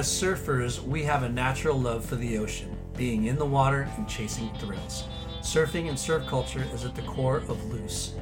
As 0.00 0.08
surfers, 0.08 0.82
we 0.82 1.02
have 1.02 1.24
a 1.24 1.28
natural 1.28 1.78
love 1.78 2.06
for 2.06 2.16
the 2.16 2.38
ocean, 2.38 2.74
being 2.96 3.26
in 3.26 3.36
the 3.36 3.44
water 3.44 3.86
and 3.98 4.08
chasing 4.08 4.48
thrills. 4.54 5.04
Surfing 5.42 5.90
and 5.90 5.98
surf 5.98 6.26
culture 6.26 6.64
is 6.72 6.86
at 6.86 6.94
the 6.94 7.02
core 7.02 7.36
of 7.36 7.62
Loose. 7.66 8.14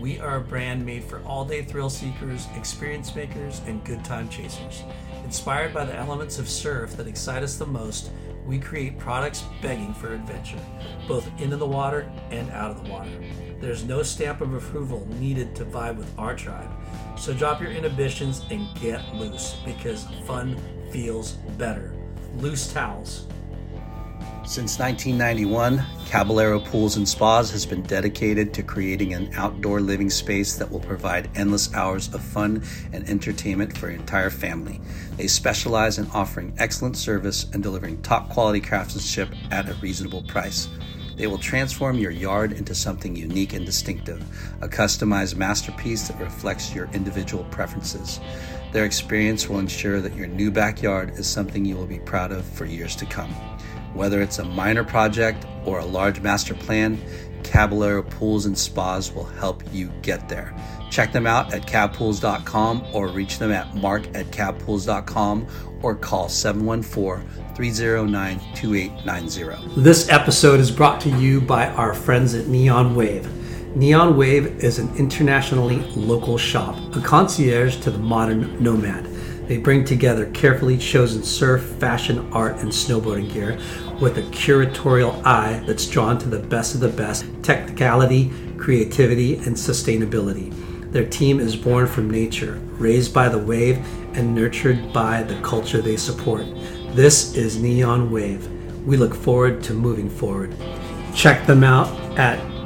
We 0.00 0.20
are 0.20 0.36
a 0.36 0.40
brand 0.40 0.86
made 0.86 1.02
for 1.02 1.20
all 1.24 1.44
day 1.44 1.64
thrill 1.64 1.90
seekers, 1.90 2.46
experience 2.56 3.12
makers, 3.16 3.60
and 3.66 3.82
good 3.84 4.04
time 4.04 4.28
chasers. 4.28 4.84
Inspired 5.24 5.74
by 5.74 5.84
the 5.84 5.96
elements 5.96 6.38
of 6.38 6.48
surf 6.48 6.96
that 6.96 7.08
excite 7.08 7.42
us 7.42 7.56
the 7.56 7.66
most, 7.66 8.12
we 8.46 8.60
create 8.60 8.96
products 8.96 9.42
begging 9.60 9.94
for 9.94 10.14
adventure, 10.14 10.60
both 11.08 11.28
into 11.40 11.56
the 11.56 11.66
water 11.66 12.08
and 12.30 12.48
out 12.50 12.70
of 12.70 12.84
the 12.84 12.88
water. 12.88 13.10
There's 13.60 13.82
no 13.82 14.04
stamp 14.04 14.42
of 14.42 14.54
approval 14.54 15.08
needed 15.18 15.56
to 15.56 15.64
vibe 15.64 15.96
with 15.96 16.16
our 16.16 16.36
tribe. 16.36 16.70
So 17.18 17.34
drop 17.34 17.60
your 17.60 17.72
inhibitions 17.72 18.44
and 18.48 18.72
get 18.80 19.12
loose 19.16 19.56
because 19.64 20.06
fun 20.24 20.56
feels 20.90 21.32
better. 21.58 21.92
Loose 22.38 22.72
towels. 22.72 23.26
Since 24.46 24.78
1991, 24.78 25.82
Caballero 26.06 26.60
Pools 26.60 26.96
and 26.96 27.08
Spas 27.08 27.50
has 27.50 27.66
been 27.66 27.82
dedicated 27.82 28.54
to 28.54 28.62
creating 28.62 29.12
an 29.12 29.28
outdoor 29.34 29.80
living 29.80 30.08
space 30.08 30.54
that 30.54 30.70
will 30.70 30.78
provide 30.78 31.28
endless 31.34 31.74
hours 31.74 32.14
of 32.14 32.22
fun 32.22 32.62
and 32.92 33.08
entertainment 33.08 33.76
for 33.76 33.90
your 33.90 33.98
entire 33.98 34.30
family. 34.30 34.80
They 35.16 35.26
specialize 35.26 35.98
in 35.98 36.08
offering 36.12 36.54
excellent 36.58 36.96
service 36.96 37.46
and 37.52 37.62
delivering 37.62 38.02
top 38.02 38.28
quality 38.30 38.60
craftsmanship 38.60 39.30
at 39.50 39.68
a 39.68 39.74
reasonable 39.74 40.22
price. 40.22 40.68
They 41.16 41.26
will 41.26 41.38
transform 41.38 41.98
your 41.98 42.12
yard 42.12 42.52
into 42.52 42.74
something 42.74 43.16
unique 43.16 43.52
and 43.54 43.66
distinctive, 43.66 44.22
a 44.60 44.68
customized 44.68 45.34
masterpiece 45.34 46.06
that 46.06 46.20
reflects 46.20 46.72
your 46.72 46.88
individual 46.92 47.42
preferences. 47.44 48.20
Their 48.72 48.84
experience 48.84 49.48
will 49.48 49.58
ensure 49.58 50.00
that 50.00 50.14
your 50.14 50.26
new 50.26 50.50
backyard 50.50 51.18
is 51.18 51.26
something 51.26 51.64
you 51.64 51.76
will 51.76 51.86
be 51.86 51.98
proud 51.98 52.32
of 52.32 52.44
for 52.44 52.64
years 52.64 52.94
to 52.96 53.06
come. 53.06 53.30
Whether 53.94 54.20
it's 54.20 54.38
a 54.38 54.44
minor 54.44 54.84
project 54.84 55.46
or 55.64 55.78
a 55.78 55.84
large 55.84 56.20
master 56.20 56.54
plan, 56.54 57.00
Caballero 57.42 58.02
Pools 58.02 58.46
and 58.46 58.58
Spas 58.58 59.12
will 59.12 59.24
help 59.24 59.62
you 59.72 59.90
get 60.02 60.28
there. 60.28 60.54
Check 60.90 61.12
them 61.12 61.26
out 61.26 61.54
at 61.54 61.66
cabpools.com 61.66 62.84
or 62.92 63.08
reach 63.08 63.38
them 63.38 63.52
at 63.52 63.74
mark 63.76 64.06
at 64.14 64.26
cabpools.com 64.26 65.46
or 65.82 65.94
call 65.94 66.28
714 66.28 67.26
309 67.54 68.40
2890. 68.54 69.80
This 69.80 70.08
episode 70.08 70.60
is 70.60 70.70
brought 70.70 71.00
to 71.02 71.10
you 71.10 71.40
by 71.40 71.68
our 71.68 71.94
friends 71.94 72.34
at 72.34 72.46
Neon 72.48 72.94
Wave. 72.94 73.30
Neon 73.76 74.16
Wave 74.16 74.64
is 74.64 74.78
an 74.78 74.88
internationally 74.96 75.80
local 75.94 76.38
shop, 76.38 76.78
a 76.96 77.00
concierge 77.02 77.76
to 77.80 77.90
the 77.90 77.98
modern 77.98 78.58
nomad. 78.58 79.04
They 79.48 79.58
bring 79.58 79.84
together 79.84 80.30
carefully 80.30 80.78
chosen 80.78 81.22
surf, 81.22 81.62
fashion, 81.78 82.26
art, 82.32 82.56
and 82.60 82.70
snowboarding 82.70 83.30
gear 83.30 83.58
with 84.00 84.16
a 84.16 84.22
curatorial 84.22 85.22
eye 85.26 85.62
that's 85.66 85.86
drawn 85.86 86.16
to 86.20 86.28
the 86.30 86.38
best 86.38 86.74
of 86.74 86.80
the 86.80 86.88
best 86.88 87.26
technicality, 87.42 88.32
creativity, 88.56 89.34
and 89.34 89.54
sustainability. 89.54 90.54
Their 90.90 91.06
team 91.06 91.38
is 91.38 91.54
born 91.54 91.86
from 91.86 92.08
nature, 92.08 92.54
raised 92.78 93.12
by 93.12 93.28
the 93.28 93.36
wave, 93.36 93.76
and 94.16 94.34
nurtured 94.34 94.90
by 94.94 95.22
the 95.22 95.38
culture 95.42 95.82
they 95.82 95.98
support. 95.98 96.46
This 96.94 97.36
is 97.36 97.60
Neon 97.60 98.10
Wave. 98.10 98.48
We 98.86 98.96
look 98.96 99.14
forward 99.14 99.62
to 99.64 99.74
moving 99.74 100.08
forward. 100.08 100.56
Check 101.14 101.46
them 101.46 101.62
out 101.62 101.88
at 102.18 102.55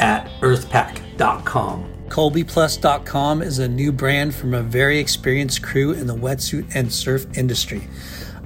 at 0.00 0.28
earthpack.com. 0.40 1.86
ColbyPlus.com 2.08 3.40
is 3.40 3.60
a 3.60 3.68
new 3.68 3.92
brand 3.92 4.34
from 4.34 4.52
a 4.52 4.62
very 4.62 4.98
experienced 4.98 5.62
crew 5.62 5.92
in 5.92 6.08
the 6.08 6.16
wetsuit 6.16 6.74
and 6.74 6.92
surf 6.92 7.24
industry. 7.38 7.86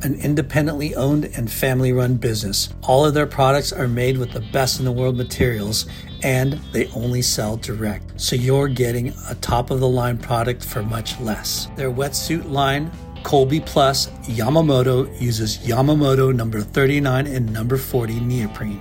An 0.03 0.16
independently 0.16 0.94
owned 0.94 1.25
and 1.34 1.50
family 1.50 1.91
run 1.91 2.16
business. 2.16 2.69
All 2.82 3.06
of 3.06 3.15
their 3.15 3.26
products 3.26 3.72
are 3.72 3.88
made 3.88 4.19
with 4.19 4.32
the 4.32 4.41
best 4.53 4.81
in 4.81 4.84
the 4.84 4.92
world 4.92 5.16
materials 5.16 5.87
and 6.22 6.54
they 6.72 6.88
only 6.88 7.22
sell 7.22 7.56
direct. 7.56 8.21
So 8.21 8.36
you're 8.36 8.69
getting 8.69 9.15
a 9.31 9.34
top 9.36 9.71
of 9.71 9.81
the 9.81 9.88
line 9.88 10.19
product 10.19 10.62
for 10.62 10.82
much 10.82 11.19
less. 11.21 11.69
Their 11.76 11.91
wetsuit 11.91 12.50
line 12.50 12.91
Colby 13.22 13.60
Plus 13.60 14.09
Yamamoto 14.28 15.09
uses 15.19 15.56
Yamamoto 15.59 16.34
number 16.34 16.60
39 16.60 17.26
and 17.26 17.50
number 17.50 17.78
40 17.78 18.21
neoprene 18.21 18.81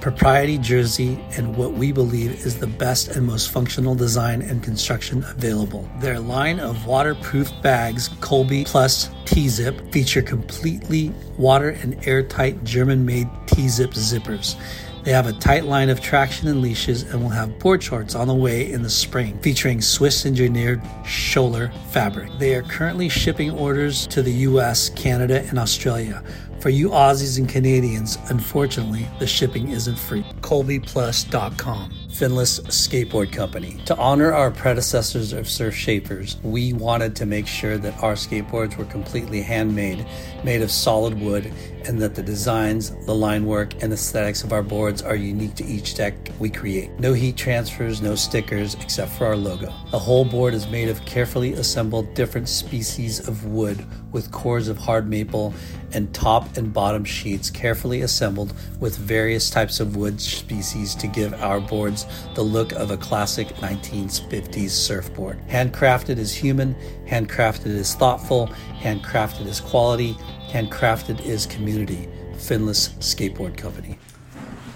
propriety 0.00 0.58
jersey 0.58 1.18
and 1.36 1.56
what 1.56 1.72
we 1.72 1.92
believe 1.92 2.46
is 2.46 2.58
the 2.58 2.66
best 2.66 3.08
and 3.08 3.26
most 3.26 3.50
functional 3.50 3.94
design 3.94 4.42
and 4.42 4.62
construction 4.62 5.24
available. 5.24 5.88
Their 6.00 6.18
line 6.18 6.60
of 6.60 6.86
waterproof 6.86 7.50
bags, 7.62 8.08
Colby 8.20 8.64
Plus 8.64 9.10
T 9.24 9.48
Zip, 9.48 9.92
feature 9.92 10.22
completely 10.22 11.12
water 11.36 11.70
and 11.70 11.96
airtight 12.06 12.64
German 12.64 13.04
made 13.04 13.28
T 13.46 13.68
Zip 13.68 13.90
zippers. 13.90 14.56
They 15.04 15.14
have 15.14 15.26
a 15.26 15.32
tight 15.32 15.64
line 15.64 15.88
of 15.88 16.00
traction 16.00 16.48
and 16.48 16.60
leashes 16.60 17.02
and 17.04 17.22
will 17.22 17.30
have 17.30 17.58
board 17.58 17.82
shorts 17.82 18.14
on 18.14 18.28
the 18.28 18.34
way 18.34 18.70
in 18.70 18.82
the 18.82 18.90
spring, 18.90 19.38
featuring 19.38 19.80
Swiss 19.80 20.26
engineered 20.26 20.82
Schoeller 21.02 21.72
fabric. 21.90 22.30
They 22.38 22.54
are 22.54 22.62
currently 22.62 23.08
shipping 23.08 23.50
orders 23.52 24.06
to 24.08 24.22
the 24.22 24.32
US, 24.32 24.90
Canada, 24.90 25.44
and 25.48 25.58
Australia. 25.58 26.22
For 26.60 26.70
you 26.70 26.88
Aussies 26.90 27.38
and 27.38 27.48
Canadians, 27.48 28.18
unfortunately, 28.30 29.06
the 29.20 29.28
shipping 29.28 29.68
isn't 29.68 29.96
free. 29.96 30.24
ColbyPlus.com, 30.40 31.92
Finless 32.10 32.60
Skateboard 32.66 33.32
Company. 33.32 33.80
To 33.86 33.96
honor 33.96 34.32
our 34.32 34.50
predecessors 34.50 35.32
of 35.32 35.48
surf 35.48 35.72
shapers, 35.76 36.36
we 36.42 36.72
wanted 36.72 37.14
to 37.16 37.26
make 37.26 37.46
sure 37.46 37.78
that 37.78 38.02
our 38.02 38.14
skateboards 38.14 38.76
were 38.76 38.86
completely 38.86 39.40
handmade, 39.40 40.04
made 40.42 40.62
of 40.62 40.72
solid 40.72 41.20
wood, 41.20 41.52
and 41.84 42.00
that 42.00 42.16
the 42.16 42.24
designs, 42.24 42.90
the 43.06 43.14
line 43.14 43.46
work, 43.46 43.80
and 43.80 43.92
aesthetics 43.92 44.42
of 44.42 44.52
our 44.52 44.64
boards 44.64 45.00
are 45.00 45.14
unique 45.14 45.54
to 45.54 45.64
each 45.64 45.94
deck 45.94 46.14
we 46.40 46.50
create. 46.50 46.90
No 46.98 47.12
heat 47.12 47.36
transfers, 47.36 48.02
no 48.02 48.16
stickers, 48.16 48.74
except 48.74 49.12
for 49.12 49.26
our 49.26 49.36
logo. 49.36 49.72
The 49.92 49.98
whole 49.98 50.24
board 50.24 50.54
is 50.54 50.66
made 50.66 50.88
of 50.88 51.04
carefully 51.04 51.52
assembled 51.52 52.14
different 52.14 52.48
species 52.48 53.28
of 53.28 53.46
wood 53.46 53.86
with 54.12 54.30
cores 54.30 54.68
of 54.68 54.78
hard 54.78 55.08
maple 55.08 55.54
and 55.92 56.12
top 56.14 56.56
and 56.56 56.72
bottom 56.72 57.04
sheets 57.04 57.50
carefully 57.50 58.02
assembled 58.02 58.52
with 58.80 58.96
various 58.96 59.50
types 59.50 59.80
of 59.80 59.96
wood 59.96 60.20
species 60.20 60.94
to 60.94 61.06
give 61.06 61.32
our 61.34 61.60
boards 61.60 62.06
the 62.34 62.42
look 62.42 62.72
of 62.72 62.90
a 62.90 62.96
classic 62.96 63.48
1950s 63.56 64.70
surfboard. 64.70 65.40
Handcrafted 65.48 66.18
is 66.18 66.34
human, 66.34 66.74
handcrafted 67.06 67.66
is 67.66 67.94
thoughtful, 67.94 68.48
handcrafted 68.80 69.46
is 69.46 69.60
quality, 69.60 70.14
handcrafted 70.50 71.20
is 71.24 71.46
community. 71.46 72.08
Finless 72.38 72.90
Skateboard 73.00 73.56
Company. 73.56 73.98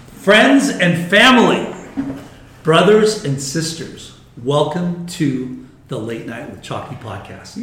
Friends 0.07 0.69
and 0.69 1.09
family, 1.09 1.73
brothers 2.61 3.23
and 3.23 3.41
sisters, 3.41 4.19
welcome 4.43 5.07
to 5.07 5.62
the 5.93 5.99
Late 5.99 6.25
Night 6.25 6.49
with 6.49 6.63
Chalky 6.63 6.95
podcast. 6.95 7.53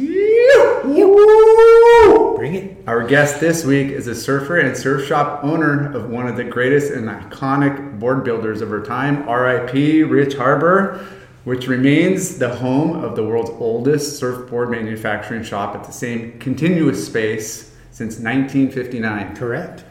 Bring 2.37 2.55
it. 2.55 2.77
Our 2.87 3.05
guest 3.05 3.41
this 3.41 3.65
week 3.65 3.89
is 3.89 4.07
a 4.07 4.15
surfer 4.15 4.57
and 4.57 4.77
surf 4.77 5.05
shop 5.05 5.43
owner 5.43 5.93
of 5.93 6.09
one 6.09 6.29
of 6.29 6.37
the 6.37 6.45
greatest 6.45 6.93
and 6.93 7.09
iconic 7.09 7.99
board 7.99 8.23
builders 8.23 8.61
of 8.61 8.71
our 8.71 8.81
time, 8.81 9.29
RIP 9.29 9.73
Rich 10.09 10.35
Harbour, 10.35 11.05
which 11.43 11.67
remains 11.67 12.37
the 12.37 12.55
home 12.55 13.03
of 13.03 13.17
the 13.17 13.23
world's 13.25 13.49
oldest 13.49 14.17
surfboard 14.17 14.71
manufacturing 14.71 15.43
shop 15.43 15.75
at 15.75 15.83
the 15.83 15.91
same 15.91 16.39
continuous 16.39 17.05
space 17.05 17.75
since 17.91 18.17
1959. 18.17 19.35
Correct. 19.35 19.83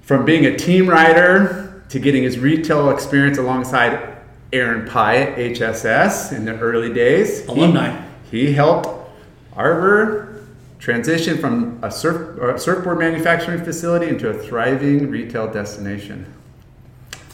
From 0.00 0.24
being 0.24 0.46
a 0.46 0.56
team 0.56 0.88
rider 0.88 1.84
to 1.90 1.98
getting 1.98 2.22
his 2.22 2.38
retail 2.38 2.88
experience 2.88 3.36
alongside 3.36 4.17
Aaron 4.52 4.88
Pai 4.88 5.22
at 5.24 5.36
HSS 5.36 6.32
in 6.32 6.44
the 6.44 6.58
early 6.58 6.92
days. 6.92 7.46
Alumni. 7.46 8.00
He, 8.30 8.46
he 8.46 8.52
helped 8.52 8.88
Harbour 9.54 10.42
transition 10.78 11.38
from 11.38 11.78
a, 11.82 11.90
surf, 11.90 12.60
surfboard 12.60 12.98
manufacturing 12.98 13.62
facility 13.62 14.08
into 14.08 14.28
a 14.28 14.34
thriving 14.34 15.10
retail 15.10 15.50
destination. 15.50 16.32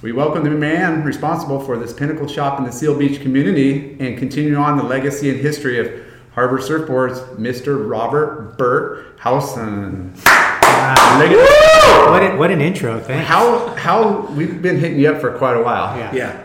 We 0.03 0.13
welcome 0.13 0.45
the 0.45 0.51
man 0.51 1.03
responsible 1.05 1.61
for 1.61 1.79
this 1.79 1.93
pinnacle 1.93 2.27
shop 2.27 2.59
in 2.59 2.65
the 2.65 2.73
Seal 2.73 2.99
Beach 2.99 3.21
community 3.23 3.97
and 4.01 4.19
continue 4.19 4.57
on 4.57 4.77
the 4.77 4.83
legacy 4.83 5.31
and 5.31 5.41
history 5.41 5.79
of 5.79 6.05
Harbour 6.33 6.59
Surfboards, 6.59 7.37
Mr. 7.37 7.89
Robert 7.89 8.59
Bert 8.59 9.19
Howson. 9.21 10.13
Wow. 10.27 12.11
What, 12.11 12.23
a, 12.23 12.37
what 12.37 12.51
an 12.51 12.61
intro. 12.61 13.01
Thanks. 13.01 13.27
how 13.27 13.69
how 13.77 14.27
we've 14.33 14.61
been 14.61 14.79
hitting 14.79 14.99
you 14.99 15.11
up 15.11 15.21
for 15.21 15.37
quite 15.39 15.57
a 15.57 15.63
while. 15.63 15.97
Yeah. 15.97 16.15
Yeah. 16.15 16.45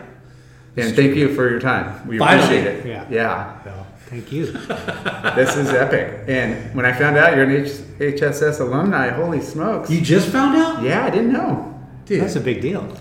And 0.76 0.94
thank 0.96 1.16
you 1.16 1.34
for 1.34 1.48
your 1.50 1.60
time. 1.60 2.06
We 2.06 2.18
Finally. 2.18 2.58
appreciate 2.58 2.76
it. 2.78 2.86
Yeah. 2.86 3.06
Yeah. 3.10 3.58
Well, 3.64 3.86
thank 4.06 4.30
you. 4.32 4.46
This 5.36 5.56
is 5.56 5.70
epic. 5.70 6.24
And 6.28 6.74
when 6.74 6.84
I 6.86 6.92
found 6.92 7.16
out 7.16 7.34
you're 7.36 7.44
an 7.44 7.64
H- 7.64 7.72
HSS 8.20 8.60
alumni, 8.60 9.08
holy 9.10 9.40
smokes. 9.40 9.90
You 9.90 10.00
just 10.00 10.28
found 10.28 10.56
out? 10.56 10.82
yeah, 10.82 11.04
I 11.04 11.10
didn't 11.10 11.32
know. 11.32 11.78
Dude. 12.06 12.20
That's 12.22 12.36
a 12.36 12.40
big 12.40 12.60
deal. 12.60 12.96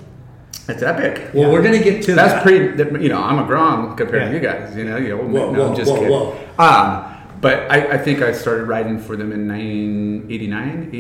It's 0.67 0.83
epic. 0.83 1.33
well, 1.33 1.51
we're 1.51 1.63
going 1.63 1.77
to 1.77 1.83
get 1.83 2.03
to 2.03 2.13
That's 2.13 2.33
that. 2.33 2.43
pretty. 2.43 3.01
You 3.03 3.09
know, 3.09 3.21
I'm 3.23 3.39
a 3.39 3.45
Grom 3.45 3.95
compared 3.95 4.21
Yeah. 4.23 4.27
to 4.29 4.33
you 4.35 4.39
guys. 4.39 4.75
You 4.75 4.83
know, 4.85 4.97
you 4.97 5.19
old 5.19 5.31
Whoa. 5.31 5.51
No, 5.51 5.59
whoa, 5.59 5.69
I'm 5.69 5.75
just 5.75 5.89
whoa, 5.91 5.97
kidding. 5.97 6.11
whoa. 6.11 6.37
Um, 6.59 7.05
but 7.41 7.71
I, 7.71 7.93
I 7.93 7.97
think 7.97 8.21
I 8.21 8.31
started 8.33 8.65
riding 8.67 8.99
for 8.99 9.15
them 9.15 9.31
in 9.31 9.47
1989, 9.47 10.91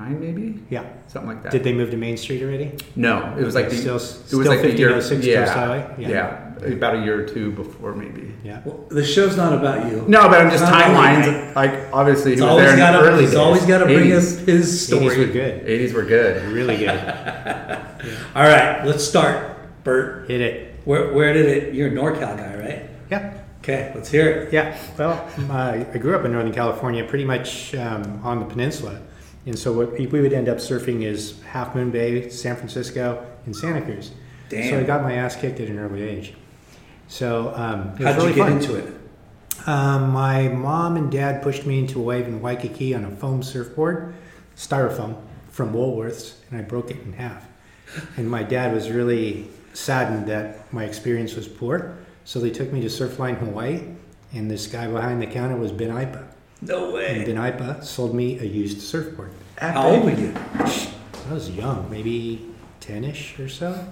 89 0.00 0.20
maybe, 0.20 0.60
Yeah. 0.70 0.84
something 1.06 1.28
like 1.28 1.42
that. 1.42 1.52
Did 1.52 1.64
they 1.64 1.72
move 1.72 1.90
to 1.90 1.96
Main 1.96 2.16
Street 2.16 2.42
already? 2.42 2.72
no, 2.96 3.34
it 3.38 3.44
was 3.44 3.54
like 3.54 3.68
the, 3.70 3.76
Still- 3.76 3.96
it 3.96 4.00
still 4.00 4.38
was 4.38 4.48
like 4.48 4.62
the 4.62 4.72
year, 4.76 4.90
1506 4.92 5.26
yeah, 5.26 5.44
Coast 5.44 5.54
Highway? 5.56 5.94
yeah, 5.98 6.08
Yeah. 6.08 6.66
about 6.72 6.96
a 6.96 6.98
year 7.04 7.20
or 7.20 7.26
two 7.26 7.52
before 7.52 7.94
maybe. 7.94 8.34
Yeah. 8.44 8.60
Well, 8.64 8.84
the 8.88 9.04
show's 9.04 9.36
not 9.36 9.52
about 9.52 9.90
you. 9.90 10.04
No, 10.08 10.28
but 10.28 10.40
I'm 10.40 10.50
just 10.50 10.62
It's 10.62 10.70
not 10.72 10.82
timelines. 10.84 11.54
Like 11.54 11.74
obviously, 11.92 12.32
He's 12.32 12.40
he 12.40 12.44
was 12.44 12.50
always 12.50 12.64
there 12.66 12.72
in 12.74 12.78
the 12.80 12.84
got 13.00 13.02
early 13.04 13.22
to. 13.22 13.26
He's 13.26 13.34
always 13.36 13.66
got 13.66 13.78
to 13.78 13.84
bring 13.86 14.12
us 14.12 14.36
80s. 14.36 14.46
his 14.46 14.68
80s 14.68 14.86
story. 14.86 15.18
were 15.26 15.32
good. 15.32 15.66
80s 15.66 15.92
were 15.94 16.02
good. 16.04 16.42
Really 16.52 16.76
good. 16.76 16.98
All 18.34 18.42
right, 18.42 18.84
let's 18.86 19.04
start. 19.04 19.56
Bert, 19.84 20.28
Hit 20.28 20.40
it. 20.40 20.74
where 20.84 21.12
where 21.12 21.32
did 21.32 21.46
it? 21.46 21.74
You're 21.74 21.88
a 21.88 21.92
NorCal 21.92 22.36
guy, 22.36 22.54
right? 22.56 22.90
Yeah. 23.10 23.34
Okay, 23.62 23.92
let's 23.94 24.10
hear 24.10 24.28
it. 24.30 24.52
Yeah. 24.52 24.76
Well, 24.98 25.28
my, 25.48 25.86
I 25.92 25.98
grew 25.98 26.14
up 26.16 26.24
in 26.24 26.32
Northern 26.32 26.52
California, 26.52 27.04
pretty 27.04 27.24
much 27.26 27.74
um, 27.74 28.20
on 28.24 28.38
the 28.40 28.46
peninsula. 28.46 29.00
And 29.46 29.58
so 29.58 29.72
what 29.72 29.92
we 29.92 30.06
would 30.06 30.32
end 30.32 30.48
up 30.48 30.58
surfing 30.58 31.02
is 31.02 31.40
Half 31.44 31.74
Moon 31.74 31.90
Bay, 31.90 32.28
San 32.28 32.56
Francisco, 32.56 33.26
and 33.46 33.56
Santa 33.56 33.80
Cruz. 33.80 34.12
Damn. 34.48 34.70
So 34.70 34.80
I 34.80 34.82
got 34.82 35.02
my 35.02 35.14
ass 35.14 35.36
kicked 35.36 35.60
at 35.60 35.68
an 35.68 35.78
early 35.78 36.02
age. 36.02 36.34
So 37.08 37.52
um, 37.56 37.92
it 37.98 38.00
was 38.00 38.06
How'd 38.06 38.16
really 38.16 38.28
you 38.28 38.34
get 38.34 38.42
fun. 38.42 38.52
into 38.58 38.74
it? 38.76 38.94
Um, 39.66 40.10
my 40.10 40.48
mom 40.48 40.96
and 40.96 41.10
dad 41.10 41.42
pushed 41.42 41.66
me 41.66 41.78
into 41.78 42.00
a 42.00 42.02
wave 42.02 42.26
in 42.26 42.40
Waikiki 42.40 42.94
on 42.94 43.04
a 43.04 43.10
foam 43.10 43.42
surfboard, 43.42 44.14
styrofoam 44.56 45.20
from 45.48 45.72
Woolworths, 45.72 46.34
and 46.50 46.58
I 46.58 46.62
broke 46.62 46.90
it 46.90 46.98
in 47.04 47.12
half. 47.14 47.46
And 48.16 48.30
my 48.30 48.42
dad 48.42 48.72
was 48.72 48.90
really 48.90 49.48
saddened 49.72 50.26
that 50.28 50.72
my 50.72 50.84
experience 50.84 51.34
was 51.34 51.48
poor, 51.48 51.96
so 52.24 52.40
they 52.40 52.50
took 52.50 52.72
me 52.72 52.80
to 52.80 52.86
Surfline 52.86 53.38
Hawaii, 53.38 53.82
and 54.32 54.50
this 54.50 54.66
guy 54.66 54.86
behind 54.86 55.20
the 55.20 55.26
counter 55.26 55.56
was 55.56 55.72
Ben 55.72 55.90
Aipa. 55.90 56.26
No 56.62 56.84
And 56.84 56.92
way. 56.94 57.24
Ben 57.24 57.36
Aipa 57.36 57.82
sold 57.82 58.14
me 58.14 58.38
a 58.38 58.44
used 58.44 58.80
surfboard. 58.82 59.30
How 59.58 59.88
old 59.88 60.04
were 60.04 60.10
you? 60.12 60.34
I 60.58 61.32
was 61.32 61.50
young, 61.50 61.88
maybe 61.90 62.46
10-ish 62.80 63.38
or 63.38 63.48
so. 63.48 63.86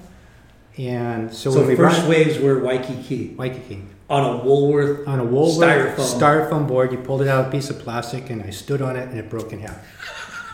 And 0.77 1.33
so, 1.33 1.51
So 1.51 1.59
when 1.61 1.69
we 1.69 1.77
first 1.77 1.99
brought 2.01 2.09
waves 2.11 2.39
were 2.39 2.61
Waikiki 2.61 3.35
Waikiki, 3.37 3.83
on 4.09 4.25
a 4.41 4.45
Woolworth 4.45 5.07
on 5.09 5.19
a 5.21 5.25
Woolworth 5.25 5.59
styrofoam. 5.99 6.21
styrofoam 6.21 6.69
board. 6.69 6.93
You 6.93 6.99
pulled 6.99 7.21
it 7.23 7.29
out 7.29 7.41
of 7.41 7.47
a 7.49 7.51
piece 7.51 7.69
of 7.69 7.79
plastic, 7.81 8.31
and 8.31 8.43
I 8.43 8.51
stood 8.51 8.81
on 8.81 8.97
it, 8.97 9.09
and 9.09 9.19
it 9.19 9.29
broke 9.29 9.53
in 9.53 9.61
half. 9.61 9.79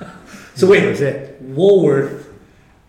So 0.56 0.68
wait, 0.68 0.80
that 0.80 0.90
was 0.90 1.00
it. 1.00 1.42
Woolworth 1.42 2.28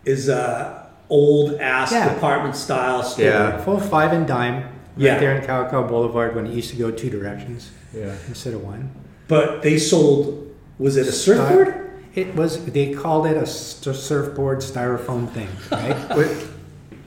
is 0.04 0.28
a 0.28 0.88
old 1.10 1.54
ass 1.60 1.90
Yeah. 1.92 2.14
department 2.14 2.54
style 2.54 3.02
store. 3.02 3.24
Yeah. 3.24 3.60
Full 3.64 3.80
five 3.80 4.12
and 4.12 4.24
dime, 4.26 4.62
right 4.62 4.70
Yeah. 4.96 5.18
there 5.18 5.34
in 5.36 5.44
Kalakaua 5.44 5.88
Boulevard, 5.88 6.36
when 6.36 6.46
it 6.46 6.52
used 6.52 6.70
to 6.70 6.76
go 6.76 6.92
two 6.92 7.10
directions 7.10 7.70
Yeah. 7.92 8.14
instead 8.28 8.54
of 8.54 8.62
one. 8.62 8.90
But 9.28 9.62
they 9.62 9.78
sold. 9.78 10.54
Was 10.78 10.96
it 10.96 11.06
a 11.06 11.12
surfboard? 11.12 11.90
It 12.14 12.34
was. 12.34 12.64
They 12.64 12.92
called 12.92 13.26
it 13.26 13.36
a 13.36 13.46
surfboard 13.46 14.58
styrofoam 14.58 15.28
thing, 15.30 15.48
right? 15.70 15.96
Wait, 16.16 16.46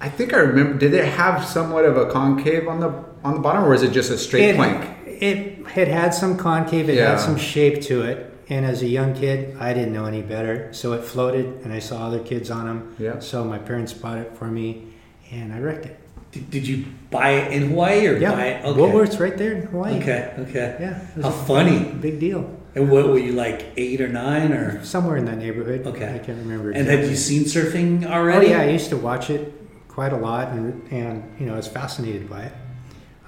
I 0.02 0.10
think 0.10 0.34
I 0.34 0.38
remember. 0.38 0.78
Did 0.78 0.94
it 0.94 1.06
have 1.06 1.46
somewhat 1.46 1.86
of 1.86 1.98
a 1.98 2.12
concave 2.12 2.68
on 2.68 2.80
the 2.80 2.90
on 3.24 3.36
the 3.36 3.40
bottom, 3.40 3.64
or 3.66 3.70
was 3.70 3.84
it 3.84 3.92
just 3.92 4.12
a 4.12 4.18
straight 4.18 4.50
it, 4.50 4.56
plank? 4.56 4.98
It 5.06 5.66
had 5.68 5.88
had 5.88 6.14
some 6.14 6.38
concave. 6.38 6.90
It 6.90 6.96
Yeah. 6.96 7.12
had 7.12 7.20
some 7.20 7.38
shape 7.38 7.82
to 7.84 8.02
it. 8.04 8.26
And 8.52 8.66
as 8.66 8.82
a 8.82 8.88
young 8.88 9.14
kid, 9.14 9.56
I 9.60 9.74
didn't 9.76 9.94
know 9.94 10.06
any 10.06 10.24
better, 10.24 10.74
so 10.74 10.94
it 10.94 11.04
floated, 11.04 11.62
and 11.64 11.72
I 11.72 11.78
saw 11.78 12.08
other 12.08 12.18
kids 12.18 12.50
on 12.50 12.66
them. 12.66 12.96
Yeah. 12.98 13.20
So 13.20 13.44
my 13.44 13.60
parents 13.60 13.94
bought 13.94 14.18
it 14.18 14.36
for 14.36 14.46
me, 14.46 14.88
and 15.32 15.54
I 15.54 15.60
wrecked 15.60 15.86
it. 15.86 16.00
Did, 16.32 16.50
did 16.52 16.68
you 16.68 16.86
buy 17.10 17.32
it 17.32 17.52
in 17.54 17.70
Hawaii 17.70 18.06
or 18.08 18.18
Yeah, 18.18 18.32
buy 18.34 18.46
it? 18.48 18.66
Okay. 18.66 18.80
Woolworth's 18.80 19.20
right 19.20 19.36
there 19.38 19.54
in 19.54 19.62
Hawaii. 19.68 19.98
Okay. 19.98 20.34
Okay. 20.40 20.78
Yeah. 20.80 21.00
How 21.24 21.32
funny. 21.32 21.80
Big 22.00 22.20
deal. 22.20 22.56
And 22.76 22.92
what 22.92 23.08
were 23.08 23.18
you 23.18 23.32
like 23.32 23.66
eight 23.78 24.00
or 24.00 24.08
nine 24.08 24.52
or? 24.54 24.84
Somewhere 24.84 25.18
in 25.18 25.26
that 25.26 25.38
neighborhood. 25.40 25.88
Okay. 25.88 26.14
I 26.14 26.20
can't 26.20 26.38
remember. 26.38 26.70
And 26.72 26.88
have 26.88 27.10
you 27.10 27.16
seen 27.16 27.44
surfing 27.46 28.06
already? 28.06 28.48
Oh 28.48 28.50
yeah, 28.52 28.62
I 28.62 28.70
used 28.70 28.90
to 28.92 28.98
watch 28.98 29.30
it 29.32 29.52
quite 29.88 30.14
a 30.14 30.18
lot, 30.18 30.50
and 30.50 30.88
and 30.92 31.24
you 31.40 31.48
know 31.48 31.54
I 31.54 31.58
was 31.58 31.68
fascinated 31.68 32.30
by 32.30 32.44
it. 32.44 32.54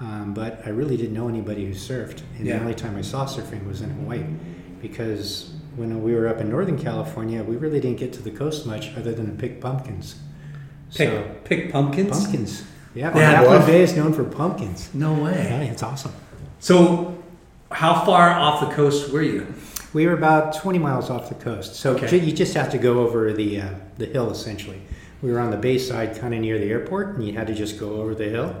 Um, 0.00 0.32
but 0.32 0.62
I 0.64 0.70
really 0.70 0.96
didn't 0.96 1.14
know 1.14 1.28
anybody 1.28 1.64
who 1.66 1.72
surfed, 1.74 2.22
and 2.38 2.46
Yeah. 2.46 2.54
the 2.56 2.60
only 2.62 2.74
time 2.74 2.96
I 2.96 3.02
saw 3.02 3.26
surfing 3.26 3.66
was 3.66 3.82
in 3.82 3.90
Hawaii, 3.90 4.24
because 4.80 5.54
when 5.76 6.02
we 6.02 6.14
were 6.14 6.28
up 6.28 6.38
in 6.40 6.48
Northern 6.48 6.78
California, 6.78 7.42
we 7.42 7.56
really 7.56 7.80
didn't 7.80 7.98
get 7.98 8.12
to 8.14 8.22
the 8.22 8.30
coast 8.30 8.66
much, 8.66 8.94
other 8.96 9.12
than 9.12 9.26
to 9.26 9.32
pick 9.32 9.60
pumpkins. 9.60 10.16
Pick, 10.94 11.08
So 11.08 11.24
pick 11.44 11.72
pumpkins. 11.72 12.10
pumpkins, 12.10 12.64
yeah. 12.94 13.16
Yeah, 13.16 13.30
Half 13.30 13.40
Moon 13.42 13.48
bluff. 13.56 13.66
Bay 13.66 13.82
is 13.82 13.96
known 13.96 14.12
for 14.12 14.24
pumpkins. 14.24 14.90
No 14.94 15.14
way. 15.14 15.32
Yeah, 15.48 15.60
it's 15.62 15.82
awesome. 15.82 16.12
So, 16.60 17.18
how 17.70 18.04
far 18.04 18.30
off 18.30 18.60
the 18.68 18.74
coast 18.74 19.10
were 19.12 19.22
you? 19.22 19.46
We 19.94 20.06
were 20.06 20.14
about 20.14 20.54
20 20.56 20.78
miles 20.78 21.10
off 21.10 21.28
the 21.28 21.34
coast, 21.34 21.74
so 21.76 21.92
Okay. 21.94 22.06
ju- 22.06 22.18
you 22.18 22.32
just 22.32 22.54
have 22.54 22.70
to 22.70 22.78
go 22.78 23.00
over 23.00 23.32
the 23.32 23.60
uh, 23.60 23.68
the 23.98 24.06
hill 24.06 24.30
essentially. 24.30 24.80
We 25.22 25.30
were 25.30 25.38
on 25.38 25.50
the 25.50 25.56
bay 25.56 25.78
side, 25.78 26.18
kind 26.18 26.34
of 26.34 26.40
near 26.40 26.58
the 26.58 26.70
airport, 26.70 27.14
and 27.16 27.24
you 27.26 27.32
had 27.34 27.46
to 27.48 27.54
just 27.54 27.78
go 27.78 28.00
over 28.00 28.14
the 28.14 28.24
hill, 28.28 28.54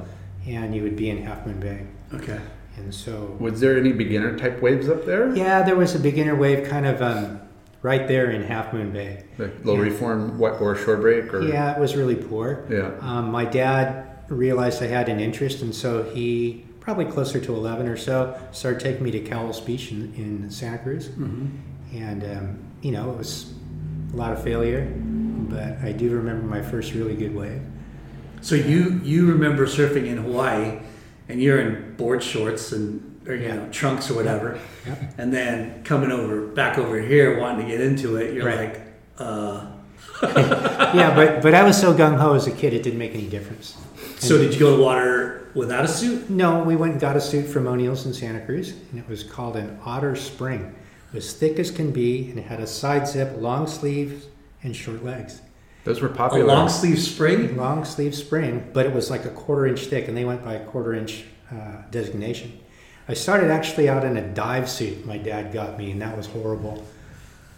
and 0.46 0.74
you 0.74 0.82
would 0.82 0.94
be 0.96 1.10
in 1.10 1.22
Half 1.24 1.46
Moon 1.46 1.58
Bay. 1.58 1.86
Okay. 2.14 2.38
And 2.76 2.94
so, 2.94 3.36
Was 3.40 3.60
there 3.60 3.76
any 3.78 3.92
beginner 3.92 4.38
type 4.38 4.62
waves 4.62 4.88
up 4.88 5.04
there? 5.06 5.34
yeah, 5.34 5.62
there 5.62 5.76
was 5.76 5.94
a 5.94 5.98
beginner 5.98 6.34
wave 6.34 6.68
kind 6.68 6.86
of 6.86 7.02
um, 7.02 7.40
right 7.82 8.06
there 8.08 8.30
in 8.30 8.42
Half 8.42 8.72
Moon 8.72 8.92
Bay. 8.92 9.24
Like 9.38 9.52
low 9.64 9.76
reform, 9.76 10.38
what 10.38 10.60
or 10.60 10.74
shore 10.76 10.96
break, 10.98 11.32
or 11.34 11.42
Yeah, 11.42 11.72
it 11.74 11.80
was 11.80 11.96
really 11.96 12.14
poor. 12.16 12.64
yeah. 12.70 12.92
Um, 13.00 13.30
my 13.32 13.44
dad 13.44 14.06
realized 14.36 14.82
I 14.82 14.86
had 14.86 15.08
an 15.08 15.20
interest, 15.20 15.62
and 15.62 15.74
so 15.74 16.02
he, 16.04 16.64
probably 16.80 17.04
closer 17.04 17.40
to 17.40 17.54
11 17.54 17.86
or 17.88 17.96
so, 17.96 18.38
started 18.52 18.80
taking 18.80 19.04
me 19.04 19.10
to 19.12 19.20
Cowell's 19.20 19.60
Beach 19.60 19.92
in, 19.92 20.12
in 20.16 20.50
Santa 20.50 20.78
Cruz. 20.78 21.08
Mm-hmm. 21.08 21.46
And, 21.96 22.24
um, 22.24 22.58
you 22.80 22.90
know, 22.92 23.10
it 23.12 23.18
was 23.18 23.52
a 24.12 24.16
lot 24.16 24.32
of 24.32 24.42
failure, 24.42 24.90
but 24.96 25.78
I 25.82 25.92
do 25.92 26.10
remember 26.10 26.46
my 26.46 26.62
first 26.62 26.94
really 26.94 27.14
good 27.14 27.34
wave. 27.34 27.60
So 28.40 28.56
you 28.56 29.00
you 29.04 29.26
remember 29.30 29.66
surfing 29.66 30.06
in 30.06 30.16
Hawaii, 30.16 30.80
and 31.28 31.40
you're 31.40 31.60
in 31.60 31.94
board 31.96 32.22
shorts 32.24 32.72
and 32.72 33.20
or 33.28 33.36
you 33.36 33.42
Yeah. 33.46 33.54
know 33.56 33.68
trunks 33.70 34.10
or 34.10 34.14
whatever, 34.14 34.58
Yep. 34.84 35.14
and 35.18 35.32
then 35.32 35.84
coming 35.84 36.10
over 36.10 36.48
back 36.48 36.76
over 36.76 36.98
here 37.00 37.38
wanting 37.38 37.66
to 37.66 37.70
get 37.72 37.80
into 37.80 38.16
it, 38.16 38.34
you're 38.34 38.44
Right. 38.46 38.58
like, 38.74 38.80
uh. 39.18 39.66
yeah, 40.94 41.12
but, 41.14 41.42
but 41.42 41.54
I 41.54 41.62
was 41.64 41.80
so 41.80 41.92
gung 41.92 42.16
ho 42.18 42.34
as 42.34 42.46
a 42.46 42.52
kid, 42.52 42.72
it 42.72 42.82
didn't 42.82 42.98
make 42.98 43.14
any 43.14 43.28
difference. 43.28 43.76
So 44.18 44.38
did 44.38 44.54
you 44.54 44.60
go 44.60 44.76
to 44.76 44.82
water 44.82 45.50
without 45.54 45.84
a 45.84 45.88
suit? 45.88 46.30
No, 46.30 46.62
we 46.62 46.76
went 46.76 46.92
and 46.92 47.00
got 47.00 47.16
a 47.16 47.20
suit 47.20 47.46
from 47.46 47.66
O'Neill's 47.66 48.06
in 48.06 48.14
Santa 48.14 48.40
Cruz, 48.44 48.72
and 48.90 49.00
it 49.00 49.08
was 49.08 49.24
called 49.24 49.56
an 49.56 49.78
Otter 49.84 50.14
Spring. 50.14 50.74
It 51.12 51.14
was 51.16 51.32
thick 51.34 51.58
as 51.58 51.70
can 51.70 51.90
be, 51.90 52.30
and 52.30 52.38
it 52.38 52.44
had 52.44 52.60
a 52.60 52.66
side 52.66 53.08
zip, 53.08 53.34
long 53.38 53.66
sleeves, 53.66 54.26
and 54.62 54.76
short 54.76 55.04
legs. 55.04 55.42
Those 55.84 56.00
were 56.00 56.08
A 56.08 56.14
popular. 56.14 56.44
long 56.46 56.68
sleeve 56.68 57.00
spring? 57.00 57.56
Long 57.56 57.84
sleeve 57.84 58.14
spring, 58.14 58.70
but 58.72 58.86
it 58.86 58.94
was 58.94 59.10
like 59.10 59.24
a 59.24 59.30
quarter 59.30 59.66
inch 59.66 59.86
thick, 59.86 60.06
and 60.06 60.16
they 60.16 60.24
went 60.24 60.44
by 60.44 60.54
a 60.54 60.64
quarter 60.66 60.94
inch 60.94 61.24
uh, 61.50 61.82
designation. 61.90 62.60
I 63.08 63.14
started 63.14 63.50
actually 63.50 63.88
out 63.88 64.04
in 64.04 64.16
a 64.16 64.22
dive 64.28 64.70
suit 64.70 65.04
my 65.04 65.18
dad 65.18 65.52
got 65.52 65.76
me, 65.76 65.90
and 65.90 66.00
that 66.00 66.16
was 66.16 66.26
horrible. 66.26 66.84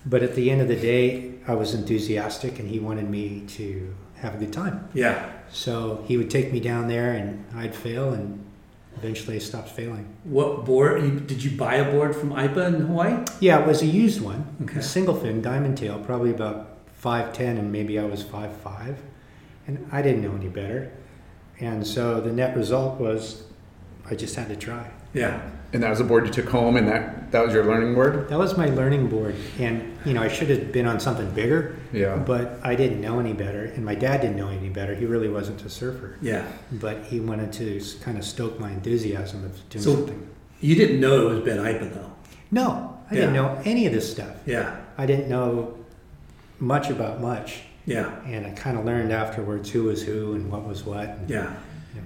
But 0.07 0.23
at 0.23 0.35
the 0.35 0.51
end 0.51 0.61
of 0.61 0.69
the 0.69 0.77
day, 0.77 1.35
I 1.47 1.55
was 1.55 1.75
enthusiastic, 1.75 2.59
and 2.59 2.69
he 2.69 2.79
wanted 2.79 3.09
me 3.09 3.45
to 3.49 3.95
have 4.17 4.35
a 4.35 4.39
good 4.39 4.53
time. 4.53 4.89
Yeah. 4.95 5.31
So 5.51 6.05
he 6.07 6.17
would 6.17 6.31
take 6.31 6.53
me 6.53 6.61
down 6.61 6.89
there, 6.89 7.13
and 7.13 7.45
I'd 7.55 7.75
fail, 7.75 8.13
and 8.13 8.45
eventually 8.97 9.37
I 9.37 9.39
stopped 9.39 9.71
failing. 9.71 10.07
What 10.25 10.65
board? 10.65 11.27
Did 11.27 11.43
you 11.43 11.57
buy 11.57 11.77
a 11.77 11.91
board 11.91 12.15
from 12.17 12.31
Aipa 12.31 12.67
in 12.75 12.81
Hawaii? 12.87 13.25
Yeah, 13.41 13.61
it 13.61 13.67
was 13.67 13.83
a 13.83 13.87
used 13.87 14.21
one, 14.21 14.45
Okay. 14.63 14.81
a 14.81 14.83
single 14.83 15.15
fin 15.15 15.41
diamond 15.43 15.79
tail, 15.79 15.99
probably 15.99 16.31
about 16.31 16.71
five 16.95 17.33
ten, 17.33 17.57
and 17.59 17.71
maybe 17.73 17.99
I 17.99 18.05
was 18.05 18.23
five 18.23 18.55
five, 18.57 18.99
and 19.67 19.87
I 19.93 20.01
didn't 20.03 20.23
know 20.23 20.35
any 20.35 20.49
better, 20.49 20.91
and 21.61 21.87
so 21.87 22.21
the 22.21 22.33
net 22.33 22.57
result 22.57 22.99
was 23.01 23.45
I 24.09 24.15
just 24.15 24.37
had 24.37 24.49
to 24.49 24.57
try. 24.57 24.91
Yeah. 25.13 25.41
And 25.75 25.83
that 25.83 25.91
was 25.91 25.99
a 25.99 26.05
board 26.05 26.25
you 26.25 26.33
took 26.33 26.49
home, 26.49 26.77
and 26.77 26.87
that 26.87 27.33
that 27.33 27.45
was 27.45 27.53
your 27.53 27.65
learning 27.65 27.95
board. 27.95 28.29
That 28.29 28.39
was 28.39 28.57
my 28.57 28.67
learning 28.67 29.09
board, 29.09 29.35
and 29.59 29.99
you 30.05 30.15
know 30.15 30.23
I 30.23 30.29
should 30.29 30.49
have 30.49 30.71
been 30.71 30.87
on 30.87 31.01
something 31.01 31.29
bigger, 31.33 31.75
Yeah. 31.93 32.15
but 32.15 32.61
I 32.63 32.77
didn't 32.77 33.01
know 33.01 33.19
any 33.19 33.33
better, 33.33 33.65
and 33.65 33.85
my 33.85 33.97
dad 33.97 34.21
didn't 34.21 34.37
know 34.37 34.49
any 34.49 34.69
better. 34.69 34.95
He 34.95 35.05
really 35.05 35.29
wasn't 35.29 35.65
a 35.65 35.69
surfer, 35.69 36.15
Yeah. 36.23 36.45
but 36.71 37.03
he 37.07 37.19
wanted 37.19 37.53
to 37.55 37.81
kind 38.03 38.17
of 38.17 38.25
stoke 38.25 38.61
my 38.61 38.71
enthusiasm 38.71 39.45
of 39.45 39.69
doing 39.69 39.83
So- 39.83 39.95
something. 39.97 40.29
You 40.61 40.77
didn't 40.77 41.01
know 41.01 41.27
it 41.29 41.35
was 41.35 41.41
Ben 41.45 41.59
Aipa 41.59 41.93
though. 41.93 42.13
No, 42.53 42.97
I 43.11 43.15
didn't 43.17 43.33
know 43.35 43.59
any 43.65 43.85
of 43.89 43.93
this 43.93 44.09
stuff. 44.09 44.37
Yeah. 44.47 44.77
I 44.97 45.07
didn't 45.07 45.29
know 45.29 45.75
much 46.61 46.89
about 46.89 47.21
much, 47.21 47.63
Yeah. 47.85 48.11
and 48.29 48.47
I 48.47 48.51
kind 48.51 48.79
of 48.79 48.85
learned 48.85 49.11
afterwards 49.13 49.71
who 49.73 49.83
was 49.83 50.05
who 50.05 50.35
and 50.35 50.49
what 50.53 50.65
was 50.69 50.87
what. 50.87 51.09
and- 51.19 51.29
Yeah. 51.29 51.51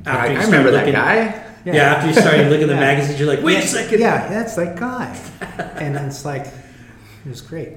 I, 0.06 0.10
After 0.10 0.32
you 0.32 0.38
I 0.38 0.42
started 0.42 0.46
remember 0.46 0.70
that 0.72 0.86
looking- 0.86 0.92
guy. 0.94 1.44
Yeah. 1.64 1.74
after 1.94 2.06
you 2.06 2.14
started 2.14 2.48
looking 2.48 2.62
at 2.62 2.68
the 2.68 2.74
Yeah. 2.80 2.80
magazines, 2.80 3.18
you're 3.20 3.28
like, 3.28 3.42
wait 3.42 3.54
yeah, 3.54 3.58
a 3.58 3.66
second. 3.66 4.00
Yeah, 4.00 4.28
that's 4.28 4.54
that 4.56 4.76
guy, 4.76 5.14
and 5.76 5.96
it's 5.96 6.24
like 6.24 6.46
it 6.46 7.28
was 7.28 7.42
great. 7.42 7.74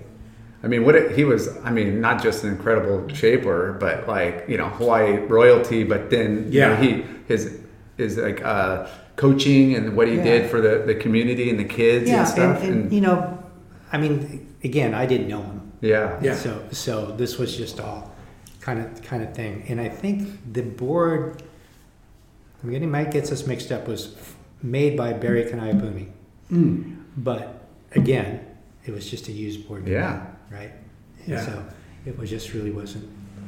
I 0.63 0.67
mean, 0.67 0.85
what 0.85 0.95
it, 0.95 1.11
he 1.17 1.23
was. 1.25 1.49
I 1.65 1.71
mean, 1.71 1.99
not 1.99 2.21
just 2.23 2.43
an 2.43 2.51
incredible 2.51 3.07
shaper, 3.13 3.73
but 3.79 4.07
like 4.07 4.45
you 4.47 4.57
know, 4.57 4.69
Hawaii 4.69 5.17
royalty. 5.17 5.83
But 5.83 6.09
then 6.09 6.51
you 6.53 6.61
know, 6.61 6.73
Yeah. 6.73 6.81
he 6.81 7.03
his 7.27 7.59
his 7.97 8.17
like 8.17 8.41
uh, 8.45 8.87
coaching 9.17 9.75
and 9.75 9.95
what 9.97 10.07
he 10.07 10.15
Yeah. 10.17 10.23
did 10.23 10.49
for 10.51 10.61
the, 10.61 10.83
the 10.85 10.95
community 10.95 11.49
and 11.49 11.59
the 11.59 11.65
kids 11.65 12.07
Yeah, 12.07 12.19
and 12.19 12.27
stuff. 12.27 12.63
and, 12.63 12.83
and 12.83 12.93
you 12.93 13.01
know, 13.01 13.43
I 13.91 13.97
mean, 13.97 14.47
again, 14.63 14.93
I 14.93 15.05
didn't 15.05 15.27
know 15.27 15.41
him. 15.41 15.71
yeah, 15.81 16.17
Yeah. 16.21 16.35
So 16.35 16.63
so 16.71 17.13
this 17.17 17.37
was 17.39 17.57
just 17.57 17.79
all 17.81 18.13
kind 18.61 18.79
of 18.79 19.01
kind 19.01 19.21
of 19.23 19.33
thing, 19.35 19.65
and 19.67 19.81
I 19.81 19.89
think 19.89 20.29
the 20.53 20.61
board. 20.61 21.43
I'm 22.63 22.71
getting 22.71 22.91
might 22.91 23.11
gets 23.11 23.31
us 23.31 23.45
mixed 23.47 23.71
up. 23.71 23.87
Was 23.87 24.15
made 24.61 24.95
by 24.97 25.13
Barry 25.13 25.43
Kanaiaupuni, 25.45 26.07
Mm. 26.51 26.95
but 27.17 27.63
again, 27.95 28.39
it 28.85 28.91
was 28.93 29.09
just 29.09 29.27
a 29.27 29.31
used 29.31 29.67
board. 29.67 29.85
to 29.85 29.91
Yeah. 29.91 30.21
me, 30.51 30.57
right. 30.57 30.71
And 31.21 31.27
Yeah. 31.27 31.41
So 31.45 31.63
it 32.05 32.17
was 32.17 32.29
just 32.29 32.53
really 32.53 32.71
wasn't 32.71 33.05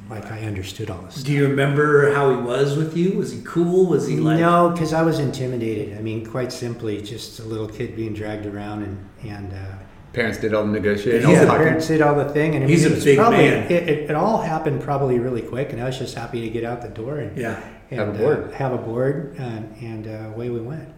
like 0.09 0.31
I 0.31 0.41
understood 0.41 0.89
all 0.89 1.01
this. 1.03 1.23
Do 1.23 1.31
you 1.31 1.47
remember 1.47 2.13
how 2.13 2.29
he 2.31 2.35
was 2.41 2.75
with 2.75 2.95
you? 2.97 3.13
Was 3.17 3.31
he 3.31 3.41
cool? 3.45 3.85
Was 3.87 4.07
he 4.07 4.17
like? 4.17 4.39
no, 4.39 4.69
because 4.69 4.93
I 4.93 5.01
was 5.03 5.19
intimidated. 5.19 5.97
I 5.97 6.01
mean, 6.01 6.25
quite 6.25 6.51
simply, 6.51 7.01
just 7.01 7.39
a 7.39 7.43
little 7.43 7.67
kid 7.67 7.95
being 7.95 8.13
dragged 8.13 8.45
around 8.45 8.83
and 8.83 8.97
and. 9.31 9.53
Uh, 9.53 9.75
Parents 10.13 10.37
did 10.37 10.53
all 10.53 10.63
the 10.63 10.71
negotiating. 10.71 11.21
Yeah, 11.27 11.27
all 11.27 11.33
the 11.33 11.45
the 11.53 11.57
parents 11.57 11.87
did 11.87 12.01
all 12.03 12.13
the 12.13 12.29
thing, 12.29 12.53
and 12.53 12.63
I 12.63 12.67
mean, 12.67 12.69
He's 12.69 12.85
it 12.85 12.91
a 12.91 12.95
was 12.95 13.03
big 13.03 13.17
probably, 13.17 13.37
man. 13.49 13.71
It, 13.71 13.89
it, 13.89 14.09
it 14.11 14.15
all 14.15 14.41
happened 14.43 14.81
probably 14.81 15.17
really 15.17 15.41
quick, 15.41 15.73
and 15.73 15.81
I 15.81 15.85
was 15.85 15.97
just 15.97 16.13
happy 16.13 16.41
to 16.41 16.49
get 16.49 16.63
out 16.63 16.83
the 16.83 16.89
door 16.89 17.17
and, 17.17 17.35
Yeah. 17.35 17.59
And 17.99 17.99
Have 17.99 18.15
a 18.15 18.17
board. 18.17 18.51
Uh, 18.51 18.55
have 18.55 18.73
a 18.73 18.77
board, 18.77 19.35
and, 19.37 19.75
and 19.81 20.07
uh, 20.07 20.33
away 20.33 20.49
we 20.49 20.59
went. 20.61 20.89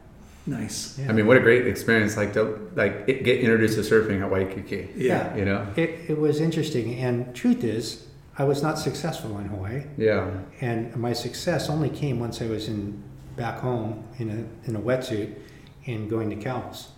Nice. 0.47 0.97
Yeah. 0.99 1.09
I 1.09 1.13
mean, 1.13 1.25
what 1.25 1.37
a 1.37 1.39
great 1.39 1.65
experience! 1.65 2.17
Like 2.17 2.33
to 2.33 2.69
like 2.75 3.03
it, 3.07 3.23
get 3.23 3.39
introduced 3.39 3.75
to 3.75 3.81
surfing 3.81 4.21
at 4.21 4.29
Waikiki. 4.29 4.89
Yeah. 4.95 5.35
You 5.35 5.45
know. 5.45 5.67
it, 5.75 6.01
it 6.07 6.17
was 6.19 6.39
interesting, 6.39 6.95
and 6.99 7.33
truth 7.35 7.63
is, 7.63 8.05
I 8.37 8.43
was 8.43 8.61
not 8.61 8.77
successful 8.77 9.37
in 9.39 9.45
Hawaii, 9.45 9.83
Yeah. 9.97 10.29
and 10.61 10.95
my 10.95 11.13
success 11.13 11.67
only 11.69 11.89
came 11.89 12.19
once 12.19 12.41
I 12.43 12.45
was 12.47 12.67
in 12.67 13.01
back 13.35 13.59
home 13.59 14.03
in 14.19 14.29
a 14.29 14.69
in 14.69 14.75
a 14.75 14.79
wetsuit 14.79 15.33
and 15.87 16.09
going 16.09 16.29
to 16.29 16.35
Cowell's. 16.35 16.89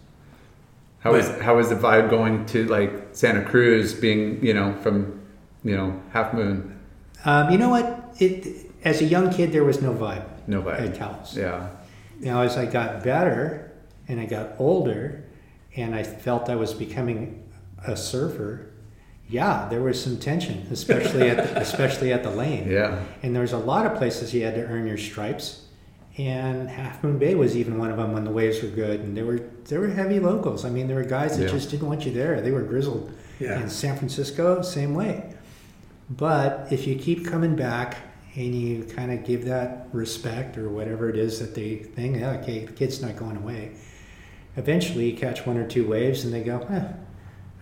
How 0.99 1.13
was 1.13 1.29
how 1.39 1.55
was 1.55 1.69
the 1.69 1.75
vibe 1.75 2.09
going 2.09 2.45
to 2.47 2.65
like 2.65 2.91
Santa 3.13 3.45
Cruz, 3.45 3.93
being 3.93 4.43
you 4.43 4.53
know 4.53 4.75
from 4.81 5.21
you 5.63 5.77
know 5.77 6.01
Half 6.11 6.33
Moon? 6.33 6.77
Um, 7.23 7.49
you 7.49 7.57
know 7.57 7.69
what? 7.69 8.13
It 8.19 8.66
as 8.87 9.01
a 9.01 9.05
young 9.05 9.31
kid, 9.31 9.51
there 9.51 9.63
was 9.63 9.81
no 9.81 9.93
vibe 9.93 10.25
No 10.47 10.61
vibe. 10.61 10.81
at 10.91 10.95
Cowell's. 10.97 11.35
Yeah. 11.37 11.69
Now, 12.19 12.41
as 12.41 12.57
I 12.57 12.65
got 12.65 13.03
better 13.03 13.71
and 14.07 14.19
I 14.19 14.25
got 14.25 14.51
older 14.59 15.23
and 15.75 15.93
I 15.93 16.03
felt 16.03 16.49
I 16.49 16.55
was 16.55 16.73
becoming 16.73 17.43
a 17.85 17.95
surfer, 17.95 18.71
yeah, 19.29 19.67
there 19.69 19.81
was 19.81 20.01
some 20.01 20.17
tension, 20.17 20.65
especially 20.71 21.29
at 21.29 21.37
the, 21.37 21.59
especially 21.67 22.13
at 22.13 22.23
the 22.23 22.31
lane. 22.31 22.69
Yeah. 22.71 23.03
And 23.23 23.35
there 23.35 23.41
was 23.41 23.53
a 23.53 23.57
lot 23.57 23.85
of 23.85 23.97
places 23.97 24.33
you 24.33 24.43
had 24.45 24.55
to 24.55 24.63
earn 24.65 24.87
your 24.87 24.97
stripes. 24.97 25.63
And 26.17 26.67
Half 26.67 27.03
Moon 27.03 27.19
Bay 27.19 27.35
was 27.35 27.55
even 27.55 27.77
one 27.77 27.91
of 27.91 27.97
them 27.97 28.11
when 28.13 28.23
the 28.23 28.31
waves 28.31 28.63
were 28.63 28.69
good, 28.69 29.01
and 29.01 29.15
there 29.15 29.25
were 29.25 29.39
there 29.65 29.79
were 29.81 29.87
heavy 29.89 30.19
locals. 30.19 30.65
I 30.65 30.69
mean, 30.71 30.87
there 30.87 30.95
were 30.95 31.03
guys 31.03 31.37
that 31.37 31.43
Yeah. 31.43 31.49
just 31.51 31.69
didn't 31.69 31.87
want 31.87 32.07
you 32.07 32.11
there. 32.11 32.41
They 32.41 32.49
were 32.49 32.63
grizzled. 32.63 33.11
Yeah. 33.39 33.61
In 33.61 33.69
San 33.69 33.95
Francisco, 33.97 34.63
same 34.63 34.95
way. 34.95 35.35
But 36.09 36.67
if 36.71 36.87
you 36.87 36.95
keep 36.95 37.27
coming 37.27 37.55
back 37.55 37.97
and 38.37 38.53
you 38.53 38.83
kind 38.83 39.11
of 39.11 39.25
give 39.25 39.45
that 39.45 39.87
respect 39.91 40.57
or 40.59 40.69
whatever 40.69 41.09
it 41.09 41.17
is 41.17 41.39
that 41.39 41.55
they 41.55 41.77
think, 41.77 42.17
yeah, 42.17 42.33
okay, 42.41 42.65
the 42.65 42.71
kid's 42.71 43.01
not 43.01 43.15
going 43.17 43.35
away. 43.35 43.71
Eventually, 44.55 45.09
you 45.11 45.17
catch 45.17 45.45
one 45.45 45.57
or 45.57 45.67
two 45.67 45.87
waves, 45.87 46.23
and 46.23 46.31
they 46.33 46.43
go, 46.43 46.59
eh, 46.69 46.83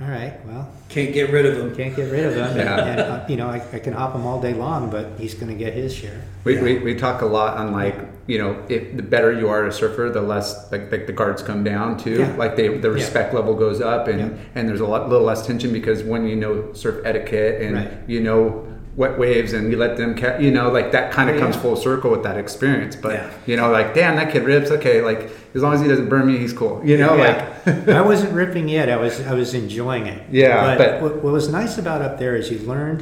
all 0.01 0.09
right, 0.09 0.45
well, 0.45 0.69
Can't 0.89 1.13
get 1.13 1.29
rid 1.31 1.45
of 1.45 1.57
him. 1.57 1.73
can't 1.73 1.95
get 1.95 2.11
rid 2.11 2.25
of 2.25 2.33
him. 2.35 2.57
Yeah. 2.57 2.85
And, 2.85 2.99
uh, 2.99 3.25
you 3.29 3.37
know, 3.37 3.47
I, 3.47 3.63
I 3.71 3.79
can 3.79 3.93
hop 3.93 4.13
him 4.13 4.25
all 4.25 4.41
day 4.41 4.53
long, 4.53 4.89
but 4.89 5.11
he's 5.17 5.33
going 5.33 5.47
to 5.47 5.55
get 5.57 5.73
his 5.73 5.93
share. 5.95 6.21
We, 6.43 6.55
Yeah. 6.55 6.61
we, 6.63 6.79
we 6.79 6.95
talk 6.95 7.21
a 7.21 7.25
lot 7.25 7.57
on 7.57 7.71
like 7.71 7.95
you 8.27 8.39
know 8.39 8.61
if 8.69 8.97
the 8.97 9.03
better 9.03 9.31
you 9.31 9.47
are 9.49 9.67
a 9.67 9.71
surfer 9.71 10.09
the 10.09 10.19
less 10.21 10.71
like, 10.71 10.91
like 10.91 11.05
the 11.05 11.13
guards 11.13 11.43
come 11.43 11.63
down 11.63 11.95
too 11.95 12.17
Yeah. 12.19 12.35
like 12.37 12.55
they 12.55 12.75
the 12.79 12.89
respect 12.89 13.35
level 13.35 13.53
goes 13.53 13.81
up 13.81 14.07
and 14.07 14.19
Yeah. 14.19 14.37
and 14.55 14.67
there's 14.67 14.79
a 14.79 14.85
lot, 14.87 15.09
little 15.09 15.25
less 15.27 15.45
tension 15.45 15.71
because 15.71 16.01
when 16.03 16.25
you 16.27 16.35
know 16.35 16.73
surf 16.73 17.05
etiquette 17.05 17.61
and 17.61 17.75
Right. 17.75 17.91
you 18.07 18.21
know 18.21 18.65
wet 18.95 19.17
waves 19.19 19.51
and 19.53 19.69
you 19.71 19.77
let 19.77 19.97
them 19.97 20.15
ca- 20.15 20.37
you 20.37 20.49
know 20.51 20.71
like 20.71 20.91
that 20.93 21.11
kind 21.11 21.29
of 21.29 21.35
Oh, 21.35 21.39
comes 21.39 21.55
full 21.57 21.75
circle 21.75 22.11
with 22.11 22.23
that 22.23 22.37
experience 22.37 22.95
but 22.95 23.13
Yeah. 23.13 23.29
you 23.45 23.57
know 23.57 23.69
like 23.69 23.93
damn 23.93 24.15
that 24.15 24.31
kid 24.31 24.43
rips 24.43 24.71
okay 24.71 25.01
like 25.01 25.29
as 25.53 25.61
long 25.61 25.73
as 25.73 25.81
he 25.81 25.87
doesn't 25.89 26.07
burn 26.07 26.25
me 26.27 26.37
he's 26.37 26.53
cool 26.53 26.81
you 26.85 26.97
know 26.97 27.13
like 27.15 27.67
I 27.89 28.01
wasn't 28.01 28.31
ripping 28.33 28.69
yet. 28.69 28.89
I 28.89 28.95
was 28.97 29.19
I 29.25 29.33
was 29.33 29.53
enjoying 29.53 30.05
it. 30.07 30.21
Yeah, 30.31 30.77
But, 30.77 30.77
but- 30.77 31.01
what, 31.01 31.23
what 31.23 31.33
was 31.33 31.49
nice 31.49 31.77
about 31.77 32.01
up 32.01 32.19
there 32.19 32.35
is 32.35 32.49
you 32.51 32.59
learned 32.59 33.01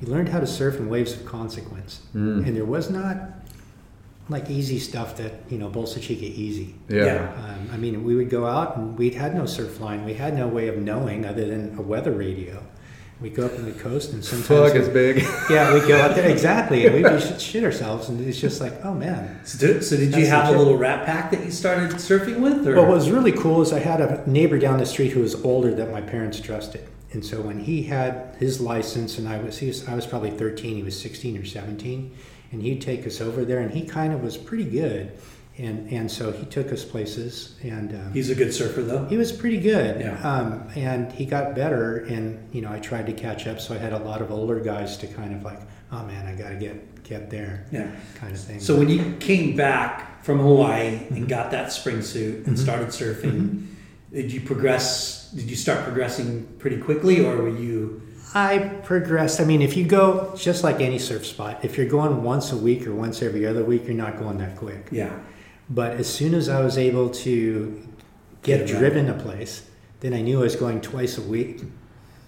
you 0.00 0.08
learned 0.08 0.28
how 0.30 0.40
to 0.40 0.46
surf 0.46 0.76
in 0.78 0.88
waves 0.88 1.12
of 1.12 1.26
consequence, 1.26 2.00
Mm. 2.14 2.46
and 2.46 2.56
there 2.56 2.64
was 2.64 2.88
not 2.90 3.16
like 4.28 4.48
easy 4.50 4.78
stuff 4.78 5.16
that 5.16 5.32
you 5.48 5.58
know 5.58 5.68
Bolsa 5.68 6.00
Chica 6.00 6.24
easy. 6.24 6.74
yeah, 6.88 7.04
Yeah. 7.04 7.32
Um, 7.44 7.68
I 7.72 7.76
mean, 7.76 8.04
we 8.04 8.14
would 8.14 8.30
go 8.30 8.46
out 8.46 8.76
and 8.76 8.96
we 8.98 9.10
had 9.10 9.34
no 9.34 9.44
surf 9.46 9.80
line. 9.80 10.04
We 10.04 10.14
had 10.14 10.34
no 10.36 10.46
way 10.48 10.68
of 10.68 10.76
knowing 10.78 11.24
other 11.26 11.46
than 11.46 11.76
a 11.78 11.82
weather 11.82 12.12
radio. 12.12 12.62
We 13.20 13.30
go 13.30 13.46
up 13.46 13.54
on 13.54 13.64
the 13.64 13.72
coast 13.72 14.12
and 14.12 14.24
sometimes 14.24 14.70
Fuck 14.70 14.80
is 14.80 14.88
big 14.88 15.16
yeah, 15.50 15.74
we 15.74 15.80
go 15.80 16.00
out 16.00 16.14
there 16.14 16.28
exactly, 16.28 16.86
and 16.86 16.94
we 16.94 17.02
just 17.02 17.40
shit 17.40 17.64
ourselves, 17.64 18.08
and 18.08 18.20
it's 18.26 18.40
just 18.40 18.60
like, 18.60 18.84
oh 18.84 18.94
man, 18.94 19.40
So 19.44 19.58
did, 19.58 19.82
so 19.84 19.96
did 19.96 20.14
you 20.14 20.24
That's 20.24 20.28
have 20.28 20.54
a 20.54 20.56
little 20.56 20.76
rat 20.76 21.04
pack 21.04 21.32
that 21.32 21.44
you 21.44 21.50
started 21.50 21.90
surfing 21.96 22.38
with? 22.38 22.66
Or? 22.66 22.76
Well, 22.76 22.86
what 22.86 22.94
was 22.94 23.10
really 23.10 23.32
cool 23.32 23.60
is 23.60 23.72
I 23.72 23.80
had 23.80 24.00
a 24.00 24.28
neighbor 24.30 24.56
down 24.56 24.78
the 24.78 24.86
street 24.86 25.10
who 25.10 25.20
was 25.20 25.34
older 25.44 25.74
that 25.74 25.90
my 25.90 26.00
parents 26.00 26.38
trusted, 26.40 26.86
and 27.12 27.24
so 27.24 27.40
when 27.40 27.58
he 27.58 27.82
had 27.82 28.36
his 28.38 28.60
license, 28.60 29.18
and 29.18 29.28
I 29.28 29.38
was, 29.38 29.58
he 29.58 29.66
was 29.66 29.88
I 29.88 29.96
was 29.96 30.06
probably 30.06 30.30
thirteen, 30.30 30.76
he 30.76 30.84
was 30.84 30.98
sixteen 30.98 31.36
or 31.36 31.44
seventeen, 31.44 32.14
and 32.52 32.62
he'd 32.62 32.80
take 32.80 33.04
us 33.04 33.20
over 33.20 33.44
there, 33.44 33.58
and 33.58 33.72
he 33.72 33.82
kind 33.84 34.12
of 34.12 34.22
was 34.22 34.36
pretty 34.36 34.64
good, 34.70 35.10
and 35.58 35.90
and 35.92 36.10
so 36.10 36.30
he 36.32 36.44
took 36.46 36.72
us 36.72 36.84
places, 36.84 37.54
and 37.62 37.92
um, 37.92 38.12
He's 38.12 38.30
a 38.30 38.34
good 38.34 38.52
surfer 38.54 38.82
though. 38.82 39.04
he 39.06 39.16
was 39.16 39.32
pretty 39.32 39.58
good, 39.58 40.00
Yeah. 40.00 40.20
um, 40.22 40.68
and 40.76 41.10
he 41.12 41.24
got 41.26 41.54
better, 41.54 41.98
and 42.04 42.48
you 42.54 42.60
know 42.62 42.72
I 42.72 42.78
tried 42.80 43.06
to 43.06 43.12
catch 43.12 43.46
up, 43.46 43.60
so 43.60 43.74
I 43.74 43.78
had 43.78 43.92
a 43.92 43.98
lot 43.98 44.22
of 44.22 44.30
older 44.30 44.60
guys 44.60 44.96
to 44.98 45.06
kind 45.06 45.34
of 45.34 45.42
like, 45.42 45.60
oh 45.92 46.04
man, 46.04 46.26
I 46.26 46.34
got 46.34 46.50
to 46.50 46.56
get 46.56 47.02
get 47.04 47.30
there, 47.30 47.64
Yeah. 47.72 47.90
kind 48.16 48.32
of 48.34 48.40
thing. 48.40 48.60
So 48.60 48.76
when 48.78 48.88
you 48.88 49.16
came 49.18 49.56
back 49.56 50.22
from 50.24 50.38
Hawaii 50.38 50.90
Mm-hmm. 50.92 51.14
and 51.16 51.28
got 51.28 51.50
that 51.52 51.72
spring 51.72 52.02
suit 52.02 52.46
and 52.46 52.58
started 52.58 52.88
surfing, 52.88 53.66
did 54.12 54.32
you 54.32 54.40
progress? 54.42 55.30
Did 55.32 55.48
you 55.50 55.56
start 55.56 55.84
progressing 55.84 56.46
pretty 56.58 56.78
quickly, 56.78 57.24
or 57.24 57.36
were 57.36 57.48
you? 57.48 58.02
I 58.34 58.58
progressed. 58.84 59.40
I 59.40 59.44
mean, 59.44 59.62
if 59.62 59.74
you 59.76 59.84
go 59.86 60.34
just 60.36 60.62
like 60.62 60.80
any 60.82 60.98
surf 60.98 61.24
spot, 61.26 61.64
if 61.64 61.76
you're 61.78 61.86
going 61.88 62.22
once 62.22 62.52
a 62.52 62.56
week 62.58 62.86
or 62.86 62.94
once 62.94 63.22
every 63.22 63.46
other 63.46 63.64
week, 63.64 63.84
you're 63.86 63.94
not 64.06 64.18
going 64.18 64.36
that 64.38 64.56
quick. 64.56 64.88
Yeah. 64.92 65.18
But 65.70 65.92
as 65.92 66.12
soon 66.12 66.34
as 66.34 66.48
I 66.48 66.60
was 66.60 66.78
able 66.78 67.10
to 67.10 67.86
get 68.42 68.60
around. 68.60 68.68
driven 68.78 69.08
a 69.10 69.14
place, 69.14 69.68
then 70.00 70.14
I 70.14 70.20
knew 70.22 70.38
I 70.40 70.42
was 70.42 70.56
going 70.56 70.80
twice 70.80 71.18
a 71.18 71.22
week. 71.22 71.62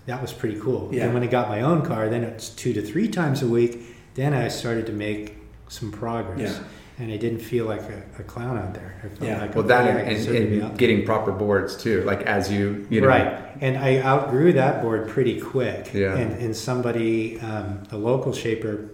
That 0.07 0.21
was 0.21 0.33
pretty 0.33 0.59
cool. 0.61 0.89
Yeah. 0.93 1.07
Then 1.07 1.15
when 1.15 1.23
I 1.23 1.27
got 1.27 1.49
my 1.49 1.63
own 1.63 1.83
car, 1.83 2.09
then 2.09 2.25
it's 2.25 2.49
two 2.51 2.73
to 2.73 2.83
three 2.83 3.09
times 3.09 3.43
a 3.43 3.47
week. 3.47 3.81
Then 4.15 4.35
I 4.35 4.49
started 4.49 4.87
to 4.87 4.93
make 4.93 5.37
some 5.69 5.93
progress. 5.93 6.59
Yeah. 6.59 6.65
And 6.99 7.11
I 7.11 7.17
didn't 7.17 7.39
feel 7.39 7.65
like 7.65 7.81
a, 7.83 8.03
a 8.19 8.23
clown 8.25 8.59
out 8.59 8.75
there. 8.75 9.01
I 9.03 9.09
felt 9.09 9.23
Yeah. 9.23 9.41
like 9.41 9.55
well 9.55 9.65
that 9.65 9.87
and, 9.87 9.99
and, 10.07 10.23
sort 10.23 10.37
of 10.37 10.51
be 10.51 10.61
and 10.61 10.79
getting 10.79 11.07
proper 11.07 11.33
boards 11.33 11.75
too 11.77 12.03
like 12.03 12.21
as 12.23 12.53
you 12.53 12.87
you 12.91 13.01
know 13.01 13.07
Right. 13.07 13.39
And 13.63 13.79
I 13.79 14.01
outgrew 14.03 14.53
that 14.55 14.83
board 14.83 15.09
pretty 15.09 15.41
quick. 15.41 15.95
Yeah. 15.95 16.17
And, 16.17 16.33
and 16.33 16.55
somebody, 16.55 17.39
um, 17.41 17.85
a 17.91 17.97
local 17.97 18.33
shaper 18.35 18.91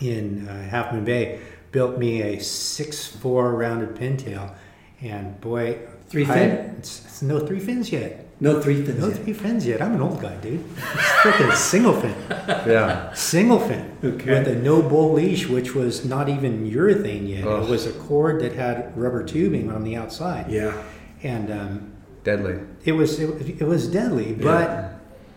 in 0.00 0.48
uh, 0.48 0.68
Half 0.70 0.92
Moon 0.92 1.04
Bay, 1.04 1.40
built 1.72 1.98
me 1.98 2.22
a 2.22 2.38
six 2.40 3.06
four 3.06 3.54
rounded 3.54 3.94
pintail. 3.94 4.54
And 5.00 5.40
boy, 5.40 5.78
Three 6.08 6.24
I- 6.24 6.34
fin? 6.34 6.50
it's, 6.78 7.04
it's 7.04 7.22
no 7.22 7.38
three 7.46 7.60
fins 7.60 7.92
yet. 7.92 8.24
No 8.40 8.60
three 8.62 8.84
fins. 8.84 9.00
No 9.00 9.08
yet. 9.08 9.16
three 9.18 9.32
fins 9.32 9.66
yet. 9.66 9.82
I'm 9.82 9.94
an 9.94 10.00
old 10.00 10.20
guy, 10.20 10.36
dude. 10.36 10.64
It's 10.76 11.10
freaking 11.22 11.52
single 11.54 12.00
fin. 12.00 12.14
yeah 12.48 13.12
Single 13.12 13.58
fin. 13.58 13.96
Okay. 14.02 14.30
With 14.38 14.46
a 14.48 14.54
no 14.54 14.80
bull 14.80 15.12
leash, 15.12 15.48
which 15.48 15.74
was 15.74 16.04
not 16.04 16.28
even 16.28 16.70
urethane 16.70 17.28
yet. 17.28 17.44
Ugh. 17.46 17.64
It 17.64 17.68
was 17.70 17.86
a 17.86 17.92
cord 17.92 18.40
that 18.42 18.52
had 18.52 18.96
rubber 18.96 19.24
tubing 19.24 19.72
on 19.72 19.82
the 19.82 19.96
outside. 19.96 20.50
Yeah. 20.50 20.80
And 21.24 21.50
um, 21.50 21.92
deadly 22.22 22.60
it 22.84 22.92
was 22.92 23.18
it, 23.18 23.60
it 23.60 23.64
was 23.64 23.88
deadly, 23.88 24.34
but 24.34 24.92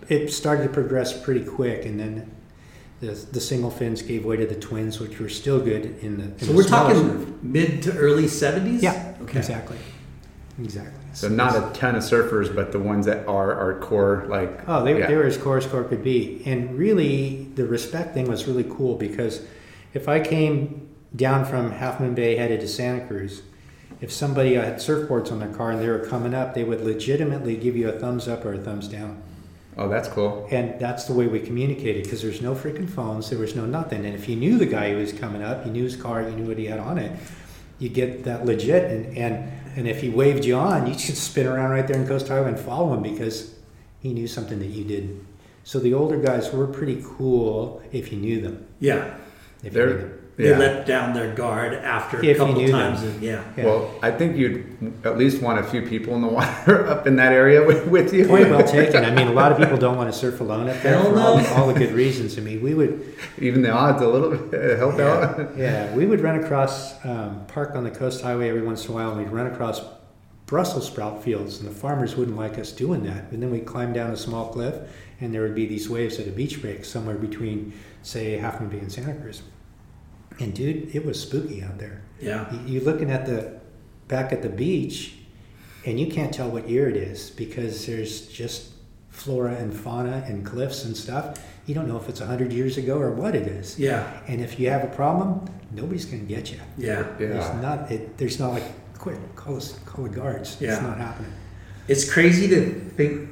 it 0.07 0.31
started 0.31 0.63
to 0.63 0.69
progress 0.69 1.11
pretty 1.19 1.43
quick, 1.43 1.85
and 1.85 1.99
then 1.99 2.29
the, 3.01 3.11
the 3.31 3.41
single 3.41 3.71
fins 3.71 4.01
gave 4.01 4.23
way 4.25 4.37
to 4.37 4.45
the 4.45 4.55
twins, 4.55 4.99
which 4.99 5.19
were 5.19 5.27
still 5.29 5.59
good 5.59 5.97
in 6.01 6.17
the. 6.17 6.23
In 6.25 6.39
So 6.39 6.45
the 6.47 6.53
we're 6.53 6.63
talking 6.63 6.95
surf. 7.25 7.29
mid 7.41 7.81
to 7.83 7.97
early 7.97 8.27
seventies. 8.27 8.81
yeah, 8.83 9.15
Okay. 9.23 9.39
exactly. 9.39 9.77
Exactly. 10.61 10.93
So 11.13 11.27
not 11.27 11.55
a 11.55 11.73
ton 11.77 11.95
of 11.95 12.03
surfers, 12.03 12.53
but 12.55 12.71
the 12.71 12.79
ones 12.79 13.05
that 13.07 13.27
are 13.27 13.53
are 13.53 13.79
core 13.79 14.25
like. 14.29 14.61
Oh, 14.67 14.83
they, 14.85 14.99
yeah. 14.99 15.07
they 15.07 15.15
were 15.15 15.23
as 15.25 15.37
core 15.37 15.57
as 15.57 15.65
core 15.65 15.83
could 15.83 16.03
be. 16.03 16.41
And 16.45 16.77
really, 16.77 17.45
the 17.55 17.65
respect 17.65 18.13
thing 18.13 18.27
was 18.29 18.47
really 18.47 18.65
cool 18.65 18.95
because 18.95 19.41
if 19.93 20.07
I 20.07 20.19
came 20.19 20.87
down 21.15 21.43
from 21.45 21.71
Half 21.71 21.99
Moon 21.99 22.13
Bay 22.15 22.35
headed 22.37 22.61
to 22.61 22.67
Santa 22.67 23.05
Cruz, 23.07 23.41
if 23.99 24.11
somebody 24.11 24.53
had 24.53 24.75
surfboards 24.75 25.31
on 25.31 25.39
their 25.39 25.51
car 25.53 25.71
and 25.71 25.81
they 25.81 25.89
were 25.89 25.99
coming 25.99 26.33
up, 26.33 26.53
they 26.53 26.63
would 26.63 26.81
legitimately 26.81 27.57
give 27.57 27.75
you 27.75 27.89
a 27.89 27.99
thumbs 27.99 28.27
up 28.27 28.45
or 28.45 28.53
a 28.53 28.57
thumbs 28.59 28.87
down. 28.87 29.21
Oh, 29.77 29.87
that's 29.87 30.09
cool. 30.09 30.47
And 30.51 30.79
that's 30.79 31.05
the 31.05 31.13
way 31.13 31.27
we 31.27 31.39
communicated 31.39 32.03
because 32.03 32.21
there's 32.21 32.41
no 32.41 32.53
freaking 32.53 32.89
phones, 32.89 33.29
there 33.29 33.39
was 33.39 33.55
no 33.55 33.65
nothing. 33.65 34.05
And 34.05 34.13
if 34.13 34.27
you 34.27 34.35
knew 34.35 34.57
the 34.57 34.65
guy 34.65 34.91
who 34.91 34.97
was 34.97 35.13
coming 35.13 35.41
up, 35.41 35.65
you 35.65 35.71
knew 35.71 35.83
his 35.83 35.95
car, 35.95 36.21
you 36.21 36.31
knew 36.31 36.47
what 36.47 36.57
he 36.57 36.65
had 36.65 36.79
on 36.79 36.97
it, 36.97 37.17
you 37.79 37.89
get 37.89 38.23
that 38.25 38.45
legit. 38.45 38.91
And, 38.91 39.17
and, 39.17 39.51
and 39.77 39.87
if 39.87 40.01
he 40.01 40.09
waved 40.09 40.43
you 40.43 40.55
on, 40.55 40.87
you 40.87 40.97
should 40.97 41.17
spin 41.17 41.47
around 41.47 41.71
right 41.71 41.87
there 41.87 41.99
in 41.99 42.07
Coast 42.07 42.27
Highway 42.27 42.49
and 42.49 42.59
follow 42.59 42.93
him 42.93 43.01
because 43.01 43.55
he 43.99 44.13
knew 44.13 44.27
something 44.27 44.59
that 44.59 44.67
you 44.67 44.83
didn't. 44.83 45.25
So 45.63 45.79
the 45.79 45.93
older 45.93 46.17
guys 46.17 46.51
were 46.51 46.67
pretty 46.67 47.01
cool 47.05 47.81
if 47.91 48.11
you 48.11 48.17
knew 48.17 48.41
them. 48.41 48.65
Yeah. 48.79 49.15
If 49.59 49.65
you 49.65 49.69
They're 49.71 49.87
knew 49.87 49.97
them. 49.99 50.20
They 50.37 50.49
yeah. 50.49 50.57
let 50.57 50.85
down 50.85 51.13
their 51.13 51.33
guard 51.35 51.73
after 51.73 52.23
If 52.23 52.37
a 52.37 52.39
couple 52.39 52.67
times. 52.67 53.03
And, 53.03 53.21
yeah. 53.21 53.43
Yeah. 53.57 53.65
Well, 53.65 53.99
I 54.01 54.11
think 54.11 54.37
you'd 54.37 54.95
at 55.03 55.17
least 55.17 55.41
want 55.41 55.59
a 55.59 55.63
few 55.63 55.81
people 55.81 56.15
in 56.15 56.21
the 56.21 56.27
water 56.39 56.87
up 56.87 57.05
in 57.05 57.17
that 57.17 57.33
area 57.33 57.65
with, 57.65 57.87
with 57.87 58.13
you. 58.13 58.27
Point 58.27 58.49
well 58.49 58.65
taken. 58.65 59.03
I 59.03 59.11
mean, 59.11 59.27
a 59.27 59.33
lot 59.33 59.51
of 59.51 59.57
people 59.57 59.77
don't 59.77 59.97
want 59.97 60.11
to 60.11 60.17
surf 60.17 60.39
alone 60.39 60.69
up 60.69 60.81
there 60.81 60.93
Hell 60.97 61.11
for 61.11 61.19
all, 61.19 61.37
no. 61.37 61.47
all 61.55 61.67
the 61.67 61.77
good 61.77 61.91
reasons. 61.91 62.37
I 62.37 62.41
mean, 62.41 62.61
we 62.61 62.73
would 62.73 63.15
Even 63.39 63.61
the 63.61 63.71
odds 63.71 64.01
a 64.01 64.07
little 64.07 64.35
bit 64.35 64.77
help 64.77 64.99
out. 64.99 65.37
Yeah, 65.57 65.87
yeah, 65.87 65.95
we 65.95 66.05
would 66.05 66.21
run 66.21 66.41
across, 66.41 67.03
um, 67.05 67.45
park 67.47 67.75
on 67.75 67.83
the 67.83 67.91
coast 67.91 68.21
highway 68.21 68.49
every 68.49 68.63
once 68.63 68.85
in 68.85 68.91
a 68.91 68.95
while, 68.95 69.11
and 69.11 69.19
we'd 69.19 69.29
run 69.29 69.47
across 69.47 69.81
Brussels 70.45 70.87
sprout 70.87 71.23
fields, 71.23 71.59
and 71.59 71.69
the 71.69 71.73
farmers 71.73 72.15
wouldn't 72.15 72.35
like 72.35 72.57
us 72.57 72.71
doing 72.73 73.03
that. 73.03 73.31
And 73.31 73.41
then 73.41 73.51
we'd 73.51 73.65
climb 73.65 73.93
down 73.93 74.11
a 74.11 74.17
small 74.17 74.49
cliff, 74.51 74.75
and 75.21 75.33
there 75.33 75.43
would 75.43 75.55
be 75.55 75.65
these 75.65 75.89
waves 75.89 76.19
at 76.19 76.27
a 76.27 76.31
beach 76.31 76.61
break 76.61 76.83
somewhere 76.83 77.15
between, 77.15 77.71
say, 78.01 78.37
Half 78.37 78.59
Moon 78.59 78.69
Bay 78.69 78.79
and 78.79 78.91
Santa 78.91 79.13
Cruz. 79.13 79.43
And 80.41 80.53
dude, 80.53 80.95
it 80.95 81.05
was 81.05 81.21
spooky 81.21 81.63
out 81.63 81.77
there. 81.77 82.01
Yeah. 82.19 82.51
You- 82.53 82.73
You're 82.73 82.83
looking 82.83 83.11
at 83.11 83.25
the 83.25 83.59
back 84.07 84.31
at 84.33 84.41
the 84.41 84.49
beach, 84.49 85.13
and 85.85 85.99
you 85.99 86.07
can't 86.07 86.33
tell 86.33 86.49
what 86.49 86.67
year 86.69 86.89
it 86.89 86.97
is 86.97 87.29
because 87.29 87.85
there's 87.85 88.27
just 88.27 88.69
flora 89.09 89.53
and 89.55 89.73
fauna 89.73 90.23
and 90.27 90.45
cliffs 90.45 90.85
and 90.85 90.95
stuff. 90.97 91.37
You 91.65 91.75
don't 91.75 91.87
know 91.87 91.97
if 91.97 92.09
it's 92.09 92.19
hundred 92.19 92.51
years 92.53 92.77
ago 92.77 92.97
or 92.97 93.11
what 93.11 93.35
it 93.35 93.47
is. 93.47 93.77
Yeah. 93.79 94.11
And 94.27 94.41
if 94.41 94.59
you 94.59 94.69
have 94.69 94.83
a 94.83 94.87
problem, 94.95 95.45
nobody's 95.71 96.05
going 96.05 96.25
to 96.27 96.33
get 96.35 96.51
you. 96.51 96.59
Yeah. 96.77 96.99
yeah. 96.99 97.03
There's 97.17 97.61
not. 97.61 97.91
It, 97.91 98.17
there's 98.17 98.39
not 98.39 98.51
like 98.53 98.63
quick 98.97 99.17
call 99.35 99.57
us 99.57 99.77
call 99.85 100.05
the 100.05 100.09
guards. 100.09 100.57
Yeah. 100.59 100.73
It's 100.73 100.81
not 100.81 100.97
happening. 100.97 101.31
It's 101.87 102.11
crazy 102.11 102.47
to 102.49 102.73
think 102.97 103.29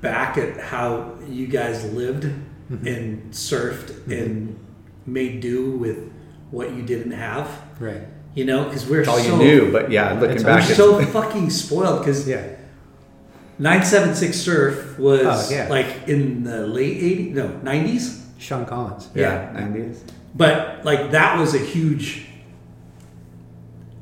back 0.00 0.38
at 0.38 0.58
how 0.60 1.14
you 1.28 1.46
guys 1.46 1.84
lived 1.92 2.24
Mm-hmm. 2.70 2.86
and 2.86 3.32
surfed 3.32 4.06
and 4.12 4.58
made 5.06 5.40
do 5.40 5.70
with 5.78 6.12
what 6.50 6.72
you 6.74 6.82
didn't 6.82 7.12
have. 7.12 7.48
Right. 7.80 8.02
You 8.34 8.44
know, 8.44 8.64
because 8.64 8.86
we're 8.86 9.04
That's 9.04 9.08
all 9.08 9.18
so 9.18 9.36
you 9.40 9.44
knew, 9.44 9.72
but 9.72 9.90
yeah, 9.90 10.12
looking 10.12 10.36
we're 10.38 10.44
back, 10.44 10.68
it's, 10.68 10.76
so 10.76 11.04
fucking 11.04 11.50
spoiled 11.50 12.00
because 12.00 12.28
Yeah. 12.28 12.46
976 13.58 14.36
surf 14.36 14.98
was 14.98 15.50
Oh, 15.50 15.54
yeah. 15.54 15.66
like 15.68 16.06
in 16.06 16.44
the 16.44 16.66
late 16.66 17.00
80s, 17.02 17.34
no 17.34 17.48
90s, 17.64 18.20
Sean 18.38 18.64
Collins. 18.64 19.08
yeah, 19.14 19.50
nineties. 19.52 20.04
but 20.36 20.84
like 20.84 21.10
that 21.10 21.38
was 21.38 21.54
a 21.54 21.58
huge 21.58 22.26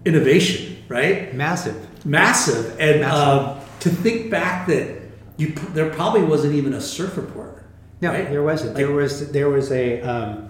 innovation, 0.05 0.77
right? 0.88 1.35
Massive. 1.35 1.77
Massive, 2.05 2.77
and 2.79 3.01
Massive. 3.01 3.29
Um, 3.57 3.61
to 3.81 3.88
think 3.90 4.31
back 4.31 4.66
that 4.68 5.01
you 5.37 5.49
there 5.75 5.90
probably 5.90 6.23
wasn't 6.23 6.55
even 6.55 6.73
a 6.75 6.81
surf 6.81 7.16
report. 7.16 7.64
No, 8.01 8.11
right? 8.11 8.29
there 8.31 8.42
wasn't. 8.42 8.77
there 8.77 8.90
was 8.90 9.31
there 9.33 9.49
was 9.49 9.73
a 9.73 10.01
um, 10.03 10.49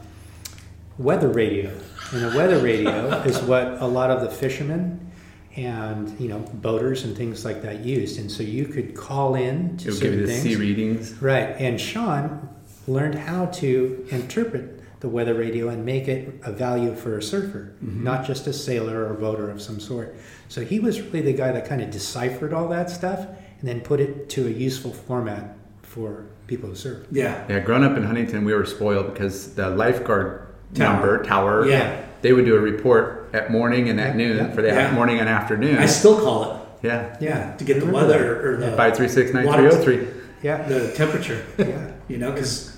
weather 0.99 1.29
radio, 1.29 1.71
and 2.13 2.25
a 2.25 2.37
weather 2.37 2.59
radio 2.59 3.09
is 3.23 3.41
what 3.43 3.81
a 3.81 3.87
lot 3.87 4.11
of 4.11 4.21
the 4.21 4.31
fishermen 4.31 5.11
and 5.57 6.19
you 6.21 6.29
know 6.29 6.39
boaters 6.39 7.05
and 7.05 7.17
things 7.17 7.45
like 7.45 7.63
that 7.63 7.81
used, 7.81 8.19
and 8.19 8.31
so 8.31 8.43
you 8.43 8.67
could 8.67 8.95
call 8.95 9.35
in 9.35 9.77
to 9.79 9.89
It 9.89 9.93
would 9.93 10.03
give 10.03 10.15
you 10.15 10.21
the 10.21 10.27
things. 10.27 10.43
sea 10.43 10.57
readings. 10.57 11.15
Right, 11.15 11.55
and 11.59 11.81
Sean 11.81 12.49
learned 12.87 13.15
how 13.17 13.47
to 13.47 14.07
interpret 14.11 15.01
the 15.01 15.09
weather 15.09 15.35
radio 15.35 15.69
and 15.69 15.85
make 15.85 16.09
it 16.09 16.41
a 16.43 16.53
value 16.53 16.95
for 16.95 17.19
a 17.19 17.23
surfer, 17.23 17.75
mm-hmm. 17.83 18.05
not 18.05 18.27
just 18.27 18.47
a 18.47 18.53
sailor 18.53 19.05
or 19.05 19.13
a 19.13 19.15
boater 19.15 19.51
of 19.51 19.61
some 19.61 19.81
sort. 19.81 20.17
So 20.49 20.65
he 20.65 20.81
was 20.81 21.01
really 21.01 21.21
the 21.21 21.33
guy 21.33 21.53
that 21.53 21.67
kind 21.67 21.83
of 21.83 21.91
deciphered 21.91 22.53
all 22.53 22.69
that 22.69 22.89
stuff 22.91 23.21
and 23.61 23.69
then 23.69 23.81
put 23.81 24.01
it 24.01 24.29
to 24.31 24.47
a 24.47 24.51
useful 24.51 24.93
format 24.93 25.57
for 25.83 26.27
people 26.47 26.71
to 26.71 26.77
surf. 26.77 27.07
Yeah, 27.11 27.45
Yeah, 27.49 27.61
growing 27.61 27.85
up 27.85 27.97
in 27.97 28.05
Huntington, 28.05 28.45
we 28.45 28.55
were 28.55 28.65
spoiled 28.65 29.13
because 29.13 29.55
the 29.55 29.71
lifeguard 29.71 30.27
Tower. 30.27 30.46
Number 30.75 31.23
tower. 31.25 31.67
Yeah. 31.69 32.03
They 32.23 32.33
would 32.33 32.45
do 32.45 32.57
a 32.57 32.61
report 32.61 33.31
at 33.33 33.51
morning 33.51 33.89
and 33.89 34.01
at 34.01 34.11
Yeah, 34.11 34.17
noon 34.17 34.37
yeah. 34.37 34.51
for 34.53 34.63
the 34.63 34.69
Yeah. 34.69 34.93
morning 34.93 35.21
and 35.21 35.29
afternoon. 35.29 35.79
I 35.79 35.87
still 35.87 36.19
call 36.21 36.45
it 36.45 36.61
yeah. 36.83 37.17
Yeah, 37.21 37.55
to 37.57 37.65
get 37.65 37.81
the 37.81 37.87
weather 37.87 38.49
or 38.49 38.57
the 38.57 38.77
Five 38.77 38.97
three 38.97 39.09
six 39.09 39.33
nine 39.33 39.45
oh, 39.45 39.49
water- 39.49 39.71
three 39.71 39.97
zero 39.97 40.05
three. 40.07 40.23
Yeah, 40.43 40.63
the 40.69 40.93
temperature. 40.93 41.45
yeah. 41.59 41.93
You 42.09 42.19
know, 42.19 42.31
because 42.33 42.77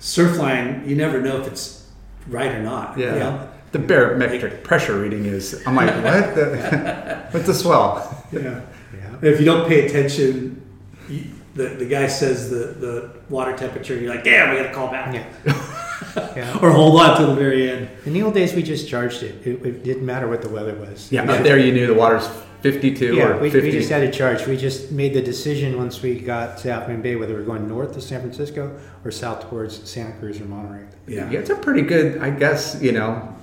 Surfline, 0.00 0.86
you 0.86 0.96
never 0.96 1.20
know 1.20 1.40
if 1.40 1.46
it's 1.46 1.86
right 2.28 2.52
or 2.52 2.62
not. 2.62 2.96
Yeah. 2.98 3.12
you 3.14 3.18
know? 3.20 3.48
The 3.72 3.78
barometric 3.78 4.64
pressure 4.64 4.98
reading 4.98 5.26
is. 5.26 5.62
I'm 5.66 5.76
like, 5.76 5.90
what? 6.04 6.34
The, 6.34 7.26
what's 7.30 7.46
the 7.46 7.54
swell? 7.54 8.24
Yeah. 8.32 8.62
Yeah. 8.94 9.16
If 9.22 9.38
you 9.40 9.44
don't 9.46 9.68
pay 9.68 9.86
attention, 9.86 10.62
you, 11.08 11.26
the, 11.54 11.68
the 11.68 11.84
guy 11.86 12.06
says 12.06 12.48
the, 12.50 12.56
the 12.78 13.10
water 13.28 13.56
temperature, 13.56 13.96
you're 13.98 14.14
like, 14.14 14.24
damn, 14.24 14.50
we 14.50 14.56
got 14.62 14.68
to 14.68 14.74
call 14.74 14.90
back. 14.90 15.14
Yeah. 15.14 15.86
yeah. 16.16 16.58
Or 16.62 16.70
hold 16.70 17.00
on 17.00 17.20
to 17.20 17.26
the 17.26 17.34
very 17.34 17.70
end. 17.70 17.88
In 18.06 18.12
the 18.12 18.22
old 18.22 18.34
days, 18.34 18.54
we 18.54 18.62
just 18.62 18.88
charged 18.88 19.22
it. 19.22 19.46
It, 19.46 19.64
it 19.64 19.84
didn't 19.84 20.06
matter 20.06 20.28
what 20.28 20.42
the 20.42 20.48
weather 20.48 20.74
was. 20.74 21.10
Yeah, 21.12 21.22
up 21.22 21.42
there 21.42 21.58
you 21.58 21.72
knew 21.72 21.86
the 21.86 21.94
water's 21.94 22.28
52 22.62 23.14
Yeah, 23.14 23.28
or 23.28 23.40
we, 23.40 23.50
50. 23.50 23.66
we 23.66 23.72
just 23.72 23.90
had 23.90 24.00
to 24.00 24.10
charge. 24.10 24.46
We 24.46 24.56
just 24.56 24.92
made 24.92 25.14
the 25.14 25.22
decision 25.22 25.78
once 25.78 26.02
we 26.02 26.18
got 26.20 26.58
to 26.58 26.72
Half 26.72 27.02
Bay 27.02 27.16
whether 27.16 27.34
we 27.34 27.40
are 27.40 27.44
going 27.44 27.66
north 27.66 27.92
to 27.94 28.00
San 28.00 28.20
Francisco 28.20 28.78
or 29.04 29.10
south 29.10 29.48
towards 29.48 29.88
Santa 29.88 30.12
Cruz 30.18 30.40
or 30.40 30.44
Monterey. 30.44 30.86
Yeah. 31.06 31.30
Yeah, 31.30 31.40
it's 31.40 31.50
a 31.50 31.56
pretty 31.56 31.82
good, 31.82 32.18
I 32.18 32.30
guess, 32.30 32.80
you 32.82 32.92
know, 32.92 33.36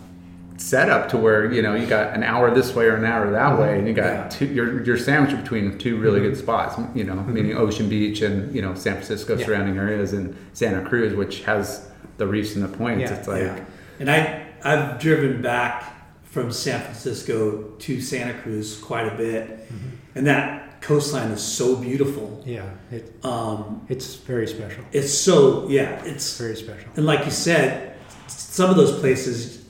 setup 0.57 1.09
to 1.09 1.17
where 1.17 1.51
you 1.51 1.61
know 1.61 1.75
you 1.75 1.85
got 1.85 2.13
an 2.13 2.23
hour 2.23 2.53
this 2.53 2.73
way 2.73 2.85
or 2.85 2.95
an 2.95 3.05
hour 3.05 3.29
that 3.31 3.59
way, 3.59 3.77
and 3.77 3.87
you 3.87 3.93
got 3.93 4.05
Yeah. 4.05 4.27
two. 4.29 4.45
You're, 4.47 4.83
you're 4.83 4.97
sandwiched 4.97 5.41
between 5.41 5.77
two 5.77 5.97
really 5.97 6.19
good 6.19 6.33
mm-hmm. 6.33 6.41
spots. 6.41 6.79
You 6.95 7.03
know, 7.03 7.13
mm-hmm. 7.13 7.33
meaning 7.33 7.57
Ocean 7.57 7.87
Beach 7.87 8.21
and 8.21 8.53
you 8.53 8.61
know 8.61 8.73
San 8.73 8.93
Francisco 8.93 9.37
Yeah. 9.37 9.45
surrounding 9.45 9.77
areas 9.77 10.13
and 10.13 10.35
Santa 10.53 10.87
Cruz, 10.87 11.13
which 11.13 11.43
has 11.43 11.87
the 12.17 12.27
reefs 12.27 12.55
and 12.55 12.63
the 12.63 12.77
points. 12.77 13.01
Yeah. 13.01 13.17
It's 13.17 13.27
like 13.27 13.41
yeah. 13.43 13.65
And 13.99 14.11
I, 14.11 14.45
I've 14.63 14.99
driven 14.99 15.41
back 15.41 15.83
from 16.23 16.51
San 16.51 16.81
Francisco 16.81 17.63
to 17.79 18.01
Santa 18.01 18.33
Cruz 18.41 18.77
quite 18.79 19.07
a 19.11 19.15
bit. 19.15 19.47
Mm-hmm. 19.49 19.87
And 20.15 20.27
that 20.27 20.81
coastline 20.81 21.31
is 21.31 21.41
so 21.41 21.75
beautiful. 21.75 22.43
Yeah, 22.45 22.69
it, 22.91 23.13
Um, 23.23 23.85
it's 23.89 24.15
very 24.15 24.47
special. 24.47 24.83
it's 24.91 25.13
so, 25.13 25.67
yeah, 25.69 26.03
it's, 26.05 26.37
Very 26.37 26.55
special. 26.55 26.89
and 26.95 27.05
like 27.05 27.25
you 27.25 27.31
said, 27.31 27.95
some 28.27 28.69
of 28.69 28.75
those 28.77 28.99
places 28.99 29.63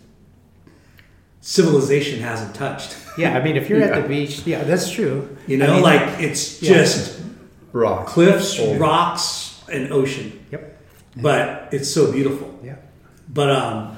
civilization 1.41 2.19
hasn't 2.19 2.53
touched. 2.55 2.97
Yeah, 3.17 3.38
I 3.38 3.43
mean, 3.43 3.55
if 3.55 3.69
you're 3.69 3.79
Yeah. 3.79 3.86
at 3.97 4.03
the 4.03 4.07
beach, 4.15 4.41
yeah, 4.45 4.63
that's 4.63 4.89
true. 4.91 5.38
You 5.47 5.63
I 5.63 5.67
know, 5.67 5.73
mean, 5.75 5.83
like 5.83 6.19
it's 6.19 6.62
Yeah. 6.62 6.73
just 6.73 7.19
rock. 7.71 8.07
cliffs, 8.07 8.60
Old. 8.60 8.79
rocks, 8.79 9.62
and 9.71 9.91
ocean. 9.91 10.39
Yep. 10.51 10.76
But 11.21 11.69
it's 11.73 11.91
so 11.93 12.12
beautiful. 12.12 12.60
Yeah. 12.63 12.75
But 13.30 13.49
um, 13.51 13.97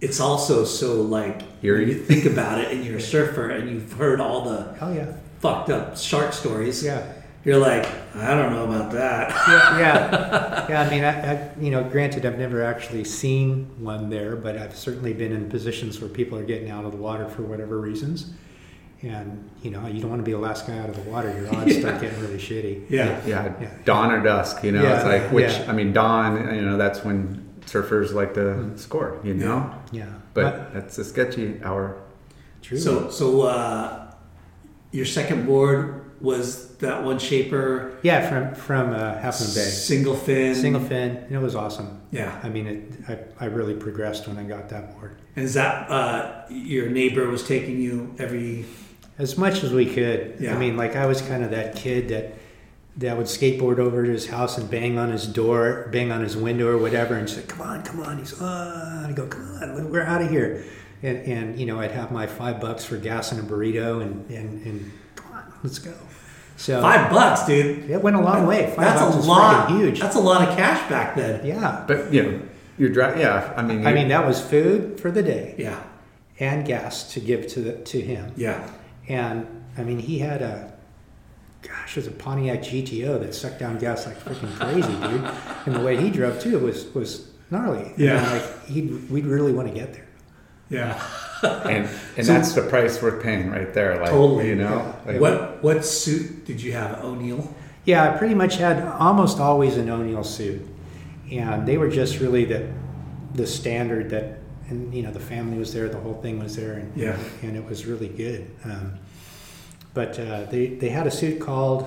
it's 0.00 0.20
also 0.20 0.64
so 0.64 1.02
like 1.02 1.42
Eerie. 1.62 1.86
you 1.92 1.94
think 2.02 2.24
about 2.26 2.58
it, 2.60 2.72
and 2.72 2.84
you're 2.84 2.96
a 2.98 3.00
surfer, 3.14 3.50
and 3.50 3.68
you've 3.70 3.92
heard 3.92 4.20
all 4.20 4.42
the 4.42 4.76
Oh 4.80 4.92
yeah. 4.92 5.12
fucked 5.40 5.70
up 5.70 5.96
shark 5.96 6.32
stories. 6.32 6.82
Yeah. 6.84 7.12
You're 7.44 7.58
like, 7.58 7.86
I 8.16 8.34
don't 8.34 8.52
know 8.52 8.64
about 8.64 8.90
that. 8.92 9.30
Yeah. 9.30 9.78
Yeah. 9.78 10.66
yeah 10.68 10.80
I 10.82 10.90
mean, 10.90 11.04
I, 11.04 11.32
I, 11.34 11.50
you 11.60 11.70
know, 11.70 11.84
granted, 11.84 12.26
I've 12.26 12.38
never 12.38 12.60
actually 12.64 13.04
seen 13.04 13.70
one 13.78 14.10
there, 14.10 14.34
but 14.34 14.56
I've 14.58 14.74
certainly 14.74 15.12
been 15.12 15.30
in 15.32 15.48
positions 15.48 16.00
where 16.00 16.10
people 16.10 16.36
are 16.38 16.44
getting 16.44 16.70
out 16.70 16.84
of 16.84 16.90
the 16.90 16.98
water 16.98 17.28
for 17.28 17.42
whatever 17.42 17.78
reasons. 17.80 18.32
And 19.02 19.50
you 19.62 19.70
know, 19.70 19.86
you 19.86 20.00
don't 20.00 20.10
want 20.10 20.20
to 20.20 20.24
be 20.24 20.32
the 20.32 20.38
last 20.38 20.66
guy 20.66 20.78
out 20.78 20.88
of 20.88 20.96
the 20.96 21.10
water. 21.10 21.30
Your 21.38 21.54
odds 21.54 21.76
start 21.78 22.00
getting 22.00 22.18
really 22.20 22.38
shitty. 22.38 22.86
Yeah. 22.88 23.20
Yeah, 23.26 23.52
Yeah. 23.60 23.68
dawn 23.84 24.10
or 24.10 24.22
dusk. 24.22 24.64
You 24.64 24.72
know, 24.72 24.82
Yeah, 24.82 24.96
it's 24.96 25.04
like 25.04 25.32
which 25.32 25.52
yeah. 25.52 25.70
I 25.70 25.72
mean, 25.72 25.92
dawn. 25.92 26.54
You 26.54 26.62
know, 26.62 26.76
that's 26.76 27.04
when 27.04 27.44
surfers 27.66 28.12
like 28.14 28.34
to 28.34 28.76
score. 28.78 29.20
You 29.22 29.34
know, 29.34 29.74
Yeah. 29.92 30.06
but 30.34 30.72
that's 30.72 30.96
a 30.98 31.04
sketchy 31.04 31.60
hour. 31.62 31.98
true. 32.62 32.78
So, 32.78 33.10
so 33.10 33.42
uh, 33.42 34.12
your 34.92 35.04
second 35.04 35.46
board 35.46 36.02
was 36.20 36.74
that 36.78 37.04
one 37.04 37.18
shaper, 37.18 37.98
yeah, 38.02 38.26
from 38.28 38.54
from 38.54 38.90
uh, 38.94 39.18
Half 39.18 39.40
Moon 39.40 39.50
Bay, 39.50 39.68
single 39.70 40.14
fin, 40.16 40.54
single 40.54 40.80
fin. 40.80 41.16
and 41.16 41.32
It 41.36 41.38
was 41.38 41.54
awesome. 41.54 42.00
Yeah. 42.10 42.40
I 42.42 42.48
mean, 42.48 42.66
it, 42.66 42.92
I, 43.38 43.44
I 43.44 43.48
really 43.48 43.74
progressed 43.74 44.26
when 44.26 44.38
I 44.38 44.44
got 44.44 44.70
that 44.70 44.94
board. 44.94 45.16
And 45.36 45.44
is 45.44 45.52
that 45.54 45.90
uh, 45.90 46.46
your 46.48 46.88
neighbor 46.88 47.28
was 47.28 47.46
taking 47.46 47.78
you 47.78 48.14
every 48.18 48.64
As 49.18 49.38
much 49.38 49.62
as 49.64 49.72
we 49.72 49.86
could. 49.86 50.36
Yeah. 50.40 50.54
I 50.54 50.58
mean, 50.58 50.76
like 50.76 50.94
I 50.96 51.06
was 51.06 51.22
kind 51.22 51.42
of 51.42 51.50
that 51.52 51.74
kid 51.76 52.08
that 52.10 52.34
that 52.98 53.16
would 53.16 53.26
skateboard 53.26 53.78
over 53.78 54.04
to 54.04 54.10
his 54.10 54.26
house 54.28 54.56
and 54.58 54.70
bang 54.70 54.98
on 54.98 55.10
his 55.10 55.26
door, 55.26 55.88
bang 55.92 56.10
on 56.12 56.22
his 56.22 56.36
window 56.36 56.66
or 56.68 56.78
whatever, 56.78 57.14
and 57.14 57.28
say, 57.28 57.42
"Come 57.42 57.60
on, 57.62 57.82
come 57.82 58.00
on." 58.00 58.18
He's, 58.18 58.34
"Ah," 58.40 59.06
I 59.08 59.12
go, 59.12 59.26
"Come 59.26 59.58
on, 59.62 59.90
we're 59.90 60.02
out 60.02 60.22
of 60.22 60.30
here." 60.30 60.64
And, 61.02 61.18
and 61.26 61.58
you 61.60 61.66
know, 61.66 61.78
I'd 61.80 61.90
have 61.92 62.10
my 62.10 62.26
five 62.26 62.60
bucks 62.60 62.84
for 62.84 62.96
gas 62.96 63.32
and 63.32 63.40
a 63.40 63.42
burrito, 63.42 64.00
and 64.02 64.28
and, 64.30 64.66
and 64.66 64.92
come 65.14 65.32
on, 65.32 65.44
let's 65.62 65.78
go. 65.78 65.92
So 66.58 66.80
Five 66.80 67.10
bucks, 67.10 67.44
dude. 67.46 67.90
it 67.90 68.00
went 68.02 68.16
a 68.16 68.20
long 68.20 68.46
way. 68.46 68.66
Five 68.68 68.76
That's 68.76 69.00
bucks 69.02 69.26
a 69.26 69.28
lot. 69.28 69.68
freaking 69.68 69.78
huge. 69.78 70.00
That's 70.00 70.16
a 70.16 70.20
lot 70.20 70.48
of 70.48 70.56
cash 70.56 70.88
back 70.88 71.14
then. 71.14 71.44
yeah. 71.44 71.84
But 71.86 72.12
you 72.14 72.22
know, 72.22 72.40
you're 72.78 72.88
dri 72.88 73.20
Yeah, 73.20 73.52
I 73.58 73.62
mean, 73.62 73.86
I 73.86 73.92
mean, 73.92 74.08
that 74.08 74.26
was 74.26 74.40
food 74.40 74.98
for 74.98 75.10
the 75.10 75.22
day 75.22 75.54
Yeah. 75.58 75.78
and 76.40 76.66
gas 76.66 77.12
to 77.12 77.20
give 77.20 77.46
to 77.48 77.60
the, 77.60 77.72
to 77.72 78.00
him. 78.00 78.32
Yeah. 78.36 78.66
And 79.08 79.46
I 79.78 79.82
mean, 79.82 79.98
he 79.98 80.18
had 80.18 80.42
a, 80.42 80.72
gosh, 81.62 81.96
it 81.96 82.00
was 82.00 82.06
a 82.06 82.10
Pontiac 82.12 82.60
GTO 82.60 83.20
that 83.20 83.34
sucked 83.34 83.58
down 83.58 83.78
gas 83.78 84.06
like 84.06 84.18
freaking 84.18 84.52
crazy, 84.58 84.92
dude. 84.92 85.30
And 85.66 85.74
the 85.74 85.80
way 85.84 85.96
he 85.96 86.10
drove 86.10 86.40
too 86.40 86.58
was 86.58 86.86
was 86.94 87.28
gnarly. 87.50 87.92
Yeah. 87.96 88.22
And, 88.22 88.42
like 88.42 88.64
he, 88.66 88.82
we'd 89.10 89.26
really 89.26 89.52
want 89.52 89.68
to 89.68 89.74
get 89.74 89.92
there. 89.94 90.06
Yeah. 90.68 91.00
and 91.42 91.88
and 92.16 92.26
So- 92.26 92.32
that's 92.32 92.52
the 92.54 92.62
price 92.62 93.00
worth 93.02 93.22
paying 93.22 93.50
right 93.50 93.72
there. 93.72 94.00
Like, 94.00 94.10
Totally. 94.10 94.48
you 94.48 94.56
know, 94.56 94.94
like, 95.06 95.20
What 95.20 95.62
what 95.62 95.84
suit 95.84 96.44
did 96.44 96.60
you 96.60 96.72
have? 96.72 97.04
O'Neill. 97.04 97.54
Yeah, 97.84 98.12
I 98.12 98.16
pretty 98.18 98.34
much 98.34 98.56
had 98.56 98.82
almost 98.82 99.38
always 99.38 99.76
an 99.76 99.88
O'Neill 99.88 100.24
suit, 100.24 100.66
and 101.30 101.68
they 101.68 101.78
were 101.78 101.88
just 101.88 102.18
really 102.18 102.44
the 102.44 102.68
the 103.34 103.46
standard 103.46 104.10
that, 104.10 104.38
and 104.68 104.92
you 104.94 105.02
know, 105.02 105.10
the 105.12 105.20
family 105.20 105.58
was 105.58 105.72
there, 105.72 105.88
the 105.88 105.98
whole 105.98 106.14
thing 106.20 106.38
was 106.38 106.56
there, 106.56 106.74
and 106.74 106.96
Yeah. 106.96 107.16
and 107.42 107.56
it 107.56 107.64
was 107.64 107.86
really 107.86 108.08
good. 108.08 108.50
Um, 108.64 108.94
but 109.94 110.18
uh, 110.18 110.44
they 110.44 110.66
they 110.68 110.88
had 110.90 111.06
a 111.06 111.10
suit 111.10 111.40
called, 111.40 111.82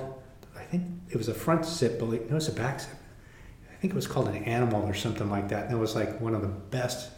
I 0.58 0.62
think 0.64 0.84
it 1.10 1.16
was 1.16 1.28
a 1.28 1.34
front 1.34 1.64
zip, 1.64 1.98
but 1.98 2.08
like, 2.08 2.22
no, 2.26 2.32
it 2.32 2.34
was 2.34 2.48
a 2.48 2.52
back 2.52 2.80
zip. 2.80 2.90
I 3.72 3.76
think 3.80 3.92
it 3.92 3.96
was 3.96 4.06
called 4.06 4.28
an 4.28 4.44
animal 4.44 4.82
or 4.82 4.94
something 4.94 5.30
like 5.30 5.48
that. 5.48 5.64
And 5.66 5.74
it 5.74 5.80
was 5.80 5.94
like 5.94 6.20
one 6.20 6.34
of 6.34 6.42
the 6.42 6.48
best 6.48 7.10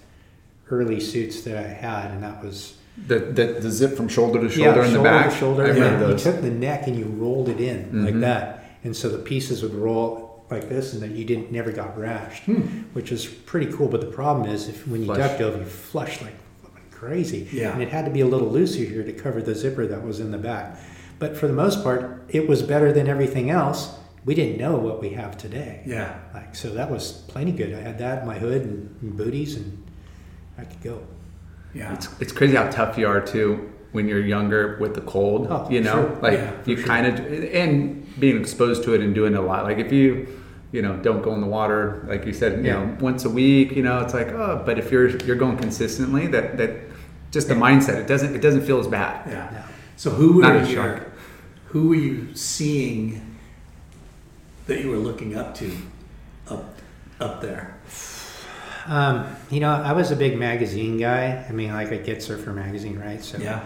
early 0.70 1.00
suits 1.00 1.42
that 1.42 1.56
I 1.56 1.66
had, 1.68 2.10
and 2.12 2.22
that 2.22 2.42
was 2.44 2.76
the, 3.06 3.18
the 3.18 3.58
the 3.60 3.70
zip 3.70 3.96
from 3.96 4.08
shoulder 4.08 4.40
to 4.40 4.48
shoulder 4.50 4.82
in 4.82 4.92
the 4.92 5.02
back. 5.02 5.30
To 5.32 5.36
shoulder, 5.38 5.64
I 5.64 5.68
and 5.70 5.74
remember 5.78 6.10
you 6.12 6.18
took 6.18 6.40
the 6.42 6.50
neck 6.50 6.86
and 6.86 6.96
you 6.98 7.06
rolled 7.06 7.48
it 7.48 7.60
in 7.60 8.04
like 8.04 8.14
Mhm. 8.14 8.20
that, 8.20 8.64
and 8.84 8.94
so 8.94 9.08
the 9.08 9.18
pieces 9.18 9.62
would 9.62 9.74
roll 9.74 10.21
like 10.52 10.68
this, 10.68 10.92
and 10.92 11.02
then 11.02 11.16
you 11.16 11.24
didn't 11.24 11.50
never 11.50 11.72
got 11.72 11.96
rashed, 11.96 12.44
hmm. 12.44 12.60
which 12.92 13.10
is 13.12 13.26
pretty 13.26 13.72
cool. 13.72 13.88
But 13.88 14.00
the 14.00 14.06
problem 14.08 14.48
is, 14.48 14.68
if 14.68 14.86
when 14.86 15.00
you 15.00 15.06
Flush. 15.06 15.18
ducked 15.18 15.40
over, 15.40 15.58
you 15.58 15.64
flushed 15.64 16.22
like 16.22 16.34
flipping 16.60 16.82
crazy, 16.90 17.48
Yeah. 17.52 17.72
and 17.72 17.82
it 17.82 17.88
had 17.88 18.04
to 18.04 18.10
be 18.10 18.20
a 18.20 18.26
little 18.26 18.48
looser 18.48 18.84
here 18.84 19.02
to 19.02 19.12
cover 19.12 19.42
the 19.42 19.54
zipper 19.54 19.86
that 19.86 20.02
was 20.04 20.20
in 20.20 20.30
the 20.30 20.38
back. 20.38 20.78
But 21.18 21.36
for 21.36 21.46
the 21.46 21.52
most 21.52 21.82
part, 21.82 22.24
it 22.28 22.48
was 22.48 22.62
better 22.62 22.92
than 22.92 23.08
everything 23.08 23.50
else. 23.50 23.94
We 24.24 24.34
didn't 24.34 24.58
know 24.58 24.76
what 24.76 25.00
we 25.00 25.10
have 25.10 25.36
today. 25.36 25.82
Yeah. 25.86 26.18
Like 26.34 26.54
so, 26.54 26.70
that 26.70 26.90
was 26.90 27.12
plenty 27.28 27.52
good. 27.52 27.74
I 27.74 27.80
had 27.80 27.98
that, 27.98 28.26
my 28.26 28.38
hood 28.38 28.62
and, 28.62 28.96
and 29.02 29.16
booties, 29.16 29.56
and 29.56 29.82
I 30.58 30.64
could 30.64 30.80
go. 30.82 31.02
Yeah. 31.74 31.94
It's, 31.94 32.08
it's 32.20 32.32
crazy 32.32 32.54
how 32.56 32.68
tough 32.70 32.98
you 32.98 33.06
are 33.06 33.20
too 33.20 33.72
when 33.92 34.08
you're 34.08 34.20
younger 34.24 34.78
with 34.80 34.94
the 34.94 35.00
cold. 35.02 35.46
Oh, 35.50 35.68
you 35.70 35.80
know, 35.80 36.08
sure. 36.08 36.18
like 36.22 36.34
Yeah, 36.34 36.52
you 36.66 36.76
sure. 36.76 36.86
kind 36.86 37.06
of 37.06 37.26
and 37.54 38.06
being 38.20 38.38
exposed 38.40 38.84
to 38.84 38.94
it 38.94 39.00
and 39.00 39.14
doing 39.14 39.34
it 39.34 39.38
a 39.38 39.42
lot. 39.42 39.64
Like 39.64 39.78
if 39.78 39.92
you 39.92 40.26
you 40.72 40.82
know 40.82 40.96
don't 40.96 41.22
go 41.22 41.32
in 41.34 41.40
the 41.40 41.46
water 41.46 42.04
like 42.08 42.24
you 42.26 42.32
said 42.32 42.58
you 42.58 42.64
Yeah. 42.70 42.84
know 42.84 42.96
once 43.00 43.24
a 43.24 43.30
week 43.30 43.72
you 43.72 43.82
know 43.82 44.00
it's 44.00 44.14
like 44.14 44.28
oh 44.28 44.62
but 44.66 44.78
if 44.78 44.90
you're 44.90 45.08
you're 45.26 45.36
going 45.36 45.56
consistently 45.58 46.26
that 46.28 46.56
that 46.56 46.70
just 47.30 47.48
the 47.48 47.54
mindset 47.54 47.96
it 47.96 48.06
doesn't 48.06 48.34
it 48.34 48.40
doesn't 48.40 48.62
feel 48.62 48.78
as 48.80 48.86
bad 48.88 49.28
Yeah. 49.28 49.48
No. 49.52 49.62
So 49.96 50.10
who 50.10 50.32
were 50.34 50.42
Not 50.42 50.56
a 50.56 50.60
you? 50.66 50.74
shark. 50.74 51.12
Who 51.66 51.88
were 51.88 51.94
you 51.94 52.34
seeing 52.34 53.36
that 54.66 54.80
you 54.80 54.90
were 54.90 54.96
looking 54.96 55.36
up 55.36 55.54
to, 55.56 55.70
up 56.48 56.74
up 57.20 57.40
there? 57.40 57.76
Um, 58.86 59.24
you 59.50 59.60
know, 59.60 59.70
I 59.70 59.92
was 59.92 60.10
a 60.10 60.16
big 60.16 60.36
magazine 60.38 60.96
guy. 60.98 61.44
I 61.48 61.52
mean, 61.52 61.72
like 61.72 61.92
I 61.92 61.98
get 61.98 62.22
Surfer 62.22 62.52
magazine, 62.52 62.98
right? 62.98 63.22
So 63.22 63.38
Yeah. 63.38 63.60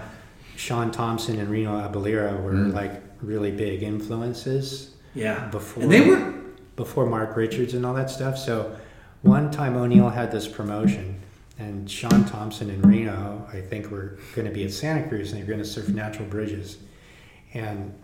Shaun 0.57 0.91
Tomson 0.91 1.39
and 1.41 1.49
Reno 1.49 1.73
Abellira 1.81 2.41
were 2.43 2.53
Mm. 2.53 2.75
like 2.75 2.93
really 3.23 3.51
big 3.51 3.83
influences 3.83 4.91
Yeah. 5.15 5.47
before 5.49 5.85
And 5.85 5.93
they 5.93 6.03
were. 6.03 6.33
Before 6.77 7.07
Mark 7.07 7.37
Richards 7.37 7.75
and 7.75 7.85
all 7.87 7.95
that 7.95 8.11
stuff. 8.11 8.37
So 8.39 8.77
one 9.23 9.51
time 9.51 9.77
O'Neill 9.77 10.11
had 10.11 10.31
this 10.31 10.47
promotion, 10.47 11.21
and 11.59 11.91
Shaun 11.91 12.25
Tomson 12.27 12.69
and 12.71 12.85
Reno, 12.87 13.49
I 13.53 13.61
think, 13.63 13.91
were 13.91 14.19
going 14.35 14.47
to 14.47 14.53
be 14.53 14.65
at 14.65 14.73
Santa 14.73 15.09
Cruz 15.09 15.33
and 15.33 15.41
they 15.41 15.45
were 15.45 15.51
going 15.53 15.63
to 15.63 15.69
surf 15.69 15.89
natural 15.89 16.29
bridges. 16.29 16.77
And 17.55 17.95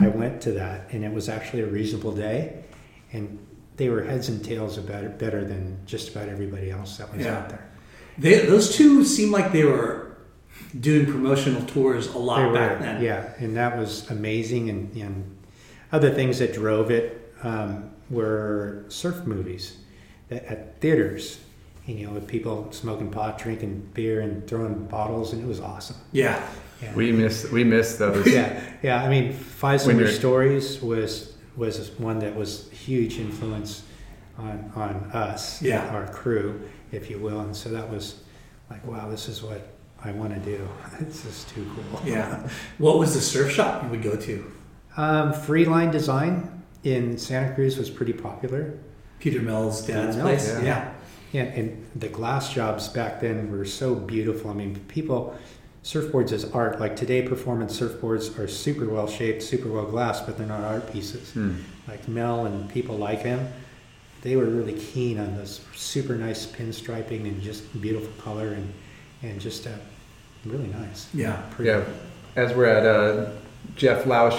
I 0.00 0.08
went 0.08 0.40
to 0.42 0.52
that, 0.52 0.90
and 0.92 1.04
it 1.04 1.12
was 1.12 1.28
actually 1.28 1.60
a 1.62 1.66
reasonable 1.66 2.12
day, 2.12 2.64
and 3.12 3.38
they 3.76 3.90
were 3.90 4.02
heads 4.02 4.30
and 4.30 4.42
tails 4.42 4.78
about 4.78 5.04
it 5.04 5.18
better 5.18 5.44
than 5.44 5.78
just 5.84 6.10
about 6.10 6.28
everybody 6.30 6.70
else 6.70 6.96
that 6.96 7.12
was 7.14 7.24
Yeah. 7.26 7.36
out 7.38 7.48
there. 7.50 7.68
They, 8.16 8.46
those 8.46 8.74
two 8.74 9.04
seemed 9.04 9.32
like 9.32 9.52
they 9.52 9.64
were 9.64 10.16
doing 10.80 11.04
promotional 11.06 11.62
tours 11.66 12.06
a 12.14 12.18
lot 12.18 12.38
They 12.40 12.46
were, 12.46 12.52
back 12.54 12.78
then. 12.80 13.02
Yeah, 13.02 13.30
and 13.38 13.56
that 13.56 13.76
was 13.76 14.10
amazing. 14.10 14.70
And, 14.70 14.94
and 14.96 15.36
other 15.92 16.10
things 16.10 16.38
that 16.38 16.54
drove 16.54 16.90
it 16.90 17.34
um, 17.42 17.90
were 18.12 18.84
surf 18.88 19.26
movies 19.26 19.78
that, 20.28 20.44
at 20.44 20.80
theaters. 20.80 21.40
You 21.84 22.06
know, 22.06 22.12
with 22.12 22.28
people 22.28 22.70
smoking 22.70 23.10
pot, 23.10 23.38
drinking 23.38 23.90
beer, 23.92 24.20
and 24.20 24.46
throwing 24.46 24.84
bottles, 24.84 25.32
and 25.32 25.42
it 25.42 25.46
was 25.48 25.58
awesome. 25.58 25.96
Yeah. 26.12 26.40
Yeah, 26.80 26.94
we 26.94 27.10
miss 27.10 27.50
we 27.50 27.64
miss 27.64 27.96
those 27.96 28.26
yeah, 28.26 28.60
yeah. 28.82 29.02
I 29.02 29.08
mean, 29.08 29.32
Five 29.32 29.80
Summer 29.80 30.06
Stories 30.08 30.80
was 30.80 31.34
was 31.56 31.90
one 31.98 32.18
that 32.20 32.34
was 32.36 32.70
huge 32.70 33.18
influence 33.18 33.82
on 34.38 34.72
on 34.76 35.10
us, 35.12 35.60
Yeah. 35.62 35.88
our 35.94 36.06
crew, 36.12 36.60
if 36.92 37.10
you 37.10 37.18
will. 37.18 37.40
And 37.40 37.54
so 37.56 37.68
that 37.70 37.88
was 37.88 38.22
like, 38.70 38.84
wow, 38.86 39.08
this 39.08 39.28
is 39.28 39.42
what 39.42 39.68
I 40.04 40.12
want 40.12 40.34
to 40.34 40.40
do. 40.40 40.68
this 41.00 41.24
is 41.24 41.44
too 41.44 41.68
cool. 41.74 42.00
Yeah. 42.04 42.48
What 42.78 42.98
was 42.98 43.14
the 43.14 43.20
surf 43.20 43.52
shop 43.52 43.82
you 43.84 43.88
would 43.90 44.02
go 44.02 44.16
to? 44.16 44.52
Um, 44.96 45.32
Freeline 45.32 45.90
Design 45.92 46.61
in 46.84 47.16
Santa 47.18 47.54
Cruz 47.54 47.78
was 47.78 47.90
pretty 47.90 48.12
popular. 48.12 48.78
Peter 49.20 49.40
Mel's 49.40 49.86
dad's 49.86 50.16
Peter 50.16 50.24
Mel's, 50.28 50.44
place. 50.50 50.62
yeah. 50.62 50.64
Yeah. 50.64 50.92
Yeah, 51.32 51.42
and 51.44 51.86
the 51.96 52.08
glass 52.08 52.52
jobs 52.52 52.88
back 52.88 53.20
then 53.20 53.50
were 53.50 53.64
so 53.64 53.94
beautiful. 53.94 54.50
I 54.50 54.54
mean, 54.54 54.78
people, 54.88 55.34
surfboards 55.82 56.30
as 56.32 56.44
art. 56.52 56.78
Like 56.78 56.94
today, 56.94 57.22
performance 57.22 57.80
surfboards 57.80 58.38
are 58.38 58.46
super 58.46 58.86
well 58.86 59.06
shaped, 59.08 59.42
super 59.42 59.70
well 59.70 59.86
glassed, 59.86 60.26
but 60.26 60.36
they're 60.36 60.46
not 60.46 60.60
art 60.62 60.92
pieces. 60.92 61.30
Hmm. 61.32 61.54
Like 61.88 62.06
Mel 62.06 62.44
and 62.44 62.68
people 62.70 62.96
like 62.98 63.20
him, 63.22 63.48
they 64.20 64.36
were 64.36 64.44
really 64.44 64.74
keen 64.74 65.18
on 65.18 65.34
this 65.36 65.64
super 65.74 66.16
nice 66.16 66.44
pinstriping 66.44 67.22
and 67.22 67.40
just 67.40 67.80
beautiful 67.80 68.12
color 68.22 68.48
and, 68.48 68.70
and 69.22 69.40
just 69.40 69.66
uh, 69.66 69.70
really 70.44 70.68
nice. 70.68 71.08
Yeah. 71.14 71.40
Pretty- 71.52 71.70
Yeah, 71.70 71.84
as 72.36 72.52
we're 72.54 72.66
at 72.66 72.84
uh, 72.84 73.30
Jeff 73.74 74.04
Lausch 74.04 74.38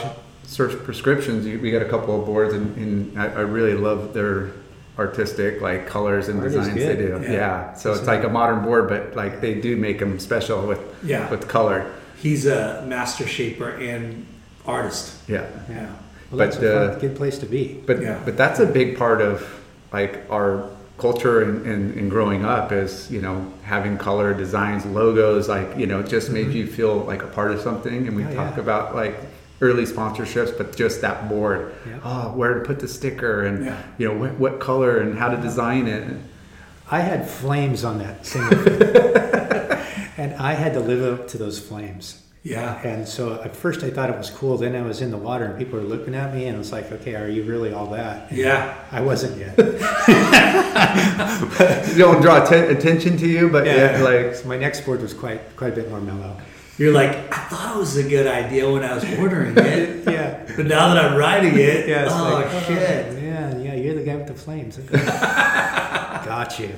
Surf 0.54 0.84
Prescriptions, 0.84 1.46
you- 1.48 1.60
we 1.60 1.72
got 1.72 1.82
a 1.82 1.89
couple 1.89 2.20
of 2.20 2.26
boards, 2.28 2.54
and, 2.54 2.78
and 2.78 3.20
I, 3.20 3.26
I 3.26 3.39
really 3.42 3.74
love 3.74 4.13
their 4.13 4.52
artistic 5.00 5.60
like 5.62 5.88
colors 5.88 6.28
and 6.30 6.39
Art 6.39 6.52
designs 6.52 6.76
they 6.76 6.96
do. 6.96 7.20
Yeah. 7.24 7.32
Yeah, 7.32 7.74
so 7.74 7.89
It's 7.92 8.00
it's 8.02 8.08
like 8.08 8.24
a 8.24 8.30
modern 8.30 8.62
board, 8.63 8.88
but 8.88 9.16
like 9.16 9.42
they 9.42 9.56
do 9.56 9.76
make 9.76 9.98
them 9.98 10.20
special 10.20 10.68
with 10.68 10.80
Yeah. 11.04 11.28
with 11.32 11.48
color. 11.48 11.88
He's 12.22 12.46
a 12.46 12.84
master 12.88 13.26
shaper 13.26 13.70
and 13.70 14.28
artist. 14.68 15.16
Yeah, 15.28 15.46
Yeah. 15.68 15.88
Well, 16.30 16.38
But, 16.38 16.52
that's 16.52 16.58
a 16.58 16.76
uh, 16.94 17.00
good 17.00 17.16
place 17.16 17.39
to 17.39 17.48
be. 17.48 17.82
but 17.88 18.00
Yeah. 18.04 18.20
but 18.24 18.38
that's 18.38 18.60
a 18.60 18.68
big 18.68 18.96
part 18.96 19.20
of 19.22 19.44
like 19.92 20.22
our 20.30 20.70
culture 21.00 21.42
and, 21.42 21.66
and, 21.66 21.96
and 21.98 22.12
growing 22.12 22.46
up 22.46 22.72
is 22.72 23.10
you 23.10 23.20
know 23.20 23.52
having 23.63 23.98
color 23.98 24.32
designs 24.36 24.86
logos 24.86 25.50
like 25.50 25.70
you 25.76 25.88
know 25.88 26.00
it 26.02 26.08
just 26.08 26.30
made 26.30 26.52
you 26.54 26.68
feel 26.68 26.98
like 27.12 27.24
a 27.24 27.28
part 27.39 27.50
of 27.52 27.60
something 27.62 28.08
and 28.08 28.16
we 28.16 28.24
Oh, 28.24 28.30
yeah. 28.30 28.36
talk 28.36 28.58
about 28.60 28.96
like 28.96 29.16
early 29.62 29.84
sponsorships 29.86 30.56
but 30.58 30.76
just 30.76 31.02
that 31.02 31.30
board 31.30 31.74
Yeah. 31.88 32.00
oh 32.04 32.32
where 32.34 32.54
to 32.56 32.62
put 32.62 32.80
the 32.80 32.88
sticker 32.88 33.46
and 33.46 33.66
Yeah. 33.66 33.82
you 33.98 34.08
know 34.08 34.18
what, 34.20 34.39
what 34.39 34.60
color 34.60 34.98
and 35.00 35.18
how 35.18 35.30
to 35.30 35.38
design 35.38 35.88
it 35.88 36.18
I 36.92 37.00
had 37.00 37.28
flames 37.30 37.84
on 37.84 37.98
that 38.00 38.26
single 38.26 38.60
and 40.18 40.34
I 40.36 40.54
had 40.54 40.74
to 40.74 40.80
live 40.80 41.20
up 41.20 41.28
to 41.30 41.38
those 41.38 41.60
flames. 41.60 42.22
Yeah. 42.44 42.80
And 42.86 43.08
so 43.08 43.42
at 43.42 43.56
first 43.56 43.84
I 43.84 43.89
thought 43.89 44.10
it 44.10 44.18
was 44.18 44.30
cool. 44.30 44.58
Then 44.58 44.76
I 44.76 44.82
was 44.82 45.02
in 45.02 45.10
the 45.10 45.18
water 45.18 45.46
and 45.46 45.58
people 45.58 45.80
were 45.80 45.86
looking 45.86 46.13
at 46.13 46.36
me 46.36 46.46
and 46.48 46.60
it's 46.60 46.74
like, 46.74 46.92
okay, 46.92 47.16
are 47.16 47.30
you 47.30 47.44
really 47.46 47.72
all 47.74 47.88
that? 47.92 48.30
And 48.30 48.38
Yeah. 48.38 48.76
I 48.92 49.00
wasn't 49.00 49.38
yet. 49.38 49.58
you 49.58 49.63
don't 51.98 52.22
draw 52.22 52.44
atten- 52.44 52.76
attention 52.76 53.16
to 53.18 53.28
you 53.28 53.50
but 53.50 53.66
yeah, 53.66 54.02
like 54.04 54.36
So 54.36 54.48
my 54.50 54.58
next 54.58 54.82
board 54.82 55.02
was 55.02 55.13
quite 55.13 55.56
quite 55.56 55.72
a 55.74 55.76
bit 55.76 55.89
more 55.89 56.02
mellow. 56.02 56.36
You're 56.84 56.91
like, 56.93 57.15
I 57.34 57.41
thought 57.46 57.76
it 57.78 57.80
was 57.80 57.96
a 57.96 58.04
good 58.04 58.28
idea 58.28 58.69
when 58.69 58.84
I 58.84 58.93
was 58.96 59.06
ordering 59.19 59.58
it, 59.58 60.04
Yeah. 60.06 60.43
but 60.58 60.65
now 60.65 60.93
that 60.93 61.06
I'm 61.06 61.15
writing 61.17 61.54
it, 61.58 61.88
Yeah. 61.88 62.04
It's 62.04 62.13
oh 62.13 62.34
like, 62.34 62.63
shit. 62.65 63.24
Yeah, 63.24 63.58
yeah. 63.58 63.74
You're 63.76 63.96
the 63.96 64.04
guy 64.04 64.15
with 64.17 64.28
the 64.28 64.34
flames. 64.34 64.78
Okay. 64.80 65.02
Got 66.26 66.60
you. 66.60 66.69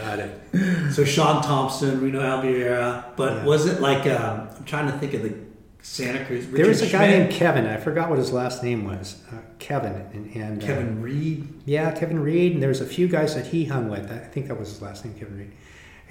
Got 0.00 0.18
it. 0.18 0.92
So 0.92 1.04
Shaun 1.04 1.42
Tomson, 1.44 2.00
Reno 2.00 2.20
Abellira, 2.20 3.04
but 3.16 3.32
Yeah. 3.34 3.44
was 3.44 3.66
it 3.66 3.80
like 3.80 4.04
um, 4.06 4.48
I'm 4.56 4.64
trying 4.64 4.90
to 4.90 4.98
think 4.98 5.14
of 5.14 5.22
the 5.22 5.34
Santa 5.80 6.24
Cruz. 6.24 6.48
there 6.48 6.66
was 6.66 6.80
a 6.80 6.84
Richard 6.86 6.98
guy 6.98 7.06
named 7.08 7.32
Kevin. 7.32 7.66
I 7.66 7.76
forgot 7.76 8.08
what 8.10 8.18
his 8.18 8.32
last 8.32 8.62
name 8.64 8.84
was. 8.84 9.20
Uh, 9.32 9.36
Kevin 9.60 9.92
and, 10.12 10.36
and 10.36 10.62
uh, 10.62 10.66
Kevin 10.66 11.00
Reed. 11.02 11.48
Yeah, 11.66 11.92
Kevin 11.92 12.18
Reed, 12.20 12.52
and 12.54 12.60
there 12.62 12.68
was 12.68 12.80
a 12.80 12.86
few 12.86 13.06
guys 13.08 13.34
that 13.36 13.46
he 13.46 13.64
hung 13.64 13.88
with. 13.88 14.10
I 14.10 14.18
think 14.18 14.48
that 14.48 14.58
was 14.58 14.68
his 14.70 14.82
last 14.82 15.04
name, 15.04 15.14
Kevin 15.14 15.38
Reed. 15.38 15.52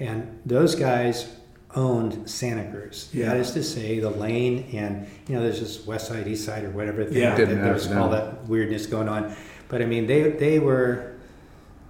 And 0.00 0.40
those 0.46 0.74
guys 0.74 1.34
owned 1.74 2.28
Santa 2.28 2.70
Cruz. 2.70 3.08
Yeah. 3.12 3.26
That 3.26 3.36
is 3.38 3.50
to 3.52 3.62
say, 3.62 3.98
the 3.98 4.10
lane, 4.10 4.68
and 4.74 5.06
you 5.28 5.34
know, 5.36 5.42
there's 5.42 5.60
this 5.60 5.86
West 5.86 6.08
Side, 6.08 6.26
East 6.28 6.44
Side, 6.44 6.64
or 6.64 6.70
whatever. 6.70 7.04
Thing 7.04 7.18
Yeah. 7.18 7.30
that- 7.30 7.36
Didn't 7.38 7.56
have 7.58 7.66
there's 7.66 7.90
all 7.92 8.10
that 8.10 8.46
weirdness 8.48 8.86
going 8.86 9.08
on. 9.08 9.34
But 9.68 9.80
I 9.82 9.86
mean, 9.86 10.06
they 10.06 10.22
they 10.30 10.58
were 10.58 11.12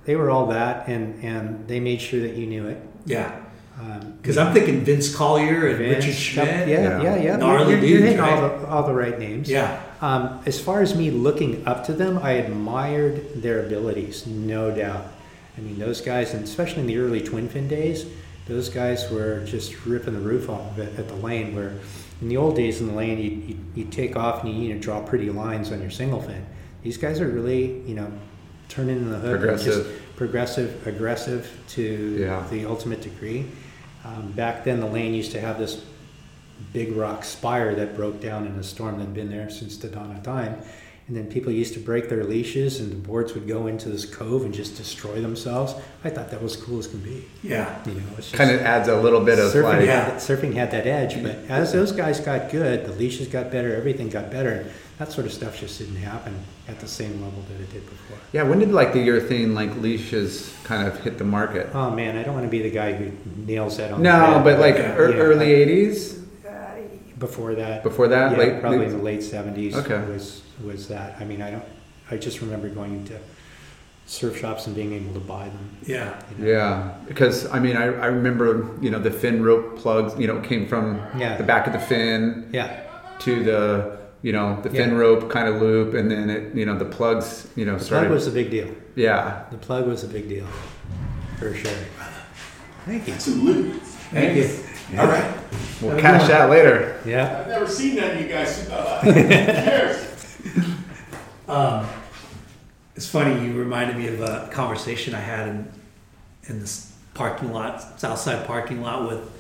they 0.05 0.17
were 0.17 0.31
all 0.31 0.47
that, 0.47 0.89
and 0.89 1.23
and 1.25 1.67
they 1.69 1.81
made 1.81 2.01
sure 2.01 2.21
that 2.21 2.35
you 2.35 2.47
knew 2.47 2.67
it. 2.67 2.79
Yeah, 3.07 3.33
Um, 3.81 4.15
because 4.21 4.39
I'm 4.39 4.53
thinking 4.55 4.85
Vince 4.85 5.13
Collier 5.15 5.67
and 5.67 5.79
Vince, 5.79 6.05
Richard 6.07 6.15
Schmidt. 6.17 6.69
Yeah, 6.69 6.83
Yeah. 7.01 7.03
yeah, 7.03 7.17
yeah. 7.17 7.37
Gnarly 7.37 7.73
you're, 7.73 7.81
you're 7.81 7.99
dudes, 7.99 8.03
hitting 8.05 8.21
all, 8.21 8.43
right? 8.43 8.61
the, 8.61 8.67
all 8.69 8.87
the 8.87 8.95
right 8.95 9.19
names. 9.19 9.51
Yeah, 9.51 9.81
Um, 10.01 10.39
as 10.47 10.61
far 10.61 10.83
as 10.83 10.95
me 10.95 11.11
looking 11.11 11.63
up 11.67 11.85
to 11.87 11.93
them, 11.93 12.21
I 12.23 12.33
admired 12.33 13.43
their 13.43 13.65
abilities, 13.67 14.25
no 14.29 14.71
doubt. 14.71 15.07
I 15.59 15.61
mean, 15.61 15.79
those 15.81 16.01
guys, 16.01 16.33
and 16.35 16.45
especially 16.45 16.83
in 16.83 16.87
the 16.87 16.99
early 16.99 17.21
twin 17.21 17.49
fin 17.49 17.67
days, 17.67 18.07
those 18.47 18.69
guys 18.69 19.11
were 19.11 19.45
just 19.45 19.85
ripping 19.87 20.15
the 20.15 20.21
roof 20.21 20.49
off 20.51 20.73
of 20.73 20.79
it 20.79 20.99
at 20.99 21.09
the 21.09 21.15
lane. 21.17 21.55
Where 21.55 21.75
in 22.21 22.29
the 22.29 22.37
old 22.37 22.57
days 22.57 22.81
in 22.81 22.89
the 22.89 22.95
lane, 22.95 23.19
you 23.19 23.59
you 23.75 23.91
take 23.91 24.17
off 24.17 24.45
and 24.45 24.55
you, 24.55 24.69
you 24.69 24.75
know 24.75 24.81
draw 24.81 25.01
pretty 25.01 25.31
lines 25.31 25.71
on 25.73 25.81
your 25.81 25.91
single 25.91 26.21
fin. 26.21 26.45
These 26.83 26.97
guys 26.97 27.21
are 27.21 27.29
really 27.29 27.81
you 27.83 27.95
know 27.95 28.11
turning 28.69 29.11
the 29.11 29.19
hook, 29.19 29.33
and 29.33 29.41
Progressive. 29.41 29.85
just 29.87 30.17
progressive, 30.17 30.87
aggressive 30.87 31.51
to 31.69 32.17
Yeah. 32.21 32.47
the 32.51 32.65
ultimate 32.67 33.01
degree. 33.03 33.47
Um, 34.05 34.33
back 34.33 34.65
then, 34.65 34.81
the 34.81 34.87
lane 34.87 35.15
used 35.15 35.33
to 35.33 35.41
have 35.41 35.59
this 35.59 35.85
big 36.73 36.93
rock 36.97 37.25
spire 37.25 37.75
that 37.75 37.95
broke 37.97 38.21
down 38.21 38.47
in 38.47 38.53
a 38.53 38.63
storm 38.63 38.99
that 38.99 39.05
had 39.05 39.15
been 39.15 39.31
there 39.31 39.51
since 39.51 39.77
the 39.77 39.89
dawn 39.89 40.15
of 40.17 40.23
time. 40.23 40.57
And 41.09 41.17
then 41.17 41.27
people 41.27 41.51
used 41.53 41.75
to 41.75 41.81
break 41.81 42.09
their 42.09 42.23
leashes, 42.23 42.79
and 42.79 42.91
the 42.93 42.97
boards 42.97 43.35
would 43.35 43.49
go 43.49 43.67
into 43.67 43.89
this 43.89 44.05
cove 44.07 44.45
and 44.45 44.55
just 44.55 44.77
destroy 44.77 45.21
themselves. 45.21 45.75
I 46.05 46.11
thought 46.11 46.31
that 46.31 46.41
was 46.41 46.55
cool 46.57 46.79
as 46.79 46.87
can 46.87 47.01
be. 47.01 47.25
yeah, 47.43 47.77
You 47.85 47.95
know, 47.95 48.03
it's 48.17 48.29
just, 48.31 48.35
Kind 48.35 48.53
of 48.53 48.61
adds 48.61 48.89
a 48.89 48.97
little 48.97 49.21
bit 49.21 49.39
of 49.41 49.53
surfing, 49.53 49.65
like, 49.65 49.87
Yeah. 49.87 50.05
had, 50.05 50.15
surfing 50.15 50.55
had 50.55 50.71
that 50.71 50.87
edge. 50.87 51.21
But 51.23 51.39
as 51.49 51.73
those 51.73 51.91
guys 51.91 52.21
got 52.21 52.51
good, 52.53 52.87
the 52.87 52.93
leashes 52.93 53.27
got 53.27 53.51
better, 53.51 53.75
everything 53.75 54.11
got 54.11 54.31
better. 54.31 54.67
That 54.99 55.11
sort 55.11 55.27
of 55.27 55.33
stuff 55.33 55.59
just 55.59 55.79
didn't 55.81 55.97
happen 55.97 56.35
at 56.69 56.79
the 56.79 56.87
same 56.87 57.21
level 57.21 57.43
that 57.51 57.61
it 57.61 57.73
did 57.73 57.85
before. 57.85 58.19
yeah. 58.33 58.45
When 58.45 58.61
did 58.61 58.71
like 58.71 58.93
the 58.93 59.01
urethane 59.07 59.55
like 59.55 59.77
leashes 59.83 60.55
kind 60.63 60.87
of 60.87 61.01
hit 61.03 61.19
the 61.19 61.25
market? 61.25 61.69
Oh 61.75 61.91
man, 61.91 62.17
I 62.17 62.23
don't 62.23 62.35
want 62.35 62.47
to 62.47 62.51
be 62.51 62.63
the 62.63 62.71
guy 62.71 62.93
who 62.93 63.11
nails 63.45 63.79
that 63.79 63.91
on 63.91 64.01
the 64.03 64.09
No, 64.09 64.35
head, 64.35 64.45
but 64.45 64.61
like 64.61 64.77
Yeah. 64.77 64.95
ear- 64.97 65.11
Yeah. 65.11 65.17
early 65.17 65.47
'80s. 65.53 66.21
Before 67.27 67.55
that. 67.55 67.83
Before 67.83 68.09
that, 68.09 68.33
yeah, 68.33 68.39
late- 68.39 68.61
probably 68.61 68.79
late- 68.81 68.89
in 68.91 68.97
the 68.99 69.03
late 69.11 69.23
seventies. 69.23 69.75
Okay. 69.77 70.01
Was 70.13 70.43
was 70.65 70.89
that? 70.89 71.17
I 71.21 71.25
mean, 71.25 71.41
I 71.47 71.51
don't. 71.53 71.65
I 72.11 72.17
just 72.27 72.41
remember 72.45 72.69
going 72.69 73.05
to 73.07 73.17
surf 74.07 74.37
shops 74.43 74.67
and 74.67 74.75
being 74.75 74.93
able 74.93 75.15
to 75.15 75.21
buy 75.21 75.45
them. 75.55 75.67
yeah, 75.87 76.21
you 76.31 76.45
know. 76.45 76.51
Yeah, 76.53 76.95
because 77.07 77.37
I 77.57 77.59
mean, 77.61 77.77
I, 77.77 77.85
I 77.85 78.07
remember 78.19 78.49
you 78.85 78.91
know 78.91 78.99
the 79.09 79.11
fin 79.23 79.43
rope 79.43 79.79
plugs. 79.79 80.19
You 80.21 80.27
know, 80.27 80.41
came 80.41 80.67
from 80.67 81.01
Yeah. 81.17 81.37
the 81.37 81.45
back 81.45 81.67
of 81.69 81.73
the 81.73 81.79
fin 81.79 82.49
Yeah. 82.53 82.69
to 83.21 83.33
the 83.45 83.63
you 84.23 84.33
know 84.37 84.61
the 84.63 84.71
fin 84.71 84.91
Yeah. 84.91 84.97
rope 85.05 85.31
kind 85.31 85.47
of 85.49 85.63
loop, 85.63 85.95
and 85.95 86.11
then 86.11 86.29
it 86.37 86.55
you 86.59 86.67
know 86.67 86.77
the 86.77 86.91
plugs 86.97 87.47
you 87.57 87.65
know 87.65 87.77
The 87.79 87.85
started. 87.85 88.07
plug 88.09 88.15
was 88.19 88.27
a 88.27 88.33
big 88.41 88.51
deal. 88.51 88.69
yeah, 88.97 89.45
The 89.53 89.59
plug 89.67 89.87
was 89.87 90.03
a 90.05 90.09
big 90.17 90.29
deal, 90.29 90.47
for 91.39 91.55
sure. 91.55 91.71
Thank 92.85 93.07
you. 93.09 93.15
Some 93.19 93.45
loot. 93.47 93.81
thank 94.11 94.37
you. 94.37 94.49
All 94.99 95.07
right. 95.07 95.35
we'll 95.81 95.99
cash 95.99 96.29
that 96.29 96.51
later. 96.51 97.01
Yeah. 97.05 97.41
I've 97.41 97.49
never 97.49 97.67
seen 97.67 97.97
that 97.97 98.17
in 98.17 98.23
you 98.25 98.29
guys. 98.29 98.69
Uh, 98.69 99.01
cheers. 99.05 100.37
Um, 101.49 101.87
it's 102.95 103.09
funny. 103.09 103.45
You 103.47 103.55
reminded 103.55 103.97
me 103.97 104.09
of 104.09 104.21
a 104.21 104.49
conversation 104.53 105.15
I 105.15 105.21
had 105.21 105.49
in 105.49 105.73
in 106.45 106.61
this 106.61 106.93
parking 107.15 107.53
lot, 107.53 108.01
Southside 108.01 108.47
parking 108.47 108.83
lot 108.83 109.09
with 109.09 109.31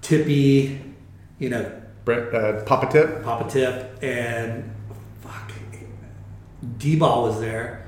Tippy, 0.00 0.80
you 1.38 1.50
know, 1.50 1.80
Brett, 2.04 2.34
uh, 2.34 2.62
Papa 2.64 2.90
Tip. 2.90 3.22
Papa 3.22 3.48
Tip, 3.50 3.98
and 4.02 4.70
fuck, 5.20 5.50
D-Ball 6.78 7.24
was 7.24 7.40
there, 7.40 7.86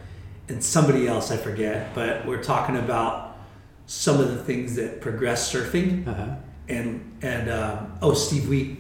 and 0.49 0.63
somebody 0.63 1.07
else 1.09 1.31
I 1.31 1.37
forget. 1.37 1.95
But 1.95 2.27
we're 2.27 2.43
talking 2.43 2.77
about 2.77 3.39
some 3.87 4.21
of 4.21 4.29
the 4.31 4.43
things 4.45 4.77
that 4.77 5.01
progress 5.01 5.53
surfing, 5.53 6.07
Uh 6.07 6.15
huh. 6.15 6.35
And 6.71 7.19
and 7.23 7.51
um, 7.51 7.93
oh, 8.03 8.15
Steve 8.15 8.49
Wheat, 8.49 8.79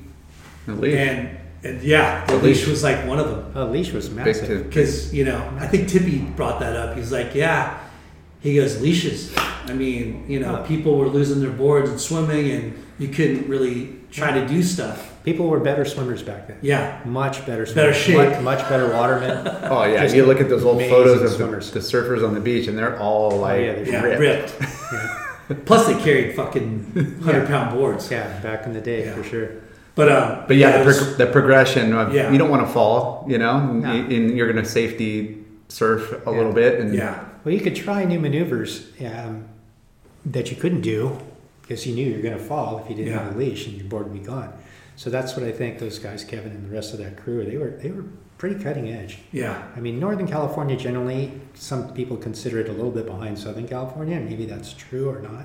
leash. 0.67 0.95
and 0.97 1.37
and 1.63 1.83
yeah, 1.83 2.25
the 2.27 2.35
The 2.37 2.43
leash 2.43 2.59
leash. 2.61 2.69
was 2.69 2.83
like 2.83 3.07
one 3.07 3.19
of 3.19 3.29
them. 3.31 3.53
Oh, 3.55 3.67
leash 3.67 3.93
was 3.93 4.09
massive. 4.11 4.69
Because, 4.69 5.13
you 5.13 5.25
know, 5.25 5.47
I 5.59 5.67
think 5.67 5.89
Tippy 5.89 6.19
brought 6.19 6.59
that 6.61 6.75
up. 6.75 6.97
He's 6.97 7.13
like, 7.13 7.35
yeah. 7.35 7.79
He 8.41 8.55
goes, 8.57 8.81
leashes. 8.81 9.31
I 9.37 9.75
mean, 9.75 10.25
you 10.27 10.41
know, 10.41 10.65
people 10.67 10.97
were 10.97 11.09
losing 11.09 11.41
their 11.43 11.51
boards 11.51 11.91
and 11.91 12.01
swimming, 12.01 12.51
and 12.51 12.85
you 12.99 13.09
couldn't 13.09 13.47
really 13.47 13.97
try 14.11 14.33
to 14.33 14.49
do 14.49 14.63
stuff. 14.63 15.23
People 15.23 15.49
were 15.49 15.61
better 15.61 15.85
swimmers 15.85 16.23
back 16.23 16.49
then. 16.49 16.57
Yeah. 16.63 17.03
Much 17.05 17.45
better. 17.45 17.67
Better 17.67 17.93
swimmers. 17.93 17.97
shape. 18.33 18.43
Much, 18.43 18.59
much 18.61 18.69
better 18.71 18.89
watermen. 18.95 19.47
Oh 19.71 19.85
yeah, 19.85 20.03
Just 20.05 20.17
you 20.17 20.25
look 20.25 20.41
at 20.41 20.49
those 20.49 20.65
old 20.65 20.81
photos 20.85 21.17
of 21.21 21.29
the, 21.29 21.37
swimmers. 21.37 21.71
the 21.73 21.81
surfers 21.81 22.27
on 22.27 22.33
the 22.33 22.41
beach, 22.41 22.67
and 22.67 22.79
they're 22.79 22.99
all 22.99 23.37
like 23.37 23.61
yeah, 23.61 23.73
they're 23.75 23.87
Yeah, 23.87 24.03
ripped. 24.17 24.59
ripped. 24.61 24.73
Yeah. 24.93 25.27
Plus, 25.55 25.87
they 25.87 25.99
carried 26.03 26.35
fucking 26.37 26.79
100 26.95 27.47
pound 27.47 27.77
boards. 27.77 28.11
yeah, 28.11 28.39
back 28.41 28.67
in 28.67 28.73
the 28.73 28.81
day 28.81 29.05
Yeah. 29.07 29.15
for 29.15 29.25
sure. 29.25 29.49
But, 29.95 30.11
um, 30.13 30.45
But 30.47 30.57
yeah, 30.57 30.77
it 30.77 30.79
the, 30.81 30.85
was- 30.87 30.99
prog- 31.03 31.19
the 31.19 31.27
progression 31.27 31.93
of 31.93 32.15
Yeah. 32.15 32.31
you 32.31 32.39
don't 32.39 32.51
want 32.51 32.67
to 32.67 32.73
fall, 32.73 33.27
you 33.29 33.39
know, 33.39 33.57
and, 33.57 33.83
No. 33.83 33.91
and 33.91 34.37
you're 34.37 34.51
going 34.51 34.63
to 34.65 34.69
safety 34.71 35.45
surf 35.69 36.13
a 36.13 36.31
Yeah. 36.31 36.37
little 36.37 36.53
bit, 36.53 36.79
and 36.81 36.95
yeah. 36.95 37.25
Well, 37.45 37.55
you 37.55 37.61
could 37.61 37.75
try 37.77 38.05
new 38.05 38.21
maneuvers 38.21 38.91
um, 39.05 39.45
that 40.27 40.51
you 40.51 40.57
couldn't 40.57 40.83
do 40.83 41.19
because 41.63 41.87
you 41.87 41.95
knew 41.95 42.07
you 42.09 42.17
were 42.17 42.23
going 42.23 42.37
to 42.39 42.43
fall 42.45 42.79
if 42.79 42.91
you 42.91 42.97
didn't 42.97 43.13
Yeah. 43.13 43.25
have 43.25 43.35
a 43.35 43.39
leash 43.39 43.67
and 43.67 43.77
your 43.77 43.87
board 43.87 44.05
would 44.11 44.21
be 44.21 44.27
gone. 44.27 44.53
So 44.97 45.09
that's 45.11 45.35
what 45.37 45.45
I 45.47 45.53
think 45.53 45.79
those 45.79 45.99
guys, 45.99 46.25
Kevin 46.25 46.53
and 46.53 46.71
the 46.71 46.75
rest 46.75 46.93
of 46.93 46.99
that 47.01 47.17
crew, 47.17 47.45
they 47.45 47.57
were 47.57 47.71
they 47.71 47.91
were 47.91 48.05
pretty 48.41 48.63
cutting 48.65 48.89
edge. 48.89 49.19
Yeah. 49.33 49.63
I 49.77 49.81
mean, 49.81 50.01
Northern 50.01 50.27
California 50.27 50.75
generally, 50.75 51.31
some 51.55 51.93
people 51.93 52.17
consider 52.17 52.59
it 52.59 52.69
a 52.71 52.73
little 52.73 52.91
bit 52.91 53.05
behind 53.05 53.39
Southern 53.39 53.69
California, 53.69 54.19
maybe 54.19 54.47
that's 54.47 54.73
true 54.73 55.11
or 55.11 55.21
not. 55.21 55.45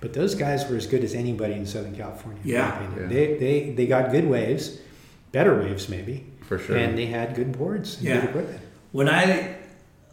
But 0.00 0.12
those 0.12 0.36
guys 0.36 0.70
were 0.70 0.76
as 0.76 0.86
good 0.86 1.02
as 1.02 1.12
anybody 1.12 1.54
in 1.54 1.66
Southern 1.66 1.94
California. 1.96 2.40
in 2.44 2.48
my 2.52 2.54
Yeah. 2.56 2.78
opinion. 2.84 3.02
Yeah. 3.02 3.08
They, 3.16 3.26
they 3.36 3.70
they 3.78 3.86
got 3.86 4.12
good 4.12 4.26
waves, 4.28 4.78
better 5.32 5.58
waves 5.58 5.88
maybe, 5.88 6.24
for 6.48 6.56
sure. 6.58 6.76
and 6.76 6.96
they 6.96 7.06
had 7.06 7.34
good 7.34 7.50
boards 7.58 7.96
and 7.98 8.04
Yeah. 8.06 8.20
good 8.20 8.28
equipment. 8.30 8.60
When 8.92 9.08
I, 9.08 9.56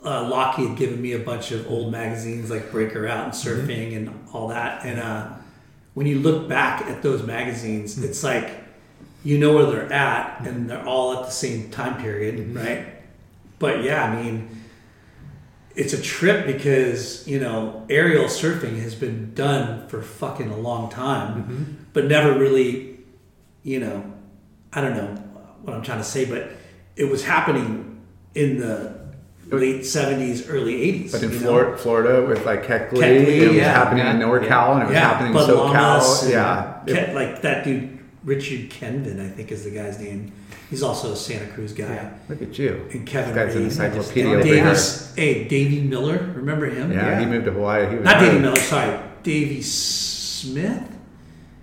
uh, 0.03 0.27
Lockie 0.27 0.65
had 0.67 0.77
given 0.77 0.99
me 1.01 1.13
a 1.13 1.19
bunch 1.19 1.51
of 1.51 1.69
old 1.69 1.91
magazines 1.91 2.49
like 2.49 2.71
Breaker 2.71 3.07
Out 3.07 3.25
and 3.25 3.33
Surfing 3.33 3.95
and 3.95 4.09
all 4.33 4.47
that. 4.49 4.83
And 4.85 4.99
uh, 4.99 5.27
when 5.93 6.07
you 6.07 6.17
look 6.19 6.49
back 6.49 6.81
at 6.87 7.01
those 7.03 7.21
magazines, 7.23 8.03
it's 8.03 8.23
like 8.23 8.49
you 9.23 9.37
know 9.37 9.55
where 9.55 9.65
they're 9.65 9.91
at 9.91 10.45
and 10.47 10.69
they're 10.69 10.85
all 10.85 11.17
at 11.17 11.25
the 11.25 11.31
same 11.31 11.69
time 11.69 12.01
period, 12.01 12.35
mm-hmm. 12.35 12.57
right? 12.57 12.87
But 13.59 13.83
yeah, 13.83 14.03
I 14.03 14.23
mean, 14.23 14.49
it's 15.75 15.93
a 15.93 16.01
trip 16.01 16.45
because, 16.45 17.27
you 17.27 17.39
know, 17.39 17.85
aerial 17.89 18.25
surfing 18.25 18.79
has 18.81 18.95
been 18.95 19.33
done 19.33 19.87
for 19.87 20.01
fucking 20.01 20.49
a 20.49 20.57
long 20.57 20.89
time, 20.89 21.43
mm-hmm. 21.43 21.63
but 21.93 22.05
never 22.05 22.37
really, 22.37 22.99
you 23.63 23.79
know, 23.79 24.13
I 24.73 24.81
don't 24.81 24.95
know 24.95 25.15
what 25.63 25.75
I'm 25.75 25.81
trying 25.81 25.99
to 25.99 26.03
say, 26.03 26.25
but 26.25 26.51
it 26.95 27.05
was 27.05 27.23
happening 27.23 28.01
in 28.33 28.57
the 28.57 28.97
late 29.49 29.81
70s, 29.81 30.45
early 30.49 30.75
80s. 30.75 31.11
but 31.11 31.23
in 31.23 31.31
you 31.31 31.35
know? 31.35 31.41
Florida, 31.41 31.77
Florida 31.77 32.25
with 32.27 32.45
like 32.45 32.63
Kechele, 32.63 32.91
Kechele, 32.91 33.27
it 33.27 33.47
was 33.47 33.57
yeah. 33.57 33.71
happening 33.71 34.05
in 34.05 34.19
Yeah. 34.19 34.25
NorCal, 34.25 34.73
and 34.73 34.81
it 34.83 34.85
was 34.85 34.93
yeah, 34.93 34.99
happening 34.99 35.33
in 35.33 35.37
SoCal. 35.37 36.29
Yeah, 36.29 36.81
Ke- 36.85 37.13
like 37.13 37.41
that 37.43 37.63
dude, 37.63 37.96
Richard 38.27 38.69
Kenvin, 38.69 39.21
I 39.25 39.29
think 39.29 39.51
is 39.53 39.63
the 39.63 39.71
guy's 39.71 39.99
name. 39.99 40.33
He's 40.69 40.83
also 40.83 41.13
a 41.13 41.15
Santa 41.15 41.47
Cruz 41.53 41.71
guy. 41.71 41.85
Yeah. 41.95 42.13
look 42.27 42.41
at 42.41 42.59
you. 42.59 42.85
And 42.91 43.07
Kevin 43.07 43.33
This 43.33 43.45
guy's 43.45 43.55
an 43.55 43.61
Reed. 43.61 43.71
encyclopedia 43.71 44.23
And 44.31 44.35
over 44.39 44.45
here. 44.45 44.55
Davis, 44.65 45.13
hey, 45.15 45.47
Davey 45.47 45.79
Miller, 45.81 46.33
remember 46.35 46.65
him? 46.65 46.91
Yeah, 46.91 47.11
Yeah. 47.11 47.19
he 47.21 47.25
moved 47.25 47.45
to 47.45 47.51
Hawaii. 47.51 47.87
He 47.89 47.95
was 47.95 48.03
Not 48.03 48.19
Davey 48.19 48.33
right. 48.33 48.41
Miller, 48.41 48.55
sorry, 48.57 48.99
Davey 49.23 49.61
Smith. 49.61 50.83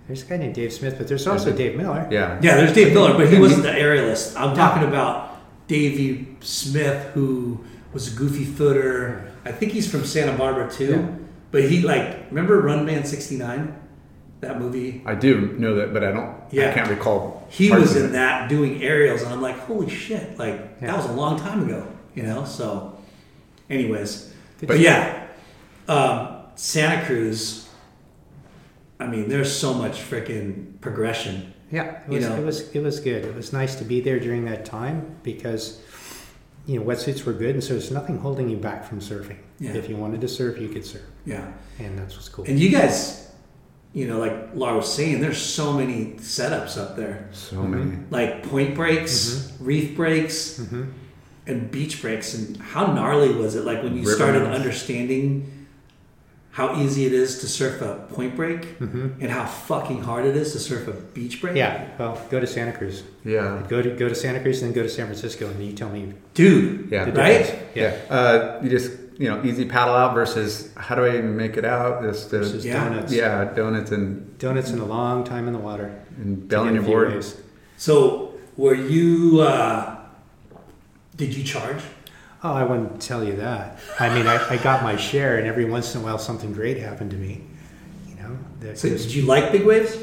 There's 0.07 0.23
a 0.23 0.25
guy 0.25 0.37
named 0.37 0.55
Dave 0.55 0.73
Smith, 0.73 0.95
but 0.97 1.07
there's 1.07 1.27
also 1.27 1.45
There's 1.45 1.57
Dave 1.57 1.75
Miller. 1.77 2.07
Yeah, 2.11 2.39
Yeah, 2.41 2.55
there's 2.57 2.73
Dave 2.73 2.93
Miller, 2.93 3.13
but 3.15 3.31
he 3.31 3.37
wasn't 3.39 3.61
the 3.63 3.69
aerialist. 3.71 4.35
I'm 4.35 4.55
talking 4.55 4.87
about 4.87 5.37
Davey 5.67 6.35
Smith, 6.41 7.11
who 7.13 7.63
was 7.93 8.11
a 8.11 8.15
goofy 8.17 8.43
footer. 8.43 9.31
I 9.45 9.51
think 9.51 9.71
he's 9.71 9.89
from 9.89 10.03
Santa 10.03 10.35
Barbara 10.35 10.69
too. 10.71 10.85
Yeah. 10.87 11.07
But 11.51 11.63
he 11.69 11.81
like 11.81 12.25
remember 12.31 12.59
Run 12.59 12.85
Man 12.85 13.05
'69, 13.05 13.73
that 14.41 14.59
movie. 14.59 15.01
I 15.05 15.15
do 15.15 15.53
know 15.57 15.75
that, 15.75 15.93
but 15.93 16.03
I 16.03 16.11
don't. 16.11 16.35
Yeah. 16.51 16.69
I 16.69 16.73
can't 16.73 16.89
recall. 16.89 17.47
He 17.49 17.71
was 17.71 17.95
in 17.95 18.05
it. 18.05 18.11
that 18.13 18.49
doing 18.49 18.83
aerials, 18.83 19.21
and 19.23 19.33
I'm 19.33 19.41
like, 19.41 19.57
holy 19.59 19.89
shit! 19.89 20.37
Like 20.37 20.55
Yeah. 20.81 20.87
that 20.87 20.97
was 20.97 21.05
a 21.05 21.13
long 21.13 21.39
time 21.39 21.63
ago, 21.63 21.87
you 22.13 22.23
know. 22.23 22.43
So, 22.45 22.97
anyways, 23.69 24.33
Did 24.59 24.67
but 24.67 24.79
yeah, 24.79 25.27
um, 25.87 26.37
Santa 26.55 27.05
Cruz. 27.05 27.67
I 28.99 29.07
mean, 29.07 29.27
there's 29.27 29.51
so 29.55 29.73
much 29.73 29.99
freaking 29.99 30.79
progression. 30.79 31.53
Yeah, 31.71 31.83
it 31.83 32.09
You 32.09 32.15
was, 32.17 32.25
know. 32.29 32.35
it 32.37 32.45
was 32.45 32.69
it 32.75 32.79
was 32.83 32.99
good. 32.99 33.25
It 33.25 33.35
was 33.35 33.51
nice 33.51 33.75
to 33.75 33.83
be 33.83 33.99
there 33.99 34.19
during 34.19 34.45
that 34.45 34.65
time 34.65 35.15
because 35.23 35.81
you 36.65 36.79
know 36.79 36.85
wetsuits 36.85 37.25
were 37.25 37.33
good, 37.33 37.55
and 37.55 37.63
so 37.63 37.73
there's 37.73 37.91
nothing 37.91 38.17
holding 38.19 38.49
you 38.49 38.57
back 38.57 38.85
from 38.87 38.99
surfing. 38.99 39.37
Yeah. 39.59 39.73
If 39.73 39.89
you 39.89 39.95
wanted 39.97 40.21
to 40.21 40.27
surf, 40.27 40.59
you 40.59 40.69
could 40.69 40.85
surf, 40.85 41.01
Yeah. 41.25 41.51
and 41.79 41.97
that's 41.97 42.15
what's 42.15 42.29
cool. 42.29 42.45
And 42.47 42.59
you 42.59 42.69
guys, 42.69 43.31
you 43.95 44.05
know, 44.07 44.19
like 44.19 44.49
Laura 44.53 44.75
was 44.77 44.93
saying, 44.93 45.21
there's 45.21 45.41
so 45.41 45.71
many 45.73 46.15
setups 46.19 46.77
up 46.77 46.95
there. 46.97 47.29
So 47.31 47.63
many. 47.63 47.97
Like 48.11 48.43
point 48.43 48.75
breaks, 48.75 49.51
reef 49.59 49.95
breaks, 49.95 50.59
Mhm. 50.59 50.87
and 51.47 51.71
beach 51.71 52.01
breaks. 52.01 52.33
And 52.35 52.57
how 52.57 52.87
gnarly 52.93 53.29
was 53.33 53.55
it? 53.55 53.63
Like 53.63 53.81
when 53.83 53.95
you 53.95 54.01
River 54.03 54.15
started 54.15 54.41
runs. 54.43 54.55
understanding 54.59 55.49
how 56.51 56.75
easy 56.81 57.05
it 57.05 57.13
is 57.13 57.39
to 57.39 57.47
surf 57.47 57.81
a 57.81 58.05
point 58.13 58.35
break 58.35 58.79
Mhm. 58.79 59.11
and 59.21 59.29
how 59.31 59.45
fucking 59.45 60.01
hard 60.03 60.25
it 60.25 60.35
is 60.35 60.51
to 60.53 60.59
surf 60.59 60.87
a 60.89 60.93
beach 61.15 61.41
break? 61.41 61.55
Yeah, 61.55 61.85
well, 61.97 62.17
go 62.29 62.39
to 62.41 62.47
Santa 62.47 62.73
Cruz. 62.73 63.03
Yeah. 63.23 63.61
Go 63.69 63.81
to 63.81 63.89
go 63.91 64.09
to 64.09 64.15
Santa 64.15 64.39
Cruz, 64.41 64.61
and 64.61 64.67
then 64.73 64.75
go 64.75 64.83
to 64.83 64.89
San 64.97 65.05
Francisco, 65.05 65.47
and 65.47 65.55
then 65.55 65.67
you 65.67 65.73
tell 65.73 65.89
me 65.89 66.13
Dude, 66.33 66.89
Yeah. 66.91 67.03
Right? 67.11 67.37
difference. 67.39 67.51
Yeah. 67.75 67.93
Uh, 68.09 68.59
you 68.61 68.69
just 68.69 68.91
you 69.17 69.29
know 69.29 69.41
easy 69.43 69.65
paddle 69.65 69.93
out 69.95 70.13
versus 70.13 70.73
how 70.75 70.95
do 70.95 71.03
I 71.05 71.09
even 71.17 71.35
make 71.37 71.57
it 71.57 71.65
out? 71.65 72.01
This 72.01 72.25
the, 72.25 72.39
Versus 72.39 72.65
Yeah. 72.65 72.83
donuts. 72.89 73.13
yeah 73.13 73.45
donuts 73.53 73.91
and, 73.91 74.37
Donuts 74.39 74.71
in 74.71 74.79
a 74.79 74.85
long 74.85 75.23
time 75.23 75.47
in 75.47 75.53
the 75.53 75.59
water. 75.59 75.93
and 76.17 76.37
to 76.37 76.45
belling 76.47 76.73
your 76.75 76.81
a 76.83 76.85
few 76.85 76.93
board. 76.93 77.13
waves. 77.13 77.37
So 77.77 78.33
were 78.57 78.73
you? 78.75 79.41
Uh, 79.41 79.97
did 81.15 81.33
you 81.35 81.43
charge? 81.43 81.81
Oh, 82.43 82.53
I 82.53 82.63
wouldn't 82.63 83.01
tell 83.01 83.23
you 83.23 83.35
that. 83.37 83.79
I 83.99 84.13
mean, 84.13 84.27
I, 84.27 84.37
I 84.49 84.57
got 84.57 84.83
my 84.83 84.95
share, 84.97 85.37
and 85.37 85.47
every 85.47 85.65
once 85.65 85.95
in 85.95 86.01
a 86.01 86.03
while 86.03 86.19
something 86.19 86.53
great 86.53 86.77
happened 86.77 87.11
to 87.11 87.17
me. 87.17 87.41
You 88.07 88.15
know, 88.15 88.37
that 88.59 88.77
So 88.77 88.89
was- 88.89 89.03
did 89.05 89.15
you 89.15 89.23
like 89.23 89.51
big 89.51 89.65
waves? 89.65 89.97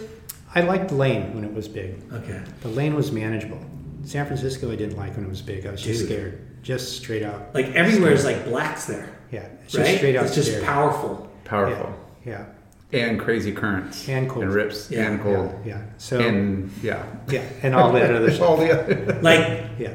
I 0.55 0.63
liked 0.63 0.89
the 0.89 0.97
Lane 0.97 1.35
when 1.35 1.45
it 1.45 1.55
was 1.55 1.67
big. 1.69 1.95
Okay. 2.13 2.41
The 2.63 2.69
lane 2.69 2.95
was 2.95 3.11
manageable. 3.13 3.59
San 4.05 4.27
Francisco, 4.27 4.71
I 4.73 4.77
didn't 4.77 4.97
like 4.99 5.15
when 5.17 5.25
it 5.25 5.29
was 5.31 5.41
big. 5.41 5.65
I 5.67 5.71
was 5.71 5.81
just 5.81 6.01
Dude. 6.01 6.09
scared, 6.09 6.39
just 6.63 6.97
straight 6.97 7.23
out. 7.23 7.55
Like 7.55 7.67
everywhere 7.75 8.13
is 8.13 8.25
like 8.25 8.45
blacks 8.45 8.87
there, 8.87 9.09
Yeah, 9.31 9.47
it's 9.65 9.73
just 9.73 9.85
right? 9.89 9.97
straight 9.99 10.17
out 10.17 10.27
it's 10.27 10.35
just 10.35 10.49
scared. 10.49 10.65
powerful. 10.65 11.29
Powerful 11.45 11.93
Yeah, 12.25 12.45
and 12.93 13.19
crazy 13.21 13.53
currents 13.53 14.09
And 14.09 14.29
cold. 14.31 14.45
and 14.45 14.55
rips 14.55 14.91
Yeah. 14.91 15.09
and 15.11 15.21
cold 15.23 15.53
yeah, 15.65 15.77
yeah. 15.79 15.83
So 15.99 16.21
and 16.21 16.71
yeah 16.83 17.05
yeah, 17.29 17.45
and 17.63 17.75
all 17.75 17.93
that 17.93 18.15
other 18.15 18.27
all 18.45 18.57
stuff. 18.57 18.59
the 18.61 18.71
other. 18.95 19.19
Like 19.23 19.63
Yeah, 19.79 19.95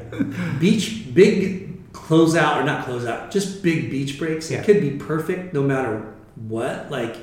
beach, 0.60 1.12
big 1.14 1.92
closeout 1.92 2.56
or 2.60 2.64
not 2.64 2.86
closeout, 2.86 3.30
just 3.30 3.62
big 3.62 3.90
beach 3.90 4.18
breaks. 4.18 4.50
Yeah. 4.50 4.58
It 4.60 4.64
could 4.66 4.80
be 4.80 4.90
perfect 4.90 5.54
no 5.54 5.62
matter 5.62 6.14
what. 6.36 6.90
Like 6.90 7.16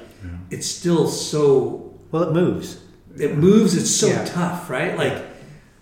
it's 0.49 0.65
still 0.67 1.07
so 1.07 1.93
well, 2.11 2.23
it 2.23 2.33
moves. 2.33 2.79
it 3.17 3.37
moves. 3.37 3.75
It's 3.77 3.91
so 3.91 4.07
Yeah. 4.07 4.25
tough, 4.25 4.69
right? 4.69 4.97
Like 4.97 5.23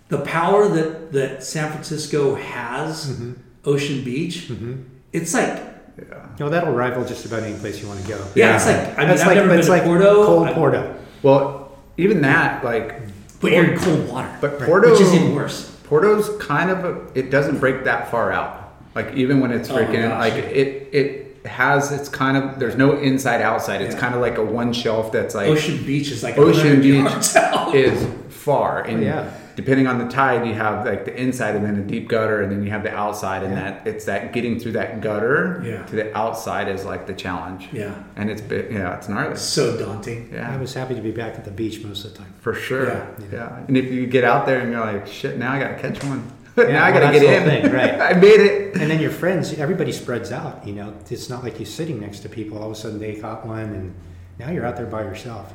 the 0.10 0.19
power 0.19 0.67
that 0.67 1.12
that 1.13 1.43
San 1.43 1.71
Francisco 1.71 2.36
has, 2.36 3.10
Mm-hmm. 3.10 3.32
Ocean 3.65 4.04
Beach. 4.04 4.47
Mm-hmm. 4.49 4.73
It's 5.12 5.34
like 5.34 5.62
Yeah. 5.97 6.28
No, 6.39 6.49
that'll 6.49 6.73
rival 6.73 7.06
just 7.06 7.26
about 7.26 7.43
any 7.43 7.58
place 7.58 7.82
you 7.82 7.88
want 7.88 8.02
to 8.02 8.08
go. 8.08 8.26
yeah, 8.36 8.56
it's 8.56 8.65
like 8.65 8.97
I 8.97 9.02
mean, 9.02 9.10
I've 9.12 9.19
like, 9.28 9.36
never 9.36 9.47
been 9.49 9.60
it's 9.60 9.67
to 9.67 9.73
like 9.73 9.84
Porto, 9.84 10.26
cold 10.26 10.47
I- 10.47 10.54
Porto. 10.54 10.95
Well, 11.21 11.71
even 11.97 12.21
that 12.21 12.63
like 12.63 12.99
but 13.39 13.52
you're 13.52 13.73
in 13.73 13.78
cold 13.80 14.10
water, 14.10 14.38
but 14.41 14.60
Porto 14.60 14.91
which 14.91 15.02
is 15.02 15.13
even 15.13 15.36
worse. 15.36 15.69
Porto's 15.84 16.30
kind 16.41 16.71
of 16.71 16.86
a, 16.86 17.08
it 17.19 17.30
doesn't 17.30 17.60
break 17.60 17.84
that 17.84 18.10
far 18.10 18.32
out. 18.32 18.73
Like 18.95 19.13
even 19.15 19.39
when 19.41 19.52
it's 19.52 19.69
Oh 19.69 19.76
freaking 19.76 20.10
gosh. 20.10 20.19
like 20.19 20.34
it 20.34 20.89
it 20.93 21.45
has 21.45 21.91
it's 21.91 22.08
kind 22.10 22.38
of 22.38 22.58
there's 22.60 22.76
no 22.78 22.97
inside 22.97 23.41
outside. 23.41 23.82
It's 23.82 23.93
Yeah. 23.95 24.02
kind 24.02 24.15
of 24.15 24.21
like 24.21 24.38
a 24.38 24.43
one 24.45 24.71
shelf 24.73 25.12
that's 25.12 25.36
like 25.36 25.47
Ocean 25.49 25.84
Beach 25.86 26.10
is 26.10 26.23
like 26.23 26.38
Ocean 26.38 26.82
100 26.82 26.82
Beach 26.82 27.76
is 27.76 28.08
far 28.34 28.82
and 28.84 28.99
Oh, 29.02 29.06
yeah. 29.06 29.34
Depending 29.55 29.87
on 29.87 29.97
the 29.99 30.07
tide 30.07 30.47
you 30.47 30.53
have 30.53 30.85
like 30.85 31.05
the 31.05 31.15
inside 31.15 31.55
and 31.55 31.63
then 31.65 31.75
a 31.77 31.81
deep 31.83 32.07
gutter 32.09 32.41
and 32.41 32.51
then 32.51 32.63
you 32.63 32.71
have 32.71 32.83
the 32.83 32.93
outside 32.93 33.43
and 33.43 33.53
Yeah. 33.53 33.63
that 33.71 33.87
it's 33.87 34.05
that 34.05 34.33
getting 34.33 34.59
through 34.59 34.73
that 34.73 35.01
gutter 35.01 35.61
Yeah. 35.65 35.83
to 35.85 35.95
the 35.95 36.17
outside 36.17 36.67
is 36.67 36.85
like 36.85 37.05
the 37.07 37.13
challenge. 37.13 37.69
Yeah. 37.71 37.93
And 38.15 38.29
it's 38.29 38.41
bi- 38.41 38.67
yeah, 38.71 38.95
it's 38.97 39.07
gnarly. 39.09 39.35
so 39.35 39.77
daunting. 39.77 40.29
Yeah, 40.33 40.53
I 40.53 40.57
was 40.57 40.73
happy 40.73 40.95
to 40.95 41.01
be 41.01 41.11
back 41.11 41.35
at 41.35 41.45
the 41.45 41.51
beach 41.51 41.83
most 41.83 42.05
of 42.05 42.13
the 42.13 42.19
time. 42.19 42.33
For 42.41 42.53
sure. 42.53 42.87
Yeah. 42.87 43.05
Yeah. 43.31 43.59
And 43.67 43.77
if 43.77 43.91
you 43.91 44.07
get 44.07 44.23
out 44.23 44.45
there 44.45 44.59
and 44.59 44.71
you're 44.71 44.79
like, 44.81 45.07
shit, 45.07 45.37
now 45.37 45.51
I 45.53 45.59
gotta 45.59 45.75
catch 45.75 46.03
one. 46.03 46.23
Yeah, 46.55 46.65
now 46.67 46.85
I 46.85 46.91
gotta 46.91 47.05
that's 47.07 47.19
get 47.19 47.27
the 47.27 47.35
in. 47.35 47.41
whole 47.41 47.49
thing, 47.63 47.71
right. 47.73 47.99
I 48.11 48.13
made 48.13 48.39
it. 48.39 48.75
And 48.75 48.91
then 48.91 48.99
your 48.99 49.09
friends, 49.09 49.53
everybody 49.57 49.91
spreads 49.91 50.31
out. 50.31 50.67
You 50.67 50.73
know, 50.73 50.93
it's 51.09 51.27
not 51.27 51.43
like 51.43 51.57
you're 51.57 51.65
sitting 51.65 51.99
next 51.99 52.19
to 52.19 52.29
people. 52.29 52.59
All 52.59 52.67
of 52.67 52.71
a 52.73 52.75
sudden 52.75 52.99
they 52.99 53.15
caught 53.15 53.43
one, 53.43 53.59
and 53.73 53.93
now 54.37 54.51
you're 54.51 54.63
out 54.63 54.75
there 54.77 54.85
by 54.85 55.01
yourself, 55.01 55.51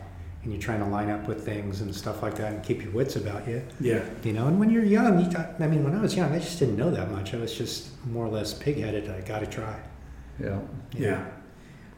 and 0.48 0.54
you're 0.54 0.62
trying 0.62 0.80
to 0.80 0.86
line 0.86 1.10
up 1.10 1.28
with 1.28 1.44
things 1.44 1.82
and 1.82 1.94
stuff 1.94 2.22
like 2.22 2.34
that, 2.36 2.54
and 2.54 2.62
keep 2.64 2.82
your 2.82 2.90
wits 2.92 3.16
about 3.16 3.46
you. 3.46 3.62
Yeah. 3.80 4.02
You 4.24 4.32
know, 4.32 4.46
and 4.46 4.58
when 4.58 4.70
you're 4.70 4.82
young, 4.82 5.22
you 5.22 5.30
thought, 5.30 5.50
I 5.60 5.66
mean, 5.66 5.84
when 5.84 5.94
I 5.94 6.00
was 6.00 6.16
young, 6.16 6.32
I 6.32 6.38
just 6.38 6.58
didn't 6.58 6.78
know 6.78 6.90
that 6.90 7.10
much. 7.10 7.34
I 7.34 7.36
was 7.36 7.54
just 7.54 7.88
more 8.06 8.24
or 8.24 8.30
less 8.30 8.54
pig-headed. 8.54 9.10
I 9.10 9.20
got 9.20 9.40
to 9.40 9.46
try. 9.46 9.78
Yeah. 10.42 10.60
Yeah. 10.96 11.26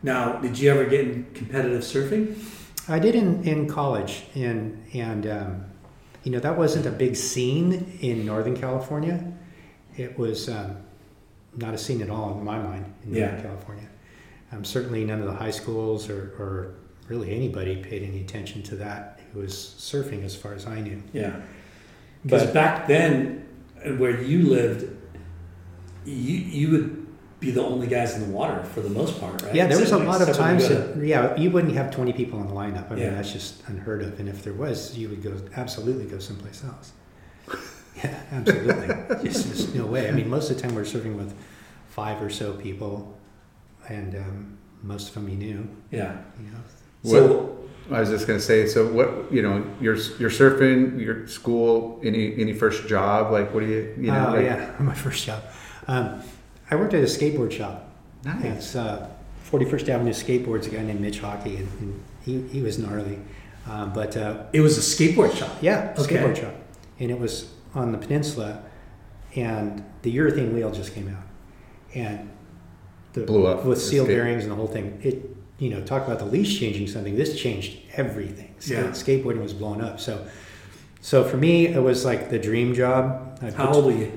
Now, 0.03 0.41
did 0.41 0.59
you 0.59 0.69
ever 0.69 0.85
get 0.85 1.03
in 1.07 1.27
competitive 1.33 1.83
surfing? 1.83 2.43
I 2.89 2.99
did 2.99 3.15
in, 3.15 3.45
in 3.45 3.69
college, 3.69 4.25
and 4.35 4.85
and 4.95 5.27
um, 5.29 5.65
you 6.25 6.33
know 6.33 6.41
that 6.41 6.59
wasn't 6.59 6.87
a 6.87 6.91
big 6.91 7.15
scene 7.15 7.99
in 8.01 8.27
Northern 8.27 8.57
California. 8.57 9.33
It 9.97 10.19
was 10.19 10.49
um, 10.49 10.79
not 11.57 11.73
a 11.73 11.79
scene 11.79 12.03
at 12.03 12.11
all 12.11 12.37
in 12.37 12.45
my 12.45 12.59
mind 12.59 12.93
in 13.05 13.13
Northern 13.13 13.37
Yeah. 13.37 13.43
California. 13.43 13.89
Um, 14.51 14.65
certainly, 14.65 15.05
none 15.05 15.21
of 15.21 15.27
the 15.27 15.35
high 15.35 15.53
schools 15.53 16.09
or, 16.11 16.35
or 16.41 16.75
really 17.11 17.35
anybody 17.35 17.77
paid 17.83 18.03
any 18.05 18.21
attention 18.21 18.63
to 18.63 18.77
that 18.77 19.21
who 19.33 19.41
was 19.41 19.53
surfing, 19.79 20.25
as 20.25 20.35
far 20.35 20.55
as 20.55 20.67
I 20.67 20.81
knew. 20.81 21.03
Yeah. 21.13 21.41
Because 22.23 22.47
back 22.53 22.87
then, 22.87 23.47
where 23.99 24.21
you 24.23 24.49
lived, 24.49 24.97
you 26.05 26.37
you 26.37 26.71
would 26.71 27.07
be 27.41 27.51
the 27.51 27.63
only 27.63 27.87
guys 27.87 28.15
in 28.15 28.21
the 28.31 28.37
water 28.37 28.63
for 28.65 28.81
the 28.83 28.91
most 28.91 29.19
part, 29.19 29.41
right? 29.43 29.55
Yeah, 29.55 29.67
there 29.67 29.81
was 29.81 29.93
a 29.93 29.99
lot 29.99 30.21
of 30.21 30.29
except 30.29 30.39
when 30.47 30.61
you 30.61 30.69
times 30.69 30.97
that 30.97 31.05
yeah, 31.07 31.37
you 31.37 31.51
wouldn't 31.51 31.75
have 31.75 31.91
twenty 31.91 32.13
people 32.13 32.41
in 32.41 32.47
the 32.49 32.55
lineup. 32.55 32.91
I 32.93 32.97
Yeah. 32.97 33.05
mean, 33.07 33.15
that's 33.17 33.33
just 33.33 33.63
unheard 33.67 34.03
of. 34.03 34.21
And 34.21 34.29
if 34.29 34.43
there 34.45 34.53
was, 34.53 34.97
you 34.99 35.09
would 35.09 35.23
go 35.23 35.35
absolutely 35.57 36.05
go 36.07 36.19
someplace 36.19 36.63
else. 36.65 36.93
Yeah, 38.03 38.19
absolutely. 38.33 38.89
just, 39.29 39.49
just 39.49 39.75
no 39.75 39.85
way. 39.85 40.09
I 40.09 40.13
mean, 40.13 40.29
most 40.31 40.49
of 40.51 40.57
the 40.57 40.63
time 40.63 40.75
we're 40.75 40.87
serving 40.87 41.19
with 41.19 41.35
five 41.89 42.23
or 42.23 42.31
so 42.31 42.55
people, 42.55 43.19
and 43.91 44.15
um, 44.15 44.59
most 44.83 45.09
of 45.09 45.15
them 45.15 45.29
you 45.29 45.37
knew. 45.37 45.69
yeah. 45.91 46.17
You 46.43 46.51
know, 46.51 46.59
So 47.05 47.59
I 47.91 48.01
was 48.01 48.09
just 48.11 48.27
gonna 48.27 48.41
say, 48.41 48.67
so 48.67 48.87
what 48.93 49.33
you 49.33 49.43
know, 49.43 49.65
you're 49.81 49.97
you're 50.19 50.31
surfing, 50.31 51.01
your 51.01 51.27
school, 51.27 52.01
any 52.05 52.41
any 52.41 52.53
first 52.53 52.87
job, 52.87 53.33
like 53.33 53.53
what 53.55 53.61
do 53.61 53.67
you 53.67 53.95
you 53.99 54.11
know? 54.13 54.29
oh 54.29 54.33
like, 54.35 54.45
yeah, 54.45 54.75
my 54.81 54.95
first 54.95 55.25
job. 55.27 55.43
Um, 55.89 56.23
I 56.71 56.77
worked 56.77 56.95
at 56.95 57.01
a 57.03 57.07
skateboard 57.07 57.51
shop. 57.53 57.89
Nice. 58.25 58.45
It's 58.45 58.77
uh, 58.77 59.09
41st 59.51 59.89
Avenue 59.89 60.13
Skateboards. 60.13 60.67
A 60.67 60.71
guy 60.71 60.83
named 60.83 61.01
Mitch 61.01 61.19
Hockey, 61.21 61.57
and, 61.57 61.69
and 61.81 62.03
he, 62.25 62.43
he 62.49 62.61
was 62.63 62.79
gnarly. 62.79 63.19
Um, 63.69 63.93
but 63.93 64.17
uh, 64.17 64.45
it 64.53 64.61
was 64.61 64.79
a 64.79 64.81
skateboard 64.81 65.35
shop. 65.35 65.51
Yeah, 65.61 65.95
Okay. 65.99 66.17
skateboard 66.17 66.37
shop. 66.37 66.55
And 67.01 67.11
it 67.11 67.19
was 67.19 67.51
on 67.75 67.93
the 67.93 67.99
peninsula, 67.99 68.63
and 69.35 69.83
the 70.03 70.15
urethane 70.17 70.53
wheel 70.53 70.71
just 70.71 70.95
came 70.95 71.09
out, 71.09 71.25
and 71.95 72.31
the 73.15 73.23
Blew 73.23 73.47
up. 73.47 73.65
with 73.65 73.79
The 73.79 73.85
seal 73.85 74.05
skate- 74.05 74.17
bearings 74.17 74.43
and 74.45 74.53
the 74.53 74.57
whole 74.57 74.67
thing. 74.69 75.01
It, 75.03 75.37
you 75.61 75.69
know, 75.69 75.81
talk 75.83 76.07
about 76.07 76.19
the 76.19 76.25
leash 76.25 76.59
changing 76.59 76.89
something. 76.89 77.15
This 77.15 77.39
changed 77.39 77.79
everything. 77.93 78.55
Yeah. 78.67 78.85
skateboarding 78.89 79.43
was 79.43 79.53
blown 79.53 79.83
up. 79.83 80.01
So, 80.01 80.27
so 81.03 81.23
for 81.23 81.37
me, 81.37 81.67
it 81.67 81.83
was 81.83 82.05
like 82.05 82.31
the 82.31 82.39
dream 82.39 82.75
job. 82.75 83.39
I 83.43 83.51
How 83.51 83.73
old 83.73 83.85
were 83.85 83.93
you? 83.93 84.13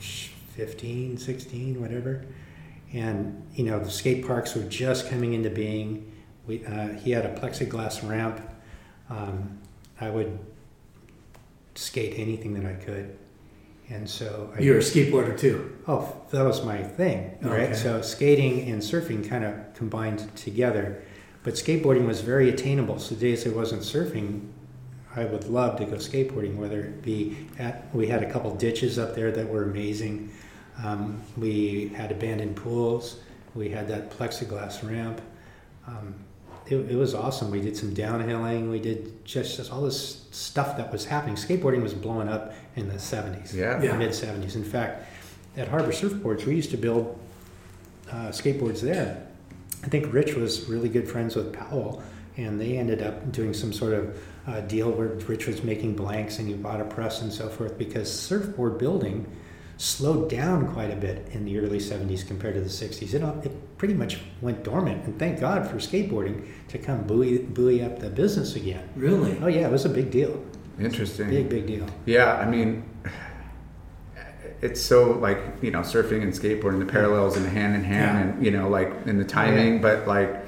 15, 0.00 1.18
16, 1.18 1.80
whatever. 1.80 2.24
And, 2.92 3.46
you 3.54 3.64
know, 3.64 3.78
the 3.78 3.90
skate 3.90 4.26
parks 4.26 4.54
were 4.54 4.62
just 4.62 5.08
coming 5.08 5.34
into 5.34 5.50
being. 5.50 6.10
We, 6.46 6.64
uh, 6.64 6.94
he 6.94 7.10
had 7.10 7.26
a 7.26 7.34
plexiglass 7.38 8.08
ramp. 8.08 8.40
Um, 9.10 9.58
I 10.00 10.08
would 10.08 10.38
skate 11.74 12.18
anything 12.18 12.54
that 12.54 12.64
I 12.64 12.74
could. 12.74 13.16
And 13.90 14.08
so 14.08 14.52
I, 14.56 14.60
You 14.60 14.72
were 14.72 14.78
a 14.78 14.82
skateboarder 14.82 15.38
too. 15.38 15.76
oh, 15.86 16.14
that 16.30 16.44
was 16.44 16.64
my 16.64 16.82
thing, 16.82 17.38
right? 17.40 17.70
Okay. 17.70 17.74
So 17.74 18.02
skating 18.02 18.70
and 18.70 18.82
surfing 18.82 19.26
kind 19.26 19.44
of 19.44 19.54
combined 19.74 20.34
together. 20.36 21.02
But 21.42 21.54
skateboarding 21.54 22.06
was 22.06 22.20
very 22.20 22.50
attainable. 22.50 22.98
So 22.98 23.14
days 23.14 23.46
I 23.46 23.50
wasn't 23.50 23.82
surfing, 23.82 24.48
I 25.16 25.24
would 25.24 25.44
love 25.44 25.78
to 25.78 25.86
go 25.86 25.96
skateboarding, 25.96 26.56
whether 26.56 26.80
it 26.80 27.02
be 27.02 27.48
at, 27.58 27.92
we 27.94 28.06
had 28.08 28.22
a 28.22 28.30
couple 28.30 28.54
ditches 28.54 28.98
up 28.98 29.14
there 29.14 29.32
that 29.32 29.48
were 29.48 29.64
amazing. 29.64 30.30
Um, 30.84 31.22
we 31.36 31.88
had 31.96 32.12
abandoned 32.12 32.56
pools. 32.56 33.20
We 33.54 33.70
had 33.70 33.88
that 33.88 34.10
plexiglass 34.10 34.86
ramp. 34.88 35.20
Um, 35.86 36.14
it, 36.68 36.76
it 36.90 36.96
was 36.96 37.14
awesome. 37.14 37.50
We 37.50 37.60
did 37.60 37.76
some 37.76 37.94
downhilling. 37.94 38.70
We 38.70 38.78
did 38.80 39.24
just, 39.24 39.56
just 39.56 39.72
all 39.72 39.82
this 39.82 40.26
stuff 40.30 40.76
that 40.76 40.92
was 40.92 41.04
happening. 41.04 41.36
Skateboarding 41.36 41.82
was 41.82 41.94
blowing 41.94 42.28
up 42.28 42.52
in 42.76 42.88
the 42.88 42.94
70s, 42.94 43.54
Yeah. 43.54 43.82
Yeah. 43.82 43.96
mid 43.96 44.10
70s. 44.10 44.54
In 44.54 44.64
fact, 44.64 45.06
at 45.56 45.68
Harbour 45.68 45.92
Surfboards, 45.92 46.44
we 46.44 46.54
used 46.54 46.70
to 46.70 46.76
build 46.76 47.18
uh, 48.10 48.28
skateboards 48.28 48.80
there. 48.80 49.26
I 49.84 49.88
think 49.88 50.12
Rich 50.12 50.34
was 50.34 50.68
really 50.68 50.88
good 50.88 51.08
friends 51.08 51.36
with 51.36 51.52
Powell, 51.52 52.02
and 52.36 52.60
they 52.60 52.76
ended 52.76 53.02
up 53.02 53.32
doing 53.32 53.54
some 53.54 53.72
sort 53.72 53.94
of 53.94 54.18
uh, 54.46 54.60
deal 54.62 54.90
where 54.90 55.08
Rich 55.08 55.46
was 55.46 55.62
making 55.62 55.94
blanks 55.96 56.38
and 56.38 56.48
he 56.48 56.54
bought 56.54 56.80
a 56.80 56.84
press 56.84 57.20
and 57.22 57.32
so 57.32 57.48
forth 57.48 57.76
because 57.76 58.12
surfboard 58.12 58.78
building 58.78 59.26
slowed 59.76 60.30
down 60.30 60.72
quite 60.72 60.90
a 60.90 60.96
bit 60.96 61.28
in 61.32 61.44
the 61.44 61.58
early 61.58 61.78
70s 61.78 62.26
compared 62.26 62.54
to 62.54 62.60
the 62.60 62.68
60s. 62.68 63.14
It, 63.14 63.22
it 63.46 63.52
pretty 63.78 63.94
much 63.94 64.18
went 64.42 64.64
dormant, 64.64 65.04
and 65.04 65.18
thank 65.18 65.40
God 65.40 65.66
for 65.66 65.76
skateboarding 65.76 66.46
to 66.68 66.78
come 66.78 67.04
buoy, 67.04 67.38
buoy 67.38 67.82
up 67.82 68.00
the 68.00 68.10
business 68.10 68.56
again. 68.56 68.88
Really? 68.96 69.38
Oh, 69.40 69.46
yeah, 69.46 69.68
it 69.68 69.70
was 69.72 69.84
a 69.84 69.88
big 69.88 70.10
deal. 70.10 70.44
Interesting. 70.78 71.30
Big, 71.30 71.48
big 71.48 71.66
deal. 71.66 71.86
Yeah, 72.04 72.34
I 72.36 72.48
mean, 72.48 72.84
it's 74.60 74.80
so 74.80 75.12
like 75.12 75.38
you 75.62 75.70
know 75.70 75.80
surfing 75.80 76.22
and 76.22 76.32
skateboarding, 76.32 76.78
the 76.80 76.86
parallels 76.86 77.36
and 77.36 77.46
the 77.46 77.50
hand 77.50 77.74
in 77.74 77.84
hand, 77.84 78.18
Yeah. 78.18 78.34
and 78.34 78.44
you 78.44 78.50
know 78.50 78.68
like 78.68 78.92
in 79.06 79.18
the 79.18 79.24
oh, 79.24 79.28
timing. 79.28 79.80
But 79.80 80.06
like 80.06 80.46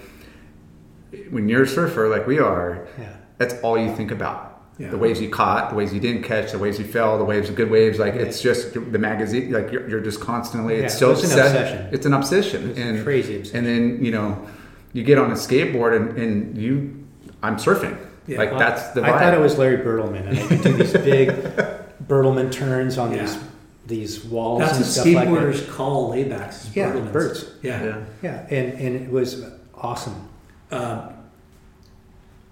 when 1.31 1.49
you're 1.49 1.63
a 1.63 1.69
surfer, 1.69 2.09
like 2.09 2.27
we 2.27 2.39
are, 2.39 2.87
Yeah. 2.99 3.17
that's 3.39 3.55
all 3.63 3.79
you 3.79 3.95
think 3.95 4.11
about. 4.11 4.50
Yeah. 4.81 4.89
The 4.91 4.97
waves 4.99 5.21
you 5.21 5.29
caught, 5.29 5.69
the 5.69 5.77
waves 5.77 5.93
you 5.93 6.01
didn't 6.01 6.23
catch, 6.23 6.53
the 6.53 6.59
waves 6.59 6.79
you 6.79 6.87
fell, 6.87 7.19
the 7.19 7.25
waves, 7.25 7.49
the 7.49 7.55
good 7.55 7.71
waves. 7.71 7.99
Like 7.99 8.15
it's 8.15 8.41
just 8.41 8.73
the 8.73 8.99
magazine. 8.99 9.53
Like 9.53 9.71
you're, 9.71 9.87
you're 9.91 10.01
just 10.01 10.21
constantly. 10.21 10.77
It's 10.77 10.95
Yeah, 10.95 10.99
so 11.01 11.11
it's 11.13 11.23
an 11.25 11.39
obsession. 11.39 11.89
It's 11.93 12.07
an 12.07 12.15
obsession. 12.15 12.71
It's 12.71 12.79
a 12.79 12.83
and 12.83 13.05
crazy 13.05 13.37
obsession. 13.37 13.59
And 13.59 13.67
then 13.67 14.05
you 14.05 14.11
know, 14.11 14.49
you 14.95 15.03
get 15.05 15.19
on 15.19 15.31
a 15.31 15.35
skateboard 15.35 15.95
and, 15.97 16.17
and 16.19 16.57
you, 16.57 17.05
I'm 17.43 17.57
surfing. 17.57 17.99
Yeah. 18.27 18.39
like 18.39 18.57
that's 18.59 18.89
the. 18.93 19.03
I 19.05 19.19
thought 19.19 19.35
it 19.35 19.41
was 19.41 19.59
Larry 19.59 19.79
Bertlemann, 19.85 20.27
and 20.29 20.39
I 20.39 20.47
could 20.47 20.63
do 20.63 20.73
these 20.73 20.93
big 20.95 21.29
Bertlemann 22.09 22.51
turns 22.51 22.97
on 22.97 23.13
Yeah. 23.13 23.23
these 23.27 23.39
these 23.87 24.25
walls 24.25 24.61
That's 24.61 24.73
and 24.77 24.81
what 24.83 24.91
stuff 24.93 25.07
like 25.07 25.15
that. 25.29 25.35
skateboarders 25.35 25.71
call 25.77 26.11
laybacks. 26.13 26.65
is 26.69 26.77
Yeah, 26.77 26.93
Bertlemanns. 26.93 27.13
birds. 27.13 27.51
Yeah. 27.63 27.85
Yeah. 27.85 28.05
Yeah, 28.23 28.47
and, 28.49 28.73
and 28.81 28.97
it 28.97 29.11
was 29.11 29.45
awesome. 29.75 30.29
Um, 30.71 31.03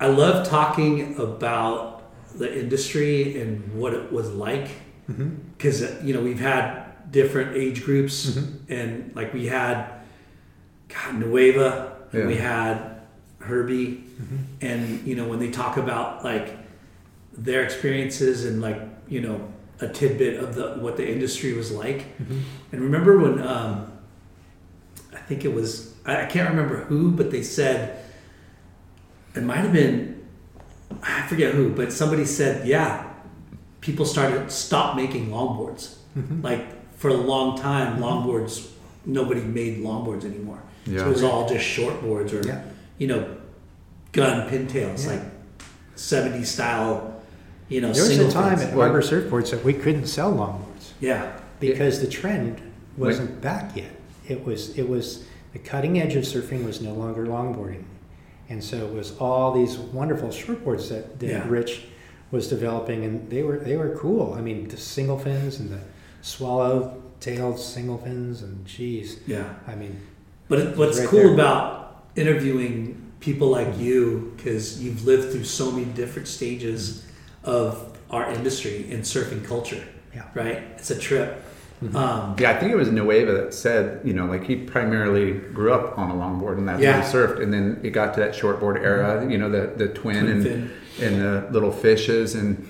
I 0.01 0.09
love 0.09 0.47
talking 0.47 1.17
about 1.19 1.98
the 2.39 2.59
industry 2.59 3.41
and 3.41 3.75
what 3.75 3.93
it 3.95 4.13
was 4.13 4.31
like 4.31 4.69
Mm-hmm. 5.11 5.29
because 5.57 5.81
you 6.05 6.13
know 6.13 6.21
we've 6.21 6.39
had 6.41 7.11
different 7.11 7.57
age 7.57 7.83
groups 7.85 8.27
Mm-hmm. 8.27 8.73
and 8.73 9.17
like 9.17 9.33
we 9.33 9.47
had 9.47 9.91
God, 10.89 11.15
Nueva 11.17 11.97
and 12.13 12.21
Yeah. 12.23 12.27
we 12.27 12.37
had 12.37 13.01
Herbie 13.41 14.05
Mm-hmm. 14.21 14.37
and 14.61 15.07
you 15.07 15.15
know 15.17 15.27
when 15.29 15.39
they 15.39 15.51
talk 15.51 15.77
about 15.79 16.25
like 16.25 16.57
their 17.33 17.63
experiences 17.63 18.45
and 18.45 18.61
like 18.61 18.81
you 19.09 19.21
know 19.23 19.41
a 19.81 19.89
tidbit 19.89 20.43
of 20.43 20.55
the 20.57 20.75
what 20.85 20.97
the 20.99 21.09
industry 21.11 21.53
was 21.55 21.71
like 21.73 22.01
Mm-hmm. 22.19 22.41
and 22.73 22.81
remember 22.83 23.19
when 23.19 23.41
um, 23.47 23.93
I 25.15 25.19
think 25.29 25.45
it 25.45 25.55
was 25.55 25.95
I 26.05 26.23
I 26.25 26.27
can't 26.27 26.51
remember 26.51 26.85
who 26.85 27.13
but 27.13 27.31
they 27.31 27.43
said 27.43 28.05
it 29.35 29.43
might 29.43 29.59
have 29.67 29.73
been 29.73 30.18
I 31.03 31.27
forget 31.27 31.55
who 31.55 31.71
but 31.71 31.93
somebody 31.93 32.25
said 32.25 32.67
yeah 32.67 33.09
people 33.81 34.05
started 34.05 34.51
stop 34.51 34.97
making 34.97 35.29
longboards 35.31 35.95
Mm-hmm. 36.17 36.41
like 36.43 36.67
for 36.97 37.11
a 37.11 37.15
long 37.15 37.57
time 37.59 37.99
longboards 38.01 38.71
nobody 39.05 39.41
made 39.43 39.79
longboards 39.79 40.25
anymore. 40.25 40.61
So 40.87 40.93
it 40.93 41.07
was 41.07 41.23
all 41.23 41.47
just 41.49 41.65
shortboards 41.65 42.33
or 42.33 42.47
Yeah. 42.47 42.63
you 42.99 43.07
know 43.09 43.37
gun 44.13 44.49
pintails 44.49 45.05
Yeah. 45.05 45.13
like 45.13 45.23
70s 45.97 46.47
style 46.47 47.21
you 47.69 47.81
know 47.83 47.93
There 47.93 48.03
was 48.05 48.19
a 48.19 48.31
time 48.31 48.59
at 48.59 48.73
Harbour 48.73 49.03
Surfboards 49.03 49.51
that 49.51 49.63
we 49.65 49.75
couldn't 49.75 50.07
sell 50.07 50.33
longboards 50.33 50.93
yeah. 51.01 51.39
Because 51.61 52.01
the 52.01 52.07
trend 52.09 52.61
wasn't 52.97 53.41
back 53.41 53.77
yet. 53.77 53.91
It 54.27 54.45
was 54.45 54.77
it 54.79 54.89
was 54.89 55.25
the 55.53 55.59
cutting 55.59 56.01
edge 56.01 56.15
of 56.17 56.25
surfing 56.25 56.65
was 56.65 56.81
no 56.81 56.93
longer 56.95 57.27
longboarding, 57.27 57.85
and 58.49 58.63
so 58.63 58.77
it 58.87 58.93
was 58.93 59.17
all 59.19 59.53
these 59.53 59.77
wonderful 59.79 60.29
shortboards 60.29 60.89
that, 60.89 61.19
that 61.21 61.27
Yeah. 61.27 61.49
Rich 61.49 61.83
was 62.31 62.49
developing, 62.49 63.05
and 63.05 63.31
they 63.31 63.43
were 63.43 63.59
they 63.59 63.77
were 63.77 63.97
cool. 63.97 64.35
I 64.35 64.41
mean, 64.41 64.69
the 64.69 64.77
single 64.77 65.19
fins 65.19 65.59
and 65.61 65.71
the 65.71 65.81
swallow-tailed 66.23 67.59
single 67.59 67.99
fins, 67.99 68.43
and 68.43 68.65
geez, 68.67 69.19
yeah 69.27 69.55
I 69.67 69.75
mean, 69.75 70.01
But 70.49 70.59
it, 70.61 70.77
what's 70.77 70.99
Right 70.99 71.09
cool 71.09 71.21
there. 71.21 71.35
about 71.35 72.05
interviewing 72.17 73.13
people 73.21 73.49
like 73.49 73.69
mm-hmm. 73.69 73.83
you, 73.83 74.33
because 74.37 74.83
you've 74.83 75.05
lived 75.05 75.33
through 75.33 75.45
so 75.45 75.71
many 75.71 75.87
different 75.87 76.29
stages 76.29 77.03
mm-hmm. 77.03 77.51
of 77.51 77.99
our 78.11 78.31
industry 78.33 78.87
and 78.91 79.03
surfing 79.03 79.45
culture, 79.45 79.85
Yeah. 80.15 80.25
right? 80.35 80.63
It's 80.77 80.91
a 80.91 80.99
trip. 80.99 81.45
Um, 81.95 82.35
Yeah, 82.39 82.51
I 82.51 82.55
think 82.59 82.73
it 82.73 82.77
was 82.77 82.91
Nueva 82.91 83.33
that 83.33 83.55
said, 83.55 84.01
you 84.05 84.13
know, 84.13 84.27
like 84.27 84.45
he 84.45 84.57
primarily 84.57 85.33
grew 85.33 85.73
up 85.73 85.97
on 85.99 86.11
a 86.11 86.15
longboard 86.15 86.59
and 86.59 86.69
that's 86.69 86.81
Yeah. 86.83 86.99
what 86.99 87.07
he 87.07 87.13
surfed. 87.13 87.43
And 87.43 87.53
then 87.53 87.81
it 87.83 87.91
got 87.91 88.15
to 88.15 88.21
that 88.21 88.33
shortboard 88.35 88.77
era, 88.83 89.27
you 89.31 89.39
know, 89.39 89.49
the, 89.51 89.73
the 89.77 89.89
twin, 89.89 90.25
Twin 90.25 90.27
and, 90.33 90.43
fin. 90.43 90.71
and 91.03 91.21
the 91.23 91.49
little 91.53 91.71
fishes. 91.73 92.35
And 92.35 92.67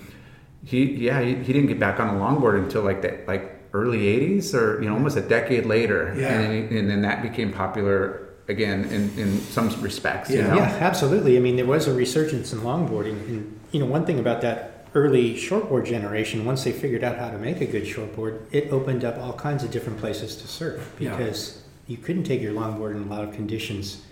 he, 0.65 0.85
yeah, 0.85 1.21
he, 1.23 1.35
he 1.37 1.53
didn't 1.53 1.69
get 1.69 1.79
back 1.81 2.01
on 2.01 2.09
a 2.15 2.19
longboard 2.19 2.59
until 2.63 2.83
like 2.83 3.01
that, 3.03 3.27
like 3.27 3.55
early 3.73 4.01
80s 4.01 4.55
or, 4.55 4.83
you 4.83 4.89
know, 4.89 4.95
almost 4.95 5.17
a 5.17 5.23
decade 5.23 5.65
later. 5.67 6.15
Yeah. 6.17 6.29
And, 6.41 6.71
then, 6.71 6.79
and 6.79 6.91
then 6.91 7.03
that 7.03 7.23
became 7.23 7.53
popular 7.53 8.25
again 8.49 8.85
in, 8.87 9.11
in 9.19 9.39
some 9.41 9.69
respects, 9.83 10.31
you 10.31 10.43
know? 10.43 10.55
Yeah, 10.57 10.77
absolutely. 10.81 11.37
I 11.37 11.41
mean, 11.41 11.57
there 11.57 11.67
was 11.67 11.87
a 11.87 11.93
resurgence 11.93 12.53
in 12.53 12.61
longboarding, 12.61 13.13
and 13.29 13.61
you 13.73 13.81
know, 13.81 13.85
one 13.85 14.07
thing 14.07 14.19
about 14.19 14.41
that 14.41 14.78
early 14.99 15.35
shortboard 15.35 15.87
generation, 15.87 16.45
once 16.45 16.65
they 16.65 16.73
figured 16.73 17.05
out 17.05 17.17
how 17.19 17.31
to 17.31 17.39
make 17.39 17.61
a 17.61 17.67
good 17.67 17.85
shortboard, 17.85 18.41
it 18.51 18.73
opened 18.73 19.05
up 19.05 19.17
all 19.19 19.33
kinds 19.33 19.63
of 19.63 19.71
different 19.71 19.99
places 19.99 20.35
to 20.37 20.49
surf 20.49 20.95
Yeah. 20.99 21.17
because 21.17 21.63
you 21.87 21.97
couldn't 21.97 22.25
take 22.25 22.43
your 22.43 22.53
longboard 22.53 22.97
in 22.97 23.03
a 23.03 23.07
lot 23.07 23.23
of 23.25 23.33
conditions 23.33 24.03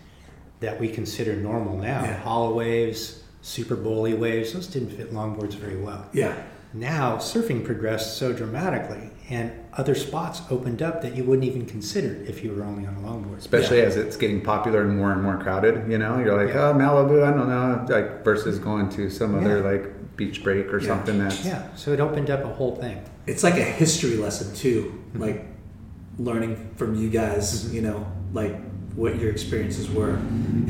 that 0.61 0.81
we 0.81 0.89
consider 0.89 1.35
normal 1.35 1.77
now. 1.77 2.03
Yeah. 2.05 2.15
Hollow 2.19 2.55
waves, 2.55 3.23
super 3.43 3.75
bowly 3.77 4.15
waves, 4.15 4.53
those 4.53 4.69
didn't 4.69 4.91
fit 4.91 5.13
longboards 5.13 5.55
very 5.55 5.77
well. 5.77 6.07
yeah, 6.13 6.35
Now 6.75 7.17
surfing 7.17 7.65
progressed 7.65 8.17
so 8.19 8.33
dramatically, 8.33 9.11
and 9.31 9.51
other 9.75 9.95
spots 9.95 10.43
opened 10.51 10.83
up 10.83 11.01
that 11.03 11.17
you 11.17 11.25
wouldn't 11.25 11.47
even 11.47 11.65
consider 11.65 12.17
if 12.29 12.45
you 12.45 12.53
were 12.55 12.63
only 12.65 12.87
on 12.87 12.95
a 12.97 13.01
longboard. 13.01 13.39
Especially 13.39 13.79
Yeah. 13.79 13.85
as 13.85 13.97
it's 13.97 14.17
getting 14.17 14.41
popular 14.41 14.83
and 14.83 14.97
more 14.97 15.13
and 15.13 15.23
more 15.23 15.39
crowded, 15.39 15.91
you 15.91 15.97
know, 15.99 16.19
you're 16.19 16.37
like, 16.37 16.55
Yeah. 16.55 16.69
oh, 16.71 16.75
Malibu, 16.75 17.23
I 17.25 17.31
don't 17.37 17.49
know, 17.49 17.87
like 17.89 18.23
versus 18.25 18.59
going 18.59 18.89
to 18.91 19.09
some 19.11 19.35
other 19.39 19.61
like 19.63 19.85
beach 20.17 20.43
break 20.43 20.73
or 20.73 20.81
Yeah. 20.81 20.89
something 20.89 21.19
that's 21.19 21.45
Yeah, 21.45 21.63
so 21.77 21.93
it 21.93 22.01
opened 22.01 22.31
up 22.31 22.43
a 22.45 22.49
whole 22.49 22.77
thing. 22.77 22.99
it's 23.27 23.43
like 23.43 23.55
a 23.59 23.65
history 23.65 24.17
lesson 24.17 24.55
too, 24.55 24.93
Mm-hmm. 25.11 25.21
like 25.23 25.45
learning 26.19 26.57
from 26.77 26.95
you 26.95 27.11
guys, 27.11 27.73
you 27.75 27.83
know, 27.83 28.07
like 28.33 28.55
what 28.95 29.19
your 29.21 29.31
experiences 29.31 29.91
were. 29.91 30.15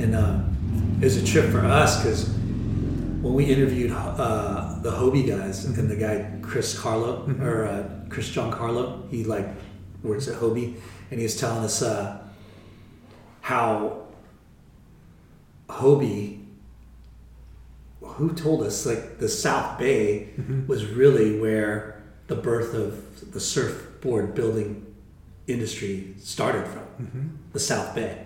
And 0.02 0.14
uh, 0.14 0.40
it 1.00 1.04
was 1.04 1.16
a 1.16 1.24
trip 1.24 1.50
for 1.50 1.60
us 1.64 2.02
because 2.02 2.28
when 3.22 3.34
we 3.34 3.44
interviewed 3.44 3.92
uh, 3.92 4.78
the 4.82 4.90
Hobie 4.90 5.26
guys 5.26 5.64
Mm-hmm. 5.66 5.80
and 5.80 5.90
the 5.90 5.96
guy 5.96 6.30
Chris 6.42 6.76
Carlo 6.78 7.28
or 7.40 7.64
uh, 7.66 7.88
Chris 8.08 8.28
John 8.28 8.50
Carlo, 8.50 9.06
he 9.10 9.22
like 9.24 9.46
works 10.02 10.26
at 10.28 10.34
Hobie, 10.40 10.74
and 11.10 11.18
he 11.20 11.24
was 11.24 11.36
telling 11.38 11.64
us 11.64 11.82
uh, 11.82 12.18
how 13.40 14.02
Hobie. 15.68 16.35
Who 18.16 18.32
told 18.32 18.62
us 18.62 18.86
like 18.86 19.18
the 19.18 19.28
South 19.28 19.78
Bay 19.78 20.28
Mm-hmm. 20.38 20.66
was 20.66 20.84
really 20.86 21.38
where 21.38 22.02
the 22.28 22.34
birth 22.36 22.74
of 22.74 23.32
the 23.32 23.40
surfboard 23.40 24.34
building 24.34 24.84
industry 25.46 26.14
started 26.18 26.66
from? 26.66 27.38
The 27.52 27.60
South 27.60 27.94
Bay, 27.94 28.18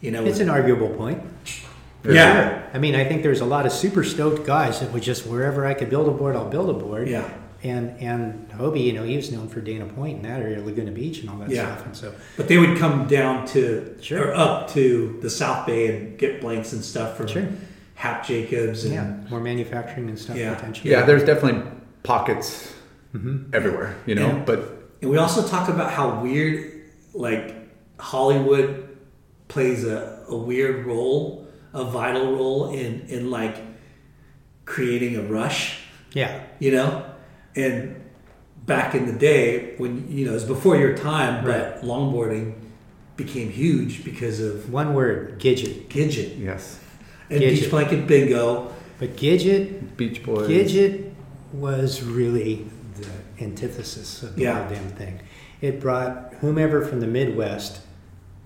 you 0.00 0.10
know. 0.10 0.20
Mm-hmm. 0.20 0.28
It's 0.28 0.40
an 0.40 0.48
arguable 0.50 0.90
point. 0.90 1.22
yeah, 2.04 2.62
I 2.72 2.78
mean, 2.78 2.94
I 2.94 3.04
think 3.04 3.22
there's 3.22 3.40
a 3.40 3.44
lot 3.46 3.66
of 3.66 3.72
super 3.72 4.04
stoked 4.04 4.46
guys 4.46 4.80
that 4.80 4.92
would 4.92 5.02
just 5.02 5.26
wherever 5.26 5.66
I 5.66 5.74
could 5.74 5.90
build 5.90 6.08
a 6.08 6.12
board, 6.12 6.36
I'll 6.36 6.48
build 6.48 6.70
a 6.70 6.74
board. 6.74 7.08
Yeah. 7.08 7.28
And 7.64 7.98
and 8.00 8.48
Hobie, 8.52 8.84
you 8.84 8.92
know, 8.92 9.02
he 9.02 9.16
was 9.16 9.32
known 9.32 9.48
for 9.48 9.60
Dana 9.60 9.86
Point 9.86 10.18
in 10.18 10.22
that 10.22 10.40
area, 10.40 10.62
Laguna 10.62 10.92
Beach, 10.92 11.20
and 11.20 11.28
all 11.30 11.38
that 11.38 11.50
Yeah. 11.50 11.74
stuff. 11.74 11.86
And 11.86 11.96
so, 11.96 12.12
But 12.36 12.46
they 12.46 12.56
would 12.56 12.78
come 12.78 13.08
down 13.08 13.46
to 13.48 13.96
Sure. 14.00 14.28
or 14.28 14.34
up 14.34 14.70
to 14.74 15.18
the 15.22 15.28
South 15.30 15.66
Bay 15.66 15.88
and 15.96 16.16
get 16.18 16.40
blanks 16.40 16.72
and 16.72 16.84
stuff 16.84 17.16
from 17.16 17.26
Sure. 17.26 17.48
Hap 17.98 18.24
Jacobs 18.24 18.84
and 18.84 18.94
yeah, 18.94 19.28
more 19.30 19.40
manufacturing 19.40 20.08
and 20.08 20.16
stuff 20.18 20.36
Yeah. 20.36 20.54
potentially. 20.54 20.90
Yeah, 20.92 21.02
there's 21.04 21.24
definitely 21.24 21.62
pockets 22.04 22.74
Mm-hmm. 23.14 23.54
everywhere, 23.54 23.96
you 24.06 24.14
know. 24.14 24.28
Yeah. 24.28 24.42
But 24.44 24.58
and 25.02 25.10
we 25.10 25.16
also 25.16 25.40
talk 25.54 25.68
about 25.68 25.90
how 25.98 26.20
weird 26.22 26.56
like 27.14 27.44
Hollywood 27.98 28.68
plays 29.48 29.84
a, 29.84 30.24
a 30.28 30.36
weird 30.36 30.86
role, 30.86 31.46
a 31.72 31.84
vital 31.84 32.26
role 32.36 32.70
in 32.70 33.00
in 33.08 33.30
like 33.30 33.56
creating 34.64 35.16
a 35.16 35.22
rush, 35.22 35.80
yeah, 36.12 36.42
you 36.58 36.70
know? 36.70 37.04
And 37.56 37.96
back 38.66 38.94
in 38.94 39.06
the 39.06 39.18
day 39.18 39.74
when 39.78 39.92
you 40.10 40.26
know, 40.26 40.32
it 40.32 40.34
was 40.34 40.44
before 40.44 40.76
your 40.76 40.94
time, 40.96 41.44
but 41.44 41.80
longboarding 41.82 42.54
became 43.16 43.48
huge 43.50 44.04
because 44.04 44.38
of 44.40 44.70
One 44.72 44.92
word, 44.94 45.40
Gidget. 45.40 45.88
Gidget 45.88 46.38
yes, 46.38 46.78
and 47.30 47.40
Gidget. 47.40 47.60
Beach 47.60 47.70
Blanket 47.70 48.06
Bingo. 48.06 48.72
But 48.98 49.16
Gidget, 49.16 49.96
Beach 49.96 50.22
Boys. 50.24 50.48
Gidget 50.48 51.12
was 51.52 52.02
really 52.02 52.66
the 52.96 53.44
antithesis 53.44 54.22
of 54.22 54.34
the 54.36 54.42
Yeah. 54.42 54.60
whole 54.66 54.74
damn 54.74 54.88
thing. 54.90 55.20
It 55.60 55.80
brought 55.80 56.34
whomever 56.40 56.84
from 56.84 57.00
the 57.00 57.06
Midwest 57.06 57.80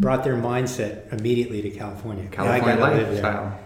brought 0.01 0.25
their 0.25 0.37
mindset 0.37 1.13
immediately 1.13 1.63
to 1.63 1.71
California. 1.71 2.25
I 2.25 2.35
California 2.35 2.77
gotta 2.77 2.97
live 2.97 3.05
there. 3.07 3.23
lifestyle. 3.23 3.59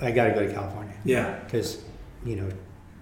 I 0.00 0.10
got 0.12 0.24
to 0.26 0.30
go 0.32 0.46
to 0.46 0.52
California 0.52 0.94
Yeah. 1.04 1.38
because 1.44 1.78
you 2.24 2.36
know 2.36 2.48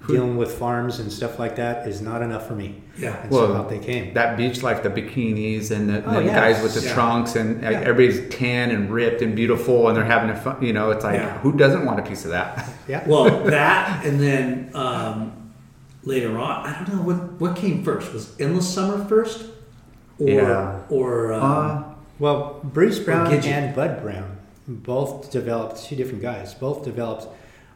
dealing 0.08 0.36
with 0.36 0.52
farms 0.52 0.98
and 1.00 1.10
stuff 1.12 1.38
like 1.38 1.56
that 1.56 1.86
is 1.88 2.00
not 2.00 2.22
enough 2.22 2.46
for 2.46 2.54
me. 2.54 2.82
Yeah. 2.98 3.16
And 3.22 3.32
so 3.32 3.48
Well, 3.48 3.56
out 3.56 3.68
they 3.68 3.78
came. 3.78 4.14
That 4.14 4.36
beach 4.36 4.62
life, 4.62 4.82
the 4.82 4.90
bikinis 4.90 5.70
and 5.70 5.88
the, 5.88 6.04
Oh, 6.06 6.14
the 6.14 6.24
yeah. 6.24 6.34
guys 6.34 6.62
with 6.62 6.74
the 6.74 6.86
Yeah. 6.86 6.94
trunks, 6.94 7.36
and 7.36 7.62
Yeah. 7.62 7.70
everybody's 7.84 8.28
tan 8.34 8.70
and 8.70 8.90
ripped 8.90 9.22
and 9.22 9.34
beautiful, 9.34 9.88
and 9.88 9.96
they're 9.96 10.04
having 10.04 10.30
a 10.30 10.36
fun. 10.36 10.56
You 10.62 10.72
know, 10.72 10.90
it's 10.90 11.04
like 11.04 11.16
Yeah. 11.20 11.38
who 11.38 11.52
doesn't 11.52 11.84
want 11.84 11.98
a 11.98 12.02
piece 12.02 12.24
of 12.24 12.30
that? 12.30 12.68
yeah. 12.88 13.02
Well, 13.06 13.44
that 13.44 14.04
and 14.04 14.20
then 14.20 14.70
um, 14.74 15.32
later 16.04 16.38
on, 16.38 16.66
I 16.66 16.72
don't 16.84 16.96
know 16.96 17.02
what 17.02 17.40
what 17.40 17.56
came 17.56 17.82
first. 17.82 18.12
Was 18.12 18.32
Endless 18.40 18.68
Summer 18.68 19.04
first, 19.04 19.44
or 20.18 20.28
Yeah. 20.28 20.72
or 20.88 21.32
um, 21.32 21.42
Uh, 21.42 21.82
Well, 22.18 22.60
Bruce 22.64 22.98
Brown 22.98 23.26
and 23.30 23.74
Bud 23.76 24.00
Brown 24.02 24.38
both 24.68 25.30
developed 25.30 25.84
two 25.84 25.96
different 25.96 26.22
guys. 26.22 26.54
Both 26.54 26.82
developed 26.84 27.26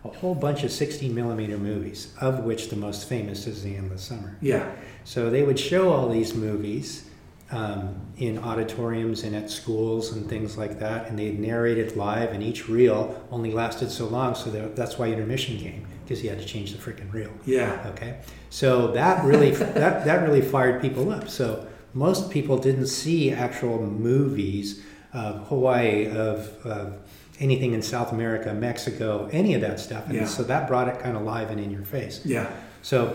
a 0.05 0.09
whole 0.09 0.35
bunch 0.35 0.65
of 0.65 0.71
16 0.73 1.15
millimeter 1.15 1.59
movies, 1.59 2.15
of 2.21 2.45
which 2.45 2.69
the 2.71 2.77
most 2.77 3.09
famous 3.09 3.47
is 3.47 3.63
The 3.63 3.77
Endless 3.77 4.03
Summer. 4.03 4.37
yeah, 4.41 4.71
So 5.05 5.29
they 5.31 5.43
would 5.43 5.59
show 5.59 5.93
all 5.93 6.09
these 6.09 6.35
movies 6.35 7.05
um, 7.51 8.01
in 8.17 8.39
auditoriums 8.39 9.25
and 9.25 9.35
at 9.35 9.51
schools 9.51 10.13
and 10.13 10.29
things 10.29 10.57
like 10.57 10.79
that, 10.79 11.09
and 11.09 11.19
they'd 11.19 11.39
narrate 11.39 11.79
it 11.79 11.97
live. 11.97 12.31
And 12.33 12.43
each 12.43 12.69
reel 12.69 13.21
only 13.31 13.51
lasted 13.53 13.91
so 13.91 14.07
long, 14.07 14.35
so 14.35 14.51
that's 14.51 14.99
why 14.99 15.09
intermission 15.09 15.59
came 15.59 15.87
because 16.05 16.23
you 16.25 16.31
had 16.31 16.39
to 16.39 16.45
change 16.45 16.73
the 16.73 16.79
freaking 16.79 17.13
reel. 17.13 17.31
yeah, 17.45 17.87
Okay, 17.91 18.19
so 18.51 18.89
that 18.93 19.25
really 19.25 19.51
that 19.51 20.05
that 20.05 20.23
really 20.23 20.41
fired 20.43 20.81
people 20.81 21.11
up. 21.13 21.29
So 21.29 21.67
most 21.93 22.31
people 22.31 22.57
didn't 22.57 22.87
see 22.87 23.33
actual 23.33 23.81
movies 23.83 24.83
of 25.13 25.49
Hawaii, 25.49 26.07
of, 26.07 26.65
of 26.65 26.99
anything 27.41 27.73
in 27.73 27.83
South 27.83 28.13
America, 28.13 28.53
Mexico, 28.55 29.29
any 29.33 29.55
of 29.55 29.61
that 29.63 29.81
stuff, 29.81 30.05
and 30.07 30.15
Yeah. 30.15 30.25
so 30.27 30.43
that 30.45 30.69
brought 30.69 30.89
it 30.89 30.99
kind 31.01 31.17
of 31.17 31.23
live 31.25 31.51
and 31.51 31.59
in 31.59 31.71
your 31.71 31.83
face. 31.83 32.21
yeah, 32.25 32.47
So 32.83 33.15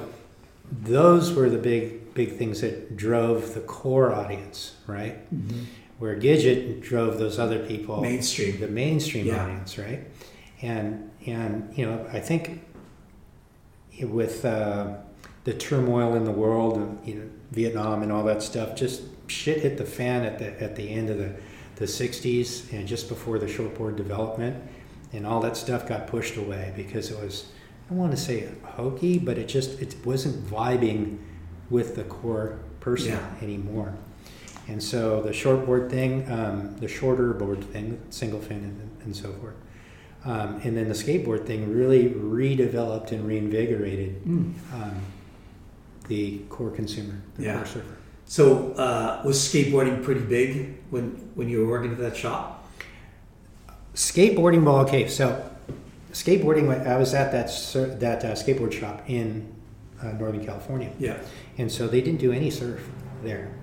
those 0.84 1.34
were 1.34 1.50
the 1.50 1.58
big 1.60 2.14
big 2.16 2.38
things 2.38 2.62
that 2.62 2.96
drove 2.98 3.54
the 3.54 3.60
core 3.60 4.14
audience, 4.14 4.76
right? 4.88 5.18
Where 6.00 6.16
Gidget 6.16 6.82
drove 6.82 7.20
those 7.20 7.38
other 7.38 7.60
people 7.60 8.02
Mainstream. 8.02 8.60
the 8.60 8.68
mainstream 8.70 9.28
Yeah. 9.28 9.44
audience, 9.44 9.78
right? 9.78 10.02
And 10.62 11.12
and 11.26 11.72
you 11.76 11.86
know, 11.86 12.06
I 12.12 12.20
think 12.20 12.62
with 14.02 14.44
uh, 14.46 14.88
the 15.44 15.54
turmoil 15.54 16.16
in 16.16 16.24
the 16.26 16.32
world, 16.32 16.78
and 16.78 16.98
you 17.08 17.16
know, 17.16 17.26
Vietnam 17.52 18.02
and 18.04 18.12
all 18.12 18.24
that 18.24 18.42
stuff, 18.42 18.76
just 18.76 19.02
shit 19.28 19.62
hit 19.62 19.78
the 19.78 19.86
fan 19.86 20.24
at 20.24 20.40
the 20.40 20.62
at 20.62 20.76
the 20.76 20.90
end 20.90 21.10
of 21.10 21.18
the 21.18 21.32
the 21.76 21.86
'60s 21.86 22.72
and 22.74 22.88
just 22.88 23.10
before 23.10 23.40
the 23.40 23.46
shortboard 23.48 23.96
development, 23.96 24.62
and 25.14 25.26
all 25.26 25.42
that 25.42 25.58
stuff 25.58 25.88
got 25.88 26.08
pushed 26.08 26.38
away 26.38 26.74
because 26.76 27.12
it 27.12 27.20
was 27.20 27.52
I 27.90 27.94
want 27.94 28.12
to 28.12 28.18
say 28.18 28.50
hokey, 28.64 29.20
but 29.20 29.38
it 29.38 29.48
just 29.48 29.80
it 29.82 29.96
wasn't 30.06 30.46
vibing 30.48 31.20
with 31.70 31.96
the 31.96 32.04
core 32.04 32.60
person 32.80 33.14
Yeah. 33.14 33.30
anymore. 33.42 33.94
And 34.68 34.82
so 34.82 35.22
the 35.22 35.30
shortboard 35.30 35.92
thing, 35.92 36.30
um, 36.32 36.76
the 36.80 36.88
shorter 36.88 37.34
board 37.34 37.64
thing, 37.66 38.00
single 38.10 38.40
fin 38.40 38.58
and, 38.58 38.92
and 39.04 39.16
so 39.16 39.32
forth. 39.34 39.54
Um, 40.24 40.60
and 40.64 40.76
then 40.76 40.88
the 40.88 40.96
skateboard 40.96 41.46
thing 41.46 41.72
really 41.72 42.10
redeveloped 42.10 43.12
and 43.12 43.28
reinvigorated 43.28 44.20
um, 44.26 44.96
the 46.08 46.40
core 46.50 46.72
consumer, 46.72 47.22
the 47.36 47.44
Yeah. 47.44 47.58
core 47.58 47.66
surfer. 47.68 47.96
So 48.26 48.74
uh, 48.74 49.22
was 49.24 49.38
skateboarding 49.38 50.04
pretty 50.04 50.22
big 50.22 50.78
when 50.90 51.32
when 51.36 51.48
you 51.50 51.60
were 51.60 51.68
working 51.68 51.92
at 51.92 51.98
that 52.00 52.18
shop? 52.18 52.68
Skateboarding, 53.94 54.64
well, 54.64 54.80
okay, 54.80 55.08
so 55.08 55.50
skateboarding, 56.12 56.86
I 56.86 56.98
was 56.98 57.14
at 57.14 57.32
that, 57.32 57.48
that 58.00 58.26
uh, 58.26 58.32
skateboard 58.34 58.74
shop 58.74 59.04
in 59.08 59.54
uh, 60.02 60.12
Northern 60.14 60.46
California. 60.46 60.92
Yeah, 61.00 61.18
And 61.58 61.72
so 61.72 61.88
they 61.88 62.02
didn't 62.02 62.20
do 62.20 62.32
any 62.32 62.50
surf 62.50 62.82
there. 63.24 63.54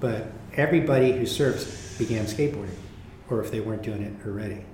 But 0.00 0.26
everybody 0.54 1.12
who 1.12 1.26
surfs 1.26 1.96
began 1.98 2.26
skateboarding, 2.26 2.76
or 3.30 3.42
if 3.42 3.50
they 3.50 3.60
weren't 3.60 3.82
doing 3.82 4.02
it 4.02 4.12
already, 4.26 4.64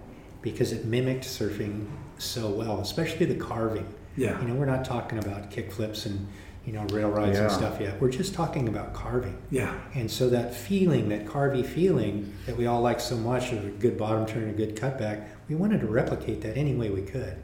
because 0.43 0.73
it 0.73 0.85
mimicked 0.85 1.25
surfing 1.25 1.87
so 2.19 2.51
well, 2.51 2.81
especially 2.81 3.27
the 3.27 3.37
carving. 3.37 3.87
yeah, 4.17 4.41
You 4.41 4.49
know, 4.49 4.55
we're 4.55 4.67
not 4.67 4.85
talking 4.85 5.19
about 5.19 5.51
kick 5.51 5.73
flips 5.73 6.05
and, 6.07 6.29
you 6.67 6.73
know, 6.73 6.85
rail 6.87 7.09
rides 7.11 7.39
and 7.39 7.51
stuff 7.51 7.81
yet. 7.81 8.01
We're 8.01 8.11
just 8.11 8.35
talking 8.35 8.69
about 8.69 8.93
carving. 8.93 9.37
yeah, 9.51 9.75
And 9.95 10.11
so 10.11 10.29
that 10.31 10.55
feeling, 10.55 11.09
that 11.09 11.27
carvy 11.27 11.63
feeling 11.65 12.35
that 12.47 12.57
we 12.57 12.67
all 12.67 12.81
like 12.83 13.01
so 13.01 13.17
much 13.17 13.53
of 13.53 13.65
a 13.65 13.69
good 13.71 13.97
bottom 13.97 14.27
turn 14.27 14.43
and 14.45 14.51
a 14.53 14.67
good 14.67 14.77
cutback, 14.77 15.27
we 15.49 15.55
wanted 15.57 15.81
to 15.81 15.87
replicate 15.87 16.43
that 16.43 16.57
any 16.57 16.75
way 16.75 16.91
we 16.91 17.03
could. 17.03 17.37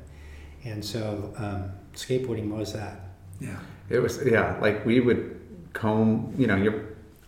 And 0.64 0.84
so 0.84 1.32
um, 1.38 1.70
skateboarding 1.94 2.50
was 2.50 2.72
that. 2.74 3.00
yeah, 3.40 3.58
It 3.88 4.00
was 4.00 4.20
yeah, 4.24 4.58
like 4.60 4.84
we 4.84 5.00
would 5.00 5.40
comb. 5.72 6.34
You 6.36 6.46
know, 6.48 6.56
you're 6.56 6.84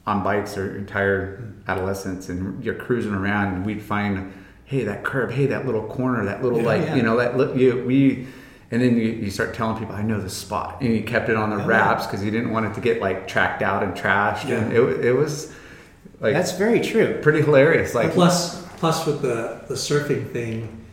on 0.06 0.22
bikes 0.22 0.56
or 0.58 0.76
entire 0.76 1.52
adolescence, 1.68 2.28
and 2.28 2.62
you're 2.64 2.74
cruising 2.74 3.14
around, 3.14 3.54
and 3.54 3.66
we'd 3.66 3.82
find, 3.82 4.32
hey, 4.64 4.84
that 4.84 5.04
curve, 5.04 5.30
hey, 5.30 5.46
that 5.46 5.66
little 5.66 5.86
corner, 5.86 6.24
that 6.24 6.42
little 6.42 6.58
Yeah, 6.60 6.66
like 6.66 6.82
yeah. 6.82 6.94
you 6.96 7.02
know 7.02 7.16
that 7.16 7.36
li- 7.36 7.62
you 7.62 7.84
we. 7.84 8.26
And 8.70 8.82
then 8.82 8.96
you, 8.98 9.04
you 9.04 9.30
start 9.30 9.54
telling 9.54 9.78
people, 9.78 9.94
I 9.94 10.02
know 10.02 10.20
the 10.20 10.28
spot. 10.28 10.82
And 10.82 10.94
you 10.94 11.02
kept 11.02 11.30
it 11.30 11.36
on 11.36 11.48
the 11.50 11.62
Oh, 11.62 11.66
wraps 11.66 12.06
because 12.06 12.22
you 12.22 12.30
didn't 12.30 12.50
want 12.50 12.66
it 12.66 12.74
to 12.74 12.80
get 12.82 13.00
like 13.00 13.26
tracked 13.26 13.62
out 13.62 13.82
and 13.82 13.94
trashed. 13.94 14.44
And 14.54 14.72
it, 14.72 15.04
it 15.06 15.12
was 15.12 15.50
like 16.20 16.34
That's 16.34 16.52
very 16.52 16.80
true. 16.80 17.18
pretty 17.22 17.40
hilarious. 17.40 17.94
Like, 17.94 18.12
plus 18.12 18.62
plus 18.78 19.06
with 19.06 19.22
the 19.22 19.62
the 19.68 19.74
surfing 19.74 20.30
thing, 20.32 20.84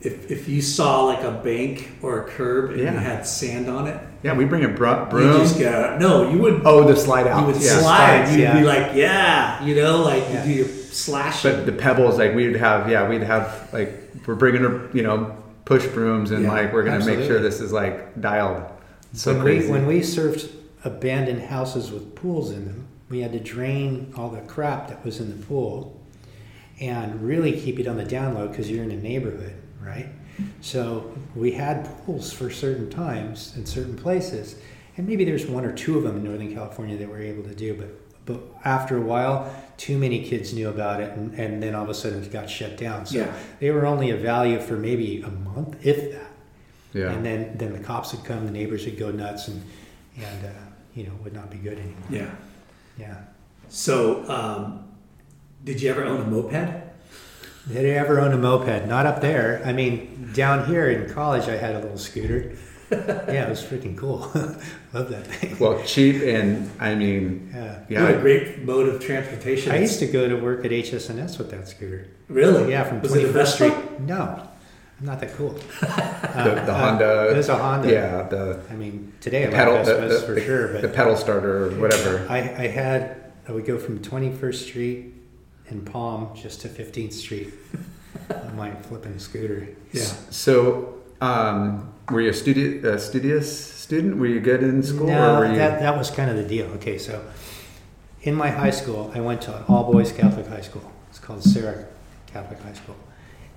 if 0.00 0.30
if 0.30 0.48
you 0.48 0.60
saw 0.60 1.04
like 1.04 1.22
a 1.22 1.30
bank 1.30 1.92
or 2.02 2.22
a 2.22 2.28
curb 2.28 2.70
and 2.72 2.80
Yeah. 2.80 2.92
you 2.94 2.98
had 2.98 3.26
sand 3.26 3.68
on 3.70 3.86
it, 3.86 3.98
yeah, 4.24 4.34
we 4.34 4.44
bring 4.44 4.64
a 4.64 4.68
br- 4.68 4.86
you 4.88 5.06
broom. 5.08 5.38
just 5.40 5.58
go 5.58 5.96
no, 6.00 6.28
you 6.30 6.38
would 6.40 6.62
oh, 6.64 6.82
the 6.86 6.96
slide 6.96 7.26
out. 7.28 7.40
you 7.42 7.46
would 7.46 7.62
yeah. 7.62 7.78
slide. 7.78 7.80
slides, 8.24 8.30
You'd 8.32 8.42
yeah. 8.42 8.58
be 8.58 8.64
like 8.66 8.94
yeah, 8.96 9.64
you 9.64 9.76
know, 9.76 10.02
like 10.02 10.24
Yeah. 10.24 10.44
you 10.44 10.48
do 10.52 10.58
your 10.62 10.68
slashing. 10.68 11.52
But 11.52 11.66
the 11.66 11.72
pebbles, 11.72 12.18
like 12.18 12.34
we'd 12.34 12.56
have, 12.56 12.90
yeah, 12.90 13.08
we'd 13.08 13.22
have 13.22 13.68
like 13.72 13.92
we're 14.26 14.34
bringing, 14.34 14.64
a, 14.64 14.88
you 14.92 15.02
know, 15.02 15.36
push 15.64 15.86
brooms, 15.88 16.30
and 16.30 16.44
Yeah, 16.44 16.52
like 16.52 16.72
we're 16.72 16.84
gonna 16.84 17.04
make 17.04 17.26
sure 17.26 17.40
this 17.40 17.60
is 17.60 17.72
like 17.72 18.20
dialed. 18.20 18.64
So 19.12 19.32
when 19.32 19.42
crazy. 19.42 19.66
we 19.66 19.72
when 19.72 19.86
we 19.86 20.00
surfed 20.00 20.50
abandoned 20.84 21.42
houses 21.42 21.90
with 21.90 22.14
pools 22.14 22.50
in 22.50 22.66
them, 22.66 22.86
we 23.08 23.20
had 23.20 23.32
to 23.32 23.40
drain 23.40 24.12
all 24.16 24.28
the 24.28 24.40
crap 24.42 24.88
that 24.88 25.04
was 25.04 25.20
in 25.20 25.30
the 25.30 25.46
pool, 25.46 26.00
and 26.80 27.22
really 27.22 27.52
keep 27.58 27.78
it 27.78 27.86
on 27.86 27.96
the 27.96 28.04
down 28.04 28.34
low 28.34 28.48
because 28.48 28.70
you're 28.70 28.84
in 28.84 28.90
a 28.90 28.96
neighborhood, 28.96 29.54
right? 29.82 30.08
So 30.60 31.16
we 31.36 31.52
had 31.52 31.88
pools 32.04 32.32
for 32.32 32.50
certain 32.50 32.90
times 32.90 33.56
in 33.56 33.64
certain 33.66 33.96
places, 33.96 34.56
and 34.96 35.06
maybe 35.06 35.24
there's 35.24 35.46
one 35.46 35.64
or 35.64 35.72
two 35.72 35.96
of 35.96 36.02
them 36.04 36.16
in 36.16 36.24
Northern 36.24 36.52
California 36.52 36.96
that 36.96 37.08
we're 37.08 37.22
able 37.22 37.44
to 37.44 37.54
do, 37.54 37.74
but 37.74 37.88
but 38.26 38.40
after 38.64 38.96
a 38.96 39.00
while, 39.00 39.54
too 39.76 39.98
many 39.98 40.24
kids 40.24 40.52
knew 40.54 40.68
about 40.68 41.00
it, 41.00 41.10
and, 41.16 41.34
and 41.38 41.62
then 41.62 41.74
all 41.74 41.82
of 41.84 41.88
a 41.90 41.94
sudden 41.94 42.22
it 42.22 42.32
got 42.32 42.48
shut 42.48 42.76
down. 42.76 43.06
So 43.06 43.18
Yeah. 43.18 43.32
they 43.60 43.70
were 43.70 43.86
only 43.86 44.10
a 44.10 44.16
value 44.16 44.60
for 44.60 44.74
maybe 44.76 45.20
a 45.22 45.30
month, 45.30 45.76
if 45.84 46.12
that. 46.12 46.30
yeah, 46.92 47.10
And 47.12 47.24
then, 47.26 47.56
then 47.58 47.72
the 47.72 47.80
cops 47.80 48.12
would 48.14 48.24
come, 48.24 48.46
the 48.46 48.52
neighbors 48.52 48.84
would 48.84 48.98
go 48.98 49.10
nuts, 49.10 49.48
and 49.48 49.62
and 50.16 50.44
uh, 50.46 50.48
you 50.94 51.04
know 51.04 51.12
would 51.24 51.32
not 51.32 51.50
be 51.50 51.56
good 51.58 51.76
anymore. 51.78 51.96
yeah. 52.08 52.30
Yeah. 52.96 53.16
So 53.68 54.24
um, 54.30 54.84
did 55.64 55.82
you 55.82 55.90
ever 55.90 56.04
own 56.04 56.20
a 56.20 56.24
moped? 56.26 56.82
Did 57.72 57.84
I 57.86 57.98
ever 57.98 58.20
own 58.20 58.32
a 58.32 58.36
moped? 58.36 58.86
Not 58.86 59.06
up 59.06 59.20
there. 59.20 59.60
I 59.64 59.72
mean, 59.72 60.30
down 60.34 60.66
here 60.66 60.88
in 60.90 61.12
college, 61.12 61.48
I 61.48 61.56
had 61.56 61.74
a 61.74 61.80
little 61.80 61.98
scooter. 61.98 62.52
Yeah, 62.90 63.46
it 63.46 63.48
was 63.48 63.62
freaking 63.62 63.96
cool. 63.96 64.18
Love 64.92 65.08
that 65.10 65.26
thing. 65.26 65.58
well, 65.58 65.82
cheap 65.84 66.22
and 66.22 66.70
I 66.80 66.94
mean, 66.94 67.50
Yeah. 67.52 67.72
What 68.02 68.10
a 68.10 68.14
yeah, 68.14 68.20
great 68.20 68.62
mode 68.62 68.88
of 68.88 69.00
transportation. 69.00 69.72
I 69.72 69.78
used 69.78 69.98
to 70.00 70.06
go 70.06 70.28
to 70.28 70.36
work 70.36 70.64
at 70.64 70.70
HSNS 70.70 71.38
with 71.38 71.50
that 71.50 71.66
scooter. 71.68 72.06
really 72.28 72.70
Yeah, 72.70 72.84
from 72.84 73.00
was 73.00 73.14
it 73.14 73.24
a 73.24 73.28
21st 73.28 73.32
Vespa? 73.32 73.70
Street. 73.70 74.00
No, 74.00 74.48
I'm 75.00 75.06
not 75.06 75.20
that 75.20 75.32
cool. 75.34 75.50
the, 75.80 75.86
the 76.66 76.72
Uh, 76.72 76.78
Honda. 76.78 77.30
It 77.30 77.36
was 77.36 77.48
a 77.48 77.56
Honda. 77.56 77.90
Yeah, 77.90 78.22
the 78.28 78.60
I 78.70 78.74
mean, 78.74 79.12
today 79.20 79.46
I 79.46 79.50
pedal, 79.50 79.74
like 79.76 79.86
the, 79.86 79.92
Vespas 79.92 80.08
the- 80.20 80.26
for 80.26 80.34
the- 80.34 80.40
sure, 80.44 80.68
but 80.72 80.82
the 80.82 80.88
pedal 80.88 81.16
starter 81.16 81.66
or 81.66 81.70
whatever. 81.80 82.26
I, 82.28 82.38
I 82.38 82.66
had 82.68 83.16
I 83.48 83.52
would 83.52 83.64
go 83.66 83.78
from 83.78 84.00
21st 84.00 84.54
Street 84.54 85.14
and 85.68 85.84
Palm 85.86 86.34
just 86.36 86.60
to 86.62 86.68
15th 86.68 87.12
Street 87.14 87.52
on 88.30 88.56
my 88.56 88.70
flipping 88.74 89.18
scooter. 89.18 89.68
Yeah. 89.92 90.02
So, 90.30 90.94
um, 91.22 91.93
were 92.10 92.20
you 92.20 92.30
a 92.30 92.32
studi- 92.32 92.98
studious 93.00 93.64
student? 93.74 94.16
Were 94.16 94.26
you 94.26 94.40
good 94.40 94.62
in 94.62 94.82
school, 94.82 95.06
No, 95.06 95.42
you? 95.42 95.56
that, 95.56 95.80
that 95.80 95.96
was 95.96 96.10
kind 96.10 96.30
of 96.30 96.36
the 96.36 96.44
deal. 96.44 96.66
Okay, 96.76 96.98
so 96.98 97.24
in 98.22 98.34
my 98.34 98.48
high 98.50 98.70
school, 98.70 99.10
I 99.14 99.20
went 99.20 99.42
to 99.42 99.56
an 99.56 99.64
all 99.68 99.90
boys 99.90 100.12
Catholic 100.12 100.46
high 100.46 100.60
school. 100.62 100.90
It's 101.10 101.18
called 101.18 101.42
Serra 101.42 101.86
Catholic 102.26 102.60
High 102.60 102.72
School. 102.72 102.96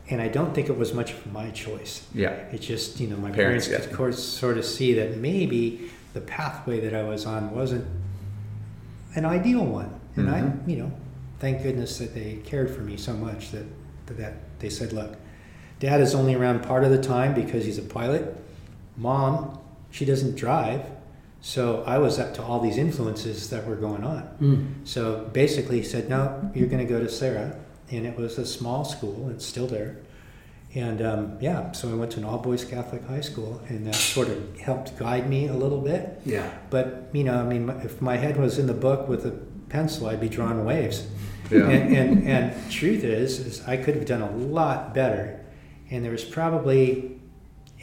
And 0.09 0.21
I 0.21 0.27
don't 0.29 0.53
think 0.53 0.69
it 0.69 0.77
was 0.77 0.93
much 0.93 1.11
of 1.13 1.31
my 1.33 1.49
choice. 1.49 2.07
yeah, 2.13 2.29
It 2.53 2.59
just, 2.61 2.99
you 2.99 3.07
know, 3.07 3.17
my 3.17 3.31
Parents, 3.31 3.67
parents, 3.67 3.67
yeah. 3.67 3.77
could 3.77 3.91
of 3.91 3.97
course 3.97 4.23
sort 4.23 4.57
of 4.57 4.63
see 4.65 4.93
that 4.93 5.17
maybe 5.17 5.89
the 6.13 6.21
pathway 6.21 6.79
that 6.81 6.93
I 6.93 7.03
was 7.03 7.25
on 7.25 7.53
wasn't 7.53 7.85
an 9.15 9.25
ideal 9.25 9.65
one. 9.65 9.99
And 10.15 10.27
Mhm. 10.29 10.33
I, 10.65 10.69
you 10.69 10.77
know, 10.77 10.91
thank 11.39 11.61
goodness 11.63 11.97
that 11.97 12.13
they 12.13 12.39
cared 12.45 12.69
for 12.69 12.81
me 12.81 12.95
so 12.97 13.13
much 13.13 13.51
that, 13.51 13.65
that 14.17 14.33
they 14.59 14.69
said, 14.69 14.93
look, 14.93 15.15
Dad 15.79 16.01
is 16.01 16.15
only 16.15 16.33
around 16.35 16.63
part 16.63 16.83
of 16.83 16.91
the 16.91 17.01
time 17.01 17.33
because 17.33 17.65
he's 17.65 17.77
a 17.77 17.83
pilot. 17.83 18.35
Mom, 18.95 19.59
she 19.91 20.05
doesn't 20.05 20.35
drive. 20.35 20.85
So 21.39 21.83
I 21.85 21.99
was 21.99 22.19
up 22.19 22.33
to 22.35 22.43
all 22.43 22.59
these 22.59 22.77
influences 22.77 23.49
that 23.51 23.65
were 23.67 23.75
going 23.75 24.03
on. 24.03 24.81
So 24.85 25.29
basically, 25.33 25.77
he 25.77 25.83
said, 25.83 26.09
No, 26.09 26.51
you're 26.55 26.67
going 26.67 26.85
to 26.85 26.91
go 26.91 26.99
to 26.99 27.07
Serra. 27.09 27.57
And 27.91 28.05
it 28.05 28.17
was 28.17 28.37
a 28.37 28.45
small 28.45 28.83
school, 28.83 29.29
it's 29.29 29.45
still 29.45 29.67
there. 29.67 29.97
And 30.75 31.01
um, 31.01 31.37
yeah, 31.39 31.71
so 31.71 31.89
I 31.89 31.93
went 31.93 32.11
to 32.13 32.19
an 32.19 32.25
all 32.25 32.39
boys 32.39 32.65
Catholic 32.65 33.03
high 33.05 33.21
school, 33.21 33.61
and 33.69 33.87
that 33.87 33.95
sort 33.95 34.27
of 34.27 34.59
helped 34.59 34.97
guide 34.99 35.29
me 35.29 35.47
a 35.47 35.53
little 35.53 35.79
bit. 35.79 36.19
Yeah. 36.25 36.51
But, 36.69 37.09
you 37.13 37.23
know, 37.23 37.39
I 37.39 37.43
mean, 37.43 37.69
if 37.83 38.01
my 38.01 38.17
head 38.17 38.37
was 38.37 38.59
in 38.59 38.67
the 38.67 38.73
book 38.73 39.07
with 39.07 39.25
a 39.25 39.31
pencil, 39.69 40.07
I'd 40.07 40.19
be 40.19 40.29
drawing 40.29 40.65
waves. 40.65 41.07
Yeah. 41.49 41.69
And, 41.69 41.95
and, 41.95 42.27
and 42.27 42.71
truth 42.71 43.03
is, 43.03 43.39
is 43.39 43.65
I 43.65 43.77
could 43.77 43.95
have 43.95 44.05
done 44.05 44.21
a 44.21 44.31
lot 44.35 44.93
better. 44.93 45.45
And 45.89 46.03
there 46.03 46.11
was 46.11 46.23
probably 46.25 47.19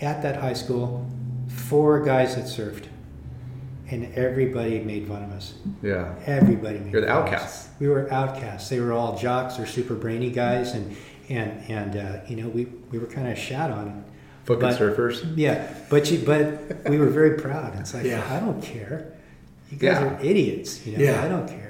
at 0.01 0.23
that 0.23 0.37
high 0.37 0.53
school 0.53 1.07
four 1.49 2.03
guys 2.05 2.35
that 2.37 2.45
surfed, 2.45 2.87
and 3.91 4.13
everybody 4.15 4.81
made 4.81 5.07
fun 5.09 5.23
of 5.23 5.31
us. 5.33 5.55
Yeah. 5.83 6.15
Everybody 6.27 6.79
made 6.81 6.93
You're 6.93 7.01
the 7.03 7.07
fun 7.09 7.17
of 7.19 7.25
us. 7.25 7.33
outcasts. 7.35 7.69
We 7.81 7.89
were 7.89 8.13
outcasts. 8.13 8.69
They 8.69 8.81
were 8.81 8.93
all 8.93 9.17
jocks 9.17 9.59
or 9.59 9.67
super 9.67 9.95
brainy 9.95 10.31
guys, 10.31 10.73
and 10.75 10.97
and 11.29 11.63
and 11.71 11.97
uh, 11.97 12.21
you 12.27 12.37
know 12.37 12.49
we 12.49 12.67
we 12.91 12.99
were 12.99 13.07
kind 13.07 13.29
of 13.29 13.39
shat 13.39 13.71
on. 13.71 14.05
Fucking 14.45 14.69
surfers. 14.69 15.33
Yeah, 15.39 15.73
but 15.89 16.11
you, 16.11 16.19
but 16.19 16.87
we 16.91 16.99
were 16.99 17.09
very 17.09 17.39
proud. 17.39 17.79
It's 17.81 17.95
like 17.95 18.05
Yeah. 18.05 18.23
I 18.31 18.41
don't 18.41 18.61
care. 18.63 19.15
You 19.71 19.79
guys 19.79 19.99
Yeah. 20.03 20.05
are 20.05 20.21
idiots. 20.21 20.87
You 20.87 20.99
know, 20.99 21.03
Yeah. 21.05 21.25
I 21.25 21.29
don't 21.29 21.49
care. 21.49 21.64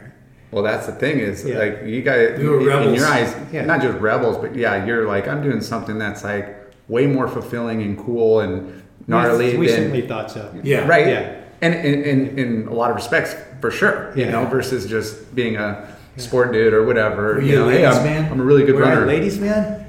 Well, 0.54 0.62
that's 0.62 0.86
the 0.86 0.92
thing 0.92 1.18
is 1.18 1.44
Yeah. 1.44 1.58
like 1.58 1.80
you 1.84 2.00
guys 2.00 2.38
were 2.38 2.60
in 2.60 2.94
your 2.94 3.06
eyes, 3.06 3.34
Yeah. 3.52 3.64
not 3.64 3.82
just 3.82 3.98
rebels, 3.98 4.38
but 4.38 4.54
yeah, 4.54 4.86
you're 4.86 5.04
like 5.08 5.26
I'm 5.26 5.42
doing 5.42 5.60
something 5.60 5.98
that's 5.98 6.22
like 6.22 6.46
way 6.86 7.06
more 7.08 7.26
fulfilling 7.26 7.82
and 7.82 7.98
cool 7.98 8.38
and 8.40 8.82
gnarly 9.08 9.52
We, 9.54 9.58
we 9.58 9.66
than 9.66 9.76
certainly 9.76 10.06
thought 10.06 10.30
so. 10.30 10.48
Yeah. 10.62 10.86
right. 10.86 11.08
Yeah. 11.08 11.34
And 11.60 11.74
in, 11.74 12.02
in, 12.04 12.38
in 12.38 12.68
a 12.68 12.72
lot 12.72 12.90
of 12.90 12.96
respects, 12.96 13.34
for 13.60 13.72
sure, 13.72 14.12
you 14.14 14.24
Yeah. 14.26 14.30
know, 14.30 14.44
versus 14.46 14.86
just 14.86 15.34
being 15.34 15.56
a 15.56 15.88
sport 16.18 16.52
dude 16.52 16.72
or 16.72 16.84
whatever. 16.86 17.34
Were 17.34 17.40
you 17.40 17.52
you 17.52 17.56
a 17.56 17.58
know, 17.64 17.68
hey, 17.70 17.82
ladies' 17.84 17.98
I'm, 17.98 18.04
man? 18.04 18.32
I'm 18.32 18.40
a 18.40 18.44
really 18.44 18.64
good 18.64 18.76
Were 18.76 18.82
runner. 18.82 19.02
a 19.02 19.06
ladies' 19.06 19.40
man? 19.40 19.84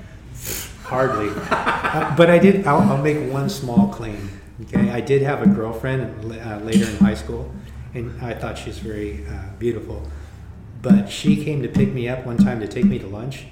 Hardly. 0.84 1.30
Uh, 1.52 2.16
but 2.18 2.30
I 2.32 2.40
did. 2.40 2.66
I'll, 2.66 2.82
I'll 2.92 3.02
make 3.04 3.20
one 3.32 3.50
small 3.50 3.90
claim. 3.90 4.30
Okay, 4.64 4.90
I 4.90 5.02
did 5.02 5.22
have 5.22 5.42
a 5.44 5.48
girlfriend 5.48 6.02
uh, 6.26 6.58
later 6.60 6.90
in 6.90 6.98
high 6.98 7.14
school, 7.14 7.52
and 7.94 8.20
I 8.22 8.34
thought 8.34 8.58
she 8.58 8.70
was 8.70 8.80
very 8.80 9.26
uh, 9.28 9.50
beautiful. 9.60 10.02
But 10.86 11.10
she 11.10 11.44
came 11.44 11.64
to 11.64 11.68
pick 11.68 11.92
me 11.92 12.08
up 12.08 12.28
one 12.28 12.38
time 12.38 12.60
to 12.60 12.68
take 12.68 12.86
me 12.86 13.00
to 13.00 13.08
lunch 13.08 13.46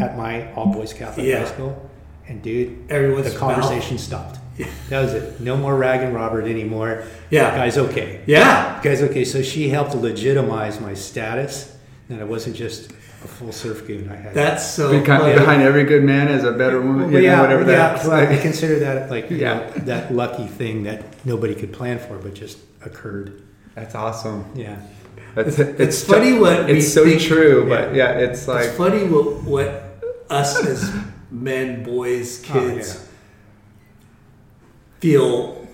at 0.00 0.16
my 0.16 0.50
all 0.54 0.72
boys 0.72 0.94
Catholic 0.94 1.26
Yeah. 1.26 1.40
high 1.40 1.44
school, 1.44 1.90
and 2.26 2.40
dude, 2.40 2.90
Everyone's 2.90 3.30
the 3.32 3.38
conversation 3.38 3.98
stopped. 3.98 4.38
Yeah. 4.56 4.66
That 4.88 5.02
was 5.02 5.12
it. 5.12 5.40
No 5.40 5.56
more 5.56 5.76
ragging 5.76 6.14
Robert 6.14 6.46
anymore. 6.46 7.02
Yeah. 7.28 7.54
guy's 7.54 7.76
okay. 7.76 8.20
Yeah. 8.26 8.80
Guys, 8.82 9.02
okay, 9.02 9.24
so 9.24 9.42
she 9.42 9.68
helped 9.68 9.94
legitimize 9.94 10.80
my 10.80 10.94
status, 10.94 11.76
that 12.08 12.20
I 12.20 12.24
wasn't 12.24 12.56
just 12.56 12.90
a 12.92 13.28
full 13.28 13.52
surf 13.52 13.86
goon. 13.86 14.08
I 14.10 14.16
had 14.16 14.32
That's 14.34 14.66
so 14.66 14.90
behind, 14.98 15.22
funny. 15.22 15.34
behind 15.34 15.62
every 15.62 15.84
good 15.84 16.04
man 16.04 16.28
is 16.28 16.44
a 16.44 16.52
better 16.52 16.80
woman. 16.80 17.10
Yeah, 17.12 17.36
know, 17.36 17.42
whatever 17.42 17.60
yeah, 17.70 17.76
that's 17.94 18.06
well, 18.06 18.32
I 18.32 18.36
consider 18.38 18.78
that 18.80 19.10
like 19.10 19.30
you 19.30 19.36
Yeah. 19.38 19.54
know, 19.54 19.70
that 19.84 20.14
lucky 20.14 20.46
thing 20.46 20.84
that 20.84 21.02
nobody 21.26 21.54
could 21.54 21.72
plan 21.72 21.98
for, 21.98 22.16
but 22.16 22.32
just 22.34 22.58
occurred. 22.82 23.42
That's 23.74 23.94
awesome. 23.94 24.44
Yeah, 24.54 24.76
That's, 25.34 25.58
It's 25.58 26.04
funny 26.04 26.32
what 26.38 26.66
we 26.66 26.78
it's 26.78 26.92
so 26.92 27.04
think- 27.04 27.20
true, 27.22 27.66
but 27.68 27.94
yeah, 27.94 28.12
it's 28.18 28.46
like 28.48 28.66
it's 28.66 28.76
funny 28.76 29.04
what 29.08 29.42
what 29.44 29.68
us 30.30 30.64
as 30.64 30.92
men, 31.30 31.82
boys, 31.82 32.42
Oh, 32.48 32.52
kids 32.52 33.08
feel 35.00 35.66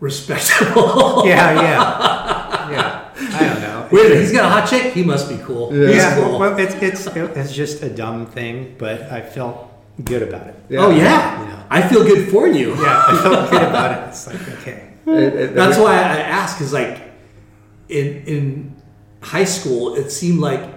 respectable. 0.00 1.26
yeah, 1.26 1.52
yeah, 1.60 2.70
yeah. 2.70 3.04
I 3.38 3.40
don't 3.48 3.60
know. 3.60 3.88
Wait 3.90 4.16
he's 4.20 4.32
got 4.32 4.44
a 4.44 4.48
hot 4.48 4.68
chick. 4.68 4.92
He 4.92 5.02
must 5.02 5.28
be 5.28 5.38
cool. 5.38 5.74
Yeah. 5.74 5.88
Yeah, 5.90 6.14
cool. 6.16 6.38
well, 6.38 6.58
it's 6.58 6.74
it's 6.82 7.06
it's 7.06 7.52
just 7.52 7.82
a 7.82 7.88
dumb 7.90 8.26
thing, 8.26 8.76
but 8.78 9.02
I 9.10 9.20
felt 9.22 9.56
good 10.04 10.22
about 10.22 10.46
it. 10.48 10.54
Yeah. 10.68 10.84
Oh 10.84 10.90
yeah, 10.90 11.40
You 11.42 11.48
know. 11.48 11.64
I 11.70 11.82
feel 11.88 12.04
good 12.04 12.30
for 12.30 12.46
you. 12.46 12.74
Yeah, 12.76 13.02
I 13.08 13.22
felt 13.22 13.50
good 13.50 13.62
about 13.62 13.90
it. 13.98 14.08
It's 14.08 14.26
like 14.26 14.48
okay, 14.60 14.90
It- 15.06 15.34
it- 15.34 15.54
That's 15.54 15.78
why 15.78 15.94
I 15.96 16.20
ask, 16.20 16.60
is 16.60 16.72
like 16.72 17.00
in 17.88 18.06
in 18.26 18.74
high 19.20 19.44
school, 19.44 19.94
it 19.96 20.10
seemed 20.10 20.40
like 20.40 20.74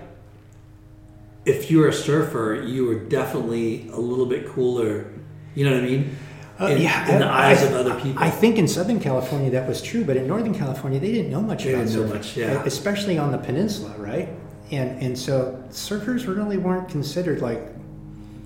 if 1.46 1.72
you 1.72 1.80
were 1.80 1.88
a 1.88 1.94
surfer, 1.94 2.64
you 2.66 2.86
were 2.86 2.96
definitely 2.96 3.88
a 3.94 4.00
little 4.00 4.26
bit 4.26 4.48
cooler. 4.48 5.12
You 5.56 5.66
know 5.66 5.76
what 5.76 5.84
I 5.84 5.86
mean? 5.88 6.16
Uh, 6.60 6.66
in, 6.68 6.82
yeah, 6.84 7.12
in 7.12 7.20
the 7.20 7.28
eyes 7.28 7.64
I- 7.64 7.66
of 7.68 7.74
other 7.74 8.00
people. 8.00 8.22
I 8.24 8.30
think 8.30 8.58
in 8.60 8.68
Southern 8.68 9.00
California 9.00 9.50
that 9.52 9.68
was 9.68 9.82
true, 9.82 10.04
but 10.06 10.16
in 10.18 10.28
Northern 10.28 10.54
California 10.54 11.00
they 11.00 11.12
didn't 11.12 11.32
know 11.32 11.42
much 11.42 11.64
They 11.64 11.74
about 11.74 11.88
surfing, 11.88 12.10
much, 12.14 12.38
yeah. 12.38 12.62
especially 12.66 13.18
on 13.18 13.32
the 13.32 13.38
peninsula, 13.40 13.96
right? 13.98 14.30
And 14.72 15.02
and 15.02 15.18
so 15.18 15.62
surfers 15.72 16.28
really 16.34 16.58
weren't 16.58 16.88
considered 16.90 17.42
like 17.42 17.62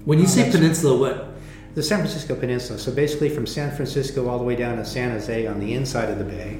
when 0.06 0.18
you 0.20 0.26
Oh, 0.26 0.28
say 0.28 0.50
peninsula, 0.50 0.98
what? 0.98 1.32
the 1.76 1.84
San 1.84 2.00
Francisco 2.00 2.36
Peninsula. 2.36 2.80
So 2.80 2.92
basically, 2.94 3.28
from 3.30 3.46
San 3.46 3.76
Francisco 3.76 4.30
all 4.30 4.38
the 4.38 4.46
way 4.46 4.56
down 4.56 4.78
to 4.78 4.86
San 4.86 5.12
Jose 5.12 5.46
on 5.46 5.60
the 5.60 5.74
inside 5.74 6.10
of 6.10 6.18
the 6.18 6.24
bay, 6.24 6.58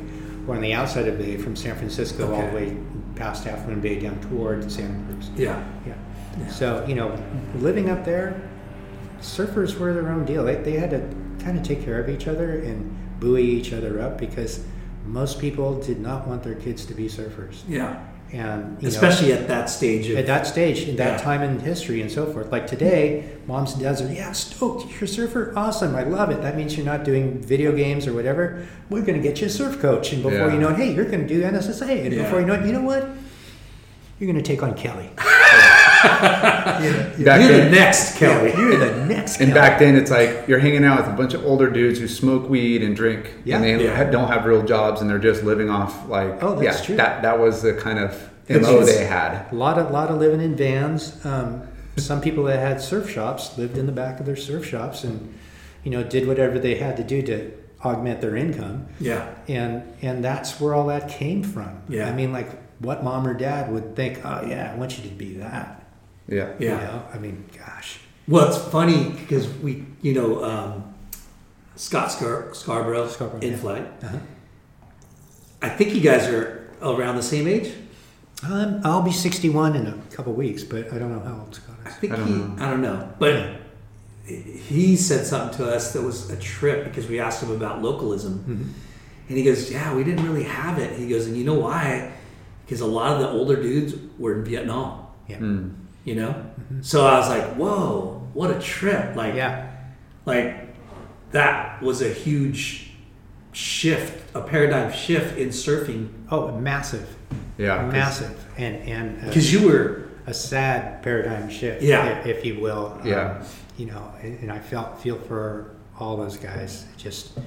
or 0.48 0.56
on 0.56 0.62
the 0.62 0.74
outside 0.74 1.08
of 1.08 1.18
the 1.18 1.24
bay, 1.24 1.38
from 1.38 1.56
San 1.56 1.76
Francisco 1.76 2.34
all 2.34 2.48
the 2.48 2.56
way 2.56 2.78
past 3.16 3.46
Half 3.46 3.68
Moon 3.68 3.82
Bay 3.82 4.00
down 4.00 4.20
toward 4.22 4.72
Santa 4.72 5.04
Cruz. 5.06 5.30
Yeah. 5.36 5.64
Yeah. 5.86 6.48
So 6.50 6.86
you 6.88 6.96
know, 6.96 7.18
living 7.56 7.90
up 7.90 8.06
there, 8.06 8.42
surfers 9.20 9.78
were 9.78 9.94
their 9.94 10.10
own 10.10 10.26
deal. 10.26 10.44
They, 10.44 10.56
they 10.56 10.74
had 10.74 10.90
to 10.92 11.00
kind 11.44 11.58
of 11.58 11.64
take 11.64 11.84
care 11.84 12.00
of 12.00 12.10
each 12.10 12.28
other 12.28 12.60
and 12.60 12.96
buoy 13.20 13.44
each 13.44 13.74
other 13.74 14.02
up 14.02 14.18
because 14.18 14.66
most 15.06 15.40
people 15.40 15.80
did 15.80 16.00
not 16.00 16.28
want 16.28 16.44
their 16.44 16.56
kids 16.56 16.86
to 16.88 16.94
be 16.94 17.08
surfers. 17.08 17.62
Yeah. 17.68 18.04
And 18.36 18.78
you 18.82 18.90
know, 18.90 18.94
Especially 18.94 19.32
at 19.32 19.48
that 19.48 19.70
stage 19.70 20.10
of 20.10 20.18
at 20.18 20.26
that 20.28 20.46
stage, 20.46 20.90
in 20.90 20.98
that 20.98 21.20
Yeah. 21.20 21.24
time 21.24 21.42
in 21.42 21.60
history 21.60 22.02
and 22.02 22.12
so 22.12 22.26
forth. 22.26 22.52
Like 22.52 22.68
today, 22.68 23.24
moms 23.48 23.74
and 23.74 23.82
dads 23.82 24.02
are, 24.02 24.12
yeah, 24.12 24.34
stoked, 24.34 24.92
you're 24.92 25.06
a 25.06 25.08
surfer, 25.08 25.54
awesome, 25.56 25.96
I 25.96 26.04
love 26.04 26.30
it. 26.32 26.42
That 26.42 26.58
means 26.58 26.76
you're 26.76 26.86
not 26.86 27.06
doing 27.06 27.40
video 27.40 27.72
games 27.72 28.08
or 28.08 28.14
whatever. 28.14 28.66
We're 28.90 29.04
going 29.04 29.16
to 29.22 29.26
get 29.28 29.40
you 29.40 29.48
a 29.48 29.50
surf 29.50 29.80
coach. 29.80 30.12
And 30.12 30.22
before 30.22 30.48
Yeah. 30.50 30.54
you 30.54 30.60
know 30.60 30.70
it, 30.70 30.76
hey, 30.76 30.94
you're 30.94 31.06
going 31.06 31.26
to 31.26 31.34
do 31.34 31.42
NSSA. 31.44 32.04
And 32.06 32.14
Yeah. 32.14 32.24
before 32.24 32.42
you 32.42 32.46
know 32.46 32.56
it, 32.56 32.66
you 32.66 32.74
know 32.74 32.82
what? 32.82 33.08
You're 34.20 34.32
going 34.32 34.44
to 34.44 34.48
take 34.52 34.62
on 34.64 34.74
Kelly. 34.74 35.10
You're 37.18 37.24
then, 37.26 37.66
the 37.66 37.70
next 37.76 38.18
Kelly. 38.18 38.52
You're 38.58 38.78
the 38.78 39.06
next 39.06 39.40
And 39.40 39.52
Kelly. 39.52 39.54
back 39.54 39.80
then, 39.80 39.96
it's 39.96 40.12
like 40.12 40.48
you're 40.48 40.60
hanging 40.60 40.84
out 40.84 40.98
with 41.00 41.08
a 41.08 41.16
bunch 41.18 41.34
of 41.34 41.46
older 41.46 41.70
dudes 41.70 42.00
who 42.00 42.08
smoke 42.08 42.50
weed 42.50 42.84
and 42.84 42.96
drink, 42.96 43.32
Yeah. 43.44 43.56
and 43.56 43.64
they 43.64 43.84
Yeah. 43.86 43.96
ha- 43.96 44.12
don't 44.12 44.28
have 44.28 44.46
real 44.46 44.64
jobs, 44.64 45.02
and 45.02 45.10
they're 45.10 45.18
just 45.20 45.44
living 45.44 45.70
off 45.70 46.08
like, 46.10 46.42
Oh, 46.44 46.56
that's 46.60 46.84
true. 46.86 46.96
that 46.98 47.22
that 47.22 47.40
was 47.40 47.62
the 47.62 47.74
kind 47.74 48.00
of 48.00 48.16
mo 48.50 48.84
they 48.84 49.06
had. 49.06 49.46
A 49.52 49.56
lot 49.56 49.78
of 49.78 49.92
lot 49.92 50.10
of 50.10 50.18
living 50.20 50.42
in 50.42 50.56
vans. 50.56 51.14
Um, 51.26 51.62
some 51.98 52.20
people 52.22 52.44
that 52.46 52.60
had 52.60 52.82
surf 52.82 53.10
shops 53.10 53.58
lived 53.58 53.78
in 53.78 53.86
the 53.86 53.92
back 53.94 54.20
of 54.20 54.26
their 54.26 54.36
surf 54.36 54.66
shops 54.66 55.04
and 55.04 55.34
you 55.84 55.92
know 55.92 56.04
did 56.04 56.28
whatever 56.28 56.60
they 56.60 56.76
had 56.76 56.98
to 56.98 57.04
do 57.04 57.22
to 57.24 57.52
augment 57.84 58.20
their 58.22 58.36
income. 58.36 58.86
Yeah. 59.00 59.24
and 59.48 59.82
and 60.02 60.24
that's 60.24 60.60
where 60.60 60.74
all 60.74 60.88
that 60.88 61.08
came 61.10 61.42
from. 61.44 61.70
Yeah. 61.90 62.10
I 62.10 62.12
mean, 62.14 62.34
like 62.34 62.50
what 62.80 63.04
mom 63.04 63.26
or 63.26 63.34
dad 63.34 63.72
would 63.72 63.96
think. 63.96 64.20
Oh 64.26 64.42
yeah, 64.48 64.72
I 64.74 64.78
want 64.78 64.98
you 64.98 65.10
to 65.10 65.16
be 65.16 65.36
that. 65.38 65.82
Yeah, 66.28 66.54
Yeah. 66.60 66.80
You 66.80 66.88
know, 66.88 67.04
I 67.14 67.18
mean, 67.20 67.46
gosh. 67.58 68.00
Well, 68.28 68.48
it's 68.48 68.58
funny 68.72 69.10
because 69.12 69.48
we, 69.62 69.86
you 70.02 70.14
know, 70.14 70.44
um, 70.44 70.94
Scott 71.76 72.12
Scar- 72.12 72.54
Scarborough, 72.54 73.08
Scarborough, 73.08 73.42
in 73.42 73.52
yeah. 73.52 73.58
flight. 73.58 73.88
Uh-huh. 74.04 74.18
I 75.62 75.70
think 75.70 75.94
you 75.94 76.02
guys 76.02 76.28
are 76.28 76.70
around 76.82 77.16
the 77.18 77.24
same 77.24 77.48
age. 77.48 77.72
Um, 78.44 78.82
I'll 78.84 79.02
be 79.02 79.12
61 79.12 79.76
in 79.76 79.88
a 79.88 79.94
couple 80.12 80.34
weeks, 80.34 80.64
but 80.64 80.92
I 80.94 80.98
don't 81.00 81.12
know 81.12 81.20
how 81.20 81.40
old 81.42 81.56
Scott 81.56 81.76
I 81.86 81.90
is. 81.90 81.96
think 81.96 82.14
I 82.14 82.16
don't 82.18 82.28
he, 82.28 82.34
know. 82.34 82.56
I 82.66 82.70
don't 82.70 82.82
know, 82.82 83.10
but 83.20 83.62
he 84.26 84.96
said 84.96 85.26
something 85.26 85.58
to 85.58 85.72
us 85.74 85.94
that 85.94 86.02
was 86.02 86.30
a 86.30 86.36
trip 86.38 86.84
because 86.86 87.08
we 87.08 87.20
asked 87.20 87.42
him 87.44 87.52
about 87.52 87.82
localism, 87.82 88.40
Mm-hmm. 88.40 88.70
and 89.30 89.38
he 89.38 89.44
goes, 89.44 89.72
"Yeah, 89.72 89.94
we 89.96 90.04
didn't 90.04 90.26
really 90.28 90.44
have 90.44 90.80
it." 90.80 90.98
He 91.00 91.08
goes, 91.08 91.28
"And 91.28 91.38
you 91.38 91.44
know 91.44 91.54
why? 91.60 92.12
Because 92.66 92.82
a 92.82 92.86
lot 92.88 93.14
of 93.14 93.20
the 93.20 93.30
older 93.30 93.56
dudes 93.62 93.94
were 94.18 94.34
in 94.40 94.44
Vietnam, 94.46 95.06
Yeah. 95.28 95.38
Mm. 95.38 95.74
You 96.06 96.16
know." 96.16 96.34
So 96.82 97.06
I 97.06 97.18
was 97.20 97.28
like, 97.30 97.56
"Whoa, 97.56 98.22
what 98.34 98.52
a 98.52 98.60
trip!" 98.60 99.16
Like, 99.16 99.30
Mm-hmm. 99.34 99.38
Yeah. 99.38 99.72
like 100.26 100.76
that 101.32 101.82
was 101.82 102.02
a 102.02 102.10
huge 102.10 102.92
shift, 103.52 104.34
a 104.36 104.42
paradigm 104.42 104.92
shift 104.92 105.38
in 105.38 105.50
surfing 105.50 106.10
Oh, 106.32 106.52
massive, 106.58 107.08
Yeah, 107.58 107.86
massive, 107.92 108.38
and 108.58 108.76
and 108.88 109.22
uh, 109.22 109.28
because 109.28 109.52
you 109.52 109.68
were 109.68 110.06
a 110.28 110.34
sad 110.34 111.04
paradigm 111.04 111.50
shift, 111.50 111.82
Yeah. 111.84 112.20
if, 112.20 112.26
if 112.38 112.46
you 112.46 112.60
will. 112.60 112.98
Um, 113.02 113.08
Yeah. 113.08 113.44
you 113.78 113.86
know, 113.88 114.12
and, 114.22 114.40
and 114.40 114.52
I 114.52 114.60
felt 114.60 115.00
feel 115.02 115.18
for 115.20 115.76
all 116.00 116.18
those 116.18 116.38
guys. 116.38 116.86
It 116.94 116.98
just, 116.98 117.38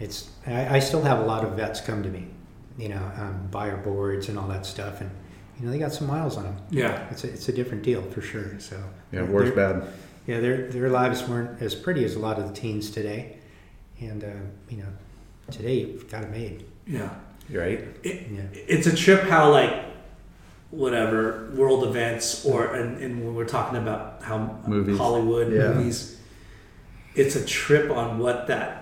it's. 0.00 0.30
I, 0.46 0.76
I 0.76 0.78
still 0.80 1.02
have 1.02 1.20
a 1.20 1.24
lot 1.24 1.44
of 1.44 1.52
vets 1.52 1.80
come 1.80 2.02
to 2.02 2.08
me, 2.08 2.26
you 2.78 2.88
know, 2.88 3.10
um, 3.16 3.46
buy 3.50 3.70
our 3.70 3.76
boards 3.76 4.28
and 4.28 4.38
all 4.38 4.48
that 4.48 4.66
stuff, 4.66 5.00
and 5.00 5.10
you 5.58 5.66
know 5.66 5.72
they 5.72 5.78
got 5.78 5.92
some 5.92 6.06
miles 6.06 6.36
on 6.36 6.44
them. 6.44 6.56
yeah. 6.70 7.06
It's 7.10 7.24
a, 7.24 7.32
it's 7.32 7.48
a 7.48 7.52
different 7.52 7.82
deal 7.82 8.02
for 8.02 8.20
sure. 8.20 8.58
So 8.60 8.82
yeah, 9.12 9.22
war's 9.22 9.54
they're- 9.54 9.74
bad. 9.74 9.88
Yeah, 10.26 10.40
their 10.40 10.68
their 10.68 10.88
lives 10.88 11.28
weren't 11.28 11.60
as 11.60 11.74
pretty 11.74 12.02
as 12.04 12.14
a 12.14 12.18
lot 12.18 12.38
of 12.38 12.48
the 12.48 12.54
teens 12.54 12.90
today, 12.90 13.36
and 14.00 14.24
uh, 14.24 14.28
you 14.70 14.78
know, 14.78 14.88
today 15.50 15.80
you've 15.80 16.10
got 16.10 16.24
it 16.24 16.30
made. 16.30 16.64
Yeah. 16.86 17.10
You're 17.48 17.62
right. 17.62 17.80
It, 18.02 18.30
Yeah. 18.30 18.42
It's 18.54 18.86
a 18.86 18.96
trip 18.96 19.22
how 19.24 19.50
like 19.50 19.84
whatever 20.70 21.50
world 21.54 21.84
events 21.84 22.44
or 22.44 22.74
and, 22.74 22.98
and 23.02 23.24
when 23.24 23.34
we're 23.34 23.44
talking 23.44 23.78
about 23.78 24.22
how 24.22 24.58
Movies. 24.66 24.98
Hollywood 24.98 25.52
Yeah. 25.52 25.74
movies, 25.74 26.18
it's 27.14 27.36
a 27.36 27.44
trip 27.44 27.90
on 27.90 28.18
what 28.18 28.46
that 28.46 28.80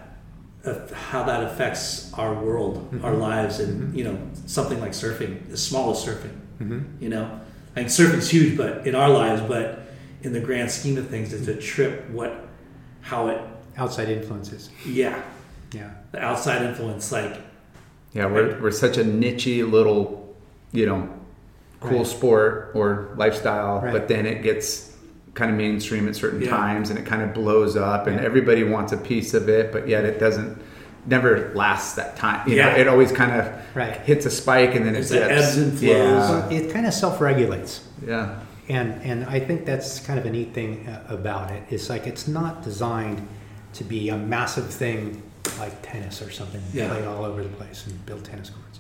of 0.65 0.93
how 0.93 1.25
that 1.25 1.43
affects 1.43 2.13
our 2.15 2.35
world, 2.35 2.77
our 3.03 3.11
mm-hmm. 3.11 3.21
lives, 3.21 3.59
and 3.59 3.83
mm-hmm. 3.83 3.99
you 3.99 4.05
know 4.05 4.17
something 4.47 4.81
like 4.81 4.93
surfing, 4.93 5.51
as 5.51 5.61
small 5.61 5.91
as 5.91 6.05
surfing. 6.05 6.37
Mm-hmm. 6.61 7.03
You 7.03 7.09
know, 7.09 7.41
I 7.77 7.81
mean 7.81 7.89
surfing's 7.89 8.31
huge, 8.31 8.57
but 8.57 8.87
in 8.87 8.95
our 8.95 9.09
lives, 9.11 9.43
but 9.43 9.81
in 10.23 10.33
the 10.33 10.41
grand 10.41 10.71
scheme 10.71 10.97
of 10.99 11.09
things, 11.09 11.33
it's 11.33 11.49
a 11.49 11.57
trip. 11.57 12.09
What, 12.11 12.47
how 13.01 13.29
it, 13.29 13.41
Outside 13.77 14.09
influences. 14.11 14.69
yeah, 14.87 15.21
Yeah. 15.73 15.91
the 16.13 16.21
outside 16.21 16.63
influence, 16.63 17.11
like 17.11 17.37
Yeah, 18.13 18.27
we're, 18.27 18.61
we're 18.61 18.71
such 18.71 18.99
a 18.99 19.05
nichey 19.05 19.69
little, 19.69 20.37
you 20.73 20.85
know, 20.87 21.09
cool 21.81 21.99
Right. 21.99 22.07
sport 22.07 22.71
or 22.75 23.09
lifestyle, 23.17 23.81
Right. 23.81 23.93
but 23.93 24.07
then 24.09 24.27
it 24.27 24.43
gets 24.43 24.95
kind 25.35 25.51
of 25.51 25.57
mainstream 25.57 26.07
at 26.07 26.15
certain 26.15 26.43
Yeah. 26.43 26.51
times 26.51 26.91
and 26.91 26.99
it 26.99 27.07
kind 27.07 27.23
of 27.23 27.33
blows 27.33 27.75
up 27.77 28.07
and 28.07 28.17
Yeah. 28.21 28.27
everybody 28.27 28.63
wants 28.65 28.93
a 28.93 28.99
piece 28.99 29.33
of 29.33 29.49
it, 29.49 29.73
but 29.73 29.89
yet 29.89 30.05
it 30.05 30.21
doesn't 30.21 30.59
never 31.07 31.53
lasts 31.55 31.95
that 31.95 32.17
time. 32.17 32.49
You 32.49 32.57
know, 32.57 32.69
Yeah. 32.69 32.77
it 32.77 32.89
always 32.89 33.11
kind 33.13 33.33
of 33.33 33.53
Right. 33.75 34.01
hits 34.03 34.25
a 34.27 34.31
spike 34.31 34.75
and 34.75 34.87
then 34.87 34.95
it 34.95 35.03
the 35.09 35.15
dips. 35.19 35.31
ebbs 35.49 35.57
and 35.59 35.73
flows. 35.79 35.83
Yeah. 35.91 36.29
So 36.29 36.49
it 36.51 36.73
kind 36.73 36.87
of 36.87 36.95
self-regulates. 36.95 37.81
yeah. 38.07 38.37
And 38.69 39.03
and 39.03 39.25
I 39.25 39.41
think 39.41 39.67
that's 39.67 39.99
kind 40.01 40.19
of 40.19 40.25
a 40.27 40.31
neat 40.31 40.55
thing 40.55 40.87
uh, 40.89 41.03
about 41.13 41.51
it. 41.51 41.63
It's 41.71 41.91
like 41.91 42.07
it's 42.07 42.29
not 42.29 42.63
designed 42.63 43.27
to 43.75 43.85
be 43.85 44.09
a 44.11 44.17
massive 44.17 44.71
thing 44.71 45.23
like 45.59 45.83
tennis 45.83 46.23
or 46.23 46.31
something, 46.31 46.63
Yeah. 46.73 46.89
played 46.89 47.05
all 47.05 47.25
over 47.25 47.43
the 47.43 47.49
place 47.49 47.85
and 47.87 48.07
build 48.07 48.25
tennis 48.25 48.51
courts. 48.51 48.79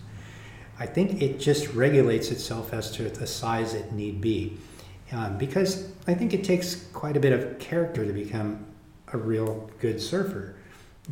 I 0.79 0.87
think 0.87 1.20
it 1.20 1.41
just 1.41 1.73
regulates 1.75 2.31
itself 2.31 2.73
as 2.73 2.91
to 2.93 3.03
the 3.09 3.27
size 3.27 3.75
it 3.75 3.93
need 3.93 4.20
be, 4.20 4.59
um, 5.12 5.37
because 5.39 5.89
I 6.07 6.14
think 6.14 6.33
it 6.33 6.45
takes 6.45 6.77
quite 6.93 7.16
a 7.16 7.20
bit 7.20 7.33
of 7.33 7.59
character 7.59 8.07
to 8.07 8.12
become 8.12 8.61
a 9.12 9.18
real 9.18 9.68
good 9.81 10.01
surfer. 10.01 10.55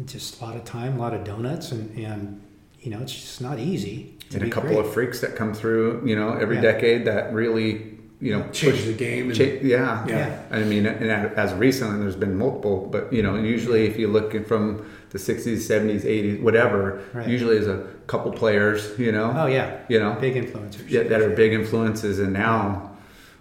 Just 0.07 0.41
a 0.41 0.45
lot 0.45 0.55
of 0.57 0.65
time, 0.65 0.97
a 0.97 1.01
lot 1.01 1.15
of 1.15 1.25
donuts, 1.25 1.73
and 1.73 1.97
and 1.99 2.41
you 2.81 2.91
know 2.91 3.01
it's 3.01 3.13
just 3.13 3.41
not 3.41 3.59
easy. 3.59 4.15
And 4.33 4.45
a 4.45 4.49
couple 4.51 4.71
great. 4.71 4.79
of 4.87 4.93
freaks 4.93 5.21
that 5.23 5.35
come 5.35 5.53
through, 5.53 6.07
you 6.07 6.15
know, 6.15 6.35
every 6.35 6.55
Yeah. 6.57 6.63
decade 6.63 7.05
that 7.07 7.35
really, 7.35 7.99
you 8.21 8.33
know, 8.33 8.45
change 8.53 8.77
push- 8.77 8.85
the 8.85 8.93
game. 8.93 9.27
And, 9.27 9.35
cha- 9.35 9.43
yeah. 9.61 10.07
Yeah. 10.07 10.39
I 10.53 10.61
mean, 10.63 10.87
and 10.87 11.11
as 11.11 11.53
recently, 11.55 11.99
there's 11.99 12.15
been 12.15 12.39
multiple, 12.39 12.89
but 12.93 13.13
you 13.13 13.25
know, 13.25 13.35
usually 13.35 13.87
if 13.87 13.99
you 13.99 14.07
look 14.07 14.47
from 14.47 14.87
the 15.11 15.19
60s, 15.19 15.67
70s, 15.67 16.05
80s, 16.05 16.41
whatever, 16.41 17.01
Right. 17.13 17.27
usually 17.27 17.57
is 17.57 17.67
a 17.67 17.83
couple 18.07 18.31
players, 18.31 18.93
you 18.97 19.11
know, 19.11 19.35
Oh 19.37 19.47
yeah, 19.47 19.79
you 19.89 19.99
know, 19.99 20.17
big 20.21 20.37
influencers. 20.37 20.89
yeah, 20.89 21.03
that 21.03 21.21
are 21.21 21.31
big 21.31 21.53
influences. 21.53 22.21
And 22.21 22.33
now, 22.33 22.93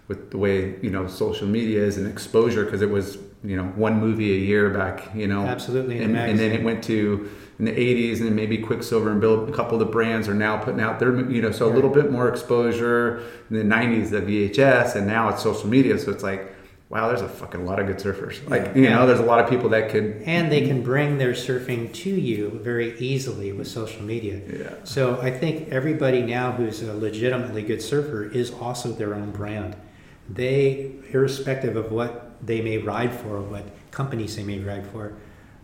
with 0.08 0.32
the 0.32 0.38
way 0.38 0.74
you 0.82 0.90
know 0.90 1.06
social 1.06 1.46
media 1.46 1.84
is 1.84 1.96
and 1.98 2.08
exposure, 2.08 2.64
because 2.64 2.82
it 2.82 2.90
was 2.90 3.16
you 3.42 3.56
know 3.56 3.64
one 3.76 3.98
movie 4.00 4.32
a 4.32 4.38
year 4.38 4.70
back, 4.70 5.14
you 5.14 5.26
know, 5.26 5.46
Absolutely, 5.46 5.98
and, 6.02 6.16
and 6.16 6.38
then 6.38 6.52
it 6.52 6.62
went 6.62 6.84
to 6.84 7.28
in 7.58 7.66
the 7.66 7.72
80s 7.72 8.18
and 8.18 8.26
then 8.28 8.34
maybe 8.34 8.56
Quiksilver 8.56 9.10
and 9.10 9.20
Bill, 9.20 9.46
a 9.46 9.52
couple 9.52 9.74
of 9.74 9.80
the 9.80 9.92
brands 9.92 10.28
are 10.28 10.34
now 10.34 10.56
putting 10.56 10.80
out 10.80 10.98
their, 10.98 11.30
you 11.30 11.42
know, 11.42 11.50
so 11.52 11.68
a 11.68 11.72
little 11.74 11.90
bit 11.90 12.10
more 12.10 12.26
exposure. 12.26 13.22
In 13.50 13.56
the 13.68 13.74
90s, 13.74 14.08
the 14.08 14.22
VHS, 14.22 14.96
and 14.96 15.06
now 15.06 15.28
it's 15.28 15.42
social 15.42 15.68
media. 15.68 15.98
So 15.98 16.10
it's 16.10 16.22
like, 16.22 16.50
wow, 16.88 17.08
there's 17.08 17.20
a 17.20 17.28
fucking 17.28 17.66
lot 17.66 17.78
of 17.78 17.86
good 17.86 17.98
surfers. 17.98 18.48
Like, 18.48 18.74
you 18.74 18.84
Yeah. 18.84 18.94
know, 18.96 19.06
there's 19.06 19.20
a 19.20 19.24
lot 19.24 19.40
of 19.44 19.50
people 19.50 19.68
that 19.70 19.90
could, 19.90 20.22
and 20.24 20.50
they 20.50 20.66
can 20.66 20.82
bring 20.82 21.18
their 21.18 21.32
surfing 21.32 21.92
to 21.92 22.08
you 22.08 22.58
very 22.64 22.98
easily 22.98 23.52
with 23.52 23.68
social 23.68 24.02
media. 24.02 24.40
yeah. 24.50 24.70
So 24.84 25.20
I 25.20 25.30
think 25.30 25.68
everybody 25.68 26.22
now 26.22 26.52
who's 26.52 26.80
a 26.82 26.94
legitimately 26.94 27.62
good 27.62 27.82
surfer 27.82 28.24
is 28.24 28.52
also 28.52 28.90
their 28.90 29.12
own 29.14 29.32
brand. 29.32 29.76
They, 30.30 30.92
irrespective 31.12 31.76
of 31.76 31.92
what 31.92 32.29
they 32.42 32.60
may 32.60 32.78
ride 32.78 33.12
for, 33.12 33.40
what 33.40 33.64
companies 33.90 34.36
they 34.36 34.42
may 34.42 34.58
ride 34.58 34.86
for, 34.86 35.12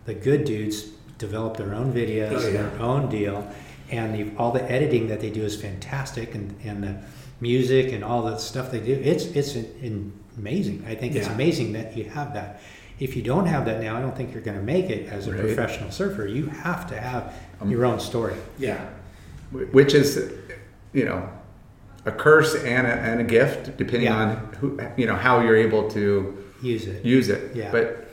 the 0.05 0.13
good 0.13 0.45
dudes 0.45 0.83
develop 1.17 1.57
their 1.57 1.73
own 1.73 1.91
videos, 1.93 2.31
Oh, 2.43 2.47
yeah. 2.47 2.51
their 2.63 2.79
own 2.81 3.09
deal, 3.09 3.49
and 3.89 4.13
the, 4.13 4.37
all 4.37 4.51
the 4.51 4.63
editing 4.71 5.07
that 5.07 5.19
they 5.19 5.29
do 5.29 5.43
is 5.43 5.59
fantastic, 5.59 6.35
and, 6.35 6.55
and 6.63 6.83
the 6.83 6.95
music 7.41 7.91
and 7.93 8.03
all 8.03 8.23
the 8.23 8.37
stuff 8.37 8.71
they 8.71 8.79
do, 8.79 8.93
it's 8.93 9.25
it's 9.25 9.55
in, 9.55 10.11
amazing. 10.37 10.83
I 10.87 10.95
think 10.95 11.15
it's 11.15 11.27
amazing 11.27 11.73
that 11.73 11.95
you 11.97 12.05
have 12.05 12.33
that. 12.33 12.59
If 12.99 13.15
you 13.15 13.21
don't 13.21 13.45
have 13.45 13.65
that 13.65 13.79
now, 13.81 13.95
I 13.97 14.01
don't 14.01 14.15
think 14.15 14.33
you're 14.33 14.41
going 14.41 14.57
to 14.57 14.63
make 14.63 14.89
it 14.89 15.07
as 15.07 15.27
a 15.27 15.31
Right. 15.31 15.41
professional 15.41 15.91
surfer. 15.91 16.25
You 16.27 16.47
have 16.47 16.87
to 16.89 16.99
have 16.99 17.33
Um, 17.61 17.69
your 17.71 17.85
own 17.85 17.99
story. 17.99 18.33
yeah. 18.59 18.87
Which 19.51 19.93
is, 19.93 20.31
you 20.93 21.05
know, 21.05 21.29
a 22.05 22.11
curse 22.11 22.55
and 22.55 22.85
a, 22.87 22.91
and 22.93 23.21
a 23.21 23.23
gift, 23.23 23.77
depending 23.77 24.03
Yeah. 24.03 24.15
on 24.17 24.35
who, 24.59 24.79
you 24.97 25.05
know, 25.05 25.15
how 25.15 25.41
you're 25.41 25.55
able 25.55 25.89
to 25.91 26.37
Use 26.61 26.87
it. 26.87 27.03
use 27.05 27.29
it. 27.29 27.55
Yeah. 27.55 27.71
But 27.71 28.03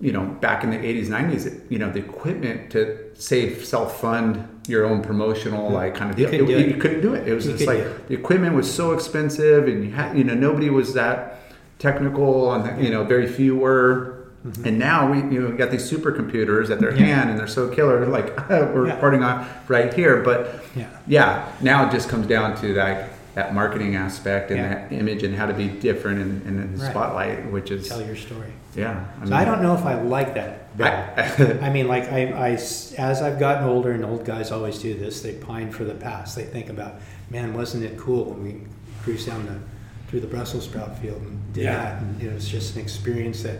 you 0.00 0.12
know, 0.12 0.24
back 0.24 0.64
in 0.64 0.70
the 0.70 0.78
80s, 0.78 1.08
90s, 1.08 1.46
it, 1.46 1.62
you 1.70 1.78
know, 1.78 1.90
the 1.90 1.98
equipment 1.98 2.70
to 2.70 2.98
say 3.14 3.54
self-fund 3.54 4.48
your 4.66 4.86
own 4.86 5.02
promotional 5.02 5.70
like 5.70 5.94
kind 5.94 6.10
of 6.10 6.18
You 6.18 6.26
couldn't 6.26 6.46
do 6.46 6.56
it. 6.56 6.68
you 6.68 6.74
couldn't 6.76 7.02
do 7.02 7.12
it. 7.14 7.28
It 7.28 7.34
was 7.34 7.46
You 7.46 7.52
just 7.52 7.66
like 7.66 8.08
the 8.08 8.14
equipment 8.14 8.54
was 8.54 8.72
so 8.72 8.92
expensive, 8.92 9.68
and 9.68 9.84
you 9.84 9.90
had, 9.90 10.16
you 10.16 10.24
know, 10.24 10.32
nobody 10.34 10.70
was 10.70 10.94
that 10.94 11.40
technical, 11.78 12.52
and 12.54 12.82
you 12.82 12.90
know, 12.90 13.04
very 13.04 13.26
few 13.26 13.56
were. 13.56 14.12
And 14.64 14.78
now 14.78 15.10
we, 15.10 15.18
you 15.34 15.40
know, 15.40 15.48
we 15.50 15.56
got 15.56 15.70
these 15.70 15.90
supercomputers 15.90 16.68
at 16.70 16.78
their 16.78 16.92
Mm-hmm. 16.92 17.00
Yeah. 17.00 17.14
hand, 17.16 17.30
and 17.30 17.38
they're 17.38 17.46
so 17.46 17.68
killer. 17.68 18.04
Like 18.06 18.36
we're 18.50 18.86
Yeah. 18.86 18.94
reporting 18.94 19.22
on 19.22 19.46
right 19.68 19.92
here, 19.92 20.22
but 20.22 20.62
Yeah. 20.74 20.86
yeah, 21.06 21.52
now 21.62 21.86
it 21.88 21.92
just 21.92 22.08
comes 22.10 22.26
down 22.26 22.54
to 22.62 22.74
that 22.74 23.10
that 23.34 23.52
marketing 23.54 23.96
aspect 23.96 24.50
and 24.50 24.58
Yeah. 24.60 24.68
that 24.74 24.92
image 24.92 25.22
and 25.24 25.34
how 25.34 25.46
to 25.46 25.52
be 25.54 25.68
different 25.68 26.20
and 26.20 26.42
in, 26.46 26.58
in 26.62 26.76
the 26.76 26.82
Right. 26.82 26.90
spotlight, 26.90 27.50
which 27.50 27.70
is 27.70 27.88
Tell 27.88 28.00
your 28.04 28.14
story. 28.16 28.52
yeah. 28.76 29.04
So 29.26 29.34
I 29.34 29.44
don't 29.44 29.62
know 29.62 29.74
if 29.74 29.84
I 29.84 29.94
like 30.00 30.34
that. 30.34 30.68
I- 30.80 31.58
I 31.66 31.70
mean, 31.70 31.88
like 31.88 32.10
I, 32.12 32.26
I 32.28 32.48
as 32.50 32.94
I've 32.98 33.38
gotten 33.38 33.68
older, 33.68 33.92
and 33.92 34.04
old 34.04 34.24
guys 34.24 34.50
always 34.50 34.78
do 34.78 34.94
this. 34.94 35.20
They 35.22 35.32
pine 35.34 35.70
for 35.70 35.84
the 35.84 35.94
past. 35.94 36.36
They 36.36 36.44
think 36.44 36.68
about, 36.68 36.94
man, 37.30 37.54
wasn't 37.54 37.84
it 37.84 37.96
cool 37.98 38.24
when 38.26 38.42
we 38.44 38.60
cruised 39.02 39.26
down 39.28 39.46
the 39.46 39.56
through 40.08 40.20
the 40.20 40.26
Brussels 40.28 40.64
sprout 40.64 40.98
field 40.98 41.20
and 41.22 41.52
did 41.52 41.64
Yeah. 41.64 41.76
that? 41.76 42.02
And 42.02 42.22
it 42.22 42.32
was 42.32 42.48
just 42.48 42.76
an 42.76 42.82
experience 42.82 43.42
that. 43.42 43.56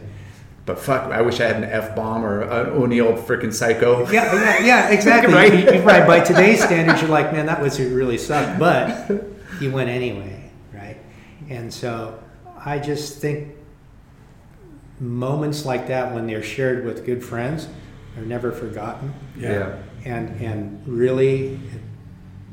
But 0.67 0.79
fuck, 0.79 1.11
I 1.13 1.21
wish 1.21 1.41
I 1.41 1.45
had 1.47 1.57
an 1.57 1.65
F 1.65 1.95
bomb 1.95 2.25
or 2.25 2.41
an 2.43 2.69
O'Neill 2.71 3.13
freaking 3.19 3.53
psycho. 3.53 4.09
Yeah, 4.11 4.33
yeah, 4.35 4.65
yeah 4.65 4.89
exactly. 4.97 5.35
right. 5.35 5.85
right. 5.85 6.07
By 6.07 6.21
today's 6.21 6.63
standards, 6.65 7.03
you're 7.03 7.11
like, 7.11 7.33
man, 7.33 7.47
that 7.47 7.61
was 7.61 7.79
really 7.81 8.17
sucked, 8.19 8.59
but 8.59 9.11
you 9.61 9.71
went 9.73 9.89
anyway, 9.91 10.51
right? 10.73 10.97
And 11.49 11.73
so 11.73 12.19
I 12.59 12.79
just 12.79 13.19
think 13.19 13.55
moments 15.01 15.65
like 15.65 15.89
that 15.89 16.15
when 16.15 16.27
they're 16.27 16.43
shared 16.43 16.85
with 16.85 17.05
good 17.05 17.23
friends 17.25 17.69
are 18.17 18.23
never 18.23 18.53
forgotten. 18.53 19.13
Yeah. 19.37 19.77
and 20.05 20.41
and 20.41 20.87
really 20.87 21.59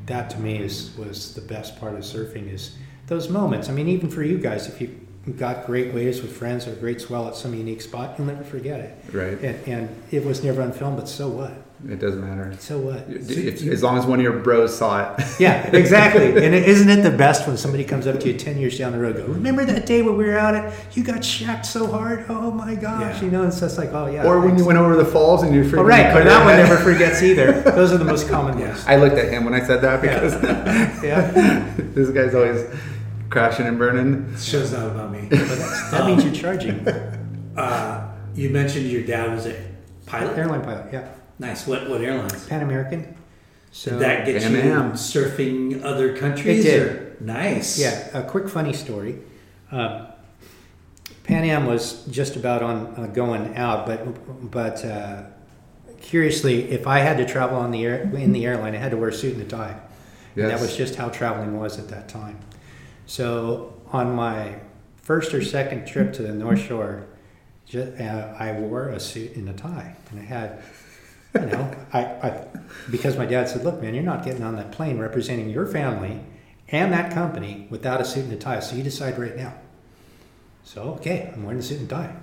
that 0.06 0.28
to 0.30 0.38
me 0.40 0.58
is 0.58 0.96
was 0.96 1.34
the 1.34 1.40
best 1.40 1.78
part 1.78 1.94
of 1.94 2.00
surfing 2.00 2.52
is 2.52 2.76
those 3.06 3.28
moments 3.28 3.68
i 3.68 3.72
mean 3.72 3.86
even 3.88 4.10
for 4.10 4.22
you 4.24 4.36
guys 4.38 4.66
if 4.66 4.80
you 4.80 4.98
got 5.36 5.64
great 5.66 5.94
waves 5.94 6.20
with 6.22 6.36
friends 6.36 6.66
or 6.66 6.74
great 6.74 7.00
swell 7.00 7.28
at 7.28 7.36
some 7.36 7.54
unique 7.54 7.80
spot 7.80 8.18
you'll 8.18 8.26
never 8.26 8.42
forget 8.42 8.80
it 8.80 8.96
Right. 9.14 9.38
and, 9.40 9.68
and 9.68 10.02
it 10.10 10.24
was 10.24 10.42
never 10.42 10.60
on 10.62 10.72
film 10.72 10.96
but 10.96 11.08
so 11.08 11.28
what 11.28 11.52
It 11.88 11.98
doesn't 11.98 12.20
matter. 12.20 12.54
so 12.60 12.78
what 12.78 13.08
as 13.08 13.82
long 13.82 13.98
as 13.98 14.06
one 14.06 14.20
of 14.20 14.22
your 14.22 14.38
bros 14.38 14.76
saw 14.76 15.14
it. 15.14 15.24
yeah 15.40 15.66
exactly 15.72 16.26
and 16.28 16.54
is 16.54 16.80
isn't 16.80 16.88
it 16.90 17.02
the 17.02 17.10
best 17.16 17.46
when 17.46 17.56
somebody 17.56 17.82
comes 17.84 18.06
up 18.06 18.20
to 18.20 18.28
you 18.30 18.38
10 18.38 18.56
years 18.58 18.78
down 18.78 18.92
the 18.92 18.98
road 19.00 19.16
go 19.16 19.26
remember 19.26 19.64
that 19.64 19.84
day 19.84 20.00
when 20.00 20.16
we 20.16 20.24
were 20.24 20.38
out 20.38 20.54
at 20.54 20.72
you 20.96 21.02
got 21.02 21.24
shacked 21.24 21.66
so 21.66 21.86
hard 21.86 22.24
oh 22.28 22.52
my 22.52 22.74
gosh 22.76 23.16
Yeah. 23.16 23.22
you 23.24 23.30
know 23.32 23.42
it's 23.46 23.58
just 23.58 23.78
like 23.78 23.90
oh 23.92 24.06
yeah 24.06 24.24
or 24.24 24.40
when 24.40 24.56
you 24.56 24.64
went 24.64 24.78
over 24.78 24.94
the 24.96 25.04
falls 25.04 25.42
and 25.42 25.52
you 25.54 25.64
freaking 25.64 25.78
oh, 25.78 25.82
right 25.84 26.12
but 26.14 26.24
that 26.24 26.44
one 26.44 26.56
never 26.56 26.76
forgets 26.76 27.20
either 27.22 27.60
those 27.62 27.92
are 27.92 27.98
the 27.98 28.04
most 28.04 28.28
common 28.28 28.58
ones 28.60 28.84
I 28.86 28.96
looked 28.96 29.16
at 29.16 29.28
him 29.32 29.44
when 29.44 29.54
I 29.54 29.64
said 29.64 29.80
that 29.82 30.00
because 30.00 30.34
yeah 31.02 31.74
this 31.76 32.10
guy's 32.10 32.34
always 32.34 32.64
crashing 33.28 33.66
and 33.66 33.78
burning. 33.78 34.30
It 34.34 34.40
shows 34.40 34.72
not 34.72 34.90
about 34.90 35.10
me. 35.10 35.26
but 35.30 35.38
that's, 35.48 35.90
that 35.90 36.06
means 36.06 36.22
you're 36.22 36.34
charging 36.34 36.86
Uh, 37.56 38.08
you 38.34 38.50
mentioned 38.50 38.86
your 38.86 39.02
dad 39.02 39.30
was 39.34 39.46
a 39.46 39.54
pilot. 40.06 40.36
Airline 40.38 40.62
pilot, 40.62 40.86
yeah. 40.92 41.08
Nice. 41.38 41.66
What 41.66 41.88
what 41.88 42.00
airlines? 42.00 42.46
Pan 42.46 42.62
American. 42.62 43.16
So 43.70 43.92
Did 43.92 44.00
that 44.00 44.26
get 44.26 44.42
Pan 44.42 44.52
you 44.52 44.58
Am. 44.60 44.92
surfing 44.92 45.82
other 45.82 46.16
countries? 46.16 46.64
It 46.64 46.70
did. 46.70 46.82
or- 46.88 47.16
Nice. 47.20 47.78
yeah, 47.78 48.08
a 48.18 48.24
quick 48.24 48.48
funny 48.48 48.72
story. 48.72 49.18
Um, 49.70 50.08
Pan 51.24 51.44
Am 51.44 51.66
was 51.66 52.04
just 52.06 52.34
about 52.36 52.62
on 52.62 52.94
uh, 52.96 53.06
going 53.06 53.56
out, 53.56 53.86
but 53.86 54.50
but 54.50 54.84
uh, 54.84 55.22
curiously, 56.00 56.70
if 56.70 56.86
I 56.86 56.98
had 56.98 57.16
to 57.18 57.24
travel 57.26 57.58
on 57.58 57.70
the 57.70 57.84
air 57.84 58.02
in 58.14 58.32
the 58.32 58.44
airline, 58.44 58.74
I 58.74 58.78
had 58.78 58.90
to 58.90 58.96
wear 58.96 59.08
a 59.10 59.12
suit 59.14 59.34
and 59.34 59.42
a 59.42 59.46
tie. 59.46 59.78
And 60.34 60.50
that 60.50 60.60
was 60.60 60.76
just 60.76 60.96
how 60.96 61.10
traveling 61.10 61.58
was 61.60 61.78
at 61.78 61.88
that 61.88 62.08
time. 62.08 62.38
So 63.06 63.74
on 63.92 64.14
my 64.14 64.56
first 64.96 65.34
or 65.34 65.42
second 65.42 65.86
trip 65.86 66.12
to 66.14 66.22
the 66.22 66.32
North 66.32 66.60
Shore, 66.60 67.06
Just, 67.66 68.00
uh, 68.00 68.34
I 68.38 68.52
wore 68.52 68.88
a 68.88 68.98
suit 68.98 69.36
and 69.36 69.48
a 69.48 69.52
tie, 69.52 69.94
and 70.10 70.18
I 70.20 70.24
had, 70.24 70.62
you 71.34 71.46
know, 71.46 71.74
I, 71.92 72.00
I 72.00 72.46
because 72.90 73.16
my 73.16 73.26
dad 73.26 73.48
said, 73.48 73.64
"Look, 73.64 73.80
man, 73.80 73.94
you're 73.94 74.02
not 74.02 74.24
getting 74.24 74.42
on 74.42 74.56
that 74.56 74.72
plane 74.72 74.98
representing 74.98 75.50
your 75.50 75.66
family 75.66 76.20
and 76.68 76.92
that 76.92 77.12
company 77.12 77.66
without 77.70 78.00
a 78.00 78.04
suit 78.04 78.24
and 78.24 78.32
a 78.32 78.36
tie. 78.36 78.60
So 78.60 78.76
you 78.76 78.82
decide 78.82 79.18
right 79.18 79.36
now." 79.36 79.54
So 80.64 80.82
okay, 80.94 81.30
I'm 81.34 81.42
wearing 81.42 81.60
a 81.60 81.62
suit 81.62 81.80
and 81.80 81.88
tie. 81.88 82.14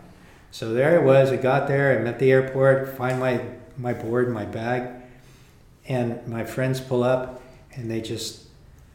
So 0.51 0.73
there 0.73 0.99
I 0.99 1.03
was. 1.03 1.31
I 1.31 1.37
got 1.37 1.67
there. 1.67 1.99
I'm 1.99 2.07
at 2.07 2.19
the 2.19 2.31
airport. 2.31 2.97
Find 2.97 3.19
my 3.19 3.41
my 3.77 3.93
board, 3.93 4.29
my 4.29 4.45
bag, 4.45 4.89
and 5.87 6.25
my 6.27 6.43
friends 6.43 6.79
pull 6.79 7.03
up, 7.03 7.41
and 7.73 7.89
they 7.89 8.01
just 8.01 8.47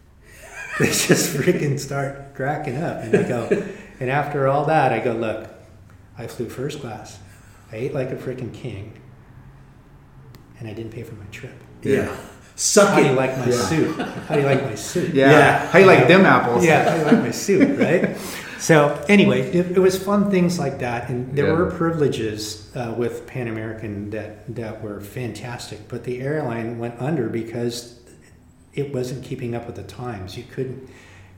they 0.79 0.87
just 0.87 1.35
freaking 1.35 1.79
start 1.79 2.35
cracking 2.35 2.77
up, 2.77 3.03
and 3.03 3.17
I 3.17 3.23
go, 3.23 3.49
and 4.01 4.11
after 4.11 4.49
all 4.49 4.65
that, 4.67 4.93
I 4.93 4.99
go, 4.99 5.13
look, 5.13 5.49
I 6.19 6.27
flew 6.27 6.49
first 6.49 6.81
class. 6.81 7.19
I 7.73 7.77
ate 7.77 7.95
like 7.95 8.11
a 8.11 8.17
freaking 8.17 8.53
king, 8.53 9.01
and 10.65 10.73
I 10.73 10.75
didn't 10.75 10.93
pay 10.93 11.03
for 11.03 11.15
my 11.15 11.27
trip. 11.31 11.53
Yeah. 11.83 12.15
Suck 12.57 12.89
How 12.91 13.01
do 13.01 13.07
you 13.07 13.13
like 13.13 13.37
my 13.37 13.47
Yeah. 13.47 13.57
suit? 13.67 13.97
How 13.99 14.35
do 14.35 14.41
you 14.41 14.47
like 14.47 14.63
my 14.65 14.75
suit? 14.75 15.13
Yeah. 15.15 15.31
Yeah. 15.31 15.67
How 15.71 15.79
you 15.79 15.87
like 15.87 16.09
them 16.09 16.25
apples? 16.25 16.65
Yeah, 16.65 16.85
How 16.89 16.95
do 16.97 16.99
you 17.01 17.05
like 17.07 17.23
my 17.25 17.31
suit, 17.33 17.79
right? 17.87 18.17
So 18.59 19.05
anyway, 19.09 19.43
it, 19.51 19.73
it 19.73 19.79
was 19.81 20.03
fun 20.03 20.31
things 20.31 20.59
like 20.59 20.79
that, 20.79 21.11
and 21.11 21.37
there 21.37 21.49
Yeah. 21.49 21.53
were 21.55 21.71
privileges 21.71 22.71
uh, 22.75 22.95
with 22.97 23.27
Pan 23.27 23.49
American 23.49 24.09
that 24.11 24.55
that 24.55 24.83
were 24.83 25.01
fantastic. 25.01 25.87
But 25.89 26.05
the 26.05 26.21
airline 26.23 26.79
went 26.79 26.99
under 26.99 27.29
because 27.29 28.01
it 28.73 28.95
wasn't 28.95 29.23
keeping 29.25 29.55
up 29.55 29.67
with 29.67 29.77
the 29.77 29.83
times. 29.83 30.39
You 30.39 30.45
couldn't 30.45 30.89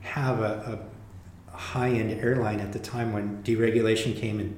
have 0.01 0.39
a, 0.39 0.79
a 1.51 1.57
high 1.57 1.89
end 1.89 2.11
airline 2.21 2.61
at 2.61 2.71
the 2.71 2.79
time 2.79 3.11
when 3.11 3.43
deregulation 3.43 4.15
came 4.15 4.39
and. 4.39 4.55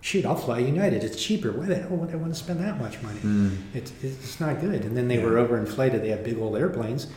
Shoot, 0.00 0.24
I'll 0.24 0.36
fly 0.36 0.58
United. 0.58 1.02
It's 1.02 1.22
cheaper. 1.22 1.50
Why 1.50 1.66
the 1.66 1.74
hell 1.76 1.96
would 1.96 2.12
I 2.12 2.16
want 2.16 2.32
to 2.32 2.38
spend 2.38 2.60
that 2.60 2.78
much 2.80 3.02
money? 3.02 3.18
Mm. 3.20 3.56
It's, 3.74 3.92
it's 4.02 4.38
not 4.38 4.60
good. 4.60 4.84
And 4.84 4.96
then 4.96 5.08
they 5.08 5.18
were 5.18 5.32
overinflated. 5.32 6.00
They 6.00 6.10
had 6.10 6.22
big 6.22 6.38
old 6.38 6.56
airplanes 6.56 7.08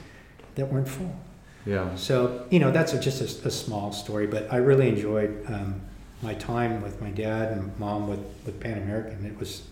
that 0.55 0.71
weren't 0.71 0.87
full. 0.87 1.15
Yeah. 1.65 1.93
So, 1.95 2.47
you 2.49 2.59
know, 2.59 2.71
that's 2.71 2.93
a, 2.93 2.99
just 2.99 3.21
a, 3.21 3.47
a 3.47 3.51
small 3.51 3.91
story, 3.91 4.25
but 4.25 4.51
I 4.51 4.57
really 4.57 4.89
enjoyed 4.89 5.45
um, 5.47 5.81
my 6.21 6.33
time 6.33 6.81
with 6.81 6.99
my 7.01 7.11
dad 7.11 7.51
and 7.51 7.77
mom 7.77 8.09
with, 8.09 8.19
with 8.45 8.59
Pan 8.59 8.81
American. 8.81 9.25
It 9.25 9.37
was, 9.37 9.67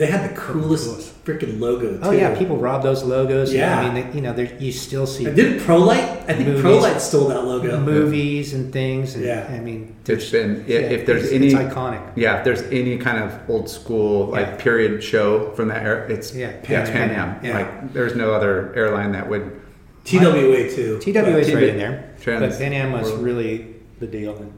They 0.00 0.06
had 0.06 0.30
the 0.30 0.34
coolest 0.34 0.86
Coolest. 0.86 1.24
freaking 1.26 1.60
logo. 1.60 1.88
Oh, 1.88 1.92
too. 1.98 2.00
oh 2.04 2.10
yeah, 2.12 2.36
people 2.36 2.56
rob 2.56 2.82
those 2.82 3.04
logos. 3.04 3.52
Yeah. 3.52 3.78
I 3.78 3.84
mean, 3.84 3.94
they, 4.10 4.14
you 4.16 4.22
know, 4.22 4.32
you 4.58 4.72
still 4.72 5.06
see 5.06 5.26
And 5.26 5.36
didn't 5.36 5.58
ProLight? 5.60 6.00
I 6.28 6.32
think 6.34 6.48
Movies. 6.48 6.64
ProLight 6.64 7.00
stole 7.00 7.28
that 7.28 7.44
logo. 7.44 7.78
movies 7.78 8.54
and 8.54 8.72
things. 8.72 9.14
And, 9.14 9.24
Yeah. 9.24 9.46
I 9.52 9.58
mean, 9.60 9.94
It's 10.06 10.30
been 10.30 10.64
yeah, 10.66 10.78
if 10.78 11.04
there's 11.06 11.24
it's, 11.24 11.32
any 11.32 11.48
it's 11.48 11.54
iconic. 11.54 12.02
yeah 12.16 12.38
if 12.38 12.44
there's 12.44 12.62
any 12.80 12.96
kind 12.96 13.22
of 13.22 13.38
old 13.50 13.68
school 13.68 14.26
like 14.28 14.46
Yeah. 14.46 14.56
period 14.56 15.04
show 15.04 15.50
from 15.54 15.68
that 15.68 15.82
era 15.84 16.10
it's 16.10 16.34
Yeah, 16.34 16.48
yeah, 16.48 16.60
Pan 16.62 16.86
Pan 16.92 17.10
Am. 17.10 17.28
Am. 17.28 17.44
Yeah. 17.44 17.58
Like 17.58 17.92
there's 17.92 18.14
no 18.16 18.32
other 18.32 18.74
airline 18.74 19.12
that 19.12 19.28
would 19.28 19.60
TWA 20.04 20.70
too. 20.70 20.98
TWA 21.00 21.38
is 21.38 21.52
right 21.54 21.62
in 21.64 21.76
there, 21.78 22.14
Trans- 22.22 22.40
but 22.56 22.58
Pan 22.58 22.72
Am 22.72 22.92
was 22.92 23.10
World. 23.10 23.22
really 23.22 23.66
the 24.00 24.06
deal. 24.06 24.34
And 24.36 24.52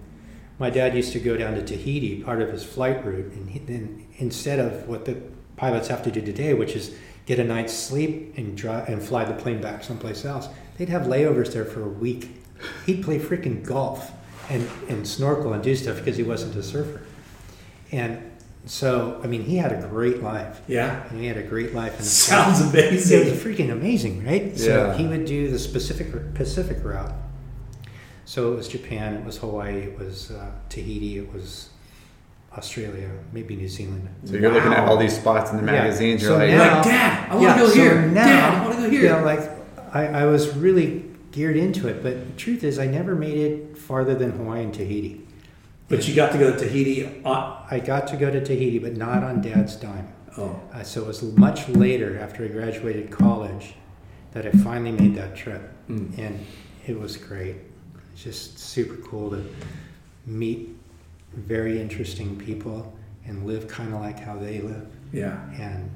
my 0.59 0.71
dad 0.71 0.95
used 0.95 1.13
to 1.15 1.19
go 1.19 1.37
down 1.37 1.55
to 1.57 1.63
Tahiti, 1.63 2.23
part 2.23 2.41
of 2.41 2.51
his 2.53 2.63
flight 2.63 3.05
route, 3.05 3.33
and 3.33 3.51
he, 3.51 3.59
then 3.59 4.02
instead 4.23 4.59
of 4.59 4.89
what 4.89 5.05
the 5.05 5.17
pilots 5.57 5.89
have 5.89 6.03
to 6.05 6.11
do 6.11 6.21
today, 6.23 6.55
which 6.55 6.75
is 6.77 6.95
get 7.27 7.39
a 7.39 7.45
night's 7.45 7.73
sleep 7.75 8.35
and 8.37 8.57
drive 8.57 8.89
and 8.89 9.03
fly 9.03 9.25
the 9.25 9.35
plane 9.35 9.61
back 9.61 9.83
someplace 9.85 10.25
else, 10.25 10.49
they'd 10.79 10.89
have 10.89 11.03
layovers 11.03 11.53
there 11.53 11.65
for 11.65 11.83
a 11.83 11.89
week. 11.89 12.31
He'd 12.87 13.03
play 13.05 13.19
freaking 13.19 13.65
golf 13.67 14.13
and, 14.49 14.69
and 14.89 15.07
snorkel 15.07 15.53
and 15.53 15.63
do 15.63 15.75
stuff 15.77 15.97
because 15.99 16.17
he 16.17 16.23
wasn't 16.23 16.55
a 16.57 16.63
surfer. 16.63 17.03
And 17.91 18.31
so, 18.65 19.21
I 19.23 19.27
mean, 19.27 19.43
he 19.43 19.57
had 19.57 19.73
a 19.73 19.89
great 19.89 20.23
life. 20.23 20.61
Yeah. 20.69 21.05
And 21.11 21.21
he 21.21 21.27
had 21.27 21.37
a 21.37 21.43
great 21.43 21.75
life. 21.75 21.97
And 21.97 22.05
Sounds 22.35 22.61
amazing. 22.61 23.21
it 23.27 23.31
was 23.33 23.43
freaking 23.43 23.73
amazing, 23.73 24.25
right? 24.25 24.57
So 24.57 24.69
Yeah. 24.87 24.97
he 24.97 25.07
would 25.07 25.25
do 25.25 25.49
the 25.51 25.59
Pacific 25.69 26.35
Pacific 26.35 26.79
route. 26.85 27.13
So 28.25 28.53
it 28.53 28.57
was 28.57 28.69
Japan, 28.69 29.15
it 29.15 29.25
was 29.25 29.39
Hawaii, 29.39 29.79
it 29.81 29.99
was 29.99 30.31
uh, 30.31 30.53
Tahiti, 30.69 31.19
it 31.19 31.33
was 31.33 31.69
Australia, 32.57 33.11
maybe 33.33 33.57
New 33.57 33.69
Zealand. 33.69 34.09
so 34.25 34.35
you're 34.35 34.53
looking 34.53 34.73
at 34.73 34.87
all 34.89 34.97
these 34.97 35.17
spots 35.17 35.51
in 35.53 35.57
the 35.59 35.65
Yeah. 35.73 35.83
magazines 35.83 36.23
So 36.23 36.29
you're 36.31 36.39
like 36.39 36.51
now- 36.51 36.75
like, 36.77 36.85
Dad, 36.85 37.31
I 37.31 37.35
want 37.35 37.43
to 37.45 37.49
Yeah, 37.49 37.59
go 37.59 37.67
so 37.69 37.75
here. 37.75 38.03
now- 38.07 38.25
Dad, 38.27 38.55
I 38.55 38.67
want 38.67 38.77
to 38.77 38.83
go 38.83 38.91
here. 38.91 39.03
You 39.03 39.09
know, 39.09 39.25
like 39.25 39.51
I, 39.95 40.07
I 40.07 40.25
was 40.27 40.55
really 40.57 41.05
geared 41.33 41.57
into 41.57 41.89
it, 41.89 42.03
but 42.03 42.27
the 42.27 42.33
truth 42.37 42.63
is, 42.63 42.79
I 42.79 42.87
never 42.87 43.15
made 43.15 43.39
it 43.39 43.79
farther 43.79 44.15
than 44.15 44.33
Hawaii 44.33 44.63
and 44.65 44.73
Tahiti. 44.75 45.21
but 45.89 46.07
you 46.09 46.15
got 46.15 46.33
to 46.33 46.39
go 46.39 46.51
to 46.53 46.59
Tahiti. 46.59 47.07
On, 47.25 47.57
I 47.71 47.79
got 47.79 48.07
to 48.09 48.17
go 48.17 48.31
to 48.31 48.43
Tahiti, 48.43 48.79
but 48.79 48.97
not 48.97 49.23
on 49.23 49.41
Dad's 49.43 49.77
dime. 49.77 50.09
oh, 50.39 50.59
Uh, 50.75 50.83
so 50.83 51.03
it 51.03 51.07
was 51.07 51.23
much 51.37 51.69
later 51.69 52.19
after 52.19 52.45
I 52.45 52.49
graduated 52.49 53.11
college 53.11 53.75
that 54.33 54.47
I 54.47 54.51
finally 54.51 54.93
made 54.93 55.15
that 55.17 55.37
trip. 55.37 55.71
Mm. 55.91 56.17
And 56.19 56.39
it 56.87 56.99
was 56.99 57.17
great. 57.19 57.57
It's 58.15 58.23
just 58.25 58.59
super 58.59 58.97
cool 58.97 59.31
to 59.31 59.43
meet 60.27 60.71
very 61.35 61.81
interesting 61.81 62.37
people 62.39 62.93
and 63.27 63.47
live 63.47 63.69
kind 63.69 63.95
of 63.95 64.01
like 64.01 64.19
how 64.19 64.37
they 64.39 64.61
live. 64.61 64.87
yeah. 65.13 65.39
And, 65.59 65.91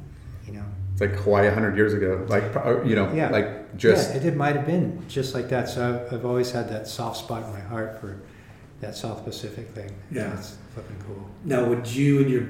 you 0.46 0.52
know, 0.52 0.64
it's 0.92 1.00
like 1.00 1.14
Hawaii 1.16 1.46
100 1.46 1.76
years 1.76 1.92
ago 1.92 2.24
like 2.28 2.44
uh, 2.56 2.82
you 2.84 2.94
know 2.96 3.12
Yeah. 3.12 3.28
like 3.30 3.76
just 3.76 4.10
yeah, 4.14 4.16
it, 4.20 4.24
it 4.26 4.36
might 4.36 4.56
have 4.56 4.64
been 4.66 5.02
just 5.08 5.34
like 5.34 5.48
that. 5.50 5.68
So 5.68 6.06
I've, 6.06 6.12
I've 6.20 6.24
always 6.24 6.50
had 6.52 6.68
that 6.70 6.86
soft 6.88 7.18
spot 7.18 7.42
in 7.44 7.52
my 7.52 7.60
heart 7.60 8.00
for 8.00 8.20
that 8.80 8.94
South 8.96 9.24
Pacific 9.24 9.68
thing. 9.70 9.90
Yeah. 10.10 10.32
It's 10.38 10.56
flipping 10.72 10.96
cool. 11.06 11.28
Now, 11.44 11.64
would 11.66 11.86
you 11.86 12.20
and 12.20 12.30
your 12.30 12.46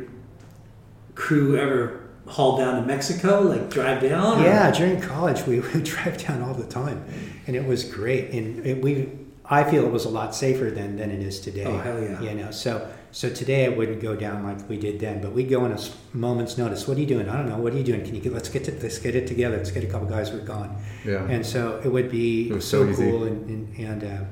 crew 1.15 1.57
ever 1.57 2.03
haul 2.27 2.59
down 2.59 2.81
to 2.81 2.87
Mexico, 2.87 3.41
like 3.41 3.71
drive 3.71 4.03
down? 4.03 4.41
or- 4.41 4.45
Yeah, 4.45 4.71
during 4.71 5.01
college 5.01 5.45
we 5.47 5.61
would 5.73 5.85
drive 5.85 6.19
down 6.25 6.43
all 6.43 6.55
the 6.55 6.67
time, 6.67 7.05
and 7.47 7.57
it 7.57 7.65
was 7.67 7.85
great. 7.85 8.31
And 8.31 8.65
it, 8.67 8.83
we, 8.83 9.09
I 9.49 9.65
feel 9.65 9.85
it 9.85 9.93
was 9.93 10.05
a 10.05 10.09
lot 10.09 10.35
safer 10.35 10.71
then 10.71 10.97
than 10.97 11.11
it 11.11 11.23
is 11.23 11.41
today. 11.41 11.65
Oh, 11.65 11.79
hell 11.79 12.03
yeah. 12.03 12.21
You 12.21 12.35
know, 12.35 12.51
so 12.51 12.91
so 13.13 13.31
today 13.31 13.67
I 13.67 13.69
wouldn't 13.69 14.01
go 14.01 14.17
down 14.17 14.43
like 14.43 14.69
we 14.69 14.77
did 14.77 14.99
then, 15.01 15.23
but 15.23 15.33
we'd 15.33 15.49
go 15.49 15.61
on 15.63 15.73
a 15.73 15.79
moment's 16.13 16.59
notice. 16.59 16.89
What 16.89 16.97
are 16.97 17.01
you 17.01 17.07
doing? 17.07 17.29
I 17.29 17.37
don't 17.37 17.49
know. 17.49 17.57
What 17.57 17.73
are 17.73 17.79
you 17.79 17.85
doing? 17.85 18.05
Can 18.05 18.15
you 18.15 18.21
get? 18.21 18.33
Let's 18.33 18.49
get 18.49 18.65
to, 18.65 18.73
let's 18.73 18.99
get 18.99 19.15
it 19.15 19.27
together. 19.27 19.57
Let's 19.57 19.71
get 19.71 19.85
a 19.85 19.87
couple 19.87 20.09
guys. 20.09 20.33
We're 20.33 20.41
gone. 20.41 20.77
yeah 21.05 21.25
And 21.29 21.47
so 21.47 21.81
it 21.85 21.89
would 21.89 22.11
be 22.11 22.51
It 22.51 22.63
so, 22.63 22.93
so 22.93 22.97
cool, 22.97 23.25
and 23.25 23.49
and, 23.49 23.79
and 23.79 24.05
uh, 24.05 24.25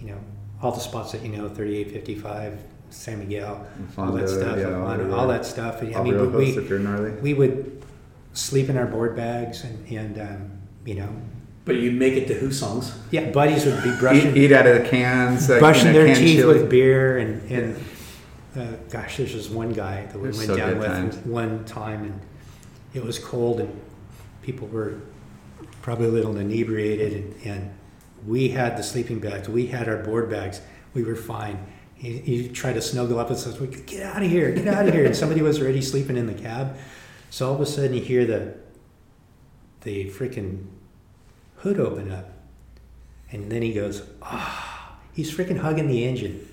you 0.00 0.08
know 0.08 0.18
all 0.60 0.72
the 0.72 0.80
spots 0.80 1.12
that 1.12 1.22
you 1.22 1.28
know, 1.30 1.48
thirty 1.48 1.76
eight 1.76 1.90
fifty 1.90 2.14
five, 2.14 2.58
San 2.90 3.18
Miguel, 3.20 3.66
all 3.98 4.12
that 4.12 4.28
stuff, 4.28 4.58
yeah, 4.58 4.64
Fondo, 4.64 5.12
all 5.12 5.20
all 5.20 5.28
that 5.28 5.44
stuff. 5.44 5.82
And, 5.82 5.94
I 5.94 6.02
mean, 6.02 6.16
we, 6.20 6.26
we 6.26 6.52
close 6.52 6.56
if 6.56 6.68
you're 6.68 6.78
gnarly 6.78 7.12
we 7.20 7.34
would 7.34 7.82
sleep 8.32 8.68
in 8.68 8.76
our 8.76 8.86
board 8.86 9.14
bags 9.14 9.64
and, 9.64 9.88
and 9.88 10.18
um, 10.20 10.50
you 10.84 10.94
know 10.94 11.08
But 11.64 11.76
you 11.76 11.92
make 11.92 12.14
it 12.14 12.26
to 12.28 12.40
Hussong's. 12.40 12.92
yeah 13.10 13.30
buddies 13.30 13.64
would 13.64 13.82
be 13.82 13.94
brushing 13.98 14.36
eat, 14.36 14.44
eat 14.50 14.52
out 14.52 14.66
of 14.66 14.82
the 14.82 14.88
cans 14.88 15.48
like, 15.48 15.60
brushing 15.60 15.92
their 15.92 16.12
teeth 16.14 16.40
chili. 16.40 16.58
with 16.58 16.68
beer 16.68 17.18
and 17.18 17.50
and 17.50 17.84
uh, 18.56 18.76
gosh 18.90 19.16
there's 19.16 19.32
just 19.32 19.50
one 19.50 19.72
guy 19.72 20.06
that 20.06 20.16
we 20.18 20.24
went 20.24 20.34
so 20.34 20.56
down 20.56 20.78
with 20.78 20.88
times. 20.88 21.16
one 21.18 21.64
time 21.64 22.04
and 22.04 22.20
it 22.94 23.02
was 23.04 23.18
cold 23.18 23.60
and 23.60 23.80
people 24.42 24.66
were 24.68 25.00
probably 25.80 26.06
a 26.06 26.10
little 26.10 26.36
inebriated 26.36 27.12
and, 27.12 27.46
and 27.46 27.74
we 28.26 28.48
had 28.48 28.76
the 28.76 28.82
sleeping 28.82 29.20
bags 29.20 29.48
we 29.48 29.68
had 29.68 29.88
our 29.88 29.98
board 29.98 30.28
bags 30.28 30.60
we 30.94 31.02
were 31.02 31.16
fine 31.16 31.64
he, 31.94 32.18
he 32.18 32.48
tried 32.48 32.72
to 32.74 32.82
snuggle 32.82 33.18
up 33.20 33.30
and 33.30 33.38
says 33.38 33.60
"We 33.60 33.68
get 33.68 34.02
out 34.02 34.22
of 34.22 34.28
here 34.28 34.50
get 34.52 34.66
out 34.66 34.88
of 34.88 34.94
here 34.94 35.06
and 35.06 35.16
somebody 35.16 35.42
was 35.42 35.60
already 35.60 35.80
sleeping 35.80 36.16
in 36.16 36.26
the 36.26 36.34
cab 36.34 36.76
so 37.30 37.48
all 37.48 37.54
of 37.54 37.60
a 37.60 37.66
sudden 37.66 37.94
you 37.94 38.02
hear 38.02 38.26
the 38.26 38.54
the 39.82 40.10
freaking 40.10 40.66
hood 41.62 41.78
open 41.80 42.10
up. 42.10 42.28
And 43.30 43.50
then 43.50 43.62
he 43.62 43.72
goes, 43.72 44.02
ah, 44.20 44.96
he's 45.14 45.34
freaking 45.34 45.58
hugging 45.58 45.88
the 45.88 46.04
engine. 46.04 46.46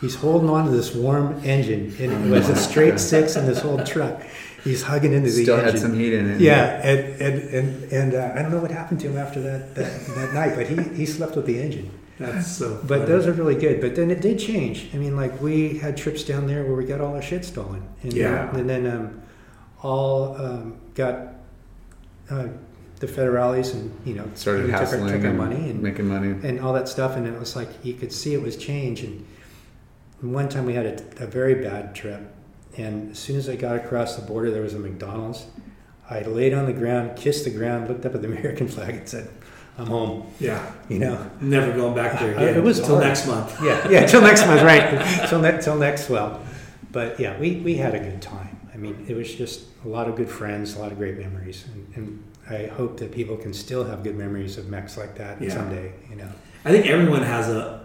He's 0.00 0.14
holding 0.14 0.48
on 0.48 0.66
to 0.66 0.70
this 0.70 0.94
warm 0.94 1.42
engine. 1.44 1.94
And 1.98 2.26
it 2.26 2.30
was 2.30 2.48
a 2.48 2.56
straight 2.56 2.98
six 3.12 3.36
in 3.36 3.46
this 3.46 3.64
old 3.64 3.84
truck. 3.84 4.22
He's 4.64 4.82
hugging 4.82 5.12
into 5.12 5.30
the 5.30 5.42
still 5.42 5.56
engine. 5.56 5.72
had 5.72 5.78
some 5.80 5.94
heat 5.94 6.12
in 6.12 6.30
it 6.32 6.40
Yeah, 6.40 6.80
and 6.86 7.20
and 7.20 7.42
and, 7.54 7.92
and 7.92 8.14
uh, 8.14 8.32
I 8.36 8.42
don't 8.42 8.50
know 8.50 8.60
what 8.60 8.70
happened 8.70 9.00
to 9.00 9.08
him 9.08 9.16
after 9.16 9.40
that 9.40 9.74
that, 9.74 10.06
that 10.06 10.34
night, 10.34 10.54
but 10.54 10.66
he, 10.68 10.76
he 10.96 11.06
slept 11.06 11.34
with 11.34 11.46
the 11.46 11.58
engine. 11.58 11.90
That's 12.18 12.46
so. 12.46 12.78
But 12.86 13.06
those 13.06 13.26
are 13.26 13.32
really 13.32 13.54
good. 13.54 13.80
But 13.80 13.96
then 13.96 14.10
it 14.10 14.20
did 14.20 14.38
change. 14.38 14.90
I 14.92 14.98
mean, 14.98 15.16
like 15.16 15.40
we 15.40 15.78
had 15.78 15.96
trips 15.96 16.22
down 16.22 16.46
there 16.46 16.62
where 16.64 16.74
we 16.74 16.84
got 16.84 17.00
all 17.00 17.14
our 17.14 17.22
shit 17.22 17.44
stolen, 17.46 17.82
and 18.02 18.12
Yeah. 18.12 18.54
and 18.54 18.68
then 18.68 18.86
um, 18.86 19.22
all 19.82 20.36
um, 20.36 20.78
got 20.94 21.34
uh, 22.30 22.48
the 23.00 23.06
federales, 23.06 23.74
and 23.74 23.92
you 24.06 24.14
know, 24.14 24.24
started 24.34 24.66
we 24.66 24.70
took 24.70 24.74
our, 24.80 24.86
hassling 24.86 25.06
took 25.12 25.22
our 25.22 25.26
and 25.30 25.38
money 25.38 25.70
and 25.70 25.82
making 25.82 26.06
money 26.06 26.28
and 26.46 26.60
all 26.60 26.72
that 26.74 26.88
stuff, 26.88 27.16
and 27.16 27.26
it 27.26 27.38
was 27.38 27.56
like 27.56 27.68
you 27.84 27.94
could 27.94 28.12
see 28.12 28.32
it 28.34 28.42
was 28.42 28.56
change. 28.56 29.02
And 29.02 29.26
one 30.20 30.48
time 30.48 30.66
we 30.66 30.74
had 30.74 30.86
a, 30.86 31.24
a 31.24 31.26
very 31.26 31.54
bad 31.56 31.94
trip, 31.94 32.20
and 32.76 33.10
as 33.12 33.18
soon 33.18 33.36
as 33.36 33.48
I 33.48 33.56
got 33.56 33.76
across 33.76 34.16
the 34.16 34.22
border, 34.22 34.50
there 34.50 34.62
was 34.62 34.74
a 34.74 34.78
McDonald's. 34.78 35.46
I 36.08 36.22
laid 36.22 36.52
on 36.54 36.66
the 36.66 36.72
ground, 36.72 37.16
kissed 37.16 37.44
the 37.44 37.50
ground, 37.50 37.88
looked 37.88 38.04
up 38.04 38.14
at 38.14 38.22
the 38.22 38.28
American 38.36 38.68
flag, 38.68 38.94
and 38.96 39.08
said, 39.08 39.30
"I'm 39.78 39.86
home." 39.86 40.26
yeah, 40.38 40.70
You 40.88 40.98
know. 40.98 41.30
never 41.40 41.72
going 41.72 41.94
back 41.94 42.18
there 42.20 42.34
Uh, 42.36 42.42
again. 42.42 42.56
it 42.56 42.62
was 42.62 42.78
until 42.80 42.96
hard. 42.96 43.06
next 43.08 43.26
month. 43.26 43.58
Yeah, 43.62 43.88
yeah, 43.88 44.06
till 44.06 44.20
next 44.20 44.46
month, 44.46 44.62
right? 44.62 45.26
till, 45.28 45.40
ne- 45.40 45.60
till 45.60 45.76
next 45.76 46.10
well. 46.10 46.40
but 46.92 47.18
yeah, 47.20 47.38
we, 47.40 47.56
we 47.60 47.76
had 47.76 47.94
a 47.94 47.98
good 48.00 48.20
time. 48.20 48.58
I 48.74 48.76
mean, 48.76 49.06
it 49.08 49.14
was 49.16 49.32
just 49.34 49.62
a 49.84 49.88
lot 49.88 50.08
of 50.08 50.16
good 50.16 50.28
friends, 50.28 50.74
a 50.76 50.80
lot 50.80 50.90
of 50.92 50.98
great 50.98 51.16
memories, 51.18 51.64
and, 51.72 51.86
and 51.96 52.24
I 52.50 52.66
hope 52.66 52.98
that 52.98 53.12
people 53.12 53.36
can 53.36 53.54
still 53.54 53.84
have 53.84 54.02
good 54.02 54.16
memories 54.16 54.58
of 54.58 54.68
Mex 54.68 54.96
like 54.98 55.16
that 55.18 55.40
Yeah. 55.40 55.50
someday. 55.54 55.92
You 56.10 56.16
know, 56.16 56.28
I 56.64 56.72
think 56.72 56.86
everyone 56.86 57.22
has 57.22 57.48
a 57.48 57.78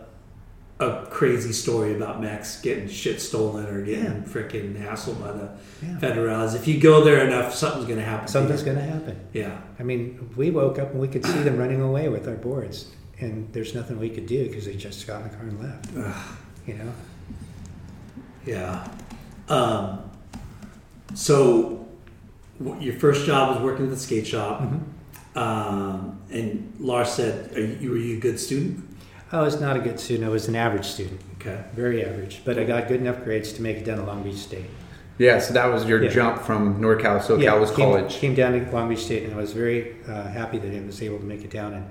a 0.77 1.05
crazy 1.09 1.53
story 1.53 1.95
about 1.95 2.19
Mex 2.21 2.59
getting 2.59 2.85
shit 2.89 3.21
stolen 3.21 3.65
or 3.67 3.81
getting 3.81 4.03
Yeah. 4.03 4.11
freaking 4.27 4.75
hassled 4.75 5.21
by 5.21 5.31
the 5.31 5.49
Yeah. 5.81 5.97
federales. 6.01 6.53
If 6.53 6.67
you 6.67 6.81
go 6.81 7.01
there 7.01 7.25
enough, 7.25 7.55
something's 7.55 7.85
going 7.85 7.99
to 7.99 8.03
happen. 8.05 8.27
something's 8.27 8.61
going 8.61 8.75
to 8.75 8.83
happen. 8.83 9.15
Yeah. 9.31 9.57
I 9.79 9.83
mean, 9.83 10.31
we 10.35 10.51
woke 10.51 10.77
up 10.77 10.91
and 10.91 10.99
we 10.99 11.07
could 11.07 11.25
see 11.25 11.39
them 11.43 11.55
running 11.55 11.79
away 11.81 12.09
with 12.09 12.27
our 12.27 12.35
boards, 12.35 12.87
and 13.21 13.47
there's 13.53 13.73
nothing 13.73 13.97
we 13.99 14.09
could 14.09 14.25
do 14.25 14.47
because 14.49 14.65
they 14.65 14.73
just 14.75 15.07
got 15.07 15.21
in 15.21 15.29
the 15.29 15.35
car 15.37 15.45
and 15.47 15.59
left. 15.61 15.87
Ugh. 15.97 16.37
You 16.67 16.73
know, 16.73 16.91
Yeah. 18.45 18.85
Um, 19.47 19.99
so, 21.13 21.84
your 22.79 22.93
first 22.95 23.25
job 23.25 23.55
was 23.55 23.63
working 23.63 23.85
at 23.85 23.91
the 23.91 23.97
skate 23.97 24.27
shop, 24.27 24.61
Mm-hmm. 24.61 25.37
um, 25.39 26.21
and 26.31 26.73
Lars 26.79 27.09
said, 27.09 27.55
Are 27.55 27.61
you, 27.65 27.91
"Were 27.91 27.97
you 27.97 28.17
a 28.17 28.19
good 28.19 28.39
student?" 28.39 28.83
I 29.31 29.41
was 29.41 29.59
not 29.59 29.75
a 29.75 29.79
good 29.79 29.99
student. 29.99 30.27
I 30.27 30.31
was 30.31 30.47
an 30.47 30.55
average 30.55 30.85
student, 30.85 31.19
Okay. 31.41 31.63
very 31.75 32.05
average, 32.05 32.41
but 32.45 32.57
I 32.57 32.63
got 32.63 32.87
good 32.87 33.01
enough 33.01 33.23
grades 33.23 33.51
to 33.53 33.61
make 33.61 33.77
it 33.77 33.83
down 33.85 33.97
to 33.97 34.03
Long 34.03 34.23
Beach 34.23 34.35
State. 34.37 34.65
Yeah, 35.17 35.39
so 35.39 35.53
that 35.53 35.65
was 35.65 35.85
your 35.85 36.03
Yeah. 36.03 36.09
jump 36.09 36.41
from 36.41 36.79
NorCal. 36.81 37.19
SoCal 37.21 37.59
was 37.59 37.71
came, 37.71 37.79
college. 37.91 38.15
Came 38.15 38.35
down 38.35 38.53
to 38.53 38.71
Long 38.71 38.87
Beach 38.89 39.03
State, 39.05 39.23
and 39.23 39.33
I 39.33 39.37
was 39.37 39.51
very 39.53 39.95
uh, 40.07 40.23
happy 40.27 40.57
that 40.59 40.73
I 40.73 40.85
was 40.85 41.01
able 41.01 41.17
to 41.19 41.25
make 41.25 41.43
it 41.43 41.49
down. 41.51 41.73
And 41.73 41.85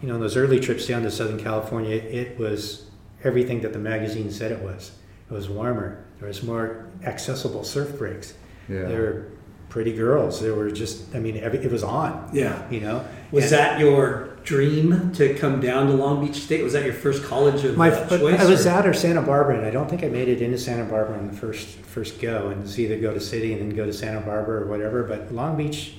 you 0.00 0.08
know, 0.08 0.14
on 0.14 0.20
those 0.20 0.36
early 0.36 0.60
trips 0.60 0.86
down 0.86 1.02
to 1.02 1.10
Southern 1.10 1.38
California, 1.40 1.96
it 1.96 2.38
was 2.38 2.84
everything 3.24 3.60
that 3.62 3.72
the 3.72 3.78
magazine 3.80 4.30
said 4.30 4.52
it 4.52 4.60
was. 4.62 4.92
It 5.30 5.34
was 5.34 5.48
warmer. 5.48 6.04
There 6.20 6.28
was 6.28 6.42
more 6.42 6.86
accessible 7.04 7.64
surf 7.64 7.98
breaks. 7.98 8.34
Yeah. 8.68 8.84
There 8.84 9.00
were 9.00 9.26
pretty 9.68 9.92
girls. 9.92 10.40
There 10.40 10.54
were 10.54 10.70
just, 10.70 11.14
I 11.14 11.18
mean, 11.18 11.36
every, 11.38 11.58
it 11.58 11.70
was 11.70 11.82
on. 11.82 12.30
Yeah. 12.32 12.68
You 12.70 12.80
know, 12.80 13.04
Was 13.32 13.44
And 13.44 13.52
that 13.52 13.80
your 13.80 14.36
dream 14.44 15.12
to 15.12 15.34
come 15.34 15.60
down 15.60 15.88
to 15.88 15.92
Long 15.92 16.24
Beach 16.26 16.36
State? 16.36 16.62
Was 16.64 16.72
that 16.72 16.84
your 16.84 16.94
first 16.94 17.22
college 17.24 17.64
of 17.64 17.76
my? 17.76 17.90
uh, 17.90 18.08
choice? 18.18 18.40
I 18.40 18.46
was 18.48 18.66
or- 18.66 18.70
out 18.70 18.86
of 18.86 18.96
Santa 18.96 19.20
Barbara, 19.22 19.58
and 19.58 19.66
I 19.66 19.70
don't 19.70 19.88
think 19.90 20.02
I 20.02 20.08
made 20.08 20.28
it 20.28 20.40
into 20.40 20.56
Santa 20.58 20.84
Barbara 20.84 21.18
on 21.18 21.26
the 21.28 21.36
first 21.36 21.66
first 21.68 22.20
go. 22.20 22.48
And 22.48 22.62
it's 22.62 22.78
either 22.78 22.98
go 22.98 23.12
to 23.12 23.20
city 23.20 23.52
and 23.52 23.60
then 23.60 23.76
go 23.76 23.84
to 23.84 23.92
Santa 23.92 24.20
Barbara 24.20 24.62
or 24.62 24.66
whatever. 24.66 25.02
But 25.02 25.32
Long 25.32 25.56
Beach 25.56 25.94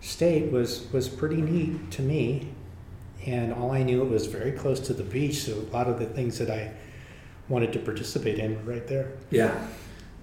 State 0.00 0.50
was 0.52 0.86
was 0.92 1.08
pretty 1.08 1.42
neat 1.42 1.90
to 1.92 2.02
me, 2.02 2.48
and 3.26 3.52
all 3.52 3.72
I 3.72 3.82
knew 3.82 4.02
it 4.02 4.08
was 4.08 4.26
very 4.26 4.52
close 4.52 4.78
to 4.80 4.94
the 4.94 5.02
beach. 5.02 5.42
So 5.42 5.52
a 5.54 5.68
lot 5.74 5.88
of 5.88 5.98
the 5.98 6.06
things 6.06 6.38
that 6.38 6.48
I 6.50 6.72
wanted 7.48 7.72
to 7.72 7.80
participate 7.80 8.38
in 8.38 8.54
were 8.64 8.72
right 8.74 8.86
there. 8.86 9.10
Yeah. 9.30 9.66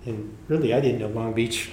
And 0.05 0.37
really, 0.47 0.73
I 0.73 0.79
didn't 0.79 0.99
know 0.99 1.09
Long 1.09 1.33
Beach 1.33 1.69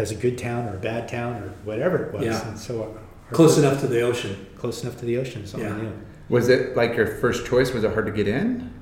as 0.00 0.10
a 0.10 0.14
good 0.14 0.38
town 0.38 0.66
or 0.68 0.76
a 0.76 0.80
bad 0.80 1.06
town 1.08 1.34
or 1.42 1.48
whatever 1.64 2.04
it 2.06 2.12
was. 2.14 2.24
Yeah. 2.24 2.48
And 2.48 2.58
so 2.58 2.82
uh, 2.82 3.32
Close 3.34 3.58
enough 3.58 3.80
to 3.80 3.86
the 3.86 4.00
ocean. 4.00 4.46
close 4.56 4.82
enough 4.82 4.98
to 4.98 5.04
the 5.04 5.16
ocean. 5.18 5.46
So 5.46 5.58
Yeah. 5.58 5.74
I 5.74 5.80
knew. 5.82 5.92
Was 6.28 6.48
it 6.48 6.76
like 6.76 6.96
your 6.96 7.06
first 7.06 7.46
choice? 7.46 7.72
Was 7.72 7.84
it 7.84 7.92
hard 7.92 8.06
to 8.06 8.12
get 8.12 8.26
in? 8.26 8.72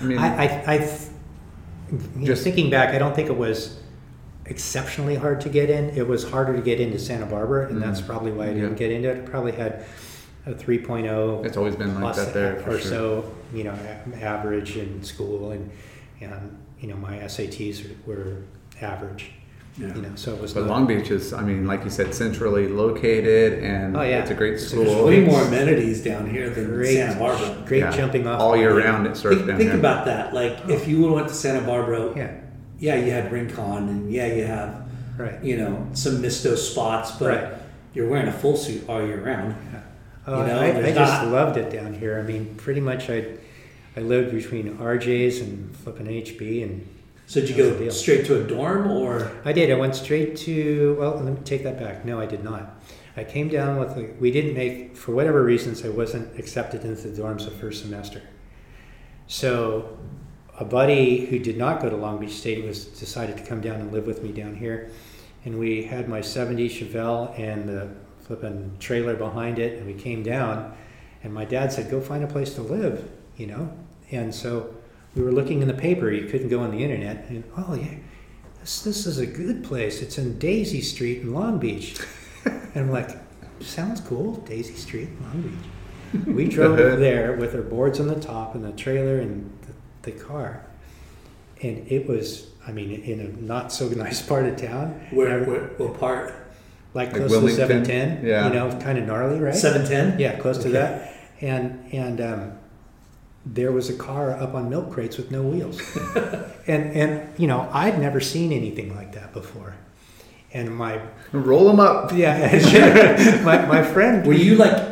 I 0.00 0.04
mean, 0.04 0.18
I, 0.18 0.46
I, 0.46 0.74
I 0.74 0.78
th- 0.78 1.00
Just- 2.24 2.42
thinking 2.42 2.70
back, 2.70 2.94
I 2.94 2.98
don't 2.98 3.14
think 3.14 3.28
it 3.28 3.36
was 3.36 3.78
exceptionally 4.46 5.14
hard 5.14 5.40
to 5.42 5.48
get 5.48 5.70
in. 5.70 5.90
It 5.90 6.06
was 6.06 6.28
harder 6.28 6.54
to 6.56 6.62
get 6.62 6.80
into 6.80 6.98
Santa 6.98 7.26
Barbara, 7.26 7.68
and 7.68 7.80
that's 7.82 8.00
Mm. 8.00 8.06
probably 8.06 8.32
why 8.32 8.44
I 8.46 8.54
didn't 8.54 8.72
Yeah. 8.72 8.76
get 8.78 8.90
into 8.90 9.08
it. 9.10 9.18
I 9.18 9.20
probably 9.28 9.52
had 9.52 9.84
a 10.46 10.52
3.0 10.54 11.44
it's 11.44 11.56
always 11.56 11.76
been 11.76 12.00
like 12.00 12.16
that 12.16 12.34
there 12.34 12.56
for 12.60 12.70
or 12.72 12.78
sure. 12.78 12.90
so, 12.90 13.32
you 13.54 13.62
know, 13.64 13.74
average 14.20 14.76
in 14.76 15.02
school, 15.04 15.52
and 15.52 15.70
and 16.20 16.56
you 16.80 16.88
know 16.88 16.96
my 16.96 17.18
SATs 17.18 17.82
were, 18.06 18.14
were 18.14 18.36
average. 18.80 19.30
Yeah. 19.78 19.94
You 19.94 20.02
know, 20.02 20.10
so 20.16 20.34
it 20.34 20.40
was. 20.40 20.52
But 20.52 20.60
not- 20.66 20.70
Long 20.70 20.86
Beach 20.86 21.10
is, 21.10 21.32
I 21.32 21.42
mean, 21.42 21.66
like 21.66 21.82
you 21.82 21.88
said, 21.90 22.12
centrally 22.14 22.68
located, 22.68 23.62
and 23.64 23.96
Oh, 23.96 24.02
yeah. 24.02 24.20
it's 24.20 24.30
a 24.30 24.34
great 24.34 24.54
It's 24.54 24.68
school. 24.68 24.84
There's 24.84 25.02
way 25.02 25.20
more 25.24 25.40
amenities 25.42 26.04
down 26.04 26.28
here 26.28 26.50
than 26.50 26.66
great, 26.66 26.96
Santa 26.96 27.18
Barbara. 27.18 27.56
great 27.66 27.78
Yeah. 27.80 27.96
jumping 27.96 28.26
off 28.26 28.38
all 28.38 28.54
year 28.56 28.72
point. 28.72 28.84
round. 28.84 29.06
It 29.06 29.16
surf 29.16 29.36
Think, 29.36 29.46
down 29.48 29.56
think 29.56 29.70
here. 29.70 29.78
about 29.78 30.04
that. 30.06 30.34
Like, 30.34 30.58
oh. 30.66 30.70
if 30.72 30.86
you 30.86 31.10
went 31.10 31.28
to 31.28 31.34
Santa 31.34 31.66
Barbara, 31.66 32.12
Yeah, 32.14 32.30
yeah, 32.78 32.96
you 32.96 33.10
had 33.12 33.32
Rincon, 33.32 33.88
and 33.88 34.12
yeah, 34.12 34.26
you 34.26 34.44
have, 34.44 34.82
right. 35.16 35.42
you 35.42 35.56
know, 35.56 35.86
some 35.94 36.20
Misto 36.20 36.54
spots, 36.54 37.12
but 37.12 37.28
Right. 37.28 37.52
you're 37.94 38.08
wearing 38.08 38.28
a 38.28 38.32
full 38.32 38.56
suit 38.58 38.84
all 38.90 39.04
year 39.06 39.22
round. 39.24 39.54
Oh, 40.26 40.42
You 40.42 40.46
know, 40.48 40.60
I, 40.60 40.66
I 40.66 40.92
just 40.92 41.22
not- 41.22 41.28
loved 41.28 41.56
it 41.56 41.70
down 41.70 41.94
here. 41.94 42.18
I 42.18 42.22
mean, 42.22 42.54
pretty 42.58 42.80
much 42.82 43.08
I, 43.08 43.24
I 43.96 44.00
lived 44.00 44.32
between 44.34 44.76
RJ's 44.78 45.40
and 45.40 45.74
flipping 45.76 46.06
HB, 46.08 46.62
and 46.62 46.86
So 47.32 47.40
did 47.40 47.48
you 47.48 47.56
go 47.56 47.88
straight 47.88 48.26
to 48.26 48.44
a 48.44 48.46
dorm, 48.46 48.90
or 48.90 49.32
I 49.46 49.54
did. 49.54 49.70
I 49.70 49.74
went 49.76 49.96
straight 49.96 50.36
to. 50.44 50.96
Well, 51.00 51.14
let 51.14 51.24
me 51.24 51.40
take 51.46 51.62
that 51.62 51.78
back. 51.80 52.04
No, 52.04 52.20
I 52.20 52.26
did 52.26 52.44
not. 52.44 52.78
I 53.16 53.24
came 53.24 53.48
down 53.48 53.78
with. 53.78 53.96
A, 53.96 54.12
we 54.20 54.30
didn't 54.30 54.52
make 54.52 54.98
for 54.98 55.12
whatever 55.12 55.42
reasons. 55.42 55.82
I 55.82 55.88
wasn't 55.88 56.38
accepted 56.38 56.84
into 56.84 57.08
the 57.08 57.22
dorms 57.22 57.46
the 57.46 57.50
first 57.50 57.80
semester. 57.80 58.20
So, 59.28 59.96
a 60.60 60.64
buddy 60.66 61.24
who 61.24 61.38
did 61.38 61.56
not 61.56 61.80
go 61.80 61.88
to 61.88 61.96
Long 61.96 62.20
Beach 62.20 62.34
State 62.34 62.66
was 62.66 62.84
decided 62.84 63.38
to 63.38 63.44
come 63.44 63.62
down 63.62 63.80
and 63.80 63.94
live 63.94 64.06
with 64.06 64.22
me 64.22 64.30
down 64.30 64.54
here, 64.54 64.90
and 65.46 65.58
we 65.58 65.84
had 65.84 66.10
my 66.10 66.20
'70 66.20 66.68
Chevelle 66.68 67.32
and 67.38 67.66
the 67.66 67.88
flipping 68.26 68.76
trailer 68.78 69.16
behind 69.16 69.58
it, 69.58 69.78
and 69.78 69.86
we 69.86 69.94
came 69.94 70.22
down, 70.22 70.76
and 71.24 71.32
my 71.32 71.46
dad 71.46 71.72
said, 71.72 71.90
"Go 71.90 71.98
find 71.98 72.22
a 72.22 72.26
place 72.26 72.52
to 72.56 72.60
live," 72.60 73.10
you 73.38 73.46
know, 73.46 73.72
and 74.10 74.34
so 74.34 74.74
we 75.14 75.22
were 75.22 75.32
looking 75.32 75.62
in 75.62 75.68
the 75.68 75.74
paper. 75.74 76.10
You 76.10 76.28
couldn't 76.28 76.48
go 76.48 76.60
on 76.60 76.70
the 76.70 76.82
internet, 76.82 77.28
and 77.28 77.44
oh 77.56 77.74
yeah, 77.74 77.94
this 78.60 78.82
this 78.82 79.06
is 79.06 79.18
a 79.18 79.26
good 79.26 79.64
place. 79.64 80.02
It's 80.02 80.18
in 80.18 80.38
Daisy 80.38 80.80
Street 80.80 81.22
in 81.22 81.32
Long 81.32 81.58
Beach, 81.58 82.00
and 82.44 82.70
I'm 82.76 82.90
like, 82.90 83.10
sounds 83.60 84.00
cool, 84.00 84.36
Daisy 84.36 84.74
Street, 84.74 85.08
Long 85.22 85.42
Beach. 85.42 86.26
We 86.26 86.48
drove 86.48 86.76
there 87.00 87.36
with 87.36 87.54
our 87.54 87.62
boards 87.62 88.00
on 88.00 88.06
the 88.06 88.20
top 88.20 88.54
and 88.54 88.64
the 88.64 88.72
trailer 88.72 89.18
and 89.18 89.50
the, 90.02 90.10
the 90.10 90.18
car, 90.18 90.66
and 91.62 91.86
it 91.90 92.06
was. 92.08 92.48
I 92.64 92.70
mean, 92.70 92.92
in 92.92 93.18
a 93.18 93.24
not 93.42 93.72
so 93.72 93.88
nice 93.88 94.22
part 94.26 94.46
of 94.46 94.56
town, 94.56 95.08
where, 95.10 95.42
where 95.42 95.62
what 95.78 95.98
part? 95.98 96.32
like 96.94 97.12
Like 97.12 97.26
close 97.26 97.40
to 97.40 97.50
seven 97.50 97.84
ten. 97.84 98.24
Yeah. 98.24 98.46
you 98.46 98.54
know, 98.54 98.70
kind 98.80 98.98
of 98.98 99.06
gnarly, 99.06 99.40
right? 99.40 99.54
Seven 99.54 99.86
ten. 99.86 100.18
Yeah, 100.18 100.38
close 100.38 100.58
to 100.58 100.68
that. 100.70 101.14
And 101.40 101.92
and 101.92 102.20
um, 102.20 102.52
there 103.44 103.72
was 103.72 103.90
a 103.90 103.94
car 103.94 104.30
up 104.32 104.54
on 104.54 104.70
milk 104.70 104.92
crates 104.92 105.16
with 105.16 105.30
no 105.30 105.42
wheels. 105.42 105.80
and 106.66 106.92
and 106.96 107.38
you 107.38 107.46
know, 107.46 107.68
I'd 107.72 107.98
never 107.98 108.20
seen 108.20 108.52
anything 108.52 108.94
like 108.94 109.12
that 109.12 109.32
before. 109.32 109.74
And 110.54 110.74
my 110.76 111.00
Roll 111.32 111.66
them 111.66 111.80
up. 111.80 112.12
yeah, 112.12 113.40
my 113.44 113.64
my 113.66 113.82
friend 113.82 114.26
Were 114.26 114.34
you 114.34 114.56
like 114.56 114.90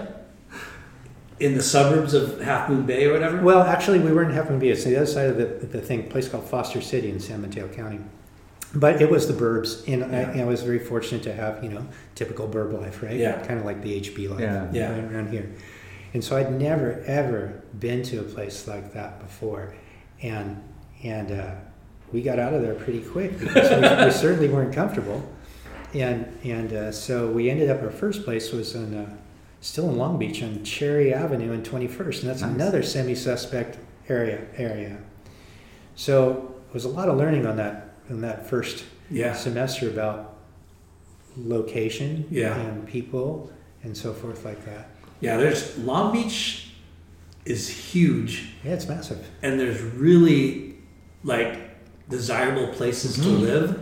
in 1.39 1.55
the 1.55 1.63
suburbs 1.63 2.13
of 2.15 2.41
Half 2.41 2.69
Moon 2.69 2.85
Bay 2.85 3.07
or 3.07 3.13
whatever? 3.13 3.41
Well, 3.43 3.63
actually, 3.63 3.99
we 4.01 4.13
weren't 4.13 4.31
in 4.31 4.37
Half 4.37 4.51
Moon 4.51 4.59
Bay. 4.59 4.69
It's 4.69 4.85
the 4.85 4.97
other 4.97 5.07
side 5.07 5.29
of 5.29 5.37
the, 5.39 5.67
the 5.67 5.81
thing, 5.81 6.01
a 6.01 6.03
place 6.05 6.29
called 6.29 6.45
Foster 6.45 6.81
City 6.83 7.11
in 7.11 7.19
San 7.21 7.41
Mateo 7.41 7.67
County. 7.69 8.01
But 8.75 9.01
it 9.03 9.11
was 9.11 9.27
the 9.27 9.33
burbs, 9.35 9.83
and 9.93 10.05
I, 10.15 10.43
I 10.43 10.45
was 10.45 10.63
very 10.63 10.79
fortunate 10.79 11.23
to 11.25 11.33
have, 11.33 11.65
you 11.65 11.71
know, 11.71 11.85
typical 12.15 12.47
burb 12.47 12.73
life, 12.79 13.03
right? 13.03 13.17
Yeah. 13.17 13.45
Kind 13.45 13.59
of 13.59 13.65
like 13.67 13.83
the 13.83 14.01
HB 14.01 14.31
life 14.31 14.41
Yeah. 14.41 14.69
Yeah. 14.73 14.93
right 14.93 15.13
around 15.13 15.31
here. 15.31 15.51
And 16.13 16.23
so 16.25 16.37
I'd 16.37 16.53
never, 16.53 17.03
ever 17.07 17.63
been 17.79 18.03
to 18.05 18.21
a 18.21 18.23
place 18.25 18.67
like 18.67 18.93
that 18.95 19.21
before. 19.21 19.75
And, 20.23 20.63
and 21.03 21.31
uh, 21.33 21.55
we 22.13 22.23
got 22.23 22.39
out 22.39 22.53
of 22.53 22.63
there 22.63 22.75
pretty 22.75 23.01
quick 23.03 23.39
because 23.39 23.71
we, 23.71 24.05
we 24.05 24.11
certainly 24.27 24.49
weren't 24.49 24.75
comfortable. 24.75 25.23
And, 25.95 26.27
and 26.45 26.73
uh, 26.73 26.93
so 26.93 27.29
we 27.29 27.49
ended 27.51 27.71
up, 27.71 27.83
our 27.83 27.91
first 27.91 28.25
place 28.25 28.53
was 28.53 28.75
in, 28.75 28.97
uh, 28.97 29.17
still 29.61 29.89
in 29.89 29.97
Long 29.97 30.19
Beach 30.19 30.43
on 30.43 30.65
Cherry 30.65 31.13
Avenue 31.15 31.53
and 31.53 31.65
21st. 31.65 32.21
And 32.21 32.31
that's 32.31 32.43
Nice. 32.43 32.55
another 32.55 32.83
semi-suspect 32.83 33.79
area, 34.09 34.47
area. 34.57 34.99
So 35.95 36.55
it 36.69 36.75
was 36.75 36.85
a 36.85 36.89
lot 36.89 37.09
of 37.09 37.17
learning 37.17 37.47
on 37.47 37.57
that, 37.57 37.95
on 38.09 38.21
that 38.23 38.49
first 38.49 38.85
yeah. 39.11 39.33
semester 39.35 39.89
about 39.89 40.37
location 41.37 42.27
Yeah. 42.31 42.57
and 42.59 42.87
people 42.87 43.51
and 43.83 43.97
so 43.97 44.13
forth 44.13 44.45
like 44.45 44.65
that. 44.67 44.89
Yeah. 45.21 45.37
There's 45.37 45.77
Long 45.79 46.13
Beach 46.13 46.71
is 47.45 47.69
huge, 47.69 48.51
Yeah, 48.65 48.73
it's 48.73 48.89
massive. 48.89 49.19
and 49.43 49.59
there's 49.59 49.81
really 49.81 50.75
like 51.25 51.59
desirable 52.09 52.69
places 52.69 53.15
to 53.17 53.21
Mm-hmm. 53.23 53.43
live, 53.43 53.81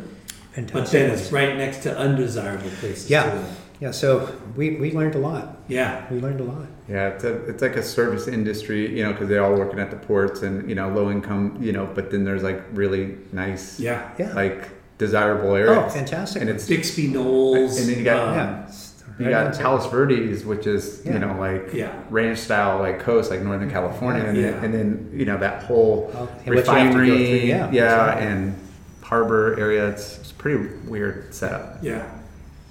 Fantastic. 0.52 0.72
but 0.74 0.90
then 0.92 1.10
it's 1.10 1.32
right 1.32 1.56
next 1.56 1.78
to 1.84 1.96
undesirable 1.96 2.70
places 2.80 3.10
Yeah. 3.10 3.30
to 3.30 3.36
live. 3.36 3.58
yeah, 3.80 3.90
so 3.90 4.32
we, 4.56 4.76
we 4.76 4.92
learned 4.92 5.14
a 5.16 5.18
lot. 5.18 5.58
Yeah. 5.68 6.04
We 6.10 6.20
learned 6.20 6.40
a 6.40 6.44
lot. 6.44 6.66
Yeah, 6.88 7.08
it's 7.08 7.24
a, 7.24 7.44
it's 7.48 7.60
like 7.62 7.76
a 7.76 7.82
service 7.82 8.28
industry, 8.28 8.96
you 8.96 9.02
know, 9.04 9.12
because 9.12 9.28
they're 9.28 9.44
all 9.44 9.54
working 9.54 9.78
at 9.78 9.90
the 9.90 9.96
ports 9.96 10.42
and 10.42 10.66
you 10.68 10.74
know 10.74 10.88
low 10.88 11.10
income, 11.10 11.58
you 11.60 11.72
know, 11.72 11.86
but 11.94 12.10
then 12.10 12.24
there's 12.24 12.42
like 12.42 12.62
really 12.72 13.16
nice, 13.32 13.78
Yeah. 13.78 14.08
Yeah. 14.18 14.32
like 14.34 14.68
desirable 14.98 15.54
areas. 15.54 15.76
oh, 15.84 15.88
fantastic. 15.90 16.40
And 16.42 16.50
it's 16.50 16.66
Bixby 16.66 17.08
Knolls. 17.08 17.78
And 17.78 17.88
then 17.90 17.98
you 17.98 18.04
got- 18.04 18.28
um, 18.28 18.34
yeah. 18.34 18.70
It's 19.18 19.20
you 19.20 19.26
right 19.26 19.32
got 19.32 19.46
outside. 19.48 19.62
Palos 19.62 19.86
Verdes, 19.90 20.44
which 20.44 20.66
is 20.66 21.02
Yeah. 21.04 21.12
you 21.14 21.18
know 21.18 21.36
like 21.38 21.72
Yeah. 21.74 21.92
ranch 22.10 22.38
style 22.38 22.78
like 22.78 23.00
coast, 23.00 23.30
like 23.30 23.42
Northern 23.42 23.70
California, 23.70 24.22
and, 24.24 24.36
Yeah. 24.36 24.50
then, 24.52 24.64
and 24.64 24.74
then 24.74 25.10
you 25.12 25.24
know 25.26 25.38
that 25.38 25.62
whole 25.64 26.10
Well, 26.14 26.28
and 26.46 26.54
what 26.54 26.54
you 26.54 26.54
have 26.54 26.64
to 26.64 26.70
go 26.70 26.72
refinery, 26.72 27.08
through, 27.08 27.48
yeah, 27.48 27.70
yeah, 27.70 28.04
exactly. 28.04 28.26
and 28.26 28.54
harbor 29.02 29.56
area. 29.58 29.88
It's, 29.88 30.18
it's 30.18 30.32
pretty 30.32 30.68
weird 30.86 31.34
setup. 31.34 31.78
Yeah. 31.82 32.02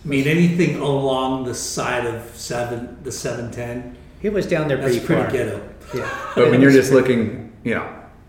I 0.06 0.08
mean, 0.08 0.28
anything 0.28 0.80
along 0.80 1.46
the 1.46 1.54
side 1.56 2.06
of 2.06 2.22
seven, 2.36 2.98
the 3.04 3.12
seven 3.12 3.52
ten, 3.52 3.96
It 4.22 4.32
was 4.34 4.46
down 4.46 4.68
there 4.68 4.78
that's 4.78 4.98
pretty, 5.00 5.06
pretty 5.06 5.22
far. 5.24 5.32
ghetto. 5.32 5.62
Yeah. 5.96 6.10
But 6.36 6.50
when 6.52 6.62
you're 6.62 6.70
was 6.70 6.76
just 6.76 6.92
looking, 6.94 7.52
you 7.64 7.76
know, 7.76 7.86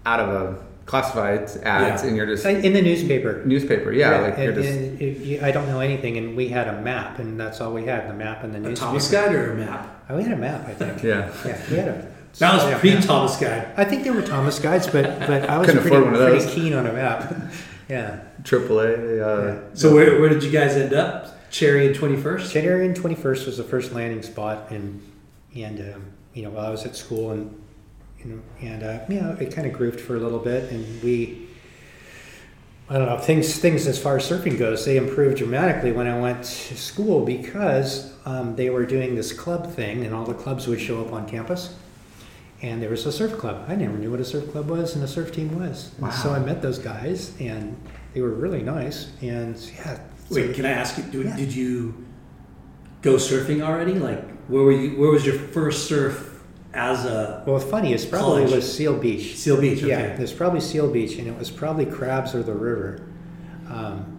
out 0.06 0.20
of 0.20 0.28
a 0.30 0.56
classified 0.89 1.43
ads 1.43 2.03
Yeah. 2.03 2.09
and 2.09 2.16
you're 2.16 2.26
just 2.26 2.45
in 2.47 2.72
the 2.72 2.80
newspaper. 2.82 3.43
newspaper, 3.45 3.93
yeah, 3.93 4.18
like 4.20 4.39
you're 4.39 4.53
and, 4.53 4.55
just 4.57 4.68
and 4.68 5.01
you, 5.26 5.41
I 5.43 5.51
don't 5.53 5.68
know 5.68 5.80
anything, 5.80 6.16
and 6.16 6.34
we 6.36 6.49
had 6.49 6.66
a 6.66 6.80
map, 6.80 7.18
and 7.20 7.39
that's 7.39 7.61
all 7.61 7.72
we 7.72 7.84
had—the 7.84 8.14
map 8.14 8.43
and 8.43 8.53
the 8.55 8.59
A 8.59 8.61
newspaper. 8.62 8.86
Thomas 8.86 9.11
Guide 9.11 9.34
or 9.34 9.53
a 9.53 9.55
map? 9.55 10.05
Oh, 10.09 10.16
we 10.16 10.22
had 10.22 10.32
a 10.32 10.36
map, 10.36 10.66
I 10.66 10.74
think. 10.74 11.03
yeah. 11.03 11.30
Yeah, 11.47 11.61
we 11.70 11.76
had 11.76 11.89
a. 11.89 12.12
That 12.39 12.55
was 12.55 12.64
yeah, 12.64 12.78
pre 12.78 12.95
map. 12.95 13.05
Thomas 13.05 13.36
Guide. 13.36 13.68
I 13.76 13.84
think 13.84 14.05
there 14.05 14.12
were 14.14 14.22
Thomas 14.22 14.59
guides, 14.59 14.86
but 14.86 15.05
but 15.20 15.49
I 15.49 15.59
was 15.59 15.70
pretty, 15.70 15.91
one 15.91 16.14
of 16.14 16.20
pretty 16.30 16.51
keen 16.55 16.72
on 16.72 16.86
a 16.86 16.93
map. 16.93 17.34
yeah. 17.89 18.20
AAA. 18.43 19.20
Uh, 19.20 19.74
So 19.74 19.95
where, 19.95 20.20
where 20.20 20.28
did 20.30 20.43
you 20.43 20.51
guys 20.51 20.72
end 20.76 20.95
up? 20.95 21.51
Cherry 21.51 21.86
and 21.86 21.95
twenty 21.97 22.16
first. 22.16 22.53
January 22.53 22.86
and 22.86 22.95
twenty 22.97 23.14
first 23.14 23.47
was 23.47 23.57
the 23.57 23.64
first 23.64 23.93
landing 23.93 24.22
spot, 24.22 24.70
and 24.70 25.03
and 25.55 25.80
um, 25.95 26.03
you 26.34 26.43
know 26.43 26.51
while 26.51 26.66
I 26.66 26.70
was 26.70 26.84
at 26.86 26.95
school, 26.97 27.32
and 27.32 27.55
know, 28.28 28.42
and 28.60 28.82
uh, 28.82 29.00
you 29.08 29.20
know 29.20 29.36
it 29.40 29.52
kind 29.54 29.66
of 29.66 29.72
grooved 29.72 30.00
for 30.00 30.16
a 30.16 30.20
little 30.20 30.38
bit, 30.38 30.70
and 30.70 31.02
we. 31.02 31.46
I 32.90 32.96
don't 32.96 33.06
know 33.06 33.18
things. 33.18 33.58
Things 33.58 33.86
as 33.86 33.98
far 33.98 34.16
as 34.16 34.28
surfing 34.28 34.58
goes, 34.58 34.86
they 34.86 34.96
improved 34.96 35.36
dramatically 35.36 35.92
when 35.92 36.06
I 36.06 36.18
went 36.18 36.42
to 36.42 36.76
school 36.76 37.24
because 37.24 38.14
um, 38.24 38.56
they 38.56 38.70
were 38.70 38.86
doing 38.86 39.14
this 39.14 39.30
club 39.32 39.70
thing, 39.72 40.06
and 40.06 40.14
all 40.14 40.24
the 40.24 40.32
clubs 40.34 40.66
would 40.66 40.80
show 40.80 41.04
up 41.04 41.12
on 41.12 41.28
campus. 41.28 41.74
And 42.60 42.82
there 42.82 42.90
was 42.90 43.06
a 43.06 43.12
surf 43.12 43.38
club. 43.38 43.66
I 43.68 43.76
never 43.76 43.96
knew 43.96 44.10
what 44.10 44.20
a 44.20 44.24
surf 44.24 44.50
club 44.50 44.68
was 44.68 44.96
and 44.96 45.04
a 45.04 45.06
surf 45.08 45.30
team 45.32 45.56
was. 45.60 45.92
And 46.02 46.12
So 46.12 46.32
I 46.32 46.40
met 46.40 46.60
those 46.60 46.78
guys, 46.78 47.32
and 47.38 47.76
they 48.14 48.20
were 48.20 48.30
really 48.30 48.62
nice. 48.62 49.12
And 49.22 49.54
yeah, 49.76 50.00
so- 50.28 50.34
Wait, 50.34 50.54
can 50.56 50.66
I 50.66 50.70
ask 50.70 50.96
you? 50.98 51.04
Did, 51.04 51.26
Yeah. 51.26 51.36
did 51.36 51.54
you 51.54 52.04
go 53.02 53.14
surfing 53.14 53.62
already? 53.62 53.94
Like, 53.94 54.28
where 54.48 54.62
were 54.62 54.72
you? 54.72 54.98
Where 54.98 55.10
was 55.10 55.24
your 55.24 55.36
first 55.36 55.86
surf 55.86 56.27
as 56.78 57.04
a 57.04 57.42
Well, 57.46 57.58
funny 57.58 57.92
is 57.92 58.06
probably 58.06 58.42
College. 58.44 58.54
was 58.56 58.72
Seal 58.76 58.96
Beach. 58.96 59.36
Seal 59.36 59.60
Beach? 59.60 59.78
Okay. 59.78 59.88
Yeah, 59.88 60.00
it 60.00 60.20
was 60.20 60.32
probably 60.32 60.60
Seal 60.60 60.88
Beach, 60.90 61.16
and 61.18 61.26
it 61.26 61.36
was 61.36 61.50
probably 61.50 61.84
crabs 61.86 62.34
or 62.34 62.42
the 62.42 62.54
river. 62.54 63.06
Um, 63.68 64.14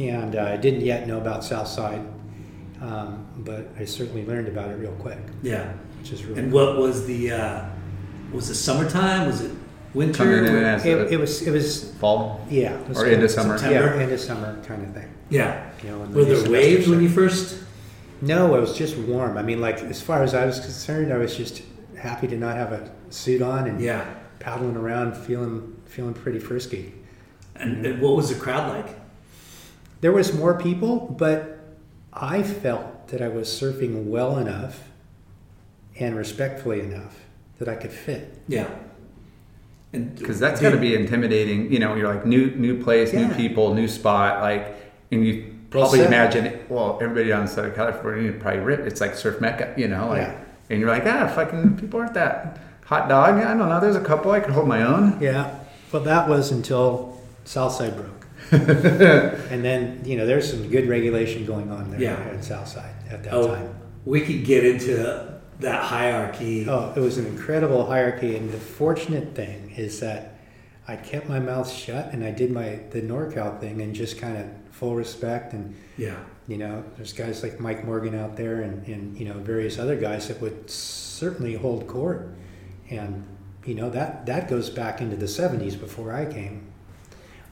and 0.00 0.36
uh, 0.36 0.42
I 0.44 0.56
didn't 0.56 0.82
yet 0.82 1.06
know 1.06 1.18
about 1.18 1.44
Southside, 1.44 2.00
um, 2.80 3.26
but 3.38 3.68
I 3.78 3.84
certainly 3.84 4.24
learned 4.26 4.48
about 4.48 4.70
it 4.70 4.74
real 4.74 4.92
quick, 4.92 5.18
Yeah. 5.42 5.72
which 6.00 6.12
is 6.12 6.24
really. 6.24 6.40
And 6.42 6.52
what 6.52 6.76
was 6.78 7.06
the? 7.06 7.32
Uh, 7.32 7.64
was 8.32 8.50
it 8.50 8.54
summertime? 8.56 9.26
Was 9.26 9.40
it 9.40 9.50
winter? 9.94 10.18
coming 10.24 10.44
in 10.46 10.64
as 10.64 10.84
it, 10.84 10.98
a 10.98 11.08
it 11.08 11.18
was. 11.18 11.42
It 11.46 11.50
was. 11.50 11.92
fall 12.00 12.40
Yeah. 12.50 12.74
It 12.74 12.88
was 12.88 12.98
or 12.98 13.02
kind 13.02 13.12
into 13.14 13.24
of- 13.26 13.30
summer. 13.30 13.58
September. 13.58 13.96
Yeah, 13.96 14.02
end 14.02 14.12
of 14.12 14.20
summer 14.20 14.62
kind 14.64 14.82
of 14.86 14.94
thing. 14.94 15.08
yeah. 15.30 15.64
You 15.82 15.90
know, 15.90 15.98
when 16.00 16.10
the 16.12 16.16
Were 16.18 16.24
there 16.24 16.36
semester 16.36 16.52
waves 16.52 16.88
when 16.88 17.00
you 17.02 17.08
first? 17.08 17.62
No, 18.20 18.54
it 18.56 18.60
was 18.60 18.76
just 18.76 18.96
warm. 18.96 19.36
I 19.38 19.42
mean, 19.42 19.60
like 19.60 19.78
as 19.80 20.00
far 20.02 20.22
as 20.24 20.34
I 20.34 20.44
was 20.44 20.58
concerned, 20.60 21.12
I 21.12 21.18
was 21.18 21.36
just 21.36 21.62
happy 22.00 22.26
to 22.28 22.36
not 22.36 22.56
have 22.56 22.72
a 22.72 22.90
suit 23.10 23.42
on 23.42 23.66
and 23.66 23.80
Yeah. 23.80 24.04
paddling 24.38 24.76
around, 24.76 25.16
feeling 25.16 25.74
feeling 25.86 26.14
pretty 26.14 26.38
frisky. 26.38 26.92
And, 27.56 27.84
and 27.84 28.00
what 28.00 28.14
was 28.16 28.28
the 28.28 28.34
crowd 28.36 28.68
like? 28.76 28.94
There 30.00 30.12
was 30.12 30.32
more 30.32 30.58
people, 30.58 31.14
but 31.18 31.58
I 32.12 32.42
felt 32.42 33.08
that 33.08 33.20
I 33.22 33.28
was 33.28 33.48
surfing 33.48 34.04
well 34.04 34.38
enough 34.38 34.84
and 35.98 36.14
respectfully 36.16 36.80
enough 36.80 37.16
that 37.58 37.68
I 37.68 37.74
could 37.74 37.90
fit. 37.90 38.38
Yeah. 38.46 38.68
And 39.92 40.14
because 40.16 40.38
that's 40.38 40.60
got 40.60 40.70
to 40.70 40.76
be 40.76 40.94
intimidating. 40.94 41.72
You 41.72 41.78
know, 41.78 41.94
you're 41.94 42.12
like 42.14 42.26
new 42.26 42.50
new 42.52 42.82
place, 42.82 43.12
new 43.12 43.28
people, 43.34 43.74
new 43.74 43.88
spot, 43.88 44.42
like, 44.42 44.76
and 45.10 45.26
you 45.26 45.42
Well 45.42 45.52
probably 45.70 45.98
said. 46.00 46.08
imagine. 46.08 46.58
Well, 46.68 46.98
everybody 47.02 47.32
on 47.32 47.48
Southern 47.48 47.74
California 47.74 48.30
probably 48.32 48.60
rip. 48.60 48.80
It's 48.80 49.00
like 49.00 49.14
surf 49.14 49.40
mecca, 49.40 49.74
you 49.78 49.88
know, 49.88 50.08
like, 50.08 50.22
Yeah. 50.28 50.44
And 50.70 50.80
you're 50.80 50.88
like, 50.88 51.04
ah, 51.06 51.26
fucking 51.28 51.76
people 51.78 52.00
aren't 52.00 52.14
that 52.14 52.58
hot 52.84 53.08
dog. 53.08 53.34
I 53.34 53.54
don't 53.54 53.68
know. 53.68 53.80
There's 53.80 53.96
a 53.96 54.04
couple 54.04 54.30
I 54.30 54.40
could 54.40 54.52
hold 54.52 54.68
my 54.68 54.82
own. 54.82 55.20
Yeah. 55.20 55.58
Well, 55.92 56.02
that 56.04 56.28
was 56.28 56.50
until 56.50 57.20
Southside 57.44 57.96
broke. 57.96 58.26
and 58.50 59.64
then, 59.64 60.02
you 60.04 60.16
know, 60.16 60.26
there's 60.26 60.50
some 60.50 60.68
good 60.68 60.88
regulation 60.88 61.44
going 61.44 61.70
on 61.70 61.90
there 61.90 62.00
Yeah. 62.00 62.16
at 62.16 62.44
Southside 62.44 62.94
at 63.10 63.24
that 63.24 63.32
oh, 63.34 63.46
time. 63.48 63.74
we 64.04 64.20
could 64.22 64.44
get 64.44 64.64
into 64.64 64.96
that 65.60 65.82
hierarchy. 65.84 66.66
Oh, 66.68 66.92
it 66.94 67.00
was 67.00 67.18
an 67.18 67.26
incredible 67.26 67.86
hierarchy, 67.86 68.36
and 68.36 68.50
the 68.50 68.58
fortunate 68.58 69.34
thing 69.34 69.72
is 69.76 70.00
that 70.00 70.38
I 70.86 70.96
kept 70.96 71.28
my 71.28 71.40
mouth 71.40 71.70
shut 71.70 72.12
and 72.12 72.24
I 72.24 72.30
did 72.30 72.50
my 72.50 72.80
the 72.90 73.02
NorCal 73.02 73.60
thing 73.60 73.82
and 73.82 73.94
just 73.94 74.18
kind 74.18 74.38
of 74.38 74.46
full 74.78 74.94
respect 74.94 75.52
and 75.54 75.74
Yeah. 75.96 76.16
you 76.46 76.56
know 76.56 76.84
there's 76.96 77.12
guys 77.12 77.42
like 77.42 77.58
Mike 77.58 77.84
Morgan 77.84 78.14
out 78.14 78.36
there 78.36 78.60
and, 78.62 78.86
and 78.86 79.18
you 79.18 79.26
know 79.26 79.34
various 79.34 79.78
other 79.78 79.96
guys 79.96 80.28
that 80.28 80.40
would 80.40 80.70
certainly 80.70 81.54
hold 81.54 81.86
court. 81.88 82.28
And 82.90 83.26
you 83.66 83.74
know 83.74 83.90
that 83.90 84.24
that 84.26 84.48
goes 84.48 84.70
back 84.70 85.00
into 85.00 85.16
the 85.16 85.26
70s 85.26 85.78
before 85.78 86.12
I 86.12 86.24
came. 86.32 86.66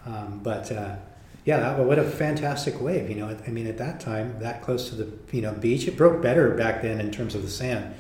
Um, 0.07 0.41
but 0.43 0.71
uh, 0.71 0.97
yeah 1.45 1.59
that, 1.61 1.79
what 1.85 1.99
a 1.99 2.05
fantastic 2.05 2.81
wave 2.81 3.11
you 3.11 3.17
know 3.17 3.37
I 3.47 3.51
mean 3.51 3.67
at 3.67 3.79
that 3.79 3.99
time 4.01 4.39
that 4.39 4.63
close 4.63 4.89
to 4.91 4.95
the 4.95 5.09
you 5.33 5.43
know 5.43 5.53
beach 5.53 5.89
it 5.89 5.97
broke 5.97 6.23
better 6.23 6.51
back 6.55 6.81
then 6.83 7.01
in 7.01 7.11
terms 7.11 7.35
of 7.35 7.43
the 7.43 7.51
sand. 7.51 7.93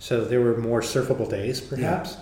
So 0.00 0.24
there 0.24 0.40
were 0.40 0.56
more 0.58 0.80
surfable 0.80 1.30
days 1.30 1.60
perhaps. 1.60 2.16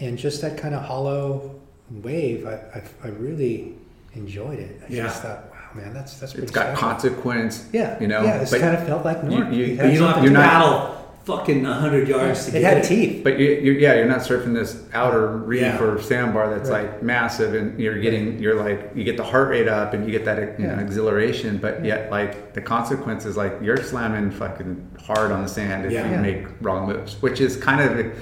And 0.00 0.16
just 0.18 0.40
that 0.40 0.56
kind 0.56 0.74
of 0.74 0.82
hollow 0.82 1.60
wave 1.90 2.46
I, 2.46 2.54
I, 2.78 2.82
I 3.04 3.08
really 3.08 3.74
enjoyed 4.14 4.58
it. 4.58 4.80
I 4.82 4.92
Yeah. 4.92 5.02
just 5.04 5.22
thought 5.22 5.51
man 5.74 5.92
that's 5.94 6.18
that's 6.18 6.32
pretty 6.32 6.44
It's 6.44 6.52
got 6.52 6.76
special. 6.76 6.80
consequence. 6.90 7.68
Yeah, 7.72 7.98
you 8.00 8.08
know. 8.08 8.22
yeah, 8.22 8.40
it's 8.42 8.50
kind 8.56 8.76
of 8.76 8.86
felt 8.86 9.04
like 9.04 9.22
North. 9.24 9.52
you- 9.52 9.64
It 9.64 9.68
you- 9.70 9.76
had 9.76 9.84
But 9.86 9.92
you 9.92 9.98
don't 9.98 10.06
have 10.08 10.14
something 10.16 10.22
to 10.22 10.22
You're 10.22 10.32
not- 10.32 10.60
battle 10.60 10.98
fucking 11.24 11.64
hundred 11.64 12.08
yards 12.08 12.46
to 12.46 12.56
It 12.56 12.60
get 12.62 12.74
had 12.78 12.82
teeth. 12.84 13.22
But 13.22 13.38
you, 13.38 13.50
you, 13.50 13.72
yeah, 13.74 13.94
you're 13.94 14.06
not 14.08 14.22
surfing 14.22 14.54
this 14.54 14.76
outer 14.92 15.28
reef 15.28 15.60
Yeah. 15.60 15.80
or 15.80 16.00
sandbar 16.02 16.50
that's 16.50 16.68
Right. 16.68 16.82
like 16.90 17.02
massive, 17.04 17.54
and 17.54 17.78
you're 17.78 18.00
getting, 18.00 18.40
you're 18.40 18.56
like, 18.56 18.90
you 18.96 19.04
get 19.04 19.16
the 19.16 19.22
heart 19.22 19.48
rate 19.50 19.68
up, 19.68 19.94
and 19.94 20.04
you 20.04 20.10
get 20.10 20.24
that, 20.24 20.58
you 20.58 20.66
know, 20.66 20.74
exhilaration. 20.80 21.58
But 21.62 21.84
yet, 21.84 22.10
like, 22.10 22.54
the 22.54 22.60
consequence 22.60 23.24
is 23.24 23.36
like, 23.36 23.52
you're 23.62 23.76
slamming 23.76 24.32
fucking 24.32 24.84
hard 25.06 25.30
on 25.30 25.42
the 25.42 25.48
sand 25.48 25.86
if 25.86 25.92
Yeah. 25.92 26.06
you 26.06 26.10
Yeah. 26.14 26.20
make 26.20 26.46
wrong 26.60 26.88
moves, 26.88 27.14
which 27.22 27.40
is 27.40 27.56
kind 27.56 27.80
of, 27.80 27.90
And 27.98 28.12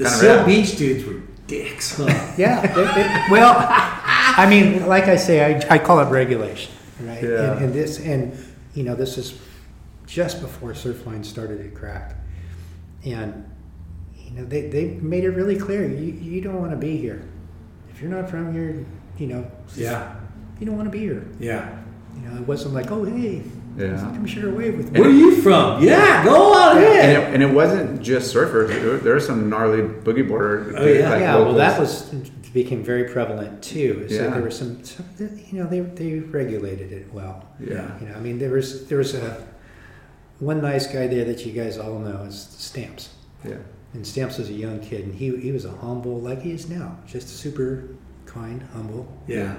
the 0.00 0.04
Kinda 0.04 0.08
Seal. 0.10 0.44
Beach 0.46 0.76
dudes 0.76 1.04
were 1.06 1.20
dicks, 1.46 1.96
huh? 1.98 2.06
Yeah. 2.38 2.62
it- 2.62 2.70
it- 2.76 3.30
well, 3.30 3.52
I 4.38 4.48
mean, 4.48 4.86
like 4.86 5.04
I 5.04 5.16
say, 5.16 5.44
I, 5.44 5.74
I 5.74 5.78
call 5.78 5.98
it 5.98 6.08
regulation, 6.10 6.72
right? 7.00 7.20
Yeah. 7.20 7.52
And, 7.54 7.64
and 7.64 7.74
this, 7.74 7.98
and 7.98 8.38
you 8.72 8.84
know, 8.84 8.94
this 8.94 9.18
is 9.18 9.36
just 10.06 10.40
before 10.40 10.70
Surfline 10.74 11.24
started 11.24 11.60
to 11.62 11.70
crack, 11.76 12.14
and 13.04 13.44
you 14.16 14.30
know, 14.30 14.44
they, 14.44 14.68
they 14.68 14.90
made 15.02 15.24
it 15.24 15.30
really 15.30 15.56
clear 15.58 15.88
you 15.88 16.12
you 16.12 16.40
don't 16.40 16.60
want 16.60 16.70
to 16.70 16.76
be 16.76 16.96
here 16.96 17.28
if 17.90 18.00
you're 18.00 18.10
not 18.10 18.30
from 18.30 18.52
here. 18.52 18.86
You 19.18 19.26
know, 19.26 19.50
yeah. 19.74 20.14
you 20.60 20.66
don't 20.66 20.76
want 20.76 20.86
to 20.86 20.96
be 20.96 21.00
here. 21.00 21.26
Yeah. 21.40 21.76
You 22.14 22.20
know, 22.20 22.36
it 22.36 22.46
wasn't 22.46 22.74
like, 22.74 22.92
oh 22.92 23.02
hey, 23.02 23.42
Yeah. 23.76 23.96
come 23.96 24.24
share 24.24 24.48
a 24.48 24.54
wave 24.54 24.76
with 24.76 24.92
me. 24.92 25.00
Where 25.00 25.08
are 25.08 25.12
you 25.12 25.42
from? 25.42 25.82
Yeah, 25.82 26.24
go 26.24 26.54
on 26.54 26.78
and 26.78 27.12
it, 27.12 27.34
and 27.34 27.42
it 27.42 27.50
wasn't 27.50 28.00
just 28.00 28.32
surfers. 28.32 28.68
There, 28.68 28.98
there 28.98 29.16
are 29.16 29.20
some 29.20 29.50
gnarly 29.50 29.82
boogie 29.82 30.26
boarder. 30.28 30.74
Oh, 30.76 30.86
yeah. 30.86 31.10
like, 31.10 31.20
yeah, 31.20 31.34
well, 31.36 31.54
that 31.54 31.80
was 31.80 32.08
became 32.52 32.82
very 32.82 33.04
prevalent 33.04 33.62
too. 33.62 34.06
So 34.08 34.14
Yeah. 34.14 34.30
there 34.30 34.42
were 34.42 34.50
some, 34.50 34.82
some, 34.84 35.06
you 35.18 35.58
know, 35.62 35.66
they 35.68 35.80
they 35.80 36.18
regulated 36.20 36.92
it 36.92 37.12
well. 37.12 37.46
Yeah. 37.60 37.98
You 38.00 38.08
know, 38.08 38.14
I 38.14 38.20
mean, 38.20 38.38
there 38.38 38.50
was 38.50 38.86
there 38.88 38.98
was 38.98 39.14
a 39.14 39.44
one 40.40 40.60
nice 40.62 40.86
guy 40.86 41.06
there 41.08 41.24
that 41.24 41.44
you 41.44 41.52
guys 41.52 41.78
all 41.78 41.98
know 41.98 42.22
is 42.24 42.38
Stamps, 42.58 43.10
Yeah. 43.44 43.56
and 43.94 44.06
Stamps 44.06 44.38
was 44.38 44.48
a 44.50 44.52
young 44.52 44.78
kid, 44.80 45.04
and 45.04 45.14
he 45.14 45.36
he 45.36 45.52
was 45.52 45.64
a 45.64 45.72
humble 45.72 46.20
like 46.20 46.42
he 46.42 46.52
is 46.52 46.68
now, 46.68 46.96
just 47.06 47.26
a 47.28 47.30
super 47.44 47.84
kind, 48.26 48.62
humble, 48.74 49.06
Yeah. 49.26 49.54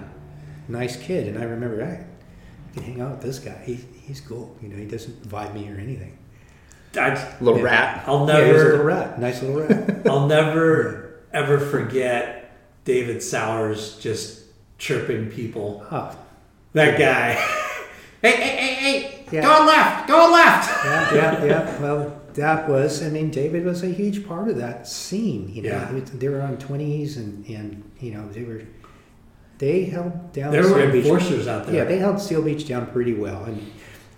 nice 0.68 0.96
kid. 0.96 1.28
And 1.28 1.38
I 1.38 1.44
remember 1.44 1.84
I 1.84 2.06
can 2.74 2.84
hang 2.84 3.02
out 3.02 3.12
with 3.12 3.22
this 3.22 3.40
guy. 3.40 3.60
He 3.66 3.80
he's 4.08 4.22
cool. 4.22 4.56
You 4.62 4.70
know, 4.70 4.78
he 4.78 4.86
doesn't 4.86 5.28
vibe 5.28 5.54
me 5.54 5.70
or 5.70 5.78
anything. 5.78 6.14
That's 6.94 7.22
Little 7.42 7.60
Yeah. 7.60 7.66
rat. 7.66 8.04
I'll 8.08 8.28
yeah, 8.28 8.52
was 8.52 8.62
a 8.62 8.66
little 8.66 8.86
rat, 8.86 9.20
nice 9.20 9.42
little 9.44 9.62
rat. 9.62 10.02
I'll 10.08 10.28
never 10.28 11.20
ever 11.34 11.60
forget 11.60 12.39
David 12.90 13.22
Sowers 13.22 14.00
just 14.00 14.46
chirping 14.80 15.30
people. 15.30 15.86
oh, 15.92 16.18
That 16.74 16.98
guy. 16.98 17.34
hey, 18.24 18.36
hey, 18.36 18.58
hey, 18.58 18.74
hey! 18.74 19.26
Yeah. 19.32 19.42
Go 19.44 19.66
left! 19.68 20.08
Go 20.08 20.32
left! 20.34 20.86
yeah, 20.86 21.14
yeah, 21.14 21.46
yeah. 21.46 21.80
Well, 21.80 22.20
that 22.34 22.68
was. 22.68 23.04
I 23.04 23.10
mean, 23.10 23.30
David 23.30 23.64
was 23.64 23.84
a 23.84 23.90
huge 23.90 24.28
part 24.28 24.48
of 24.48 24.58
that 24.58 24.88
scene. 24.88 25.50
You 25.54 25.62
know, 25.62 25.70
Yeah. 25.70 26.00
They 26.16 26.30
were 26.30 26.42
on 26.42 26.58
twenties, 26.58 27.18
and 27.18 27.46
and 27.46 27.84
you 28.00 28.12
know 28.16 28.28
they 28.30 28.42
were. 28.42 28.64
They 29.60 29.86
held 29.86 30.34
down. 30.34 30.52
There 30.52 30.64
were 30.64 30.92
Beach- 30.92 31.06
enforcers 31.06 31.48
out 31.48 31.68
there. 31.68 31.76
Yeah, 31.76 31.84
they 31.84 32.00
held 32.00 32.20
Seal 32.20 32.42
Beach 32.42 32.68
down 32.68 32.88
pretty 32.88 33.14
well, 33.14 33.44
and 33.44 33.58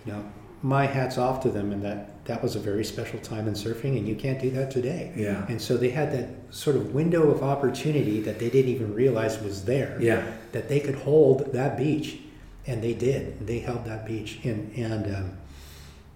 you 0.06 0.12
know, 0.14 0.24
my 0.62 0.86
hats 0.86 1.18
off 1.18 1.42
to 1.42 1.50
them, 1.50 1.72
and 1.72 1.82
that 1.84 2.11
that 2.24 2.42
was 2.42 2.54
a 2.54 2.60
very 2.60 2.84
special 2.84 3.18
time 3.18 3.48
in 3.48 3.54
surfing, 3.54 3.96
and 3.98 4.06
you 4.06 4.14
can't 4.14 4.40
do 4.40 4.50
that 4.50 4.70
today. 4.70 5.12
Yeah. 5.16 5.44
And 5.48 5.60
so 5.60 5.76
they 5.76 5.90
had 5.90 6.12
that 6.12 6.28
sort 6.54 6.76
of 6.76 6.94
window 6.94 7.30
of 7.30 7.42
opportunity 7.42 8.20
that 8.20 8.38
they 8.38 8.48
didn't 8.48 8.70
even 8.70 8.94
realize 8.94 9.40
was 9.40 9.64
there. 9.64 9.96
Yeah. 10.00 10.30
That 10.52 10.68
they 10.68 10.78
could 10.80 10.94
hold 10.94 11.52
that 11.52 11.76
beach, 11.76 12.18
and 12.66 12.82
they 12.82 12.94
did. 12.94 13.46
They 13.46 13.58
held 13.58 13.84
that 13.86 14.06
beach, 14.06 14.38
and 14.44 14.72
and 14.76 15.14
um, 15.16 15.38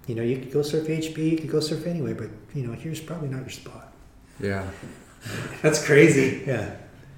you 0.06 0.14
know 0.14 0.22
you 0.22 0.36
could 0.38 0.52
go 0.52 0.62
surf 0.62 0.86
HB, 0.86 1.18
you 1.18 1.38
could 1.38 1.50
go 1.50 1.60
surf 1.60 1.86
anyway, 1.86 2.12
but 2.12 2.28
you 2.54 2.66
know 2.66 2.72
here's 2.72 3.00
probably 3.00 3.28
not 3.28 3.40
your 3.40 3.50
spot. 3.50 3.92
Yeah. 4.40 4.64
That's 5.62 5.84
crazy. 5.84 6.44
Yeah. 6.46 6.70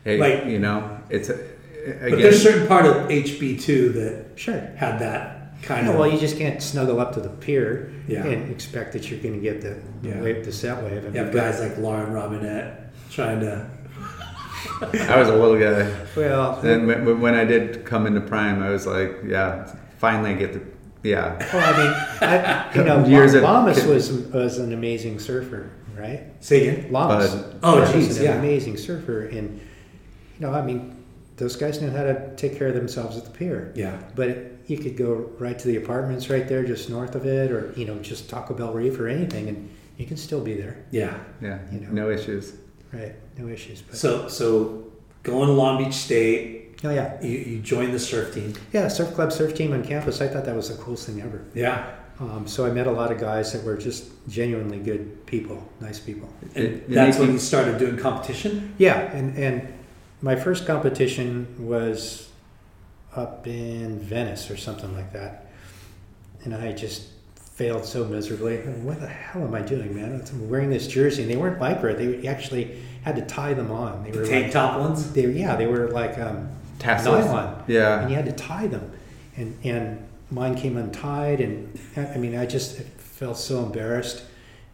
Hey, 0.05 0.17
Like- 0.19 0.47
you 0.47 0.59
know, 0.61 0.99
it's 1.11 1.29
a, 1.29 1.35
again. 1.35 2.11
But 2.11 2.19
there's 2.21 2.37
a 2.37 2.41
certain 2.41 2.67
part 2.67 2.87
of 2.87 3.09
HB 3.11 3.61
two 3.61 3.91
that 3.93 4.39
Sure. 4.39 4.61
had 4.77 4.99
that 5.01 5.38
kind 5.63 5.87
Yeah, 5.87 5.93
of. 5.93 5.99
well, 5.99 6.11
you 6.11 6.19
just 6.19 6.39
can't 6.39 6.63
snuggle 6.63 7.01
up 7.01 7.13
to 7.15 7.21
the 7.21 7.29
pier 7.29 7.93
Yeah. 8.07 8.25
and 8.27 8.51
expect 8.51 8.93
that 8.93 9.11
you're 9.11 9.21
going 9.21 9.35
to 9.35 9.41
get 9.41 9.61
the, 9.61 9.77
the 10.03 10.09
Yeah. 10.09 10.21
wave, 10.23 10.45
the 10.45 10.53
set 10.53 10.83
wave. 10.83 11.05
I 11.05 11.09
you 11.09 11.25
have 11.25 11.33
guys 11.33 11.61
like 11.61 11.77
Lauren 11.79 12.13
Robinette 12.13 12.93
trying 13.11 13.41
to. 13.41 13.67
I 15.11 15.19
was 15.19 15.29
a 15.29 15.35
little 15.37 15.59
guy. 15.59 15.91
Well, 16.17 16.61
Then 16.61 16.87
when, 16.87 17.21
when 17.21 17.35
I 17.35 17.45
did 17.45 17.85
come 17.85 18.07
into 18.07 18.21
prime, 18.21 18.63
I 18.63 18.71
was 18.71 18.87
like, 18.87 19.17
yeah, 19.27 19.73
finally 19.99 20.31
I 20.31 20.35
get 20.35 20.53
the, 20.53 20.63
yeah. 21.09 21.37
well, 21.53 21.75
I 21.75 21.79
mean, 21.79 21.93
I, 22.31 22.75
you 22.75 22.85
know, 22.85 23.07
Years 23.17 23.35
of- 23.35 23.43
Llamas 23.43 23.85
was 23.85 24.11
was 24.13 24.59
an 24.59 24.73
amazing 24.73 25.19
surfer, 25.21 25.71
right? 25.97 26.25
Say 26.41 26.69
again. 26.69 26.93
Llamas. 26.93 27.35
Bud. 27.35 27.61
Oh, 27.63 27.81
was 27.81 27.93
geez, 27.93 28.19
an 28.19 28.25
yeah. 28.25 28.35
amazing 28.35 28.77
surfer, 28.77 29.27
and 29.27 29.59
you 29.59 30.41
know, 30.47 30.53
I 30.53 30.63
mean, 30.63 31.05
those 31.37 31.55
guys 31.57 31.81
knew 31.81 31.91
how 31.91 32.03
to 32.03 32.35
take 32.37 32.59
care 32.59 32.69
of 32.69 32.75
themselves 32.75 33.17
at 33.17 33.25
the 33.25 33.31
pier. 33.31 33.73
Yeah. 33.77 33.97
But 34.17 34.39
you 34.69 34.79
could 34.79 34.97
go 34.97 35.29
right 35.39 35.59
to 35.59 35.67
the 35.67 35.77
apartments 35.77 36.29
right 36.31 36.47
there, 36.47 36.63
just 36.65 36.89
north 36.91 37.15
of 37.15 37.27
it, 37.27 37.51
or 37.51 37.73
you 37.77 37.85
know, 37.87 37.99
just 37.99 38.29
Taco 38.31 38.55
Bell 38.55 38.73
Reef 38.73 38.99
or 39.01 39.09
anything, 39.09 39.49
and 39.49 39.69
you 39.97 40.07
can 40.07 40.17
still 40.17 40.41
be 40.41 40.55
there. 40.55 40.85
Yeah. 40.91 41.19
Yeah, 41.43 41.59
You 41.73 41.81
know. 41.81 41.89
no 41.91 42.11
issues. 42.11 42.53
Right? 42.93 43.15
No 43.37 43.49
issues. 43.49 43.83
But 43.83 43.97
So 43.97 44.29
so 44.29 44.85
going 45.23 45.49
to 45.49 45.53
Long 45.55 45.83
Beach 45.83 45.95
State, 45.95 46.79
oh 46.85 46.91
yeah, 46.91 47.21
you, 47.23 47.39
you 47.39 47.59
joined 47.61 47.93
the 47.93 47.99
surf 47.99 48.35
team. 48.35 48.55
yeah, 48.73 48.89
surf 48.89 49.15
club, 49.15 49.33
surf 49.33 49.55
team 49.55 49.73
on 49.73 49.83
campus. 49.85 50.21
I 50.21 50.29
thought 50.29 50.45
that 50.45 50.55
was 50.57 50.69
the 50.75 50.83
coolest 50.83 51.07
thing 51.07 51.21
ever. 51.23 51.43
Yeah. 51.55 51.91
Um, 52.21 52.47
so 52.49 52.67
I 52.67 52.71
met 52.71 52.87
a 52.89 52.91
lot 52.91 53.13
of 53.13 53.19
guys 53.21 53.53
that 53.53 53.63
were 53.65 53.77
just 53.77 54.07
genuinely 54.29 54.79
good 54.81 55.25
people, 55.27 55.63
nice 55.81 56.01
people. 56.01 56.29
And 56.55 56.65
It- 56.65 56.73
it 56.73 56.91
that's 56.91 57.17
when 57.19 57.29
me- 57.29 57.35
you 57.35 57.39
started 57.39 57.79
doing 57.79 57.97
competition. 57.97 58.75
Yeah, 58.79 58.99
and 59.17 59.37
and 59.39 59.69
my 60.21 60.35
first 60.37 60.67
competition 60.67 61.47
was 61.61 62.28
up 63.19 63.47
in 63.47 63.99
Venice 63.99 64.51
or 64.51 64.57
something 64.57 64.95
like 64.95 65.13
that, 65.13 65.47
and 66.45 66.55
I 66.55 66.73
just 66.73 67.09
failed 67.35 67.85
so 67.85 68.05
miserably. 68.05 68.59
What 68.59 69.01
the 69.01 69.09
hell 69.09 69.43
am 69.43 69.55
I 69.55 69.63
doing, 69.63 69.95
man? 69.95 70.23
I'm 70.31 70.49
wearing 70.49 70.71
this 70.71 70.87
jersey, 70.87 71.23
and 71.23 71.31
they 71.31 71.37
weren't 71.37 71.59
lycra. 71.61 71.97
They 71.97 72.29
actually 72.29 72.81
had 73.03 73.17
to 73.17 73.23
tie 73.27 73.55
them 73.55 73.71
on. 73.71 74.05
They 74.05 74.13
were 74.13 74.25
Tank 74.25 74.45
like, 74.45 74.53
top 74.53 74.79
ones. 74.79 75.13
they 75.13 75.27
yeah, 75.27 75.57
they 75.57 75.67
were 75.67 75.89
like 75.91 76.19
um, 76.19 76.49
Tassels. 76.79 77.25
nylon. 77.27 77.65
Yeah. 77.67 78.01
and 78.03 78.11
you 78.11 78.17
had 78.17 78.27
to 78.27 78.33
tie 78.33 78.67
them, 78.69 78.93
and 79.37 79.59
and 79.65 80.07
mine 80.31 80.55
came 80.55 80.77
untied, 80.77 81.41
and 81.41 81.79
I 81.97 82.07
I 82.15 82.17
mean 82.19 82.37
I 82.37 82.47
just 82.47 82.77
felt 82.79 83.37
so 83.37 83.65
embarrassed, 83.65 84.23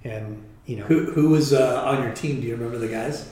and 0.04 0.44
you 0.66 0.76
know. 0.76 0.84
Who 0.84 1.10
who 1.12 1.30
was 1.30 1.52
uh, 1.52 1.82
on 1.84 2.02
your 2.02 2.12
team? 2.12 2.40
Do 2.40 2.46
you 2.46 2.54
remember 2.54 2.78
the 2.78 2.88
guys? 2.88 3.28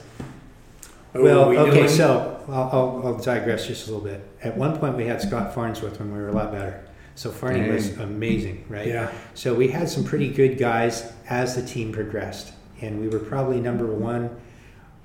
Or 1.13 1.21
Well, 1.21 1.49
we 1.49 1.57
okay, 1.57 1.71
doing- 1.81 1.87
so 1.89 2.43
I'll, 2.49 2.69
I'll, 2.71 3.01
I'll 3.07 3.17
digress 3.17 3.67
just 3.67 3.87
a 3.87 3.91
little 3.91 4.05
bit. 4.05 4.21
At 4.41 4.57
one 4.57 4.77
point, 4.77 4.97
we 4.97 5.05
had 5.05 5.21
Scott 5.21 5.53
Farnsworth 5.53 5.99
when 5.99 6.11
we 6.11 6.19
were 6.19 6.29
a 6.29 6.33
lot 6.33 6.51
better. 6.51 6.83
So 7.15 7.29
Farney 7.29 7.69
was 7.69 7.95
amazing, 7.99 8.65
right? 8.69 8.87
Yeah. 8.87 9.11
So 9.35 9.53
we 9.53 9.67
had 9.67 9.87
some 9.87 10.03
pretty 10.03 10.29
good 10.29 10.57
guys 10.57 11.13
as 11.29 11.55
the 11.55 11.61
team 11.63 11.91
progressed, 11.91 12.53
and 12.81 12.99
we 12.99 13.07
were 13.07 13.19
probably 13.19 13.59
number 13.59 13.85
one. 13.85 14.35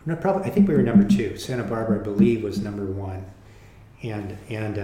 No, 0.07 0.17
probably 0.17 0.45
I 0.45 0.51
think 0.51 0.67
we 0.69 0.75
were 0.75 0.83
number 0.83 1.07
two. 1.07 1.37
Santa 1.37 1.65
Barbara, 1.65 2.01
I 2.01 2.03
believe, 2.03 2.43
was 2.43 2.61
number 2.61 2.87
one, 2.87 3.27
and 4.03 4.39
and 4.49 4.79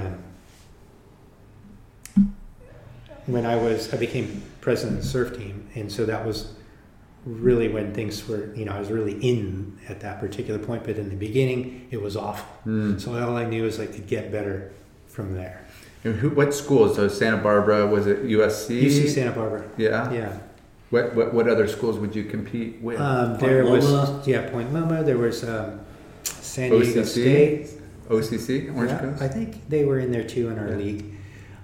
um, 2.16 2.26
when 3.26 3.46
I 3.46 3.56
was 3.56 3.92
I 3.94 3.96
became 3.96 4.42
president 4.60 4.98
of 4.98 5.04
the 5.04 5.08
surf 5.08 5.36
team, 5.38 5.66
and 5.74 5.90
so 5.90 6.04
that 6.04 6.26
was 6.26 6.52
really 7.24 7.68
when 7.68 7.94
things 7.94 8.26
were 8.28 8.54
you 8.54 8.64
know 8.64 8.72
I 8.72 8.78
was 8.80 8.90
really 8.90 9.14
in 9.14 9.78
at 9.88 10.00
that 10.00 10.20
particular 10.20 10.58
point. 10.58 10.84
But 10.84 10.96
in 10.98 11.08
the 11.08 11.16
beginning, 11.16 11.86
it 11.90 12.00
was 12.00 12.16
awful. 12.16 12.46
Mm. 12.66 13.00
So 13.00 13.12
all 13.18 13.36
I 13.36 13.44
knew 13.44 13.64
is 13.66 13.80
I 13.80 13.86
could 13.86 14.06
get 14.06 14.30
better 14.32 14.72
from 15.06 15.34
there. 15.34 15.66
And 16.04 16.16
who, 16.16 16.30
what 16.30 16.52
schools? 16.52 16.96
So 16.96 17.08
Santa 17.08 17.38
Barbara, 17.38 17.86
was 17.86 18.06
it 18.06 18.24
USC? 18.24 18.82
UC 18.82 19.08
Santa 19.08 19.32
Barbara. 19.32 19.64
Yeah. 19.78 20.12
Yeah. 20.12 20.38
What, 20.90 21.14
what 21.14 21.32
what 21.34 21.48
other 21.48 21.66
schools 21.66 21.98
would 21.98 22.14
you 22.14 22.24
compete 22.24 22.80
with? 22.82 23.00
Um, 23.00 23.30
Point 23.30 23.40
there 23.40 23.64
was 23.64 23.90
Loma. 23.90 24.22
yeah 24.26 24.50
Point 24.50 24.72
Loma. 24.72 25.02
There 25.02 25.18
was 25.18 25.42
um, 25.42 25.80
San 26.24 26.70
Diego 26.70 27.02
OCC? 27.02 27.06
State. 27.06 27.70
OCC, 28.08 28.76
Orange 28.76 28.90
Yeah, 28.92 28.98
Coast. 28.98 29.22
I 29.22 29.28
think 29.28 29.66
they 29.70 29.86
were 29.86 29.98
in 29.98 30.12
there 30.12 30.24
too 30.24 30.50
in 30.50 30.58
our 30.58 30.68
Yeah. 30.68 30.76
league. 30.76 31.04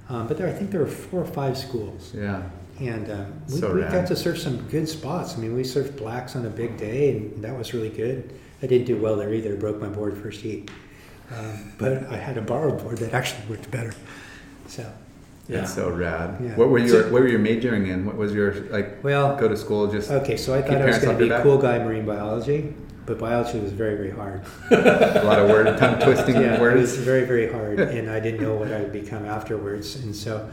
Um, 0.09 0.27
but 0.27 0.39
there, 0.39 0.49
I 0.49 0.53
think 0.53 0.71
there 0.71 0.81
were 0.81 0.87
four 0.87 1.21
or 1.21 1.27
five 1.27 1.57
schools, 1.57 2.13
yeah. 2.17 2.43
And 2.81 3.11
um, 3.11 3.43
we, 3.49 3.57
So 3.59 3.75
we 3.75 3.83
got 3.83 4.07
to 4.09 4.17
surf 4.17 4.39
some 4.39 4.67
good 4.69 4.89
spots. 4.89 5.37
I 5.37 5.39
mean, 5.39 5.55
we 5.55 5.63
surfed 5.63 5.97
blacks 5.97 6.35
on 6.37 6.47
a 6.47 6.51
big 6.51 6.77
day, 6.77 7.11
and 7.17 7.45
that 7.45 7.57
was 7.57 7.75
really 7.75 7.91
good. 7.91 8.33
I 8.63 8.67
didn't 8.67 8.87
do 8.87 8.97
well 8.97 9.17
there 9.17 9.33
either. 9.33 9.55
Broke 9.57 9.81
my 9.81 9.89
board 9.89 10.17
first 10.17 10.41
heat, 10.41 10.71
um, 11.37 11.73
but 11.79 12.05
I 12.09 12.17
had 12.17 12.37
a 12.39 12.43
borrowed 12.43 12.83
board 12.83 12.99
that 12.99 13.13
actually 13.15 13.47
worked 13.49 13.71
better. 13.71 13.95
So 14.67 14.83
Yeah. 15.49 15.61
That's 15.61 15.75
so 15.75 15.91
rad. 15.91 16.39
Yeah. 16.43 16.55
What 16.57 16.69
were 16.71 16.79
your 16.79 17.05
What 17.11 17.23
were 17.23 17.29
you 17.29 17.39
majoring 17.39 17.87
in? 17.87 18.07
What 18.07 18.17
was 18.17 18.33
your 18.33 18.55
like? 18.71 19.03
well, 19.03 19.37
Go 19.37 19.49
to 19.49 19.57
school 19.57 19.91
just 19.91 20.11
okay. 20.11 20.37
So 20.37 20.55
I 20.55 20.63
thought 20.63 20.81
I 20.81 20.87
was 20.87 20.99
going 20.99 21.19
to 21.19 21.25
be 21.25 21.31
a 21.31 21.43
cool 21.43 21.59
guy 21.59 21.77
in 21.77 21.85
marine 21.87 22.07
biology, 22.07 22.75
but 23.07 23.19
biology 23.19 23.59
was 23.59 23.73
very 23.73 23.97
very 23.97 24.11
hard. 24.11 24.43
a 24.71 25.23
lot 25.25 25.39
of 25.39 25.49
word 25.51 25.77
tongue 25.79 25.99
twisting 26.01 26.35
yeah, 26.41 26.43
it 26.43 26.51
was 26.53 26.61
words. 26.61 26.97
very, 26.97 27.25
very 27.25 27.51
hard, 27.51 27.81
and 27.97 28.11
I 28.11 28.21
didn't 28.21 28.41
know 28.43 28.55
what 28.55 28.73
I 28.73 28.81
would 28.81 28.93
become 28.93 29.25
afterwards. 29.25 29.97
And 29.97 30.15
so 30.15 30.49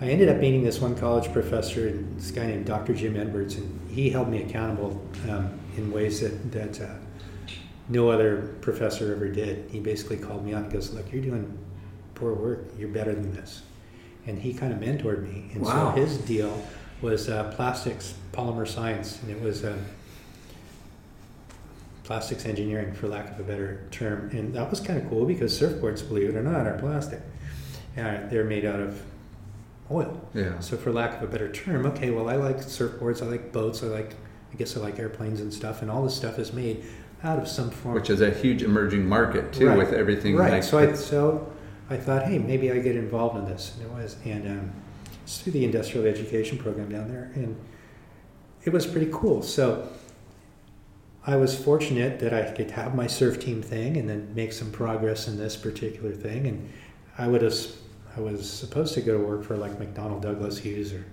I 0.00 0.06
ended 0.06 0.30
up 0.30 0.38
meeting 0.38 0.64
this 0.64 0.80
one 0.80 0.94
college 0.96 1.30
professor, 1.32 1.88
and 1.88 2.18
this 2.18 2.30
guy 2.30 2.46
named 2.46 2.64
Dr. 2.64 2.94
Jim 2.94 3.16
Edwards, 3.16 3.56
and 3.56 3.90
he 3.90 4.08
held 4.08 4.28
me 4.28 4.42
accountable 4.42 5.00
um, 5.28 5.58
in 5.76 5.92
ways 5.92 6.20
that, 6.20 6.52
that 6.52 6.80
uh, 6.80 6.94
no 7.88 8.10
other 8.10 8.54
professor 8.62 9.12
ever 9.14 9.28
did. 9.28 9.68
He 9.70 9.78
basically 9.78 10.16
called 10.16 10.44
me 10.44 10.54
out 10.54 10.62
and 10.64 10.72
goes, 10.72 10.92
Look, 10.94 11.12
you're 11.12 11.22
doing 11.22 11.58
poor 12.14 12.32
work, 12.32 12.64
you're 12.78 12.88
better 12.88 13.12
than 13.14 13.34
this. 13.34 13.62
And 14.26 14.40
he 14.40 14.54
kind 14.54 14.72
of 14.72 14.78
mentored 14.78 15.22
me. 15.22 15.50
And 15.52 15.62
Wow. 15.62 15.94
so 15.94 16.00
his 16.00 16.16
deal 16.18 16.62
was 17.02 17.28
uh, 17.28 17.52
plastics, 17.54 18.14
polymer 18.32 18.66
science, 18.66 19.20
and 19.22 19.30
it 19.30 19.40
was. 19.40 19.64
Uh, 19.64 19.76
plastics 22.04 22.44
engineering, 22.44 22.92
for 22.92 23.06
lack 23.06 23.30
of 23.30 23.38
a 23.38 23.42
better 23.44 23.86
term. 23.92 24.28
And 24.32 24.52
that 24.54 24.68
was 24.68 24.80
kind 24.80 25.00
of 25.00 25.08
cool 25.08 25.26
because 25.26 25.56
surfboards, 25.56 26.04
believe 26.08 26.30
it 26.30 26.34
or 26.34 26.42
not, 26.42 26.66
are 26.66 26.76
plastic. 26.76 27.20
Uh, 27.96 28.26
they're 28.28 28.42
made 28.42 28.64
out 28.64 28.80
of 28.80 29.00
oil. 29.90 30.20
Yeah. 30.34 30.58
So, 30.60 30.76
for 30.76 30.92
lack 30.92 31.16
of 31.16 31.22
a 31.22 31.26
better 31.26 31.50
term, 31.50 31.86
okay, 31.86 32.10
well, 32.10 32.28
I 32.28 32.36
like 32.36 32.58
surfboards, 32.58 33.22
I 33.22 33.26
like 33.26 33.52
boats, 33.52 33.82
I 33.82 33.86
like, 33.86 34.14
I 34.52 34.56
guess 34.56 34.76
I 34.76 34.80
like 34.80 34.98
airplanes 34.98 35.40
and 35.40 35.52
stuff, 35.52 35.82
and 35.82 35.90
all 35.90 36.02
this 36.04 36.14
stuff 36.14 36.38
is 36.38 36.52
made 36.52 36.84
out 37.22 37.38
of 37.38 37.46
some 37.48 37.70
form. 37.70 37.94
Which 37.94 38.10
is 38.10 38.20
a 38.20 38.30
huge 38.30 38.62
emerging 38.62 39.06
market 39.06 39.52
too, 39.52 39.68
Right. 39.68 39.78
with 39.78 39.92
everything. 39.92 40.36
Right. 40.36 40.52
Like, 40.52 40.62
so 40.62 40.78
I 40.78 40.92
so 40.94 41.50
I 41.90 41.96
thought, 41.96 42.24
hey, 42.26 42.38
maybe 42.38 42.70
I 42.70 42.78
get 42.78 42.96
involved 42.96 43.36
in 43.36 43.44
this, 43.46 43.76
and 43.76 43.86
it 43.90 43.92
was, 43.92 44.16
and 44.24 44.46
um, 44.48 44.72
it's 45.24 45.38
through 45.40 45.52
the 45.52 45.64
industrial 45.64 46.06
education 46.06 46.56
program 46.58 46.88
down 46.88 47.08
there, 47.08 47.30
and 47.34 47.56
it 48.64 48.72
was 48.72 48.86
pretty 48.86 49.10
cool. 49.12 49.42
So 49.42 49.88
I 51.26 51.36
was 51.36 51.54
fortunate 51.62 52.18
that 52.20 52.32
I 52.32 52.50
could 52.52 52.70
have 52.70 52.94
my 52.94 53.06
surf 53.06 53.38
team 53.40 53.60
thing, 53.60 53.96
and 53.96 54.08
then 54.08 54.32
make 54.34 54.52
some 54.52 54.70
progress 54.72 55.28
in 55.28 55.36
this 55.36 55.56
particular 55.56 56.12
thing, 56.12 56.46
and 56.46 56.70
I 57.18 57.26
would 57.28 57.42
have. 57.42 57.54
I 58.16 58.20
was 58.20 58.50
supposed 58.50 58.94
to 58.94 59.00
go 59.00 59.18
to 59.18 59.24
work 59.24 59.44
for 59.44 59.56
like 59.56 59.72
McDonnell 59.78 60.20
Douglas 60.20 60.58
Hughes 60.58 60.92
or 60.92 61.04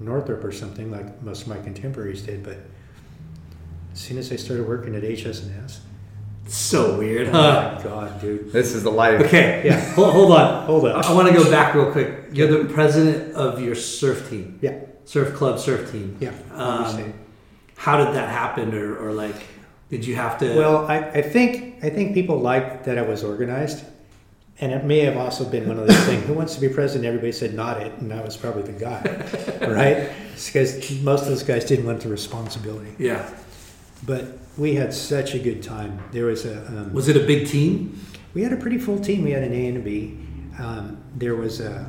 Northrop 0.00 0.44
or 0.44 0.52
something 0.52 0.90
like 0.90 1.22
most 1.22 1.42
of 1.42 1.48
my 1.48 1.58
contemporaries 1.58 2.22
did, 2.22 2.42
but 2.42 2.58
as 3.92 3.98
soon 4.00 4.18
as 4.18 4.32
I 4.32 4.36
started 4.36 4.66
working 4.66 4.94
at 4.94 5.02
HS&S, 5.02 5.80
So 6.46 6.98
weird. 6.98 7.28
oh 7.28 7.32
Huh? 7.32 7.74
my 7.76 7.82
god, 7.84 8.20
dude! 8.20 8.52
this 8.52 8.74
is 8.74 8.82
the 8.82 8.90
life. 8.90 9.20
Okay. 9.22 9.62
Yeah. 9.64 9.80
Hold, 9.94 10.12
hold 10.12 10.32
on. 10.32 10.66
Hold 10.66 10.86
on. 10.86 10.92
I, 11.04 11.08
I 11.08 11.12
want 11.14 11.28
to 11.28 11.34
go 11.34 11.50
back 11.50 11.74
real 11.74 11.90
quick. 11.92 12.28
You're 12.32 12.48
the 12.64 12.72
president 12.72 13.34
of 13.34 13.60
your 13.60 13.74
surf 13.74 14.28
team, 14.28 14.58
Yeah, 14.62 14.78
surf 15.04 15.34
club, 15.34 15.58
surf 15.58 15.90
team. 15.92 16.16
yeah. 16.20 16.32
Um. 16.52 17.14
How 17.76 17.96
did 18.04 18.14
that 18.14 18.28
happen, 18.28 18.74
or, 18.74 18.96
or 18.96 19.12
like, 19.12 19.34
did 19.90 20.06
you 20.06 20.14
have 20.14 20.38
to? 20.38 20.56
well, 20.56 20.86
I, 20.86 20.98
I 20.98 21.22
think 21.22 21.82
I 21.84 21.90
think 21.90 22.14
people 22.14 22.38
liked 22.38 22.84
that 22.84 22.96
I 22.96 23.02
was 23.02 23.24
organized, 23.24 23.84
and 24.62 24.72
it 24.72 24.84
may 24.84 25.00
have 25.00 25.16
also 25.16 25.44
been 25.44 25.66
one 25.68 25.78
of 25.78 25.86
those 25.86 26.04
things. 26.04 26.24
Who 26.24 26.32
wants 26.34 26.54
to 26.54 26.60
be 26.60 26.68
president? 26.68 27.04
Everybody 27.06 27.32
said 27.32 27.52
not 27.52 27.82
it, 27.82 27.92
and 28.00 28.12
I 28.12 28.22
was 28.22 28.36
probably 28.36 28.62
the 28.62 28.72
guy, 28.72 29.02
right? 29.68 30.10
Because 30.46 30.90
most 31.02 31.22
of 31.22 31.28
those 31.28 31.42
guys 31.42 31.64
didn't 31.66 31.84
want 31.86 32.00
the 32.00 32.08
responsibility. 32.08 32.92
yeah. 32.98 33.28
But 34.04 34.38
we 34.58 34.74
had 34.74 34.92
such 34.94 35.34
a 35.34 35.38
good 35.38 35.62
time. 35.62 36.00
There 36.12 36.24
was 36.26 36.44
a 36.46 36.66
um, 36.66 36.92
Was 36.92 37.08
it 37.08 37.16
a 37.16 37.26
big 37.26 37.46
team? 37.48 38.00
we 38.34 38.42
had 38.42 38.52
a 38.52 38.56
pretty 38.56 38.78
full 38.78 38.98
team. 38.98 39.22
We 39.22 39.30
had 39.32 39.42
an 39.42 39.52
A 39.52 39.66
and 39.68 39.76
a 39.76 39.80
B. 39.80 40.18
Um, 40.58 40.96
there 41.16 41.34
was 41.36 41.60
a 41.60 41.86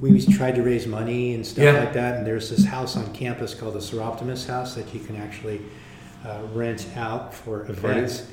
we 0.00 0.20
tried 0.26 0.54
to 0.56 0.62
raise 0.62 0.86
money 0.86 1.34
and 1.34 1.46
stuff 1.46 1.64
Yeah. 1.64 1.72
like 1.78 1.92
that. 1.94 2.16
And 2.18 2.26
there's 2.26 2.50
this 2.50 2.64
house 2.64 2.96
on 2.96 3.12
campus 3.14 3.54
called 3.54 3.74
the 3.74 3.78
Soroptimist 3.80 4.46
House 4.48 4.74
that 4.74 4.92
you 4.94 5.00
can 5.00 5.16
actually 5.16 5.60
uh, 6.26 6.40
rent 6.52 6.86
out 6.96 7.32
for 7.34 7.62
events. 7.70 8.26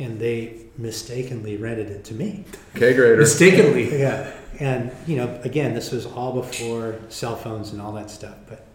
And 0.00 0.18
they 0.18 0.66
mistakenly 0.78 1.56
rented 1.56 1.90
it 1.90 2.04
to 2.04 2.14
me. 2.14 2.44
Okay, 2.74 2.94
grader. 2.94 3.16
Mistakenly. 3.16 3.90
Yeah, 4.00 4.32
and 4.58 4.90
you 5.06 5.16
know, 5.16 5.40
again, 5.44 5.74
this 5.74 5.92
was 5.92 6.06
all 6.06 6.32
before 6.32 6.98
cell 7.08 7.36
phones 7.36 7.72
and 7.72 7.80
all 7.80 7.92
that 7.92 8.10
stuff. 8.10 8.36
But 8.48 8.66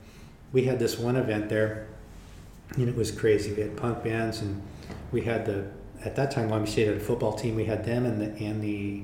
we 0.54 0.64
had 0.64 0.80
this 0.80 0.98
one 0.98 1.16
event 1.16 1.50
there, 1.50 1.88
and 2.76 2.88
it 2.88 2.96
was 2.96 3.12
crazy. 3.12 3.54
We 3.54 3.62
had 3.62 3.76
punk 3.76 4.04
bands, 4.04 4.42
and 4.42 4.62
we 5.12 5.22
had 5.22 5.46
the 5.46 5.68
at 6.04 6.16
that 6.16 6.32
time 6.32 6.50
Long 6.50 6.64
Beach 6.64 6.74
State 6.74 6.88
had 6.88 6.98
a 6.98 7.00
football 7.00 7.34
team. 7.34 7.56
We 7.56 7.66
had 7.66 7.84
them 7.84 8.06
and 8.06 8.22
the 8.22 8.46
and 8.46 8.62
the 8.62 9.04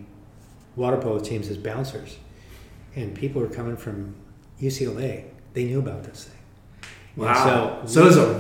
water 0.76 0.98
polo 0.98 1.20
teams 1.20 1.50
as 1.50 1.58
bouncers, 1.58 2.18
and 2.96 3.16
people 3.16 3.42
were 3.42 3.50
coming 3.50 3.78
from 3.78 4.16
UCLA. 4.60 5.26
They 5.54 5.66
knew 5.66 5.80
about 5.80 6.04
this 6.04 6.26
thing. 6.26 6.41
And 7.16 7.26
Wow. 7.26 7.82
So, 7.86 7.88
So, 7.94 8.02
it 8.04 8.06
was 8.06 8.18
a 8.18 8.34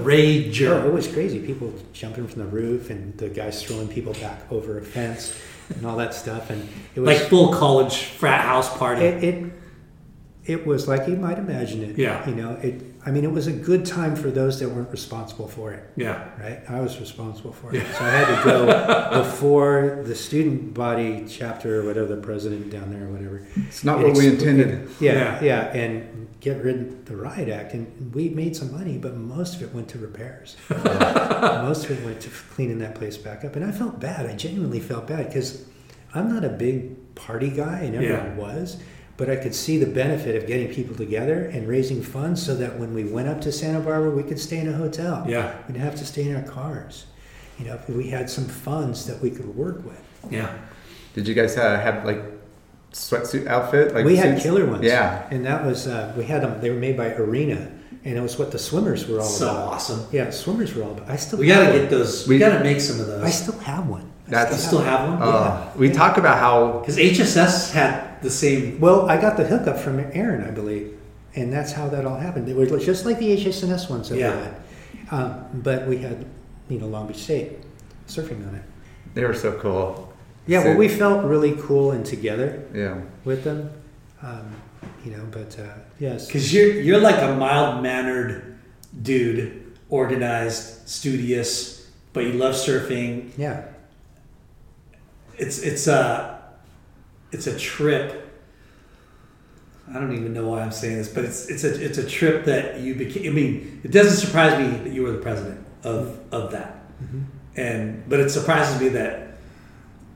Oh, 0.73 0.87
it 0.87 0.93
was 0.93 1.07
crazy. 1.07 1.39
People 1.39 1.73
jumping 1.93 2.27
from 2.27 2.41
the 2.41 2.47
roof, 2.47 2.89
and 2.89 3.15
the 3.17 3.29
guys 3.29 3.63
throwing 3.63 3.87
people 3.87 4.13
back 4.13 4.41
over 4.51 4.77
a 4.77 4.81
fence, 4.81 5.35
and 5.75 5.85
all 5.85 5.97
that 5.97 6.13
stuff. 6.13 6.49
And 6.49 6.67
it 6.95 6.99
was 7.01 7.07
Like 7.19 7.29
full 7.29 7.53
college 7.53 8.03
frat 8.03 8.41
house 8.45 8.75
party. 8.77 9.03
it, 9.05 9.23
it 9.23 9.53
it 10.45 10.65
was 10.65 10.87
like 10.87 11.07
you 11.07 11.15
might 11.17 11.37
imagine 11.37 11.83
it. 11.83 11.97
Yeah. 11.97 12.27
You 12.27 12.35
know, 12.35 12.53
it. 12.55 12.81
I 13.05 13.09
mean, 13.11 13.23
it 13.23 13.31
was 13.31 13.47
a 13.47 13.51
good 13.51 13.85
time 13.85 14.15
for 14.15 14.29
those 14.29 14.59
that 14.59 14.69
weren't 14.69 14.91
responsible 14.91 15.47
for 15.47 15.71
it. 15.73 15.83
yeah. 15.95 16.29
Right. 16.39 16.61
I 16.69 16.81
was 16.81 16.99
responsible 16.99 17.51
for 17.51 17.73
it, 17.75 17.83
so 17.95 18.03
I 18.03 18.09
had 18.09 18.27
to 18.37 18.43
go 18.43 19.23
before 19.23 20.01
the 20.05 20.13
student 20.15 20.73
body 20.75 21.25
chapter 21.27 21.81
or 21.81 21.85
whatever 21.85 22.07
the 22.15 22.21
president 22.21 22.69
down 22.71 22.91
there 22.91 23.07
or 23.07 23.11
whatever. 23.11 23.47
It's 23.67 23.83
not 23.83 23.99
what 23.99 24.15
we 24.17 24.27
intended. 24.27 24.87
Yeah, 24.99 25.43
yeah, 25.43 25.73
and 25.75 26.27
get 26.41 26.63
rid 26.63 26.75
of 26.81 27.05
the 27.05 27.15
riot 27.15 27.49
act, 27.49 27.73
and 27.73 28.13
we 28.13 28.29
made 28.29 28.55
some 28.55 28.71
money, 28.71 28.97
but 28.97 29.15
most 29.15 29.55
of 29.55 29.61
it 29.63 29.73
went 29.73 29.87
to 29.89 29.97
repairs. 29.99 30.55
most 30.69 31.85
of 31.85 31.91
it 31.91 32.03
went 32.05 32.21
to 32.21 32.29
cleaning 32.53 32.79
that 32.79 32.95
place 32.95 33.17
back 33.17 33.43
up, 33.45 33.55
and 33.55 33.65
I 33.65 33.71
felt 33.71 33.99
bad. 33.99 34.25
I 34.25 34.35
genuinely 34.35 34.79
felt 34.79 35.07
bad 35.07 35.27
because 35.27 35.65
I'm 36.13 36.33
not 36.33 36.43
a 36.43 36.49
big 36.49 37.15
party 37.15 37.49
guy, 37.49 37.81
I 37.83 37.89
never 37.89 38.03
Yeah. 38.03 38.35
was. 38.35 38.77
But 39.21 39.29
I 39.29 39.35
could 39.35 39.53
see 39.53 39.77
the 39.77 39.85
benefit 39.85 40.35
of 40.35 40.47
getting 40.47 40.73
people 40.73 40.95
together 40.95 41.45
and 41.45 41.67
raising 41.67 42.01
funds 42.01 42.43
so 42.43 42.55
that 42.55 42.79
when 42.79 42.91
we 42.95 43.03
went 43.03 43.27
up 43.27 43.39
to 43.41 43.51
Santa 43.51 43.79
Barbara, 43.79 44.09
we 44.09 44.23
could 44.23 44.39
stay 44.39 44.57
in 44.57 44.67
a 44.67 44.73
hotel. 44.73 45.23
Yeah. 45.27 45.53
We 45.67 45.73
didn't 45.73 45.85
have 45.85 45.93
to 45.97 46.05
stay 46.07 46.27
in 46.27 46.35
our 46.35 46.41
cars. 46.41 47.05
You 47.59 47.65
know, 47.65 47.79
we 47.87 48.09
had 48.09 48.31
some 48.31 48.45
funds 48.45 49.05
that 49.05 49.21
we 49.21 49.29
could 49.29 49.55
work 49.55 49.85
with. 49.85 50.01
Yeah. 50.31 50.51
Did 51.13 51.27
you 51.27 51.35
guys 51.35 51.55
uh, 51.55 51.79
have 51.79 52.03
like 52.03 52.19
sweatsuit 52.93 53.45
outfit? 53.45 53.93
Like 53.93 54.05
we 54.05 54.15
had 54.15 54.31
suits? 54.31 54.41
killer 54.43 54.65
ones. 54.65 54.83
Yeah. 54.85 55.27
and 55.29 55.45
that 55.45 55.63
was 55.67 55.85
uh, 55.85 56.15
we 56.17 56.23
had 56.23 56.41
them. 56.41 56.59
They 56.59 56.71
were 56.71 56.79
made 56.79 56.97
by 56.97 57.13
Arena, 57.13 57.71
and 58.03 58.17
it 58.17 58.21
was 58.21 58.39
what 58.39 58.51
the 58.51 58.57
swimmers 58.57 59.07
were 59.07 59.19
all 59.19 59.27
So 59.27 59.51
about. 59.51 59.81
So 59.83 59.93
awesome. 59.93 60.07
Yeah, 60.11 60.31
swimmers 60.31 60.73
were 60.73 60.81
all 60.81 60.93
about. 60.93 61.07
I 61.11 61.17
still 61.17 61.37
We 61.37 61.49
have 61.49 61.65
gotta 61.65 61.73
one. 61.73 61.81
get 61.81 61.89
those. 61.91 62.27
We- 62.27 62.37
We, 62.37 62.39
gotta 62.39 62.63
make 62.63 62.81
some 62.81 62.99
of 62.99 63.05
those. 63.05 63.23
I 63.23 63.29
still 63.29 63.59
have 63.59 63.87
one. 63.87 64.11
I 64.27 64.31
That's- 64.31 64.53
You 64.63 64.67
still 64.67 64.79
have 64.81 65.09
one? 65.09 65.21
Uh, 65.21 65.71
we 65.75 65.91
talk 65.91 66.17
about 66.17 66.39
how 66.39 66.79
Because 66.79 66.97
HSS 66.97 67.71
had 67.71 68.10
the 68.21 68.29
same. 68.29 68.79
Well, 68.79 69.09
I 69.09 69.19
got 69.19 69.37
the 69.37 69.45
hookup 69.45 69.77
from 69.77 69.99
Aaron, 70.13 70.43
I 70.47 70.51
believe, 70.51 70.97
and 71.35 71.51
that's 71.51 71.71
how 71.71 71.87
that 71.89 72.05
all 72.05 72.17
happened. 72.17 72.47
It 72.49 72.55
was 72.55 72.85
just 72.85 73.05
like 73.05 73.19
the 73.19 73.33
HS&S 73.35 73.89
ones 73.89 74.09
that 74.09 74.17
Yeah. 74.17 74.35
we 74.35 74.43
had, 74.43 74.55
um, 75.11 75.45
but 75.53 75.87
we 75.87 75.97
had, 75.97 76.25
you 76.69 76.79
know, 76.79 76.87
Long 76.87 77.07
Beach 77.07 77.17
State 77.23 77.59
surfing 78.07 78.47
on 78.47 78.55
it. 78.55 78.61
they 79.13 79.25
were 79.25 79.33
so 79.33 79.51
cool. 79.53 80.13
Yeah, 80.47 80.61
So- 80.63 80.69
well, 80.69 80.77
we 80.77 80.87
felt 80.87 81.23
really 81.25 81.55
cool 81.61 81.91
and 81.91 82.05
together 82.05 82.63
Yeah. 82.73 82.95
with 83.25 83.43
them, 83.43 83.69
um, 84.23 84.45
you 85.05 85.11
know. 85.11 85.23
But 85.29 85.57
uh, 85.59 85.63
yes, 85.99 86.25
Because 86.27 86.53
you're 86.53 86.71
you're 86.81 86.99
like 86.99 87.21
a 87.21 87.35
mild 87.35 87.83
mannered 87.83 88.55
dude, 89.01 89.61
organized, 89.89 90.87
studious, 90.87 91.85
but 92.13 92.23
you 92.25 92.33
love 92.33 92.55
surfing. 92.55 93.29
yeah, 93.37 93.63
It's 95.37 95.59
it's 95.59 95.87
a 95.87 96.40
it's 97.31 97.47
a 97.47 97.57
trip. 97.57 98.27
I 99.89 99.93
don't 99.95 100.13
even 100.13 100.33
know 100.33 100.47
why 100.47 100.61
I'm 100.61 100.71
saying 100.71 100.97
this, 100.97 101.09
but 101.09 101.25
it's 101.25 101.47
it's 101.49 101.63
a 101.63 101.83
it's 101.83 101.97
a 101.97 102.07
trip 102.07 102.45
that 102.45 102.79
you 102.79 102.95
became. 102.95 103.31
I 103.31 103.35
mean, 103.35 103.81
it 103.83 103.91
doesn't 103.91 104.25
surprise 104.25 104.57
me 104.57 104.77
that 104.83 104.93
you 104.93 105.03
were 105.03 105.11
the 105.11 105.17
president 105.19 105.65
of 105.83 106.19
of 106.31 106.51
that, 106.51 106.75
mm-hmm. 107.03 107.21
and 107.59 108.03
but 108.07 108.19
it 108.19 108.29
surprises 108.29 108.79
me 108.79 108.89
that 108.89 109.37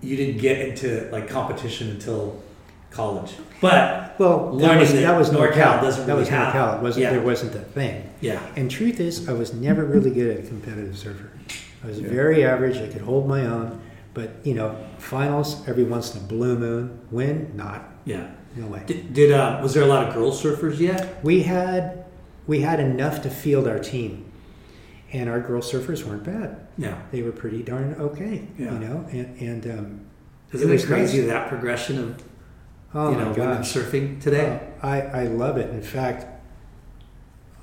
you 0.02 0.16
didn't 0.16 0.40
get 0.40 0.60
into 0.60 1.10
like 1.12 1.28
competition 1.28 1.90
until 1.90 2.42
college. 2.92 3.34
But 3.60 4.16
Well, 4.20 4.52
that 4.58 4.64
Learning 4.68 4.80
was, 4.80 4.94
that 4.94 5.02
that 5.02 5.18
was 5.18 5.30
NorCal 5.32 5.52
NorCal. 5.52 5.82
doesn't 5.82 6.08
that 6.08 6.16
was 6.16 6.30
really 6.30 6.42
have- 6.42 6.54
NorCal. 6.54 6.78
It 6.78 6.82
wasn't 6.84 7.04
Yeah. 7.04 7.12
there 7.12 7.22
wasn't 7.22 7.56
a 7.56 7.60
thing. 7.60 8.10
yeah, 8.22 8.40
And 8.56 8.70
truth 8.72 9.00
is, 9.02 9.28
I 9.28 9.34
was 9.34 9.54
never 9.54 9.84
really 9.84 10.12
good 10.12 10.38
at 10.38 10.46
a 10.46 10.48
competitive 10.48 10.98
surfer. 10.98 11.30
I 11.84 11.88
was 11.88 12.00
Yeah. 12.00 12.08
very 12.10 12.46
average. 12.46 12.78
I 12.78 12.88
could 12.88 13.02
hold 13.02 13.28
my 13.28 13.46
own, 13.46 13.82
but 14.16 14.32
you 14.44 14.56
know, 14.56 14.76
finals 14.98 15.68
every 15.68 15.84
once 15.84 16.16
in 16.16 16.22
a 16.24 16.26
blue 16.26 16.58
moon. 16.58 17.00
Win, 17.12 17.52
not 17.56 17.84
yeah. 18.06 18.32
no 18.56 18.66
way. 18.66 18.82
Did, 18.88 19.14
did 19.14 19.32
uh, 19.32 19.60
was 19.62 19.76
there 19.76 19.84
a 19.84 19.88
lot 19.88 20.08
of 20.08 20.14
girl 20.16 20.32
surfers 20.32 20.80
yet? 20.80 21.24
We 21.24 21.44
had 21.44 22.06
we 22.48 22.62
had 22.62 22.80
enough 22.80 23.22
to 23.24 23.30
field 23.30 23.68
our 23.68 23.78
team, 23.80 24.32
and 25.14 25.30
our 25.30 25.40
girl 25.40 25.62
surfers 25.62 26.04
weren't 26.04 26.24
bad. 26.24 26.68
Yeah. 26.78 27.00
They 27.12 27.22
were 27.22 27.32
pretty 27.32 27.62
darn 27.62 27.94
okay. 28.00 28.48
Yeah. 28.58 28.74
You 28.74 28.80
know, 28.80 29.06
and 29.12 29.40
and 29.40 29.80
um, 29.80 30.06
Isn't 30.52 30.72
It 30.72 30.82
it, 30.84 30.88
crazy 30.88 31.20
nice. 31.20 31.28
that 31.30 31.50
progression 31.50 32.00
of 32.00 32.24
oh 32.94 33.12
you 33.12 33.18
know 33.18 33.30
women 33.32 33.60
surfing 33.64 34.20
today? 34.22 34.60
Oh, 34.82 34.88
I 34.88 35.02
I 35.02 35.24
love 35.28 35.58
it. 35.58 35.70
In 35.70 35.84
fact. 35.84 36.28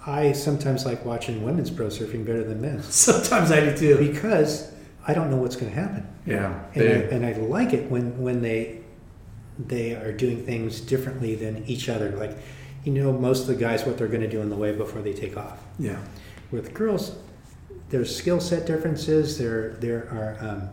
I 0.05 0.33
sometimes 0.33 0.85
like 0.85 1.05
watching 1.05 1.45
women's 1.45 1.71
pro 1.71 1.87
surfing 1.87 2.27
better 2.27 2.43
than 2.43 2.61
men's 2.61 2.87
Sometimes 2.93 3.53
I 3.53 3.61
do 3.61 3.77
too. 3.77 3.97
because 4.13 4.72
I 5.07 5.15
don't 5.15 5.31
know 5.31 5.37
what's 5.37 5.57
going 5.57 5.73
to 5.73 5.79
happen. 5.81 6.07
Yeah. 6.27 6.63
and, 6.75 6.83
I, 6.83 6.87
and 6.87 7.27
I 7.27 7.33
like 7.33 7.73
it 7.73 7.91
when 7.91 8.21
when 8.21 8.43
they 8.43 8.81
they 9.59 9.95
are 9.95 10.13
doing 10.13 10.45
things 10.47 10.81
differently 10.81 11.35
than 11.35 11.65
each 11.67 11.89
other. 11.89 12.11
Like, 12.13 12.37
you 12.85 12.93
know, 12.93 13.13
most 13.13 13.43
of 13.43 13.47
the 13.49 13.55
guys 13.57 13.85
what 13.85 13.99
they're 13.99 14.09
going 14.09 14.23
to 14.23 14.29
do 14.31 14.41
in 14.41 14.49
the 14.49 14.57
wave 14.57 14.79
before 14.79 15.03
they 15.03 15.13
take 15.13 15.37
off. 15.37 15.59
Yeah. 15.79 15.99
With 16.51 16.73
girls, 16.75 17.17
there's 17.91 18.15
skill 18.15 18.41
set 18.41 18.67
differences. 18.67 19.39
There 19.39 19.71
there 19.75 20.09
are 20.11 20.37
um, 20.49 20.71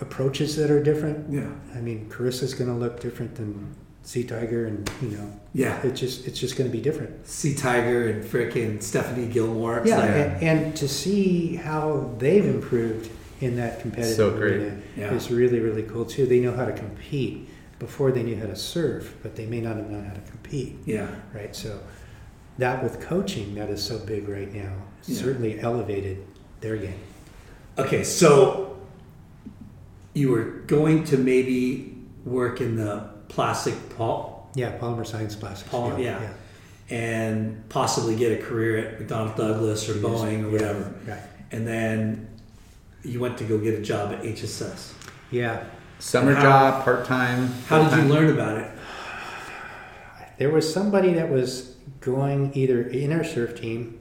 approaches 0.00 0.56
that 0.56 0.70
are 0.70 0.82
different. 0.82 1.32
Yeah. 1.32 1.50
I 1.74 1.80
mean, 1.80 2.08
Carissa's 2.10 2.54
going 2.54 2.70
to 2.70 2.76
look 2.76 3.00
different 3.00 3.34
than 3.34 3.74
Sea 4.02 4.24
Tiger, 4.24 4.66
and 4.66 4.90
you 5.02 5.08
know, 5.10 5.40
Yeah. 5.52 5.80
it 5.82 5.92
just 5.92 6.26
it's 6.26 6.38
just 6.38 6.56
going 6.56 6.70
to 6.70 6.76
be 6.76 6.82
different. 6.82 7.26
Sea 7.26 7.54
Tiger 7.54 8.08
and 8.08 8.24
frickin' 8.24 8.82
Stephanie 8.82 9.26
Gilmore. 9.26 9.78
It's 9.80 9.88
Yeah, 9.88 10.02
and, 10.04 10.42
and 10.42 10.76
to 10.76 10.88
see 10.88 11.56
how 11.56 12.14
they've 12.18 12.44
improved 12.46 13.10
in 13.40 13.56
that 13.56 13.80
competitive 13.80 14.16
So 14.16 14.34
arena 14.36 14.76
Yeah. 14.96 15.12
is 15.14 15.30
really 15.30 15.60
really 15.60 15.82
cool 15.84 16.04
too. 16.04 16.26
They 16.26 16.40
know 16.40 16.52
how 16.54 16.64
to 16.66 16.72
compete 16.72 17.48
before 17.78 18.12
they 18.12 18.22
knew 18.22 18.36
how 18.36 18.46
to 18.46 18.56
surf, 18.56 19.16
but 19.22 19.36
they 19.36 19.46
may 19.46 19.60
not 19.60 19.76
have 19.76 19.88
known 19.90 20.04
how 20.04 20.12
to 20.12 20.20
compete, 20.20 20.76
yeah. 20.84 21.08
right? 21.34 21.56
So 21.56 21.80
that 22.58 22.82
with 22.82 23.00
coaching, 23.00 23.54
that 23.54 23.70
is 23.70 23.82
so 23.82 23.98
big 23.98 24.28
right 24.28 24.52
now. 24.52 24.72
Yeah. 25.06 25.16
Certainly 25.18 25.60
elevated 25.60 26.18
their 26.60 26.76
game. 26.76 26.98
Okay, 27.78 28.04
so 28.04 28.76
you 30.12 30.30
were 30.30 30.42
going 30.66 31.04
to 31.04 31.16
maybe 31.16 31.96
work 32.26 32.60
in 32.60 32.76
the 32.76 33.08
plastic 33.28 33.74
pulp 33.96 34.50
Yeah, 34.54 34.76
polymer 34.78 35.06
science 35.06 35.34
plastics. 35.34 35.70
Poly- 35.70 36.04
yeah. 36.04 36.20
and 36.90 37.66
possibly 37.70 38.16
get 38.16 38.38
a 38.38 38.42
career 38.42 38.76
at 38.78 38.98
McDonnell 38.98 39.36
Douglas 39.36 39.88
or 39.88 39.94
Boeing 39.94 40.44
or 40.44 40.46
Yeah, 40.46 40.52
whatever. 40.52 40.94
Right. 41.06 41.18
And 41.52 41.66
then 41.66 42.28
you 43.04 43.20
went 43.20 43.38
to 43.38 43.44
go 43.44 43.58
get 43.58 43.74
a 43.74 43.82
job 43.82 44.12
at 44.12 44.22
HSS. 44.22 44.94
Yeah. 45.30 45.64
summer 45.98 46.34
How- 46.34 46.42
job, 46.42 46.84
part 46.84 47.04
time. 47.04 47.48
How 47.68 47.88
did 47.88 47.96
you 48.02 48.12
learn 48.12 48.30
about 48.30 48.56
it? 48.58 48.70
There 50.38 50.50
was 50.50 50.72
somebody 50.72 51.12
that 51.14 51.28
was 51.30 51.76
going 52.00 52.52
either 52.54 52.82
in 52.82 53.12
our 53.12 53.22
surf 53.24 53.60
team, 53.60 53.98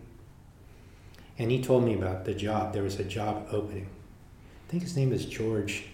and 1.38 1.52
he 1.52 1.62
told 1.62 1.84
me 1.84 1.94
about 1.94 2.24
the 2.26 2.34
job. 2.34 2.74
There 2.74 2.84
was 2.84 2.98
a 3.00 3.04
job 3.04 3.48
opening. 3.52 3.88
I 4.68 4.72
think 4.72 4.84
his 4.84 4.96
name 4.96 5.12
is 5.12 5.26
George, 5.26 5.86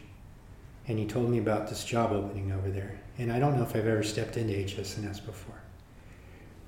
and 0.87 0.99
he 0.99 1.05
told 1.05 1.29
me 1.29 1.39
about 1.39 1.67
this 1.69 1.83
job 1.83 2.11
opening 2.11 2.51
over 2.51 2.69
there. 2.69 2.99
And 3.17 3.31
I 3.31 3.39
don't 3.39 3.55
know 3.57 3.63
if 3.63 3.75
I've 3.75 3.87
ever 3.87 4.03
stepped 4.03 4.37
into 4.37 4.53
HS&S 4.53 5.19
before, 5.21 5.55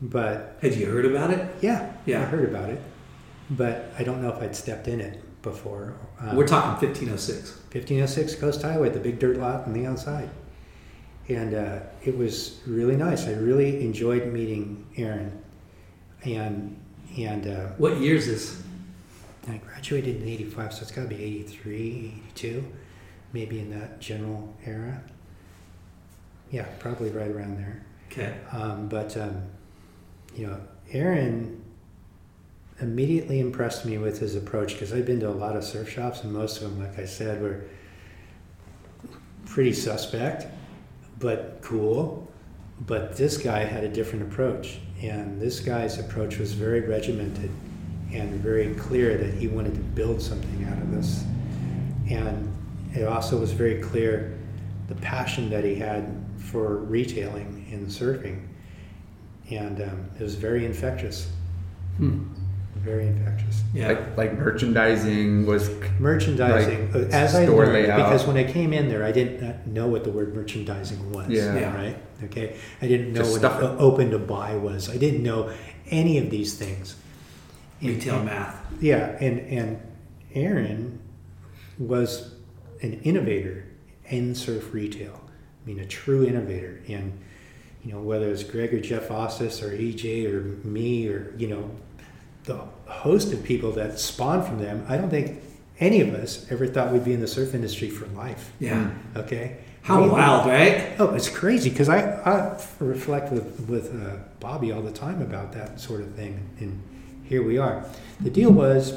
but 0.02 0.58
Had 0.62 0.74
you 0.76 0.88
heard 0.88 1.06
about 1.06 1.30
it? 1.32 1.46
yeah, 1.62 1.92
Yeah. 2.06 2.22
I 2.22 2.26
heard 2.26 2.50
about 2.50 2.70
it, 2.70 2.82
but 3.52 3.92
I 4.00 4.04
don't 4.04 4.22
know 4.24 4.30
if 4.32 4.42
I'd 4.42 4.56
stepped 4.56 4.88
in 4.88 5.00
it 5.02 5.22
before. 5.52 5.96
Um, 6.20 6.36
We're 6.36 6.48
talking 6.48 6.72
1506. 6.72 7.52
1506 7.74 8.36
Coast 8.36 8.62
Highway, 8.62 8.90
the 8.90 9.00
big 9.00 9.20
dirt 9.20 9.38
lot 9.38 9.66
on 9.66 9.74
the 9.74 9.86
outside. 9.86 10.30
And 11.30 11.54
uh, 11.54 11.80
it 12.04 12.18
was 12.18 12.62
really 12.66 12.96
nice. 12.96 13.28
I 13.28 13.34
really 13.34 13.84
enjoyed 13.84 14.32
meeting 14.32 14.86
Aaron. 14.98 15.42
And 16.24 16.80
and 17.18 17.48
uh, 17.48 17.68
What 17.78 17.98
year 17.98 18.16
is 18.16 18.28
this? 18.28 18.62
I 19.48 19.58
graduated 19.58 20.22
in 20.22 20.28
85, 20.28 20.74
so 20.74 20.82
it's 20.82 20.92
got 20.92 21.04
to 21.04 21.08
be 21.08 21.24
83, 21.24 22.22
82, 22.36 22.66
maybe 23.32 23.60
in 23.60 23.80
that 23.80 24.00
general 24.02 24.54
era. 24.66 25.02
Yeah, 26.52 26.66
probably 26.80 27.12
right 27.12 27.32
around 27.32 27.58
there. 27.58 27.86
Okay. 28.12 28.36
Um, 28.52 28.88
but 28.90 29.16
um, 29.16 29.44
you 30.36 30.48
know, 30.48 30.60
Aaron 30.92 31.57
immediately 32.80 33.40
impressed 33.40 33.86
me 33.86 33.98
with 33.98 34.20
his 34.20 34.36
approach 34.36 34.74
because 34.74 34.94
I've 34.94 35.06
been 35.06 35.20
to 35.22 35.30
a 35.30 35.32
lot 35.32 35.56
of 35.56 35.64
surf 35.64 35.90
shops, 35.90 36.24
and 36.24 36.32
most 36.32 36.62
of 36.62 36.64
them, 36.64 36.80
like 36.80 37.00
I 37.00 37.06
said, 37.06 37.42
were 37.42 37.64
pretty 39.46 39.74
suspect, 39.74 40.46
but 41.20 41.60
cool. 41.62 42.32
But 42.82 43.18
this 43.18 43.38
guy 43.38 43.64
had 43.64 43.84
a 43.84 43.90
different 43.90 44.32
approach, 44.32 44.78
and 45.02 45.42
this 45.42 45.60
guy's 45.60 45.98
approach 45.98 46.38
was 46.38 46.54
very 46.54 46.82
regimented 46.82 47.50
and 48.14 48.34
very 48.36 48.74
clear 48.76 49.18
that 49.18 49.34
he 49.34 49.48
wanted 49.48 49.74
to 49.74 49.82
build 49.82 50.22
something 50.22 50.64
out 50.66 50.78
of 50.78 50.92
this. 50.92 51.24
And 52.10 52.54
it 52.94 53.04
also 53.04 53.40
was 53.40 53.52
very 53.52 53.82
clear 53.82 54.38
the 54.88 54.96
passion 54.96 55.50
that 55.50 55.64
he 55.64 55.76
had 55.76 56.24
for 56.38 56.78
retailing 56.78 57.68
and 57.72 57.88
surfing. 57.88 58.48
And 59.50 59.82
um, 59.82 60.10
it 60.20 60.24
was 60.24 60.36
very 60.36 60.66
infectious. 60.66 61.30
Very 62.84 63.08
infectious. 63.08 63.64
Yeah. 63.74 63.90
Like, 63.90 64.18
like 64.18 64.38
merchandising 64.38 65.46
was 65.46 65.70
Merchandising, 66.00 66.94
Like, 66.94 67.14
uh, 67.14 67.16
as 67.16 67.36
I 67.36 67.46
learned, 67.46 67.74
layout. 67.74 67.98
because 67.98 68.26
when 68.26 68.38
I 68.38 68.44
came 68.52 68.72
in 68.74 68.88
there, 68.90 69.04
I 69.04 69.12
did 69.12 69.42
not 69.42 69.68
know 69.68 69.88
what 69.88 70.04
the 70.04 70.12
word 70.12 70.36
merchandising 70.36 71.12
was. 71.12 71.28
Yeah. 71.30 71.56
Yeah. 71.56 71.76
Right? 71.76 71.98
Okay. 72.26 72.56
I 72.82 72.88
didn't 72.88 73.14
know 73.14 73.20
Just 73.22 73.32
what 73.32 73.40
stuff 73.40 73.62
open 73.80 74.12
to 74.12 74.20
buy 74.20 74.56
was. 74.56 74.90
I 74.90 74.98
didn't 74.98 75.24
know 75.24 75.52
any 75.90 76.18
of 76.18 76.30
these 76.30 76.56
things. 76.58 76.96
And- 77.82 77.90
Retail 77.92 78.16
and- 78.18 78.26
math. 78.26 78.56
Yeah, 78.80 79.18
and 79.20 79.40
and 79.40 79.80
Aaron 80.34 81.00
was 81.80 82.34
an 82.82 82.94
innovator 83.04 83.66
in 84.10 84.34
surf 84.36 84.74
retail. 84.74 85.22
I 85.64 85.68
mean, 85.68 85.80
a 85.80 85.86
true 85.86 86.26
innovator. 86.26 86.80
And 86.88 87.14
you 87.84 87.92
know, 87.94 88.00
whether 88.02 88.30
it's 88.30 88.44
Greg 88.44 88.74
or 88.74 88.80
Jeff 88.80 89.10
Ostis 89.10 89.62
or 89.64 89.72
EJ 89.76 90.26
or 90.32 90.42
me 90.68 91.08
or 91.08 91.34
you 91.38 91.48
know, 91.48 91.70
the 92.48 92.58
host 92.92 93.32
of 93.34 93.44
people 93.44 93.72
that 93.74 94.00
spawned 94.00 94.46
from 94.46 94.60
them, 94.60 94.86
I 94.90 94.98
don't 94.98 95.10
think 95.10 95.40
any 95.80 96.02
of 96.02 96.14
us 96.16 96.46
ever 96.52 96.66
thought 96.66 96.92
we'd 96.92 97.06
be 97.06 97.14
in 97.14 97.22
the 97.22 97.28
surf 97.28 97.54
industry 97.54 97.90
for 97.90 98.08
life. 98.08 98.52
Yeah. 98.60 98.90
Okay. 99.16 99.58
How 99.84 100.02
We- 100.04 100.10
wild, 100.10 100.48
right? 100.48 100.96
Oh, 101.00 101.14
it's 101.14 101.30
crazy 101.30 101.70
because 101.70 101.88
I, 101.88 102.00
I 102.02 102.60
reflect 102.80 103.32
with 103.32 103.68
with 103.70 103.94
uh, 103.94 104.18
Bobby 104.40 104.72
all 104.72 104.82
the 104.82 104.92
time 104.92 105.22
about 105.22 105.54
that 105.54 105.80
sort 105.80 106.02
of 106.02 106.14
thing, 106.16 106.50
and 106.60 106.82
here 107.24 107.44
we 107.44 107.58
are. 107.58 107.86
The 108.22 108.30
deal 108.30 108.52
was, 108.52 108.94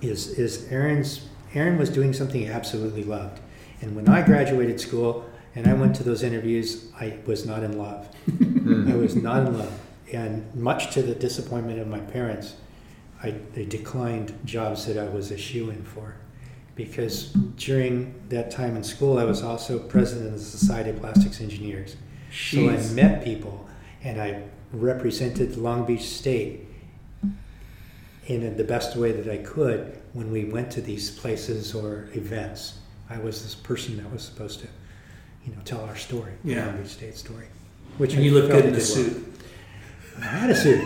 is 0.00 0.28
is 0.38 0.70
Aaron's 0.72 1.26
Aaron 1.54 1.76
was 1.78 1.90
doing 1.90 2.12
something 2.14 2.40
he 2.40 2.46
absolutely 2.46 3.04
loved, 3.04 3.40
and 3.82 3.94
when 3.96 4.08
I 4.08 4.22
graduated 4.22 4.80
school 4.80 5.24
and 5.54 5.66
I 5.66 5.74
went 5.74 5.96
to 5.96 6.04
those 6.04 6.22
interviews, 6.22 6.86
I 6.98 7.18
was 7.26 7.44
not 7.44 7.62
in 7.64 7.76
love. 7.76 8.08
I 8.92 8.94
was 8.94 9.16
not 9.16 9.46
in 9.48 9.58
love, 9.58 9.72
and 10.12 10.52
much 10.54 10.92
to 10.94 11.02
the 11.02 11.14
disappointment 11.14 11.78
of 11.78 11.86
my 11.88 12.00
parents, 12.00 12.54
I, 13.22 13.34
I 13.56 13.64
declined 13.64 14.36
jobs 14.44 14.86
that 14.86 14.98
I 14.98 15.08
was 15.08 15.30
a 15.30 15.38
shoe 15.38 15.70
in 15.70 15.82
for 15.82 16.14
because 16.74 17.32
during 17.56 18.14
that 18.30 18.50
time 18.50 18.76
in 18.76 18.82
school, 18.82 19.18
I 19.18 19.24
was 19.24 19.42
also 19.42 19.78
president 19.78 20.28
of 20.28 20.32
the 20.34 20.38
Society 20.44 20.90
of 20.90 21.00
Plastics 21.00 21.40
Engineers. 21.40 21.96
So 22.32 22.70
I 22.70 22.76
met 22.94 23.22
people 23.24 23.68
and 24.02 24.20
I 24.20 24.44
represented 24.72 25.56
Long 25.56 25.84
Beach 25.84 26.08
State 26.08 26.66
in 28.26 28.56
the 28.56 28.64
best 28.64 28.96
way 28.96 29.12
that 29.12 29.30
I 29.30 29.38
could 29.38 30.00
when 30.12 30.30
we 30.30 30.44
went 30.44 30.70
to 30.72 30.80
these 30.80 31.10
places 31.10 31.74
or 31.74 32.08
events. 32.14 32.78
I 33.08 33.18
was 33.18 33.42
this 33.42 33.54
person 33.56 33.96
that 33.96 34.10
was 34.12 34.22
supposed 34.22 34.60
to, 34.60 34.68
you 35.44 35.52
know, 35.54 35.60
tell 35.64 35.82
our 35.84 35.96
story, 35.96 36.32
Yeah. 36.44 36.66
Long 36.66 36.78
Beach 36.82 36.92
State 36.92 37.16
story. 37.16 37.46
Which 37.98 38.14
And 38.14 38.24
you 38.24 38.32
look 38.32 38.50
good 38.50 38.66
in 38.66 38.74
a 38.74 38.80
suit. 38.80 39.12
well. 39.12 39.29
Suit. 40.14 40.22
I 40.22 40.26
had 40.26 40.50
a 40.50 40.54
suit. 40.54 40.82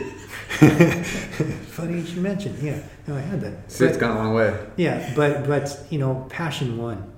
Funny 1.69 1.99
you 2.01 2.07
should 2.07 2.19
mention. 2.23 2.57
Yeah, 2.63 2.81
no, 3.07 3.17
I 3.17 3.21
had 3.21 3.41
that. 3.41 3.71
Suit's 3.73 3.97
But- 3.97 4.01
gone 4.01 4.17
a 4.17 4.21
long 4.23 4.35
way. 4.35 4.57
yeah, 4.77 5.13
but 5.17 5.47
but 5.47 5.87
you 5.91 5.99
know, 5.99 6.27
passion 6.31 6.77
won. 6.79 7.11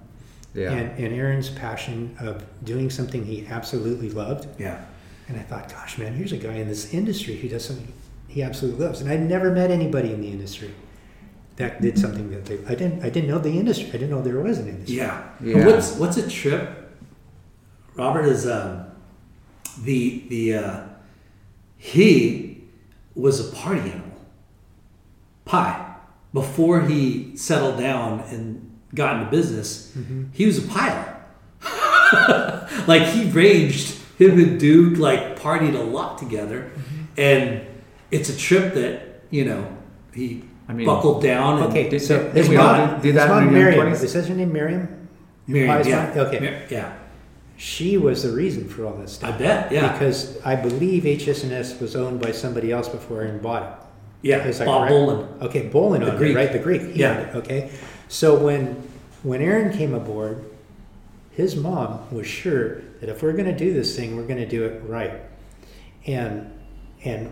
Yeah. 0.55 0.73
And, 0.73 0.99
and 1.05 1.15
Aaron's 1.15 1.51
passion 1.51 2.17
of 2.19 2.43
doing 2.65 2.89
something 2.89 3.25
he 3.27 3.47
absolutely 3.47 4.09
loved. 4.09 4.47
Yeah. 4.59 4.81
And 5.29 5.39
I 5.39 5.43
thought, 5.43 5.69
gosh, 5.71 5.99
man, 5.99 6.15
here's 6.15 6.33
a 6.33 6.39
guy 6.39 6.55
in 6.55 6.67
this 6.67 6.95
industry 6.95 7.37
who 7.37 7.49
does 7.49 7.63
something 7.65 7.93
he 8.27 8.43
absolutely 8.43 8.87
loves. 8.87 9.03
And 9.03 9.11
I'd 9.11 9.21
never 9.29 9.51
met 9.51 9.71
anybody 9.71 10.13
in 10.15 10.23
the 10.23 10.29
industry 10.31 10.71
that 11.57 11.83
did 11.83 11.99
something 11.99 12.31
that 12.31 12.47
they. 12.47 12.59
I 12.67 12.75
didn't. 12.75 13.05
I 13.05 13.11
didn't 13.11 13.29
know 13.29 13.39
the 13.39 13.51
industry. 13.59 13.89
I 13.89 13.93
didn't 13.93 14.11
know 14.11 14.23
there 14.23 14.41
was 14.41 14.59
an 14.59 14.69
industry. 14.69 14.97
Yeah. 14.97 15.25
Yeah. 15.43 15.67
What's 15.67 15.97
what's 15.97 16.17
a 16.17 16.27
trip? 16.29 16.71
Robert 17.97 18.25
is 18.25 18.47
um, 18.47 18.87
the 19.83 20.25
the 20.29 20.55
uh, 20.55 20.81
he 21.77 22.65
was 23.15 23.41
a 23.41 23.55
party 23.55 23.81
animal. 23.81 24.17
Pie. 25.45 25.95
Before 26.33 26.83
he 26.83 27.37
settled 27.37 27.79
down 27.79 28.21
and 28.31 28.79
got 28.95 29.17
into 29.17 29.31
business, 29.31 29.93
mm-hmm. 29.97 30.25
he 30.33 30.45
was 30.47 30.63
a 30.63 30.69
pilot. 30.69 31.17
like 32.87 33.03
he 33.03 33.31
ranged 33.31 33.97
him 34.19 34.39
and 34.39 34.61
Duke 34.61 34.99
like 34.99 35.39
partied 35.39 35.75
a 35.75 35.83
lot 35.83 36.19
together, 36.19 36.71
mm-hmm. 36.75 37.21
and 37.21 37.67
it's 38.11 38.29
a 38.29 38.37
trip 38.37 38.75
that 38.75 39.23
you 39.31 39.45
know 39.45 39.77
he 40.15 40.43
I 40.69 40.73
mean- 40.73 40.87
buckled 40.87 41.23
down. 41.23 41.63
Okay, 41.65 41.89
Did- 41.89 42.01
so 42.01 42.23
did 42.25 42.37
his 42.37 42.49
we 42.49 42.57
all 42.57 42.77
mom, 42.77 42.97
do- 42.97 43.03
do 43.03 43.13
that 43.13 43.29
his 43.29 43.39
in 43.39 43.45
mom 43.45 43.55
Miriam. 43.55 43.87
20s? 43.87 44.03
Is 44.03 44.13
that 44.13 44.27
her 44.27 44.35
name, 44.35 44.53
Miriam? 44.53 45.09
Miriam, 45.47 45.87
yeah. 45.87 46.13
Okay. 46.17 46.41
Mir- 46.41 46.67
yeah, 46.71 46.93
She 47.57 47.97
was 47.97 48.23
the 48.23 48.33
reason 48.33 48.69
for 48.69 48.85
all 48.87 48.95
this 48.95 49.13
stuff. 49.15 49.35
I 49.35 49.39
bet, 49.39 49.73
yeah. 49.73 49.93
Because 49.93 50.39
I 50.45 50.57
believe 50.57 51.05
HS&S 51.05 51.81
was 51.81 51.97
owned 51.97 52.21
by 52.21 52.33
somebody 52.33 52.71
else 52.71 52.89
before 52.89 53.23
Aaron 53.23 53.39
bought 53.39 53.63
it. 53.63 54.29
yeah. 54.29 54.45
Is 54.45 54.59
that 54.59 54.67
Bob 54.67 54.89
correct? 54.89 54.91
Boland. 54.91 55.43
Okay, 55.43 55.69
Bolin 55.71 56.01
The 56.01 56.09
owned 56.11 56.19
Greek. 56.19 56.33
it, 56.33 56.37
right? 56.37 56.53
The 56.53 56.59
Greek. 56.59 56.83
He 56.83 57.01
Yeah. 57.01 57.11
owned 57.19 57.29
it, 57.29 57.35
Okay. 57.37 57.71
So 58.09 58.37
when 58.39 58.77
when 59.23 59.41
Aaron 59.41 59.73
came 59.77 59.93
aboard, 59.95 60.45
his 61.31 61.57
mom 61.57 62.01
was 62.13 62.27
sure 62.27 62.83
that 63.01 63.09
if 63.09 63.23
we're 63.23 63.33
going 63.33 63.47
to 63.47 63.57
do 63.57 63.73
this 63.73 63.97
thing, 63.97 64.17
we're 64.17 64.23
going 64.27 64.39
to 64.39 64.47
do 64.49 64.65
it 64.65 64.83
right. 64.87 65.13
And 66.07 66.51
and 67.05 67.31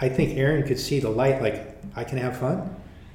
I 0.00 0.08
think 0.08 0.36
Aaron 0.36 0.62
could 0.66 0.78
see 0.78 1.00
the 1.00 1.08
light. 1.10 1.42
Like 1.42 1.76
I 1.96 2.04
can 2.04 2.18
have 2.18 2.36
fun, 2.36 2.74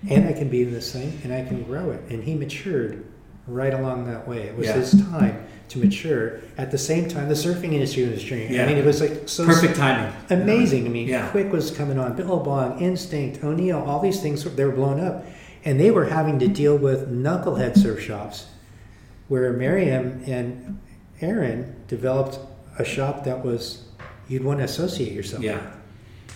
and 0.09 0.27
I 0.27 0.33
can 0.33 0.49
be 0.49 0.63
in 0.63 0.71
this 0.71 0.91
thing, 0.91 1.19
and 1.23 1.31
I 1.33 1.43
can 1.43 1.63
grow 1.63 1.91
it. 1.91 2.01
And 2.09 2.23
he 2.23 2.33
matured 2.35 3.03
right 3.47 3.73
along 3.73 4.07
that 4.07 4.27
way. 4.27 4.39
It 4.43 4.57
was 4.57 4.67
Yeah. 4.67 4.73
his 4.73 4.91
time 5.09 5.43
to 5.69 5.79
mature. 5.79 6.39
At 6.57 6.71
the 6.71 6.77
same 6.77 7.07
time, 7.09 7.27
the 7.27 7.35
surfing 7.35 7.73
industry 7.73 8.07
was 8.07 8.23
changing. 8.23 8.55
Yeah. 8.55 8.63
I 8.63 8.67
mean, 8.67 8.77
it 8.77 8.85
was 8.85 9.01
like 9.01 9.23
so 9.27 9.45
Perfect 9.45 9.75
timing. 9.75 10.13
amazing. 10.29 10.85
I 10.85 10.89
mean, 10.89 11.07
Yeah. 11.07 11.29
Quik 11.31 11.49
was 11.51 11.71
coming 11.71 11.99
on, 11.99 12.15
Billabong, 12.15 12.79
Instinct, 12.81 13.43
O'Neill, 13.43 13.79
all 13.79 13.99
these 14.01 14.21
things 14.21 14.43
they 14.43 14.65
were 14.65 14.71
blown 14.71 14.99
up, 14.99 15.25
and 15.65 15.79
they 15.79 15.91
were 15.91 16.05
having 16.05 16.39
to 16.39 16.47
deal 16.47 16.77
with 16.77 17.09
knucklehead 17.11 17.77
surf 17.77 17.99
shops, 18.01 18.45
where 19.27 19.51
Miriam 19.53 20.21
and 20.25 20.79
Aaron 21.21 21.75
developed 21.87 22.39
a 22.79 22.85
shop 22.85 23.23
that 23.25 23.43
was 23.43 23.83
you'd 24.29 24.43
want 24.43 24.59
to 24.59 24.65
associate 24.65 25.11
yourself 25.13 25.43
Yeah. 25.43 25.55
with, 25.55 25.63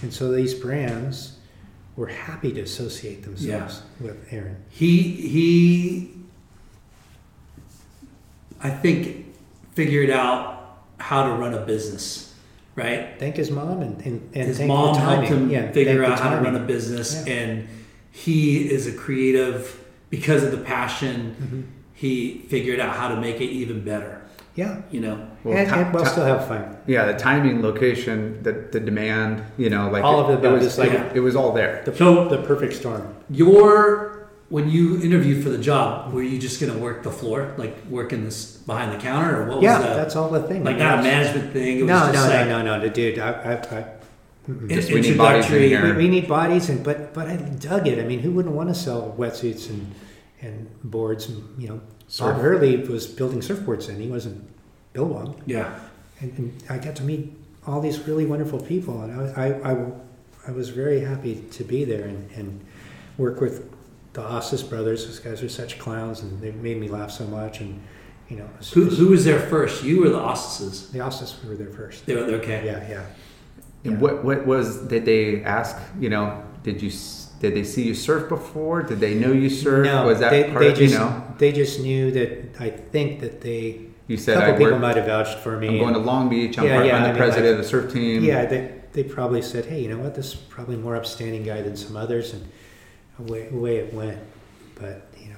and 0.03 0.14
so 0.14 0.32
these 0.32 0.53
brands 0.53 1.38
were 1.95 2.08
happy 2.08 2.52
to 2.53 2.62
associate 2.62 3.24
themselves 3.24 3.82
with 3.99 4.18
Aaron. 4.32 4.56
He 4.70 5.02
he 5.03 6.12
I 8.64 8.70
think 8.70 9.26
figured 9.74 10.10
out 10.10 10.80
how 11.00 11.24
to 11.28 11.32
run 11.34 11.54
a 11.54 11.66
business, 11.66 12.34
right? 12.76 13.16
Thank 13.20 13.36
his 13.38 13.50
mom 13.52 13.82
and 13.82 14.00
and, 14.06 14.22
and 14.34 14.48
His 14.48 14.60
mom 14.62 14.94
the 14.96 15.00
helped 15.02 15.28
him 15.28 15.50
yeah, 15.50 15.72
figure 15.72 16.04
out 16.04 16.20
how 16.20 16.30
to 16.36 16.42
run 16.42 16.56
a 16.56 16.60
business 16.60 17.24
Yeah. 17.26 17.34
and 17.34 17.68
he 18.12 18.70
is 18.72 18.88
a 18.88 18.92
creative 18.94 19.80
because 20.10 20.44
of 20.44 20.52
the 20.52 20.58
passion 20.58 21.36
Mm-hmm. 21.42 21.62
he 21.94 22.40
figured 22.50 22.80
out 22.80 22.96
how 22.96 23.08
to 23.10 23.16
make 23.20 23.38
it 23.42 23.50
even 23.62 23.84
better, 23.86 24.22
Yeah, 24.56 24.82
you 24.92 25.00
know. 25.00 25.28
Well, 25.44 25.58
and, 25.58 25.68
ti- 25.70 25.76
and 25.76 25.94
we'll 25.94 26.04
ti- 26.04 26.10
still 26.12 26.26
have 26.26 26.48
fun. 26.48 26.78
Yeah, 26.86 27.06
the 27.12 27.18
timing, 27.18 27.62
location, 27.64 28.44
the 28.44 28.52
the 28.72 28.80
demand, 28.80 29.44
you 29.58 29.70
know, 29.70 29.90
like 29.90 30.04
All 30.04 30.20
of 30.20 30.30
it 30.30 30.46
it, 30.46 30.52
was 30.52 30.78
like- 30.78 30.92
it, 30.92 31.16
it 31.18 31.20
was 31.22 31.36
all 31.36 31.52
there. 31.54 31.82
The, 31.86 31.96
So- 31.96 32.28
the 32.28 32.42
perfect 32.44 32.74
storm. 32.74 33.16
Your 33.30 34.20
when 34.52 34.69
you 34.69 35.02
interviewed 35.02 35.41
for 35.44 35.49
the 35.49 35.57
job, 35.57 36.14
were 36.14 36.22
you 36.22 36.38
just 36.38 36.60
going 36.60 36.72
to 36.73 36.78
work 36.78 37.03
the 37.03 37.10
floor, 37.11 37.53
like 37.57 37.76
working 37.90 38.26
this 38.26 38.57
behind 38.57 38.91
the 38.91 38.98
counter, 38.98 39.41
or 39.41 39.45
what 39.49 39.61
Yeah, 39.61 39.80
was 39.80 39.88
the, 39.88 39.94
that's 39.95 40.15
all 40.18 40.30
the 40.30 40.44
thing. 40.44 40.64
like 40.64 40.78
not 40.78 40.99
a 40.99 41.03
management 41.03 41.53
thing? 41.53 41.80
It 41.80 41.82
was 41.84 41.90
No, 41.90 41.99
just 42.11 42.14
no, 42.30 42.36
like 42.36 42.48
no, 42.48 42.61
no, 42.61 42.80
no, 42.80 42.90
dude. 42.90 43.18
I, 43.18 43.30
I, 43.32 43.53
I, 43.78 43.86
in- 44.48 44.69
Just 44.69 44.91
we 44.91 44.99
need 45.02 45.18
bodies 45.18 45.45
in 45.49 45.61
here. 45.64 45.86
we, 45.95 46.03
we 46.03 46.07
need 46.10 46.28
bodies, 46.28 46.69
and 46.69 46.84
but 46.84 47.14
but 47.14 47.28
I 47.28 47.38
dug 47.38 47.88
it. 47.88 47.98
I 47.99 48.03
mean, 48.03 48.19
who 48.19 48.32
wouldn't 48.32 48.53
want 48.53 48.69
to 48.69 48.76
sell 48.76 49.15
wetsuits 49.18 49.69
and 49.69 49.95
and 50.41 50.68
boards? 50.84 51.30
And 51.30 51.38
you 51.61 51.69
know, 51.69 51.82
Surf. 52.10 52.34
Bob 52.36 52.41
Hurley 52.41 52.76
was 52.78 53.07
building 53.07 53.40
surfboards, 53.40 53.88
and 53.90 54.02
he 54.02 54.10
wasn't 54.10 54.38
Billabong, 54.94 55.41
Yeah, 55.45 55.80
and, 56.19 56.38
and 56.38 56.64
I 56.69 56.78
got 56.78 56.95
to 56.98 57.03
meet 57.03 57.32
all 57.65 57.80
these 57.80 57.99
really 58.07 58.26
wonderful 58.26 58.60
people, 58.60 59.02
and 59.03 59.11
I 59.18 59.45
I, 59.45 59.72
I, 59.72 59.86
I 60.49 60.52
was 60.52 60.68
very 60.69 60.99
happy 60.99 61.36
to 61.52 61.64
be 61.64 61.86
there 61.86 62.03
and, 62.03 62.30
and 62.36 62.60
work 63.18 63.40
with 63.40 63.72
the 64.14 64.22
Ossis 64.22 64.64
brothers. 64.64 65.06
Those 65.06 65.20
guys 65.20 65.42
are 65.44 65.50
such 65.50 65.80
clowns, 65.80 66.22
and 66.22 66.42
they 66.42 66.52
made 66.52 66.78
me 66.78 66.88
laugh 66.88 67.12
so 67.12 67.26
much, 67.26 67.62
and 67.62 67.82
you 68.30 68.38
know, 68.38 68.50
Who, 68.74 68.86
who 68.86 69.08
was 69.10 69.26
there 69.26 69.40
first? 69.40 69.84
You 69.84 70.06
or 70.06 70.10
the 70.10 70.20
Osses? 70.20 70.90
the 70.92 71.00
Ostas 71.00 71.44
were 71.46 71.56
there 71.56 71.70
first. 71.70 72.06
They 72.06 72.16
were 72.16 72.22
okay. 72.36 72.66
Yeah, 72.66 72.88
yeah. 72.90 73.06
And 73.84 74.00
what 74.00 74.24
what 74.24 74.46
was 74.46 74.78
did 74.88 75.06
they 75.06 75.44
ask? 75.44 75.76
You 76.00 76.10
know, 76.10 76.44
did 76.64 76.82
you 76.82 76.92
did 77.40 77.56
they 77.56 77.64
see 77.64 77.84
you 77.84 77.96
surf 77.96 78.30
before? 78.30 78.84
Did 78.84 79.00
they 79.00 79.16
know 79.16 79.32
you 79.32 79.50
surf? 79.50 79.86
No, 79.86 80.06
was 80.06 80.20
that 80.20 80.30
they, 80.30 80.44
part 80.52 80.60
they 80.60 80.74
just 80.74 80.94
you 80.94 81.00
know? 81.00 81.24
they 81.40 81.52
just 81.52 81.80
knew 81.82 82.12
that 82.12 82.62
I 82.62 82.70
think 82.70 83.20
that 83.22 83.42
they 83.42 83.82
You 84.08 84.18
said 84.18 84.38
a 84.38 84.42
couple 84.42 84.54
I 84.54 84.58
people 84.60 84.72
work, 84.74 84.82
might 84.82 84.96
have 84.98 85.08
vouched 85.08 85.40
for 85.40 85.58
me. 85.58 85.70
I'm 85.70 85.80
going 85.80 85.94
to 85.96 86.00
Long 86.00 86.30
Beach. 86.30 86.58
I'm, 86.60 86.66
Yeah, 86.66 86.76
part, 86.76 86.86
yeah, 86.86 86.96
I'm 86.98 87.02
the 87.04 87.08
I 87.10 87.12
mean, 87.14 87.18
president 87.18 87.46
like- 87.48 87.58
of 87.58 87.64
the 87.64 87.70
surf 87.70 87.92
team. 87.92 88.24
yeah, 88.24 88.46
they 88.46 88.72
they 88.94 89.04
probably 89.04 89.42
said, 89.42 89.66
hey, 89.66 89.82
you 89.82 89.90
know 89.90 89.98
what, 89.98 90.14
this 90.16 90.34
is 90.34 90.36
probably 90.36 90.76
more 90.76 90.96
upstanding 90.96 91.44
guy 91.44 91.62
than 91.62 91.76
some 91.76 91.96
others, 91.98 92.34
and 92.34 92.44
away, 93.20 93.50
away 93.50 93.78
it 93.78 93.94
went. 93.94 94.20
But 94.76 95.08
you 95.20 95.30
know, 95.30 95.36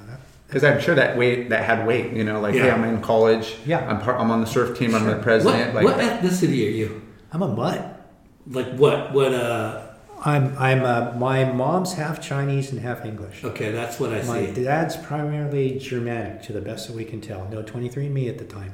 Because 0.48 0.64
I'm 0.64 0.80
sure 0.80 0.96
that 0.96 1.18
weight 1.18 1.50
that 1.50 1.64
had 1.66 1.86
weight. 1.88 2.14
You 2.14 2.24
know, 2.24 2.40
like 2.40 2.56
hey, 2.56 2.70
I'm 2.72 2.84
in 2.84 3.02
college. 3.02 3.56
Yeah. 3.66 3.88
I'm 3.90 4.00
part. 4.02 4.20
I'm 4.20 4.32
on 4.32 4.42
the 4.42 4.48
surf 4.48 4.78
team. 4.78 4.96
I'm 4.96 5.06
the 5.06 5.18
president. 5.18 5.74
What, 5.74 5.84
like 5.86 5.98
what 5.98 6.06
ethnicity 6.06 6.66
are 6.68 6.72
you? 6.72 7.02
I'm 7.32 7.42
a 7.42 7.48
mutt. 7.48 8.02
Like 8.48 8.74
what? 8.76 9.14
What? 9.14 9.34
Uh. 9.34 9.88
I'm 10.26 10.58
I'm 10.58 10.86
uh, 10.86 11.12
my 11.18 11.44
mom's 11.52 11.94
half 11.96 12.22
Chinese 12.22 12.72
and 12.72 12.80
half 12.80 13.04
English. 13.06 13.44
Okay, 13.44 13.72
that's 13.72 14.00
what 14.00 14.14
I 14.14 14.22
My 14.24 14.46
see. 14.54 14.64
dad's 14.64 14.96
primarily 14.96 15.78
Germanic, 15.80 16.44
to 16.44 16.54
the 16.54 16.62
best 16.62 16.88
that 16.88 16.96
we 16.96 17.04
can 17.04 17.20
tell. 17.20 17.46
No 17.50 17.62
23andMe 17.62 18.30
at 18.30 18.38
the 18.38 18.46
time. 18.46 18.74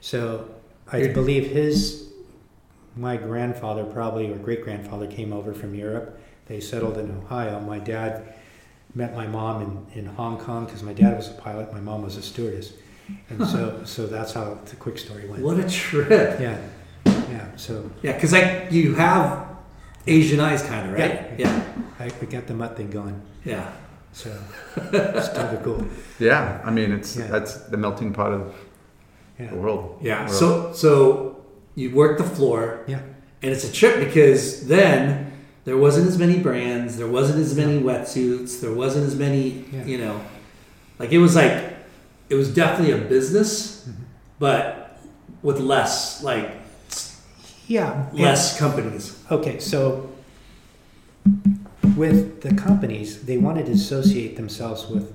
So 0.00 0.48
I 0.90 0.96
You're- 0.96 1.12
believe 1.12 1.46
his, 1.46 2.08
my 2.96 3.16
grandfather 3.16 3.84
probably, 3.84 4.32
or 4.32 4.36
great 4.36 4.64
grandfather 4.64 5.06
came 5.06 5.32
over 5.32 5.54
from 5.54 5.76
Europe. 5.76 6.18
They 6.50 6.58
settled 6.58 6.98
in 6.98 7.08
Ohio. 7.16 7.60
My 7.60 7.78
dad 7.78 8.34
met 8.96 9.14
my 9.14 9.24
mom 9.28 9.86
in, 9.94 10.00
in 10.00 10.06
Hong 10.06 10.36
Kong 10.36 10.64
because 10.64 10.82
my 10.82 10.92
dad 10.92 11.16
was 11.16 11.28
a 11.28 11.34
pilot, 11.34 11.72
my 11.72 11.78
mom 11.78 12.02
was 12.02 12.16
a 12.16 12.22
stewardess. 12.22 12.72
And 13.28 13.46
so, 13.46 13.82
so 13.84 14.08
that's 14.08 14.32
how 14.32 14.58
the 14.64 14.74
quick 14.74 14.98
story 14.98 15.28
went. 15.28 15.44
What 15.44 15.60
a 15.60 15.68
trip. 15.70 16.40
Yeah. 16.40 16.58
Yeah. 17.06 17.46
So 17.54 17.88
Yeah, 18.02 18.14
because 18.14 18.32
like 18.32 18.72
you 18.72 18.96
have 18.96 19.46
Asian 20.08 20.40
eyes, 20.40 20.64
kind 20.64 20.88
of 20.90 20.98
right? 20.98 21.30
Yeah. 21.38 21.64
I, 22.00 22.10
we 22.20 22.26
got 22.26 22.48
the 22.48 22.54
mutt 22.54 22.76
thing 22.76 22.90
going. 22.90 23.22
Yeah. 23.44 23.70
So 24.12 24.36
still 24.74 25.48
the 25.54 25.60
cool. 25.62 25.86
yeah. 26.18 26.60
I 26.64 26.72
mean, 26.72 26.90
it's 26.90 27.16
Yeah. 27.16 27.28
that's 27.28 27.54
the 27.70 27.76
melting 27.76 28.12
pot 28.12 28.32
of 28.32 28.52
Yeah. 29.38 29.50
the 29.50 29.56
world. 29.56 30.00
Yeah. 30.02 30.22
World. 30.26 30.34
So 30.34 30.72
so 30.72 31.44
you 31.76 31.94
work 31.94 32.18
the 32.18 32.24
floor, 32.36 32.82
Yeah. 32.88 33.02
and 33.40 33.52
it's 33.52 33.62
a 33.64 33.72
trip 33.72 34.04
because 34.04 34.66
then 34.66 35.29
there 35.64 35.76
wasn't 35.76 36.08
as 36.08 36.18
many 36.18 36.38
brands, 36.38 36.96
there 36.96 37.06
wasn't 37.06 37.38
as 37.40 37.56
many 37.56 37.80
wetsuits, 37.80 38.60
there 38.60 38.72
wasn't 38.72 39.06
as 39.06 39.14
many, 39.16 39.64
Yeah. 39.72 39.84
you 39.84 39.98
know, 39.98 40.20
like 40.98 41.12
it 41.12 41.18
was 41.18 41.36
like 41.36 41.64
it 42.28 42.34
was 42.36 42.52
definitely 42.54 42.92
a 42.92 43.08
business, 43.08 43.82
Mm-hmm. 43.88 44.02
but 44.38 44.98
with 45.42 45.58
less 45.60 46.22
like 46.22 46.50
Yeah. 47.66 48.06
less 48.12 48.58
companies. 48.58 49.16
Okay, 49.30 49.58
so 49.58 50.10
with 51.96 52.40
the 52.42 52.54
companies, 52.54 53.22
they 53.24 53.38
wanted 53.38 53.66
to 53.66 53.72
associate 53.72 54.36
themselves 54.36 54.88
with 54.88 55.12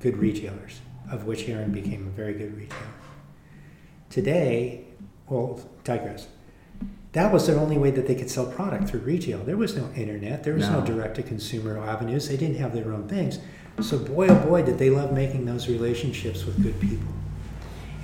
good 0.00 0.16
retailers, 0.16 0.80
of 1.10 1.24
which 1.26 1.48
Aaron 1.48 1.72
became 1.72 2.06
a 2.06 2.10
very 2.10 2.32
good 2.34 2.56
retailer. 2.56 2.82
Today, 4.10 4.84
well, 5.28 5.60
digress. 5.84 6.26
That 7.18 7.32
was 7.32 7.48
the 7.48 7.56
only 7.58 7.76
way 7.76 7.90
that 7.90 8.06
they 8.06 8.14
could 8.14 8.30
sell 8.30 8.46
product 8.46 8.88
through 8.88 9.00
retail. 9.00 9.40
There 9.40 9.56
was 9.56 9.76
no 9.76 9.90
internet. 9.96 10.44
There 10.44 10.54
was 10.54 10.68
no, 10.68 10.78
No. 10.78 10.86
direct 10.86 11.16
to 11.16 11.24
consumer 11.24 11.76
avenues. 11.76 12.28
They 12.28 12.36
didn't 12.36 12.58
have 12.58 12.72
their 12.72 12.92
own 12.92 13.08
things. 13.08 13.40
So 13.80 13.98
boy, 13.98 14.28
oh 14.28 14.36
boy, 14.38 14.62
did 14.62 14.78
they 14.78 14.88
love 14.88 15.12
making 15.12 15.44
those 15.44 15.68
relationships 15.68 16.46
with 16.46 16.62
good 16.62 16.78
people. 16.78 17.12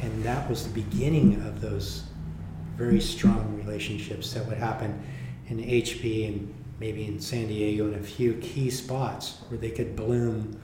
And 0.02 0.24
that 0.24 0.50
was 0.50 0.64
the 0.66 0.74
beginning 0.82 1.40
of 1.46 1.60
those 1.60 2.02
very 2.76 3.00
strong 3.00 3.56
relationships 3.64 4.32
that 4.32 4.44
would 4.48 4.58
happen 4.58 5.00
in 5.46 5.58
HB 5.60 6.26
and 6.26 6.52
maybe 6.80 7.06
in 7.06 7.20
San 7.20 7.46
Diego 7.46 7.84
and 7.86 7.94
a 7.94 8.02
few 8.02 8.32
key 8.42 8.68
spots 8.68 9.36
where 9.48 9.58
they 9.60 9.70
could 9.70 9.94
bloom 9.94 10.60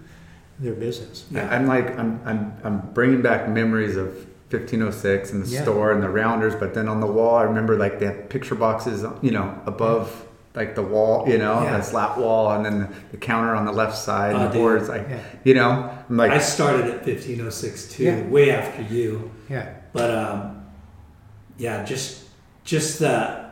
their 0.58 0.74
business. 0.74 1.24
I- 1.36 1.54
I'm 1.54 1.68
like 1.68 1.96
I'm 1.96 2.20
I'm 2.24 2.52
I'm 2.64 2.80
bringing 2.94 3.22
back 3.22 3.48
memories 3.48 3.96
of 3.96 4.26
1506 4.50 5.32
and 5.32 5.42
the 5.44 5.48
Yeah. 5.48 5.62
store 5.62 5.92
and 5.92 6.02
the 6.02 6.08
rounders, 6.08 6.54
but 6.54 6.74
then 6.74 6.88
on 6.88 7.00
the 7.00 7.06
wall, 7.06 7.36
I 7.36 7.42
remember 7.44 7.76
like 7.76 7.98
they 8.00 8.06
had 8.06 8.28
picture 8.30 8.54
boxes, 8.54 9.04
you 9.22 9.30
know, 9.30 9.54
above 9.66 10.26
like 10.56 10.74
the 10.74 10.82
wall, 10.82 11.28
you 11.28 11.38
know, 11.38 11.62
Yeah. 11.62 11.70
that 11.78 11.84
slat 11.86 12.18
wall, 12.18 12.50
and 12.50 12.64
then 12.64 12.88
the 13.12 13.16
counter 13.16 13.54
on 13.54 13.64
the 13.66 13.72
left 13.72 13.96
side, 13.96 14.34
Oh, 14.34 14.38
and 14.38 14.48
the 14.48 14.52
dude. 14.52 14.60
boards, 14.60 14.88
like 14.88 15.06
Yeah. 15.08 15.18
you 15.44 15.54
know, 15.54 15.88
I'm 16.08 16.16
like 16.16 16.32
I 16.32 16.38
started 16.38 16.86
at 16.86 17.04
1506 17.04 17.86
too, 17.92 18.02
Yeah. 18.04 18.22
way 18.28 18.50
after 18.50 18.82
you. 18.82 19.30
Yeah. 19.48 19.66
But 19.92 20.10
um, 20.12 20.56
yeah, 21.56 21.84
just 21.84 22.24
just 22.64 22.98
that 22.98 23.46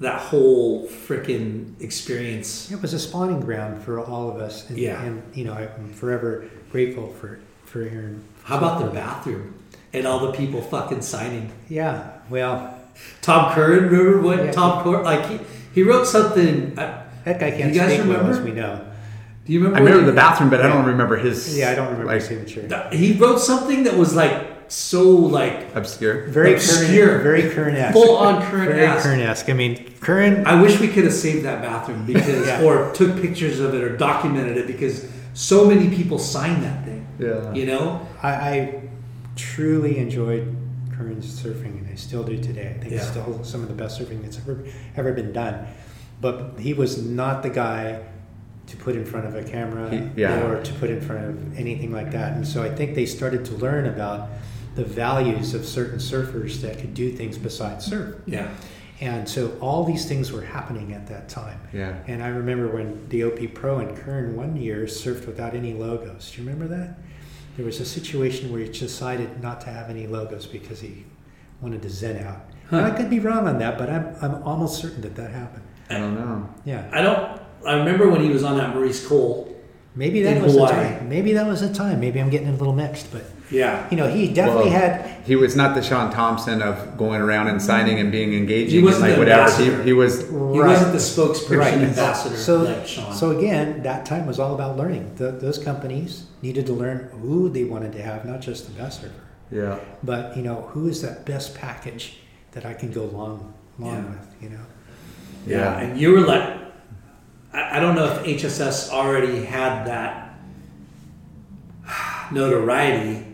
that 0.00 0.20
whole 0.20 0.86
freaking 0.86 1.72
experience. 1.80 2.70
It 2.70 2.80
was 2.80 2.94
a 2.94 2.98
spawning 3.00 3.40
ground 3.40 3.82
for 3.82 3.98
all 3.98 4.30
of 4.30 4.36
us. 4.36 4.68
And, 4.70 4.78
Yeah. 4.78 5.02
and 5.02 5.22
you 5.34 5.44
know, 5.44 5.54
I'm 5.54 5.92
forever 5.92 6.44
grateful 6.70 7.08
for, 7.20 7.38
for 7.64 7.80
Aaron. 7.82 8.22
How 8.44 8.58
about 8.58 8.78
the 8.80 8.90
bathroom 8.92 9.54
and 9.92 10.06
all 10.06 10.20
the 10.26 10.32
people 10.32 10.60
fucking 10.60 11.02
signing? 11.02 11.50
Yeah. 11.68 12.10
Well, 12.30 12.78
Tom 13.22 13.52
Curren, 13.54 13.84
remember 13.88 14.20
what 14.22 14.38
Yeah. 14.44 14.52
Tom 14.52 14.82
Curren 14.82 15.04
like 15.04 15.26
he, 15.26 15.38
he 15.74 15.82
wrote 15.82 16.06
something. 16.06 16.78
Uh, 16.78 17.04
that 17.24 17.38
guy 17.40 17.50
can't 17.50 17.72
You 17.74 17.80
guys 17.80 17.92
speak 17.94 18.06
well, 18.08 18.18
remember? 18.18 18.38
as 18.38 18.40
we 18.40 18.52
know. 18.52 18.80
do 19.46 19.52
you 19.52 19.58
remember? 19.60 19.78
I 19.78 19.80
remember 19.82 20.00
he- 20.04 20.10
the 20.10 20.16
bathroom, 20.16 20.50
but 20.50 20.60
I 20.64 20.68
don't 20.68 20.84
remember 20.86 21.16
his. 21.16 21.56
Yeah, 21.56 21.70
I 21.70 21.74
don't 21.74 21.86
remember 21.86 22.06
like 22.06 22.16
his 22.20 22.28
signature. 22.28 22.66
Th- 22.68 23.00
He 23.00 23.12
wrote 23.18 23.40
something 23.40 23.84
that 23.84 23.96
was 23.96 24.14
like 24.14 24.46
so 24.70 25.02
like 25.10 25.74
obscure. 25.74 26.26
Very 26.28 26.54
Obscure. 26.54 27.06
current, 27.08 27.22
very 27.22 27.48
current 27.50 27.92
full 27.94 28.16
on 28.16 28.42
current 28.42 28.68
Very 28.72 28.84
ass. 28.84 29.02
current-esque. 29.02 29.48
I 29.48 29.54
mean, 29.54 29.94
current. 30.00 30.46
I 30.46 30.60
wish 30.60 30.78
we 30.80 30.88
could 30.88 31.04
have 31.04 31.14
saved 31.14 31.44
that 31.46 31.62
bathroom 31.62 32.04
because, 32.04 32.46
Yeah. 32.46 32.62
or 32.62 32.90
took 32.92 33.20
pictures 33.22 33.60
of 33.60 33.74
it 33.74 33.82
or 33.82 33.96
documented 33.96 34.58
it 34.58 34.66
because 34.66 35.06
so 35.32 35.66
many 35.66 35.88
people 35.88 36.18
signed 36.18 36.62
that 36.64 36.84
thing. 36.84 37.06
Yeah. 37.18 37.52
You 37.54 37.64
know, 37.66 38.06
I, 38.22 38.28
I 38.30 38.74
truly 39.38 39.96
enjoyed 39.98 40.54
Curren's 40.94 41.40
surfing, 41.42 41.78
and 41.78 41.88
I 41.90 41.94
still 41.94 42.24
do 42.24 42.36
today. 42.36 42.74
I 42.76 42.80
think 42.80 42.92
it's 42.92 43.06
still 43.08 43.42
some 43.44 43.62
of 43.62 43.68
the 43.68 43.74
best 43.74 43.98
surfing 44.00 44.20
that's 44.22 44.36
ever 44.38 44.64
ever 44.96 45.12
been 45.12 45.32
done. 45.32 45.66
But 46.20 46.58
he 46.58 46.74
was 46.74 47.02
not 47.02 47.42
the 47.44 47.50
guy 47.50 48.00
to 48.66 48.76
put 48.76 48.96
in 48.96 49.04
front 49.06 49.26
of 49.26 49.34
a 49.36 49.42
camera 49.44 49.88
He- 49.88 50.20
yeah. 50.22 50.42
or 50.44 50.62
to 50.62 50.72
put 50.74 50.90
in 50.90 51.00
front 51.00 51.24
of 51.24 51.58
anything 51.58 51.92
like 51.92 52.10
that. 52.12 52.32
And 52.34 52.46
so 52.46 52.62
I 52.62 52.68
think 52.68 52.94
they 52.96 53.06
started 53.06 53.44
to 53.46 53.54
learn 53.54 53.86
about 53.86 54.28
the 54.74 54.84
values 54.84 55.54
of 55.54 55.64
certain 55.64 55.98
surfers 55.98 56.60
that 56.60 56.78
could 56.78 56.92
do 56.92 57.10
things 57.12 57.38
besides 57.38 57.86
surf. 57.86 58.16
yeah, 58.26 58.48
And 59.00 59.26
so 59.28 59.56
all 59.60 59.84
these 59.84 60.04
things 60.06 60.30
were 60.32 60.42
happening 60.42 60.92
at 60.92 61.06
that 61.06 61.28
time. 61.28 61.60
Yeah. 61.72 61.96
And 62.06 62.22
I 62.22 62.28
remember 62.28 62.68
when 62.68 63.08
the 63.08 63.24
OP 63.24 63.54
Pro 63.54 63.78
and 63.78 63.96
Curren 63.96 64.36
one 64.36 64.56
year 64.56 64.84
surfed 64.84 65.26
without 65.26 65.54
any 65.54 65.72
logos. 65.72 66.30
Do 66.32 66.42
you 66.42 66.48
remember 66.48 66.68
that? 66.76 66.98
There 67.58 67.66
was 67.66 67.80
a 67.80 67.84
situation 67.84 68.52
where 68.52 68.60
he 68.60 68.68
decided 68.68 69.42
not 69.42 69.60
to 69.62 69.70
have 69.70 69.90
any 69.90 70.06
logos 70.06 70.46
because 70.46 70.80
he 70.80 71.04
wanted 71.60 71.82
to 71.82 71.90
zen 71.90 72.24
out. 72.24 72.42
And 72.70 72.82
I 72.86 72.90
could 72.96 73.10
be 73.10 73.18
wrong 73.18 73.48
on 73.48 73.58
that, 73.58 73.76
but 73.76 73.90
I'm, 73.90 74.14
I'm 74.22 74.40
almost 74.44 74.80
certain 74.80 75.00
that 75.00 75.16
that 75.16 75.32
happened. 75.32 75.64
I 75.90 75.98
don't 75.98 76.14
know. 76.14 76.48
Yeah. 76.64 76.88
I 76.92 77.02
don't. 77.02 77.40
I 77.66 77.76
remember 77.78 78.08
when 78.08 78.20
he 78.20 78.28
was 78.30 78.44
on 78.44 78.58
that 78.58 78.76
Maurice 78.76 79.04
Cole. 79.04 79.60
Maybe 79.96 80.22
that 80.22 80.36
In 80.36 80.42
was 80.44 80.52
Hawaii. 80.52 80.68
the 80.72 80.98
time. 80.98 81.08
Maybe 81.08 81.32
that 81.32 81.48
was 81.48 81.60
the 81.60 81.74
time. 81.74 81.98
Maybe 81.98 82.20
I'm 82.20 82.30
getting 82.30 82.46
a 82.46 82.52
little 82.52 82.72
mixed, 82.72 83.10
but 83.10 83.24
Yeah, 83.50 83.88
you 83.90 83.96
know, 83.96 84.08
he 84.08 84.28
definitely 84.28 84.70
Well, 84.70 84.80
had 84.80 85.24
He 85.24 85.34
was 85.34 85.56
not 85.56 85.74
the 85.74 85.82
Shaun 85.82 86.12
Tomson 86.12 86.60
of 86.60 86.98
going 86.98 87.20
around 87.20 87.48
and 87.48 87.62
signing 87.62 87.98
and 87.98 88.12
being 88.12 88.34
engaging. 88.34 88.78
He 88.80 88.82
wasn't 88.84 89.04
and 89.04 89.12
like 89.12 89.18
whatever. 89.18 89.78
He, 89.80 89.84
he 89.84 89.92
was. 89.94 90.20
he 90.20 90.26
Right. 90.34 90.68
wasn't 90.68 90.92
the 90.92 90.98
spokesperson 90.98 91.58
Right. 91.58 91.74
ambassador 91.74 92.36
So, 92.36 92.62
like 92.62 92.86
Shaun. 92.86 93.12
so 93.14 93.38
again, 93.38 93.82
that 93.84 94.04
time 94.04 94.26
was 94.26 94.38
all 94.38 94.54
about 94.54 94.76
learning. 94.76 95.12
The, 95.16 95.30
those 95.32 95.56
companies 95.58 96.26
needed 96.42 96.66
to 96.66 96.72
learn 96.74 97.08
who 97.22 97.48
they 97.48 97.64
wanted 97.64 97.92
to 97.92 98.02
have, 98.02 98.24
not 98.26 98.40
just 98.40 98.66
the 98.66 98.72
best 98.82 99.00
server. 99.00 99.14
Yeah. 99.50 99.78
but 100.04 100.36
you 100.36 100.42
know, 100.42 100.68
who 100.72 100.88
is 100.88 101.00
that 101.00 101.24
best 101.24 101.54
package 101.54 102.18
that 102.52 102.66
I 102.66 102.74
can 102.74 102.92
go 102.92 103.04
long, 103.04 103.54
long 103.78 103.94
Yeah. 103.94 104.10
with. 104.10 104.42
You 104.42 104.48
know, 104.50 104.64
yeah. 105.46 105.56
Yeah. 105.58 105.78
and 105.80 105.98
you 106.00 106.10
were 106.12 106.20
like, 106.20 106.46
I, 107.54 107.78
I 107.78 107.80
don't 107.80 107.94
know 107.94 108.04
if 108.12 108.24
HSS 108.26 108.90
already 108.90 109.44
had 109.46 109.86
that 109.86 110.34
notoriety, 112.32 113.24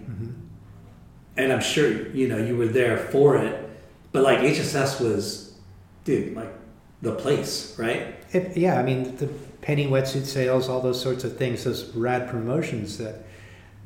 and 1.36 1.52
I'm 1.52 1.60
sure 1.60 2.08
you 2.10 2.28
know 2.28 2.38
you 2.38 2.56
were 2.56 2.66
there 2.66 2.96
for 2.96 3.36
it, 3.36 3.68
but 4.12 4.22
like 4.22 4.38
HSS 4.40 5.00
was, 5.00 5.54
dude, 6.04 6.34
like 6.36 6.52
the 7.02 7.12
place, 7.12 7.78
right? 7.78 8.14
it, 8.32 8.56
yeah. 8.56 8.78
I 8.78 8.82
mean, 8.82 9.16
the 9.16 9.26
penny 9.62 9.86
wetsuit 9.86 10.24
sales, 10.24 10.68
all 10.68 10.80
those 10.80 11.00
sorts 11.00 11.24
of 11.24 11.36
things, 11.36 11.64
those 11.64 11.94
rad 11.94 12.28
promotions 12.28 12.98
that 12.98 13.16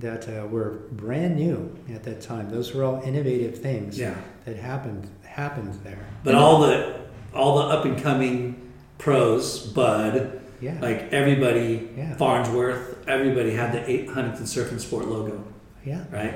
that 0.00 0.28
uh, 0.28 0.46
were 0.46 0.78
brand 0.92 1.34
new 1.36 1.76
at 1.92 2.04
that 2.04 2.20
time. 2.20 2.50
Those 2.50 2.72
were 2.72 2.84
all 2.84 3.02
innovative 3.02 3.58
things 3.58 3.98
Yeah. 3.98 4.14
that 4.44 4.56
happened 4.56 5.08
happened 5.24 5.74
there. 5.84 6.06
But 6.24 6.34
all 6.36 6.60
the 6.60 7.00
all 7.34 7.58
the 7.58 7.64
up 7.64 7.84
and 7.84 8.00
coming 8.00 8.70
pros, 8.98 9.66
Bud, 9.66 10.40
Yeah, 10.60 10.78
like 10.80 11.12
everybody, 11.12 11.88
Yeah. 11.96 12.14
Farnsworth, 12.16 13.08
everybody 13.08 13.52
had 13.52 13.72
the 13.72 13.88
eight 13.90 14.08
Huntington 14.08 14.46
Surf 14.46 14.70
and 14.70 14.80
Sport 14.80 15.06
logo, 15.06 15.42
yeah. 15.84 16.04
right? 16.12 16.34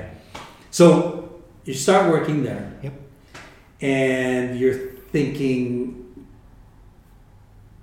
So 0.73 1.29
you 1.65 1.75
start 1.75 2.09
working 2.11 2.41
there. 2.43 2.73
Yep. 2.81 2.93
And 3.81 4.57
you're 4.59 4.73
thinking, 5.11 6.25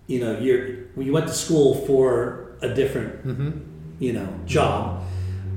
you 0.08 0.18
know, 0.18 0.36
you're 0.40 0.90
you 1.00 1.12
went 1.12 1.28
to 1.28 1.32
school 1.32 1.86
for 1.86 2.56
a 2.62 2.74
different, 2.74 3.24
Mm-hmm. 3.24 3.50
you 4.00 4.12
know, 4.12 4.28
job, 4.44 5.04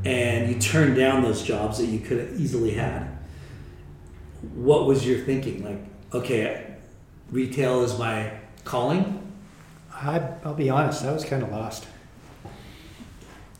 and 0.06 0.48
you 0.54 0.60
turned 0.62 0.96
down 0.96 1.24
those 1.24 1.42
jobs 1.42 1.80
that 1.80 1.88
you 1.88 2.00
could 2.00 2.20
have 2.20 2.40
easily 2.40 2.76
had. 2.76 3.08
What 4.54 4.86
was 4.86 5.04
your 5.08 5.18
thinking? 5.26 5.66
Like, 5.66 5.82
okay, 6.14 6.76
retail 7.32 7.82
is 7.84 7.98
my 7.98 8.32
calling. 8.64 9.20
I, 9.92 10.22
I'll 10.46 10.54
be 10.54 10.70
honest, 10.70 11.04
I 11.04 11.12
was 11.12 11.26
kind 11.26 11.42
of 11.42 11.50
lost. 11.52 11.88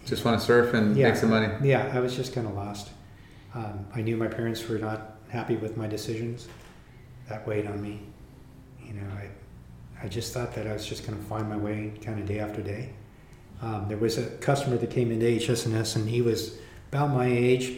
Just 0.06 0.24
want 0.26 0.40
to 0.40 0.46
surf 0.46 0.76
and 0.76 0.96
Yeah. 0.96 1.08
make 1.08 1.16
some 1.16 1.32
money. 1.32 1.48
Yeah, 1.68 1.90
I 1.92 2.00
was 2.02 2.16
just 2.16 2.34
kind 2.36 2.46
of 2.46 2.54
lost. 2.54 2.90
Um, 3.56 3.86
I 3.94 4.02
knew 4.02 4.18
my 4.18 4.28
parents 4.28 4.68
were 4.68 4.80
not 4.80 5.18
happy 5.30 5.56
with 5.56 5.78
my 5.78 5.88
decisions. 5.88 6.48
That 7.30 7.48
weighed 7.48 7.68
on 7.68 7.82
me. 7.82 8.02
You 8.86 8.94
know, 8.94 9.08
I, 9.12 10.06
I 10.06 10.08
just 10.08 10.34
thought 10.34 10.54
that 10.56 10.68
I 10.68 10.74
was 10.74 10.86
just 10.86 11.06
going 11.06 11.18
to 11.18 11.24
find 11.26 11.50
my 11.50 11.58
way 11.58 11.94
kind 12.02 12.20
of 12.20 12.28
day 12.28 12.40
after 12.40 12.62
day. 12.62 12.90
Um, 13.62 13.86
there 13.88 13.98
was 13.98 14.18
a 14.18 14.26
customer 14.38 14.78
that 14.78 14.90
came 14.90 15.12
into 15.12 15.26
HS&S 15.26 15.96
and 15.96 16.10
he 16.10 16.22
was 16.22 16.58
about 16.92 17.12
my 17.12 17.28
age 17.28 17.78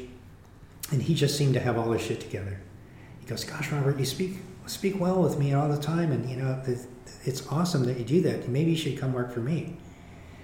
and 0.92 1.02
he 1.02 1.14
just 1.14 1.38
seemed 1.38 1.54
to 1.54 1.60
have 1.60 1.78
all 1.78 1.92
his 1.92 2.02
shit 2.02 2.20
together. 2.20 2.60
He 3.20 3.26
goes, 3.28 3.44
"Gosh, 3.44 3.72
Robert, 3.72 3.98
you 4.00 4.06
speak 4.06 4.38
speak 4.68 5.00
well 5.00 5.22
with 5.22 5.38
me 5.38 5.54
all 5.54 5.70
the 5.70 5.82
time, 5.82 6.12
and 6.12 6.30
you 6.30 6.38
know 6.38 6.62
it's 7.24 7.48
awesome 7.52 7.86
that 7.86 7.98
you 7.98 8.06
do 8.06 8.22
that. 8.22 8.48
Maybe 8.50 8.72
you 8.72 8.78
should 8.78 9.00
come 9.00 9.14
work 9.14 9.32
for 9.32 9.40
me." 9.40 9.78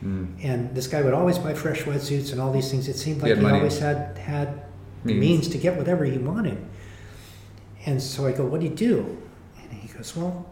Mm. 0.04 0.44
And 0.44 0.76
this 0.76 0.88
guy 0.88 1.02
would 1.02 1.14
always 1.14 1.38
buy 1.38 1.54
fresh 1.54 1.84
wetsuits 1.84 2.32
and 2.32 2.42
all 2.42 2.52
these 2.52 2.72
things. 2.72 2.88
It 2.88 2.98
seemed 2.98 3.22
like 3.22 3.36
had 3.36 3.40
he 3.40 3.46
always 3.46 3.78
had 3.78 4.18
had 4.18 4.64
Means. 5.04 5.20
means. 5.20 5.48
to 5.50 5.58
get 5.58 5.78
whatever 5.78 6.06
he 6.06 6.18
wanted. 6.18 6.64
And 7.86 8.02
so 8.02 8.28
I 8.28 8.32
go, 8.32 8.46
"What 8.46 8.60
do 8.60 8.68
you 8.68 8.76
do?" 8.76 9.18
And 9.58 9.72
he 9.74 9.88
goes, 9.88 10.16
"Well, 10.16 10.46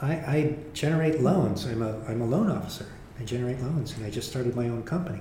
I, 0.00 0.12
I 0.12 0.56
generate 0.72 1.20
loans. 1.20 1.66
I'm 1.66 1.82
a 1.82 1.98
I'm 2.08 2.20
a 2.22 2.26
loan 2.26 2.50
officer. 2.50 2.86
I 3.20 3.24
generate 3.24 3.60
loans, 3.60 3.96
and 3.96 4.04
I 4.04 4.10
just 4.10 4.30
started 4.30 4.56
my 4.56 4.68
own 4.68 4.82
company. 4.82 5.20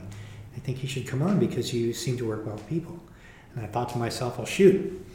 I 0.55 0.59
think 0.59 0.81
you 0.81 0.89
should 0.89 1.07
come 1.07 1.21
on 1.21 1.39
because 1.39 1.73
you 1.73 1.93
seem 1.93 2.17
to 2.17 2.27
work 2.27 2.45
well 2.45 2.55
with 2.55 2.67
people." 2.67 2.99
And 3.53 3.63
I 3.63 3.67
thought 3.67 3.89
to 3.89 3.97
myself, 3.97 4.37
"Well, 4.37 4.47
shoot, 4.47 5.05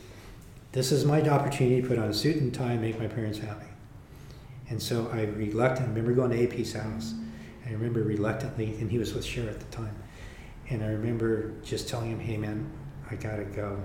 this 0.72 0.92
is 0.92 1.04
my 1.04 1.26
opportunity 1.28 1.80
to 1.80 1.88
put 1.88 1.98
on 1.98 2.08
a 2.08 2.14
suit 2.14 2.36
and 2.36 2.52
tie 2.52 2.72
and 2.72 2.82
make 2.82 2.98
my 2.98 3.06
parents 3.06 3.38
happy." 3.38 3.66
And 4.68 4.82
so 4.82 5.08
I 5.12 5.22
reluctantly, 5.22 5.86
I 5.86 5.94
remember 5.94 6.12
going 6.12 6.30
to 6.32 6.42
AP's 6.42 6.72
house. 6.74 7.14
I 7.66 7.70
remember 7.72 8.02
reluctantly, 8.02 8.74
and 8.80 8.90
he 8.90 8.98
was 8.98 9.14
with 9.14 9.24
Cher 9.24 9.48
at 9.48 9.58
the 9.58 9.76
time. 9.76 9.94
And 10.68 10.82
I 10.82 10.88
remember 10.88 11.52
just 11.64 11.88
telling 11.88 12.10
him, 12.10 12.20
"Hey, 12.20 12.36
man, 12.36 12.70
I 13.10 13.14
gotta 13.14 13.44
go." 13.44 13.78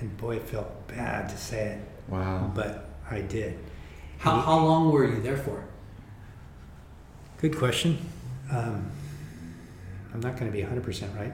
And 0.00 0.16
boy, 0.16 0.36
it 0.36 0.42
felt 0.48 0.86
bad 0.88 1.28
to 1.28 1.36
say 1.36 1.72
it, 1.78 1.80
Wow. 2.08 2.52
but 2.54 2.88
I 3.10 3.20
did. 3.22 3.58
How, 4.18 4.40
how 4.40 4.58
long 4.64 4.92
were 4.92 5.04
you 5.04 5.20
there 5.20 5.36
for? 5.36 5.64
Good 7.40 7.56
question. 7.56 7.98
Um, 8.50 8.90
I'm 10.14 10.20
not 10.20 10.36
going 10.38 10.50
to 10.50 10.56
be 10.56 10.62
100% 10.62 11.16
right. 11.18 11.32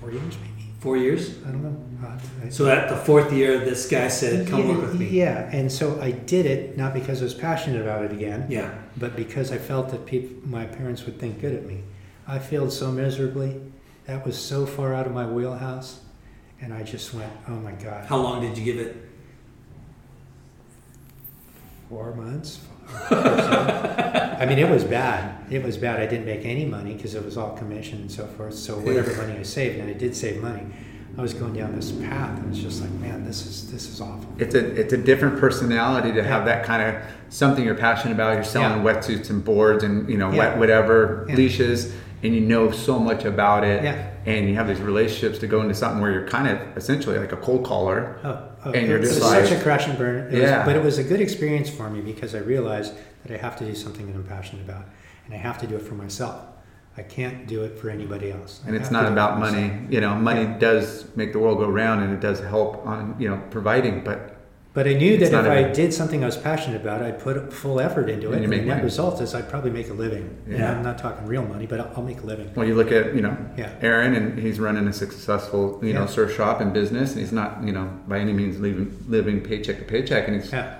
Four 0.00 0.10
years, 0.12 0.36
maybe. 0.40 0.70
Four 0.80 0.96
years. 0.96 1.38
I 1.46 1.50
don't 1.50 1.62
know. 1.62 2.06
Uh, 2.08 2.18
I- 2.44 2.48
So 2.48 2.68
at 2.68 2.88
the 2.88 2.96
fourth 2.96 3.32
year, 3.32 3.58
this 3.58 3.88
guy 3.88 4.08
said, 4.08 4.46
"Come 4.46 4.60
yeah, 4.60 4.68
work 4.68 4.82
with 4.82 4.98
me." 5.00 5.08
Yeah, 5.08 5.48
and 5.50 5.70
so 5.72 5.98
I 6.00 6.10
did 6.10 6.44
it 6.46 6.76
not 6.76 6.92
because 6.92 7.20
I 7.22 7.24
was 7.24 7.34
passionate 7.34 7.80
about 7.80 8.04
it 8.04 8.12
again, 8.12 8.46
Yeah. 8.48 8.70
but 8.96 9.16
because 9.16 9.50
I 9.50 9.58
felt 9.58 9.88
that 9.90 10.04
peop 10.06 10.44
my 10.44 10.66
parents 10.66 11.06
would 11.06 11.18
think 11.18 11.40
good 11.40 11.54
of 11.54 11.64
me. 11.64 11.82
I 12.28 12.38
failed 12.38 12.72
so 12.72 12.92
miserably. 12.92 13.60
That 14.06 14.24
was 14.26 14.36
so 14.36 14.66
far 14.66 14.92
out 14.94 15.06
of 15.06 15.12
my 15.14 15.26
wheelhouse, 15.26 16.00
and 16.60 16.72
I 16.72 16.82
just 16.82 17.12
went, 17.14 17.32
"Oh 17.48 17.52
my 17.56 17.72
God!" 17.72 18.06
How 18.06 18.16
long 18.18 18.40
did 18.40 18.56
you 18.58 18.64
give 18.64 18.78
it? 18.78 19.02
four 21.88 22.12
months. 22.14 22.60
I 23.10 24.44
mean, 24.48 24.58
it 24.58 24.68
was 24.68 24.82
bad. 24.84 25.52
It 25.52 25.62
was 25.62 25.76
bad. 25.76 26.00
I 26.00 26.06
didn't 26.06 26.26
make 26.26 26.44
any 26.44 26.64
money 26.64 26.94
because 26.94 27.14
it 27.14 27.24
was 27.24 27.36
all 27.36 27.56
commission 27.56 28.00
and 28.00 28.10
so 28.10 28.26
forth. 28.26 28.54
So 28.54 28.76
whatever 28.78 29.14
money 29.16 29.38
I 29.38 29.42
saved, 29.44 29.78
and 29.78 29.88
I 29.88 29.92
did 29.92 30.14
save 30.16 30.42
money, 30.42 30.66
I 31.16 31.22
was 31.22 31.32
going 31.32 31.54
down 31.54 31.74
this 31.76 31.92
path, 31.92 32.38
and 32.40 32.50
it's 32.52 32.58
just 32.62 32.80
like, 32.80 32.90
man, 32.92 33.24
this 33.24 33.46
is 33.46 33.70
this 33.70 33.88
is 33.88 34.00
awful. 34.00 34.26
It's 34.38 34.54
a 34.56 34.66
it's 34.80 34.92
a 34.92 34.96
different 34.98 35.38
personality 35.38 36.12
to 36.12 36.22
have 36.24 36.44
that 36.46 36.64
kind 36.64 36.82
of 36.96 37.02
something 37.28 37.64
you're 37.64 37.74
passionate 37.76 38.14
about. 38.14 38.34
You're 38.34 38.42
selling 38.44 38.84
Yeah. 38.84 38.92
wetsuits 38.92 39.30
and 39.30 39.44
boards 39.44 39.84
and 39.84 40.08
you 40.10 40.18
know 40.18 40.30
Yeah. 40.32 40.38
wet 40.38 40.58
whatever 40.58 41.24
Yeah. 41.28 41.36
leashes, 41.36 41.92
and 42.24 42.34
you 42.34 42.40
know 42.40 42.72
so 42.72 42.98
much 42.98 43.24
about 43.24 43.62
it. 43.64 43.84
Yeah. 43.84 44.10
And 44.26 44.48
you 44.48 44.56
have 44.56 44.66
these 44.66 44.80
relationships 44.80 45.38
to 45.38 45.46
go 45.46 45.62
into 45.62 45.74
something 45.74 46.00
where 46.02 46.10
you're 46.12 46.26
kind 46.26 46.48
of 46.48 46.76
essentially 46.76 47.16
like 47.18 47.30
a 47.32 47.36
cold 47.36 47.64
caller. 47.64 48.18
Oh, 48.24 48.42
oh, 48.66 48.72
And 48.72 48.88
you're 48.88 48.98
it 48.98 49.02
just 49.02 49.14
was 49.20 49.22
like- 49.24 49.44
such 49.46 49.58
a 49.58 49.62
crash 49.62 49.86
and 49.86 49.96
burn. 49.96 50.34
It 50.34 50.40
Yeah. 50.40 50.58
was, 50.58 50.66
but 50.66 50.76
it 50.76 50.82
was 50.84 50.98
a 50.98 51.04
good 51.04 51.20
experience 51.20 51.70
for 51.70 51.88
me 51.88 52.00
because 52.00 52.34
I 52.34 52.38
realized 52.40 52.92
that 53.24 53.32
I 53.32 53.38
have 53.40 53.56
to 53.58 53.64
do 53.64 53.74
something 53.74 54.06
that 54.06 54.14
I'm 54.14 54.24
passionate 54.24 54.64
about, 54.64 54.84
and 55.24 55.34
I 55.34 55.38
have 55.38 55.58
to 55.58 55.66
do 55.66 55.76
it 55.76 55.82
for 55.82 55.94
myself. 55.94 56.40
I 56.98 57.02
can't 57.02 57.46
do 57.46 57.62
it 57.62 57.78
for 57.78 57.88
anybody 57.90 58.32
else. 58.32 58.60
I 58.64 58.68
And 58.68 58.76
it's 58.76 58.90
not 58.90 59.06
about 59.10 59.38
money. 59.38 59.70
You 59.90 60.00
know, 60.00 60.14
money 60.14 60.42
Yeah. 60.42 60.58
does 60.58 61.04
make 61.14 61.32
the 61.32 61.38
world 61.38 61.58
go 61.58 61.68
round, 61.68 62.02
and 62.02 62.12
it 62.12 62.20
does 62.20 62.40
help 62.40 62.84
on 62.86 63.14
you 63.18 63.28
know 63.28 63.38
providing. 63.50 64.02
But 64.02 64.35
But 64.76 64.86
I 64.86 64.92
knew 64.92 65.14
It's 65.14 65.30
that 65.30 65.38
if 65.38 65.44
not 65.46 65.46
I 65.46 65.62
did 65.72 65.94
something 65.94 66.22
I 66.22 66.26
was 66.26 66.36
passionate 66.36 66.82
about, 66.82 67.00
I'd 67.02 67.18
put 67.18 67.50
full 67.50 67.80
effort 67.80 68.10
into 68.10 68.26
And 68.32 68.36
it. 68.36 68.38
you 68.40 68.44
And 68.44 68.52
the 68.52 68.56
make 68.58 68.66
net 68.66 68.84
result 68.84 69.22
is 69.22 69.34
I'd 69.34 69.48
probably 69.48 69.70
make 69.70 69.88
a 69.88 69.94
living. 69.94 70.36
And 70.46 70.58
Yeah. 70.58 70.70
I'm 70.76 70.82
not 70.82 70.98
talking 70.98 71.26
real 71.26 71.44
money, 71.46 71.64
but 71.66 71.80
I'll, 71.80 71.90
I'll 71.96 72.02
make 72.02 72.20
a 72.20 72.26
living. 72.26 72.48
when 72.54 72.68
you 72.68 72.74
look 72.74 72.92
at 72.92 73.14
you 73.16 73.22
know 73.22 73.34
Yeah. 73.56 73.70
Aaron, 73.80 74.14
and 74.14 74.38
he's 74.38 74.60
running 74.60 74.86
a 74.86 74.92
successful 74.92 75.80
you 75.82 75.94
know 75.94 76.04
surf 76.06 76.36
shop 76.36 76.60
and 76.60 76.74
business, 76.74 77.12
and 77.12 77.20
he's 77.20 77.32
not 77.32 77.64
you 77.64 77.72
know 77.72 77.88
by 78.06 78.18
any 78.18 78.34
means 78.34 78.60
living 78.60 78.94
living 79.08 79.40
paycheck 79.40 79.78
to 79.78 79.84
paycheck, 79.84 80.28
and 80.28 80.36
he's 80.42 80.52
Yeah. 80.52 80.74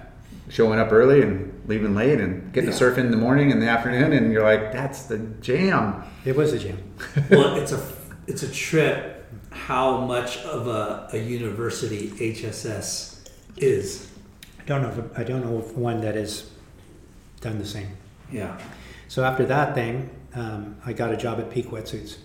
showing 0.50 0.78
up 0.78 0.92
early 0.92 1.22
and 1.22 1.52
leaving 1.66 1.94
late 1.94 2.20
and 2.20 2.52
getting 2.52 2.68
to 2.70 2.76
surf 2.76 2.98
in 2.98 3.10
the 3.10 3.16
morning 3.16 3.50
and 3.50 3.60
the 3.62 3.66
afternoon 3.76 4.12
and 4.12 4.30
you're 4.32 4.44
like 4.44 4.72
that's 4.72 5.04
the 5.04 5.18
jam 5.40 6.04
It 6.26 6.36
was 6.36 6.52
a 6.52 6.58
jam. 6.58 6.78
well, 7.30 7.56
it's 7.56 7.72
a 7.72 7.80
it's 8.26 8.42
a 8.42 8.50
trip. 8.52 9.14
How 9.50 10.02
much 10.02 10.36
of 10.44 10.66
a, 10.68 11.08
a 11.14 11.18
university 11.18 12.10
HSS 12.10 13.15
is? 13.56 14.10
I 14.60 14.64
don't 14.64 14.82
know. 14.82 14.88
If, 14.88 15.18
I 15.18 15.24
don't 15.24 15.44
know 15.44 15.58
if 15.58 15.72
one 15.76 16.00
that 16.00 16.14
has 16.14 16.50
done 17.40 17.58
the 17.58 17.66
same. 17.66 17.88
Yeah. 18.32 18.58
So 19.08 19.24
after 19.24 19.44
that 19.46 19.74
thing, 19.74 20.10
um, 20.34 20.76
I 20.84 20.92
got 20.92 21.12
a 21.12 21.16
job 21.16 21.38
at 21.38 21.50
Peak 21.50 21.66
Wetsuits. 21.70 22.16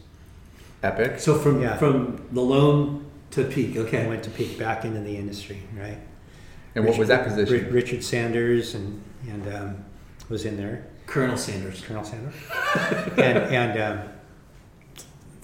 epic 0.83 1.19
So 1.19 1.37
from 1.37 1.61
Yeah. 1.61 1.77
from 1.77 2.25
the 2.31 2.41
loan 2.41 3.05
to 3.31 3.43
peak. 3.45 3.77
Okay. 3.77 4.03
I 4.03 4.07
went 4.07 4.23
to 4.23 4.29
Peak 4.29 4.57
back 4.59 4.83
into 4.83 4.99
the 4.99 5.15
industry, 5.15 5.61
right? 5.79 5.97
and 6.75 6.85
what 6.85 6.97
was 6.97 7.07
that 7.09 7.25
Ri- 7.25 7.29
position 7.43 7.73
Richard 7.73 8.03
Sanders 8.03 8.73
and 8.75 9.01
and 9.29 9.47
um, 9.55 9.85
was 10.29 10.43
in 10.45 10.57
there. 10.57 10.85
Colonel 11.05 11.37
Sanders. 11.37 11.81
Colonel 11.81 12.03
Sanders, 12.03 12.33
and 13.17 13.37
and 13.37 13.79
um, 13.81 14.09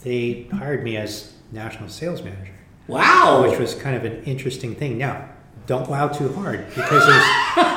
they 0.03 0.47
hired 0.53 0.83
me 0.83 0.97
as 0.97 1.33
national 1.51 1.89
sales 1.89 2.21
manager. 2.23 2.53
Wow. 2.87 3.45
which 3.47 3.59
was 3.59 3.75
kind 3.75 3.95
of 3.97 4.05
an 4.05 4.23
interesting 4.23 4.73
thing. 4.75 4.97
Now, 4.97 5.29
don't 5.67 5.87
wow 5.89 6.07
too 6.07 6.33
hard 6.33 6.65
because 6.69 7.05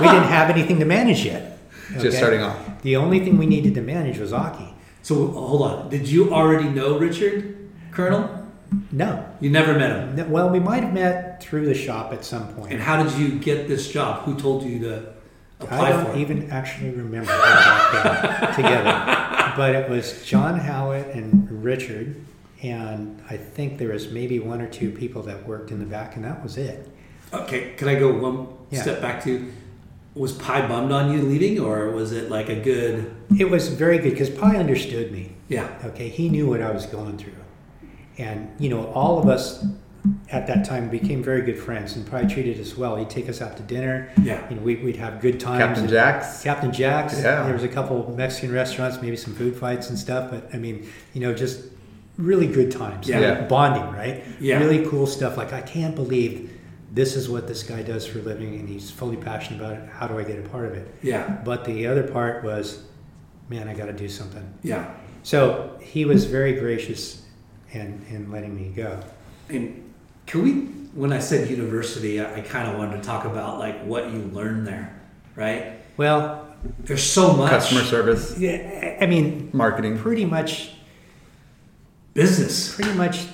we 0.00 0.06
didn't 0.06 0.24
have 0.28 0.48
anything 0.50 0.78
to 0.78 0.84
manage 0.86 1.24
yet. 1.26 1.58
just 1.98 2.16
starting 2.16 2.40
off 2.40 2.56
The 2.82 2.96
only 2.96 3.20
thing 3.20 3.36
we 3.36 3.46
needed 3.46 3.74
to 3.74 3.82
manage 3.82 4.18
was 4.18 4.32
Occy. 4.32 4.72
so 5.02 5.26
hold 5.28 5.62
on. 5.62 5.88
Did 5.90 6.08
you 6.08 6.32
already 6.32 6.68
know 6.68 6.98
Richard, 6.98 7.68
Colonel? 7.90 8.36
No. 8.92 9.26
You 9.40 9.50
never 9.50 9.76
met 9.76 9.90
him. 9.90 10.16
No, 10.16 10.24
Well, 10.26 10.48
we 10.50 10.60
might 10.60 10.84
have 10.84 10.94
met 10.94 11.42
through 11.42 11.66
the 11.66 11.74
shop 11.74 12.12
at 12.12 12.24
some 12.24 12.46
point. 12.54 12.72
And 12.72 12.80
how 12.80 13.02
did 13.02 13.12
you 13.18 13.36
get 13.38 13.66
this 13.66 13.90
job? 13.90 14.22
Who 14.22 14.38
told 14.38 14.62
you 14.62 14.78
to 14.80 15.12
apply 15.58 15.88
I 15.88 15.90
don't 15.90 16.06
for 16.06 16.12
it? 16.12 16.18
even 16.18 16.50
actually 16.52 16.90
remember 16.90 17.32
how 17.32 17.38
that 18.02 18.54
came 18.54 18.64
together. 18.64 19.52
But 19.56 19.74
it 19.74 19.90
was 19.90 20.24
John 20.24 20.60
Howitt 20.60 21.08
and 21.08 21.64
Richard, 21.64 22.14
and 22.62 23.20
I 23.28 23.36
think 23.36 23.78
there 23.78 23.88
was 23.92 24.10
maybe 24.12 24.38
one 24.38 24.60
or 24.60 24.68
two 24.68 24.92
people 24.92 25.22
that 25.24 25.44
worked 25.48 25.72
in 25.72 25.80
the 25.80 25.84
back, 25.86 26.14
and 26.14 26.24
that 26.24 26.40
was 26.40 26.56
it. 26.56 26.88
Okay, 27.32 27.72
can 27.76 27.88
I 27.88 27.94
go 27.94 28.12
one 28.12 28.46
Yeah. 28.70 28.82
step 28.82 29.00
back 29.00 29.22
to 29.24 29.50
was 30.14 30.32
Pai 30.32 30.66
bummed 30.66 30.90
on 30.92 31.12
you 31.12 31.22
leaving 31.22 31.60
or 31.60 31.90
was 31.90 32.12
it 32.12 32.30
like 32.30 32.48
a 32.48 32.56
good 32.56 33.10
It 33.38 33.48
was 33.50 33.68
very 33.68 33.98
good 33.98 34.10
because 34.12 34.30
Pai 34.30 34.56
understood 34.56 35.12
me. 35.12 35.32
yeah. 35.48 35.68
Okay, 35.84 36.08
he 36.08 36.28
knew 36.28 36.48
what 36.48 36.60
I 36.60 36.70
was 36.72 36.86
going 36.86 37.16
through. 37.18 37.32
And, 38.18 38.48
you 38.58 38.68
know, 38.68 38.86
all 38.92 39.18
of 39.18 39.28
us 39.28 39.64
at 40.30 40.46
that 40.46 40.64
time 40.64 40.88
became 40.88 41.22
very 41.22 41.42
good 41.42 41.58
friends 41.58 41.94
and 41.96 42.06
probably 42.06 42.28
treated 42.28 42.58
us 42.60 42.76
well. 42.76 42.96
He'd 42.96 43.08
take 43.10 43.28
us 43.28 43.40
out 43.40 43.56
to 43.58 43.62
dinner. 43.62 44.08
Yeah. 44.22 44.40
You 44.50 44.56
know, 44.56 44.62
we, 44.62 44.76
we'd 44.76 44.96
have 44.96 45.20
good 45.20 45.38
times. 45.38 45.58
captain 45.60 45.84
And 45.84 45.92
jack's 45.92 46.42
Captain 46.42 46.72
Jack's. 46.72 47.22
Yeah. 47.22 47.44
There 47.44 47.52
was 47.54 47.62
a 47.62 47.68
couple 47.68 48.12
Mexican 48.16 48.52
restaurants, 48.52 49.00
maybe 49.00 49.16
some 49.16 49.34
food 49.34 49.56
fights 49.56 49.88
and 49.90 49.98
stuff. 49.98 50.30
But, 50.30 50.50
I 50.52 50.58
mean, 50.58 50.88
you 51.14 51.20
know, 51.20 51.32
just 51.32 51.64
really 52.18 52.46
good 52.46 52.70
times. 52.72 53.08
Yeah. 53.08 53.20
Yeah. 53.20 53.46
Bonding, 53.46 53.90
right? 53.92 54.22
Yeah. 54.40 54.58
Really 54.58 54.84
cool 54.86 55.06
stuff. 55.06 55.36
Like, 55.36 55.52
I 55.52 55.60
can't 55.60 55.94
believe 55.94 56.50
this 56.92 57.14
is 57.16 57.28
what 57.28 57.46
this 57.46 57.62
guy 57.62 57.82
does 57.82 58.06
for 58.06 58.18
a 58.18 58.22
living 58.22 58.54
and 58.58 58.68
he's 58.68 58.90
fully 58.90 59.16
passionate 59.16 59.60
about 59.60 59.74
it. 59.74 59.88
How 59.90 60.06
do 60.08 60.18
I 60.18 60.24
get 60.24 60.38
a 60.44 60.48
part 60.48 60.66
of 60.66 60.74
it? 60.74 60.92
Yeah. 61.02 61.40
But 61.44 61.64
the 61.64 61.86
other 61.86 62.02
part 62.02 62.42
was, 62.42 62.82
man, 63.48 63.68
I 63.68 63.74
got 63.74 63.86
to 63.86 63.92
do 63.92 64.08
something. 64.08 64.52
Yeah. 64.62 64.92
So 65.22 65.78
he 65.80 66.04
was 66.04 66.24
very 66.24 66.54
gracious 66.54 67.22
in, 67.72 68.04
in 68.10 68.30
letting 68.32 68.56
me 68.56 68.68
go. 68.74 68.98
And 69.48 69.92
can 70.26 70.42
we 70.42 70.52
when 70.92 71.12
I 71.12 71.20
said 71.20 71.48
university, 71.48 72.20
I, 72.20 72.38
I 72.38 72.40
kind 72.40 72.68
of 72.68 72.76
wanted 72.76 72.96
to 72.96 73.02
talk 73.02 73.24
about 73.24 73.58
like 73.60 73.84
what 73.84 74.10
you 74.10 74.18
learned 74.32 74.66
there, 74.66 75.00
right? 75.36 75.74
Well, 75.96 76.52
There's 76.80 77.02
so 77.04 77.32
much 77.34 77.50
Customer 77.50 77.82
service, 77.82 78.36
yeah, 78.36 78.98
I 79.00 79.06
mean, 79.06 79.50
marketing. 79.52 79.98
pretty 79.98 80.24
much, 80.24 80.72
business. 82.14 82.74
pretty 82.74 82.92
much 82.94 83.26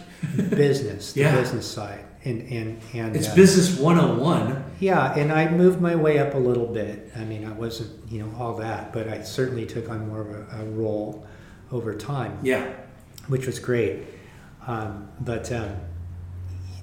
business, 0.51 1.13
the 1.15 1.21
Yeah. 1.21 1.35
business 1.35 1.67
side, 1.67 2.05
and 2.27 2.43
and 2.53 2.81
and 2.93 3.17
It's 3.17 3.29
uh, 3.29 3.35
business 3.35 3.79
101. 3.79 4.65
Yeah, 4.81 5.15
and 5.15 5.33
I 5.33 5.49
moved 5.49 5.81
my 5.81 5.95
way 5.97 6.19
up 6.19 6.35
a 6.35 6.39
little 6.39 6.67
bit. 6.67 7.11
I 7.17 7.25
mean, 7.25 7.45
I 7.47 7.53
wasn't, 7.53 8.11
you 8.13 8.23
know, 8.23 8.35
all 8.39 8.55
that, 8.57 8.93
but 8.93 9.09
I 9.09 9.23
certainly 9.23 9.65
took 9.65 9.89
on 9.89 10.09
more 10.09 10.21
of 10.21 10.31
a, 10.31 10.63
a 10.63 10.65
role 10.67 11.27
over 11.73 11.95
time, 11.95 12.39
Yeah, 12.43 12.71
which 13.29 13.47
was 13.47 13.59
great. 13.59 14.03
Um, 14.67 15.09
but 15.21 15.51
um, 15.53 15.77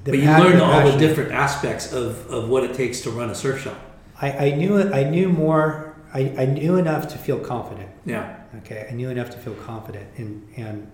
the 0.06 0.12
but 0.12 0.20
you 0.20 0.26
learned 0.26 0.62
all 0.62 0.90
the 0.92 0.98
different 0.98 1.32
aspects 1.32 1.94
of, 1.94 2.26
of 2.32 2.50
what 2.50 2.64
it 2.64 2.74
takes 2.74 3.02
to 3.02 3.12
run 3.12 3.30
a 3.30 3.36
surf 3.36 3.62
shop. 3.62 3.78
I, 4.20 4.48
I 4.48 4.56
knew 4.56 4.78
it. 4.78 4.94
I 4.94 5.04
knew 5.04 5.30
more. 5.30 5.96
I, 6.14 6.34
I 6.38 6.46
knew 6.46 6.78
enough 6.78 7.08
to 7.10 7.18
feel 7.18 7.40
confident. 7.40 7.90
Yeah, 8.06 8.38
Okay, 8.60 8.88
I 8.90 8.94
knew 8.94 9.10
enough 9.10 9.30
to 9.32 9.38
feel 9.38 9.56
confident, 9.56 10.08
and 10.18 10.48
and 10.56 10.92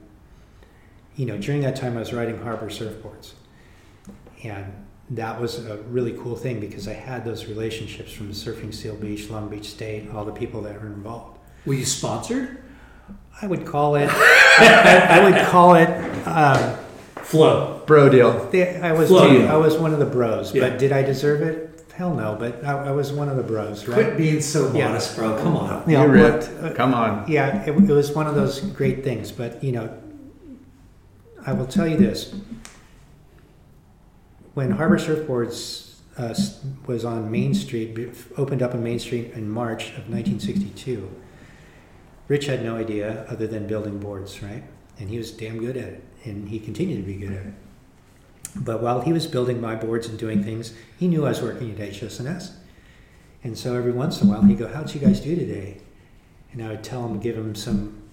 you 1.15 1.25
know, 1.25 1.37
during 1.37 1.61
that 1.61 1.75
time, 1.75 1.97
I 1.97 1.99
was 1.99 2.13
riding 2.13 2.41
Harbour 2.41 2.69
Surfboards, 2.69 3.33
and 4.43 4.65
that 5.11 5.39
was 5.41 5.65
a 5.65 5.77
really 5.89 6.13
cool 6.13 6.35
thing 6.35 6.59
because 6.59 6.87
I 6.87 6.93
had 6.93 7.25
those 7.25 7.45
relationships 7.47 8.11
from 8.13 8.29
Surfing 8.31 8.73
Seal 8.73 8.95
Beach, 8.95 9.29
Long 9.29 9.49
Beach 9.49 9.69
State, 9.69 10.09
all 10.11 10.23
the 10.25 10.31
people 10.31 10.61
that 10.61 10.79
were 10.81 10.87
involved. 10.87 11.39
were 11.65 11.73
you 11.73 11.85
sponsored? 11.85 12.63
I 13.41 13.47
would 13.47 13.65
call 13.65 13.95
it. 13.95 14.09
I, 14.11 15.07
I 15.19 15.23
would 15.23 15.47
call 15.47 15.75
it. 15.75 15.89
Um, 16.27 16.77
Flow. 17.23 17.81
Bro 17.85 18.09
deal. 18.09 18.49
the, 18.49 18.83
I 18.85 18.91
was. 18.91 19.07
Flow. 19.09 19.45
I 19.47 19.55
was 19.55 19.77
one 19.77 19.93
of 19.93 19.99
the 19.99 20.05
bros, 20.05 20.53
Yeah. 20.53 20.69
but 20.69 20.79
did 20.79 20.91
I 20.91 21.01
deserve 21.03 21.41
it? 21.41 21.83
Hell 21.95 22.13
no. 22.15 22.35
But 22.39 22.63
I, 22.65 22.87
I 22.87 22.91
was 22.91 23.11
one 23.11 23.29
of 23.29 23.37
the 23.37 23.43
bros, 23.43 23.87
right? 23.87 23.95
Quit 24.03 24.17
being 24.17 24.41
so 24.41 24.71
Yeah. 24.73 24.87
modest, 24.89 25.15
bro. 25.15 25.37
Come 25.37 25.55
on. 25.57 25.89
You 25.89 25.97
know, 25.97 26.05
You 26.05 26.11
ripped. 26.11 26.49
but, 26.61 26.71
uh, 26.71 26.75
Come 26.75 26.93
on. 26.93 27.25
yeah, 27.27 27.63
it, 27.63 27.69
it 27.69 27.93
was 27.93 28.11
one 28.11 28.25
of 28.27 28.35
those 28.35 28.59
great 28.61 29.03
things. 29.03 29.31
But 29.31 29.63
you 29.63 29.71
know, 29.73 29.95
I 31.45 31.53
will 31.53 31.65
tell 31.67 31.87
you 31.87 31.97
this: 31.97 32.33
when 34.59 34.71
Harbour 34.71 34.97
Surfboards 34.97 35.93
uh, 36.17 36.35
was 36.85 37.05
on 37.05 37.31
Main 37.31 37.53
Street, 37.53 37.97
opened 38.35 38.61
up 38.61 38.73
on 38.73 38.83
Main 38.83 38.99
Street 38.99 39.31
in 39.31 39.49
March 39.49 39.91
of 39.91 40.09
1962, 40.09 41.09
Rich 42.27 42.47
had 42.47 42.61
no 42.61 42.75
idea 42.75 43.25
other 43.29 43.47
than 43.47 43.67
building 43.67 44.01
boards, 44.01 44.43
right? 44.43 44.63
And 44.99 45.09
he 45.09 45.17
was 45.17 45.31
damn 45.31 45.59
good 45.59 45.77
at 45.77 45.85
it, 45.85 46.03
and 46.25 46.49
he 46.49 46.59
continued 46.59 46.97
to 46.97 47.03
be 47.03 47.13
good 47.13 47.31
at 47.31 47.45
it. 47.45 47.53
But 48.53 48.81
while 48.81 48.99
he 48.99 49.13
was 49.13 49.27
building 49.27 49.61
my 49.61 49.75
boards 49.75 50.09
and 50.09 50.19
doing 50.19 50.43
things, 50.43 50.73
he 50.97 51.07
knew 51.07 51.25
I 51.25 51.29
was 51.29 51.41
working 51.41 51.79
at 51.79 51.95
HS&S. 51.95 52.57
And 53.45 53.57
so 53.57 53.77
every 53.77 53.93
once 53.93 54.21
in 54.21 54.27
a 54.27 54.31
while, 54.31 54.41
he'd 54.41 54.57
go, 54.57 54.67
How'd 54.67 54.93
you 54.93 54.99
guys 54.99 55.21
do 55.21 55.37
today? 55.37 55.77
And 56.51 56.61
I 56.61 56.67
would 56.67 56.83
tell 56.83 57.07
him, 57.07 57.17
give 57.21 57.37
him 57.37 57.55
some 57.55 58.09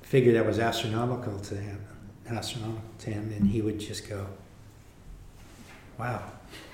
figure 0.00 0.32
that 0.32 0.44
was 0.44 0.58
astronomical 0.58 1.38
to 1.38 1.54
him, 1.54 1.84
astronomical 2.28 2.82
to 2.98 3.10
him, 3.10 3.32
and 3.36 3.46
he 3.46 3.62
would 3.62 3.78
just 3.78 4.08
go, 4.08 4.26
Wow, 6.02 6.20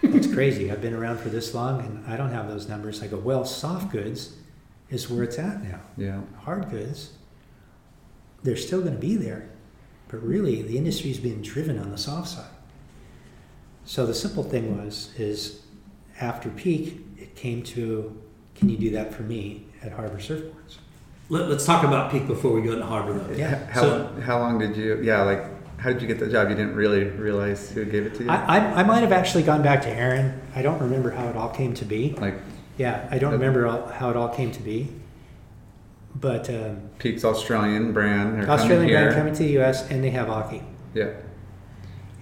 that's 0.02 0.32
crazy. 0.32 0.72
I've 0.72 0.80
been 0.80 0.94
around 0.94 1.18
for 1.20 1.28
this 1.28 1.52
long 1.52 1.80
and 1.80 2.02
I 2.06 2.16
don't 2.16 2.30
have 2.30 2.48
those 2.48 2.66
numbers. 2.66 3.02
I 3.02 3.08
go, 3.08 3.18
Well, 3.18 3.44
soft 3.44 3.92
goods 3.92 4.34
is 4.88 5.10
where 5.10 5.22
it's 5.22 5.38
at 5.38 5.62
now. 5.62 5.80
Yeah. 5.98 6.22
Hard 6.44 6.70
goods, 6.70 7.10
they're 8.42 8.56
still 8.56 8.80
going 8.80 8.94
to 8.94 8.98
be 8.98 9.16
there, 9.16 9.50
but 10.08 10.22
really 10.22 10.62
the 10.62 10.78
industry's 10.78 11.18
being 11.18 11.42
driven 11.42 11.78
on 11.78 11.90
the 11.90 11.98
soft 11.98 12.28
side. 12.28 12.48
So 13.84 14.06
the 14.06 14.14
simple 14.14 14.42
thing 14.44 14.82
was, 14.82 15.12
is 15.18 15.60
after 16.20 16.48
peak, 16.48 16.98
it 17.18 17.36
came 17.36 17.62
to, 17.64 18.18
can 18.54 18.70
you 18.70 18.78
do 18.78 18.88
that 18.92 19.12
for 19.12 19.24
me 19.24 19.66
at 19.82 19.92
Harbour 19.92 20.16
Surfboards? 20.16 20.78
Let, 21.28 21.50
us 21.50 21.66
talk 21.66 21.84
about 21.84 22.10
peak 22.10 22.26
before 22.26 22.52
we 22.52 22.62
go 22.62 22.72
into 22.72 22.86
Harbour 22.86 23.18
though. 23.18 23.36
Yeah. 23.36 23.66
How, 23.66 23.82
So- 23.82 24.20
how 24.22 24.38
long 24.38 24.58
did 24.58 24.74
you? 24.74 25.02
Yeah. 25.02 25.20
Like, 25.20 25.44
how 25.78 25.90
did 25.92 26.02
you 26.02 26.08
get 26.08 26.18
the 26.18 26.26
job? 26.28 26.48
You 26.50 26.56
didn't 26.56 26.74
really 26.74 27.04
realize 27.04 27.70
who 27.70 27.84
gave 27.84 28.04
it 28.06 28.14
to 28.16 28.24
you. 28.24 28.30
I, 28.30 28.58
I, 28.58 28.80
I 28.80 28.82
might 28.82 29.00
have 29.00 29.12
actually 29.12 29.44
gone 29.44 29.62
back 29.62 29.82
to 29.82 29.88
Aaron. 29.88 30.40
I 30.54 30.62
don't 30.62 30.80
remember 30.80 31.10
how 31.10 31.28
it 31.28 31.36
all 31.36 31.50
came 31.50 31.72
to 31.74 31.84
be. 31.84 32.10
like 32.14 32.34
Yeah, 32.76 33.06
I 33.10 33.18
don't 33.18 33.32
remember 33.32 33.66
all, 33.66 33.86
how 33.86 34.10
it 34.10 34.16
all 34.16 34.28
came 34.28 34.50
to 34.52 34.60
be. 34.62 34.88
But 36.14 36.50
um, 36.50 36.90
Peaks 36.98 37.24
Australian 37.24 37.92
brand. 37.92 38.48
Australian 38.50 38.68
coming 38.68 38.88
here. 38.88 39.02
brand 39.02 39.14
coming 39.16 39.34
to 39.34 39.42
the 39.44 39.50
U.S. 39.52 39.88
and 39.90 40.02
they 40.02 40.10
have 40.10 40.26
Occy, 40.28 40.62
Yeah. 40.94 41.10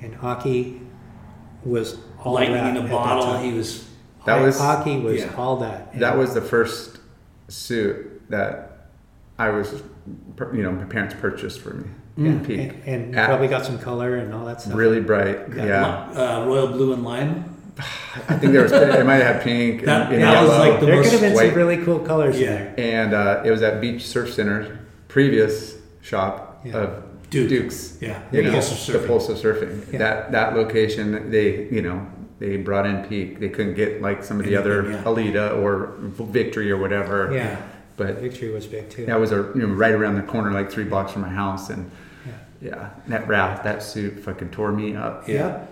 and 0.03 0.15
Occy 0.19 0.85
was 1.65 1.97
all 2.23 2.35
Lightning 2.35 2.57
that 2.59 2.71
in 2.71 2.77
a 2.77 2.81
at 2.81 2.87
that 2.87 2.93
bottle. 2.93 3.25
time. 3.25 3.45
He 3.45 3.57
was. 3.57 3.89
That 4.27 4.43
was- 4.43 4.59
Occy 4.59 5.03
was 5.03 5.21
yeah. 5.23 5.35
all 5.37 5.57
that. 5.59 5.91
And 5.93 6.03
That 6.03 6.19
was 6.19 6.35
the 6.35 6.43
first 6.43 6.99
suit 7.49 8.29
that 8.29 8.89
I 9.39 9.49
was, 9.51 9.83
you 10.53 10.63
know, 10.63 10.73
my 10.73 10.85
parents 10.85 11.15
purchased 11.19 11.61
for 11.61 11.75
me. 11.75 11.89
Yeah, 12.17 12.39
Peak. 12.45 12.59
and, 12.61 12.83
and 12.87 13.15
you 13.15 13.21
probably 13.25 13.49
got 13.49 13.65
some 13.67 13.79
color 13.79 14.17
and 14.17 14.33
all 14.33 14.47
that 14.47 14.63
stuff. 14.63 14.75
Really 14.75 15.01
bright. 15.01 15.39
Yeah. 15.55 15.65
Yeah. 15.67 16.39
Uh, 16.39 16.45
royal 16.47 16.69
blue 16.69 16.93
and 16.95 17.05
lime. 17.05 17.53
I 17.79 18.37
think 18.39 18.53
there 18.53 18.63
was. 18.63 18.73
It 18.73 19.05
might 19.05 19.17
have 19.17 19.37
had 19.37 19.43
pink 19.43 19.81
and, 19.81 19.89
That- 19.89 20.13
and 20.13 20.23
that 20.23 20.41
was 20.43 20.51
like 20.59 20.81
the 20.81 20.87
there 20.87 20.97
most 20.97 21.05
could 21.11 21.13
have 21.13 21.21
been 21.21 21.35
white. 21.35 21.49
some 21.49 21.57
really 21.57 21.85
cool 21.85 21.99
colors 21.99 22.41
Yeah. 22.41 22.47
in 22.71 22.77
there. 22.77 23.05
and 23.05 23.15
uh, 23.15 23.43
it 23.45 23.51
was 23.51 23.63
at 23.63 23.81
Beach 23.83 24.07
Surf 24.07 24.33
Center, 24.33 24.79
previous 25.09 25.77
shop 26.01 26.63
Yeah. 26.65 26.77
of 26.79 27.03
Duke. 27.29 27.49
Dukes. 27.51 27.99
Yeah. 28.01 28.23
You 28.33 28.45
know, 28.45 28.53
Pulse 28.53 28.89
of 28.89 29.03
the. 29.03 29.07
Pulse 29.07 29.29
of 29.29 29.37
Surfing. 29.37 29.93
Yeah. 29.93 29.99
That 29.99 30.33
that 30.33 30.55
location, 30.55 31.31
they 31.31 31.65
you 31.69 31.83
know 31.83 32.07
they 32.39 32.57
brought 32.57 32.87
in 32.87 33.05
Peak. 33.05 33.41
They 33.41 33.51
couldn't 33.51 33.75
get 33.75 34.01
like 34.01 34.25
some 34.25 34.41
of 34.41 34.47
the 34.47 34.57
other 34.57 34.87
Anything, 34.87 35.05
yeah. 35.35 35.43
Aleeda 35.53 35.63
or 35.63 35.93
Victory 35.99 36.71
or 36.71 36.79
whatever. 36.79 37.31
Yeah, 37.35 37.61
But 37.99 38.21
Victory 38.21 38.51
was 38.53 38.67
big 38.67 38.89
too. 38.89 39.05
that 39.07 39.21
was 39.21 39.33
a 39.33 39.51
you 39.55 39.67
know 39.67 39.75
right 39.75 39.93
around 39.93 40.15
the 40.15 40.23
corner, 40.23 40.51
like 40.51 40.71
three 40.71 40.85
blocks 40.85 41.13
from 41.13 41.21
my 41.23 41.29
house, 41.29 41.69
and 41.69 41.91
Yeah. 42.67 42.77
yeah, 42.77 42.91
that 43.09 43.29
wrap 43.29 43.63
that 43.65 43.83
suit 43.83 44.21
fucking 44.21 44.51
tore 44.51 44.73
me 44.73 44.95
up. 44.97 45.29
Yeah. 45.29 45.65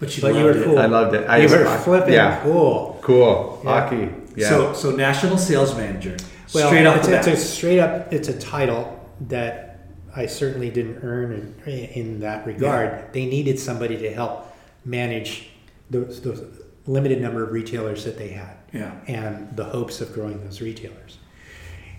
But 0.00 0.16
you 0.16 0.22
But 0.22 0.34
you 0.34 0.44
were 0.44 0.56
it. 0.56 0.64
cool. 0.64 0.78
I 0.78 0.86
loved 0.86 1.14
it. 1.14 1.28
I 1.28 1.38
you 1.38 1.48
just- 1.48 1.58
were 1.58 1.78
flipping 1.78 2.14
Yeah, 2.14 2.40
cool. 2.42 2.98
cool. 3.02 3.60
Yeah. 3.64 3.90
Occy. 3.90 4.14
Yeah. 4.36 4.48
So, 4.48 4.72
so 4.72 4.90
national 4.92 5.38
sales 5.38 5.74
manager. 5.76 6.16
Well, 6.54 6.68
straight 6.68 6.86
off 6.86 6.98
it's, 6.98 7.08
it's 7.08 7.26
a 7.26 7.36
straight 7.36 7.80
up. 7.80 8.12
It's 8.12 8.28
a 8.28 8.38
title 8.38 8.94
that 9.28 9.80
I 10.14 10.26
certainly 10.26 10.70
didn't 10.70 11.00
earn 11.02 11.54
in, 11.66 11.72
in 11.72 12.20
that 12.20 12.46
regard. 12.46 13.12
They 13.12 13.26
needed 13.26 13.58
somebody 13.58 13.96
to 13.98 14.14
help 14.14 14.46
manage 14.84 15.50
those, 15.90 16.20
those 16.22 16.42
limited 16.86 17.20
number 17.20 17.42
of 17.42 17.52
retailers 17.52 18.04
that 18.04 18.16
they 18.16 18.28
had, 18.28 18.56
yeah. 18.72 18.92
and 19.06 19.54
the 19.56 19.64
hopes 19.64 20.00
of 20.00 20.12
growing 20.14 20.42
those 20.44 20.60
retailers. 20.62 21.18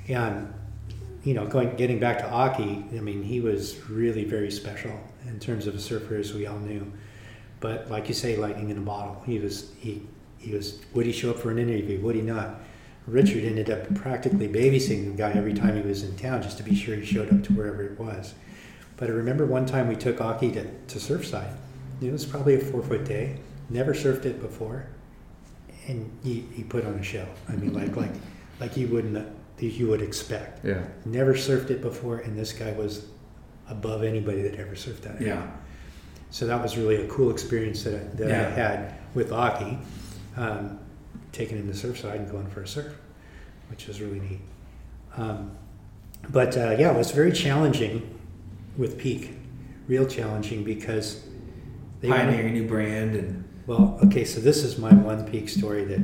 And 0.08 0.52
you 1.24 1.34
know, 1.34 1.46
going 1.46 1.76
getting 1.76 2.00
back 2.00 2.20
to 2.20 2.26
Occy, 2.26 2.98
I 2.98 3.02
mean, 3.02 3.24
he 3.24 3.41
was 3.41 3.78
really 3.90 4.24
very 4.24 4.52
special 4.52 4.98
in 5.28 5.40
terms 5.40 5.68
of 5.68 5.76
a 5.76 5.80
surfer, 5.80 6.16
as 6.16 6.34
we 6.34 6.48
all 6.48 6.60
knew. 6.60 6.91
But 7.60 7.90
like 7.90 8.08
you 8.08 8.14
say, 8.14 8.38
lightning 8.38 8.70
in 8.70 8.78
a 8.78 8.82
bottle. 8.82 9.22
He 9.26 9.40
was 9.40 9.72
he 9.80 10.04
he 10.38 10.54
was. 10.54 10.80
Would 10.94 11.06
he 11.06 11.12
show 11.12 11.32
up 11.32 11.40
for 11.40 11.52
an 11.52 11.60
interview? 11.60 12.00
Would 12.02 12.16
he 12.16 12.22
not? 12.22 12.62
Richard 13.06 13.44
ended 13.44 13.70
up 13.70 13.94
practically 13.96 14.48
babysitting 14.48 15.12
the 15.12 15.18
guy 15.18 15.32
every 15.32 15.54
time 15.54 15.76
he 15.76 15.82
was 15.82 16.04
in 16.04 16.16
town, 16.16 16.41
just 16.41 16.58
to 16.58 16.64
be 16.64 16.76
sure 16.76 16.96
he 16.96 17.06
showed 17.06 17.34
up 17.34 17.44
to 17.44 17.54
wherever 17.54 17.82
it 17.82 18.00
was. 18.00 18.36
But 18.98 19.10
I 19.10 19.14
remember 19.14 19.46
one 19.46 19.66
time 19.66 19.88
we 19.88 19.96
took 19.96 20.18
Occy 20.18 20.54
to, 20.54 20.64
to 20.64 21.00
Surfside. 21.00 21.56
It 22.02 22.12
was 22.12 22.26
probably 22.26 22.56
a 22.56 22.60
four 22.60 22.84
foot 22.84 23.06
day. 23.06 23.38
Never 23.70 23.94
surfed 23.94 24.26
it 24.26 24.41
before, 24.41 24.88
and 25.88 26.12
he, 26.24 26.46
he 26.54 26.64
put 26.64 26.86
on 26.86 26.94
a 26.94 27.04
show. 27.04 27.28
I 27.48 27.54
mean, 27.54 27.74
like 27.74 27.96
like 27.96 28.14
like 28.60 28.78
you 28.78 28.88
wouldn't 28.88 29.28
you 29.61 29.88
would 29.88 30.02
expect. 30.02 30.65
yeah. 30.65 30.84
Never 31.06 31.34
surfed 31.34 31.69
it 31.69 31.81
before, 31.81 32.19
and 32.19 32.38
this 32.38 32.53
guy 32.53 32.72
was 32.73 33.06
above 33.69 34.03
anybody 34.03 34.41
that 34.41 34.56
ever 34.56 34.76
surfed 34.76 35.02
that. 35.02 35.22
Yeah. 35.22 35.45
So 36.31 36.45
that 36.48 36.61
was 36.61 36.77
really 36.77 36.95
a 36.98 37.07
cool 37.07 37.31
experience 37.31 37.84
that, 37.84 37.95
I, 37.95 38.03
that 38.15 38.30
Yeah. 38.30 38.48
I 38.48 38.49
had 38.52 38.95
with 39.14 39.31
Occy, 39.31 39.80
um, 40.38 40.80
taking 41.31 41.57
him 41.57 41.68
to 41.68 41.73
Surfside 41.73 42.15
and 42.15 42.30
going 42.30 42.48
for 42.49 42.61
a 42.61 42.68
surf, 42.68 42.95
which 43.69 43.88
was 43.88 44.02
really 44.02 44.19
neat. 44.19 44.40
Um, 45.18 45.52
but 46.30 46.56
uh, 46.57 46.76
yeah, 46.77 46.91
it 46.91 46.98
was 46.98 47.11
very 47.11 47.31
challenging 47.31 48.19
with 48.77 48.98
Peak, 48.98 49.31
real 49.88 50.06
challenging 50.06 50.64
because 50.64 51.23
they 52.02 52.10
Pioneering 52.10 52.49
a 52.49 52.52
new 52.52 52.68
brand 52.68 53.15
and 53.15 53.44
well, 53.68 53.99
okay, 54.03 54.26
so 54.26 54.40
this 54.40 54.64
is 54.64 54.80
my 54.80 54.91
one 54.91 55.30
peak 55.30 55.48
story 55.48 55.84
that, 55.86 55.99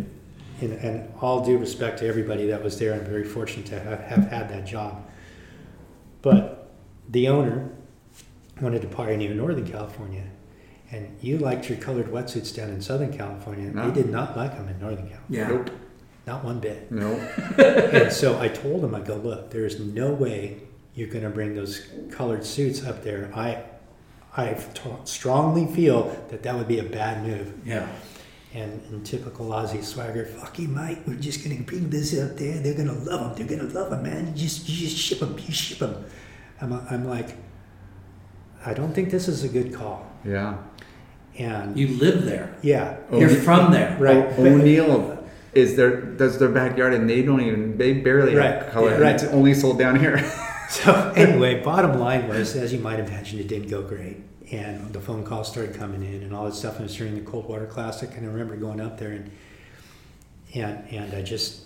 in, 0.61 0.73
and 0.73 1.13
all 1.21 1.43
due 1.43 1.57
respect 1.57 1.99
to 1.99 2.07
everybody 2.07 2.47
that 2.47 2.63
was 2.63 2.79
there, 2.79 2.93
I'm 2.93 3.05
very 3.05 3.23
fortunate 3.23 3.65
to 3.67 3.79
have, 3.79 3.99
have 4.01 4.29
had 4.29 4.49
that 4.49 4.65
job. 4.65 5.05
But 6.21 6.71
the 7.09 7.27
owner 7.27 7.69
wanted 8.61 8.81
to 8.81 8.87
pioneer 8.87 9.33
Northern 9.33 9.69
California, 9.69 10.23
and 10.91 11.17
you 11.21 11.37
liked 11.37 11.69
your 11.69 11.77
colored 11.77 12.07
wetsuits 12.07 12.55
down 12.55 12.69
in 12.69 12.81
Southern 12.81 13.15
California. 13.15 13.69
No. 13.69 13.89
They 13.89 14.01
did 14.01 14.11
not 14.11 14.35
like 14.37 14.55
them 14.55 14.67
in 14.69 14.79
Northern 14.79 15.09
California, 15.09 15.19
yeah. 15.29 15.47
Nope. 15.47 15.69
not 16.25 16.43
one 16.43 16.59
bit. 16.59 16.91
No. 16.91 17.11
and 17.57 18.11
so 18.11 18.39
I 18.39 18.47
told 18.47 18.83
him, 18.83 18.95
I 18.95 19.01
go, 19.01 19.15
look, 19.15 19.51
there 19.51 19.65
is 19.65 19.79
no 19.79 20.13
way 20.13 20.61
you're 20.95 21.09
going 21.09 21.23
to 21.23 21.29
bring 21.29 21.55
those 21.55 21.85
colored 22.11 22.45
suits 22.45 22.83
up 22.85 23.03
there. 23.03 23.29
I, 23.35 23.63
I 24.37 24.53
t- 24.53 24.89
strongly 25.03 25.65
feel 25.67 26.03
that 26.29 26.43
that 26.43 26.55
would 26.55 26.67
be 26.67 26.79
a 26.79 26.83
bad 26.83 27.25
move. 27.25 27.53
Yeah. 27.65 27.87
And 28.55 28.81
in 28.89 29.03
typical 29.03 29.47
Aussie 29.47 29.83
swagger, 29.83 30.23
fuck 30.25 30.57
you, 30.59 30.69
mate. 30.69 30.99
We're 31.05 31.15
just 31.15 31.43
gonna 31.43 31.61
bring 31.61 31.89
this 31.89 32.17
up 32.17 32.37
there. 32.37 32.59
They're 32.59 32.73
gonna 32.73 32.93
love 32.93 33.35
them. 33.35 33.47
They're 33.47 33.57
gonna 33.57 33.69
love 33.73 33.89
them, 33.89 34.03
man. 34.03 34.27
You 34.27 34.33
just, 34.43 34.69
you 34.69 34.87
just 34.87 34.97
ship 34.97 35.19
them. 35.19 35.35
You 35.45 35.53
ship 35.53 35.79
them. 35.79 36.05
I'm, 36.61 36.71
I'm 36.89 37.05
like, 37.05 37.35
I 38.65 38.73
don't 38.73 38.93
think 38.93 39.09
this 39.11 39.27
is 39.27 39.43
a 39.43 39.49
good 39.49 39.73
call. 39.73 40.09
Yeah. 40.23 40.57
And 41.37 41.77
You 41.77 41.89
live 41.97 42.23
there. 42.23 42.55
yeah, 42.61 42.95
oh, 43.11 43.19
You're 43.19 43.29
Oh, 43.29 43.35
from 43.41 43.73
there. 43.73 43.97
right. 43.99 44.25
Oh, 44.25 44.33
but- 44.37 44.47
O'Neill 44.47 45.11
is 45.53 45.75
their 45.75 46.01
does 46.01 46.37
their 46.39 46.49
backyard 46.49 46.93
and 46.93 47.09
they 47.09 47.21
don't 47.23 47.41
even 47.41 47.77
they 47.77 47.93
barely 47.93 48.35
Right, 48.35 48.61
have 48.61 48.71
color. 48.71 48.91
yeah, 48.91 48.97
right. 48.99 49.15
It's 49.15 49.23
only 49.25 49.53
sold 49.53 49.77
down 49.79 49.99
here. 49.99 50.17
So 50.69 50.93
anyway, 51.15 51.61
bottom 51.61 51.99
line 51.99 52.27
was, 52.29 52.55
as 52.55 52.71
you 52.73 52.79
might 52.79 52.99
imagine, 52.99 53.37
it 53.39 53.47
didn't 53.49 53.69
go 53.69 53.81
great, 53.83 54.17
and 54.51 54.93
the 54.93 54.99
phone 54.99 55.23
calls 55.23 55.49
started 55.51 55.75
coming 55.75 56.03
in 56.03 56.21
and 56.23 56.33
all 56.33 56.45
this 56.45 56.59
stuff. 56.59 56.73
And 56.73 56.81
it 56.81 56.87
was 56.89 56.95
during 56.95 57.15
the 57.15 57.21
Coldwater 57.29 57.65
Classic, 57.65 58.09
and 58.15 58.25
I 58.27 58.29
remember 58.31 58.55
going 58.55 58.79
up 58.79 58.97
there 58.99 59.11
and 59.11 59.31
and 60.53 60.87
and 60.89 61.13
I 61.13 61.21
just 61.21 61.61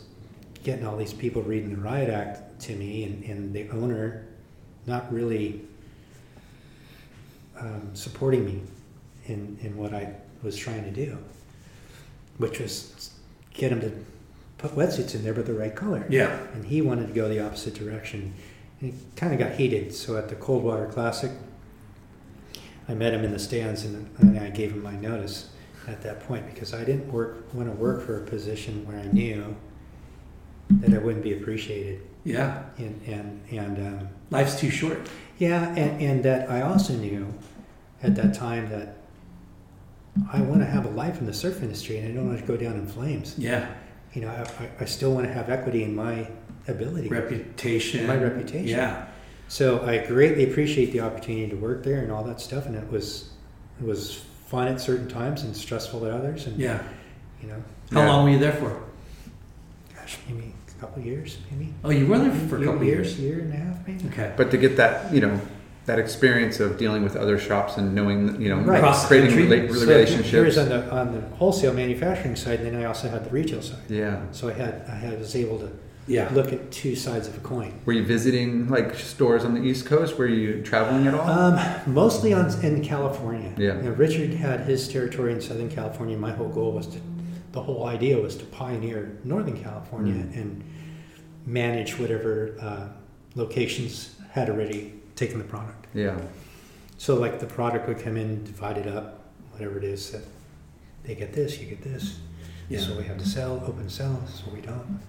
getting 0.64 0.86
all 0.86 0.98
these 0.98 1.14
people 1.14 1.42
reading 1.42 1.70
the 1.72 1.82
riot 1.82 2.10
act 2.10 2.60
to 2.62 2.76
me, 2.76 3.04
and, 3.04 3.24
and 3.24 3.54
the 3.54 3.70
owner 3.70 4.26
not 4.86 5.12
really 5.14 5.62
um, 7.60 7.90
supporting 7.94 8.46
me 8.46 8.62
in 9.26 9.58
in 9.62 9.76
what 9.78 9.94
I 9.94 10.14
was 10.44 10.56
trying 10.56 10.84
to 10.86 10.92
do, 10.92 11.18
which 12.38 12.60
was 12.60 13.12
get 13.54 13.72
him 13.72 13.82
to 13.82 13.92
put 14.58 14.72
wetsuits 14.72 15.16
in 15.16 15.24
there, 15.24 15.34
but 15.34 15.46
the 15.46 15.54
right 15.54 15.74
color 15.76 16.06
Yeah. 16.10 16.38
and 16.54 16.66
he 16.66 16.82
wanted 16.82 17.08
to 17.08 17.14
go 17.14 17.28
the 17.30 17.40
opposite 17.46 17.74
direction. 17.76 18.34
And 18.82 18.94
it 18.94 18.96
kind 19.16 19.34
of 19.34 19.40
got 19.40 19.54
heated. 19.58 19.94
So 19.94 20.18
at 20.18 20.28
the 20.30 20.36
Coldwater 20.36 20.86
Classic, 20.88 21.32
I 22.90 22.94
met 22.96 23.14
him 23.14 23.24
in 23.24 23.32
the 23.32 23.40
stands 23.40 23.86
and, 23.86 24.10
and 24.20 24.40
I 24.40 24.50
gave 24.50 24.72
him 24.72 24.82
my 24.84 24.96
notice 24.96 25.50
at 25.88 26.02
that 26.02 26.22
point 26.28 26.46
because 26.54 26.74
I 26.74 26.84
didn't 26.84 27.12
work 27.12 27.54
want 27.54 27.70
to 27.70 27.76
work 27.78 28.06
for 28.06 28.18
a 28.22 28.26
position 28.26 28.86
where 28.88 29.00
I 29.00 29.06
knew 29.08 29.56
that 30.72 30.94
I 30.94 30.98
wouldn't 30.98 31.24
be 31.24 31.34
appreciated. 31.34 32.02
Yeah. 32.24 32.64
And 32.78 33.00
and 33.08 33.42
and 33.52 33.88
um, 34.02 34.10
Life's 34.32 34.60
too 34.60 34.70
short. 34.72 35.08
yeah, 35.38 35.70
and, 35.70 36.02
and 36.02 36.24
that 36.24 36.50
I 36.50 36.62
also 36.64 36.94
knew 36.94 37.32
at 38.04 38.16
that 38.16 38.34
time 38.34 38.70
that 38.70 38.98
I 40.34 40.42
want 40.42 40.62
to 40.62 40.66
have 40.66 40.86
a 40.86 40.90
life 40.90 41.20
in 41.20 41.26
the 41.28 41.34
surf 41.34 41.62
industry 41.62 42.00
and 42.00 42.08
I 42.12 42.16
don't 42.16 42.28
want 42.28 42.40
to 42.40 42.46
go 42.46 42.58
down 42.58 42.74
in 42.74 42.88
flames. 42.88 43.36
Yeah. 43.38 43.70
You 44.14 44.22
know, 44.22 44.30
I, 44.30 44.64
I- 44.64 44.70
I 44.82 44.86
still 44.86 45.12
want 45.14 45.28
to 45.28 45.34
have 45.34 45.50
equity 45.50 45.84
in 45.84 45.96
my 45.96 46.28
ability. 46.68 47.08
Reputation. 47.10 48.08
My 48.08 48.16
reputation. 48.18 48.68
Yeah. 48.68 49.06
So 49.50 49.84
I 49.86 49.98
greatly 49.98 50.50
appreciate 50.50 50.92
the 50.94 51.02
opportunity 51.02 51.50
to 51.50 51.56
work 51.56 51.84
there 51.84 52.00
and 52.02 52.12
all 52.12 52.24
that 52.24 52.40
stuff, 52.40 52.66
and 52.68 52.76
it 52.76 52.90
was 52.92 53.30
it 53.82 53.86
was 53.86 54.22
fun 54.48 54.68
at 54.68 54.80
certain 54.80 55.08
times 55.08 55.44
and 55.44 55.56
stressful 55.56 56.06
at 56.06 56.12
others, 56.12 56.46
and 56.48 56.58
Yeah. 56.58 56.82
you 57.42 57.48
know, 57.50 57.56
How 57.92 58.02
Yeah. 58.02 58.08
long 58.08 58.24
were 58.26 58.30
you 58.32 58.40
there 58.40 58.52
for? 58.54 58.72
gosh, 59.96 60.18
maybe 60.30 60.54
a 60.78 60.82
couple 60.82 61.00
of 61.02 61.06
years, 61.08 61.38
maybe 61.52 61.74
Oh, 61.84 61.90
you 61.90 62.06
were 62.08 62.20
there 62.20 62.32
for 62.32 62.62
a 62.62 62.66
couple 62.66 62.84
year, 62.84 62.96
years. 62.98 63.20
year 63.20 63.40
and 63.40 63.54
a 63.54 63.58
half, 63.58 63.88
maybe. 63.88 64.06
Okay. 64.10 64.32
but 64.38 64.52
to 64.52 64.58
get 64.58 64.78
that, 64.78 65.12
you 65.14 65.22
know, 65.22 65.40
that 65.88 65.98
experience 65.98 66.60
of 66.60 66.78
dealing 66.78 67.04
with 67.04 67.16
other 67.16 67.40
shops 67.40 67.78
and 67.78 67.96
knowing, 67.96 68.40
you 68.40 68.50
know, 68.50 68.58
Right. 68.62 68.78
Across 68.78 69.08
creating 69.08 69.32
rela- 69.32 69.74
So 69.74 69.80
relationships. 69.88 70.30
Here's 70.30 70.58
on 70.60 70.70
the 70.70 70.92
on 70.92 71.14
the 71.14 71.22
wholesale 71.38 71.74
manufacturing 71.74 72.36
side, 72.36 72.60
and 72.60 72.68
then 72.76 72.82
I 72.82 72.86
also 72.86 73.10
had 73.10 73.26
the 73.26 73.32
retail 73.32 73.62
side. 73.64 73.80
yeah. 73.88 74.18
So 74.32 74.50
I 74.50 74.54
had 74.54 74.84
I 74.88 74.96
had 74.96 75.18
was 75.20 75.36
able 75.36 75.58
to 75.60 75.70
Yeah. 76.10 76.28
look 76.34 76.52
at 76.52 76.72
two 76.72 76.96
sides 76.96 77.28
of 77.28 77.38
a 77.38 77.40
coin. 77.40 77.72
Were 77.86 77.94
you 77.94 78.04
visiting 78.04 78.68
like 78.68 78.96
stores 78.96 79.46
on 79.46 79.54
the 79.54 79.62
East 79.62 79.86
Coast? 79.86 80.18
Were 80.18 80.28
you 80.28 80.62
traveling 80.64 81.08
at 81.08 81.14
all? 81.14 81.30
Um, 81.30 81.60
mostly 81.86 82.34
on 82.34 82.50
in 82.64 82.84
California. 82.84 83.54
Yeah. 83.58 83.76
You 83.78 83.84
know, 83.84 83.92
Richard 83.92 84.32
had 84.32 84.62
his 84.62 84.88
territory 84.88 85.32
in 85.34 85.40
Southern 85.40 85.70
California. 85.70 86.18
My 86.18 86.32
whole 86.32 86.50
goal 86.50 86.72
was 86.72 86.88
to, 86.88 87.00
the 87.52 87.62
whole 87.62 87.86
idea 87.88 88.18
was 88.18 88.36
to 88.38 88.46
pioneer 88.46 89.18
Northern 89.24 89.62
California 89.62 90.14
Mm. 90.14 90.36
and 90.36 90.64
manage 91.46 91.98
whatever 92.00 92.56
uh, 92.60 92.88
locations 93.36 94.16
had 94.32 94.50
already 94.50 94.94
taken 95.16 95.38
the 95.38 95.46
product. 95.46 95.88
yeah. 95.94 96.20
So 96.98 97.16
like 97.16 97.40
the 97.40 97.46
product 97.46 97.88
would 97.88 98.00
come 98.00 98.18
in, 98.18 98.44
divide 98.44 98.78
it 98.78 98.86
up, 98.88 99.22
whatever 99.52 99.78
it 99.78 99.86
is 99.86 100.12
that 100.12 100.24
they 101.04 101.16
get 101.16 101.32
this, 101.34 101.58
you 101.60 101.66
get 101.68 101.82
this. 101.82 102.20
Yeah. 102.68 102.80
So 102.82 102.98
we 102.98 103.06
have 103.06 103.18
to 103.20 103.26
sell, 103.26 103.64
open 103.66 103.90
sell. 103.90 104.22
So 104.28 104.52
we 104.54 104.60
don't 104.60 105.00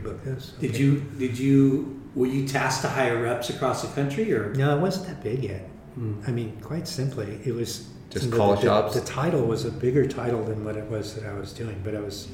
pre-book 0.00 0.24
this. 0.24 0.52
Did 0.60 0.76
you 0.76 1.00
did 1.18 1.38
you 1.38 2.00
were 2.16 2.26
you 2.26 2.46
tasked 2.48 2.82
to 2.82 2.88
hire 2.88 3.22
reps 3.22 3.50
across 3.50 3.82
the 3.82 3.88
country 3.94 4.32
or 4.32 4.52
No, 4.54 4.76
it 4.76 4.80
wasn't 4.80 5.06
that 5.06 5.22
big 5.22 5.44
yet. 5.44 5.68
Hmm. 5.94 6.14
I 6.26 6.32
mean, 6.32 6.56
quite 6.60 6.88
simply, 6.88 7.38
it 7.44 7.54
was 7.54 7.88
Just 8.10 8.30
the, 8.30 8.36
call 8.36 8.56
the, 8.56 8.62
shops? 8.62 8.94
The 8.94 9.00
title 9.06 9.42
was 9.46 9.64
a 9.64 9.70
bigger 9.70 10.04
title 10.06 10.42
than 10.44 10.64
what 10.64 10.76
it 10.76 10.84
was 10.90 11.14
that 11.14 11.24
I 11.24 11.34
was 11.34 11.52
doing, 11.52 11.80
but 11.84 11.94
I 11.94 12.00
was 12.00 12.28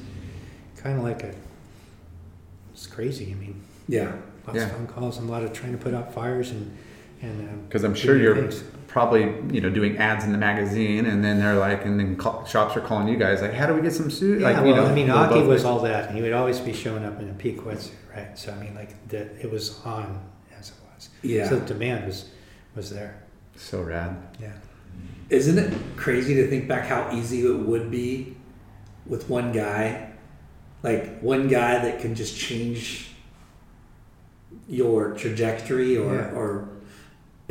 kind 0.75 0.97
of 0.97 1.03
like 1.03 1.21
a. 1.23 1.33
It's 2.73 2.87
crazy. 2.87 3.31
I 3.31 3.35
mean, 3.35 3.61
yeah 3.87 4.13
lots 4.47 4.57
Yeah. 4.57 4.65
of 4.65 4.71
phone 4.71 4.87
calls 4.87 5.17
and 5.19 5.29
a 5.29 5.31
lot 5.31 5.43
of 5.43 5.53
trying 5.53 5.73
to 5.73 5.77
put 5.77 5.93
out 5.93 6.11
fires 6.13 6.49
and 6.49 6.75
and. 7.21 7.49
um, 7.49 7.61
Because 7.67 7.83
I'm 7.83 7.93
sure 7.93 8.15
new 8.15 8.23
you're 8.23 8.35
things. 8.35 8.63
Probably 8.91 9.21
you 9.55 9.61
know 9.61 9.69
doing 9.69 9.97
ads 9.97 10.25
in 10.25 10.33
the 10.33 10.37
magazine, 10.37 11.05
and 11.05 11.23
then 11.23 11.39
they're 11.39 11.55
like, 11.55 11.85
and 11.85 11.97
then 11.97 12.17
call, 12.17 12.43
shops 12.45 12.75
are 12.75 12.81
calling 12.81 13.07
you 13.07 13.15
guys 13.17 13.41
like, 13.41 13.53
how 13.53 13.65
do 13.65 13.73
we 13.73 13.81
get 13.81 13.93
some 13.93 14.11
suit? 14.11 14.41
Yeah, 14.41 14.47
like, 14.49 14.57
well, 14.57 14.67
you 14.67 14.75
know, 14.75 14.85
I 14.85 14.93
mean, 14.93 15.07
go 15.07 15.13
Occy 15.13 15.29
both 15.29 15.47
was 15.47 15.47
ways. 15.47 15.63
all 15.65 15.79
that, 15.79 16.07
and 16.09 16.15
he 16.17 16.21
would 16.21 16.33
always 16.33 16.59
be 16.59 16.73
showing 16.73 17.05
up 17.05 17.17
in 17.21 17.29
a 17.29 17.33
peak 17.33 17.61
wetsuit, 17.61 17.91
right? 18.13 18.37
So 18.37 18.51
I 18.51 18.55
mean, 18.61 18.75
like 18.75 19.07
that, 19.07 19.27
it 19.41 19.49
was 19.49 19.79
on 19.85 20.21
as 20.59 20.69
it 20.71 20.75
was. 20.93 21.09
yeah. 21.21 21.47
So 21.47 21.57
the 21.59 21.65
demand 21.65 22.05
was 22.05 22.29
was 22.75 22.89
there. 22.89 23.23
so 23.55 23.81
rad. 23.81 24.17
Yeah. 24.41 24.51
Isn't 25.29 25.57
it 25.57 25.73
crazy 25.95 26.35
to 26.35 26.47
think 26.49 26.67
back 26.67 26.85
how 26.87 27.09
easy 27.15 27.45
it 27.45 27.57
would 27.59 27.89
be 27.89 28.35
with 29.05 29.29
one 29.29 29.53
guy? 29.53 30.09
Like 30.83 31.21
one 31.21 31.47
guy 31.47 31.79
that 31.79 32.01
can 32.01 32.13
just 32.13 32.35
change 32.37 33.11
your 34.67 35.13
trajectory 35.13 35.97
or, 35.97 36.15
Yeah. 36.15 36.31
or 36.35 36.67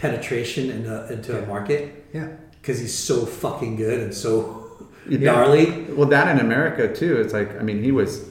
penetration 0.01 0.71
into, 0.71 1.13
into 1.13 1.43
a 1.43 1.47
market 1.47 2.07
Yeah. 2.13 2.29
because 2.61 2.79
he's 2.81 2.97
so 2.97 3.27
fucking 3.27 3.77
good 3.77 4.01
and 4.01 4.15
so 4.15 4.67
Yeah. 5.09 5.19
gnarly. 5.33 5.87
Well, 5.91 6.09
that 6.09 6.29
in 6.29 6.39
America 6.41 6.93
too. 6.93 7.21
It's 7.21 7.33
like 7.35 7.59
I 7.61 7.63
mean, 7.63 7.83
he 7.83 7.93
was 7.93 8.25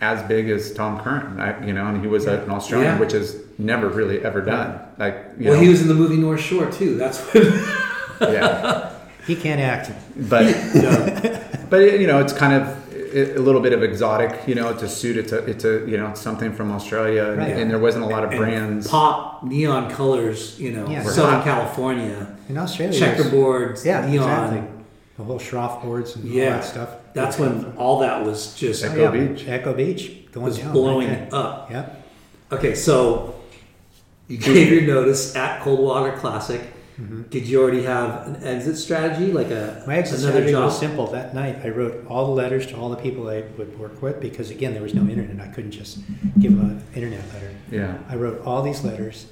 as 0.00 0.20
big 0.24 0.50
as 0.50 0.72
Tom 0.72 0.98
Curren, 1.00 1.38
I, 1.40 1.64
you 1.64 1.72
know, 1.72 1.86
and 1.86 2.00
he 2.00 2.08
was 2.08 2.26
an 2.26 2.50
Australian, 2.50 2.94
Yeah. 2.94 2.98
which 3.00 3.14
is 3.14 3.36
never 3.58 3.88
really 3.88 4.24
ever 4.24 4.40
done. 4.40 4.80
Like, 4.98 5.16
you 5.38 5.44
Well, 5.50 5.54
know, 5.54 5.62
he 5.62 5.68
was 5.68 5.80
in 5.80 5.88
the 5.88 5.94
movie 5.94 6.16
North 6.16 6.40
Shore 6.40 6.66
too. 6.70 6.96
That's 6.96 7.18
what. 7.20 7.44
yeah, 8.32 8.90
He 9.26 9.36
can't 9.36 9.60
act. 9.60 9.92
but 10.28 10.44
but 11.70 12.00
you 12.00 12.06
know, 12.08 12.18
it's 12.18 12.32
kind 12.32 12.52
of 12.60 12.76
a 13.14 13.38
a 13.38 13.42
little 13.42 13.60
bit 13.60 13.72
of 13.72 13.82
exotic. 13.82 14.46
You 14.48 14.54
know, 14.54 14.68
it's 14.70 14.82
a 14.82 14.88
suit. 14.88 15.16
It's 15.16 15.32
a 15.32 15.38
it's 15.44 15.64
a 15.64 15.84
you 15.88 15.96
know 15.96 16.14
something 16.14 16.52
from 16.52 16.70
Australia, 16.72 17.24
and, 17.30 17.38
Right. 17.38 17.50
and 17.50 17.70
there 17.70 17.78
wasn't 17.78 18.04
a 18.04 18.08
lot 18.08 18.24
of 18.24 18.30
and 18.30 18.38
brands. 18.38 18.88
Pop 18.88 19.42
neon 19.44 19.90
colors, 19.90 20.58
you 20.58 20.72
know, 20.72 20.88
Yeah. 20.88 21.02
Southern 21.04 21.34
Hot. 21.36 21.44
California, 21.44 22.26
In 22.48 22.58
Australia, 22.58 22.98
checkerboards, 22.98 23.84
Yeah, 23.84 24.06
neon. 24.06 24.24
exactly. 24.30 24.62
The 25.18 25.24
whole 25.24 25.38
Schroff 25.38 25.82
boards 25.82 26.16
and 26.16 26.24
all 26.28 26.36
Yeah. 26.36 26.50
that 26.54 26.64
stuff. 26.64 26.88
That's 27.14 27.38
when 27.38 27.74
all 27.76 27.98
that 28.00 28.24
was 28.24 28.54
just 28.54 28.82
Echo 28.84 29.06
oh, 29.08 29.12
yeah, 29.14 29.26
Beach. 29.28 29.48
Echo 29.48 29.72
Beach 29.74 30.02
going 30.32 30.46
was 30.46 30.58
down. 30.58 30.72
blowing 30.72 31.08
right 31.08 31.32
up. 31.32 31.70
Yep. 31.70 32.04
Okay, 32.52 32.74
so 32.74 33.34
you 34.28 34.38
gave 34.38 34.72
your 34.72 34.82
notice 34.82 35.36
at 35.36 35.60
Coldwater 35.62 36.12
Classic. 36.16 36.60
Did 37.30 37.46
you 37.46 37.62
already 37.62 37.82
have 37.84 38.26
an 38.26 38.42
exit 38.44 38.76
strategy, 38.76 39.32
like 39.32 39.48
a 39.50 39.62
Mm-hmm. 39.72 39.90
My 39.90 39.96
exit 39.96 40.20
another 40.20 40.32
strategy 40.32 40.52
job? 40.52 40.64
was 40.64 40.78
simple. 40.78 41.06
That 41.08 41.34
night, 41.34 41.58
I 41.64 41.70
wrote 41.70 42.06
all 42.06 42.26
the 42.26 42.32
letters 42.32 42.66
to 42.68 42.76
all 42.76 42.90
the 42.90 42.96
people 42.96 43.28
I 43.28 43.42
would 43.56 43.78
work 43.78 44.02
with 44.02 44.20
because, 44.20 44.50
again, 44.50 44.74
there 44.74 44.82
was 44.82 44.94
no 44.94 45.02
internet. 45.08 45.40
I 45.40 45.50
couldn't 45.50 45.70
just 45.72 45.98
give 46.38 46.56
them 46.56 46.70
an 46.70 46.84
internet 46.94 47.26
letter. 47.32 47.50
Yeah, 47.70 47.98
I 48.08 48.16
wrote 48.16 48.44
all 48.44 48.62
these 48.62 48.84
letters, 48.84 49.26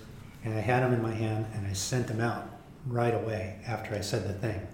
and 0.44 0.54
I 0.54 0.60
had 0.60 0.82
them 0.82 0.94
in 0.94 1.02
my 1.02 1.12
hand, 1.12 1.46
and 1.54 1.66
I 1.66 1.72
sent 1.74 2.06
them 2.06 2.20
out 2.20 2.48
right 2.86 3.14
away 3.14 3.58
after 3.66 3.94
I 3.94 4.00
said 4.00 4.26
the 4.26 4.32
thing. 4.32 4.66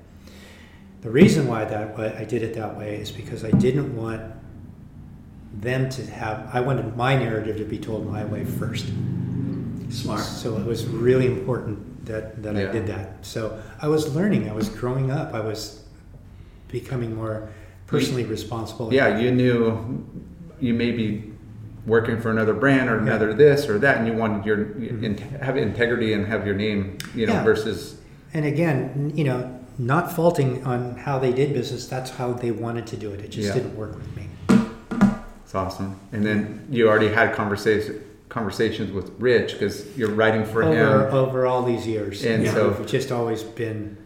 The 1.00 1.10
reason 1.10 1.46
why 1.46 1.64
that 1.64 1.98
why 1.98 2.14
I 2.16 2.24
did 2.24 2.42
it 2.42 2.54
that 2.54 2.76
way 2.78 2.96
is 2.96 3.10
because 3.10 3.44
I 3.44 3.50
didn't 3.50 3.96
want 3.96 4.22
them 5.52 5.88
to 5.90 6.06
have. 6.06 6.48
I 6.52 6.60
wanted 6.60 6.96
my 6.96 7.16
narrative 7.16 7.56
to 7.58 7.64
be 7.64 7.78
told 7.78 8.06
my 8.06 8.24
way 8.24 8.44
first. 8.44 8.86
Smart. 9.90 10.20
So 10.20 10.56
it 10.58 10.66
was 10.66 10.86
really 10.86 11.26
important 11.26 11.95
that, 12.06 12.42
that 12.42 12.54
Yeah. 12.56 12.68
I 12.68 12.72
did 12.72 12.86
that. 12.86 13.24
So 13.24 13.60
I 13.80 13.88
was 13.88 14.14
learning, 14.14 14.48
I 14.48 14.52
was 14.52 14.68
growing 14.68 15.10
up, 15.10 15.34
I 15.34 15.40
was 15.40 15.84
becoming 16.68 17.14
more 17.14 17.48
personally 17.86 18.24
responsible. 18.24 18.92
yeah. 18.92 19.18
You 19.18 19.30
knew 19.30 20.04
you 20.60 20.74
may 20.74 20.90
be 20.90 21.32
working 21.86 22.20
for 22.20 22.30
another 22.30 22.54
brand 22.54 22.88
or 22.90 22.98
another 22.98 23.32
this 23.32 23.68
or 23.68 23.78
that, 23.78 23.98
and 23.98 24.08
you 24.08 24.12
wanted 24.12 24.44
your 24.44 24.56
mm-hmm. 24.56 25.04
in, 25.04 25.18
have 25.18 25.56
integrity 25.56 26.14
and 26.14 26.26
have 26.26 26.44
your 26.44 26.56
name, 26.56 26.98
you 27.14 27.26
know, 27.26 27.34
Yeah. 27.34 27.44
versus 27.44 28.00
And 28.34 28.44
again, 28.44 29.12
you 29.14 29.24
know, 29.24 29.52
not 29.78 30.12
faulting 30.12 30.64
on 30.64 30.96
how 30.96 31.18
they 31.18 31.32
did 31.32 31.52
business, 31.52 31.86
that's 31.86 32.10
how 32.10 32.32
they 32.32 32.50
wanted 32.50 32.86
to 32.88 32.96
do 32.96 33.12
it. 33.12 33.20
It 33.20 33.30
just 33.30 33.48
Yeah. 33.48 33.54
didn't 33.54 33.76
work 33.76 33.94
with 33.94 34.16
me. 34.16 34.28
It's 35.44 35.54
awesome. 35.54 35.94
And 36.12 36.26
then 36.26 36.66
you 36.70 36.88
already 36.88 37.08
had 37.08 37.34
conversation 37.34 38.00
conversations 38.28 38.92
with 38.92 39.10
Rich 39.20 39.52
because 39.52 39.96
you're 39.96 40.10
writing 40.10 40.44
for 40.44 40.62
Over, 40.62 41.08
him. 41.08 41.14
over 41.14 41.46
all 41.46 41.62
these 41.62 41.86
years. 41.86 42.24
And 42.24 42.42
you 42.44 42.50
so- 42.50 42.70
know, 42.70 42.76
we've 42.78 42.86
just 42.88 43.12
always 43.12 43.42
been 43.42 43.96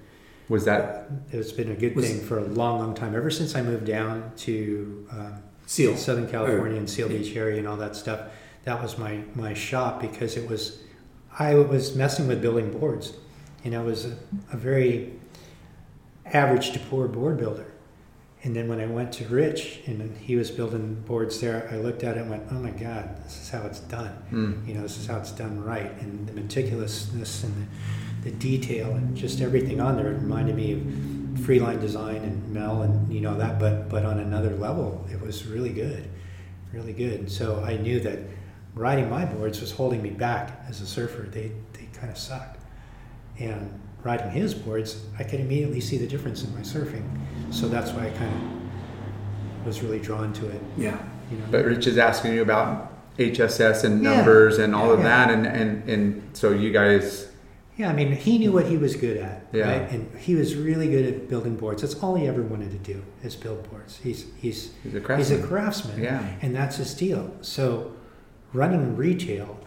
Was 0.49 0.65
that 0.65 1.09
It's 1.31 1.53
been 1.53 1.71
a 1.71 1.75
good 1.75 1.95
Was- 1.97 2.07
thing 2.09 2.21
for 2.21 2.39
a 2.39 2.45
long, 2.45 2.81
long 2.81 2.95
time. 2.95 3.15
Ever 3.15 3.31
since 3.31 3.55
I 3.55 3.63
moved 3.63 3.85
down 3.87 4.33
to 4.39 5.07
um, 5.13 5.35
Seal. 5.67 5.97
Southern 5.97 6.29
California 6.29 6.75
Or- 6.75 6.79
and 6.79 6.91
Seal 6.91 7.09
Beach 7.09 7.35
area 7.37 7.59
and 7.59 7.69
all 7.69 7.77
that 7.77 7.95
stuff, 7.97 8.21
that 8.65 8.83
was 8.83 8.99
my, 8.99 9.21
my 9.35 9.55
shop 9.55 10.01
because 10.01 10.37
it 10.37 10.49
was, 10.49 10.81
I 11.39 11.55
was 11.55 11.95
messing 11.97 12.27
with 12.29 12.43
building 12.43 12.71
boards. 12.79 13.15
And 13.65 13.75
I 13.77 13.83
was 13.83 14.07
a, 14.07 14.17
a 14.53 14.57
very 14.57 15.13
average 16.27 16.73
to 16.73 16.79
poor 16.79 17.07
board 17.09 17.39
builder. 17.39 17.70
And 18.43 18.57
then 18.57 18.69
when 18.69 18.81
I 18.81 18.87
went 18.87 19.13
to 19.15 19.27
Rich 19.27 19.81
and 19.87 20.17
he 20.17 20.35
was 20.35 20.51
building 20.51 20.95
boards 21.07 21.41
there, 21.41 21.69
I 21.71 21.77
looked 21.77 22.03
at 22.05 22.17
it 22.17 22.21
and 22.21 22.31
went, 22.31 22.45
oh 22.51 22.55
my 22.55 22.71
God, 22.71 23.23
this 23.23 23.39
is 23.43 23.51
how 23.51 23.67
it's 23.67 23.81
done. 23.81 24.17
Mm. 24.33 24.67
You 24.67 24.75
know, 24.75 24.83
this 24.83 24.97
is 24.97 25.07
how 25.07 25.19
it's 25.19 25.33
done 25.33 25.63
right. 25.63 25.93
And 26.01 26.27
the 26.27 26.33
meticulousness 26.33 27.45
and 27.45 27.69
the, 28.25 28.31
the 28.31 28.37
detail 28.37 28.93
and 28.93 29.15
just 29.15 29.43
everything 29.43 29.81
on 29.81 29.97
there 29.97 30.07
reminded 30.07 30.57
me 30.57 30.73
of 30.73 30.79
Freeline 31.41 31.83
Design 31.83 32.17
and 32.17 32.49
Mel 32.51 32.81
and, 32.81 33.13
you 33.13 33.21
know, 33.21 33.37
that, 33.37 33.59
but, 33.59 33.91
but 33.91 34.07
on 34.07 34.19
another 34.19 34.57
level, 34.57 35.07
it 35.13 35.21
was 35.21 35.47
really 35.47 35.73
good, 35.73 36.09
really 36.73 36.95
good. 36.95 37.31
So 37.31 37.63
I 37.63 37.77
knew 37.77 38.01
that 38.01 38.21
riding 38.75 39.11
my 39.11 39.27
boards 39.27 39.61
was 39.61 39.71
holding 39.71 40.03
me 40.03 40.11
back 40.11 40.63
as 40.67 40.81
a 40.81 40.87
surfer. 40.87 41.23
They, 41.23 41.53
they 41.75 41.89
kind 41.93 42.11
of 42.11 42.17
sucked. 42.17 42.63
And 43.39 43.81
riding 44.03 44.31
his 44.31 44.55
boards, 44.55 45.05
I 45.19 45.25
could 45.25 45.41
immediately 45.41 45.81
see 45.81 45.99
the 45.99 46.07
difference 46.07 46.43
in 46.45 46.55
my 46.55 46.61
surfing. 46.61 47.05
So 47.51 47.69
that's 47.69 47.91
why 47.93 48.07
I 48.07 48.11
kind 48.11 48.35
of 48.35 49.67
was 49.67 49.83
really 49.83 49.99
drawn 50.01 50.33
to 50.35 50.49
it. 50.49 50.61
Yeah. 50.77 50.99
You 51.31 51.39
know? 51.39 51.45
But 51.51 51.65
Rich 51.65 51.87
is 51.87 51.99
asking 51.99 52.35
you 52.35 52.43
about 52.43 52.93
HSS 53.19 53.85
and 53.85 54.03
Yeah. 54.03 54.17
numbers 54.17 54.59
and 54.59 54.75
all 54.75 54.91
of 54.91 55.01
Yeah. 55.01 55.27
that, 55.27 55.31
and, 55.35 55.47
and 55.47 55.89
and 55.89 56.23
so 56.33 56.53
you 56.53 56.73
guys, 56.73 57.27
Yeah, 57.77 57.89
I 57.89 57.95
mean, 57.95 58.13
he 58.13 58.37
knew 58.39 58.53
what 58.53 58.67
he 58.67 58.77
was 58.77 58.95
good 58.95 59.17
at, 59.17 59.47
Yeah. 59.53 59.71
right? 59.71 59.91
And 59.91 60.07
he 60.19 60.35
was 60.35 60.55
really 60.55 60.89
good 60.91 61.07
at 61.07 61.29
building 61.31 61.57
boards. 61.57 61.81
That's 61.81 61.95
all 62.03 62.15
he 62.15 62.27
ever 62.27 62.43
wanted 62.43 62.71
to 62.73 62.93
do 62.93 63.03
is 63.23 63.37
build 63.37 63.71
boards. 63.71 64.01
He's 64.03 64.27
he's 64.39 64.71
he's 64.83 64.95
a 64.95 65.17
he's 65.17 65.31
a 65.31 65.39
craftsman, 65.39 66.03
Yeah. 66.03 66.23
and 66.43 66.55
that's 66.55 66.77
his 66.77 66.93
deal. 66.95 67.31
So, 67.43 67.93
running 68.53 68.97
retail 68.97 69.59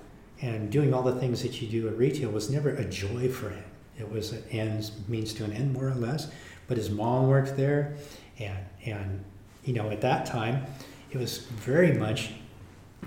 and 0.41 0.69
doing 0.69 0.93
all 0.93 1.01
the 1.03 1.15
things 1.15 1.41
that 1.43 1.61
you 1.61 1.67
do 1.67 1.87
at 1.87 1.97
retail 1.97 2.29
was 2.29 2.49
never 2.51 2.69
a 2.69 2.83
joy 2.85 3.29
for 3.29 3.49
him. 3.49 3.63
It 3.99 4.11
was 4.11 4.31
an 4.31 4.43
ends 4.51 4.91
means 5.07 5.33
to 5.35 5.43
an 5.43 5.53
end, 5.53 5.73
more 5.73 5.87
or 5.87 5.95
less. 5.95 6.31
But 6.67 6.77
his 6.77 6.89
mom 6.89 7.27
worked 7.27 7.55
there, 7.57 7.95
and 8.39 8.57
and 8.85 9.23
you 9.63 9.73
know 9.73 9.89
at 9.89 10.01
that 10.01 10.25
time, 10.25 10.65
it 11.11 11.17
was 11.17 11.39
very 11.39 11.93
much 11.93 12.31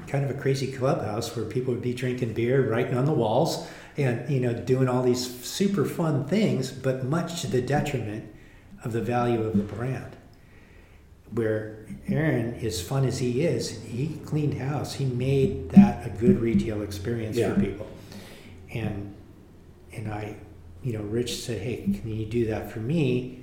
kind 0.07 0.25
of 0.25 0.31
a 0.31 0.35
crazy 0.41 0.71
clubhouse 0.71 1.35
where 1.35 1.45
people 1.47 1.73
would 1.73 1.83
be 1.83 1.95
drinking 1.95 2.35
beer, 2.35 2.69
writing 2.71 2.97
on 2.97 3.07
the 3.07 3.13
walls, 3.13 3.67
and 3.97 4.29
you 4.31 4.41
know 4.41 4.53
doing 4.53 4.89
all 4.89 5.03
these 5.03 5.45
super 5.45 5.85
fun 5.85 6.25
things, 6.27 6.71
but 6.71 7.05
much 7.05 7.41
to 7.41 7.47
the 7.49 7.63
detriment 7.63 8.33
of 8.85 8.93
the 8.93 9.01
value 9.01 9.43
of 9.43 9.57
the 9.57 9.63
brand. 9.65 10.17
Where 11.33 11.85
Aaron, 12.09 12.55
as 12.65 12.81
fun 12.81 13.05
as 13.05 13.19
he 13.19 13.43
is, 13.45 13.83
he 13.83 14.21
cleaned 14.25 14.55
house. 14.55 14.95
He 14.95 15.05
made 15.07 15.71
that 15.71 16.07
a 16.07 16.11
good 16.11 16.41
retail 16.41 16.83
experience 16.83 17.37
Yeah. 17.37 17.53
for 17.55 17.61
people, 17.61 17.89
and 18.73 19.13
and 19.93 20.13
I, 20.13 20.37
you 20.83 20.93
know, 20.93 21.03
Rich 21.03 21.37
said, 21.43 21.61
"Hey, 21.63 21.77
can 22.01 22.09
you 22.15 22.27
do 22.27 22.47
that 22.47 22.71
for 22.71 22.81
me, 22.81 23.41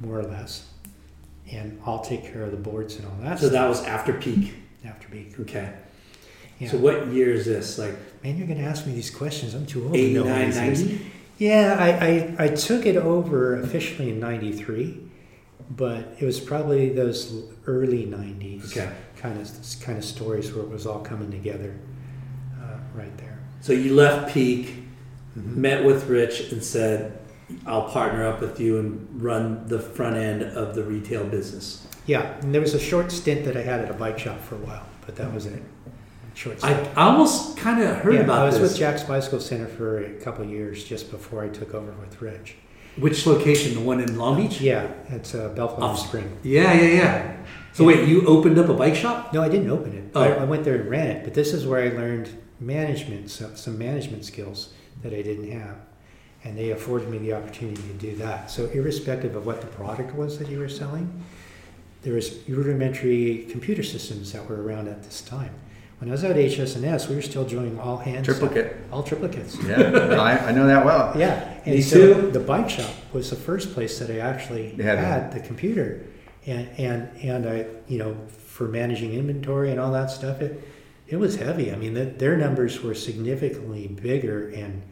more 0.00 0.18
or 0.18 0.24
less?" 0.24 0.68
And 1.50 1.80
I'll 1.86 2.00
take 2.00 2.24
care 2.30 2.42
of 2.42 2.50
the 2.50 2.56
boards 2.58 2.96
and 2.96 3.06
all 3.06 3.16
that. 3.22 3.38
So 3.38 3.46
stuff 3.48 3.52
that 3.52 3.68
was 3.68 3.84
after 3.84 4.12
peak. 4.12 4.54
after 4.84 5.08
being. 5.08 5.34
Okay. 5.40 5.72
Yeah. 6.58 6.70
So 6.70 6.78
what 6.78 7.06
year 7.08 7.32
is 7.32 7.46
this? 7.46 7.78
Like 7.78 7.94
Man, 8.24 8.36
you're 8.36 8.46
going 8.48 8.58
to 8.58 8.64
ask 8.64 8.84
me 8.86 8.92
these 8.92 9.10
questions. 9.10 9.54
I'm 9.54 9.64
too 9.66 9.84
old 9.84 9.94
to 9.94 10.12
know 10.12 10.26
89, 10.26 10.50
90? 10.50 11.06
Yeah, 11.38 11.76
I, 11.78 12.06
I, 12.06 12.44
I 12.46 12.48
took 12.48 12.84
it 12.84 12.96
over 12.96 13.60
officially 13.60 14.10
in 14.10 14.18
93, 14.18 15.00
but 15.70 16.16
it 16.18 16.24
was 16.24 16.40
probably 16.40 16.88
those 16.88 17.44
early 17.66 18.06
90s 18.06 18.72
Okay. 18.76 18.90
kind 19.16 19.40
of 19.40 19.48
kind 19.80 19.98
of 19.98 20.04
stories 20.04 20.52
where 20.52 20.64
it 20.64 20.68
was 20.70 20.84
all 20.84 20.98
coming 20.98 21.30
together 21.30 21.76
uh, 22.60 22.78
right 22.92 23.16
there. 23.18 23.38
So 23.60 23.72
you 23.72 23.94
left 23.94 24.34
peak, 24.34 24.74
Mm-hmm. 25.38 25.60
met 25.60 25.84
with 25.84 26.08
Rich, 26.08 26.52
and 26.52 26.62
said, 26.62 27.18
"I'll 27.66 27.88
partner 27.88 28.26
up 28.26 28.40
with 28.40 28.60
you 28.60 28.78
and 28.78 29.22
run 29.22 29.66
the 29.68 29.78
front 29.78 30.16
end 30.16 30.42
of 30.42 30.74
the 30.74 30.82
retail 30.82 31.24
business." 31.24 31.86
Yeah, 32.06 32.38
and 32.40 32.54
there 32.54 32.60
was 32.60 32.74
a 32.74 32.80
short 32.80 33.12
stint 33.12 33.44
that 33.44 33.56
I 33.56 33.62
had 33.62 33.80
at 33.80 33.90
a 33.90 33.94
bike 33.94 34.18
shop 34.18 34.40
for 34.40 34.54
a 34.54 34.58
while, 34.58 34.86
but 35.04 35.16
that 35.16 35.32
was 35.32 35.46
it. 35.46 35.62
Short 36.34 36.62
I, 36.62 36.72
stint. 36.72 36.88
I 36.96 37.02
almost 37.08 37.56
kind 37.56 37.82
of 37.82 37.96
heard 37.98 38.14
yeah, 38.14 38.20
about 38.20 38.46
this. 38.46 38.58
I 38.58 38.60
was 38.60 38.70
this. 38.70 38.70
with 38.70 38.78
Jack's 38.78 39.02
Bicycle 39.02 39.40
Center 39.40 39.66
for 39.66 40.04
a 40.04 40.14
couple 40.20 40.44
of 40.44 40.50
years 40.50 40.84
just 40.84 41.10
before 41.10 41.44
I 41.44 41.48
took 41.48 41.74
over 41.74 41.90
with 41.92 42.20
Rich. 42.22 42.54
Which 42.96 43.26
location? 43.26 43.74
The 43.74 43.80
one 43.80 44.00
in 44.00 44.16
Long 44.18 44.36
Beach? 44.36 44.60
Yeah, 44.60 44.88
it's 45.08 45.34
uh, 45.34 45.48
Bellflower 45.50 45.92
Oh. 45.92 45.94
Spring. 45.94 46.36
Yeah, 46.42 46.72
yeah, 46.72 46.88
yeah. 46.88 47.36
So 47.72 47.84
wait, 47.84 48.08
you 48.08 48.26
opened 48.26 48.58
up 48.58 48.68
a 48.68 48.74
bike 48.74 48.96
shop? 48.96 49.32
No, 49.32 49.42
I 49.42 49.48
didn't 49.48 49.70
open 49.70 49.92
it. 49.96 50.10
Oh. 50.14 50.22
I, 50.22 50.28
I 50.28 50.44
went 50.44 50.64
there 50.64 50.76
and 50.76 50.90
ran 50.90 51.08
it, 51.08 51.24
but 51.24 51.34
this 51.34 51.52
is 51.52 51.64
where 51.66 51.80
I 51.82 51.94
learned 51.96 52.30
management, 52.58 53.30
some 53.30 53.78
management 53.78 54.24
skills 54.24 54.72
that 55.02 55.12
I 55.12 55.22
didn't 55.22 55.50
have. 55.52 55.76
And 56.44 56.56
they 56.56 56.70
afforded 56.70 57.08
me 57.10 57.18
the 57.18 57.32
opportunity 57.32 57.82
to 57.82 57.92
do 57.94 58.14
that. 58.16 58.50
So, 58.50 58.66
irrespective 58.66 59.34
of 59.34 59.44
what 59.44 59.60
the 59.60 59.66
product 59.66 60.14
was 60.14 60.38
that 60.38 60.48
you 60.48 60.58
were 60.60 60.68
selling, 60.68 61.24
there 62.02 62.14
was 62.14 62.38
rudimentary 62.48 63.46
computer 63.50 63.82
systems 63.82 64.32
that 64.32 64.48
were 64.48 64.62
around 64.62 64.86
at 64.88 65.02
this 65.02 65.20
time. 65.20 65.50
When 65.98 66.08
I 66.10 66.12
was 66.12 66.22
at 66.22 66.36
HS&S, 66.36 67.08
we 67.08 67.16
were 67.16 67.22
still 67.22 67.42
doing 67.44 67.76
all 67.80 67.96
hands, 67.96 68.24
Triplicate. 68.24 68.76
all 68.92 69.02
triplicates. 69.02 69.60
Yeah, 69.68 70.14
I, 70.16 70.38
I 70.50 70.52
know 70.52 70.68
that 70.68 70.84
well. 70.84 71.12
Yeah, 71.18 71.58
and 71.66 71.74
Me 71.74 71.82
so 71.82 72.14
too. 72.22 72.30
the 72.30 72.38
bike 72.38 72.70
shop 72.70 72.94
was 73.12 73.30
the 73.30 73.36
first 73.36 73.74
place 73.74 73.98
that 73.98 74.08
I 74.08 74.18
actually 74.20 74.74
You 74.76 74.84
had 74.84 74.98
had, 74.98 75.32
the 75.32 75.40
computer, 75.40 76.04
and 76.46 76.68
and 76.78 77.08
and 77.20 77.48
I, 77.48 77.66
you 77.88 77.98
know, 77.98 78.16
for 78.28 78.68
managing 78.68 79.12
inventory 79.14 79.72
and 79.72 79.80
all 79.80 79.90
that 79.90 80.12
stuff, 80.12 80.40
it 80.40 80.62
it 81.08 81.16
was 81.16 81.36
heavy. 81.36 81.72
I 81.72 81.76
mean, 81.76 81.94
the, 81.94 82.04
their 82.04 82.36
numbers 82.36 82.82
were 82.82 82.94
significantly 82.94 83.86
bigger, 83.86 84.50
and 84.50 84.82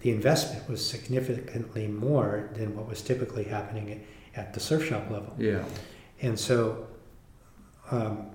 the 0.00 0.10
investment 0.10 0.68
was 0.68 0.84
significantly 0.84 1.86
more 1.86 2.50
than 2.54 2.76
what 2.76 2.88
was 2.88 3.00
typically 3.02 3.44
happening 3.44 4.02
at, 4.34 4.40
at 4.40 4.54
the 4.54 4.60
surf 4.60 4.86
shop 4.86 5.08
level. 5.10 5.34
Yeah. 5.38 5.64
And 6.20 6.38
so, 6.38 6.88
um, 7.90 8.30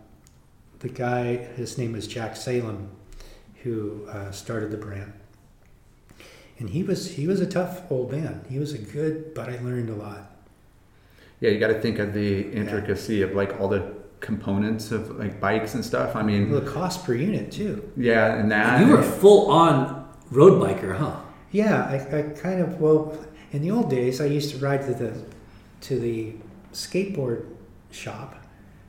the 0.80 0.90
guy, 0.90 1.36
his 1.36 1.78
name 1.78 1.92
was 1.92 2.08
Jack 2.08 2.38
Salem, 2.38 2.90
who 3.64 4.06
uh, 4.08 4.32
started 4.32 4.72
the 4.72 4.78
brand. 4.78 5.12
And 6.60 6.70
he 6.70 6.84
was 6.84 7.12
he 7.12 7.28
was 7.28 7.40
a 7.40 7.46
tough 7.46 7.84
old 7.92 8.12
man. 8.12 8.44
He 8.50 8.58
was 8.58 8.74
a 8.74 8.80
good, 8.80 9.36
but 9.36 9.50
I 9.50 9.60
learned 9.60 9.90
a 9.90 9.96
lot. 9.96 10.32
Yeah, 11.40 11.52
you 11.52 11.60
got 11.60 11.68
to 11.68 11.80
think 11.80 12.00
of 12.00 12.14
the 12.14 12.52
intricacy 12.52 13.22
of 13.22 13.36
like 13.36 13.60
all 13.60 13.68
the 13.68 13.94
components 14.20 14.92
of 14.92 15.18
like 15.18 15.40
bikes 15.40 15.74
and 15.76 15.84
stuff. 15.86 16.16
I 16.16 16.24
mean, 16.24 16.52
The 16.52 16.62
cost 16.62 17.06
per 17.06 17.14
unit 17.14 17.52
too. 17.52 17.90
yeah, 17.96 18.36
and 18.36 18.52
that. 18.52 18.82
You 18.86 18.92
were 18.92 19.00
a 19.00 19.04
full 19.04 19.50
on 19.52 20.08
road 20.32 20.62
biker, 20.62 20.98
huh? 20.98 21.16
Yeah, 21.52 21.84
I, 21.84 22.18
I 22.20 22.22
kind 22.34 22.62
of 22.62 22.80
well, 22.82 23.18
in 23.52 23.62
the 23.62 23.72
old 23.72 23.90
days, 23.90 24.20
I 24.20 24.26
used 24.26 24.50
to 24.54 24.58
ride 24.58 24.82
to 24.88 24.94
the 24.94 25.14
to 25.82 26.00
the 26.00 26.34
skateboard 26.74 27.46
shop 27.92 28.36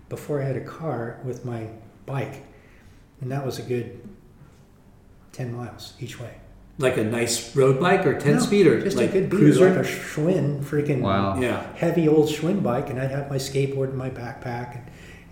before 0.09 0.40
I 0.42 0.44
had 0.46 0.56
a 0.56 0.64
car 0.64 1.20
with 1.24 1.44
my 1.44 1.68
bike, 2.06 2.42
and 3.20 3.30
that 3.30 3.44
was 3.44 3.59
a 3.59 3.62
good 3.62 4.00
ten 5.32 5.55
miles 5.55 5.94
each 6.00 6.18
way. 6.18 6.32
Like 6.80 6.96
a 6.96 7.02
nice 7.05 7.56
road 7.56 7.80
bike 7.80 8.06
or 8.06 8.16
10 8.20 8.34
No, 8.34 8.38
speeder? 8.40 8.80
just 8.80 8.96
like 8.96 9.10
a 9.10 9.12
good 9.14 9.30
beater, 9.30 9.42
cruiser? 9.42 9.70
like 9.70 9.84
a 9.84 9.88
Schwinn, 9.88 10.62
freaking 10.62 11.00
Wow. 11.00 11.40
yeah. 11.40 11.66
heavy 11.74 12.06
old 12.06 12.28
Schwinn 12.28 12.62
bike, 12.62 12.88
and 12.88 13.00
I'd 13.00 13.10
have 13.10 13.28
my 13.28 13.36
skateboard 13.36 13.90
in 13.90 13.96
my 13.96 14.10
backpack, 14.10 14.76
and, 14.76 14.84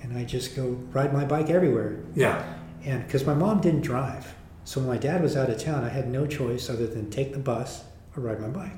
and 0.09 0.19
I'd 0.19 0.29
just 0.29 0.55
go 0.57 0.69
ride 0.93 1.13
my 1.13 1.25
bike 1.25 1.51
everywhere. 1.51 1.99
Yeah. 2.15 2.43
And 2.85 3.05
because 3.05 3.27
my 3.27 3.35
mom 3.35 3.61
didn't 3.61 3.81
drive, 3.83 4.35
so 4.65 4.81
when 4.81 4.89
my 4.89 4.97
dad 4.99 5.23
was 5.23 5.37
out 5.37 5.51
of 5.51 5.59
town, 5.59 5.83
I 5.85 5.89
had 5.89 6.09
no 6.09 6.27
choice 6.27 6.71
other 6.71 6.87
than 6.87 7.11
take 7.11 7.33
the 7.33 7.39
bus 7.39 7.85
or 8.17 8.23
ride 8.23 8.41
my 8.41 8.49
bike. 8.49 8.73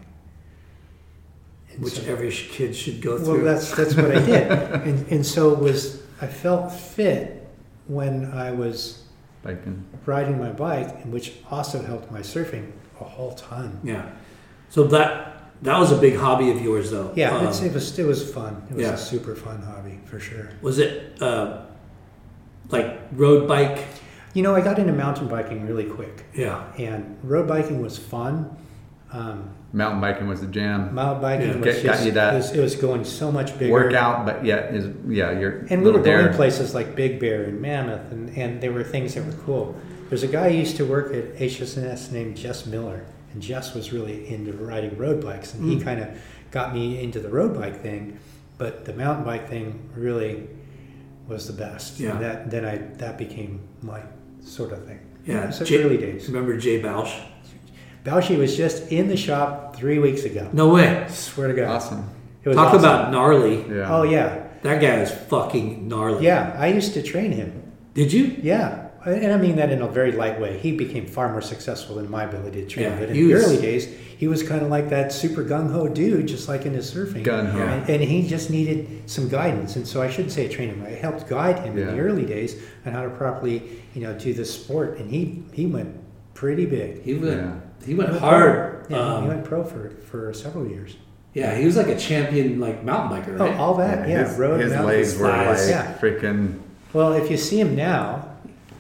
And 1.72 1.82
Which 1.84 1.94
so- 1.94 2.10
every 2.10 2.30
kid 2.30 2.74
should 2.74 3.00
go 3.02 3.16
well, 3.16 3.24
through. 3.24 3.44
Well, 3.44 3.54
that's 3.54 3.74
that's 3.76 3.94
what 3.94 4.10
I 4.10 4.24
did, 4.24 4.50
and 4.88 5.06
and 5.12 5.26
so 5.26 5.52
was 5.54 6.02
I 6.20 6.26
felt 6.26 6.72
fit 6.72 7.46
when 7.86 8.24
I 8.32 8.52
was 8.52 9.04
biking. 9.42 9.84
riding 10.06 10.38
my 10.38 10.50
bike, 10.50 11.04
and 11.04 11.12
which 11.12 11.34
also 11.50 11.82
helped 11.82 12.10
my 12.10 12.20
surfing 12.20 12.72
a 13.00 13.04
whole 13.04 13.34
ton. 13.34 13.80
yeah. 13.84 14.10
So 14.70 14.84
that 14.84 15.37
that 15.62 15.78
was 15.78 15.92
a 15.92 15.96
big 15.98 16.16
hobby 16.16 16.50
of 16.50 16.60
yours, 16.62 16.90
though. 16.90 17.12
Yeah, 17.16 17.36
Um, 17.36 17.46
it's, 17.48 17.60
it 17.62 17.72
was 17.74 17.98
it 17.98 18.06
was 18.06 18.30
fun. 18.32 18.62
It 18.70 18.74
was 18.76 18.82
yeah. 18.86 18.92
a 18.94 18.98
super 18.98 19.34
fun 19.34 19.60
hobby 19.62 19.98
for 20.04 20.20
sure. 20.20 20.50
was 20.62 20.78
it 20.78 21.20
uh, 21.22 21.62
like 22.70 23.00
road 23.12 23.48
bike? 23.48 23.84
You 24.34 24.42
know, 24.42 24.54
I 24.54 24.60
got 24.60 24.78
into 24.78 24.92
mountain 24.92 25.26
biking 25.26 25.66
really 25.66 25.84
quick, 25.84 26.24
Yeah. 26.34 26.62
and 26.78 27.18
road 27.22 27.48
biking 27.48 27.82
was 27.82 27.98
fun. 27.98 28.54
Um, 29.10 29.50
Mountain 29.72 30.00
biking 30.00 30.28
was 30.28 30.40
the 30.42 30.46
jam. 30.46 30.94
mountain 30.94 31.22
biking 31.22 31.48
Yeah. 31.48 31.56
was 31.56 31.64
Get- 31.64 31.84
got 31.84 31.92
just 31.94 32.06
you 32.06 32.12
that 32.12 32.34
it 32.34 32.36
was, 32.36 32.52
it 32.52 32.60
was 32.60 32.74
going 32.76 33.04
so 33.04 33.32
much 33.32 33.58
bigger. 33.58 33.72
Workout, 33.72 34.24
but 34.26 34.44
yeah, 34.44 34.66
is 34.66 34.86
yeah, 35.08 35.38
you're 35.38 35.60
And 35.70 35.70
we 35.70 35.76
were 35.78 35.84
little 35.84 36.02
going 36.02 36.24
dare. 36.26 36.32
places 36.34 36.74
like 36.74 36.94
Big 36.94 37.18
Bear 37.18 37.44
and 37.44 37.60
Mammoth, 37.60 38.10
and, 38.12 38.30
and 38.36 38.60
there 38.60 38.72
were 38.72 38.84
things 38.84 39.14
that 39.14 39.24
were 39.26 39.32
cool. 39.44 39.74
There's 40.10 40.22
a 40.22 40.26
guy 40.28 40.50
who 40.50 40.56
used 40.58 40.76
to 40.76 40.84
work 40.86 41.12
at 41.14 41.38
HS&S 41.38 42.10
named 42.12 42.36
Jess 42.36 42.64
Miller, 42.66 43.04
and 43.32 43.42
Jess 43.42 43.74
was 43.74 43.92
really 43.92 44.28
into 44.32 44.52
riding 44.52 44.96
road 44.96 45.22
bikes, 45.22 45.54
and 45.54 45.68
he 45.70 45.76
Mm. 45.76 45.82
kind 45.84 46.00
of 46.00 46.08
got 46.50 46.74
me 46.74 47.02
into 47.02 47.20
the 47.20 47.28
road 47.28 47.54
bike 47.58 47.82
thing, 47.82 48.18
but 48.56 48.84
the 48.84 48.92
mountain 48.94 49.24
bike 49.24 49.48
thing 49.48 49.78
really 49.94 50.48
was 51.28 51.46
the 51.46 51.52
best. 51.52 52.00
Yeah. 52.00 52.12
And 52.12 52.20
that 52.22 52.50
then 52.50 52.64
I 52.64 52.78
that 52.98 53.18
became 53.18 53.60
my 53.82 54.00
sort 54.40 54.72
of 54.72 54.84
thing. 54.86 55.00
Yeah, 55.26 55.50
so 55.50 55.64
Jay- 55.64 55.82
early 55.84 55.98
days. 55.98 56.26
Remember 56.28 56.56
Jay 56.56 56.80
Bausch? 56.80 57.14
Bauschy 58.04 58.38
was 58.38 58.56
just 58.56 58.90
in 58.90 59.08
the 59.08 59.16
shop 59.16 59.76
three 59.76 59.98
weeks 59.98 60.24
ago. 60.24 60.48
No 60.52 60.68
way. 60.72 61.04
Swear 61.10 61.48
to 61.48 61.54
God. 61.54 61.68
Awesome. 61.68 62.04
It 62.42 62.48
was 62.48 62.56
Talk 62.56 62.68
awesome. 62.68 62.78
about 62.78 63.10
gnarly. 63.12 63.64
Yeah. 63.68 63.94
Oh 63.94 64.04
yeah, 64.04 64.44
That 64.62 64.80
guy 64.80 65.00
is 65.00 65.10
fucking 65.10 65.86
gnarly. 65.86 66.24
yeah. 66.24 66.56
I 66.58 66.68
used 66.68 66.94
to 66.94 67.02
train 67.02 67.32
him. 67.32 67.52
Did 67.94 68.12
you? 68.12 68.36
Yeah, 68.42 68.87
and 69.10 69.32
I 69.32 69.36
mean 69.36 69.56
that 69.56 69.70
in 69.70 69.82
a 69.82 69.88
very 69.88 70.12
light 70.12 70.40
way. 70.40 70.58
He 70.58 70.72
became 70.76 71.06
far 71.06 71.30
more 71.30 71.40
successful 71.42 71.96
than 71.96 72.10
my 72.10 72.24
ability 72.24 72.62
to 72.62 72.66
train. 72.68 72.86
Yeah, 72.86 72.98
but 72.98 73.08
in 73.10 73.14
the 73.14 73.34
was- 73.34 73.44
early 73.44 73.60
days, 73.60 73.86
he 74.16 74.26
was 74.26 74.42
kind 74.42 74.62
of 74.62 74.68
like 74.70 74.88
that 74.90 75.12
super 75.12 75.44
gung 75.44 75.70
ho 75.72 75.86
dude, 75.88 76.26
just 76.26 76.48
like 76.48 76.66
in 76.66 76.74
his 76.74 76.92
surfing. 76.92 77.24
Gung-ho. 77.24 77.58
And, 77.60 77.88
and 77.88 78.02
he 78.02 78.26
just 78.26 78.50
needed 78.50 79.08
some 79.08 79.28
guidance. 79.28 79.76
And 79.76 79.86
so 79.86 80.02
I 80.02 80.10
shouldn't 80.10 80.32
say 80.32 80.48
train 80.48 80.70
him. 80.70 80.82
I 80.84 80.90
helped 80.90 81.28
guide 81.28 81.60
him 81.60 81.78
in 81.78 81.86
the 81.86 81.98
early 82.00 82.24
days 82.26 82.60
on 82.84 82.92
how 82.92 83.02
to 83.02 83.10
properly, 83.10 83.62
you 83.94 84.00
know, 84.02 84.12
do 84.18 84.34
the 84.34 84.44
sport. 84.44 84.98
And 84.98 85.08
he 85.10 85.42
he 85.52 85.66
went 85.66 85.94
pretty 86.34 86.66
big. 86.66 87.02
He 87.02 87.14
went. 87.14 87.36
Yeah. 87.40 87.60
He 87.86 87.94
went 87.94 88.12
He 88.12 88.18
hard. 88.18 88.86
Yeah, 88.90 88.98
Um, 88.98 89.22
he 89.24 89.28
went 89.28 89.44
pro 89.44 89.62
for 89.64 89.90
for 90.10 90.32
several 90.32 90.66
years. 90.66 90.96
yeah, 91.34 91.54
he 91.56 91.64
was 91.64 91.76
like 91.76 91.86
a 91.88 91.96
champion, 91.98 92.58
like 92.58 92.82
mountain 92.82 93.16
biker, 93.22 93.38
right? 93.38 93.54
Oh, 93.54 93.58
all 93.62 93.74
that, 93.76 94.08
yeah. 94.08 94.26
his, 94.26 94.36
road 94.38 94.60
his 94.60 94.72
mountain 94.72 94.86
legs 94.88 95.16
were 95.16 95.28
like. 95.28 95.58
Yeah. 95.68 95.94
freaking. 96.00 96.58
Well, 96.92 97.12
if 97.12 97.30
you 97.30 97.36
see 97.36 97.60
him 97.60 97.76
now, 97.76 98.27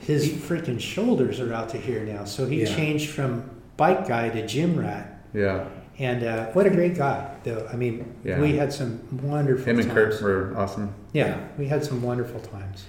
his 0.08 0.26
freaking 0.30 0.80
shoulders 0.80 1.38
are 1.38 1.52
out 1.52 1.68
to 1.68 1.76
here 1.76 2.02
now. 2.02 2.24
So 2.24 2.46
he 2.46 2.62
Yeah. 2.62 2.74
changed 2.74 3.10
from 3.10 3.44
bike 3.76 4.08
guy 4.08 4.30
to 4.30 4.46
gym 4.46 4.80
rat. 4.80 5.22
Yeah. 5.34 5.66
And 5.98 6.24
uh, 6.24 6.46
what 6.54 6.64
a 6.64 6.70
great 6.70 6.96
guy, 6.96 7.30
though. 7.44 7.68
I 7.70 7.76
mean, 7.76 8.06
Yeah. 8.24 8.40
we 8.40 8.56
had 8.56 8.72
some 8.72 9.00
wonderful 9.22 9.66
Him 9.66 9.78
and. 9.80 9.90
Kurt 9.90 10.22
were 10.22 10.54
awesome. 10.56 10.94
yeah, 11.12 11.36
we 11.58 11.66
had 11.66 11.84
some 11.84 12.00
wonderful 12.00 12.40
times. 12.40 12.86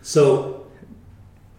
So 0.00 0.64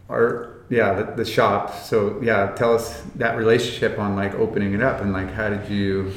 Our 0.09 0.53
yeah, 0.69 0.93
the, 0.93 1.03
the 1.17 1.25
shop. 1.25 1.75
So 1.83 2.19
yeah, 2.23 2.53
tell 2.55 2.73
us 2.73 3.03
that 3.17 3.37
relationship 3.37 3.99
on 3.99 4.15
like 4.15 4.33
opening 4.33 4.73
it 4.73 4.81
up 4.81 5.01
and 5.01 5.13
like 5.13 5.31
how 5.31 5.49
did 5.49 5.69
you, 5.69 6.11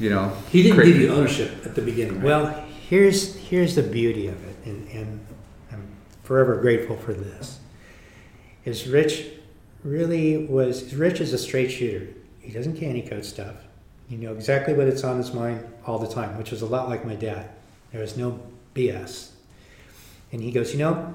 you 0.00 0.08
know, 0.08 0.32
he 0.50 0.62
didn't 0.62 0.82
give 0.82 0.96
you 0.96 1.12
ownership 1.12 1.50
at 1.66 1.74
the 1.74 1.82
beginning, 1.82 2.14
right? 2.16 2.24
Well, 2.24 2.64
here's 2.88 3.36
here's 3.36 3.74
the 3.74 3.82
beauty 3.82 4.28
of 4.28 4.42
it, 4.48 4.56
and, 4.64 4.88
and 4.88 5.20
I'm 5.72 5.82
forever 6.22 6.56
grateful 6.56 6.96
for 6.96 7.12
this. 7.12 7.58
Is 8.64 8.86
Rich 8.86 9.26
really 9.84 10.46
was 10.46 10.94
Rich 10.94 11.20
is 11.20 11.32
a 11.32 11.38
straight 11.38 11.70
shooter. 11.70 12.08
He 12.40 12.52
doesn't 12.52 12.76
candy 12.78 13.02
coat 13.02 13.24
stuff. 13.24 13.56
You 14.08 14.18
know 14.18 14.32
exactly 14.32 14.74
what 14.74 14.86
it's 14.86 15.04
on 15.04 15.18
his 15.18 15.32
mind 15.32 15.66
all 15.86 15.98
the 15.98 16.08
time, 16.08 16.36
which 16.38 16.52
is 16.52 16.62
a 16.62 16.66
lot 16.66 16.88
like 16.88 17.04
my 17.04 17.14
dad. 17.14 17.50
There 17.92 18.00
was 18.00 18.16
no 18.16 18.40
BS. 18.74 19.30
And 20.32 20.42
he 20.42 20.50
goes, 20.50 20.72
you 20.72 20.78
know, 20.78 21.14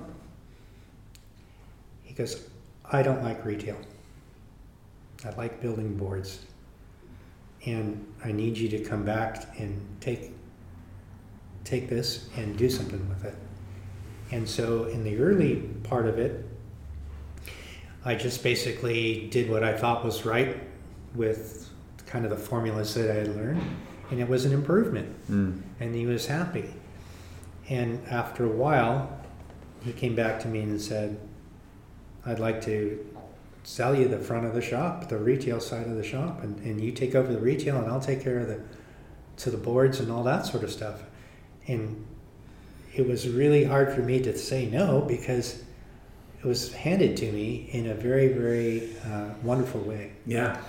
he 2.04 2.14
goes, 2.14 2.48
I 2.92 3.02
don't 3.02 3.24
like 3.24 3.44
retail. 3.46 3.78
I 5.26 5.32
like 5.32 5.62
building 5.62 5.96
boards. 5.98 6.46
And 7.66 8.06
I 8.24 8.32
need 8.32 8.58
you 8.58 8.70
to 8.70 8.80
come 8.80 9.04
back 9.04 9.60
and 9.60 9.80
take 10.02 10.32
take 11.64 11.90
this 11.90 12.28
and 12.36 12.58
do 12.58 12.70
something 12.70 13.08
with 13.08 13.24
it. 13.24 13.36
And 14.32 14.48
so 14.48 14.86
in 14.86 15.04
the 15.04 15.18
early 15.18 15.58
part 15.84 16.08
of 16.08 16.20
it, 16.20 16.46
I 18.06 18.16
just 18.16 18.44
basically 18.44 19.28
did 19.30 19.50
what 19.50 19.64
I 19.64 19.78
thought 19.78 20.04
was 20.04 20.26
right 20.26 20.62
with 21.16 21.70
kind 22.06 22.26
of 22.26 22.32
the 22.32 22.38
formulas 22.38 22.94
that 22.96 23.10
I 23.10 23.16
had 23.16 23.36
learned, 23.36 23.62
and 24.12 24.20
it 24.20 24.28
was 24.28 24.46
an 24.46 24.54
improvement. 24.54 25.16
Mm. 25.30 25.62
And 25.80 25.96
he 25.96 26.06
was 26.06 26.28
happy. 26.28 26.74
And 27.70 28.06
after 28.08 28.46
a 28.46 28.50
while, 28.50 29.18
he 29.84 29.94
came 29.94 30.16
back 30.16 30.40
to 30.42 30.48
me 30.48 30.60
and 30.62 30.82
said, 30.82 31.18
I'd 32.26 32.40
like 32.40 32.62
to 32.64 33.06
sell 33.64 33.96
you 33.96 34.08
the 34.08 34.20
front 34.20 34.46
of 34.46 34.54
the 34.54 34.62
shop, 34.62 35.08
the 35.08 35.18
retail 35.18 35.60
side 35.60 35.88
of 35.88 35.96
the 35.96 36.04
shop, 36.04 36.44
and, 36.44 36.60
and 36.60 36.82
you 36.82 36.92
take 36.92 37.16
over 37.16 37.32
the 37.32 37.40
retail 37.40 37.78
and 37.78 37.90
I'll 37.90 38.02
take 38.02 38.22
care 38.22 38.40
of 38.40 38.48
the 38.48 38.62
to 39.36 39.50
the 39.50 39.58
boards 39.58 40.00
and 40.00 40.12
all 40.12 40.24
that 40.24 40.46
sort 40.46 40.64
of 40.64 40.72
stuff. 40.72 41.04
And 41.68 42.06
it 42.94 43.08
was 43.08 43.28
really 43.28 43.64
hard 43.64 43.94
for 43.94 44.02
me 44.02 44.22
to 44.22 44.38
say 44.38 44.68
no 44.68 45.02
because 45.02 45.64
it 46.44 46.48
was 46.48 46.74
handed 46.74 47.16
to 47.18 47.32
me 47.32 47.70
in 47.72 47.88
a 47.88 47.94
very, 47.94 48.28
very 48.28 48.90
uh, 49.06 49.30
wonderful 49.44 49.80
way. 49.82 50.12
yeah. 50.26 50.60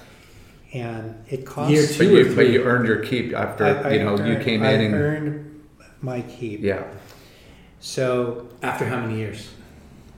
And 0.73 1.15
it 1.29 1.47
cost 1.47 1.71
Year 1.71 1.87
But 1.87 1.95
two 1.97 2.17
or 2.17 2.21
you, 2.21 2.35
but 2.35 2.49
you 2.51 2.63
earned 2.65 2.89
your 2.89 2.99
keep 3.05 3.33
after 3.33 3.65
I- 3.65 3.91
I 3.91 3.93
you 3.93 4.05
know 4.05 4.17
you 4.25 4.37
came 4.43 4.65
I 4.65 4.73
in 4.73 4.81
and 4.81 4.95
earned 4.95 5.65
my 6.03 6.21
keep. 6.23 6.63
yeah. 6.63 6.83
So 7.79 8.49
After 8.63 8.85
how 8.85 8.99
many 9.01 9.19
years? 9.19 9.51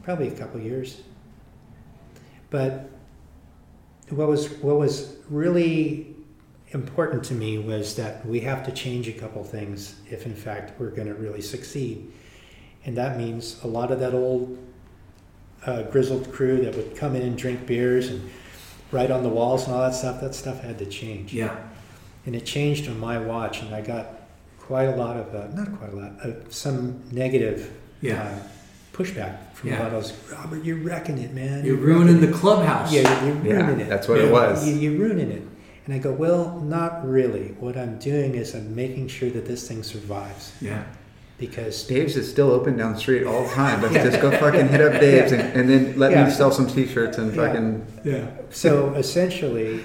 probably 0.03 0.29
a 0.29 0.31
couple 0.31 0.59
years. 0.61 1.03
But 2.49 2.89
what 4.09 4.29
was 4.29 4.49
what 4.63 4.77
was 4.79 5.17
really 5.29 6.15
important 6.71 7.23
to 7.25 7.35
me 7.35 7.59
was 7.59 7.97
that 7.97 8.25
we 8.25 8.41
have 8.41 8.65
to 8.65 8.73
change 8.73 9.09
a 9.09 9.13
couple 9.13 9.43
things 9.45 9.97
if 10.11 10.25
in 10.25 10.35
fact 10.35 10.79
we're 10.81 10.91
going 10.91 11.09
to 11.09 11.15
really 11.15 11.43
succeed. 11.43 12.11
And 12.87 12.97
that 12.97 13.19
means 13.19 13.61
a 13.63 13.67
lot 13.67 13.91
of 13.91 14.01
that 14.01 14.15
old 14.15 14.57
uh, 15.67 15.83
grizzled 15.85 16.33
crew 16.33 16.61
that 16.65 16.75
would 16.77 16.97
come 16.97 17.15
in 17.17 17.23
and 17.23 17.37
drink 17.37 17.67
beers 17.67 18.09
and 18.09 18.29
write 18.93 19.11
on 19.11 19.23
the 19.23 19.29
walls 19.29 19.67
and 19.67 19.75
all 19.75 19.83
that 19.83 19.95
stuff, 19.95 20.21
that 20.21 20.35
stuff 20.35 20.61
had 20.63 20.79
to 20.79 20.87
change. 20.87 21.33
Yeah. 21.33 21.57
And 22.25 22.35
it 22.35 22.45
changed 22.47 22.89
on 22.89 22.99
my 22.99 23.19
watch, 23.19 23.63
and 23.63 23.75
I 23.75 23.81
got 23.81 24.07
quite 24.59 24.85
a 24.85 24.97
lot 24.97 25.17
of, 25.17 25.35
uh, 25.35 25.49
not 25.55 25.77
quite 25.79 25.93
a 25.93 25.97
lot, 25.97 26.13
uh, 26.25 26.33
some 26.51 27.03
negative 27.13 27.71
Yeah. 28.01 28.23
uh, 28.23 28.39
pushback 28.97 29.37
from 29.55 29.71
Yeah. 29.71 29.79
a 29.79 29.83
lot 29.83 29.87
of 29.89 29.93
those. 29.93 30.13
Robert, 30.33 30.65
you're 30.65 30.79
wrecking 30.79 31.19
it, 31.19 31.33
man. 31.35 31.65
You're 31.65 31.77
ruining 31.77 32.21
the 32.21 32.29
clubhouse. 32.33 32.93
Yeah, 32.93 33.25
you're 33.25 33.37
Yeah, 33.45 33.67
ruining 33.67 33.81
it. 33.81 33.89
that's 33.89 34.09
what 34.09 34.19
Yeah. 34.19 34.27
it 34.27 34.33
was. 34.33 34.67
You, 34.69 34.75
you're 34.75 35.01
ruining 35.01 35.31
it. 35.31 35.43
And 35.85 35.95
I 35.95 35.99
go, 35.99 36.11
well, 36.13 36.61
not 36.65 37.09
really. 37.09 37.55
What 37.61 37.77
I'm 37.77 37.99
doing 37.99 38.35
is 38.35 38.55
I'm 38.55 38.75
making 38.75 39.07
sure 39.07 39.31
that 39.31 39.47
this 39.47 39.69
thing 39.69 39.85
survives 39.85 40.53
Yeah. 40.61 40.83
Because 41.39 41.83
Dave's 41.85 42.17
is 42.17 42.29
still 42.31 42.51
open 42.51 42.77
down 42.77 42.95
the 42.95 42.99
street 42.99 43.25
all 43.27 43.45
the 43.45 43.51
time. 43.55 43.83
Let's 43.83 43.95
just 43.95 44.21
go 44.23 44.31
fucking 44.39 44.69
hit 44.69 44.81
up 44.81 45.01
Dave's 45.01 45.33
and, 45.33 45.43
and 45.43 45.69
then 45.69 45.99
let 45.99 46.13
Yeah. 46.13 46.25
me 46.25 46.31
sell 46.31 46.51
some 46.51 46.67
t-shirts 46.67 47.19
and 47.19 47.35
Yeah. 47.35 47.47
fucking 47.47 47.87
Yeah. 48.05 48.27
so 48.51 48.95
essentially 48.97 49.85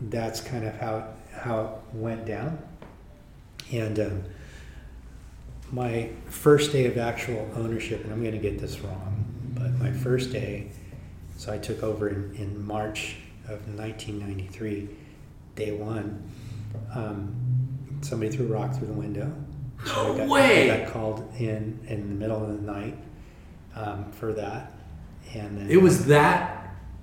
that's 0.00 0.40
kind 0.40 0.64
of 0.64 0.74
how 0.78 1.08
how 1.32 1.60
it 1.92 1.96
went 1.96 2.26
down. 2.26 2.58
And 3.72 3.98
um, 4.00 4.22
my 5.72 6.10
first 6.26 6.72
day 6.72 6.86
of 6.86 6.96
actual 6.98 7.48
ownership, 7.56 8.02
and 8.04 8.12
I'm 8.12 8.20
going 8.20 8.32
to 8.34 8.38
get 8.38 8.58
this 8.58 8.80
wrong, 8.80 9.24
but 9.54 9.72
my 9.74 9.90
first 9.92 10.32
day, 10.32 10.70
so 11.36 11.52
I 11.52 11.58
took 11.58 11.82
over 11.82 12.08
in, 12.08 12.34
in 12.36 12.66
March 12.66 13.16
of 13.48 13.66
1993, 13.76 14.88
day 15.56 15.72
one. 15.72 16.30
Um, 16.94 17.34
somebody 18.02 18.34
threw 18.34 18.46
a 18.46 18.48
rock 18.48 18.74
through 18.76 18.88
the 18.88 18.92
window. 18.94 19.32
So 19.86 20.14
I 20.14 20.18
got, 20.18 20.28
way! 20.28 20.70
I 20.70 20.84
got 20.84 20.92
called 20.92 21.32
in 21.38 21.78
in 21.88 22.08
the 22.08 22.14
middle 22.14 22.42
of 22.42 22.48
the 22.48 22.62
night 22.72 22.96
um, 23.76 24.10
for 24.12 24.32
that, 24.34 24.72
and 25.34 25.58
then 25.58 25.70
It 25.70 25.80
was 25.82 26.06
that. 26.06 26.60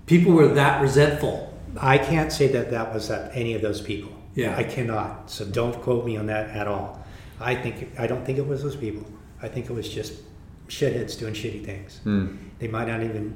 People 0.08 0.34
were 0.34 0.48
that 0.50 0.82
resentful. 0.82 1.58
I 1.80 1.98
can't 1.98 2.32
say 2.34 2.48
that 2.50 2.72
that 2.72 2.94
was 2.94 3.08
that 3.08 3.32
any 3.36 3.54
of 3.54 3.62
those 3.62 3.80
people. 3.82 4.12
Yeah. 4.36 4.58
I 4.58 4.64
cannot. 4.64 5.30
So 5.30 5.46
don't 5.46 5.80
quote 5.82 6.06
me 6.06 6.18
on 6.18 6.26
that 6.28 6.50
at 6.50 6.68
all. 6.68 7.06
I 7.40 7.56
think 7.56 7.92
I 8.00 8.08
don't 8.08 8.26
think 8.26 8.38
it 8.38 8.46
was 8.48 8.62
those 8.64 8.76
people. 8.76 9.06
I 9.42 9.48
think 9.48 9.70
it 9.70 9.74
was 9.74 9.88
just 9.88 10.14
shitheads 10.68 11.18
doing 11.20 11.34
shitty 11.34 11.64
things. 11.66 12.00
hmm, 12.04 12.36
They 12.60 12.68
might 12.68 12.88
not 12.88 13.04
even 13.04 13.36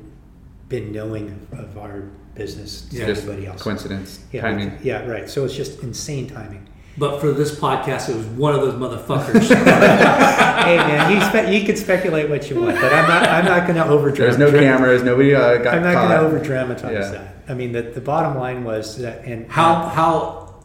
been 0.69 0.91
knowing 0.91 1.29
of, 1.51 1.59
of 1.59 1.77
our 1.77 2.01
business 2.33 2.81
to 2.89 2.97
Yeah. 2.97 3.05
anybody 3.07 3.45
else. 3.47 3.61
coincidence 3.61 4.19
Yeah, 4.31 4.41
timing. 4.41 4.77
yeah, 4.83 5.05
right. 5.05 5.29
So 5.29 5.45
it's 5.45 5.55
just 5.55 5.81
insane 5.83 6.27
timing. 6.27 6.67
But 6.97 7.19
for 7.19 7.31
this 7.33 7.53
podcast, 7.59 8.07
it 8.09 8.15
was 8.15 8.25
one 8.25 8.55
of 8.55 8.61
those 8.61 8.73
motherfuckers. 8.75 9.47
hey 9.49 10.77
man, 10.77 11.11
you, 11.11 11.21
spe- 11.21 11.51
you 11.51 11.65
can 11.65 11.75
speculate 11.75 12.29
what 12.29 12.49
you 12.49 12.61
want, 12.61 12.79
but 12.79 12.93
I'm 12.93 13.07
not. 13.07 13.23
I'm 13.29 13.45
not 13.45 13.67
going 13.67 13.75
to 13.75 13.85
over. 13.85 14.11
There's 14.11 14.37
no 14.37 14.49
cameras. 14.49 15.03
Nobody 15.03 15.35
uh, 15.35 15.57
got 15.57 15.75
I'm 15.75 15.83
not 15.83 15.93
going 15.95 16.09
to 16.09 16.19
over 16.19 16.39
dramatize 16.39 16.93
Yeah. 16.93 17.11
that. 17.11 17.35
I 17.49 17.53
mean, 17.53 17.73
the, 17.73 17.81
the 17.81 17.99
bottom 18.01 18.37
line 18.37 18.63
was 18.63 18.97
that, 18.99 19.25
and 19.25 19.51
how 19.51 19.87
how 19.89 20.63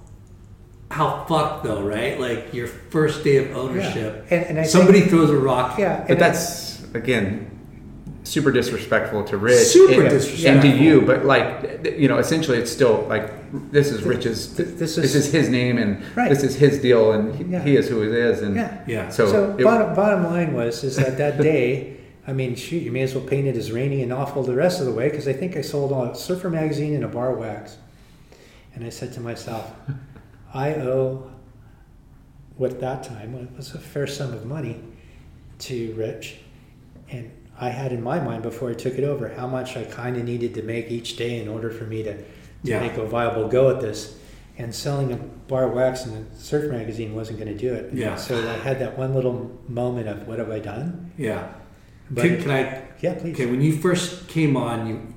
how 0.91 1.25
fucked 1.27 1.65
though, 1.65 1.83
right? 1.83 2.19
Like 2.21 2.55
your 2.55 2.69
first 2.69 3.25
day 3.25 3.37
of 3.39 3.57
ownership, 3.57 4.27
And- 4.31 4.45
and 4.47 4.59
I 4.61 4.65
somebody 4.65 5.01
think- 5.01 5.11
throws 5.11 5.31
a 5.31 5.37
rock. 5.37 5.79
yeah, 5.79 6.01
But 6.03 6.11
and 6.13 6.23
I- 6.23 6.29
that's 6.29 6.85
again 6.95 7.60
super 8.23 8.53
disrespectful 8.53 9.25
to 9.25 9.37
Rich. 9.37 9.59
Super 9.59 10.03
and, 10.03 10.11
disrespectful. 10.11 10.71
and 10.71 10.79
to 10.79 10.85
you. 10.85 11.01
But 11.03 11.25
like 11.25 11.87
you 11.99 12.09
know, 12.09 12.19
essentially, 12.19 12.59
it's 12.59 12.71
still 12.71 13.07
like 13.09 13.31
this 13.73 13.91
is 13.91 14.03
Rich's. 14.03 14.55
th- 14.57 14.69
this 14.77 14.97
This 14.97 15.15
is- 15.15 15.27
is 15.27 15.33
his 15.33 15.49
name, 15.49 15.79
and 15.79 16.03
Right. 16.17 16.29
this 16.29 16.43
is 16.43 16.55
his 16.57 16.81
deal, 16.81 17.13
and 17.13 17.35
he, 17.35 17.45
Yeah. 17.45 17.63
he 17.63 17.77
is 17.77 17.89
who 17.89 18.03
he 18.03 18.09
is. 18.11 18.43
And 18.43 18.55
Yeah. 18.57 18.79
Yeah. 18.87 19.09
so, 19.09 19.27
So, 19.27 19.57
it- 19.59 19.65
bottom, 19.65 19.95
bottom 19.95 20.25
line 20.25 20.53
was 20.55 20.85
is 20.85 20.97
that 20.97 21.17
that 21.19 21.41
day, 21.43 21.97
I 22.27 22.33
mean, 22.33 22.55
shoot, 22.55 22.83
you 22.83 22.93
may 22.93 23.03
as 23.03 23.15
well 23.15 23.25
paint 23.25 23.49
it 23.49 23.57
as 23.57 23.73
rainy 23.73 24.03
and 24.03 24.13
awful 24.13 24.43
the 24.43 24.55
rest 24.55 24.79
of 24.81 24.87
the 24.87 24.93
way 24.93 25.09
because 25.09 25.27
I 25.27 25.33
think 25.33 25.57
I 25.57 25.63
sold 25.63 25.91
a 25.93 26.15
Surfer 26.15 26.51
magazine 26.51 26.95
and 26.95 27.05
a 27.05 27.09
bar 27.09 27.35
wax, 27.35 27.77
and 28.75 28.85
I 28.85 28.91
said 28.91 29.13
to 29.15 29.21
myself, 29.21 29.73
I 30.55 30.75
owe 30.75 31.31
what 32.57 32.81
that 32.81 33.03
time 33.03 33.49
was 33.57 33.75
a 33.75 33.79
fair 33.79 34.07
sum 34.07 34.33
of 34.35 34.45
money 34.45 34.81
to 35.61 35.95
Rich. 35.97 36.37
And 37.11 37.31
I 37.61 37.69
had 37.69 37.93
in 37.93 38.03
my 38.03 38.19
mind 38.21 38.43
before 38.43 38.71
I 38.71 38.75
took 38.75 38.95
it 38.95 39.05
over 39.05 39.29
how 39.29 39.47
much 39.47 39.77
I 39.77 39.85
kind 39.85 40.17
of 40.17 40.25
needed 40.25 40.55
to 40.55 40.63
make 40.63 40.91
each 40.91 41.17
day 41.17 41.41
in 41.41 41.47
order 41.49 41.71
for 41.71 41.85
me 41.85 42.03
to, 42.03 42.17
to 42.17 42.25
Yeah. 42.63 42.81
make 42.81 42.97
a 42.97 43.05
viable 43.05 43.49
go 43.49 43.71
at 43.71 43.81
this. 43.81 44.17
And 44.59 44.75
selling 44.75 45.13
a 45.13 45.17
bar 45.17 45.65
of 45.69 45.73
wax 45.75 46.05
in 46.07 46.13
a 46.15 46.37
surf 46.39 46.71
magazine 46.71 47.15
wasn't 47.15 47.39
going 47.39 47.51
to 47.51 47.57
do 47.57 47.73
it. 47.73 47.93
Yeah. 47.95 48.17
So 48.17 48.37
I 48.37 48.55
had 48.55 48.79
that 48.81 48.99
one 48.99 49.15
little 49.15 49.59
moment 49.69 50.07
of 50.09 50.27
what 50.27 50.39
have 50.39 50.51
I 50.51 50.59
done? 50.59 51.13
Yeah. 51.17 51.49
But 52.11 52.23
Can, 52.25 52.43
can 52.43 52.51
I? 52.51 52.83
yeah, 53.01 53.15
please. 53.15 53.35
Okay, 53.35 53.47
when 53.47 53.63
you 53.63 53.77
first 53.77 54.29
came 54.29 54.57
on, 54.57 54.87
you 54.87 55.10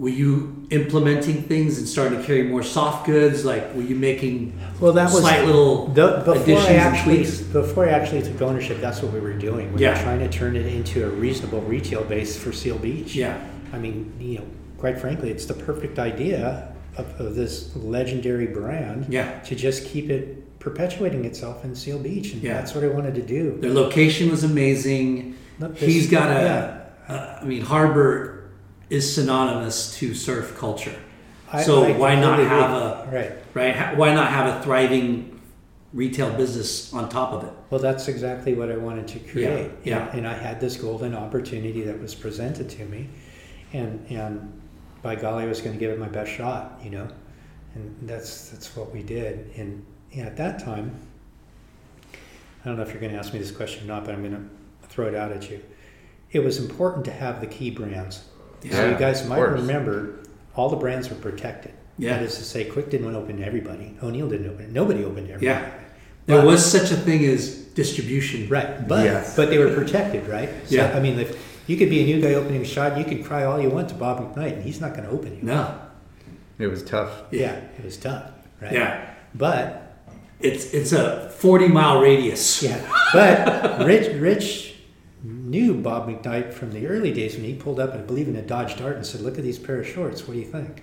were 0.00 0.08
you 0.08 0.66
implementing 0.70 1.42
things 1.42 1.76
and 1.78 1.86
starting 1.86 2.18
to 2.18 2.24
carry 2.24 2.42
more 2.42 2.62
soft 2.62 3.04
goods? 3.06 3.44
Like, 3.44 3.74
were 3.74 3.82
you 3.82 3.94
making 3.94 4.58
Well, 4.80 4.94
that 4.94 5.12
was 5.12 5.20
slight 5.20 5.44
little 5.44 5.88
The, 5.88 6.22
before 6.24 6.36
additions 6.42 6.66
I 6.68 6.70
and 6.72 6.80
actually 6.96 7.16
tweaks? 7.16 7.40
before 7.42 7.84
I 7.86 7.90
actually 7.90 8.22
took 8.22 8.40
ownership, 8.40 8.80
that's 8.80 9.02
what 9.02 9.12
we 9.12 9.20
were 9.20 9.34
doing. 9.34 9.74
We 9.74 9.82
Yeah. 9.82 9.96
were 9.98 10.02
trying 10.02 10.20
to 10.20 10.28
turn 10.28 10.56
it 10.56 10.64
into 10.64 11.04
a 11.04 11.10
reasonable 11.10 11.60
retail 11.60 12.02
base 12.04 12.34
for 12.34 12.50
Seal 12.50 12.78
Beach. 12.78 13.14
Yeah. 13.14 13.36
I 13.74 13.78
mean, 13.78 14.10
you 14.18 14.38
know, 14.38 14.44
quite 14.78 14.98
frankly, 14.98 15.28
it's 15.30 15.44
the 15.44 15.52
perfect 15.54 15.98
idea 15.98 16.72
of, 16.96 17.20
of 17.20 17.34
this 17.34 17.70
legendary 17.76 18.46
brand. 18.46 19.04
Yeah. 19.10 19.38
To 19.40 19.54
just 19.54 19.84
keep 19.84 20.08
it 20.08 20.58
perpetuating 20.60 21.26
itself 21.26 21.62
in 21.62 21.74
Seal 21.74 21.98
Beach, 21.98 22.32
and 22.32 22.42
Yeah. 22.42 22.54
that's 22.54 22.74
what 22.74 22.84
I 22.84 22.88
wanted 22.88 23.14
to 23.16 23.22
do. 23.22 23.58
Their 23.60 23.74
location 23.74 24.30
was 24.30 24.44
amazing. 24.44 25.34
He's 25.76 26.10
got 26.10 26.30
a. 26.30 26.40
yeah. 27.08 27.14
uh, 27.14 27.38
I 27.42 27.44
mean, 27.44 27.60
Harbour 27.60 28.39
is 28.90 29.14
synonymous 29.14 29.96
to 29.98 30.14
surf 30.14 30.56
culture. 30.58 30.98
I- 31.52 31.62
so 31.62 31.84
I 31.84 31.92
why 31.92 32.14
not 32.16 32.38
have 32.38 33.06
agree. 33.08 33.20
a 33.20 33.32
right? 33.54 33.76
right? 33.76 33.96
Why 33.96 34.12
not 34.14 34.28
have 34.30 34.56
a 34.60 34.62
thriving 34.62 35.40
retail 35.92 36.32
business 36.36 36.92
on 36.92 37.08
top 37.08 37.32
of 37.32 37.44
it? 37.44 37.52
Well, 37.70 37.80
that's 37.80 38.06
exactly 38.08 38.54
what 38.54 38.70
I 38.70 38.76
wanted 38.76 39.08
to 39.08 39.18
create. 39.20 39.70
yeah. 39.84 40.08
And, 40.10 40.18
and 40.20 40.28
I 40.28 40.34
had 40.34 40.60
this 40.60 40.76
golden 40.76 41.14
opportunity 41.14 41.82
that 41.82 42.00
was 42.00 42.14
presented 42.14 42.68
to 42.70 42.84
me, 42.84 43.08
and 43.72 44.04
and 44.10 44.60
by 45.02 45.14
golly, 45.16 45.44
I 45.44 45.46
was 45.46 45.60
going 45.60 45.72
to 45.74 45.80
give 45.80 45.90
it 45.90 45.98
my 45.98 46.08
best 46.08 46.30
shot, 46.30 46.78
you 46.84 46.90
know, 46.90 47.08
and 47.74 47.96
that's 48.02 48.50
that's 48.50 48.76
what 48.76 48.92
we 48.92 49.02
did. 49.02 49.50
And 49.56 49.84
yeah, 50.12 50.26
at 50.26 50.36
that 50.36 50.58
time, 50.58 50.94
I 52.12 52.68
don't 52.68 52.76
know 52.76 52.82
if 52.82 52.90
you're 52.92 53.00
going 53.00 53.12
to 53.12 53.18
ask 53.18 53.32
me 53.32 53.38
this 53.38 53.50
question 53.52 53.84
or 53.84 53.86
not, 53.88 54.04
but 54.04 54.14
I'm 54.14 54.20
going 54.22 54.34
to 54.82 54.86
throw 54.88 55.06
it 55.06 55.14
out 55.14 55.32
at 55.32 55.50
you. 55.50 55.60
It 56.32 56.40
was 56.40 56.58
important 56.58 57.04
to 57.06 57.12
have 57.12 57.40
the 57.40 57.46
key 57.46 57.70
brands. 57.70 58.24
So 58.68 58.88
you 58.90 58.96
guys 58.96 59.26
might 59.26 59.38
remember, 59.38 60.20
all 60.54 60.68
the 60.68 60.76
brands 60.76 61.08
were 61.08 61.16
protected. 61.16 61.72
Yeah. 61.98 62.14
That 62.14 62.22
is 62.24 62.36
to 62.38 62.44
say, 62.44 62.64
Quik 62.68 62.90
didn't 62.90 63.14
open 63.14 63.38
to 63.38 63.44
everybody. 63.44 63.96
O'Neill 64.02 64.28
didn't 64.28 64.48
open 64.50 64.66
it. 64.66 64.72
Nobody 64.72 65.04
opened 65.04 65.28
to 65.28 65.34
everybody. 65.34 65.46
Yeah. 65.64 65.70
There 66.26 66.38
But- 66.38 66.46
was 66.46 66.64
such 66.64 66.90
a 66.90 66.96
thing 66.96 67.24
as 67.24 67.56
distribution. 67.74 68.48
Right, 68.48 68.86
but 68.86 69.04
Yes. 69.04 69.36
but 69.36 69.50
they 69.50 69.58
were 69.58 69.72
protected, 69.74 70.26
right? 70.28 70.48
So, 70.66 70.76
Yeah. 70.76 70.92
I 70.96 71.00
mean, 71.00 71.18
if 71.18 71.36
you 71.66 71.76
could 71.76 71.90
be 71.90 72.00
a 72.00 72.04
new 72.04 72.20
guy 72.20 72.34
opening 72.34 72.62
a 72.62 72.64
shot, 72.64 72.96
you 72.98 73.04
could 73.04 73.24
cry 73.24 73.44
all 73.44 73.60
you 73.60 73.70
want 73.70 73.88
to 73.90 73.94
Bob 73.94 74.18
McKnight, 74.20 74.54
and 74.54 74.62
he's 74.62 74.80
not 74.80 74.94
going 74.94 75.04
to 75.04 75.10
open 75.10 75.36
you. 75.36 75.42
No. 75.42 75.74
It 76.58 76.66
was 76.68 76.82
tough. 76.82 77.10
Yeah, 77.30 77.52
it 77.78 77.84
was 77.84 77.96
tough, 77.96 78.30
right? 78.60 78.72
Yeah. 78.72 79.00
But 79.34 79.86
It's 80.40 80.72
it's 80.72 80.92
a 80.92 81.30
forty 81.36 81.68
mile 81.68 82.00
radius. 82.00 82.62
yeah, 82.62 82.78
but 83.12 83.84
Rich 83.86 84.14
Rich 84.16 84.69
knew 85.50 85.74
Bob 85.74 86.08
McKnight 86.08 86.52
from 86.52 86.72
the 86.72 86.86
early 86.86 87.12
days 87.12 87.34
when 87.34 87.44
he 87.44 87.54
pulled 87.54 87.80
up, 87.80 87.92
I 87.92 87.98
believe, 87.98 88.28
in 88.28 88.36
a 88.36 88.42
Dodge 88.42 88.76
Dart 88.78 88.96
and 88.96 89.04
said, 89.04 89.20
"Look 89.20 89.36
at 89.38 89.44
these 89.44 89.58
pair 89.58 89.80
of 89.80 89.86
shorts. 89.86 90.26
What 90.26 90.34
do 90.34 90.40
you 90.40 90.46
think?" 90.46 90.82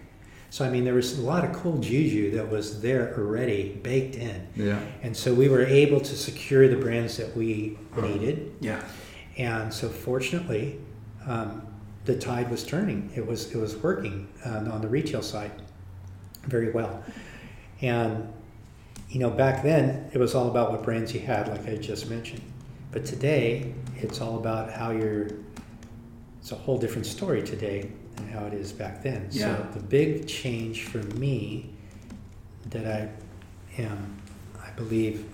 So 0.49 0.65
I 0.65 0.69
mean, 0.69 0.85
there 0.85 0.93
was 0.93 1.17
a 1.17 1.21
lot 1.21 1.43
of 1.43 1.53
cool 1.53 1.77
juju 1.77 2.31
that 2.31 2.49
was 2.49 2.81
there 2.81 3.13
already 3.17 3.79
baked 3.83 4.15
in, 4.15 4.47
Yeah. 4.55 4.79
and 5.01 5.15
so 5.15 5.33
we 5.33 5.49
were 5.49 5.63
able 5.65 5.99
to 5.99 6.15
secure 6.15 6.67
the 6.67 6.77
brands 6.77 7.17
that 7.17 7.35
we 7.35 7.77
needed. 8.01 8.51
Yeah. 8.61 8.81
And 9.37 9.73
so, 9.73 9.89
fortunately, 9.89 10.79
um, 11.27 11.61
the 12.05 12.15
tide 12.15 12.49
was 12.49 12.63
turning. 12.63 13.09
It 13.15 13.25
was 13.27 13.51
it 13.53 13.57
was 13.57 13.75
working 13.75 14.27
um, 14.45 14.71
on 14.71 14.81
the 14.81 14.87
retail 14.87 15.21
side 15.21 15.51
very 16.45 16.71
well. 16.71 17.03
And 17.81 18.27
you 19.09 19.19
know, 19.19 19.29
back 19.29 19.63
then 19.63 20.09
it 20.13 20.17
was 20.17 20.33
all 20.35 20.47
about 20.49 20.71
what 20.71 20.83
brands 20.83 21.13
you 21.13 21.19
had, 21.21 21.47
like 21.47 21.67
I 21.67 21.75
just 21.75 22.09
mentioned. 22.09 22.41
But 22.91 23.05
today, 23.05 23.73
it's 24.03 24.21
all 24.21 24.37
about 24.37 24.71
how 24.71 24.91
you're. 24.91 25.29
It's 26.39 26.51
a 26.51 26.55
whole 26.55 26.77
different 26.77 27.05
story 27.05 27.43
today 27.43 27.91
than 28.15 28.29
how 28.29 28.45
it 28.45 28.53
is 28.53 28.71
back 28.71 29.03
then. 29.03 29.27
Yeah. 29.31 29.57
So 29.57 29.79
the 29.79 29.83
big 29.83 30.27
change 30.27 30.83
for 30.83 30.99
me 30.99 31.69
that 32.69 32.85
I 32.85 33.81
am, 33.81 34.17
I 34.63 34.69
believe, 34.71 35.25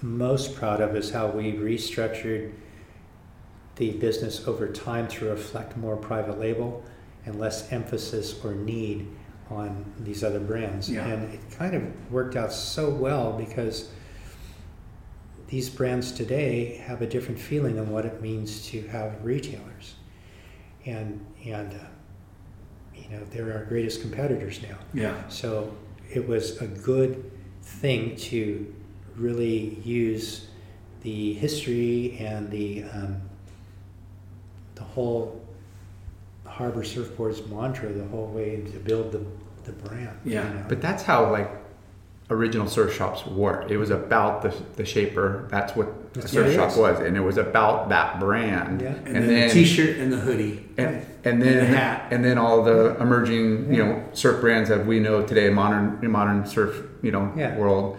most 0.00 0.54
proud 0.54 0.80
of 0.80 0.96
is 0.96 1.10
how 1.10 1.28
we 1.28 1.52
restructured 1.52 2.52
the 3.76 3.92
business 3.92 4.46
over 4.46 4.68
time 4.68 5.08
to 5.08 5.26
reflect 5.26 5.76
more 5.76 5.96
private 5.96 6.38
label 6.38 6.84
and 7.24 7.38
less 7.38 7.72
emphasis 7.72 8.34
or 8.44 8.54
need 8.54 9.08
on 9.50 9.84
these 10.00 10.24
other 10.24 10.40
brands. 10.40 10.90
Yeah. 10.90 11.06
And 11.06 11.34
it 11.34 11.40
kind 11.50 11.74
of 11.74 12.10
worked 12.10 12.36
out 12.36 12.52
so 12.52 12.88
well 12.90 13.32
because 13.32 13.90
these 15.52 15.68
brands 15.68 16.12
today 16.12 16.82
have 16.86 17.02
a 17.02 17.06
different 17.06 17.38
feeling 17.38 17.78
on 17.78 17.90
what 17.90 18.06
it 18.06 18.22
means 18.22 18.64
to 18.64 18.80
have 18.88 19.22
retailers. 19.22 19.96
And, 20.86 21.22
and 21.44 21.74
uh, 21.74 22.96
you 22.96 23.10
know, 23.10 23.22
they're 23.30 23.52
our 23.52 23.66
greatest 23.66 24.00
competitors 24.00 24.62
now. 24.62 24.78
Yeah. 24.94 25.28
So 25.28 25.76
it 26.10 26.26
was 26.26 26.62
a 26.62 26.66
good 26.66 27.30
thing 27.60 28.16
to 28.16 28.74
really 29.14 29.78
use 29.84 30.46
the 31.02 31.34
history 31.34 32.16
and 32.18 32.50
the 32.50 32.84
um, 32.84 33.20
the 34.76 34.84
whole 34.84 35.44
Harbour 36.46 36.82
Surfboards 36.82 37.46
mantra 37.50 37.92
the 37.92 38.06
whole 38.06 38.28
way 38.28 38.62
to 38.72 38.78
build 38.78 39.12
the, 39.12 39.22
the 39.64 39.72
brand. 39.72 40.18
Yeah, 40.24 40.44
know? 40.44 40.64
But 40.66 40.80
that's 40.80 41.02
how 41.02 41.30
like 41.30 41.61
original 42.32 42.66
surf 42.68 42.94
shops 42.94 43.26
were. 43.26 43.66
It 43.68 43.76
was 43.76 43.90
about 43.90 44.42
the 44.42 44.54
the 44.76 44.84
shaper. 44.84 45.46
That's 45.50 45.74
what 45.76 45.88
That's 46.14 46.32
surf 46.32 46.54
shop 46.54 46.70
is. 46.70 46.76
was, 46.76 47.00
and 47.00 47.16
it 47.16 47.20
was 47.20 47.36
about 47.36 47.88
that 47.90 48.18
brand. 48.20 48.80
Yeah. 48.80 48.94
And, 49.04 49.16
then, 49.16 49.48
the 49.48 49.54
t-shirt 49.54 49.96
and 49.98 50.12
the 50.12 50.18
hoodie. 50.18 50.68
and, 50.76 51.04
and 51.24 51.42
then 51.42 51.58
And 51.58 51.60
the 51.60 51.76
hat. 51.76 52.06
and 52.10 52.24
then 52.24 52.38
all 52.38 52.62
the 52.64 52.96
emerging 53.00 53.72
you 53.72 53.84
know 53.84 54.02
surf 54.12 54.40
brands 54.40 54.68
that 54.70 54.86
we 54.86 54.98
know 55.00 55.22
today, 55.24 55.50
modern 55.50 55.98
modern 56.10 56.46
surf 56.46 56.82
you 57.02 57.10
know 57.12 57.32
Yeah. 57.36 57.56
world, 57.56 57.98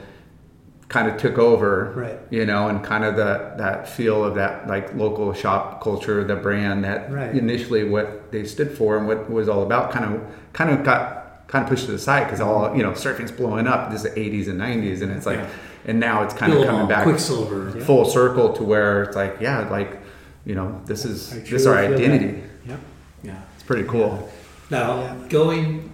kind 0.89 1.09
of 1.09 1.17
took 1.17 1.37
over. 1.37 1.91
Right. 1.95 2.19
You 2.29 2.45
know, 2.45 2.67
and 2.67 2.83
kind 2.83 3.03
of 3.03 3.15
the 3.15 3.53
that 3.57 3.87
feel 3.89 4.23
of 4.23 4.35
that 4.35 4.67
like 4.67 4.93
local 4.95 5.33
shop 5.33 5.81
culture, 5.81 6.23
the 6.23 6.35
brand 6.35 6.83
that 6.83 7.11
Right. 7.11 7.35
initially 7.35 7.83
what 7.87 8.31
they 8.31 8.43
stood 8.45 8.71
for 8.77 8.97
and 8.97 9.07
what 9.07 9.17
it 9.17 9.29
was 9.29 9.47
all 9.49 9.63
about, 9.63 9.91
kind 9.91 10.05
of 10.15 10.21
kind 10.53 10.69
of 10.69 10.83
got 10.83 11.22
kind 11.53 11.63
of 11.63 11.69
pushed 11.69 11.85
to 11.85 11.91
the 11.91 11.99
side 11.99 12.23
because 12.23 12.41
all 12.41 12.75
you 12.75 12.81
know 12.81 12.93
surfing's 12.93 13.31
blowing 13.31 13.67
up. 13.67 13.91
This 13.91 14.03
is 14.03 14.11
the 14.11 14.19
80s 14.19 14.47
and 14.49 14.59
90s, 14.59 15.03
and 15.03 15.11
it's 15.11 15.27
like, 15.27 15.37
Yeah. 15.37 15.49
and 15.85 15.99
now 15.99 16.23
it's 16.23 16.33
kind 16.33 16.51
of 16.51 16.65
coming 16.65 16.87
back 16.87 17.03
Quiksilver. 17.03 17.79
full 17.81 18.05
circle 18.05 18.53
to 18.53 18.63
where 18.63 19.03
it's 19.03 19.15
like, 19.15 19.37
yeah, 19.39 19.69
like 19.69 19.99
you 20.45 20.55
know, 20.55 20.81
this 20.85 21.05
is 21.05 21.29
this 21.29 21.51
is 21.61 21.67
our 21.67 21.75
truly 21.75 21.87
feel 21.89 21.97
that. 22.09 22.13
identity. 22.15 22.43
Yeah, 22.67 22.75
Yeah. 23.21 23.35
It's 23.53 23.63
pretty 23.63 23.87
cool. 23.87 24.29
Now, 24.71 25.01
Yeah. 25.01 25.15
going, 25.29 25.91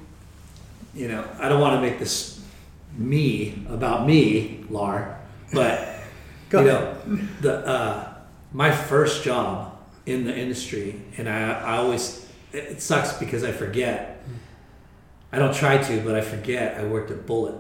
you 0.96 1.10
know, 1.10 1.26
I 1.40 1.50
don't 1.50 1.60
want 1.60 1.76
to 1.76 1.82
make 1.82 2.00
this 2.00 2.40
me 2.98 3.66
about 3.70 4.08
me, 4.08 4.64
Lar, 4.70 5.18
but 5.54 5.88
Go 6.50 6.62
you 6.64 6.70
ahead. 6.70 7.08
know, 7.08 7.20
the 7.42 7.68
uh, 7.68 8.14
my 8.54 8.72
first 8.72 9.24
job 9.26 9.78
in 10.06 10.24
the 10.24 10.34
industry, 10.36 11.02
and 11.18 11.28
I, 11.28 11.52
I 11.52 11.78
always 11.80 12.26
it 12.54 12.82
sucks 12.82 13.12
because 13.14 13.44
I 13.44 13.52
forget. 13.52 14.16
I 15.32 15.38
don't 15.40 15.54
try 15.54 15.78
to, 15.78 16.02
but 16.02 16.16
I 16.16 16.22
forget. 16.22 16.78
I 16.80 16.86
worked 16.86 17.12
at 17.12 17.26
Bullet, 17.26 17.56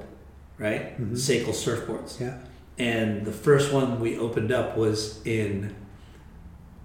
right? 0.57 0.99
Mhm. 0.99 1.11
Seiko 1.13 1.49
surfboards, 1.53 2.19
Yeah. 2.19 2.33
and 2.77 3.25
the 3.25 3.31
first 3.31 3.71
one 3.71 3.99
we 3.99 4.17
opened 4.17 4.51
up 4.51 4.75
was 4.77 5.19
in 5.25 5.75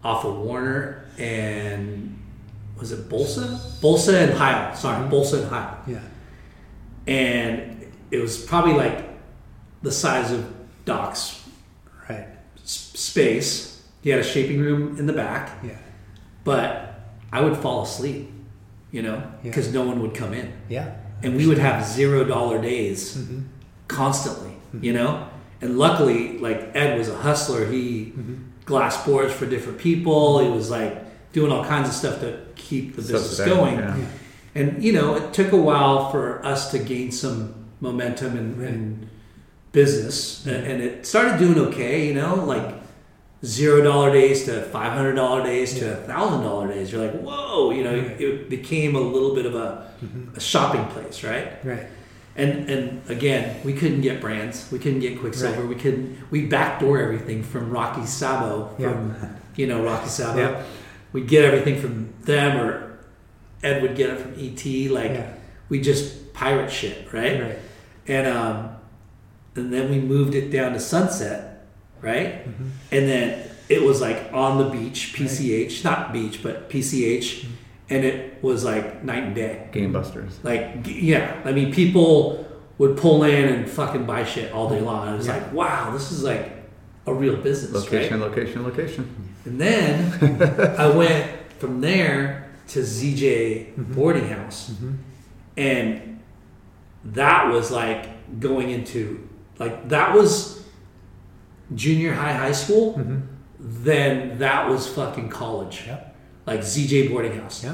off 0.02 0.24
of 0.26 0.36
Warner 0.36 1.04
and 1.18 2.18
was 2.78 2.92
it 2.92 3.08
Bolsa? 3.08 3.58
Bolsa 3.80 4.24
and 4.24 4.34
Heil. 4.34 4.74
Sorry, 4.74 5.08
Bolsa 5.08 5.40
and 5.42 5.48
Heil 5.48 5.78
Yeah. 5.86 6.00
and 7.06 7.86
it 8.10 8.18
was 8.18 8.36
probably 8.44 8.74
like 8.74 9.08
the 9.82 9.90
size 9.92 10.30
of 10.32 10.44
Doc's 10.84 11.40
Right. 12.08 12.26
s- 12.62 12.90
space. 12.94 13.82
He 14.02 14.10
had 14.10 14.20
a 14.20 14.24
shaping 14.24 14.60
room 14.60 14.96
in 14.98 15.06
the 15.06 15.12
back, 15.14 15.50
Yeah. 15.64 15.76
but 16.44 17.00
I 17.32 17.40
would 17.40 17.56
fall 17.56 17.82
asleep, 17.82 18.30
you 18.94 19.02
know, 19.02 19.16
Yeah. 19.16 19.50
because 19.50 19.66
no 19.78 19.82
one 19.90 19.98
would 20.02 20.14
come 20.14 20.32
in, 20.40 20.48
Yeah. 20.76 20.86
and 21.22 21.30
we 21.36 21.44
would 21.48 21.58
have 21.68 21.84
zero 21.98 22.18
dollar 22.34 22.58
days 22.72 23.00
Mm-hmm. 23.16 23.38
constantly, 23.88 24.52
you 24.86 24.92
know. 24.98 25.10
And 25.62 25.70
luckily, 25.78 26.38
like 26.38 26.60
Ed 26.82 26.90
was 26.98 27.08
a 27.08 27.18
hustler. 27.28 27.62
He 27.74 27.84
Mm-hmm. 28.18 28.34
glass 28.72 28.94
boards 29.06 29.32
for 29.38 29.46
different 29.54 29.78
people. 29.88 30.38
He 30.46 30.48
was 30.58 30.70
like 30.78 30.92
doing 31.36 31.50
all 31.52 31.64
kinds 31.74 31.88
of 31.90 31.94
stuff 32.02 32.16
to 32.20 32.28
keep 32.66 32.86
the 32.96 33.02
business 33.02 33.36
Subsidizing, 33.36 33.56
going. 33.56 33.78
yeah. 33.78 33.96
Yeah. 33.96 34.04
And 34.58 34.66
you 34.86 34.92
know, 34.96 35.08
it 35.20 35.24
took 35.38 35.50
a 35.60 35.62
while 35.70 35.98
for 36.12 36.24
us 36.52 36.70
to 36.72 36.78
gain 36.78 37.10
some 37.22 37.38
momentum 37.80 38.32
and, 38.42 38.50
and 38.70 39.06
business, 39.72 40.46
and, 40.46 40.64
and 40.70 40.82
it 40.82 41.06
started 41.06 41.38
doing 41.38 41.58
okay. 41.68 42.06
You 42.08 42.14
know, 42.20 42.32
like 42.54 42.68
zero 43.44 43.82
dollar 43.82 44.12
days 44.12 44.44
to 44.44 44.62
five 44.64 44.92
hundred 44.92 45.14
dollar 45.14 45.42
days 45.42 45.74
to 45.78 45.96
thousand 45.96 46.42
dollar 46.42 46.68
days. 46.68 46.90
You're 46.92 47.02
like, 47.06 47.20
whoa! 47.20 47.70
You 47.70 47.84
know, 47.84 47.96
Right. 47.96 48.20
it 48.20 48.48
became 48.50 48.96
a 48.96 49.00
little 49.00 49.34
bit 49.34 49.46
of 49.46 49.54
a, 49.54 49.90
a 50.34 50.40
shopping 50.40 50.84
place, 50.86 51.22
right? 51.22 51.64
Right. 51.64 51.86
And 52.36 52.68
and 52.70 53.10
again, 53.10 53.60
we 53.64 53.72
couldn't 53.74 54.00
get 54.00 54.20
brands. 54.20 54.68
We 54.72 54.78
couldn't 54.78 55.00
get 55.00 55.20
Quiksilver. 55.20 55.60
Right. 55.60 55.68
We 55.68 55.74
couldn't. 55.76 56.18
We 56.30 56.46
backdoor 56.46 56.98
everything 57.00 57.42
from 57.42 57.70
Rocky 57.70 58.06
Sabo. 58.06 58.74
From 58.78 59.14
you 59.56 59.66
know 59.66 59.84
Rocky 59.84 60.08
Sabo. 60.08 60.38
Yeah. 60.38 60.62
We'd 61.12 61.28
get 61.28 61.44
everything 61.44 61.80
from 61.80 62.12
them, 62.22 62.58
or 62.60 62.98
Ed 63.62 63.82
would 63.82 63.94
get 63.94 64.10
it 64.10 64.18
from 64.20 64.32
ET. 64.36 64.88
Like 64.90 65.12
Yeah. 65.12 65.32
we 65.68 65.80
just 65.80 66.32
pirate 66.34 66.72
shit, 66.72 67.12
right? 67.12 67.40
Right. 67.40 67.58
And 68.08 68.26
um, 68.26 68.70
and 69.54 69.72
then 69.72 69.88
we 69.90 70.00
moved 70.00 70.34
it 70.34 70.50
down 70.50 70.72
to 70.72 70.80
Sunset, 70.80 71.53
right? 72.04 72.46
Mm-hmm. 72.48 72.68
And 72.92 73.08
then 73.08 73.50
it 73.68 73.82
was 73.82 74.00
like 74.00 74.30
on 74.32 74.58
the 74.58 74.68
beach, 74.70 75.14
PCH, 75.16 75.82
not 75.84 76.12
beach, 76.12 76.42
but 76.42 76.68
PCH, 76.70 77.46
and 77.90 78.04
it 78.04 78.42
was 78.42 78.64
like 78.64 79.02
night 79.02 79.22
and 79.24 79.34
day. 79.34 79.68
Game 79.72 79.92
Busters. 79.92 80.38
Like, 80.42 80.86
yeah, 80.86 81.40
I 81.44 81.52
mean, 81.52 81.72
people 81.72 82.46
would 82.78 82.96
pull 82.96 83.24
in 83.24 83.44
and 83.44 83.68
fucking 83.70 84.04
buy 84.04 84.24
shit 84.24 84.52
all 84.52 84.68
day 84.68 84.80
long. 84.80 85.06
And 85.06 85.14
it 85.14 85.18
was 85.18 85.26
Yeah. 85.26 85.36
like, 85.38 85.52
wow, 85.52 85.90
this 85.92 86.10
is 86.12 86.22
like 86.22 86.52
a 87.06 87.14
real 87.14 87.36
business, 87.36 87.72
Location, 87.72 88.20
right? 88.20 88.28
location, 88.28 88.62
location. 88.64 89.32
And 89.44 89.60
then 89.60 90.74
I 90.78 90.88
went 90.88 91.30
from 91.58 91.80
there 91.80 92.50
to 92.68 92.80
ZJ 92.80 93.74
Mm-hmm. 93.74 93.94
boarding 93.94 94.28
house, 94.28 94.72
and 95.56 96.20
that 97.04 97.52
was 97.52 97.70
like 97.70 98.40
going 98.40 98.70
into 98.70 99.28
like 99.58 99.88
that 99.90 100.14
was 100.14 100.63
junior 101.74 102.14
high, 102.14 102.32
high 102.32 102.52
school. 102.52 102.94
Mm-hmm. 102.94 103.20
Then 103.60 104.38
that 104.38 104.68
was 104.68 104.86
fucking 104.88 105.30
college, 105.30 105.88
like 106.46 106.60
ZJ 106.60 107.10
boarding 107.10 107.38
house. 107.38 107.64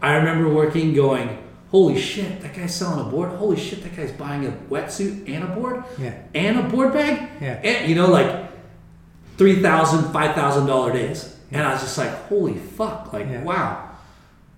I 0.00 0.14
remember 0.14 0.48
working, 0.48 0.94
going, 0.94 1.38
"Holy 1.70 1.98
shit, 2.00 2.40
that 2.42 2.54
guy's 2.54 2.74
selling 2.74 3.04
a 3.06 3.10
board! 3.10 3.30
Holy 3.30 3.56
shit, 3.58 3.82
that 3.82 3.96
guy's 3.96 4.12
buying 4.12 4.46
a 4.46 4.52
wetsuit 4.70 5.28
and 5.28 5.42
a 5.44 5.48
board 5.48 5.82
Yeah. 5.98 6.14
and 6.34 6.58
a 6.58 6.62
board 6.62 6.92
bag, 6.92 7.28
Yeah. 7.40 7.60
and 7.64 7.88
you 7.88 7.96
know, 7.96 8.06
like 8.10 8.50
three 9.38 9.60
thousand, 9.62 10.12
five 10.12 10.34
thousand 10.36 10.66
dollar 10.66 10.92
$5,000 10.92 10.94
days." 10.94 11.36
And 11.50 11.62
I 11.62 11.72
was 11.72 11.82
just 11.82 11.98
like, 11.98 12.10
"Holy 12.28 12.54
fuck! 12.54 13.12
Like, 13.12 13.28
Yeah. 13.28 13.42
wow, 13.42 13.88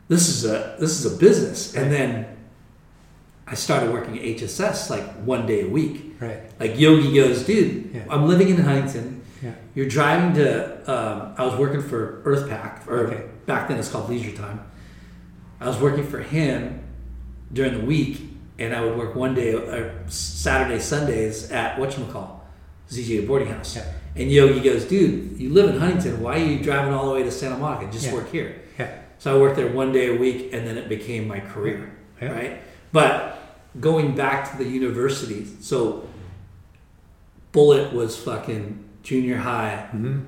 this 0.09 0.29
is 0.29 0.45
a 0.45 0.77
this 0.79 0.99
is 1.03 1.11
a 1.13 1.17
business." 1.17 1.75
And 1.75 1.91
then 1.91 2.27
I 3.47 3.55
started 3.55 3.93
working 3.93 4.19
at 4.19 4.25
HSS 4.25 4.89
like 4.91 5.05
one 5.25 5.47
day 5.47 5.63
a 5.63 5.69
week. 5.69 6.15
Right. 6.21 6.39
Like 6.59 6.79
Yogi 6.79 7.15
goes, 7.15 7.43
"Dude, 7.45 7.91
Yeah. 7.95 8.03
I'm 8.09 8.27
living 8.27 8.49
in 8.49 8.57
Huntington." 8.57 9.21
Yeah. 9.43 9.51
You're 9.75 9.89
driving 9.89 10.35
to. 10.37 10.79
Um, 10.91 11.35
I 11.37 11.45
was 11.45 11.59
working 11.59 11.83
for 11.83 12.23
EarthPack, 12.25 12.87
or 12.89 13.07
Okay. 13.07 13.23
back 13.47 13.69
then 13.69 13.79
it's 13.79 13.91
called 13.91 14.09
Leisure 14.09 14.35
Time. 14.37 14.61
I 15.61 15.67
was 15.69 15.79
working 15.79 16.05
for 16.05 16.21
him 16.21 16.81
during 17.53 17.75
the 17.75 17.85
week, 17.85 18.23
and 18.59 18.75
I 18.75 18.83
would 18.83 18.97
work 18.97 19.15
one 19.15 19.35
day, 19.35 19.53
or 19.55 19.93
Saturday, 20.09 20.79
Sundays 20.81 21.51
at 21.51 21.77
whatchamacall, 21.77 22.41
ZJ 22.91 23.27
Boarding 23.27 23.49
House. 23.49 23.77
Yeah. 23.77 23.85
And 24.17 24.31
Yogi 24.31 24.61
goes, 24.61 24.85
dude, 24.85 25.39
you 25.39 25.51
live 25.51 25.71
in 25.75 25.81
Huntington. 25.81 26.21
Why 26.23 26.37
are 26.37 26.45
you 26.45 26.59
driving 26.61 26.95
all 26.95 27.07
the 27.07 27.13
way 27.13 27.23
to 27.25 27.31
Santa 27.31 27.57
Monica? 27.59 27.91
Just 27.93 28.07
Yeah. 28.07 28.15
work 28.15 28.31
here. 28.31 28.55
Yeah. 28.79 28.89
So 29.19 29.37
I 29.37 29.41
worked 29.41 29.57
there 29.57 29.69
one 29.69 29.93
day 29.93 30.15
a 30.15 30.19
week, 30.19 30.51
and 30.53 30.67
then 30.67 30.79
it 30.79 30.89
became 30.89 31.27
my 31.29 31.41
career, 31.41 31.91
right? 32.23 32.59
But 32.95 33.37
going 33.81 34.15
back 34.15 34.53
to 34.53 34.57
the 34.57 34.71
university, 34.71 35.45
so 35.61 36.09
Bullet 37.51 37.93
was 37.93 38.17
fucking 38.17 38.85
junior 39.03 39.37
high. 39.37 39.89
Mm-hmm. 39.93 40.21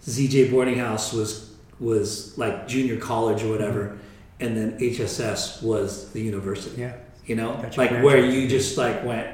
ZJ 0.00 0.52
Boarding 0.52 0.78
House 0.78 1.12
was 1.12 1.52
was 1.80 2.38
like 2.38 2.68
junior 2.68 2.98
college 2.98 3.42
or 3.42 3.48
whatever, 3.50 3.98
and 4.38 4.56
then 4.56 4.78
HSS 4.78 5.60
was 5.60 6.12
the 6.12 6.20
university. 6.20 6.82
Yeah. 6.82 6.94
You 7.26 7.34
know, 7.34 7.60
like 7.76 7.90
where 7.90 8.24
you 8.24 8.46
just 8.46 8.78
like 8.78 9.04
went, 9.04 9.26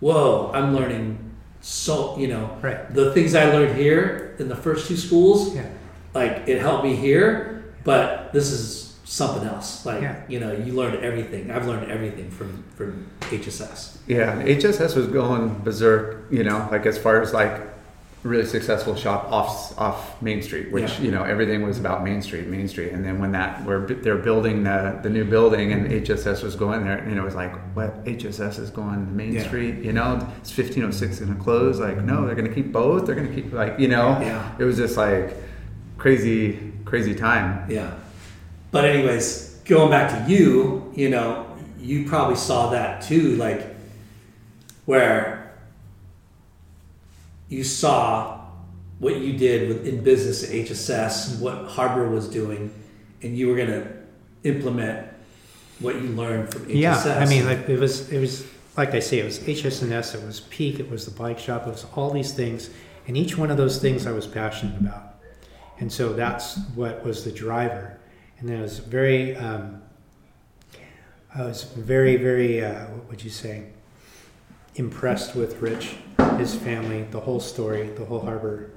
whoa, 0.00 0.50
I'm 0.54 0.74
learning 0.74 1.18
so 1.60 2.16
you 2.18 2.28
know 2.28 2.56
Right. 2.62 2.92
the 2.94 3.12
things 3.12 3.34
I 3.34 3.44
learned 3.52 3.76
here 3.76 4.34
in 4.38 4.48
the 4.48 4.56
first 4.56 4.88
two 4.88 4.96
schools, 4.96 5.54
Yeah. 5.54 5.68
like 6.14 6.48
it 6.48 6.60
helped 6.62 6.82
me 6.84 6.96
here, 6.96 7.62
but 7.84 8.32
this 8.32 8.50
is 8.50 8.91
something 9.12 9.46
else. 9.46 9.84
Like 9.84 10.00
Yeah. 10.02 10.16
you 10.26 10.40
know, 10.40 10.52
you 10.52 10.72
learned 10.72 10.96
everything. 11.04 11.50
I've 11.50 11.66
learned 11.66 11.90
everything 11.90 12.30
from 12.30 12.64
from 12.76 13.06
HSS. 13.30 13.98
Yeah, 14.06 14.42
HSS 14.42 14.96
was 14.96 15.06
going 15.06 15.60
berserk, 15.64 16.26
you 16.30 16.44
know, 16.44 16.66
like 16.70 16.86
as 16.86 16.96
far 16.98 17.20
as 17.20 17.32
like 17.34 17.60
really 18.24 18.46
successful 18.46 18.94
shop 18.94 19.30
off 19.32 19.76
off 19.78 20.22
Main 20.22 20.40
Street, 20.42 20.70
which 20.72 20.84
Yeah. 20.92 21.00
you 21.04 21.10
know 21.10 21.24
everything 21.24 21.60
was 21.62 21.78
about 21.78 22.04
Main 22.04 22.22
Street, 22.22 22.46
Main 22.46 22.68
Street, 22.68 22.92
and 22.92 23.04
then 23.04 23.18
when 23.20 23.32
that 23.32 23.64
where 23.66 23.80
they're 23.80 24.16
building 24.30 24.62
the 24.64 24.98
the 25.02 25.10
new 25.10 25.24
building 25.24 25.72
and 25.72 25.82
HSS 25.92 26.42
was 26.42 26.54
going 26.56 26.84
there, 26.84 26.96
and 26.98 27.18
it 27.18 27.22
was 27.22 27.34
like, 27.34 27.52
what 27.76 27.90
HSS 28.06 28.58
is 28.60 28.70
going 28.70 29.04
to 29.06 29.12
Main 29.12 29.32
Yeah. 29.34 29.42
Street, 29.48 29.74
you 29.88 29.92
know, 29.92 30.10
it's 30.40 30.50
fifteen 30.52 30.84
oh 30.84 30.90
six 30.90 31.18
going 31.20 31.34
to 31.36 31.42
close, 31.42 31.80
like 31.80 31.98
no, 32.02 32.24
they're 32.24 32.36
going 32.40 32.48
to 32.48 32.54
keep 32.54 32.72
both, 32.72 33.04
they're 33.06 33.14
going 33.20 33.28
to 33.28 33.34
keep 33.34 33.52
like 33.52 33.78
you 33.78 33.88
know, 33.88 34.06
Yeah. 34.22 34.58
it 34.58 34.64
was 34.64 34.76
just 34.78 34.96
like 34.96 35.34
crazy 35.98 36.72
crazy 36.86 37.14
time. 37.14 37.46
Yeah. 37.68 37.90
But 38.72 38.84
anyways, 38.86 39.60
going 39.64 39.90
back 39.90 40.10
to 40.10 40.32
you, 40.32 40.92
you 40.96 41.08
know, 41.08 41.46
you 41.78 42.08
probably 42.08 42.36
saw 42.36 42.70
that 42.70 43.02
too, 43.02 43.36
like 43.36 43.76
where 44.86 45.54
you 47.48 47.62
saw 47.62 48.40
what 48.98 49.18
you 49.18 49.36
did 49.36 49.68
with, 49.68 49.86
in 49.86 50.02
business 50.02 50.42
at 50.42 50.50
HSS, 50.50 51.38
what 51.40 51.66
Harbour 51.66 52.08
was 52.08 52.28
doing, 52.28 52.72
and 53.22 53.36
you 53.36 53.48
were 53.48 53.56
going 53.56 53.68
to 53.68 53.86
implement 54.44 55.06
what 55.78 55.96
you 55.96 56.08
learned 56.08 56.52
from 56.52 56.64
HSS. 56.66 56.74
Yeah, 56.74 57.18
I 57.18 57.26
mean, 57.26 57.44
like, 57.44 57.68
it 57.68 57.78
was 57.78 58.10
it 58.10 58.20
was 58.20 58.46
like 58.76 58.94
I 58.94 59.00
say, 59.00 59.18
it 59.18 59.24
was 59.24 59.38
HS&S, 59.38 60.14
it 60.14 60.24
was 60.24 60.40
Peak, 60.40 60.80
it 60.80 60.90
was 60.90 61.04
the 61.04 61.10
bike 61.10 61.38
shop, 61.38 61.66
it 61.66 61.70
was 61.70 61.84
all 61.94 62.10
these 62.10 62.32
things, 62.32 62.70
and 63.06 63.16
each 63.16 63.36
one 63.36 63.50
of 63.50 63.56
those 63.58 63.78
things 63.80 64.06
I 64.06 64.12
was 64.12 64.26
passionate 64.26 64.80
about, 64.80 65.16
and 65.78 65.92
so 65.92 66.14
that's 66.14 66.58
what 66.74 67.04
was 67.04 67.24
the 67.24 67.32
driver, 67.32 67.98
and 68.42 68.50
then 68.50 68.58
I 68.58 68.62
was 68.62 68.80
very, 68.80 69.36
um, 69.36 69.80
I 71.32 71.42
was 71.44 71.62
very 71.62 72.16
very 72.16 72.62
uh, 72.62 72.86
what 72.86 73.08
would 73.08 73.24
you 73.24 73.30
say, 73.30 73.66
impressed 74.74 75.36
with 75.36 75.62
Rich, 75.62 75.94
his 76.38 76.52
family, 76.52 77.04
the 77.04 77.20
whole 77.20 77.38
story, 77.38 77.88
the 77.90 78.04
whole 78.04 78.18
harbour 78.18 78.70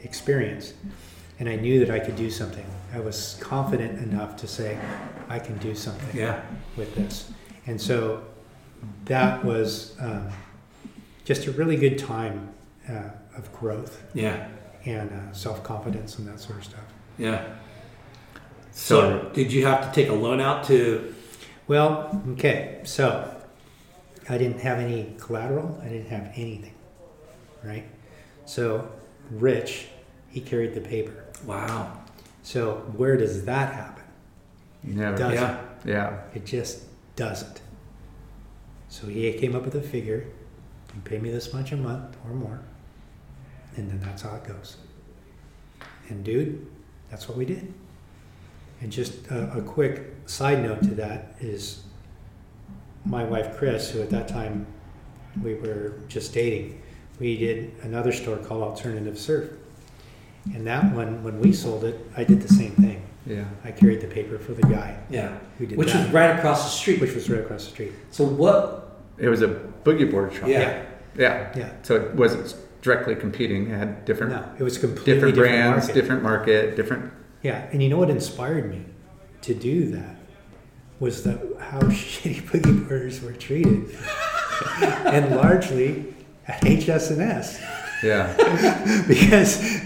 experience, 0.00 0.74
and 1.38 1.48
I 1.48 1.56
knew 1.56 1.80
that 1.80 1.90
I 1.90 1.98
could 1.98 2.14
do 2.14 2.30
something. 2.30 2.66
I 2.92 3.00
was 3.00 3.38
confident 3.40 3.98
enough 4.00 4.36
to 4.36 4.46
say, 4.46 4.78
I 5.30 5.38
can 5.38 5.56
do 5.58 5.74
something 5.74 6.14
yeah, 6.14 6.42
with 6.76 6.94
this. 6.94 7.30
And 7.66 7.80
so 7.80 8.22
that 9.06 9.42
was 9.42 9.96
um, 9.98 10.28
just 11.24 11.46
a 11.46 11.52
really 11.52 11.76
good 11.76 11.98
time 11.98 12.50
uh, 12.86 13.08
of 13.34 13.50
growth 13.54 14.02
yeah, 14.12 14.48
and 14.84 15.10
uh, 15.10 15.32
self 15.32 15.62
confidence 15.64 16.18
and 16.18 16.28
that 16.28 16.38
sort 16.38 16.58
of 16.58 16.64
stuff. 16.64 16.84
yeah. 17.16 17.54
So, 18.78 19.30
did 19.32 19.52
you 19.54 19.64
have 19.64 19.90
to 19.90 19.92
take 19.92 20.10
a 20.10 20.14
loan 20.14 20.38
out 20.38 20.64
to? 20.64 21.14
Well, 21.66 22.22
okay, 22.32 22.82
so 22.84 23.34
I 24.28 24.36
didn't 24.36 24.60
have 24.60 24.78
any 24.78 25.14
collateral, 25.18 25.80
I 25.82 25.88
didn't 25.88 26.08
have 26.08 26.30
anything, 26.34 26.74
right? 27.64 27.86
So 28.44 28.88
Rich, 29.30 29.86
he 30.28 30.42
carried 30.42 30.74
the 30.74 30.82
paper. 30.82 31.24
Wow. 31.46 32.00
So 32.42 32.74
where 32.96 33.16
does 33.16 33.46
that 33.46 33.74
happen? 33.74 34.04
You 34.84 34.94
never, 34.94 35.16
Doesn't. 35.16 35.34
Yeah. 35.34 35.64
yeah, 35.84 36.20
It 36.34 36.44
just 36.44 36.82
doesn't. 37.16 37.62
So 38.88 39.06
he 39.06 39.32
came 39.32 39.56
up 39.56 39.64
with 39.64 39.74
a 39.74 39.82
figure, 39.82 40.26
you 40.94 41.00
pay 41.02 41.18
me 41.18 41.30
this 41.30 41.52
much 41.52 41.72
a 41.72 41.76
month 41.76 42.14
or 42.24 42.34
more, 42.34 42.60
and 43.74 43.90
then 43.90 44.00
that's 44.00 44.22
how 44.22 44.36
it 44.36 44.44
goes. 44.44 44.76
And 46.10 46.22
dude, 46.22 46.66
that's 47.10 47.26
what 47.26 47.38
we 47.38 47.46
did. 47.46 47.72
And 48.80 48.92
just 48.92 49.26
a, 49.30 49.58
a 49.58 49.62
quick 49.62 50.12
side 50.26 50.62
note 50.62 50.82
to 50.82 50.94
that 50.96 51.34
is 51.40 51.82
my 53.04 53.24
wife 53.24 53.56
Chris, 53.56 53.90
who 53.90 54.02
at 54.02 54.10
that 54.10 54.28
time 54.28 54.66
we 55.42 55.54
were 55.54 55.94
just 56.08 56.32
dating, 56.34 56.82
we 57.18 57.36
did 57.36 57.72
another 57.82 58.12
store 58.12 58.36
called 58.36 58.62
Alternative 58.62 59.18
Surf. 59.18 59.50
And 60.54 60.66
that 60.66 60.92
one, 60.94 61.24
when 61.24 61.40
we 61.40 61.52
sold 61.52 61.84
it, 61.84 61.98
I 62.16 62.24
did 62.24 62.40
the 62.42 62.52
same 62.52 62.72
thing. 62.72 63.02
yeah. 63.26 63.44
I 63.64 63.72
carried 63.72 64.00
the 64.00 64.06
paper 64.06 64.38
for 64.38 64.52
the 64.52 64.62
guy, 64.62 64.96
Yeah. 65.10 65.36
who 65.58 65.66
did 65.66 65.76
Which 65.78 65.92
that, 65.92 66.04
was 66.04 66.12
right 66.14 66.36
across 66.36 66.64
the 66.64 66.70
street. 66.70 67.00
which 67.00 67.14
was 67.14 67.28
right 67.28 67.40
across 67.40 67.64
the 67.64 67.70
street. 67.70 67.92
so 68.10 68.24
what? 68.24 69.00
It 69.18 69.28
was 69.28 69.42
a 69.42 69.48
boogie 69.84 70.08
board 70.10 70.32
shop. 70.34 70.48
Yeah. 70.48 70.84
yeah. 71.18 71.52
Yeah. 71.56 71.72
So 71.82 71.96
it 71.96 72.14
wasn't 72.14 72.54
directly 72.82 73.16
competing. 73.16 73.70
It 73.70 73.78
had 73.78 74.04
different 74.04 74.32
No, 74.34 74.48
it 74.58 74.62
was 74.62 74.78
completely 74.78 75.14
different 75.14 75.34
different, 75.34 75.52
brands, 75.52 75.86
market. 75.86 75.94
different 76.00 76.22
market, 76.22 76.76
different. 76.76 77.12
Yeah, 77.46 77.68
and 77.70 77.80
you 77.82 77.88
know 77.88 77.98
what 77.98 78.10
inspired 78.10 78.68
me 78.70 78.82
to 79.42 79.54
do 79.54 79.90
that 79.92 80.16
was 80.98 81.22
that 81.24 81.38
how 81.60 81.78
shitty 82.02 82.42
boogie 82.48 82.88
boarders 82.88 83.20
were 83.22 83.32
treated, 83.32 83.96
and 84.82 85.36
largely 85.36 86.12
at 86.48 86.58
HS&S 86.64 87.60
Yeah. 88.02 89.04
because 89.08 89.80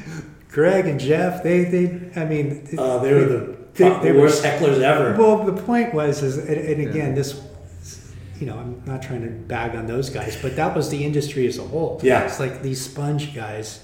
Greg 0.50 0.86
and 0.86 0.98
Jeff, 0.98 1.42
they, 1.42 1.64
they, 1.64 2.10
I 2.20 2.24
mean, 2.24 2.66
Uh, 2.78 2.98
they 2.98 3.12
were 3.12 3.24
the, 3.34 3.56
They- 3.74 3.90
pro- 3.90 4.00
they 4.02 4.08
the 4.12 4.14
were- 4.14 4.20
worst 4.22 4.42
hecklers 4.42 4.80
ever. 4.80 5.16
Well, 5.18 5.44
the 5.44 5.60
point 5.62 5.92
was, 5.94 6.22
is, 6.22 6.38
and, 6.38 6.48
and 6.70 6.80
again, 6.88 7.08
Yeah. 7.10 7.14
this, 7.14 7.40
you 8.40 8.46
know, 8.46 8.56
I'm 8.58 8.82
not 8.86 9.02
trying 9.02 9.22
to 9.22 9.28
bag 9.30 9.76
on 9.76 9.86
those 9.86 10.08
guys, 10.10 10.36
but 10.40 10.56
that 10.56 10.74
was 10.74 10.88
the 10.88 11.04
industry 11.04 11.46
as 11.46 11.58
a 11.58 11.62
whole. 11.72 12.00
Yeah. 12.02 12.24
It's 12.24 12.40
like 12.40 12.62
these 12.62 12.80
sponge 12.90 13.34
guys, 13.34 13.80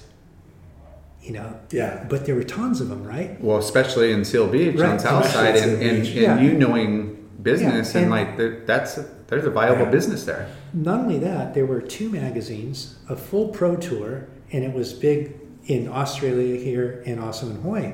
you 1.27 1.33
know, 1.33 1.59
yeah. 1.71 2.05
but 2.09 2.25
there 2.25 2.35
were 2.35 2.43
tons 2.43 2.79
of 2.79 2.87
them, 2.87 3.03
right? 3.03 3.39
Well, 3.41 3.57
especially 3.57 4.11
in 4.13 4.23
Seal 4.23 4.47
Beach 4.47 4.75
Right, 4.79 4.91
on 4.91 4.99
South 4.99 5.25
especially 5.25 5.59
Side, 5.59 5.69
and, 5.69 5.81
and, 5.83 6.01
Beach. 6.03 6.11
and 6.15 6.21
Yeah. 6.21 6.39
you 6.39 6.53
knowing 6.53 7.27
business, 7.41 7.93
Yeah, 7.93 8.01
and, 8.01 8.05
and- 8.05 8.11
like 8.11 8.37
there- 8.37 8.61
that's 8.65 8.97
a, 8.97 9.05
there's 9.27 9.45
a 9.45 9.49
viable 9.49 9.83
Yeah. 9.85 9.91
business 9.91 10.23
there. 10.23 10.47
Not 10.73 11.01
only 11.01 11.19
that, 11.19 11.53
there 11.53 11.65
were 11.65 11.81
two 11.81 12.09
magazines, 12.09 12.95
a 13.09 13.15
full 13.17 13.49
pro 13.49 13.75
tour, 13.75 14.27
and 14.53 14.63
it 14.63 14.73
was 14.73 14.93
big 14.93 15.33
in 15.65 15.89
Australia 15.89 16.55
here 16.57 17.03
and 17.05 17.19
also 17.19 17.47
in 17.47 17.57
Hawaii, 17.57 17.91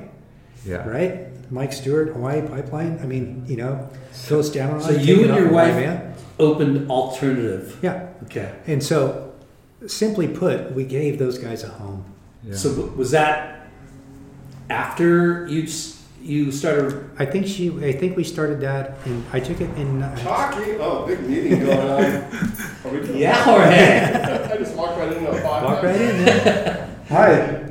Yeah. 0.64 0.88
right? 0.88 1.26
Mike 1.50 1.72
Stewart, 1.72 2.10
Hawaii 2.12 2.40
Pipeline. 2.42 3.00
I 3.02 3.06
mean, 3.06 3.44
you 3.48 3.56
know, 3.56 3.88
Phil 4.12 4.42
Stanley. 4.44 4.82
So 4.84 4.90
you 4.92 5.24
and 5.24 5.34
your 5.34 5.50
wife 5.50 5.74
man. 5.74 6.14
opened 6.38 6.88
alternative. 6.88 7.76
Yeah. 7.82 8.06
Okay. 8.24 8.52
And 8.68 8.80
so, 8.82 9.32
simply 9.86 10.28
put, 10.28 10.72
we 10.72 10.84
gave 10.84 11.18
those 11.18 11.36
guys 11.38 11.64
a 11.64 11.68
home. 11.68 12.04
Yeah. 12.44 12.54
So 12.56 12.92
was 12.96 13.10
that 13.12 13.68
after 14.70 15.46
you 15.48 15.66
you 16.22 16.50
started? 16.52 17.10
I 17.18 17.26
think 17.26 17.46
she. 17.46 17.68
I 17.84 17.92
think 17.92 18.16
we 18.16 18.24
started 18.24 18.60
that, 18.62 18.96
and 19.04 19.24
I 19.32 19.40
took 19.40 19.60
it 19.60 19.70
in. 19.76 20.02
Uh, 20.02 20.16
Hockey? 20.20 20.76
Oh, 20.80 21.06
big 21.06 21.20
meeting 21.20 21.60
going 21.60 21.78
on. 21.78 22.04
Are 22.84 22.90
we 22.90 23.00
doing- 23.00 23.18
Yeah, 23.18 23.42
Jorge. 23.44 24.50
I 24.52 24.56
just 24.56 24.74
walked 24.74 24.98
right 24.98 25.12
into 25.12 25.30
a 25.30 25.34
podcast. 25.40 25.64
walk 25.64 25.82
right 25.82 26.00
in. 26.00 26.24
There. 26.24 26.96
Hi. 27.08 27.70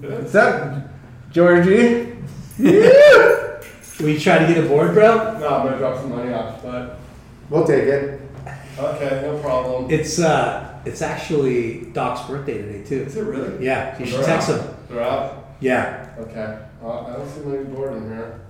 What's 0.00 0.34
up, 0.34 0.84
Georgie? 1.30 2.12
Were 2.58 4.08
you 4.08 4.18
trying 4.20 4.46
to 4.46 4.52
get 4.54 4.64
aboard, 4.64 4.94
bro? 4.94 5.38
No, 5.38 5.48
I'm 5.48 5.64
gonna 5.66 5.78
drop 5.78 6.00
some 6.00 6.10
money 6.10 6.32
off, 6.32 6.62
but 6.62 6.98
We'll 7.48 7.66
take 7.66 7.84
it. 7.84 8.20
okay, 8.78 9.20
no 9.24 9.38
problem. 9.38 9.90
It's 9.90 10.18
uh, 10.18 10.71
it's 10.84 11.02
actually 11.02 11.86
Doc's 11.92 12.26
birthday 12.28 12.58
today 12.62 12.82
too. 12.84 13.02
Is 13.02 13.16
it 13.16 13.22
really? 13.22 13.64
Yeah, 13.64 13.98
you 13.98 14.06
should 14.06 14.24
text 14.24 14.50
out. 14.50 14.60
him. 14.60 14.74
They're 14.88 15.02
out. 15.02 15.46
Yeah. 15.60 16.08
Okay. 16.18 16.58
Uh, 16.82 17.00
I 17.04 17.12
don't 17.12 17.28
see 17.28 17.40
many 17.40 17.64
board 17.64 17.92
in 17.94 18.08
here. 18.08 18.40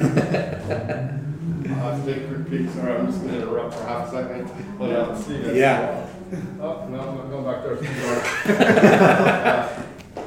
I'll 1.66 1.92
have 1.92 2.04
to 2.04 2.14
take 2.14 2.22
a 2.24 2.26
quick 2.34 2.50
peek. 2.50 2.70
Sorry, 2.70 2.92
I'm 2.94 3.06
just 3.06 3.20
gonna 3.22 3.38
interrupt 3.38 3.74
for 3.74 3.84
half 3.84 4.08
a 4.08 4.10
second. 4.10 4.78
Let 4.78 4.92
out 4.96 5.18
see 5.18 5.34
you. 5.36 5.52
Yeah. 5.54 6.06
Oh 6.60 6.86
no, 6.88 7.00
I'm 7.00 7.16
not 7.16 7.30
going 7.30 7.44
back 7.44 7.62
there. 7.62 7.74
It's 7.74 7.86
too 7.86 8.54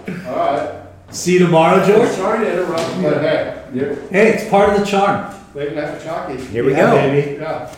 dark. 0.07 0.27
All 0.27 0.35
right. 0.35 0.83
See 1.11 1.33
you 1.33 1.39
tomorrow, 1.39 1.85
George. 1.85 2.09
Sorry 2.09 2.45
to 2.45 2.51
interrupt, 2.51 3.01
but 3.01 3.21
hey, 3.21 3.63
you 3.73 3.95
Hey, 4.11 4.33
it's 4.33 4.49
part 4.49 4.69
of 4.73 4.79
the 4.79 4.85
charm. 4.85 5.33
late 5.55 5.73
night 5.73 5.97
for 5.97 6.03
chalky. 6.03 6.37
Here 6.47 6.63
we 6.65 6.71
Yeah, 6.73 6.91
go. 6.91 6.95
baby. 7.09 7.37
Yeah. 7.39 7.73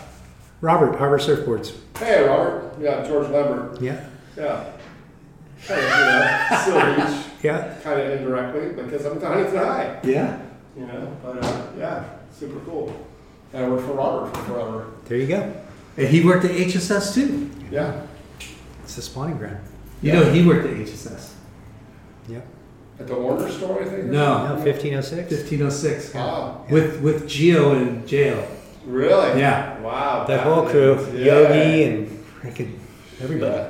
Robert 0.62 0.96
Harbour 0.98 1.20
Surfboards. 1.20 1.74
Hey, 2.00 2.24
Robert. 2.26 2.74
Yeah, 2.80 3.06
George 3.06 3.30
Lambert. 3.30 3.82
Yeah. 3.82 4.00
Yeah. 4.38 4.64
Kind 5.68 5.82
of, 5.82 5.86
you 5.86 6.06
know, 6.06 6.58
still 6.62 6.96
reach, 6.96 7.26
Yeah. 7.44 7.74
kind 7.84 8.00
of 8.00 8.10
indirectly, 8.22 8.82
because 8.84 9.06
I'm 9.06 9.20
down 9.20 9.40
at 9.40 9.54
high, 9.54 10.00
Yeah. 10.04 10.38
you 10.78 10.86
know, 10.86 11.08
but, 11.22 11.44
uh, 11.44 11.62
yeah, 11.78 12.04
super 12.32 12.60
cool. 12.66 12.94
And 13.54 13.66
I 13.66 13.70
worked 13.70 13.84
for 13.86 13.94
Robert 13.94 14.36
for 14.38 14.44
forever. 14.44 14.86
There 15.10 15.18
you 15.18 15.28
go. 15.28 15.52
And 15.98 16.08
he 16.08 16.24
worked 16.24 16.46
at 16.46 16.52
HSS 16.52 17.14
too. 17.14 17.50
Yeah. 17.70 17.92
It's 18.84 18.98
a 18.98 19.02
spawning 19.02 19.38
ground. 19.38 19.58
You 20.02 20.14
know, 20.14 20.24
he 20.32 20.46
worked 20.48 20.66
at 20.66 20.74
HSS. 20.78 21.34
Yep. 22.30 22.46
At 23.02 23.08
the 23.08 23.16
Warner 23.16 23.50
store, 23.50 23.82
I 23.82 23.86
think? 23.86 24.06
No. 24.06 24.48
No, 24.56 24.56
1506. 24.64 25.30
1506. 25.32 26.14
Wow. 26.14 26.62
With 26.70 27.02
with 27.02 27.28
Geo 27.28 27.74
in 27.74 28.06
jail. 28.08 28.46
Really? 28.90 29.40
Yeah. 29.40 29.80
Wow. 29.82 30.26
That 30.28 30.38
back 30.38 30.46
whole 30.46 30.64
then. 30.64 30.72
crew, 30.72 31.08
Yeah. 31.14 31.26
Yogi 31.26 31.84
and 31.84 32.26
freaking 32.42 32.74
everybody. 33.22 33.56
Yeah. 33.56 33.70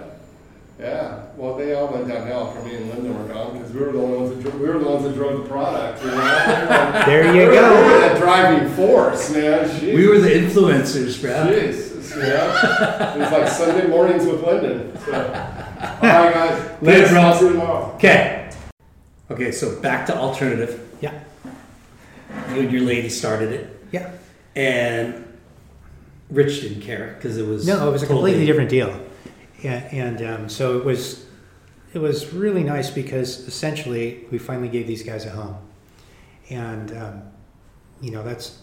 Yeah. 0.79 1.23
Well, 1.35 1.55
they 1.55 1.73
all 1.73 1.89
went 1.89 2.07
downhill 2.07 2.51
for 2.51 2.63
me 2.63 2.75
and 2.75 2.89
Linda 2.89 3.11
were 3.11 3.27
gone 3.33 3.57
because 3.57 3.71
we 3.73 3.81
were 3.81 3.91
the 3.91 3.99
ones 3.99 4.29
that 4.29 4.41
dro- 4.49 4.59
we 4.61 4.67
were 4.69 4.79
the 4.79 4.89
ones 4.89 5.03
that 5.03 5.13
drove 5.15 5.43
the 5.43 5.49
product. 5.49 6.01
You 6.03 6.11
know? 6.11 7.03
There 7.05 7.25
you 7.25 7.33
we 7.33 7.45
were, 7.47 7.51
go. 7.53 7.85
We 7.85 7.91
were 7.93 7.99
that 7.99 8.17
driving 8.17 8.69
force, 8.71 9.29
man. 9.33 9.67
Jeez. 9.69 9.93
We 9.93 10.07
were 10.07 10.19
the 10.19 10.29
influencers, 10.29 11.21
bro. 11.21 11.31
Jeez, 11.31 12.17
yeah. 12.17 13.15
It 13.15 13.19
was 13.19 13.31
like 13.31 13.47
Sunday 13.49 13.87
mornings 13.87 14.25
with 14.25 14.41
Lyndon. 14.41 14.97
So. 15.05 15.11
All 15.13 15.99
right, 16.01 16.33
guys. 16.33 16.81
Later, 16.81 17.01
Peace. 17.01 17.09
bro. 17.11 17.21
I'll 17.21 17.35
see 17.39 17.45
you 17.45 17.51
tomorrow. 17.51 17.91
Okay. 17.95 18.51
Okay, 19.31 19.51
so 19.51 19.79
back 19.81 20.05
to 20.07 20.15
alternative. 20.17 20.79
Yeah. 21.01 21.19
You 22.53 22.61
and 22.61 22.71
your 22.71 22.81
lady 22.83 23.09
started 23.09 23.51
it, 23.51 23.79
Yeah. 23.91 24.11
And 24.59 25.25
Rich 26.29 26.61
didn't 26.61 26.81
care 26.81 27.15
because 27.17 27.37
it 27.37 27.47
was 27.47 27.65
No, 27.65 27.87
it 27.87 27.91
was 27.91 28.03
a 28.03 28.05
totally- 28.07 28.31
completely 28.31 28.45
different 28.45 28.69
deal. 28.69 28.99
Yeah, 29.61 29.87
and 29.91 30.21
um, 30.25 30.49
so 30.49 30.77
it 30.77 30.85
was, 30.85 31.25
it 31.93 31.99
was 31.99 32.33
really 32.33 32.63
nice 32.63 32.89
because 32.89 33.39
essentially 33.47 34.25
we 34.31 34.37
finally 34.37 34.69
gave 34.69 34.85
these 34.87 35.03
guys 35.03 35.25
a 35.25 35.31
home, 35.31 35.57
and 36.49 36.95
um, 36.97 37.21
you 38.01 38.11
know 38.11 38.23
that's. 38.23 38.59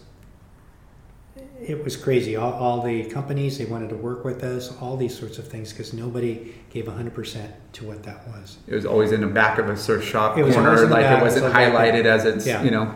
It 1.61 1.83
was 1.83 1.95
crazy. 1.95 2.35
All, 2.35 2.51
all 2.53 2.81
the 2.81 3.03
companies 3.05 3.59
they 3.59 3.65
wanted 3.65 3.89
to 3.89 3.95
work 3.95 4.25
with 4.25 4.43
us, 4.43 4.75
all 4.81 4.97
these 4.97 5.17
sorts 5.17 5.37
of 5.37 5.47
things, 5.47 5.71
because 5.71 5.93
nobody 5.93 6.55
gave 6.71 6.85
100% 6.85 7.51
to 7.73 7.85
what 7.85 8.01
that 8.03 8.27
was. 8.27 8.57
It 8.67 8.73
was 8.73 8.85
always 8.87 9.11
in 9.11 9.21
the 9.21 9.27
back 9.27 9.59
of 9.59 9.69
a 9.69 9.77
surf 9.77 10.03
shop 10.03 10.35
It 10.37 10.51
corner, 10.51 10.83
in 10.83 10.89
like 10.89 11.03
back, 11.03 11.19
it 11.19 11.23
wasn't 11.23 11.45
so 11.45 11.51
like- 11.51 11.71
highlighted 11.73 12.05
as 12.05 12.25
it's 12.25 12.47
Yeah. 12.47 12.63
you 12.63 12.71
know. 12.71 12.91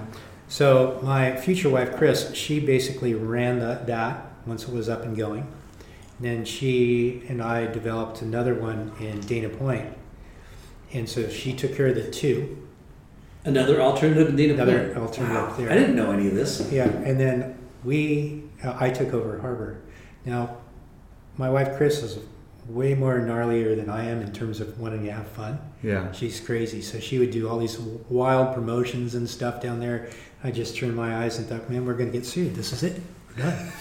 So 0.52 1.00
my 1.02 1.38
future 1.38 1.70
wife, 1.70 1.96
Chris, 1.96 2.34
she 2.34 2.60
basically 2.60 3.14
ran 3.14 3.60
the, 3.60 3.82
that 3.86 4.26
once 4.46 4.64
it 4.64 4.74
was 4.74 4.90
up 4.90 5.04
and 5.04 5.16
going. 5.16 5.48
And 6.18 6.28
then 6.28 6.44
she 6.44 7.24
and 7.30 7.42
I 7.42 7.68
developed 7.68 8.22
another 8.22 8.54
one 8.54 8.92
in 9.00 9.22
Dana 9.22 9.48
Point. 9.48 9.96
And 10.92 11.08
so 11.08 11.30
she 11.30 11.54
took 11.54 11.74
care 11.74 11.88
of 11.88 11.96
the 11.96 12.12
two, 12.12 12.68
Another 13.46 13.82
alternative 13.82 14.28
in 14.28 14.36
Dana 14.36 14.56
another 14.56 14.88
Point. 14.90 14.98
alternative 14.98 15.58
there. 15.58 15.72
I 15.72 15.76
didn't 15.76 15.96
know 15.96 16.12
any 16.12 16.28
of 16.28 16.36
this. 16.36 16.70
Yeah, 16.70 16.90
and 16.90 17.18
then 17.18 17.58
we, 17.86 18.44
uh, 18.62 18.76
I 18.78 18.90
took 18.90 19.14
over 19.14 19.40
Harbour. 19.40 19.82
Now, 20.26 20.58
my 21.38 21.50
wife 21.50 21.78
Chris 21.78 22.04
is 22.04 22.20
way 22.68 22.94
more 22.94 23.20
gnarlier 23.20 23.76
than 23.76 23.90
I 23.90 24.04
am 24.06 24.22
in 24.22 24.32
terms 24.34 24.60
of 24.60 24.80
wanting 24.80 25.06
to 25.06 25.12
have 25.12 25.28
fun. 25.28 25.60
Yeah. 25.82 26.12
She's 26.12 26.40
crazy. 26.40 26.82
So 26.82 27.00
she 27.00 27.20
would 27.20 27.32
do 27.32 27.50
all 27.50 27.58
these 27.58 27.80
wild 27.80 28.54
promotions 28.54 29.16
and 29.16 29.30
stuff 29.30 29.62
down 29.62 29.80
there. 29.80 30.10
I 30.44 30.52
just 30.52 30.76
turned 30.76 30.96
my 30.96 31.24
eyes 31.24 31.38
and 31.38 31.48
thought, 31.48 31.70
man, 31.70 31.86
we're 31.86 31.94
going 31.94 32.12
to 32.12 32.18
get 32.18 32.26
sued. 32.26 32.56
This 32.56 32.74
is 32.74 32.84
it. 32.84 33.02
We're 33.30 33.44
done. 33.44 33.72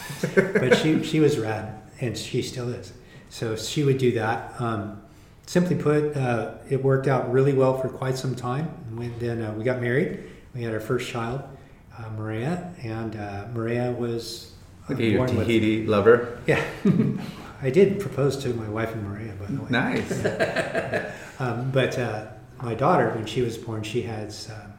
but 0.68 0.76
she, 0.78 1.02
she 1.02 1.20
was 1.20 1.38
rad, 1.38 1.80
and 2.00 2.16
she 2.16 2.42
still 2.42 2.68
is. 2.68 2.92
So 3.30 3.56
she 3.56 3.84
would 3.84 3.98
do 3.98 4.12
that. 4.12 4.60
Um, 4.60 5.00
simply 5.46 5.76
put, 5.76 6.16
uh, 6.16 6.52
it 6.68 6.82
worked 6.82 7.06
out 7.08 7.32
really 7.32 7.52
well 7.52 7.78
for 7.80 7.88
quite 7.88 8.16
some 8.18 8.34
time. 8.34 8.68
And 8.88 8.98
when, 8.98 9.18
then 9.18 9.42
uh, 9.42 9.52
we 9.52 9.64
got 9.64 9.80
married. 9.80 10.24
We 10.54 10.62
had 10.62 10.74
our 10.74 10.80
first 10.80 11.08
child, 11.08 11.42
uh, 11.96 12.10
Maria, 12.16 12.72
and 12.82 13.16
uh, 13.16 13.46
Maria 13.54 13.92
was 13.92 14.52
uh, 14.84 14.92
Look 14.92 15.00
at 15.00 15.04
you, 15.04 15.16
born 15.16 15.36
with- 15.36 15.46
Tahiti 15.46 15.86
lover. 15.86 16.38
Yeah. 16.46 16.62
I 17.62 17.68
did 17.70 18.00
propose 18.00 18.36
to 18.38 18.48
my 18.54 18.68
wife 18.68 18.92
and 18.94 19.06
Maria, 19.06 19.32
by 19.34 19.46
the 19.46 19.60
way. 19.62 19.70
Nice. 19.70 21.12
Um, 21.40 21.70
but 21.70 21.98
uh, 21.98 22.26
my 22.60 22.74
daughter, 22.74 23.08
when 23.14 23.24
she 23.24 23.40
was 23.40 23.56
born, 23.56 23.82
she 23.82 24.02
has 24.02 24.50
um, 24.50 24.69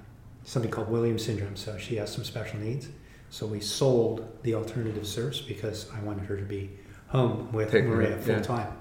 something 0.44 0.72
called 0.72 0.90
Williams 0.90 1.26
syndrome, 1.26 1.56
so 1.56 1.78
she 1.78 1.96
has 1.98 2.12
some 2.12 2.24
special 2.24 2.60
needs. 2.60 2.90
So 3.30 3.46
we 3.48 3.60
sold 3.62 4.28
the 4.44 4.56
alternative 4.56 5.08
service 5.08 5.40
because 5.42 5.90
I 5.96 6.00
wanted 6.02 6.26
her 6.26 6.36
to 6.38 6.44
be 6.44 6.72
home 7.08 7.52
with 7.52 7.72
Take 7.72 7.86
Maria 7.86 8.12
yeah. 8.12 8.22
full 8.22 8.42
time. 8.42 8.78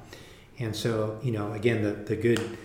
And 0.59 0.75
so, 0.75 1.19
you 1.23 1.33
know, 1.33 1.53
again, 1.53 1.83
the, 1.83 1.93
the 1.93 2.17
good 2.17 2.59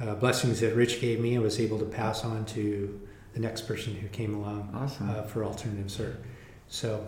uh, 0.00 0.14
blessings 0.14 0.60
that 0.60 0.74
Rich 0.74 1.00
gave 1.00 1.20
me, 1.20 1.36
I 1.36 1.40
was 1.40 1.60
able 1.60 1.78
to 1.78 1.84
pass 1.84 2.24
on 2.24 2.44
to 2.46 3.00
the 3.32 3.40
next 3.40 3.62
person 3.62 3.94
who 3.94 4.08
came 4.08 4.34
along 4.34 4.70
Awesome. 4.74 5.10
uh, 5.10 5.22
for 5.22 5.44
alternative 5.44 5.90
surf. 5.90 6.16
So, 6.68 7.06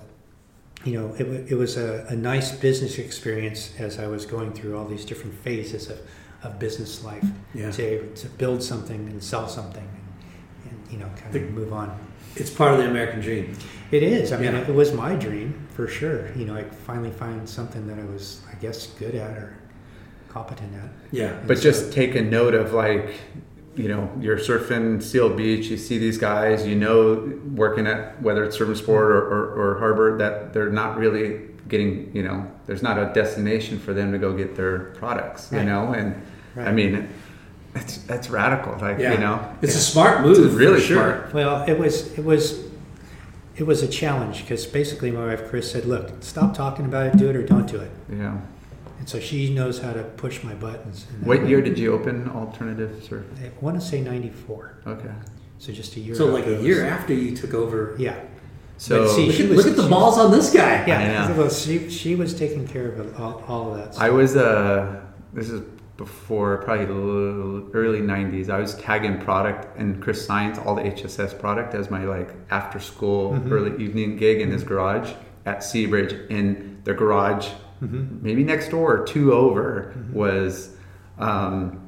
you 0.85 0.93
know, 0.99 1.15
it, 1.15 1.53
it 1.53 1.55
was 1.55 1.77
a, 1.77 2.05
a 2.09 2.17
nice 2.17 2.53
business 2.53 2.99
experience 2.99 3.73
as 3.79 3.99
I 3.99 4.07
was 4.09 4.27
going 4.27 4.53
through 4.53 4.77
all 4.77 4.85
these 4.85 5.05
different 5.05 5.35
phases 5.39 5.89
of, 5.89 6.01
of 6.43 6.59
business 6.59 7.03
life 7.05 7.25
Yeah. 7.55 7.71
to, 7.71 8.15
to 8.15 8.29
build 8.29 8.63
something 8.63 9.09
and 9.09 9.23
sell 9.23 9.49
something 9.49 9.89
you 10.91 10.99
know, 10.99 11.07
kind 11.21 11.33
The- 11.33 11.43
of 11.45 11.51
move 11.53 11.73
on. 11.73 11.91
It's 12.37 12.51
part 12.51 12.73
of 12.75 12.79
the 12.79 12.87
American 12.91 13.21
dream. 13.21 13.55
It 13.91 14.03
is. 14.03 14.33
I 14.33 14.37
mean, 14.37 14.53
Yeah. 14.53 14.61
it 14.69 14.75
was 14.75 14.93
my 14.93 15.15
dream 15.15 15.55
for 15.75 15.87
sure. 15.89 16.27
You 16.37 16.45
know, 16.45 16.55
I 16.55 16.65
finally 16.65 17.11
find 17.11 17.49
something 17.49 17.87
that 17.87 17.99
I 17.99 18.05
was, 18.13 18.41
I 18.51 18.55
guess, 18.61 18.89
good 18.99 19.15
at 19.15 19.37
or 19.39 19.55
competent 20.29 20.75
at. 20.75 20.91
Yeah. 21.13 21.33
But 21.47 21.61
just 21.61 21.93
take 21.93 22.15
a 22.15 22.21
note 22.23 22.55
of 22.55 22.73
like, 22.75 23.15
you 23.75 23.89
know, 23.89 24.11
you're 24.21 24.37
surfing 24.39 25.03
Seal 25.03 25.31
Beach, 25.31 25.67
you 25.69 25.77
see 25.79 25.99
these 25.99 26.19
guys, 26.19 26.67
you 26.67 26.75
know, 26.77 27.33
working 27.55 27.87
at 27.87 28.21
whether 28.23 28.45
it's 28.45 28.57
Surf 28.59 28.69
and 28.69 28.77
Sport 28.77 29.07
or, 29.13 29.19
or, 29.23 29.75
or 29.75 29.79
Harbour, 29.79 30.19
that 30.19 30.53
they're 30.53 30.71
not 30.71 30.99
really 30.99 31.41
getting 31.69 32.09
you 32.15 32.23
know 32.23 32.47
there's 32.67 32.81
not 32.81 32.97
a 32.97 33.13
destination 33.13 33.77
for 33.77 33.93
them 33.93 34.13
to 34.13 34.19
go 34.19 34.33
get 34.33 34.55
their 34.55 34.79
products 35.01 35.49
you 35.51 35.59
Right. 35.59 35.67
know 35.67 35.93
and 35.95 36.15
I 36.57 36.71
mean 36.71 37.09
it's 37.77 37.99
that's 38.11 38.29
radical 38.31 38.73
like 38.81 38.99
Yeah. 38.99 39.13
you 39.13 39.19
know 39.19 39.37
It's 39.63 39.75
a 39.77 39.81
smart 39.93 40.23
move. 40.23 40.39
It's 40.45 40.55
really 40.55 40.81
sure. 40.81 40.97
smart. 40.97 41.35
Well, 41.35 41.65
it 41.69 41.79
was 41.79 41.95
it 42.19 42.25
was 42.25 42.65
it 43.57 43.65
was 43.67 43.83
a 43.83 43.89
challenge 43.89 44.37
because 44.43 44.67
basically 44.67 45.11
my 45.11 45.25
wife 45.27 45.49
Chris 45.49 45.71
said, 45.73 45.85
"Look, 45.87 46.11
stop 46.21 46.55
talking 46.55 46.85
about 46.85 47.07
it, 47.07 47.17
do 47.17 47.29
it 47.31 47.37
or 47.37 47.43
don't 47.55 47.67
do 47.67 47.79
it." 47.87 47.91
yeah 48.11 48.37
And 48.99 49.09
so 49.09 49.19
she 49.21 49.39
knows 49.55 49.77
how 49.85 49.93
to 49.93 50.03
push 50.25 50.43
my 50.43 50.55
buttons. 50.55 51.07
And 51.13 51.27
what 51.27 51.47
year 51.49 51.61
did 51.63 51.79
you 51.79 51.93
open 51.93 52.29
alternative 52.43 52.93
surf 53.09 53.25
I 53.45 53.51
want 53.65 53.81
to 53.81 53.85
say 53.91 54.01
'94, 54.01 54.79
okay 54.87 55.15
so 55.59 55.73
just 55.73 55.97
a 55.97 56.01
year. 56.01 56.15
So 56.15 56.27
like 56.27 56.45
after 56.45 56.55
a 56.57 56.63
year 56.69 56.83
was- 56.85 56.93
after 56.97 57.15
you 57.15 57.31
took 57.43 57.55
over. 57.55 57.95
Yeah, 57.99 58.17
so 58.77 59.07
see, 59.09 59.27
Look 59.27 59.41
at, 59.41 59.49
was- 59.49 59.57
look 59.59 59.67
at 59.73 59.77
the 59.77 59.83
she- 59.85 59.89
balls 59.97 60.19
on 60.19 60.31
this 60.31 60.49
guy. 60.53 60.83
I 60.83 60.87
yeah. 60.87 61.29
know. 61.29 61.35
Well, 61.39 61.51
she 61.51 61.89
she 61.89 62.15
was 62.23 62.31
taking 62.43 62.67
care 62.75 62.89
of 62.93 62.97
all, 63.21 63.43
all 63.49 63.65
of 63.71 63.79
that. 63.79 63.95
Stuff. 63.95 64.05
I 64.07 64.11
was 64.11 64.37
uh 64.37 65.01
this 65.33 65.49
is 65.49 65.63
before 65.97 66.59
probably 66.59 66.85
early 67.73 68.01
90s 68.01 68.51
I 68.51 68.59
was 68.59 68.75
tagging 68.77 69.19
product 69.21 69.77
and 69.79 70.01
Chris 70.03 70.25
Science 70.27 70.59
all 70.59 70.75
the 70.75 70.83
HSS 70.83 71.39
product 71.39 71.75
as 71.75 71.91
my 71.91 72.05
like 72.05 72.31
after 72.51 72.79
school 72.79 73.33
Mhm. 73.33 73.51
early 73.51 73.83
evening 73.83 74.17
gig 74.17 74.41
in 74.41 74.51
his 74.51 74.63
garage 74.63 75.13
at 75.47 75.59
Seabridge 75.61 76.29
in 76.31 76.79
the 76.85 76.93
garage 76.95 77.49
Mhm. 77.83 78.23
maybe 78.23 78.45
next 78.45 78.69
door 78.71 78.97
or 79.01 79.05
two 79.07 79.33
over 79.33 79.93
Mhm. 79.97 80.13
was 80.15 80.71
um, 81.19 81.79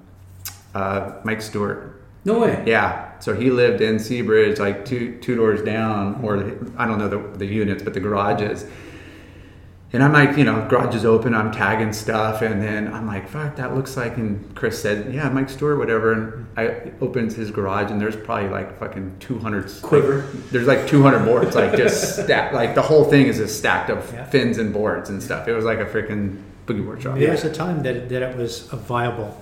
uh, 0.74 1.12
Mike 1.24 1.42
Stewart 1.42 2.00
No 2.24 2.38
way. 2.40 2.62
yeah 2.66 3.04
so 3.20 3.34
he 3.34 3.50
lived 3.50 3.80
in 3.82 3.96
Seabridge 3.96 4.58
like 4.58 4.84
two 4.86 5.16
two 5.20 5.36
doors 5.36 5.60
down 5.62 6.20
or 6.22 6.36
I 6.78 6.86
don't 6.86 6.98
know 6.98 7.08
the, 7.08 7.20
the 7.36 7.46
units 7.46 7.82
but 7.82 7.92
the 7.94 8.00
garages 8.00 8.64
and 9.92 10.02
I'm 10.02 10.12
like, 10.12 10.36
you 10.36 10.44
know, 10.44 10.66
garage 10.68 10.94
is 10.94 11.04
open, 11.04 11.34
I'm 11.34 11.50
tagging 11.50 11.92
stuff, 11.92 12.42
and 12.42 12.62
then 12.62 12.92
I'm 12.92 13.06
like, 13.06 13.28
fuck, 13.28 13.56
that 13.56 13.74
looks 13.74 13.96
like, 13.96 14.16
and 14.18 14.54
Chris 14.54 14.80
said, 14.82 15.14
yeah, 15.14 15.28
Mike 15.30 15.48
Stewart, 15.48 15.78
whatever, 15.78 16.12
and 16.12 16.46
I 16.56 16.92
opens 17.00 17.34
his 17.36 17.50
garage, 17.50 17.90
and 17.90 18.00
there's 18.00 18.16
probably 18.16 18.50
like 18.50 18.78
fucking 18.78 19.16
200 19.20 19.70
Quiver. 19.82 20.20
There's 20.50 20.66
like 20.66 20.86
200 20.86 21.24
boards, 21.24 21.54
like 21.56 21.76
just 21.76 22.16
stacked, 22.24 22.52
like 22.54 22.74
the 22.74 22.82
whole 22.82 23.04
thing 23.04 23.26
is 23.26 23.38
just 23.38 23.58
stacked 23.58 23.88
of 23.90 24.12
Yeah. 24.12 24.24
fins 24.26 24.58
and 24.58 24.72
boards 24.72 25.08
and 25.10 25.22
stuff. 25.22 25.48
It 25.48 25.54
was 25.54 25.64
like 25.64 25.78
a 25.78 25.86
freaking 25.86 26.42
boogie 26.66 26.84
board 26.84 27.00
shop. 27.02 27.16
There 27.18 27.30
was 27.30 27.44
a 27.44 27.52
time 27.52 27.82
that, 27.84 28.08
that 28.10 28.22
it 28.22 28.36
was 28.36 28.70
a 28.72 28.76
viable, 28.76 29.34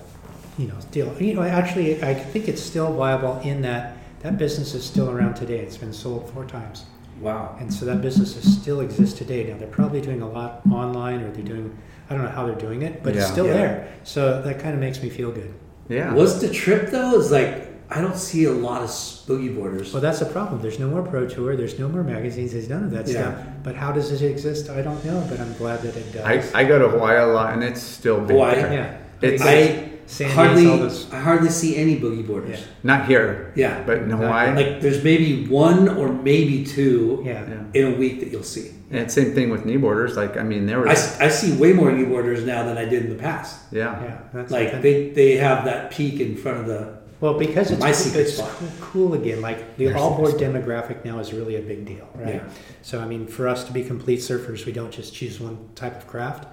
you 0.57 0.67
know, 0.67 0.75
deal. 0.91 1.13
You 1.21 1.33
know, 1.33 1.41
actually, 1.43 2.01
I 2.01 2.13
think 2.13 2.47
it's 2.47 2.61
still 2.61 2.93
viable 2.93 3.39
in 3.41 3.61
that 3.63 3.95
that 4.21 4.37
business 4.37 4.73
is 4.73 4.83
still 4.83 5.11
around 5.11 5.35
today. 5.35 5.59
It's 5.59 5.77
been 5.77 5.93
sold 5.93 6.29
four 6.33 6.43
times, 6.45 6.85
Wow. 7.21 7.55
and 7.59 7.73
so 7.73 7.85
that 7.85 8.01
business 8.01 8.35
is 8.35 8.61
still 8.61 8.81
exists 8.81 9.17
today. 9.17 9.43
Now 9.45 9.57
they're 9.57 9.67
probably 9.67 10.01
doing 10.01 10.21
a 10.21 10.29
lot 10.29 10.61
online, 10.71 11.21
or 11.21 11.31
they're 11.31 11.43
doing, 11.43 11.75
I 12.09 12.13
don't 12.15 12.23
know 12.23 12.29
how 12.31 12.45
they're 12.45 12.55
doing 12.55 12.81
it, 12.83 13.03
but 13.03 13.15
it's 13.15 13.27
still 13.27 13.47
Yeah. 13.47 13.53
there. 13.53 13.87
So 14.03 14.41
that 14.41 14.59
kind 14.59 14.73
of 14.73 14.79
makes 14.79 15.01
me 15.01 15.09
feel 15.09 15.31
good. 15.31 15.53
Yeah. 15.89 16.13
What's 16.13 16.35
the 16.35 16.49
trip 16.49 16.89
though? 16.91 17.15
Is 17.19 17.31
like 17.31 17.65
I 17.89 18.01
don't 18.01 18.17
see 18.17 18.43
a 18.43 18.51
lot 18.51 18.81
of 18.81 18.89
boogie 18.89 19.55
boarders. 19.55 19.93
Well, 19.93 20.01
that's 20.01 20.19
the 20.19 20.25
problem. 20.25 20.61
There's 20.61 20.77
no 20.77 20.89
more 20.89 21.01
Pro 21.01 21.25
Tour. 21.25 21.55
There's 21.55 21.79
no 21.79 21.87
more 21.87 22.03
magazines. 22.03 22.51
There's 22.51 22.67
none 22.67 22.83
of 22.83 22.91
that 22.91 23.07
Yeah. 23.07 23.13
stuff. 23.13 23.35
But 23.63 23.75
how 23.75 23.93
does 23.93 24.11
it 24.11 24.21
exist? 24.29 24.69
I 24.69 24.81
don't 24.81 25.03
know. 25.05 25.23
But 25.29 25.39
I'm 25.39 25.53
glad 25.53 25.81
that 25.83 25.95
it 25.95 26.11
does. 26.11 26.25
I, 26.53 26.59
I 26.59 26.63
go 26.65 26.77
to 26.79 26.89
Hawaii 26.89 27.17
a 27.17 27.27
lot, 27.27 27.53
and 27.53 27.63
it's 27.63 27.81
still 27.81 28.19
big. 28.19 28.31
Hawaii? 28.31 28.55
there. 28.55 28.73
yeah. 28.73 28.97
It's 29.29 29.41
I 29.41 29.89
Sandy's, 30.07 30.35
hardly, 30.35 30.67
I 31.11 31.19
hardly 31.21 31.49
see 31.49 31.75
any 31.75 31.99
boogie 31.99 32.25
boarders. 32.25 32.59
Yeah. 32.61 32.65
not 32.83 33.07
here, 33.07 33.51
Yeah. 33.55 33.83
but 33.85 33.97
in 33.99 34.09
Hawaii. 34.09 34.55
Like 34.55 34.81
there's 34.81 35.03
maybe 35.03 35.45
one 35.47 35.89
or 35.89 36.07
maybe 36.11 36.63
two 36.65 37.21
Yeah. 37.25 37.45
yeah. 37.47 37.63
in 37.81 37.93
a 37.93 37.97
week 37.97 38.21
that 38.21 38.29
you'll 38.31 38.43
see. 38.43 38.71
And 38.89 39.11
same 39.11 39.33
thing 39.33 39.49
with 39.49 39.65
kneeboarders. 39.65 40.15
Like, 40.15 40.37
I 40.37 40.43
mean, 40.43 40.65
there 40.65 40.79
I, 40.87 40.91
was, 40.91 40.99
s- 40.99 41.19
I 41.19 41.27
see 41.27 41.51
way 41.57 41.73
more 41.73 41.91
knee 41.91 42.05
boarders 42.05 42.45
now 42.45 42.63
than 42.63 42.77
I 42.77 42.85
did 42.85 43.03
in 43.03 43.09
the 43.09 43.21
past. 43.21 43.59
yeah. 43.71 44.01
Yeah. 44.01 44.17
That's 44.33 44.49
Like 44.51 44.81
they, 44.81 45.09
they 45.09 45.35
have 45.35 45.65
that 45.65 45.91
peak 45.91 46.21
in 46.21 46.37
front 46.37 46.59
of 46.61 46.67
the 46.67 46.97
Well, 47.19 47.33
because 47.37 47.69
it's, 47.71 47.81
My 47.81 47.87
cool, 47.87 47.95
secret 47.95 48.21
it's 48.21 48.37
spot. 48.37 48.49
cool, 48.51 48.69
cool 48.79 49.13
again. 49.13 49.41
Like 49.41 49.75
the 49.75 49.87
Their 49.87 49.97
all 49.97 50.15
board 50.15 50.35
demographic 50.35 51.03
now 51.03 51.19
is 51.19 51.33
really 51.33 51.57
a 51.57 51.61
big 51.61 51.85
deal, 51.85 52.07
right? 52.15 52.35
Yeah. 52.35 52.49
So 52.81 53.01
I 53.01 53.05
mean, 53.05 53.27
for 53.27 53.45
us 53.49 53.65
to 53.65 53.73
be 53.73 53.83
complete 53.83 54.19
surfers, 54.19 54.65
we 54.65 54.71
don't 54.71 54.91
just 54.91 55.13
choose 55.13 55.37
one 55.41 55.57
type 55.75 55.97
of 55.97 56.07
craft. 56.07 56.45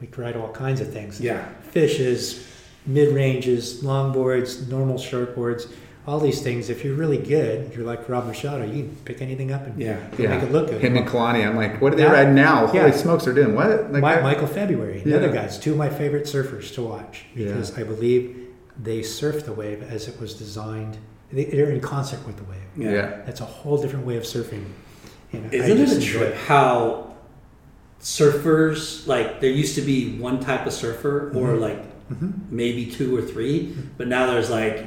We 0.00 0.08
ride 0.16 0.36
all 0.36 0.52
kinds 0.52 0.80
of 0.80 0.92
things. 0.92 1.20
yeah 1.20 1.48
Fishes, 1.72 2.46
mid 2.86 3.14
ranges, 3.14 3.82
longboards, 3.82 4.68
normal 4.68 4.96
shortboards, 4.96 5.70
all 6.06 6.18
these 6.18 6.40
things. 6.42 6.70
If 6.70 6.82
you're 6.84 6.94
really 6.96 7.18
good, 7.18 7.74
you're 7.74 7.84
like 7.84 8.08
Rob 8.08 8.26
Machado. 8.26 8.64
You 8.64 8.84
can 8.84 8.96
pick 9.04 9.20
anything 9.20 9.52
up 9.52 9.66
and 9.66 9.78
yeah. 9.80 9.98
you'll 10.18 10.30
make 10.30 10.42
it 10.42 10.50
look 10.50 10.68
good. 10.68 10.80
Him 10.80 10.96
and 10.96 11.06
Kalani, 11.06 11.46
I'm 11.46 11.56
like, 11.56 11.80
what 11.80 11.92
are 11.92 11.96
they 11.96 12.02
Yeah. 12.04 12.12
riding 12.12 12.34
now? 12.34 12.72
Yeah. 12.72 12.80
Holy 12.82 12.92
smokes, 12.92 13.24
they're 13.26 13.34
doing 13.34 13.54
what? 13.54 13.92
Like, 13.92 14.02
Mi- 14.02 14.08
I- 14.08 14.22
Michael 14.22 14.46
February, 14.46 15.02
another 15.02 15.26
Yeah. 15.28 15.34
guys, 15.42 15.58
two 15.58 15.72
of 15.72 15.76
my 15.78 15.90
favorite 15.90 16.24
surfers 16.24 16.72
to 16.74 16.82
watch 16.82 17.26
because 17.34 17.76
I 17.78 17.82
believe 17.84 18.36
they 18.82 19.02
surf 19.02 19.44
the 19.44 19.52
wave 19.52 19.82
as 19.88 20.08
it 20.08 20.18
was 20.20 20.32
designed. 20.34 20.96
They- 21.32 21.44
They're 21.44 21.70
in 21.70 21.80
concert 21.80 22.26
with 22.26 22.38
the 22.38 22.44
wave. 22.44 22.60
yeah. 22.76 22.90
yeah. 22.92 23.10
That's 23.26 23.40
a 23.42 23.44
whole 23.44 23.80
different 23.80 24.06
way 24.06 24.16
of 24.16 24.24
surfing. 24.24 24.64
And 25.32 25.52
Isn't 25.54 25.78
it 25.78 25.86
just 25.86 25.98
a 25.98 26.04
trip 26.04 26.34
how 26.34 27.10
surfers 28.00 29.06
like 29.06 29.40
there 29.40 29.50
used 29.50 29.74
to 29.74 29.82
be 29.82 30.16
one 30.18 30.40
type 30.40 30.66
of 30.66 30.72
surfer 30.72 31.28
or 31.34 31.48
Mhm. 31.54 31.60
like 31.60 31.89
Mhm. 32.10 32.32
maybe 32.50 32.86
two 32.86 33.16
or 33.16 33.22
three, 33.22 33.74
but 33.96 34.08
now 34.08 34.26
there's 34.30 34.50
like 34.50 34.84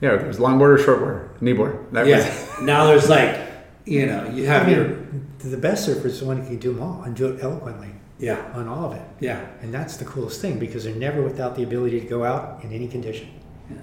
Yeah, 0.00 0.16
there's 0.16 0.38
longboard 0.38 0.78
or 0.78 0.78
shortboard, 0.78 1.38
kneeboard. 1.40 1.90
That 1.92 2.06
yeah. 2.06 2.16
was, 2.18 2.62
now 2.62 2.86
there's 2.86 3.08
like 3.08 3.38
you 3.86 4.06
know 4.06 4.28
you 4.30 4.46
have 4.46 4.66
I 4.68 4.70
your 4.72 4.96
the 5.40 5.56
best 5.58 5.84
surfer 5.84 6.06
is 6.08 6.20
the 6.20 6.26
one 6.26 6.38
who 6.38 6.46
can 6.46 6.56
do 6.58 6.72
them 6.72 6.82
all 6.82 7.02
and 7.04 7.14
do 7.14 7.28
it 7.28 7.42
eloquently 7.42 7.88
yeah 8.18 8.40
on 8.54 8.66
all 8.66 8.90
of 8.90 8.96
it. 8.96 9.02
yeah 9.20 9.40
And 9.60 9.74
that's 9.74 9.96
the 9.98 10.04
coolest 10.06 10.40
thing 10.40 10.58
because 10.58 10.84
they're 10.84 10.94
never 10.94 11.20
without 11.22 11.54
the 11.54 11.62
ability 11.64 12.00
to 12.00 12.06
go 12.06 12.24
out 12.24 12.62
in 12.64 12.72
any 12.72 12.88
condition. 12.88 13.28
Yeah. 13.70 13.76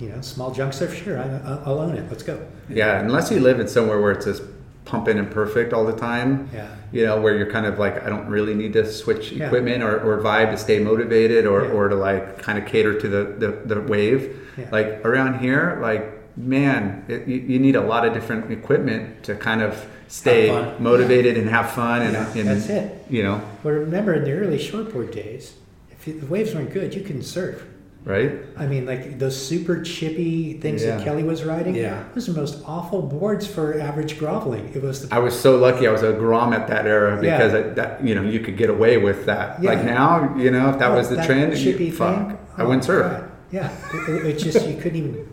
You 0.00 0.08
know, 0.08 0.20
small 0.20 0.50
junk 0.50 0.72
surf, 0.72 0.92
sure, 1.04 1.18
I, 1.18 1.24
I- 1.24 1.62
I'll 1.66 1.78
own 1.78 1.94
it. 1.96 2.10
Let's 2.10 2.22
go. 2.24 2.36
yeah, 2.68 3.00
unless 3.00 3.30
you 3.30 3.38
live 3.40 3.60
in 3.60 3.68
somewhere 3.68 4.00
where 4.00 4.12
it's 4.12 4.24
just 4.24 4.42
pumping 4.84 5.18
and 5.18 5.30
perfect 5.30 5.72
all 5.72 5.84
the 5.86 5.92
time, 5.96 6.48
Yeah. 6.52 6.68
You 6.92 7.04
know, 7.06 7.20
where 7.20 7.36
you're 7.36 7.50
kind 7.50 7.66
of 7.66 7.78
like, 7.78 8.04
I 8.04 8.08
don't 8.08 8.26
really 8.28 8.54
need 8.54 8.72
to 8.74 8.90
switch 8.90 9.32
Yeah. 9.32 9.46
equipment 9.46 9.82
or, 9.82 10.00
or 10.00 10.20
vibe 10.22 10.50
to 10.50 10.56
stay 10.58 10.78
motivated 10.80 11.46
or, 11.46 11.64
Yeah. 11.64 11.70
or 11.70 11.88
to 11.88 11.94
like 11.94 12.38
kind 12.38 12.58
of 12.58 12.66
cater 12.66 12.98
to 13.00 13.08
the, 13.08 13.24
the, 13.64 13.74
the 13.74 13.80
wave. 13.80 14.36
Yeah. 14.58 14.68
Like 14.72 15.04
around 15.04 15.38
here, 15.40 15.78
like, 15.80 16.36
man, 16.36 17.04
it, 17.08 17.26
you, 17.28 17.36
you 17.36 17.58
need 17.58 17.76
a 17.76 17.80
lot 17.80 18.04
of 18.06 18.12
different 18.14 18.50
equipment 18.50 19.22
to 19.24 19.34
kind 19.36 19.62
of 19.62 19.86
stay 20.08 20.50
motivated 20.80 21.36
and 21.38 21.48
have 21.48 21.70
fun 21.70 22.02
and, 22.02 22.16
and 22.16 22.48
that's 22.48 22.68
it. 22.68 23.04
you 23.08 23.22
know, 23.22 23.40
But 23.62 23.70
remember, 23.70 24.14
in 24.14 24.24
the 24.24 24.32
early 24.32 24.58
shortboard 24.58 25.12
days, 25.12 25.54
if 25.92 26.06
you, 26.08 26.18
the 26.18 26.26
waves 26.26 26.54
weren't 26.54 26.72
good, 26.72 26.94
you 26.94 27.02
couldn't 27.02 27.22
surf. 27.22 27.62
Right? 28.04 28.32
I 28.56 28.66
mean, 28.66 28.86
like 28.86 29.18
those 29.18 29.36
super 29.40 29.82
chippy 29.82 30.54
things 30.54 30.82
that 30.84 31.02
Kelly 31.04 31.22
was 31.22 31.44
riding. 31.44 31.74
Yeah. 31.74 32.04
those 32.14 32.28
are 32.28 32.32
the 32.32 32.40
most 32.40 32.62
awful 32.66 33.02
boards 33.02 33.46
for 33.46 33.78
average 33.78 34.18
groveling. 34.18 34.70
It 34.74 34.82
was 34.82 35.08
the 35.08 35.14
I 35.14 35.18
was 35.18 35.38
so 35.38 35.56
lucky 35.56 35.86
I 35.86 35.92
was 35.92 36.02
a 36.02 36.12
Grom 36.12 36.52
at 36.52 36.66
that 36.68 36.86
era 36.86 37.22
Yeah. 37.22 37.36
because 37.38 37.54
I, 37.54 37.62
that 37.74 38.04
you 38.04 38.14
know 38.14 38.22
you 38.22 38.40
could 38.40 38.56
get 38.56 38.70
away 38.70 38.96
with 38.98 39.26
that. 39.26 39.62
Yeah. 39.62 39.70
Like 39.74 39.84
now, 39.84 40.34
you 40.36 40.50
know, 40.50 40.70
if 40.70 40.78
that 40.78 40.90
Oh, 40.92 40.96
was 40.96 41.08
the 41.08 41.16
trend, 41.24 41.56
chippy 41.56 41.86
you, 41.86 41.92
fuck, 41.92 42.28
thing. 42.28 42.38
I 42.56 42.62
Oh, 42.62 42.66
wouldn't 42.66 42.84
surf. 42.84 43.10
God. 43.10 43.30
Yeah, 43.52 43.70
it, 43.94 44.08
it- 44.10 44.26
it 44.26 44.38
just 44.38 44.66
you 44.68 44.76
couldn't 44.76 44.96
even 44.98 45.32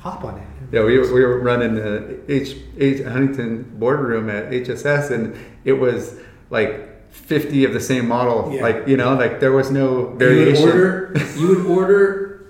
hop 0.00 0.24
on 0.24 0.36
it. 0.38 0.42
Yeah, 0.72 0.82
we, 0.82 0.98
we 0.98 1.24
were 1.24 1.38
running 1.40 1.74
the 1.76 2.18
H, 2.28 2.56
H 2.78 3.02
Huntington 3.04 3.62
boardroom 3.78 4.28
at 4.28 4.50
HSS, 4.50 5.10
and 5.10 5.36
it 5.64 5.74
was 5.74 6.18
like 6.50 6.93
fifty 7.14 7.64
of 7.64 7.72
the 7.72 7.80
same 7.80 8.08
model. 8.08 8.52
Yeah. 8.52 8.62
Like 8.62 8.88
you 8.88 8.96
know, 8.96 9.14
like 9.14 9.40
there 9.40 9.52
was 9.52 9.70
no 9.70 9.88
you 9.98 10.06
would 10.08 10.18
variation. 10.18 10.68
order 10.68 11.14
you 11.36 11.48
would 11.48 11.66
order 11.66 12.46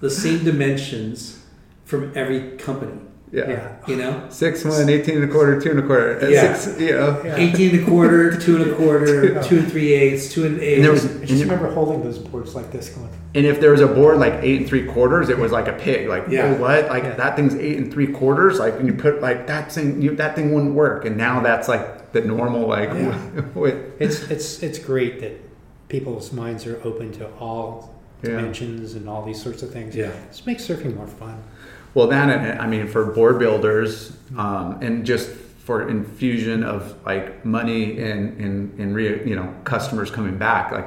the 0.00 0.10
same 0.10 0.44
dimensions 0.44 1.44
from 1.84 2.12
every 2.14 2.56
company 2.56 3.00
yeah. 3.32 3.50
Yeah. 3.50 3.76
you 3.86 3.96
know 3.96 4.26
Six 4.30 4.64
one, 4.64 4.88
18 4.88 5.16
and 5.16 5.24
a 5.24 5.32
quarter, 5.32 5.60
two 5.60 5.70
and 5.70 5.80
a 5.80 5.82
quarter. 5.82 6.18
and 6.18 6.30
Yeah. 6.32 6.54
Six, 6.54 6.80
you 6.80 6.92
know. 6.92 7.20
Yeah. 7.24 7.36
18 7.36 7.74
and 7.74 7.82
a 7.82 7.90
quarter 7.90 8.38
two 8.38 8.56
and 8.62 8.70
a 8.70 8.74
quarter 8.74 9.42
two 9.48 9.58
and 9.58 9.70
three 9.70 9.92
eighths 9.92 10.32
two 10.32 10.46
and 10.46 10.60
eight 10.60 10.76
And 10.76 10.84
there 10.84 10.92
was, 10.92 11.04
I 11.04 11.10
and, 11.10 11.26
just 11.26 11.42
remember 11.42 11.70
holding 11.72 12.02
those 12.02 12.18
boards 12.18 12.54
like 12.54 12.70
this, 12.72 12.88
going, 12.88 13.08
and 13.34 13.44
if 13.44 13.60
there 13.60 13.72
was 13.72 13.80
a 13.80 13.86
board 13.86 14.18
like 14.18 14.34
eight 14.42 14.60
and 14.60 14.68
three 14.68 14.86
quarters, 14.86 15.28
it 15.28 15.36
was 15.38 15.52
like 15.52 15.68
a 15.68 15.74
pig. 15.74 16.08
Like, 16.08 16.24
Yeah. 16.28 16.54
oh, 16.56 16.60
what? 16.60 16.88
Like 16.88 17.04
Yeah. 17.04 17.14
that 17.16 17.36
thing's 17.36 17.54
eight 17.56 17.76
and 17.76 17.92
three 17.92 18.06
quarters. 18.06 18.58
Like, 18.58 18.74
and 18.78 18.86
you 18.86 18.94
put 18.94 19.20
like 19.20 19.46
that 19.48 19.70
thing, 19.72 20.00
you, 20.00 20.14
that 20.16 20.34
thing 20.34 20.54
wouldn't 20.54 20.74
work. 20.74 21.04
And 21.04 21.16
now 21.16 21.40
that's 21.40 21.68
like 21.68 21.97
the 22.12 22.20
normal. 22.20 22.66
Like, 22.66 22.90
Yeah. 22.90 23.18
with, 23.54 23.76
it's 24.00 24.22
it's 24.30 24.62
it's 24.62 24.78
great 24.78 25.20
that 25.20 25.32
people's 25.88 26.32
minds 26.32 26.66
are 26.66 26.80
open 26.84 27.12
to 27.12 27.26
all 27.38 27.94
Yeah. 28.22 28.30
dimensions 28.30 28.94
and 28.94 29.08
all 29.08 29.24
these 29.24 29.40
sorts 29.42 29.62
of 29.62 29.70
things. 29.72 29.94
Yeah. 29.96 30.10
Just 30.28 30.46
makes 30.46 30.66
surfing 30.66 30.94
more 30.96 31.06
fun. 31.06 31.42
Well, 31.94 32.06
that 32.08 32.28
and 32.28 32.60
I 32.60 32.66
mean 32.66 32.86
for 32.86 33.06
board 33.06 33.38
builders 33.38 34.12
um, 34.36 34.78
and 34.82 35.04
just 35.06 35.30
for 35.30 35.88
infusion 35.88 36.62
of 36.62 36.94
like 37.06 37.44
money 37.44 38.00
and 38.00 38.38
and 38.40 38.78
and 38.80 38.94
re, 38.94 39.22
you 39.28 39.36
know 39.36 39.54
customers 39.64 40.10
coming 40.10 40.38
back 40.38 40.72
like 40.72 40.86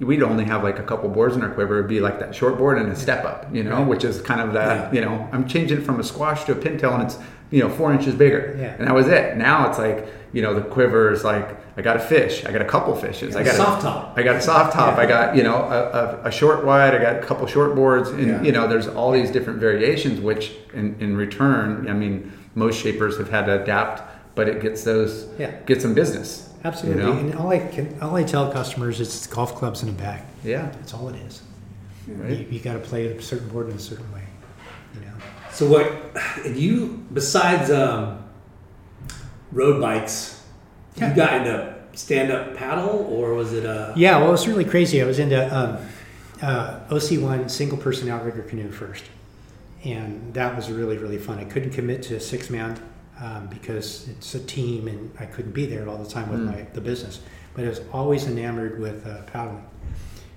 we'd 0.00 0.22
only 0.22 0.44
have 0.44 0.62
like 0.62 0.78
a 0.78 0.82
couple 0.82 1.08
boards 1.08 1.34
in 1.36 1.42
our 1.42 1.50
quiver 1.50 1.78
it'd 1.78 1.88
be 1.88 2.00
like 2.00 2.18
that 2.20 2.34
short 2.34 2.56
board 2.58 2.78
and 2.78 2.90
a 2.92 2.96
step 2.96 3.24
up 3.24 3.52
you 3.54 3.62
know 3.64 3.82
which 3.82 4.04
is 4.04 4.20
kind 4.20 4.40
of 4.40 4.52
that 4.52 4.92
Yeah. 4.92 5.00
you 5.00 5.04
know 5.04 5.28
i'm 5.32 5.48
changing 5.48 5.82
from 5.82 5.98
a 5.98 6.04
squash 6.04 6.44
to 6.44 6.52
a 6.52 6.54
pintail 6.54 6.94
and 6.94 7.02
it's 7.04 7.18
you 7.50 7.60
know 7.62 7.68
four 7.68 7.92
inches 7.92 8.14
bigger, 8.14 8.56
Yeah. 8.58 8.74
and 8.78 8.86
that 8.88 8.94
was 8.94 9.08
it. 9.08 9.36
Now 9.36 9.68
it's 9.68 9.78
like 9.78 10.06
you 10.32 10.42
know 10.42 10.54
the 10.54 10.62
quiver 10.62 11.12
is 11.12 11.22
like 11.24 11.56
I 11.76 11.82
got 11.82 11.96
a 11.96 12.00
fish, 12.00 12.44
I 12.44 12.52
got 12.52 12.62
a 12.62 12.64
couple 12.64 12.94
fishes, 12.96 13.34
I 13.36 13.42
got 13.42 13.54
a 13.54 13.56
soft 13.56 13.82
top. 13.82 14.14
I 14.16 14.22
got 14.22 14.36
a 14.36 14.40
soft 14.40 14.72
top, 14.72 14.98
I 14.98 15.06
got 15.06 15.36
you 15.36 15.42
know 15.42 15.56
a, 15.56 16.22
a, 16.24 16.28
a 16.28 16.30
short 16.30 16.64
wide, 16.64 16.94
I 16.94 16.98
got 17.02 17.16
a 17.22 17.26
couple 17.26 17.46
short 17.46 17.74
boards, 17.74 18.08
and 18.10 18.26
Yeah. 18.26 18.42
you 18.42 18.52
know 18.52 18.66
there's 18.68 18.88
all 18.88 19.12
these 19.12 19.30
different 19.30 19.58
variations. 19.60 20.20
Which 20.20 20.52
in 20.72 20.96
in 21.00 21.16
return, 21.16 21.88
I 21.88 21.92
mean, 21.92 22.32
most 22.54 22.80
shapers 22.80 23.16
have 23.18 23.30
had 23.30 23.46
to 23.46 23.62
adapt, 23.62 24.02
but 24.34 24.48
it 24.48 24.60
gets 24.60 24.82
those 24.84 25.26
Yeah. 25.38 25.52
gets 25.66 25.82
some 25.82 25.94
business. 25.94 26.50
Absolutely. 26.64 27.02
You 27.02 27.08
know? 27.08 27.18
And 27.18 27.34
all 27.34 27.50
I 27.50 27.58
can, 27.58 27.94
all 28.00 28.16
I 28.16 28.22
tell 28.24 28.50
customers 28.50 28.98
is 28.98 29.08
it's 29.14 29.26
golf 29.26 29.54
clubs 29.54 29.82
in 29.82 29.90
a 29.90 29.92
bag. 29.92 30.22
Yeah. 30.42 30.70
That's 30.76 30.94
all 30.94 31.08
it 31.10 31.16
is. 31.26 31.42
Right. 32.08 32.38
You, 32.38 32.46
you 32.52 32.58
got 32.60 32.72
to 32.74 32.78
play 32.80 33.06
a 33.06 33.20
certain 33.20 33.48
board 33.48 33.68
in 33.68 33.76
a 33.76 33.78
certain 33.78 34.10
way. 34.14 34.22
You 35.60 35.68
know. 35.68 35.76
So 35.76 35.78
what 36.12 36.42
did 36.42 36.56
you 36.56 37.04
besides 37.12 37.70
um, 37.70 38.24
road 39.52 39.80
bikes, 39.80 40.42
Yeah. 40.96 41.10
you 41.10 41.16
got 41.16 41.34
into 41.34 41.74
stand 41.94 42.32
up 42.32 42.56
paddle 42.56 43.06
or 43.08 43.34
was 43.34 43.52
it 43.52 43.64
a 43.64 43.92
Yeah, 43.96 44.18
well, 44.18 44.28
it 44.28 44.32
was 44.32 44.48
really 44.48 44.64
crazy. 44.64 45.00
I 45.00 45.06
was 45.06 45.18
into 45.18 45.56
um, 45.56 45.78
uh, 46.42 46.80
OC1 46.90 47.50
single 47.50 47.78
person 47.78 48.08
outrigger 48.08 48.42
canoe 48.42 48.70
first. 48.70 49.04
And 49.84 50.32
that 50.34 50.56
was 50.56 50.70
really, 50.70 50.96
really 50.96 51.18
fun. 51.18 51.38
I 51.38 51.44
couldn't 51.44 51.70
commit 51.72 52.02
to 52.04 52.16
a 52.16 52.20
six 52.20 52.48
man 52.50 52.80
um, 53.20 53.46
because 53.48 54.08
it's 54.08 54.34
a 54.34 54.40
team 54.40 54.88
and 54.88 55.12
I 55.20 55.26
couldn't 55.26 55.52
be 55.52 55.66
there 55.66 55.88
all 55.88 55.98
the 55.98 56.08
time 56.08 56.30
with 56.30 56.40
my 56.40 56.66
the 56.72 56.80
business. 56.80 57.20
But 57.54 57.64
I 57.64 57.68
was 57.68 57.80
always 57.92 58.26
enamored 58.26 58.80
with 58.80 59.06
uh, 59.06 59.22
paddling. 59.24 59.64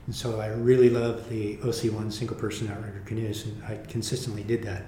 And 0.05 0.15
so 0.15 0.39
I 0.39 0.47
really 0.49 0.89
loved 0.89 1.29
the 1.29 1.57
OC1 1.57 2.13
single 2.13 2.37
person 2.37 2.69
outrigger 2.69 3.01
canoes, 3.05 3.45
and 3.45 3.61
I 3.65 3.75
consistently 3.87 4.43
did 4.43 4.63
that. 4.63 4.83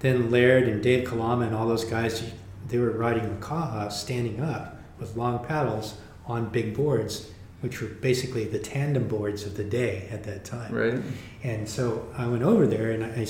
Then 0.00 0.30
Laird 0.30 0.68
and 0.68 0.82
Dave 0.82 1.06
Kalama 1.08 1.46
and 1.46 1.54
all 1.54 1.66
those 1.66 1.84
guys, 1.84 2.32
they 2.68 2.78
were 2.78 2.90
riding 2.90 3.38
Makaha 3.38 3.90
standing 3.90 4.40
up 4.40 4.76
with 4.98 5.16
long 5.16 5.44
paddles 5.44 5.98
on 6.26 6.48
big 6.48 6.76
boards, 6.76 7.30
which 7.60 7.80
were 7.80 7.88
basically 7.88 8.44
the 8.44 8.58
tandem 8.58 9.08
boards 9.08 9.44
of 9.44 9.56
the 9.56 9.64
day 9.64 10.08
at 10.10 10.24
that 10.24 10.44
time. 10.44 10.72
Right. 10.74 11.02
And 11.42 11.68
so 11.68 12.08
I 12.16 12.26
went 12.26 12.42
over 12.42 12.66
there 12.66 12.90
and 12.90 13.04
I 13.04 13.26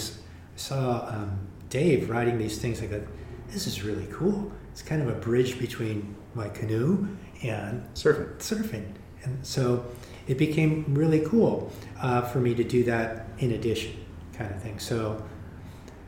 saw 0.56 1.06
um, 1.08 1.38
Dave 1.68 2.10
riding 2.10 2.38
these 2.38 2.58
things. 2.58 2.82
I 2.82 2.86
go, 2.86 3.06
this 3.48 3.66
is 3.66 3.82
really 3.82 4.06
cool. 4.10 4.50
It's 4.72 4.82
kind 4.82 5.02
of 5.02 5.08
a 5.08 5.18
bridge 5.18 5.58
between 5.58 6.16
my 6.34 6.48
canoe 6.48 7.08
and 7.42 7.82
Surfing. 7.94 8.36
surfing. 8.38 8.84
And 9.24 9.44
so 9.44 9.84
it 10.26 10.38
became 10.38 10.94
really 10.94 11.20
cool 11.20 11.72
uh, 12.00 12.22
for 12.22 12.40
me 12.40 12.54
to 12.54 12.64
do 12.64 12.84
that 12.84 13.26
in 13.38 13.52
addition, 13.52 13.96
kind 14.32 14.54
of 14.54 14.62
thing. 14.62 14.78
So 14.78 15.22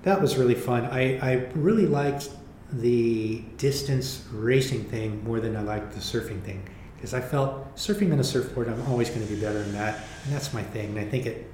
that 0.03 0.21
was 0.21 0.37
really 0.37 0.55
fun. 0.55 0.85
I, 0.87 1.19
I 1.19 1.33
really 1.55 1.87
liked 1.87 2.31
the 2.73 3.43
distance 3.57 4.25
racing 4.33 4.85
thing 4.85 5.23
more 5.25 5.41
than 5.41 5.57
I 5.57 5.63
liked 5.63 5.93
the 5.93 6.01
surfing 6.01 6.43
thing 6.43 6.63
because 6.97 7.15
I 7.15 7.21
felt 7.21 7.75
surfing 7.77 8.13
on 8.13 8.19
a 8.21 8.25
surfboard, 8.25 8.69
I'm 8.69 8.83
always 8.89 9.09
going 9.09 9.27
to 9.27 9.33
be 9.33 9.41
better 9.41 9.63
than 9.63 9.73
that. 9.73 10.01
And 10.25 10.33
that's 10.35 10.53
my 10.53 10.63
thing. 10.63 10.91
And 10.91 10.99
I 10.99 11.05
think 11.05 11.27
it 11.27 11.51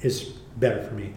is 0.00 0.22
better 0.56 0.82
for 0.82 0.94
me. 0.94 1.12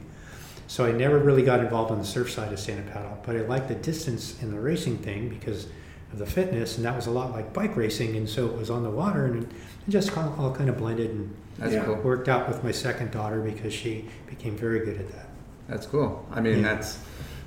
So 0.68 0.86
I 0.86 0.92
never 0.92 1.18
really 1.20 1.44
got 1.44 1.60
involved 1.62 1.92
on 1.92 1.98
the 2.00 2.06
surf 2.06 2.32
side 2.32 2.52
of 2.54 2.60
stand 2.60 2.88
up 2.88 2.94
paddle, 2.94 3.18
but 3.26 3.36
I 3.36 3.42
liked 3.42 3.68
the 3.70 3.76
distance 3.76 4.42
in 4.42 4.52
the 4.52 4.60
racing 4.60 4.98
thing 5.00 5.30
because 5.30 5.68
of 6.12 6.20
the 6.20 6.26
fitness, 6.26 6.78
and 6.78 6.86
that 6.86 6.96
was 6.96 7.08
a 7.08 7.12
lot 7.12 7.32
like 7.32 7.54
bike 7.54 7.76
racing, 7.76 8.16
and 8.16 8.28
so 8.30 8.46
it 8.48 8.56
was 8.58 8.70
on 8.70 8.84
the 8.84 8.90
water, 8.90 9.26
and 9.26 9.44
it 9.44 9.50
just 9.90 10.12
kind 10.12 10.28
of, 10.28 10.40
all 10.40 10.54
kind 10.54 10.70
of 10.70 10.78
blended 10.78 11.10
and 11.12 11.36
That's 11.58 11.74
Yeah. 11.74 11.86
cool. 11.86 11.96
worked 11.98 12.30
out 12.30 12.48
with 12.48 12.64
my 12.64 12.72
second 12.72 13.12
daughter 13.12 13.42
because 13.42 13.74
she 13.74 14.06
became 14.28 14.56
very 14.56 14.80
good 14.86 14.98
at 15.00 15.12
that. 15.12 15.29
That's 15.70 15.86
cool. 15.86 16.26
I 16.34 16.42
mean, 16.42 16.58
Yeah. 16.62 16.74
that's 16.76 16.98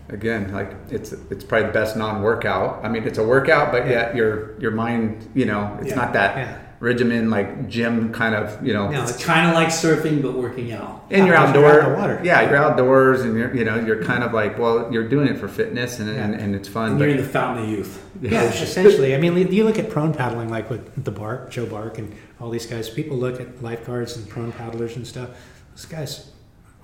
again 0.09 0.53
like 0.53 0.73
it's 0.91 1.13
it's 1.31 1.45
probably 1.45 1.67
the 1.69 1.73
best 1.73 1.97
non-workout. 1.97 2.81
I 2.85 2.89
mean, 2.89 3.05
it's 3.05 3.19
a 3.19 3.25
workout, 3.27 3.73
but 3.73 3.89
yet 3.89 4.15
your 4.17 4.59
your 4.61 4.71
mind, 4.73 5.29
you 5.35 5.47
know, 5.47 5.77
it's 5.81 5.91
Yeah. 5.91 5.95
not 5.97 6.13
that 6.15 6.37
Yeah. 6.37 6.55
regimen 6.81 7.31
like 7.31 7.69
gym 7.69 8.13
kind 8.13 8.35
of, 8.35 8.59
you 8.67 8.73
know. 8.75 8.89
No, 8.91 9.03
it's 9.03 9.25
kind 9.25 9.49
of 9.49 9.55
like 9.55 9.69
surfing 9.69 10.21
but 10.21 10.35
working 10.35 10.73
out. 10.73 11.05
and 11.11 11.27
you're 11.27 11.37
you're 11.37 11.37
outdoor. 11.37 11.81
out 11.83 11.89
the 11.91 11.95
water. 12.01 12.21
Yeah, 12.25 12.43
you're 12.49 12.57
outdoors, 12.57 13.21
and 13.23 13.37
you're 13.39 13.55
you 13.55 13.65
know 13.65 13.77
you're 13.77 14.03
kind 14.03 14.23
of 14.25 14.33
like 14.33 14.59
well, 14.59 14.89
you're 14.93 15.09
doing 15.09 15.29
it 15.29 15.39
for 15.39 15.47
fitness 15.49 15.99
and 16.01 16.09
and, 16.11 16.35
and 16.35 16.55
it's 16.55 16.69
fun. 16.69 16.93
And 16.93 17.01
you're 17.01 17.09
in 17.09 17.17
the 17.19 17.23
fountain 17.25 17.65
of 17.65 17.71
youth. 17.71 18.05
Yeah, 18.21 18.43
essentially. 18.43 19.15
I 19.15 19.19
mean, 19.19 19.51
you 19.53 19.65
look 19.65 19.79
at 19.79 19.89
prone 19.91 20.13
paddling, 20.15 20.49
like 20.51 20.69
with 20.71 21.05
the 21.05 21.11
Bark, 21.13 21.51
Joe 21.51 21.67
Bark, 21.67 21.99
and 21.99 22.13
all 22.41 22.51
these 22.51 22.67
guys. 22.67 22.89
People 22.91 23.17
look 23.17 23.41
at 23.41 23.63
lifeguards 23.63 24.17
and 24.17 24.29
prone 24.29 24.53
paddlers 24.53 24.97
and 24.97 25.07
stuff. 25.07 25.31
Those 25.75 25.87
guys 25.87 26.32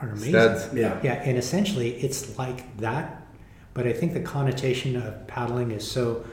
are 0.01 0.09
amazing. 0.10 0.33
Yeah. 0.75 1.01
Yeah, 1.02 1.15
and 1.15 1.36
essentially 1.39 1.91
it's 1.97 2.39
like 2.39 2.77
that, 2.78 3.27
but 3.75 3.86
I 3.86 3.93
think 3.93 4.12
the 4.15 4.20
connotation 4.20 4.97
of 4.97 5.27
paddling 5.27 5.70
is 5.73 5.89
so 5.89 6.25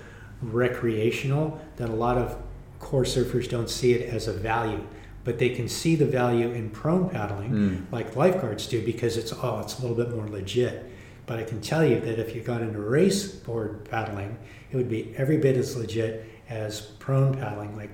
recreational 0.42 1.60
that 1.78 1.90
a 1.90 1.94
lot 1.94 2.18
of 2.18 2.38
core 2.80 3.04
surfers 3.04 3.50
don't 3.50 3.70
see 3.70 3.94
it 3.94 4.14
as 4.14 4.28
a 4.28 4.34
value, 4.34 4.82
but 5.24 5.40
they 5.40 5.50
can 5.50 5.68
see 5.68 5.96
the 5.96 6.06
value 6.06 6.52
in 6.52 6.70
prone 6.70 7.10
paddling, 7.10 7.52
Mm. 7.52 7.92
like 7.92 8.16
lifeguards 8.16 8.68
do, 8.68 8.84
because 8.86 9.18
it's 9.18 9.34
oh, 9.34 9.60
it's 9.64 9.80
a 9.80 9.82
little 9.82 9.96
bit 9.98 10.16
more 10.16 10.28
legit. 10.28 10.86
But 11.26 11.40
I 11.40 11.44
can 11.44 11.60
tell 11.62 11.84
you 11.84 12.00
that 12.02 12.20
if 12.20 12.36
you 12.36 12.42
got 12.42 12.62
into 12.62 12.80
race 12.80 13.26
board 13.28 13.86
paddling, 13.90 14.38
it 14.72 14.78
would 14.78 14.90
be 14.90 15.14
every 15.18 15.38
bit 15.38 15.58
as 15.58 15.76
legit 15.76 16.26
as 16.50 16.82
prone 16.82 17.34
paddling, 17.34 17.76
like 17.76 17.90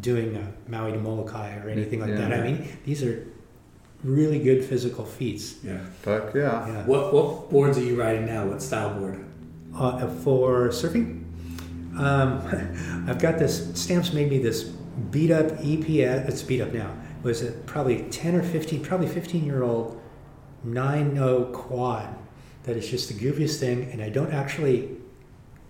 doing 0.00 0.36
a 0.36 0.70
Maui 0.70 0.92
to 0.92 0.98
Molokai 0.98 1.56
or 1.58 1.68
anything 1.68 2.00
like 2.00 2.16
that. 2.16 2.32
I 2.32 2.42
mean, 2.42 2.68
these 2.84 3.04
are 3.04 3.24
really 4.04 4.38
good 4.38 4.64
physical 4.64 5.04
feats. 5.04 5.62
Yeah. 5.64 5.84
fuck 6.02 6.34
yeah. 6.34 6.66
Yeah. 6.66 6.86
What 6.86 7.12
what 7.12 7.50
boards 7.50 7.78
are 7.78 7.84
you 7.84 8.00
riding 8.00 8.26
now? 8.26 8.46
What 8.46 8.62
style 8.62 8.94
board? 8.94 9.24
Uh, 9.74 10.08
for 10.08 10.68
surfing, 10.68 11.24
um, 11.98 13.04
I've 13.08 13.18
got 13.18 13.38
this. 13.38 13.80
Stamps 13.80 14.12
made 14.12 14.30
me 14.30 14.38
this 14.38 14.64
beat 14.64 15.30
up 15.30 15.46
EPS. 15.46 16.28
It's 16.28 16.42
beat 16.42 16.60
up 16.60 16.72
now. 16.72 16.94
Was 17.22 17.42
it 17.42 17.66
probably 17.66 18.02
ten 18.10 18.34
or 18.34 18.42
fifteen? 18.42 18.82
Probably 18.82 19.08
fifteen 19.08 19.44
year 19.44 19.62
old 19.62 20.00
nine 20.64 21.14
no 21.14 21.44
quad. 21.46 22.14
That 22.64 22.76
is 22.76 22.88
just 22.88 23.08
the 23.08 23.14
goofiest 23.14 23.60
thing, 23.60 23.90
and 23.92 24.02
I 24.02 24.10
don't 24.10 24.32
actually 24.32 24.96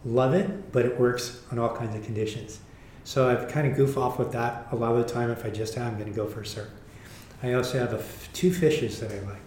love 0.05 0.35
it, 0.35 0.73
but 0.73 0.85
it 0.85 0.99
works 0.99 1.43
on 1.53 1.59
all 1.59 1.75
kinds 1.75 1.95
of 1.95 2.03
conditions. 2.03 2.61
So 3.05 3.29
I've 3.29 3.49
kind 3.49 3.67
of 3.67 3.77
goof 3.77 3.97
off 3.97 4.19
with 4.19 4.33
that 4.33 4.67
a 4.73 4.77
lot 4.77 4.93
of 4.93 5.07
the 5.07 5.13
time. 5.13 5.31
If 5.31 5.45
I 5.45 5.51
just 5.51 5.75
have, 5.75 5.87
I'm 5.87 5.99
going 5.99 6.11
to 6.11 6.17
go 6.17 6.27
for 6.27 6.41
a 6.41 6.47
surf. 6.47 6.69
I 7.43 7.53
also 7.55 7.79
have 7.79 7.93
a 7.93 7.99
f- 7.99 8.29
two 8.33 8.53
fishes 8.53 8.99
that 9.01 9.13
I 9.13 9.21
like, 9.21 9.41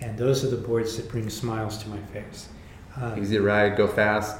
and 0.00 0.16
those 0.18 0.44
are 0.44 0.48
the 0.48 0.56
boards 0.56 0.96
that 0.96 1.08
bring 1.10 1.28
smiles 1.30 1.78
to 1.82 1.88
my 1.88 1.98
face. 2.12 2.48
Um, 2.96 3.20
Easy 3.20 3.36
to 3.36 3.42
ride, 3.42 3.76
go 3.76 3.86
fast, 3.86 4.36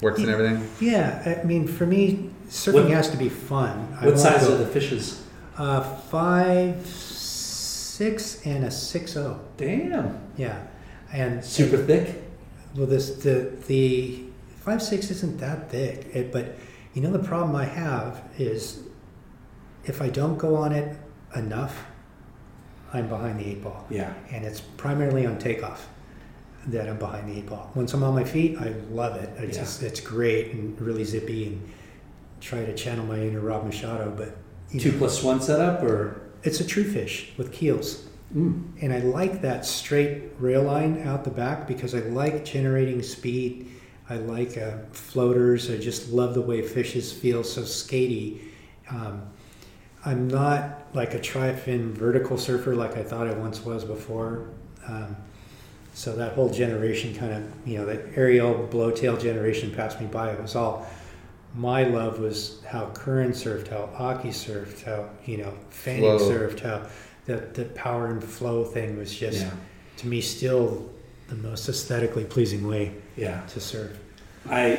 works 0.00 0.20
and 0.20 0.28
everything. 0.30 0.68
yeah, 0.80 1.38
I 1.42 1.44
mean, 1.44 1.66
for 1.66 1.84
me, 1.86 2.30
surfing 2.48 2.74
What- 2.84 2.90
has 2.90 3.10
to 3.10 3.16
be 3.16 3.28
fun. 3.28 3.88
I 4.00 4.04
What 4.06 4.14
won't 4.14 4.18
size 4.18 4.46
go- 4.46 4.54
are 4.54 4.58
the 4.58 4.66
fishes? 4.66 5.20
Uh, 5.58 5.80
five, 5.82 6.86
six, 6.86 8.40
and 8.46 8.64
a 8.64 8.70
six 8.70 9.12
zero. 9.12 9.40
Damn. 9.56 10.18
Yeah, 10.36 10.62
and 11.12 11.44
Super 11.44 11.76
thick. 11.76 12.22
well, 12.76 12.86
this 12.86 13.10
the 13.16 13.52
the 13.66 14.22
five 14.60 14.80
six 14.82 15.10
isn't 15.10 15.38
that 15.40 15.70
thick. 15.70 16.06
It, 16.14 16.32
but 16.32 16.54
you 16.94 17.02
know, 17.02 17.10
the 17.12 17.18
problem 17.18 17.54
I 17.56 17.64
have 17.66 18.22
is 18.38 18.80
if 19.84 20.00
I 20.00 20.08
don't 20.08 20.38
go 20.38 20.54
on 20.56 20.72
it 20.72 20.96
enough, 21.36 21.84
I'm 22.92 23.08
behind 23.08 23.40
the 23.40 23.46
eight 23.46 23.62
ball. 23.62 23.86
Yeah. 23.90 24.12
and 24.30 24.44
it's 24.44 24.60
primarily 24.60 25.26
on 25.26 25.38
takeoff 25.38 25.88
that 26.66 26.88
I'm 26.88 26.98
behind 26.98 27.28
the 27.28 27.38
eight 27.38 27.46
ball. 27.46 27.70
Once 27.74 27.92
I'm 27.94 28.02
on 28.02 28.14
my 28.14 28.24
feet, 28.24 28.58
I 28.58 28.74
love 28.90 29.16
it. 29.16 29.30
It's 29.38 29.56
Yeah. 29.56 29.62
just 29.64 29.82
it's 29.82 30.00
great 30.00 30.52
and 30.52 30.80
really 30.80 31.04
zippy 31.04 31.46
and 31.48 31.62
try 32.40 32.64
to 32.64 32.74
channel 32.74 33.04
my 33.06 33.18
inner 33.18 33.40
Rob 33.40 33.64
Machado, 33.64 34.12
but 34.16 34.36
you 34.70 34.80
Two 34.80 34.92
know, 34.92 34.98
plus 34.98 35.22
one 35.22 35.40
setup 35.40 35.82
or 35.82 36.20
it's 36.44 36.60
a 36.60 36.64
true 36.66 36.84
fish 36.84 37.32
with 37.36 37.52
keels. 37.52 38.04
mm. 38.34 38.62
And 38.80 38.92
I 38.92 38.98
like 38.98 39.42
that 39.42 39.64
straight 39.66 40.22
rail 40.38 40.62
line 40.62 41.02
out 41.06 41.24
the 41.24 41.30
back 41.30 41.66
because 41.68 41.94
I 41.94 42.00
like 42.00 42.44
generating 42.44 43.02
speed. 43.02 43.68
I 44.10 44.16
like 44.16 44.56
uh, 44.58 44.78
floaters. 44.92 45.70
I 45.70 45.78
just 45.78 46.10
love 46.10 46.34
the 46.34 46.40
way 46.42 46.62
fishes 46.62 47.12
feel 47.12 47.42
so 47.44 47.62
skatey. 47.62 48.40
Um, 48.90 49.22
I'm 50.04 50.28
not 50.28 50.86
like 50.94 51.14
a 51.14 51.20
tri-fin 51.20 51.92
vertical 51.94 52.36
surfer 52.38 52.74
like 52.74 52.96
I 52.96 53.02
thought 53.02 53.26
I 53.28 53.32
once 53.34 53.64
was 53.64 53.84
before. 53.84 54.48
Um, 54.86 55.16
so 55.94 56.16
that 56.16 56.32
whole 56.32 56.50
generation 56.50 57.14
kind 57.14 57.32
of, 57.32 57.44
you 57.68 57.78
know, 57.78 57.86
the 57.86 58.02
aerial 58.16 58.66
blowtail 58.70 59.20
generation 59.20 59.70
passed 59.72 60.00
me 60.00 60.06
by. 60.06 60.32
It 60.32 60.40
was 60.42 60.56
all 60.56 60.86
my 61.54 61.84
love 61.84 62.18
was 62.18 62.62
how 62.66 62.86
Curren 62.94 63.32
surfed, 63.32 63.68
how 63.68 63.90
Occy 63.98 64.28
surfed, 64.28 64.84
how 64.84 65.10
you 65.26 65.36
know 65.36 65.52
Fanning 65.70 66.00
Flow. 66.18 66.30
surfed, 66.30 66.60
how 66.60 66.86
the 67.26 67.36
the 67.52 67.66
power 67.66 68.06
and 68.06 68.24
flow 68.24 68.64
thing 68.64 68.96
was 68.98 69.14
just 69.14 69.42
Yeah. 69.42 69.50
to 69.98 70.06
me 70.08 70.20
still 70.22 70.90
the 71.28 71.34
most 71.36 71.68
aesthetically 71.68 72.24
pleasing 72.24 72.66
way 72.66 72.92
Yeah. 73.16 73.42
to 73.48 73.60
surf. 73.60 73.92
I 74.48 74.78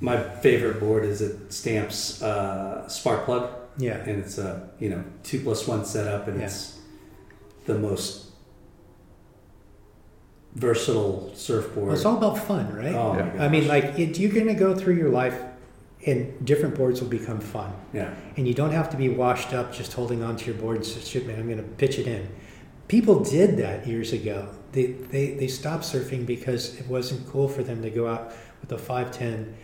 my 0.00 0.22
favorite 0.22 0.78
board 0.78 1.04
is 1.06 1.22
at 1.22 1.52
Stamps 1.52 2.22
uh, 2.22 2.86
Spark 2.88 3.24
Plug, 3.24 3.48
Yeah, 3.78 3.96
and 3.96 4.18
it's 4.22 4.38
a 4.38 4.68
you 4.78 4.90
know 4.90 5.02
two 5.22 5.40
plus 5.40 5.66
one 5.66 5.84
setup, 5.84 6.28
and 6.28 6.38
Yeah. 6.38 6.46
it's 6.46 6.78
the 7.66 7.78
most 7.78 8.26
versatile 10.54 11.30
surfboard. 11.34 11.86
Well, 11.86 11.94
it's 11.96 12.04
all 12.04 12.16
about 12.18 12.38
fun, 12.38 12.74
right? 12.74 12.94
Oh, 12.94 13.14
Yeah. 13.16 13.44
I 13.44 13.48
mean, 13.48 13.66
like 13.68 13.98
it, 13.98 14.18
you're 14.18 14.32
going 14.32 14.48
to 14.48 14.54
go 14.54 14.74
through 14.74 14.94
your 14.96 15.08
life, 15.08 15.40
and 16.06 16.44
different 16.44 16.74
boards 16.74 17.00
will 17.00 17.08
become 17.08 17.40
fun, 17.40 17.72
yeah, 17.92 18.12
and 18.36 18.46
you 18.46 18.54
don't 18.54 18.72
have 18.72 18.90
to 18.90 18.96
be 18.96 19.08
washed 19.08 19.52
up 19.54 19.72
just 19.72 19.92
holding 19.94 20.22
onto 20.22 20.50
your 20.50 20.60
board 20.60 20.76
and 20.76 20.84
say, 20.86 21.00
"Shit, 21.00 21.26
man, 21.26 21.38
I'm 21.38 21.46
going 21.46 21.58
to 21.58 21.62
pitch 21.76 21.98
it 21.98 22.06
in." 22.06 22.28
People 22.88 23.20
did 23.20 23.56
that 23.58 23.86
years 23.86 24.12
ago. 24.12 24.48
They, 24.72 24.86
they 24.86 25.34
they 25.34 25.46
stopped 25.48 25.84
surfing 25.84 26.26
because 26.26 26.74
it 26.78 26.86
wasn't 26.88 27.26
cool 27.28 27.48
for 27.48 27.62
them 27.62 27.80
to 27.82 27.90
go 27.90 28.06
out 28.08 28.32
with 28.60 28.72
a 28.72 28.78
510 28.78 29.54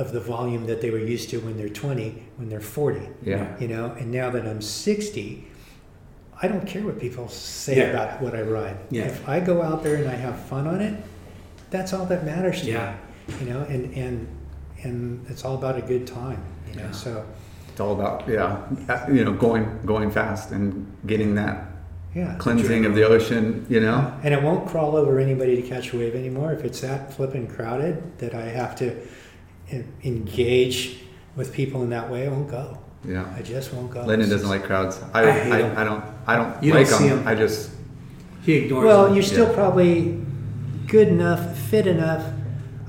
of 0.00 0.12
the 0.12 0.20
volume 0.20 0.66
that 0.66 0.80
they 0.80 0.90
were 0.90 0.98
used 0.98 1.28
to 1.30 1.38
when 1.40 1.56
they're 1.58 1.68
20, 1.68 2.22
when 2.36 2.48
they're 2.48 2.60
40. 2.60 3.06
Yeah. 3.22 3.54
You 3.60 3.68
know, 3.68 3.92
and 3.98 4.10
now 4.10 4.30
that 4.30 4.46
I'm 4.46 4.62
60, 4.62 5.46
I 6.42 6.48
don't 6.48 6.66
care 6.66 6.82
what 6.82 6.98
people 6.98 7.28
say 7.28 7.76
Yeah. 7.76 7.90
about 7.90 8.22
what 8.22 8.34
I 8.34 8.40
ride. 8.40 8.78
Yeah. 8.90 9.02
If 9.04 9.28
I 9.28 9.40
go 9.40 9.60
out 9.60 9.82
there 9.84 9.96
and 9.96 10.08
I 10.08 10.14
have 10.14 10.38
fun 10.46 10.66
on 10.66 10.80
it, 10.80 10.94
that's 11.70 11.92
all 11.92 12.06
that 12.06 12.24
matters 12.24 12.62
to 12.62 12.68
Yeah. 12.70 12.94
me. 13.28 13.34
You 13.40 13.46
know, 13.52 13.60
and 13.68 13.94
and 13.94 14.26
and 14.82 15.26
it's 15.28 15.44
all 15.44 15.54
about 15.54 15.76
a 15.76 15.82
good 15.82 16.06
time. 16.06 16.40
You 16.68 16.76
know, 16.76 16.84
Yeah. 16.86 16.90
so 16.92 17.24
It's 17.70 17.80
all 17.80 17.92
about 17.92 18.26
yeah, 18.26 18.56
uh, 18.88 19.06
you 19.12 19.22
know, 19.24 19.34
going 19.34 19.64
going 19.84 20.10
fast 20.10 20.50
and 20.50 20.86
getting 21.06 21.34
that 21.34 21.66
yeah. 22.14 22.34
cleansing 22.38 22.86
of 22.86 22.94
the 22.94 23.04
ocean. 23.04 23.66
You 23.68 23.80
know. 23.80 24.12
And 24.24 24.32
it 24.34 24.42
won't 24.42 24.66
crawl 24.66 24.96
over 24.96 25.20
anybody 25.20 25.54
to 25.60 25.62
catch 25.62 25.92
a 25.92 25.98
wave 25.98 26.14
anymore. 26.14 26.52
If 26.52 26.64
it's 26.64 26.80
that 26.80 27.12
flippin' 27.14 27.46
crowded 27.48 28.18
that 28.18 28.34
I 28.34 28.46
have 28.60 28.74
to 28.76 28.86
engage 30.04 30.98
with 31.36 31.52
people 31.52 31.82
in 31.82 31.90
that 31.90 32.10
way, 32.10 32.26
I 32.26 32.30
won't 32.30 32.50
go. 32.50 32.78
Yeah. 33.04 33.24
I 33.36 33.42
just 33.42 33.72
won't 33.72 33.90
go. 33.90 34.02
Lennon 34.04 34.28
doesn't 34.28 34.48
like 34.48 34.64
crowds. 34.64 35.00
I, 35.14 35.22
I 35.28 35.30
hate 35.32 35.52
I, 35.52 35.62
'em. 35.62 35.78
I, 35.78 35.84
don't 35.84 36.04
I 36.26 36.36
don't 36.36 36.62
You 36.62 36.72
don't 36.72 36.82
like 36.82 36.90
see 36.90 37.08
them. 37.08 37.20
'em. 37.20 37.28
I 37.28 37.34
just 37.34 37.70
he 38.42 38.54
ignores. 38.56 38.84
Well, 38.84 39.04
them. 39.06 39.14
you're 39.14 39.22
still 39.22 39.48
Yeah. 39.48 39.54
probably 39.54 40.20
good 40.86 41.08
enough, 41.08 41.56
fit 41.56 41.86
enough, 41.86 42.24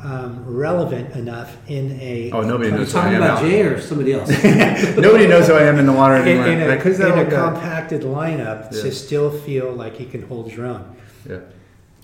um, 0.03 0.43
relevant 0.45 1.16
enough 1.16 1.56
in 1.68 1.92
a. 2.01 2.32
oh 2.34 2.42
nobody 2.42 2.69
Are 2.69 2.72
you 2.74 2.77
knows 2.80 2.92
who 2.92 2.98
I 2.98 3.01
talking 3.03 3.16
am 3.18 3.24
about 3.24 3.43
now. 3.43 3.50
Jay 3.50 3.61
or 3.61 3.80
somebody 3.80 4.14
else? 4.14 4.30
Nobody 4.98 5.27
knows 5.27 5.48
who 5.48 5.53
I 5.53 5.64
am 5.64 5.77
in 5.80 5.85
the 5.85 5.93
water 5.93 6.16
in, 6.16 6.27
anymore. 6.27 6.48
in 6.48 6.61
a, 6.61 6.68
Like, 6.68 6.80
who's 6.82 7.00
in 7.00 7.06
a 7.11 7.24
compacted 7.26 8.01
lineup 8.01 8.74
Yeah. 8.74 8.82
to 8.82 8.92
still 8.92 9.30
feel 9.32 9.72
like 9.72 10.00
you 10.00 10.08
can 10.08 10.24
hold 10.24 10.51
your 10.51 10.66
own. 10.66 10.93
Yeah. 11.30 11.38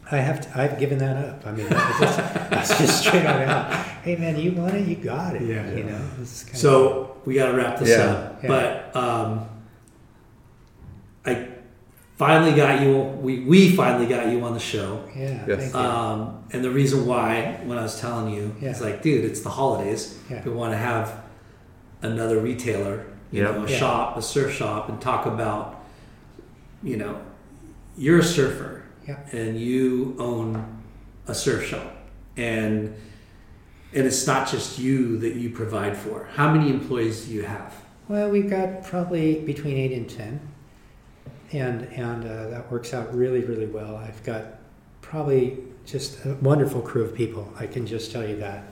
I 0.10 0.18
have 0.18 0.40
to, 0.42 0.60
I've 0.62 0.80
given 0.80 0.98
that 1.00 1.18
up. 1.18 1.46
I 1.46 1.52
mean, 1.52 1.68
I 1.70 1.98
just, 2.00 2.18
that's 2.50 2.78
just 2.78 3.00
straight 3.06 3.26
on 3.26 3.42
out. 3.42 3.74
Hey 4.04 4.16
man, 4.16 4.38
you 4.40 4.54
want 4.54 4.74
it, 4.76 4.88
you 4.88 4.96
got 4.96 5.36
it. 5.36 5.42
Yeah. 5.42 5.70
You 5.74 5.84
know. 5.84 6.02
It's 6.22 6.44
kind 6.44 6.54
of- 6.56 6.60
So 6.62 7.18
we 7.26 7.36
got 7.36 7.52
to 7.52 7.58
wrap 7.58 7.78
this 7.80 7.90
Yeah. 7.90 8.06
up. 8.06 8.44
Yeah. 8.44 8.48
But 8.48 8.96
um, 8.96 9.50
I 11.26 11.48
finally 12.16 12.56
got 12.56 12.82
you. 12.82 12.98
We 13.00 13.42
we 13.42 13.76
finally 13.76 14.08
got 14.08 14.28
you 14.32 14.42
on 14.44 14.54
the 14.54 14.60
show. 14.60 15.04
yeah. 15.16 15.44
Yes. 15.48 15.60
Thank 15.60 15.74
you. 15.74 15.80
Um, 15.80 16.44
and 16.52 16.64
the 16.64 16.72
reason 16.72 17.06
why, 17.06 17.60
when 17.66 17.78
I 17.78 17.84
was 17.84 18.00
telling 18.00 18.34
you, 18.34 18.56
Yeah. 18.62 18.70
it's 18.70 18.82
like, 18.82 19.02
dude, 19.02 19.26
it's 19.26 19.42
the 19.42 19.50
holidays. 19.50 20.18
Yeah. 20.30 20.42
We 20.46 20.52
want 20.52 20.72
to 20.72 20.78
have 20.78 21.22
another 22.02 22.40
retailer, 22.40 23.06
you 23.32 23.44
Yep. 23.44 23.56
know, 23.56 23.66
a 23.66 23.70
Yeah. 23.70 23.78
shop, 23.78 24.18
a 24.18 24.22
surf 24.22 24.54
shop, 24.54 24.88
and 24.88 25.02
talk 25.02 25.26
about, 25.26 25.84
you 26.82 26.96
know, 26.96 27.20
you're 27.98 28.20
a 28.20 28.24
surfer, 28.24 28.84
Yeah. 29.08 29.20
and 29.32 29.58
you 29.60 30.16
own 30.20 30.84
a 31.28 31.34
surf 31.34 31.66
shop, 31.66 31.96
and 32.36 32.94
and 33.94 34.06
it's 34.06 34.28
not 34.28 34.50
just 34.50 34.78
you 34.78 35.18
that 35.20 35.36
you 35.36 35.50
provide 35.50 35.96
for. 35.96 36.28
How 36.34 36.52
many 36.54 36.70
employees 36.70 37.26
do 37.26 37.34
you 37.34 37.44
have? 37.44 37.74
Well, 38.10 38.30
we've 38.30 38.50
got 38.50 38.84
probably 38.84 39.40
between 39.40 39.78
eight 39.78 39.94
and 39.94 40.10
ten, 40.10 40.42
and 41.54 41.84
and 41.84 42.26
uh, 42.26 42.50
that 42.50 42.72
works 42.72 42.94
out 42.94 43.14
really 43.16 43.42
really 43.42 43.66
well. 43.68 43.96
I've 43.96 44.22
got 44.24 44.60
probably 45.02 45.58
just 45.86 46.26
a 46.26 46.34
wonderful 46.42 46.82
crew 46.82 47.04
of 47.04 47.16
people. 47.16 47.54
I 47.58 47.66
can 47.66 47.88
just 47.88 48.12
tell 48.12 48.28
you 48.28 48.36
that, 48.38 48.66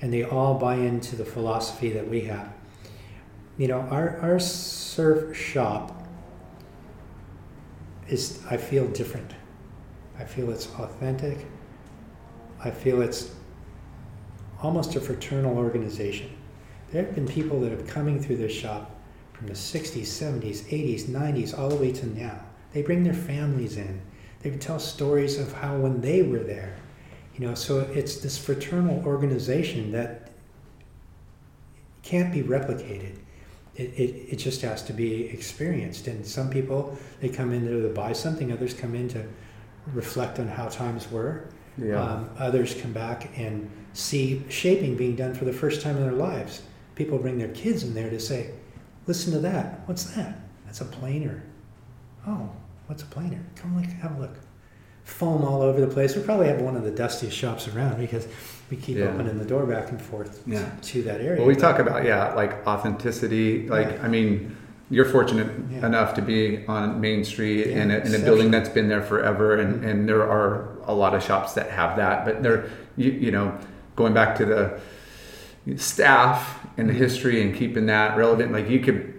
and 0.00 0.12
they 0.12 0.22
all 0.22 0.54
buy 0.54 0.76
into 0.76 1.16
the 1.16 1.24
philosophy 1.24 1.90
that 1.90 2.08
we 2.08 2.20
have. 2.22 2.52
You 3.58 3.66
know, 3.68 3.80
our 3.80 4.18
our 4.20 4.38
surf 4.38 5.36
shop 5.36 6.06
is 8.08 8.40
I 8.48 8.56
feel 8.56 8.86
different. 8.88 9.32
I 10.22 10.24
feel 10.24 10.50
it's 10.52 10.68
authentic. 10.78 11.44
I 12.62 12.70
feel 12.70 13.02
it's 13.02 13.32
almost 14.62 14.94
a 14.94 15.00
fraternal 15.00 15.58
organization. 15.58 16.30
There 16.92 17.04
have 17.04 17.16
been 17.16 17.26
people 17.26 17.60
that 17.62 17.72
have 17.72 17.88
coming 17.88 18.22
through 18.22 18.36
this 18.36 18.52
shop 18.52 18.94
from 19.32 19.48
the 19.48 19.54
60s, 19.54 20.02
70s, 20.02 20.62
80s, 20.70 21.06
90s, 21.06 21.58
all 21.58 21.68
the 21.68 21.74
way 21.74 21.90
to 21.90 22.06
now. 22.06 22.38
They 22.72 22.82
bring 22.82 23.02
their 23.02 23.14
families 23.14 23.76
in. 23.76 24.00
They 24.42 24.50
tell 24.50 24.78
stories 24.78 25.40
of 25.40 25.52
how 25.54 25.78
when 25.78 26.00
they 26.00 26.22
were 26.22 26.38
there. 26.38 26.76
You 27.34 27.48
know, 27.48 27.56
so 27.56 27.80
it's 27.80 28.18
this 28.18 28.38
fraternal 28.38 29.04
organization 29.04 29.90
that 29.90 30.30
can't 32.04 32.32
be 32.32 32.44
replicated. 32.44 33.16
It, 33.74 33.90
it, 33.96 34.34
it 34.34 34.36
just 34.36 34.62
has 34.62 34.84
to 34.84 34.92
be 34.92 35.24
experienced. 35.24 36.06
And 36.06 36.24
some 36.24 36.48
people, 36.48 36.96
they 37.20 37.28
come 37.28 37.52
in 37.52 37.64
there 37.64 37.82
to 37.82 37.92
buy 37.92 38.12
something, 38.12 38.52
others 38.52 38.72
come 38.72 38.94
in 38.94 39.08
to 39.08 39.26
reflect 39.92 40.38
on 40.38 40.48
how 40.48 40.68
times 40.68 41.10
were. 41.10 41.44
Yeah. 41.78 42.02
Um, 42.02 42.30
others 42.38 42.74
come 42.74 42.92
back 42.92 43.30
and 43.38 43.70
see 43.94 44.44
shaping 44.48 44.96
being 44.96 45.16
done 45.16 45.34
for 45.34 45.44
the 45.44 45.52
first 45.52 45.80
time 45.82 45.96
in 45.96 46.02
their 46.02 46.12
lives. 46.12 46.62
People 46.94 47.18
bring 47.18 47.38
their 47.38 47.48
kids 47.48 47.82
in 47.82 47.94
there 47.94 48.10
to 48.10 48.20
say, 48.20 48.50
"Listen 49.06 49.32
to 49.32 49.38
that. 49.40 49.80
What's 49.86 50.04
that? 50.14 50.38
That's 50.66 50.80
a 50.80 50.84
planer. 50.84 51.42
Oh, 52.26 52.50
what's 52.86 53.02
a 53.02 53.06
planer? 53.06 53.40
Come 53.56 53.76
look, 53.76 53.86
have 53.86 54.16
a 54.16 54.20
look. 54.20 54.36
Foam 55.04 55.42
all 55.44 55.62
over 55.62 55.80
the 55.80 55.86
place. 55.88 56.14
We 56.14 56.22
probably 56.22 56.46
have 56.46 56.60
one 56.60 56.76
of 56.76 56.84
the 56.84 56.90
dustiest 56.90 57.36
shops 57.36 57.66
around 57.68 57.98
because 57.98 58.28
we 58.70 58.76
keep 58.76 58.98
Yeah. 58.98 59.06
opening 59.06 59.38
the 59.38 59.44
door 59.44 59.66
back 59.66 59.90
and 59.90 60.00
forth 60.00 60.42
Yeah. 60.46 60.64
to 60.82 61.02
that 61.02 61.20
area. 61.20 61.38
Well, 61.38 61.48
we 61.48 61.54
But- 61.54 61.60
talk 61.60 61.78
about 61.80 62.04
yeah, 62.04 62.32
like 62.34 62.64
authenticity. 62.66 63.68
Like 63.68 63.90
Yeah. 63.90 64.02
I 64.04 64.08
mean, 64.08 64.54
you're 64.92 65.06
fortunate 65.06 65.48
Yeah. 65.70 65.86
enough 65.86 66.12
to 66.14 66.22
be 66.22 66.64
on 66.68 67.00
Main 67.00 67.24
Street 67.24 67.68
Yeah, 67.68 67.82
in, 67.82 67.90
a, 67.90 67.98
in 68.00 68.14
a 68.14 68.18
building 68.18 68.50
that's 68.50 68.68
been 68.68 68.88
there 68.88 69.00
forever, 69.00 69.56
and, 69.56 69.76
mm-hmm. 69.76 69.88
and 69.88 70.08
there 70.08 70.22
are 70.22 70.68
a 70.86 70.94
lot 70.94 71.14
of 71.14 71.22
shops 71.22 71.54
that 71.54 71.70
have 71.70 71.96
that. 71.96 72.26
But 72.26 72.42
they're 72.42 72.66
you, 72.96 73.10
you 73.10 73.30
know 73.30 73.56
going 73.96 74.12
back 74.12 74.36
to 74.36 74.44
the 74.44 74.80
staff 75.76 76.66
and 76.76 76.88
the 76.88 76.92
mm-hmm. 76.92 77.02
history 77.02 77.42
and 77.42 77.56
keeping 77.56 77.86
that 77.86 78.18
relevant. 78.18 78.52
Like 78.52 78.68
you 78.68 78.80
could 78.80 79.14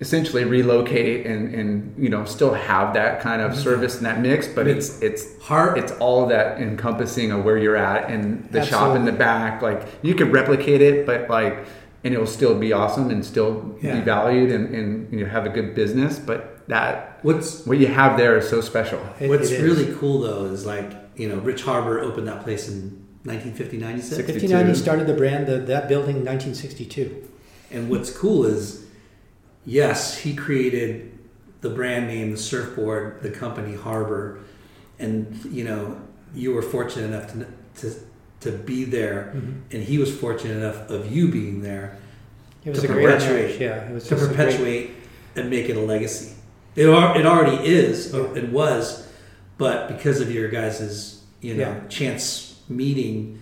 essentially 0.00 0.44
relocate 0.44 1.26
and, 1.26 1.54
and 1.54 1.94
you 2.02 2.08
know 2.08 2.24
still 2.24 2.54
have 2.54 2.94
that 2.94 3.20
kind 3.20 3.42
of 3.42 3.52
mm-hmm. 3.52 3.60
service 3.60 3.96
and 3.96 4.06
that 4.06 4.20
mix, 4.20 4.48
but 4.48 4.66
it's 4.66 5.00
it's 5.02 5.38
Heart. 5.42 5.76
it's 5.78 5.92
all 5.92 6.26
that 6.28 6.58
encompassing 6.58 7.32
of 7.32 7.44
where 7.44 7.58
you're 7.58 7.76
at 7.76 8.10
and 8.10 8.48
the 8.50 8.64
shop 8.64 8.96
in 8.96 9.04
the 9.04 9.12
back. 9.12 9.60
Like 9.60 9.86
you 10.00 10.14
could 10.14 10.32
replicate 10.32 10.80
it, 10.80 11.04
but 11.04 11.28
like, 11.28 11.66
and 12.04 12.12
it'll 12.14 12.26
still 12.26 12.54
be 12.58 12.72
awesome 12.72 13.10
and 13.10 13.24
still 13.24 13.76
Yeah. 13.80 13.96
be 13.98 14.02
valued 14.04 14.52
and, 14.52 14.74
and 14.74 15.12
you 15.12 15.24
know, 15.24 15.30
have 15.30 15.46
a 15.46 15.48
good 15.48 15.74
business. 15.74 16.18
But 16.18 16.66
that 16.68 17.18
What's 17.22 17.64
what 17.66 17.78
you 17.78 17.86
have 17.86 18.16
there 18.18 18.36
is 18.36 18.48
so 18.48 18.60
special. 18.60 19.00
It- 19.18 19.28
What's 19.28 19.50
it 19.50 19.60
is. 19.60 19.62
really 19.62 19.94
cool 19.98 20.20
though 20.20 20.44
is 20.46 20.64
like 20.66 20.92
you 21.16 21.28
know 21.28 21.36
Rich 21.36 21.62
Harbour 21.62 21.98
opened 22.00 22.28
that 22.28 22.42
place 22.44 22.68
in 22.68 23.02
1959. 23.24 23.96
You 23.96 24.02
said, 24.02 24.24
59, 24.26 24.66
he 24.66 24.74
62. 24.74 24.74
started 24.74 25.06
the 25.06 25.14
brand, 25.14 25.46
the, 25.46 25.56
that 25.58 25.88
building, 25.88 26.16
1962. 26.16 27.28
and 27.70 27.88
what's 27.88 28.10
cool 28.16 28.44
is, 28.44 28.84
yes, 29.64 30.18
he 30.18 30.34
created 30.34 31.10
the 31.62 31.70
brand 31.70 32.06
name, 32.06 32.30
the 32.30 32.36
surfboard, 32.36 33.22
the 33.22 33.30
company 33.30 33.74
Harbour, 33.74 34.40
and 34.98 35.40
you 35.50 35.64
know 35.64 35.96
you 36.34 36.52
were 36.52 36.60
fortunate 36.62 37.06
enough 37.06 37.32
to 37.32 37.46
to 37.80 37.94
to 38.44 38.52
be 38.52 38.84
there, 38.84 39.32
mm-hmm. 39.34 39.52
and 39.72 39.82
he 39.82 39.98
was 39.98 40.14
fortunate 40.14 40.56
enough 40.56 40.88
of 40.90 41.10
you 41.10 41.28
being 41.28 41.60
there 41.62 41.98
It 42.64 42.70
was 42.70 42.80
To 42.80 42.86
a 42.90 42.92
great 42.92 43.04
perpetuate- 43.06 43.34
marriage. 43.34 43.60
Yeah, 43.60 43.88
it 43.90 43.92
was 43.92 44.08
to 44.08 44.14
a 44.14 44.18
great- 44.18 44.30
perpetuate 44.30 44.90
and 45.36 45.50
make 45.50 45.68
it 45.68 45.76
a 45.76 45.80
legacy. 45.80 46.32
It, 46.76 46.86
al- 46.86 47.14
it 47.18 47.26
already 47.26 47.66
is, 47.66 48.12
Yeah. 48.14 48.32
it 48.34 48.48
was, 48.50 49.06
but 49.58 49.88
because 49.88 50.20
of 50.20 50.30
your 50.32 50.48
guys' 50.48 51.20
you 51.42 51.54
know 51.54 51.60
Yeah. 51.60 51.80
chance 51.88 52.58
meeting, 52.68 53.38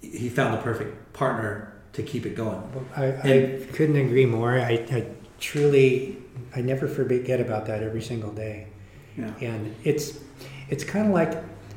he 0.00 0.28
found 0.28 0.54
the 0.54 0.62
perfect 0.62 1.12
partner 1.12 1.72
to 1.92 2.02
keep 2.02 2.26
it 2.26 2.34
going. 2.34 2.62
I, 2.96 3.04
I 3.04 3.08
And- 3.26 3.68
couldn't 3.74 3.96
agree 3.96 4.26
more. 4.26 4.58
I, 4.58 4.72
I 4.90 5.06
truly, 5.38 6.18
I 6.56 6.60
never 6.62 6.88
forget 6.88 7.40
about 7.40 7.66
that 7.66 7.82
every 7.82 8.02
single 8.02 8.32
day. 8.32 8.66
Yeah. 9.16 9.30
And 9.40 9.74
it's, 9.84 10.18
it's 10.68 10.84
kind 10.84 11.06
of 11.06 11.12
like 11.12 11.32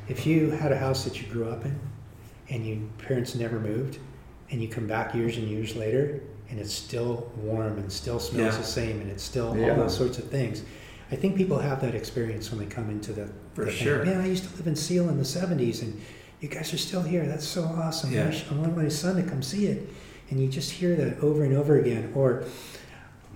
if 0.08 0.26
you 0.26 0.50
had 0.50 0.72
a 0.72 0.78
house 0.78 1.04
that 1.04 1.20
you 1.20 1.26
grew 1.28 1.48
up 1.48 1.64
in, 1.64 1.78
and 2.48 2.66
your 2.66 2.78
parents 2.98 3.34
never 3.34 3.58
moved, 3.58 3.98
and 4.50 4.62
you 4.62 4.68
come 4.68 4.86
back 4.86 5.14
years 5.14 5.36
and 5.36 5.48
years 5.48 5.74
later, 5.76 6.20
and 6.48 6.58
it's 6.60 6.72
still 6.72 7.30
warm 7.36 7.78
and 7.78 7.90
still 7.90 8.20
smells 8.20 8.54
Yeah. 8.54 8.60
the 8.60 8.66
same, 8.66 9.00
and 9.00 9.10
it's 9.10 9.22
still 9.22 9.56
Yeah. 9.56 9.70
all 9.70 9.76
those 9.76 9.96
sorts 9.96 10.18
of 10.18 10.24
things. 10.30 10.62
I 11.10 11.16
think 11.16 11.36
people 11.36 11.58
have 11.58 11.80
that 11.82 11.94
experience 11.94 12.50
when 12.50 12.58
they 12.60 12.66
come 12.66 12.90
into 12.90 13.12
the. 13.12 13.28
For 13.54 13.64
the 13.64 13.70
sure. 13.70 14.04
Man, 14.04 14.20
I 14.20 14.26
used 14.28 14.44
to 14.50 14.56
live 14.56 14.66
in 14.66 14.76
Seal 14.76 15.08
in 15.08 15.18
the 15.18 15.24
'70s, 15.24 15.82
and 15.82 16.00
you 16.40 16.48
guys 16.48 16.72
are 16.74 16.78
still 16.78 17.02
here. 17.02 17.26
That's 17.26 17.46
so 17.46 17.62
awesome. 17.64 18.12
Yeah. 18.12 18.32
I, 18.50 18.54
I 18.54 18.58
want 18.58 18.76
my 18.76 18.88
son 18.88 19.16
to 19.16 19.22
come 19.22 19.42
see 19.42 19.66
it, 19.66 19.88
and 20.30 20.40
you 20.40 20.48
just 20.48 20.70
hear 20.72 20.94
that 20.96 21.20
over 21.20 21.42
and 21.44 21.54
over 21.56 21.78
again. 21.78 22.12
Or, 22.14 22.44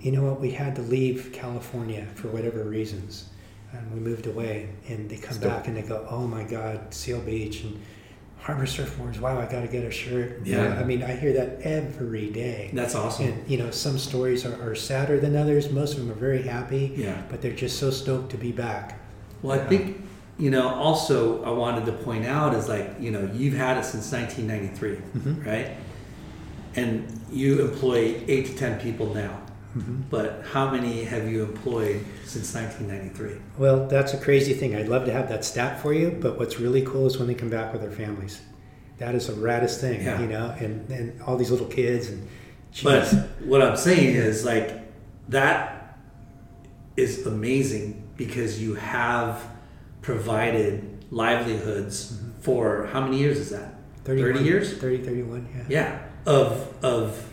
you 0.01 0.11
know 0.11 0.23
what? 0.23 0.39
We 0.41 0.51
had 0.51 0.75
to 0.75 0.81
leave 0.81 1.31
California 1.33 2.07
for 2.15 2.27
whatever 2.29 2.63
reasons. 2.63 3.25
and 3.73 3.89
we 3.93 4.01
moved 4.01 4.27
away, 4.27 4.67
and 4.89 5.09
they 5.09 5.15
come 5.15 5.33
Still- 5.37 5.49
back 5.49 5.65
and 5.65 5.77
they 5.77 5.81
go, 5.81 6.05
"Oh 6.09 6.27
my 6.27 6.43
God, 6.43 6.93
Seal 6.93 7.21
Beach 7.21 7.63
and 7.63 7.79
Harbour 8.41 8.65
Surfboards! 8.65 9.19
Wow, 9.19 9.39
I 9.39 9.45
got 9.45 9.61
to 9.61 9.67
get 9.67 9.83
a 9.83 9.91
shirt." 9.91 10.45
Know, 10.45 10.63
Yeah. 10.63 10.79
I 10.79 10.83
mean, 10.83 11.03
I 11.03 11.15
hear 11.15 11.33
that 11.33 11.61
every 11.61 12.29
day. 12.31 12.71
That's 12.73 12.95
awesome. 12.95 13.27
And 13.27 13.49
you 13.49 13.57
know, 13.57 13.69
some 13.71 13.97
stories 13.99 14.45
are, 14.45 14.61
are 14.71 14.75
sadder 14.75 15.19
than 15.19 15.35
others. 15.35 15.69
Most 15.71 15.93
of 15.93 15.99
them 15.99 16.11
are 16.11 16.19
very 16.19 16.41
happy. 16.41 16.93
Yeah. 16.95 17.21
But 17.29 17.41
they're 17.41 17.51
just 17.65 17.77
so 17.79 17.89
stoked 17.91 18.31
to 18.31 18.37
be 18.37 18.51
back. 18.51 18.99
Well, 19.43 19.59
I 19.59 19.63
think, 19.65 20.01
you 20.37 20.49
know, 20.49 20.67
also 20.69 21.43
I 21.43 21.49
wanted 21.51 21.85
to 21.85 21.91
point 21.93 22.25
out 22.25 22.53
is 22.55 22.67
like, 22.67 22.95
you 22.99 23.11
know, 23.11 23.29
you've 23.33 23.55
had 23.55 23.77
it 23.77 23.85
since 23.85 24.11
1993, 24.11 24.97
Mhm. 25.19 25.45
right? 25.45 25.71
And 26.75 27.19
you 27.31 27.61
employ 27.67 28.21
eight 28.27 28.45
to 28.47 28.55
10 28.55 28.79
people 28.79 29.13
now. 29.13 29.39
Mhm. 29.77 30.03
But 30.09 30.43
how 30.51 30.69
many 30.69 31.03
have 31.05 31.29
you 31.31 31.43
employed 31.43 32.01
since 32.25 32.53
1993? 32.53 33.37
Well, 33.57 33.87
that's 33.87 34.13
a 34.13 34.17
crazy 34.17 34.53
thing. 34.53 34.75
I'd 34.75 34.89
love 34.89 35.05
to 35.05 35.13
have 35.13 35.29
that 35.29 35.45
stat 35.45 35.81
for 35.81 35.93
you, 35.93 36.17
but 36.19 36.37
what's 36.37 36.59
really 36.59 36.81
cool 36.81 37.07
is 37.07 37.17
when 37.17 37.27
they 37.27 37.33
come 37.35 37.49
back 37.49 37.71
with 37.71 37.81
their 37.81 37.91
families. 37.91 38.41
That 38.97 39.15
is 39.15 39.27
the 39.27 39.33
raddest 39.33 39.79
thing, 39.79 40.03
Yeah. 40.03 40.21
you 40.21 40.27
know, 40.27 40.53
and, 40.59 40.89
and 40.89 41.21
all 41.23 41.37
these 41.37 41.51
little 41.51 41.67
kids 41.67 42.09
and 42.09 42.27
But 42.83 43.07
what 43.45 43.61
I'm 43.61 43.77
saying 43.77 44.15
is 44.15 44.45
like, 44.45 44.71
that 45.29 45.97
is 46.97 47.25
amazing 47.25 48.03
because 48.17 48.61
you 48.61 48.75
have 48.75 49.41
provided 50.01 51.05
livelihoods 51.11 52.19
for 52.41 52.87
how 52.91 53.01
many 53.01 53.19
years 53.19 53.37
is 53.39 53.49
that? 53.51 53.75
31, 54.03 54.33
30 54.33 54.45
years? 54.45 54.73
30, 54.77 54.97
31, 55.03 55.47
yeah. 55.55 55.63
Yeah. 55.69 55.99
Of, 56.25 56.67
of. 56.83 57.27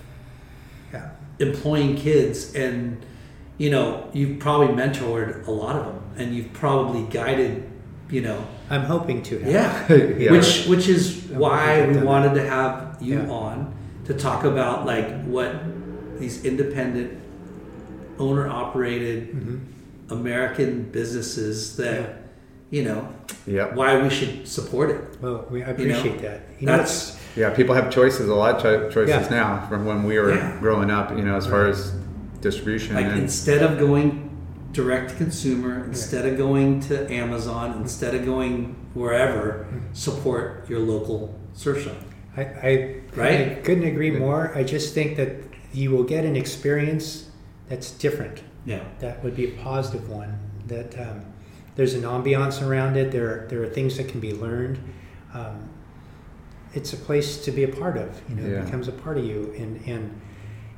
Employing 1.40 1.96
kids 1.96 2.54
and 2.54 3.04
you 3.58 3.70
know 3.70 4.08
you've 4.12 4.38
probably 4.38 4.68
mentored 4.68 5.46
a 5.46 5.50
lot 5.50 5.76
of 5.76 5.86
them 5.86 6.02
and 6.16 6.34
you've 6.34 6.52
probably 6.52 7.02
guided 7.12 7.68
you 8.10 8.20
know 8.20 8.44
I'm 8.70 8.82
hoping 8.82 9.22
to 9.24 9.38
have. 9.38 9.50
yeah, 9.52 9.92
Yeah. 10.18 10.30
which 10.32 10.66
which 10.66 10.88
is 10.88 11.30
I'm 11.30 11.38
why 11.38 11.86
we 11.86 11.94
have 11.94 12.04
wanted 12.04 12.34
to 12.34 12.46
have 12.48 12.98
you 13.00 13.18
Yeah. 13.20 13.30
on 13.30 13.74
to 14.06 14.14
talk 14.14 14.44
about 14.44 14.84
like 14.86 15.24
what 15.24 15.54
these 16.18 16.44
independent 16.44 17.18
owner 18.18 18.48
operated 18.48 19.28
Mhm. 19.32 19.60
american 20.10 20.82
businesses 20.90 21.76
that 21.76 22.00
Yeah. 22.00 22.06
you 22.70 22.82
know 22.84 23.08
Yep. 23.46 23.74
why 23.76 24.02
we 24.02 24.10
should 24.10 24.46
support 24.48 24.90
it 24.90 25.00
Well, 25.22 25.46
we, 25.50 25.62
I 25.62 25.70
You 25.72 25.86
know, 25.88 25.98
appreciate 25.98 26.22
that. 26.22 26.40
You 26.58 26.66
know, 26.66 26.76
that's 26.76 27.16
Yeah, 27.36 27.50
people 27.50 27.74
have 27.74 27.90
choices, 27.90 28.28
a 28.28 28.34
lot 28.34 28.56
of 28.56 28.62
cho- 28.62 28.90
choices 28.90 29.28
Yeah. 29.30 29.36
now 29.36 29.66
from 29.68 29.84
when 29.84 30.02
we 30.04 30.18
were 30.18 30.34
Yeah. 30.34 30.56
growing 30.60 30.90
up, 30.90 31.16
you 31.16 31.22
know, 31.24 31.36
as 31.36 31.46
far 31.46 31.66
as 31.66 31.92
distribution. 32.40 32.94
Like 32.96 33.06
and, 33.06 33.18
instead 33.20 33.62
of 33.62 33.78
going 33.78 34.30
direct 34.72 35.10
to 35.10 35.16
consumer, 35.16 35.84
instead 35.84 36.26
of 36.26 36.36
going 36.36 36.80
to 36.80 37.10
Amazon, 37.12 37.74
instead 37.80 38.14
of 38.14 38.24
going 38.24 38.76
wherever, 38.94 39.66
support 39.92 40.64
your 40.68 40.80
local 40.80 41.34
surf 41.54 41.84
shop. 41.84 41.94
I, 42.36 42.42
I, 42.42 42.94
Right? 43.16 43.40
I 43.40 43.54
couldn't 43.64 43.84
agree 43.84 44.10
more. 44.10 44.52
I 44.54 44.62
just 44.62 44.94
think 44.94 45.16
that 45.16 45.30
you 45.72 45.90
will 45.90 46.04
get 46.04 46.24
an 46.24 46.36
experience 46.36 47.30
that's 47.68 47.90
different. 47.90 48.42
Yeah. 48.64 48.80
That 49.00 49.22
would 49.24 49.34
be 49.36 49.46
a 49.46 49.50
positive 49.62 50.08
one. 50.08 50.38
That 50.66 50.98
um, 51.00 51.20
there's 51.76 51.94
an 51.94 52.02
ambiance 52.02 52.66
around 52.66 52.96
it. 52.96 53.10
There, 53.12 53.46
there 53.48 53.62
are 53.62 53.66
things 53.68 53.96
that 53.96 54.08
can 54.08 54.20
be 54.20 54.32
learned. 54.34 54.78
Um, 55.34 55.68
it's 56.78 56.92
a 56.92 56.96
place 57.08 57.28
to 57.46 57.50
be 57.58 57.62
a 57.70 57.72
part 57.82 57.96
of. 58.04 58.08
You 58.28 58.34
know, 58.36 58.46
Yeah. 58.48 58.58
it 58.60 58.64
becomes 58.66 58.88
a 58.88 58.92
part 59.04 59.16
of 59.20 59.24
you. 59.30 59.38
And 59.62 59.72
and 59.92 60.04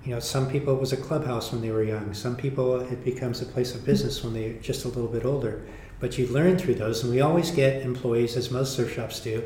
you 0.05 0.11
know, 0.15 0.21
some 0.21 0.47
people 0.55 0.71
it 0.77 0.81
was 0.87 0.93
a 0.93 0.97
clubhouse 1.09 1.47
when 1.53 1.61
they 1.65 1.71
were 1.77 1.85
young. 1.95 2.15
Some 2.15 2.35
people 2.45 2.67
it 2.95 3.01
becomes 3.05 3.37
a 3.43 3.47
place 3.55 3.71
of 3.77 3.81
business 3.85 4.25
when 4.25 4.33
they're 4.37 4.55
just 4.71 4.85
a 4.85 4.89
little 4.89 5.13
bit 5.17 5.25
older. 5.25 5.55
But 6.03 6.17
you 6.19 6.27
learn 6.39 6.57
through 6.57 6.77
those, 6.77 6.97
and 7.05 7.13
we 7.13 7.21
always 7.21 7.51
get 7.63 7.83
employees, 7.93 8.35
as 8.41 8.51
most 8.51 8.71
surf 8.77 8.91
shops 8.95 9.21
do, 9.21 9.37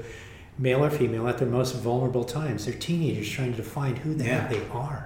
male 0.56 0.84
or 0.84 0.90
female, 1.00 1.26
at 1.26 1.36
their 1.38 1.48
most 1.48 1.72
vulnerable 1.88 2.22
times. 2.40 2.64
They're 2.64 2.80
teenagers 2.88 3.28
trying 3.36 3.50
to 3.56 3.56
define 3.56 3.96
who 3.96 4.14
the 4.14 4.24
Yeah. 4.24 4.46
they 4.54 4.62
are. 4.84 5.00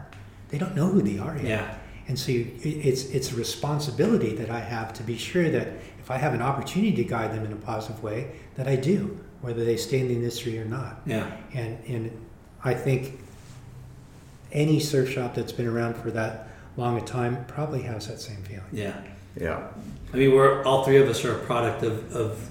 They 0.51 0.59
don't 0.63 0.77
know 0.77 0.89
who 0.95 1.01
they 1.11 1.19
are 1.27 1.37
yet. 1.37 1.47
Yeah. 1.55 1.75
And 2.09 2.19
so 2.19 2.33
you, 2.33 2.43
it's 2.63 3.03
it's 3.17 3.33
a 3.33 3.37
responsibility 3.47 4.33
that 4.41 4.51
I 4.51 4.61
have 4.77 4.89
to 4.99 5.03
be 5.03 5.17
sure 5.17 5.49
that 5.57 5.67
if 6.03 6.11
I 6.11 6.19
have 6.25 6.35
an 6.39 6.43
opportunity 6.51 6.93
to 7.03 7.05
guide 7.17 7.31
them 7.35 7.45
in 7.49 7.53
a 7.53 7.61
positive 7.73 8.03
way, 8.03 8.19
that 8.57 8.67
I 8.75 8.77
do, 8.93 8.99
whether 9.41 9.65
they 9.65 9.77
stay 9.77 10.01
in 10.01 10.09
the 10.09 10.15
industry 10.15 10.59
or 10.59 10.65
not. 10.65 11.01
Yeah. 11.07 11.31
And 11.55 11.79
and 11.87 12.27
I 12.65 12.75
think 12.75 13.21
any 14.53 14.81
surf 14.81 15.11
shop 15.11 15.35
that's 15.35 15.53
been 15.53 15.67
around 15.67 15.97
for 15.97 16.11
that 16.13 16.49
long 16.77 16.97
a 16.99 17.05
time 17.05 17.45
probably 17.47 17.83
has 17.83 18.09
that 18.09 18.21
same 18.21 18.43
feeling. 18.43 18.65
Yeah. 18.73 19.01
yeah. 19.39 19.69
I 20.13 20.17
mean, 20.17 20.35
we're 20.35 20.63
all 20.65 20.85
three 20.85 20.97
of 20.97 21.09
us 21.09 21.25
are 21.25 21.35
a 21.35 21.39
product 21.41 21.83
of, 21.83 22.15
of 22.15 22.49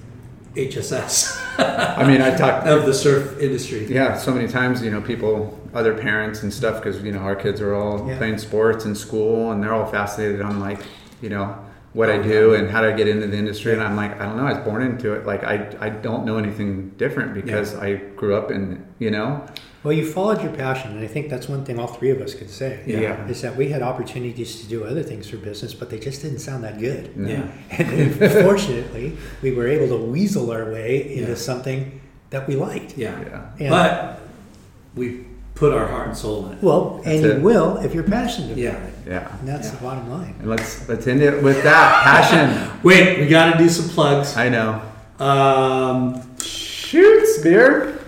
HSS, 0.54 1.38
I 1.60 2.08
mean, 2.08 2.22
I 2.22 2.36
talked, 2.36 2.68
of 2.68 2.86
the 2.86 2.94
surf 2.94 3.40
industry. 3.40 3.86
yeah, 3.86 4.18
so 4.18 4.34
many 4.34 4.48
times, 4.48 4.82
you 4.82 4.90
know, 4.90 5.02
people, 5.02 5.60
other 5.74 5.96
parents 5.96 6.42
and 6.44 6.52
stuff, 6.52 6.84
because, 6.84 7.02
you 7.04 7.12
know, 7.12 7.20
our 7.20 7.36
kids 7.36 7.62
are 7.62 7.76
all 7.76 8.08
Yeah. 8.08 8.18
playing 8.18 8.40
sports 8.40 8.86
in 8.86 8.96
school 8.96 9.52
and 9.52 9.62
they're 9.62 9.74
all 9.74 9.86
fascinated 9.86 10.42
on, 10.42 10.60
like, 10.60 10.80
you 11.22 11.30
know, 11.30 11.56
what 11.94 12.10
I 12.10 12.18
oh, 12.18 12.24
do 12.24 12.54
and 12.54 12.70
how 12.70 12.82
did 12.82 12.94
I 12.94 12.98
get 12.98 13.08
into 13.08 13.28
the 13.28 13.38
industry. 13.38 13.74
And 13.74 13.82
I'm 13.82 13.96
like, 13.96 14.20
I 14.20 14.26
don't 14.26 14.38
know, 14.38 14.46
I 14.46 14.54
was 14.54 14.64
born 14.64 14.84
into 14.84 15.14
it. 15.14 15.26
Like, 15.26 15.44
I, 15.44 15.76
I 15.80 15.90
don't 15.90 16.26
know 16.26 16.38
anything 16.38 16.90
different 16.92 17.34
because 17.34 17.76
I 17.76 17.96
grew 17.96 18.36
up 18.36 18.52
in, 18.52 18.86
you 19.00 19.10
know, 19.10 19.46
Well, 19.84 19.94
you 19.94 20.06
followed 20.12 20.42
your 20.44 20.52
passion, 20.54 20.92
and 20.92 21.00
I 21.04 21.08
think 21.08 21.30
that's 21.30 21.48
one 21.48 21.64
thing 21.66 21.80
all 21.80 21.88
three 21.88 22.10
of 22.10 22.20
us 22.22 22.34
could 22.34 22.50
say. 22.50 22.84
Yeah. 22.86 23.26
Is 23.28 23.42
that 23.42 23.56
we 23.56 23.70
had 23.70 23.82
opportunities 23.82 24.62
to 24.62 24.68
do 24.68 24.84
other 24.84 25.02
things 25.02 25.30
for 25.30 25.38
business, 25.38 25.74
but 25.74 25.90
they 25.90 26.00
just 26.00 26.22
didn't 26.22 26.40
sound 26.40 26.64
that 26.64 26.78
good. 26.80 27.14
Yeah. 27.18 27.48
And 27.72 28.16
fortunately, 28.46 29.18
we 29.42 29.52
were 29.54 29.68
able 29.68 29.88
to 29.98 30.04
weasel 30.04 30.52
our 30.52 30.66
way 30.72 31.16
into 31.16 31.30
Yeah. 31.30 31.36
something 31.36 32.02
that 32.32 32.48
we 32.48 32.56
liked. 32.56 32.98
Yeah. 32.98 33.20
yeah. 33.22 33.50
And- 33.60 33.70
But 33.70 34.20
we 34.94 35.27
put 35.58 35.74
our 35.74 35.88
heart 35.88 36.08
and 36.10 36.16
soul 36.18 36.46
in 36.48 36.54
it. 36.54 36.64
Well, 36.64 37.02
and 37.04 37.24
That's 37.24 37.38
you 37.38 37.42
will 37.44 37.78
if 37.78 37.94
you're 37.94 38.04
passionate 38.04 38.48
about 38.52 38.58
Yeah. 38.58 38.74
it. 38.74 38.94
Yeah. 39.08 39.28
And 39.40 39.48
that's 39.48 39.68
Yeah. 39.68 39.76
the 39.76 39.84
bottom 39.84 40.10
line. 40.12 40.36
And 40.40 40.50
let's, 40.50 40.88
let's 40.88 41.08
end 41.08 41.22
it 41.22 41.42
with 41.42 41.64
that 41.64 42.04
passion. 42.04 42.70
Wait, 42.84 43.20
we 43.20 43.28
got 43.28 43.54
to 43.54 43.58
do 43.58 43.68
some 43.70 43.90
plugs. 43.90 44.38
I 44.38 44.50
know. 44.50 44.82
Um, 45.20 46.22
Shoots, 46.42 47.40
beer. 47.40 48.00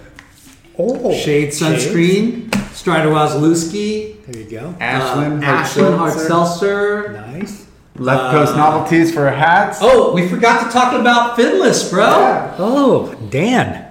Oh, 0.77 1.11
Shade 1.13 1.49
Sunscreen, 1.49 2.53
Strider 2.73 3.09
Wasilewski, 3.09 4.25
There 4.27 4.41
you 4.43 4.49
go. 4.49 4.75
Ashland, 4.79 5.43
uh, 5.43 5.47
Hard 5.47 5.59
Ashland 5.65 5.95
Hard 5.97 6.13
Seltzer. 6.13 6.27
Seltzer. 6.27 7.13
Nice. 7.33 7.65
Left 7.97 8.31
Coast 8.31 8.53
Uh, 8.53 8.57
Novelties 8.57 9.13
for 9.13 9.29
hats. 9.29 9.79
Oh, 9.81 10.13
we 10.13 10.25
forgot 10.29 10.65
to 10.65 10.71
talk 10.71 10.93
about 10.93 11.35
Finless, 11.37 11.89
bro. 11.89 12.05
Yeah. 12.05 12.53
Oh, 12.57 13.13
Dan. 13.29 13.87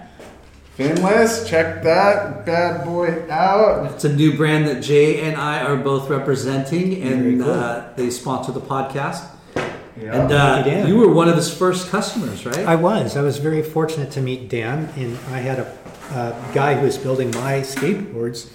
Finless, 0.78 1.44
check 1.44 1.82
that 1.82 2.46
bad 2.46 2.84
boy 2.84 3.28
out. 3.28 3.90
It's 3.90 4.04
a 4.04 4.12
new 4.12 4.36
brand 4.36 4.68
that 4.68 4.80
Jay 4.80 5.22
and 5.22 5.36
I 5.36 5.60
are 5.60 5.76
both 5.76 6.08
representing, 6.08 7.02
and 7.02 7.42
cool. 7.42 7.50
uh, 7.50 7.92
they 7.96 8.10
sponsor 8.10 8.52
the 8.52 8.60
podcast. 8.60 9.28
Yeah. 10.00 10.22
And 10.22 10.32
uh, 10.32 10.62
you, 10.64 10.70
Dan. 10.70 10.86
you 10.86 10.96
were 10.96 11.12
one 11.12 11.28
of 11.28 11.34
his 11.34 11.52
first 11.52 11.90
customers, 11.90 12.46
right? 12.46 12.60
I 12.60 12.76
was. 12.76 13.16
I 13.16 13.22
was 13.22 13.38
very 13.38 13.60
fortunate 13.60 14.12
to 14.12 14.20
meet 14.20 14.48
Dan, 14.48 14.88
and 14.94 15.18
I 15.34 15.38
had 15.38 15.58
a, 15.58 15.66
a 16.12 16.54
guy 16.54 16.74
who 16.76 16.86
was 16.86 16.96
building 16.96 17.32
my 17.32 17.54
skateboards 17.62 18.48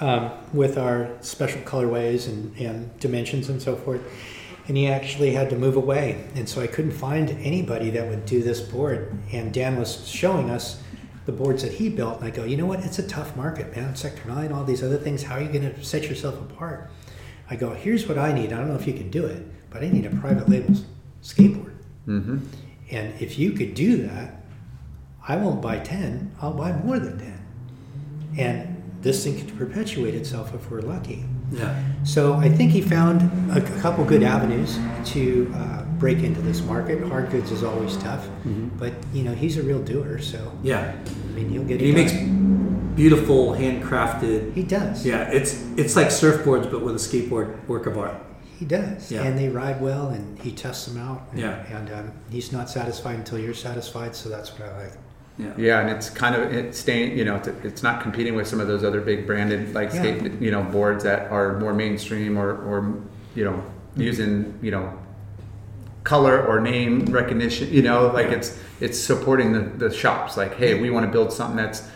um, 0.00 0.30
with 0.52 0.76
our 0.76 1.08
special 1.22 1.62
colorways 1.62 2.28
and, 2.28 2.54
and 2.58 3.00
dimensions 3.00 3.48
and 3.48 3.62
so 3.62 3.76
forth. 3.76 4.02
And 4.68 4.76
he 4.76 4.88
actually 4.88 5.32
had 5.32 5.48
to 5.48 5.56
move 5.56 5.76
away, 5.76 6.22
and 6.34 6.46
so 6.46 6.60
I 6.60 6.66
couldn't 6.66 6.92
find 6.92 7.30
anybody 7.30 7.88
that 7.90 8.06
would 8.10 8.26
do 8.26 8.42
this 8.42 8.60
board. 8.60 9.16
And 9.32 9.54
Dan 9.54 9.78
was 9.78 10.06
showing 10.06 10.50
us 10.50 10.82
the 11.26 11.32
boards 11.32 11.62
that 11.62 11.72
he 11.72 11.88
built, 11.88 12.18
and 12.18 12.26
I 12.26 12.30
go, 12.30 12.44
you 12.44 12.56
know 12.56 12.66
what? 12.66 12.80
It's 12.80 12.98
a 12.98 13.06
tough 13.06 13.36
market, 13.36 13.74
man. 13.74 13.96
Sector 13.96 14.28
nine, 14.28 14.52
all 14.52 14.64
these 14.64 14.82
other 14.82 14.98
things. 14.98 15.22
How 15.22 15.36
are 15.36 15.40
you 15.40 15.48
going 15.48 15.72
to 15.74 15.84
set 15.84 16.04
yourself 16.04 16.38
apart? 16.40 16.90
I 17.48 17.56
go, 17.56 17.74
here's 17.74 18.06
what 18.06 18.18
I 18.18 18.32
need. 18.32 18.52
I 18.52 18.58
don't 18.58 18.68
know 18.68 18.74
if 18.74 18.86
you 18.86 18.92
can 18.94 19.10
do 19.10 19.24
it, 19.26 19.46
but 19.70 19.82
I 19.82 19.88
need 19.88 20.06
a 20.06 20.10
private 20.10 20.48
label 20.48 20.74
skateboard. 21.22 21.74
Mm-hmm. 22.06 22.38
And 22.90 23.20
if 23.20 23.38
you 23.38 23.52
could 23.52 23.74
do 23.74 24.06
that, 24.06 24.42
I 25.26 25.36
won't 25.36 25.62
buy 25.62 25.78
10, 25.78 26.36
I'll 26.42 26.52
buy 26.52 26.72
more 26.72 26.98
than 26.98 27.18
10. 27.18 27.46
And 28.38 29.00
this 29.00 29.24
thing 29.24 29.38
could 29.38 29.56
perpetuate 29.56 30.14
itself 30.14 30.54
if 30.54 30.70
we're 30.70 30.80
lucky. 30.80 31.24
yeah. 31.52 31.82
So 32.04 32.34
I 32.34 32.48
think 32.48 32.72
he 32.72 32.82
found 32.82 33.22
a, 33.50 33.56
a 33.58 33.80
couple 33.80 34.04
good 34.04 34.22
avenues 34.22 34.78
to 35.12 35.52
uh, 35.54 35.83
break 35.98 36.22
into 36.22 36.40
this 36.40 36.62
market. 36.62 37.02
Hard 37.04 37.30
goods 37.30 37.50
is 37.50 37.62
always 37.62 37.96
tough, 37.98 38.26
but 38.78 38.92
you 39.12 39.22
know 39.24 39.32
he's 39.34 39.56
a 39.58 39.62
real 39.62 39.80
doer. 39.82 40.18
So 40.18 40.52
Yeah. 40.62 40.94
I 41.06 41.28
mean 41.34 41.48
he'll 41.50 41.64
get 41.64 41.80
And 41.80 41.82
he 41.82 41.90
it 41.90 41.94
makes 41.94 42.12
beautiful, 42.94 43.52
handcrafted. 43.52 44.54
He 44.54 44.62
does. 44.62 45.04
Yeah, 45.04 45.30
it's 45.30 45.62
it's 45.76 45.96
like 45.96 46.08
surfboards, 46.08 46.70
but 46.70 46.82
with 46.82 46.94
a 46.94 46.98
skateboard 46.98 47.66
work 47.68 47.86
of 47.86 47.98
art. 47.98 48.16
He 48.58 48.64
does, 48.64 49.10
Yeah. 49.10 49.22
and 49.24 49.36
they 49.36 49.48
ride 49.48 49.80
well, 49.80 50.08
and 50.10 50.38
he 50.38 50.52
tests 50.52 50.86
them 50.86 50.96
out. 51.02 51.22
And, 51.32 51.40
Yeah. 51.40 51.76
and 51.76 51.90
um, 51.90 52.12
he's 52.30 52.52
not 52.52 52.70
satisfied 52.70 53.16
until 53.16 53.38
you're 53.38 53.52
satisfied. 53.54 54.14
So 54.14 54.28
that's 54.28 54.50
what 54.52 54.68
I 54.68 54.82
like. 54.84 54.92
Yeah. 55.38 55.52
Yeah, 55.58 55.80
and 55.80 55.90
it's 55.90 56.08
kind 56.08 56.36
of 56.36 56.42
it's 56.52 56.78
staying. 56.78 57.18
You 57.18 57.24
know, 57.24 57.34
it's, 57.36 57.48
it's 57.64 57.82
not 57.82 58.00
competing 58.00 58.36
with 58.36 58.46
some 58.46 58.60
of 58.60 58.68
those 58.68 58.84
other 58.84 59.00
big 59.00 59.26
branded 59.26 59.74
like 59.74 59.92
Yeah. 59.92 60.00
skate, 60.00 60.40
you 60.40 60.52
know, 60.52 60.62
boards 60.62 61.02
that 61.02 61.30
are 61.32 61.58
more 61.58 61.74
mainstream 61.74 62.38
or 62.38 62.50
or 62.52 62.94
you 63.34 63.44
know 63.44 63.60
using 63.96 64.54
you 64.62 64.70
know 64.70 64.92
color 66.04 66.44
or 66.46 66.60
name 66.60 67.06
recognition. 67.06 67.72
You 67.72 67.82
know, 67.82 68.08
like 68.08 68.26
it's 68.28 68.58
it's 68.80 68.98
supporting 68.98 69.52
the, 69.52 69.60
the 69.88 69.94
shops. 69.94 70.36
Like, 70.36 70.56
hey, 70.56 70.80
we 70.80 70.90
want 70.90 71.06
to 71.06 71.10
build 71.12 71.32
something 71.32 71.56
that's 71.56 71.88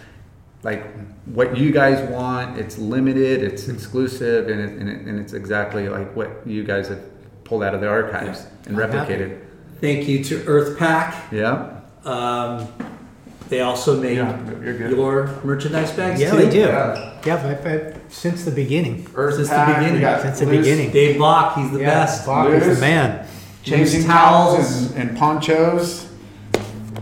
like 0.63 0.85
what 1.27 1.57
you 1.57 1.71
guys 1.71 2.09
want. 2.11 2.59
It's 2.59 2.79
limited, 2.79 3.43
it's 3.43 3.69
exclusive, 3.69 4.49
and, 4.49 4.61
it, 4.61 4.71
and, 4.79 4.89
it, 4.89 5.01
and 5.07 5.19
it's 5.21 5.33
exactly 5.33 5.89
like 5.89 6.15
what 6.17 6.31
you 6.47 6.65
guys 6.65 6.89
have 6.89 7.01
pulled 7.45 7.63
out 7.63 7.75
of 7.75 7.81
the 7.81 7.89
archives 7.89 8.47
and 8.67 8.79
I'm 8.81 8.91
happy. 8.91 9.13
replicated. 9.15 9.41
Thank 9.81 10.09
you 10.09 10.25
to 10.25 10.45
Earth 10.47 10.79
Pack. 10.79 11.31
Yeah. 11.33 11.81
Um, 12.05 12.67
they 13.49 13.61
also 13.61 13.99
made 14.01 14.17
Yeah, 14.17 14.89
your 14.91 15.29
merchandise 15.45 15.93
bags 15.93 16.21
Yeah, 16.21 16.33
too. 16.33 16.37
they 16.37 16.51
do. 16.51 16.59
Yeah. 16.61 17.21
Yeah, 17.25 17.35
I've, 17.37 17.67
I've, 17.67 18.03
since 18.09 18.45
the 18.45 18.51
beginning. 18.51 19.07
Earth 19.15 19.37
Since 19.37 19.49
the 19.49 19.55
Pack, 19.55 19.69
we 19.69 19.75
beginning. 19.85 20.01
got 20.01 20.23
Since 20.23 20.41
the 20.41 20.47
loose- 20.47 20.59
beginning. 20.67 20.91
Dave 20.91 21.17
Block, 21.19 21.57
he's 21.57 21.71
the 21.71 21.79
yeah, 21.81 21.87
best. 21.87 22.27
Bob 22.27 22.53
is 22.53 22.67
Loose. 22.67 22.77
the 22.77 22.81
man. 22.81 23.28
Changing 23.69 24.01
Loose 24.01 24.05
towels 24.07 24.93
and, 24.93 25.09
and 25.11 25.19
ponchos. 25.19 26.09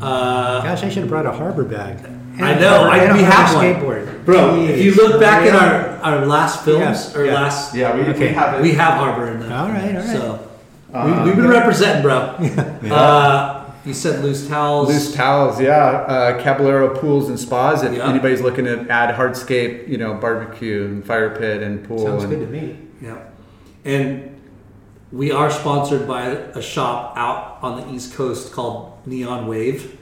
Uh, 0.01 0.63
Gosh, 0.63 0.83
I 0.83 0.89
should 0.89 0.99
have 1.03 1.09
brought 1.09 1.27
a 1.27 1.33
harbour 1.33 1.65
bag. 1.65 1.99
And 2.05 2.45
I 2.45 2.51
a 2.53 2.61
know, 2.61 2.85
harbour- 2.91 3.13
I- 3.13 3.17
we 3.17 3.23
have 3.23 3.55
one. 3.55 3.65
skateboard. 3.65 4.25
bro, 4.25 4.57
if 4.63 4.83
you 4.85 4.95
look 4.95 5.19
back 5.21 5.43
at 5.47 5.55
Yeah. 5.55 5.99
our, 6.03 6.15
our 6.19 6.27
last 6.27 6.65
films 6.65 7.13
Yeah, 7.15 7.19
or 7.21 7.25
yeah. 7.25 7.35
last, 7.35 7.75
Yeah, 7.75 7.95
we, 7.97 8.03
we 8.13 8.29
have 8.29 8.55
it. 8.59 8.63
we 8.63 8.73
have 8.73 8.95
Harbour 8.95 9.29
in 9.29 9.41
them. 9.41 9.53
All 9.53 9.69
right, 9.69 9.95
all 9.97 10.01
right. 10.03 10.05
So 10.11 10.49
Uh, 10.93 11.23
we, 11.25 11.29
we've 11.31 11.37
been 11.37 11.49
representing, 11.49 12.03
bro. 12.03 12.37
Uh, 12.91 13.63
you 13.87 13.95
said 13.95 14.23
loose 14.23 14.47
towels. 14.49 14.89
Loose 14.89 15.15
towels, 15.15 15.61
yeah. 15.61 15.73
Uh, 16.09 16.43
Caballero 16.43 16.95
pools 16.99 17.29
and 17.29 17.39
spas. 17.39 17.83
If 17.85 17.95
Yeah. 17.95 18.09
anybody's 18.11 18.41
looking 18.43 18.65
to 18.67 18.87
add 18.91 19.15
hardscape, 19.15 19.89
you 19.89 19.97
know, 19.97 20.15
barbecue 20.15 20.85
and 20.85 21.05
fire 21.07 21.31
pit 21.37 21.63
and 21.63 21.83
pool. 21.87 22.05
Sounds 22.05 22.25
and, 22.25 22.33
good 22.33 22.41
to 22.47 22.53
me. 22.53 22.77
Yeah. 23.01 23.17
And 23.85 24.36
we 25.13 25.31
are 25.31 25.51
sponsored 25.51 26.07
by 26.07 26.27
a 26.31 26.63
shop 26.63 27.17
out 27.17 27.59
on 27.63 27.81
the 27.81 27.95
East 27.95 28.15
Coast 28.15 28.53
called 28.53 28.99
Neon 29.07 29.47
Wave. 29.47 29.99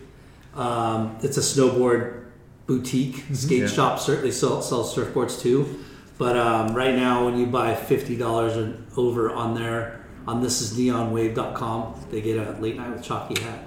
Um, 0.55 1.17
it's 1.23 1.37
a 1.37 1.41
snowboard 1.41 2.25
boutique 2.67 3.25
skate 3.33 3.63
Yeah. 3.63 3.67
shop. 3.67 3.99
Certainly 4.01 4.33
sell, 4.33 4.63
sells 4.63 4.95
surfboards 4.95 5.41
too. 5.41 5.81
But 6.17 6.37
um, 6.37 6.75
right 6.75 6.95
now, 6.95 7.25
when 7.25 7.37
you 7.37 7.47
buy 7.47 7.75
fifty 7.75 8.17
dollars 8.17 8.57
and 8.57 8.87
over 8.97 9.33
on 9.33 9.55
there, 9.55 10.01
on 10.29 10.41
this 10.43 10.61
is 10.61 10.79
neonwave.com, 10.79 12.07
they 12.11 12.21
get 12.21 12.39
a 12.39 12.53
late 12.61 12.77
night 12.77 12.91
with 12.95 13.03
chalky 13.03 13.41
hat. 13.43 13.59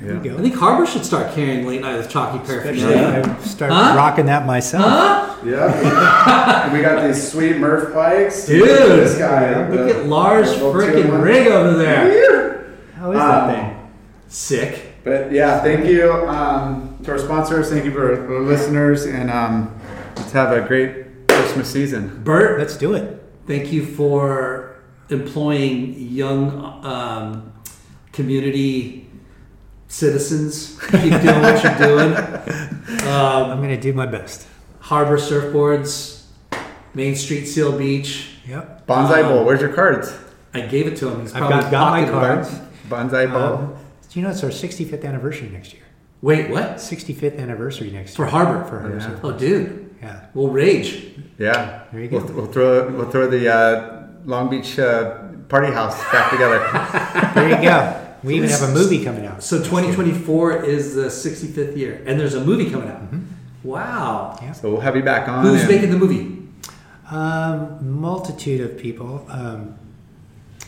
Here 0.00 0.18
we 0.18 0.28
Yeah. 0.30 0.36
I 0.36 0.40
think 0.42 0.54
Harbour 0.54 0.86
should 0.86 1.04
start 1.04 1.32
carrying 1.34 1.66
late 1.66 1.80
night 1.80 1.96
with 1.96 2.08
chalky 2.08 2.38
Especially 2.42 2.82
paraphernalia. 2.92 3.36
I 3.40 3.44
start 3.44 3.72
Huh? 3.72 3.94
rocking 3.96 4.26
that 4.26 4.46
myself. 4.46 4.84
Huh? 4.84 5.34
Yeah. 5.44 6.72
we 6.72 6.80
got 6.82 7.06
these 7.06 7.30
sweet 7.30 7.58
Murph 7.58 7.94
bikes. 7.94 8.46
Dude, 8.46 8.66
this 8.68 9.18
guy. 9.18 9.68
Look 9.68 9.88
the- 9.88 10.00
at 10.00 10.06
Lars 10.06 10.50
the 10.58 10.64
little 10.64 10.72
freaking 10.80 10.92
two-in-one. 11.02 11.20
rig 11.22 11.46
over 11.48 11.76
there. 11.76 12.64
How 12.98 13.12
is 13.12 13.18
that 13.18 13.40
Um, 13.44 13.50
thing? 13.54 13.76
Sick. 14.28 14.88
But 15.04 15.32
yeah, 15.32 15.60
thank 15.60 15.84
you 15.86 16.12
um, 16.28 16.96
to 17.04 17.10
our 17.12 17.18
sponsors. 17.18 17.70
Thank 17.70 17.84
you 17.84 17.90
for 17.90 18.14
the 18.28 18.38
listeners, 18.40 19.04
and 19.04 19.30
um, 19.32 19.74
let's 20.16 20.30
have 20.32 20.52
a 20.52 20.60
great 20.60 21.26
Christmas 21.28 21.68
season. 21.68 22.20
Bert, 22.22 22.58
Let's 22.60 22.76
do 22.76 22.94
it. 22.94 23.20
thank 23.48 23.72
you 23.72 23.84
for 23.84 24.76
employing 25.10 25.96
young 25.98 26.80
um, 26.84 27.52
community 28.12 29.01
citizens. 29.92 30.78
Keep 30.90 31.20
doing 31.20 31.42
what 31.42 31.62
you're 31.62 31.78
doing. 31.78 32.14
I'm 33.06 33.50
Um, 33.50 33.58
going 33.58 33.68
to 33.68 33.80
do 33.80 33.92
my 33.92 34.06
best. 34.06 34.46
Harbour 34.80 35.18
Surfboards, 35.18 36.24
Main 36.94 37.14
Street 37.14 37.46
Seal 37.46 37.76
Beach. 37.76 38.30
Yep. 38.48 38.86
Bonsai 38.86 39.22
Um, 39.22 39.28
Bowl. 39.28 39.44
Where's 39.44 39.60
your 39.60 39.72
cards? 39.72 40.12
I 40.54 40.62
gave 40.62 40.86
it 40.86 40.96
to 40.98 41.08
him. 41.08 41.20
He's 41.20 41.34
I've 41.34 41.48
got, 41.48 41.70
got 41.70 41.90
my 41.92 42.08
cards. 42.10 42.50
Bonsai 42.88 43.30
Bowl. 43.30 43.42
Um, 43.42 43.74
do 44.10 44.18
you 44.18 44.24
know 44.24 44.30
it's 44.32 44.42
our 44.42 44.50
65th 44.50 45.04
anniversary 45.04 45.48
next 45.50 45.72
year? 45.72 45.82
Wait, 46.20 46.50
what? 46.50 46.76
65th 46.76 47.38
anniversary 47.38 47.90
next 47.90 48.16
For 48.16 48.22
year. 48.24 48.30
Harbour? 48.30 48.64
For 48.64 48.80
Harbour 48.80 48.98
Yeah. 48.98 49.18
Oh, 49.22 49.32
dude, 49.32 49.94
Yeah. 50.02 50.26
we'll 50.34 50.48
rage. 50.48 51.14
yeah. 51.38 51.84
There 51.92 52.00
you 52.02 52.08
go. 52.08 52.18
We'll, 52.18 52.34
we'll 52.34 52.46
throw 52.46 52.88
we'll 52.90 53.10
throw 53.10 53.26
the 53.28 53.48
uh, 53.52 54.06
Long 54.24 54.48
Beach 54.50 54.78
uh, 54.78 55.18
party 55.48 55.72
house 55.72 55.98
back 56.12 56.30
together. 56.30 56.58
There 57.34 57.48
you 57.48 57.62
go. 57.62 58.01
We 58.22 58.36
even 58.36 58.48
have 58.50 58.62
a 58.62 58.72
movie 58.72 59.04
coming 59.04 59.26
out. 59.26 59.42
So 59.42 59.58
2024 59.58 60.64
is 60.64 60.94
the 60.94 61.06
65th 61.06 61.76
year, 61.76 62.02
and 62.06 62.18
there's 62.18 62.34
a 62.34 62.44
movie 62.44 62.70
coming 62.70 62.88
out. 62.88 63.02
Mm-hmm. 63.02 63.22
Wow. 63.64 64.38
so 64.54 64.70
we'll 64.72 64.80
have 64.80 64.96
you 64.96 65.02
back 65.02 65.28
on. 65.28 65.44
Who's 65.44 65.66
making 65.68 65.90
the 65.90 65.96
movie? 65.96 66.38
Um, 67.10 68.00
multitude 68.00 68.60
of 68.60 68.78
people. 68.78 69.26
Um, 69.28 69.78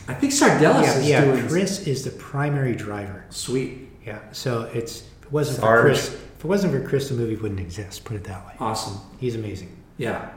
I 0.07 0.13
think 0.13 0.33
Sardellis 0.33 0.83
yeah, 0.83 0.97
is 0.97 1.09
yeah. 1.09 1.25
doing 1.25 1.47
Chris 1.47 1.87
is 1.87 2.03
the 2.03 2.11
primary 2.11 2.75
driver. 2.75 3.25
Sweet. 3.29 3.89
Yeah. 4.05 4.19
So 4.31 4.63
it's 4.73 5.01
if 5.01 5.23
it 5.23 5.31
wasn't 5.31 5.59
Sarge. 5.59 5.79
for 5.79 5.87
Chris. 5.87 6.07
If 6.13 6.45
it 6.45 6.47
wasn't 6.47 6.73
for 6.73 6.87
Chris, 6.87 7.09
the 7.09 7.15
movie 7.15 7.35
wouldn't 7.35 7.59
exist. 7.59 8.05
Put 8.05 8.15
it 8.15 8.23
that 8.25 8.45
way. 8.45 8.53
Awesome. 8.59 8.99
He's 9.19 9.35
amazing. 9.35 9.75
Yeah. 9.97 10.29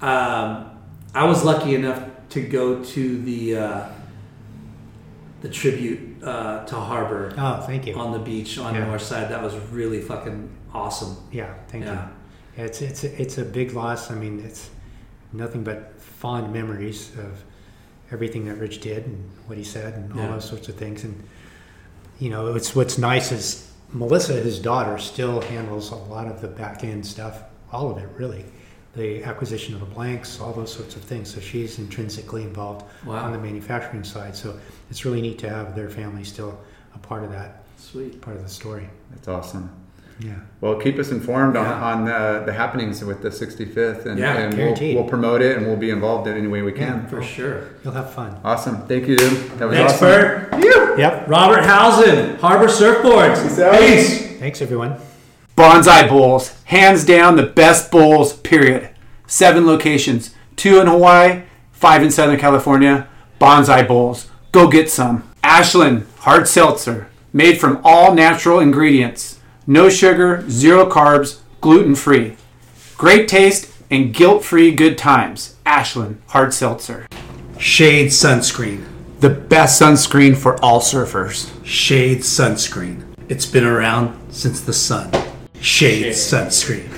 Um, 0.00 0.78
I 1.14 1.24
was 1.24 1.44
lucky 1.44 1.74
enough 1.74 2.02
to 2.30 2.40
go 2.40 2.82
to 2.82 3.22
the 3.22 3.56
uh, 3.56 3.88
the 5.44 5.50
tribute 5.50 6.00
uh, 6.24 6.64
to 6.64 6.74
Harbour 6.74 7.30
Oh, 7.36 7.60
thank 7.66 7.86
you. 7.86 7.94
on 7.96 8.12
the 8.12 8.18
beach 8.18 8.56
on 8.58 8.72
the 8.72 8.78
Yeah. 8.80 8.86
north 8.86 9.02
side. 9.02 9.30
That 9.30 9.42
was 9.42 9.54
really 9.70 10.00
fucking 10.00 10.48
awesome. 10.72 11.18
Yeah, 11.30 11.52
thank 11.68 11.84
Yeah. 11.84 11.92
you. 11.92 12.08
Yeah, 12.56 12.64
it's 12.64 12.80
it's 12.80 13.04
a, 13.04 13.20
it's 13.22 13.36
a 13.36 13.44
big 13.44 13.74
loss. 13.74 14.10
I 14.10 14.14
mean, 14.14 14.40
it's 14.40 14.70
nothing 15.34 15.62
but 15.62 16.00
fond 16.00 16.50
memories 16.50 17.10
of 17.18 17.44
everything 18.10 18.46
that 18.46 18.54
Rich 18.54 18.80
did 18.80 19.04
and 19.06 19.18
what 19.46 19.58
he 19.58 19.64
said 19.64 19.92
and 19.94 20.18
all 20.18 20.28
those 20.28 20.46
sorts 20.48 20.68
of 20.70 20.76
things. 20.76 21.04
And 21.04 21.22
you 22.18 22.30
know, 22.30 22.54
it's 22.54 22.74
what's 22.74 22.96
nice 22.96 23.30
is 23.30 23.70
Melissa, 23.92 24.32
his 24.34 24.58
daughter, 24.58 24.96
still 24.98 25.42
handles 25.42 25.90
a 25.90 25.96
lot 25.96 26.26
of 26.26 26.40
the 26.40 26.48
back 26.48 26.82
end 26.84 27.04
stuff, 27.06 27.42
all 27.70 27.90
of 27.90 27.98
it 27.98 28.08
really, 28.16 28.46
the 28.96 29.24
acquisition 29.24 29.74
of 29.74 29.80
the 29.80 29.86
blanks, 29.86 30.40
all 30.40 30.52
those 30.52 30.72
sorts 30.72 30.94
of 30.96 31.02
things. 31.02 31.32
So 31.34 31.40
she's 31.40 31.78
intrinsically 31.78 32.42
involved 32.42 32.84
Wow. 33.06 33.24
on 33.24 33.32
the 33.32 33.38
manufacturing 33.38 34.04
side. 34.04 34.36
So 34.36 34.54
it's 34.90 35.04
really 35.04 35.20
neat 35.20 35.38
to 35.40 35.48
have 35.50 35.74
their 35.74 35.88
family 35.90 36.24
still 36.24 36.58
a 36.94 36.98
part 36.98 37.24
of 37.24 37.30
that, 37.32 37.64
Sweet. 37.76 38.20
part 38.20 38.36
of 38.36 38.42
the 38.44 38.48
story. 38.48 38.88
That's 39.10 39.26
awesome. 39.28 39.68
Yeah. 40.20 40.34
Well, 40.60 40.76
keep 40.76 40.96
us 41.00 41.10
informed 41.10 41.56
on, 41.56 41.64
Yeah. 41.66 41.84
on 41.84 42.08
uh, 42.08 42.42
the 42.46 42.52
happenings 42.52 43.04
with 43.04 43.20
the 43.20 43.32
65th, 43.32 44.06
and, 44.06 44.16
Yeah, 44.16 44.34
and 44.34 44.54
we'll, 44.54 44.66
guaranteed. 44.66 44.94
we'll 44.94 45.08
promote 45.08 45.42
it, 45.42 45.56
and 45.56 45.66
we'll 45.66 45.74
be 45.76 45.90
involved 45.90 46.28
in 46.28 46.36
any 46.36 46.46
way 46.46 46.62
we 46.62 46.70
can. 46.70 47.08
For 47.08 47.20
sure. 47.20 47.62
You'll 47.82 47.94
have 47.94 48.12
fun. 48.14 48.36
Awesome. 48.44 48.76
Thank 48.86 49.08
you, 49.08 49.16
dude. 49.16 49.58
That 49.58 49.66
was 49.68 49.76
Thanks, 49.76 49.92
awesome. 49.94 50.06
Bert. 50.06 50.98
Yep. 50.98 51.28
Robert 51.28 51.64
Howson, 51.64 52.36
Harbour 52.36 52.68
Surfboards. 52.68 53.42
Peace. 53.42 54.18
Peace. 54.20 54.38
Thanks, 54.38 54.62
everyone. 54.62 54.94
Bonsai 55.56 56.08
Bowls, 56.08 56.52
hands 56.64 57.04
down 57.04 57.36
the 57.36 57.44
best 57.44 57.92
bowls, 57.92 58.32
period. 58.32 58.90
Seven 59.28 59.66
locations, 59.66 60.34
two 60.56 60.80
in 60.80 60.88
Hawaii, 60.88 61.42
five 61.70 62.02
in 62.02 62.10
Southern 62.10 62.40
California. 62.40 63.08
Bonsai 63.40 63.86
Bowls, 63.86 64.28
go 64.50 64.66
get 64.66 64.90
some. 64.90 65.30
Ashland 65.44 66.06
Hard 66.20 66.48
Seltzer, 66.48 67.08
made 67.32 67.60
from 67.60 67.80
all 67.84 68.14
natural 68.14 68.58
ingredients. 68.58 69.38
No 69.64 69.88
sugar, 69.88 70.44
zero 70.50 70.86
carbs, 70.86 71.38
gluten 71.60 71.94
free. 71.94 72.36
Great 72.96 73.28
taste 73.28 73.70
and 73.90 74.12
guilt 74.12 74.44
free 74.44 74.72
good 74.72 74.98
times. 74.98 75.54
Ashland 75.64 76.20
Hard 76.28 76.52
Seltzer. 76.52 77.06
Shade 77.58 78.08
Sunscreen. 78.08 78.84
The 79.20 79.30
best 79.30 79.80
sunscreen 79.80 80.36
for 80.36 80.62
all 80.62 80.80
surfers. 80.80 81.50
Shade 81.64 82.18
Sunscreen. 82.18 83.04
It's 83.28 83.46
been 83.46 83.64
around 83.64 84.18
since 84.34 84.60
the 84.60 84.72
sun. 84.72 85.12
Shade, 85.68 86.12
Sunscreen. 86.12 86.90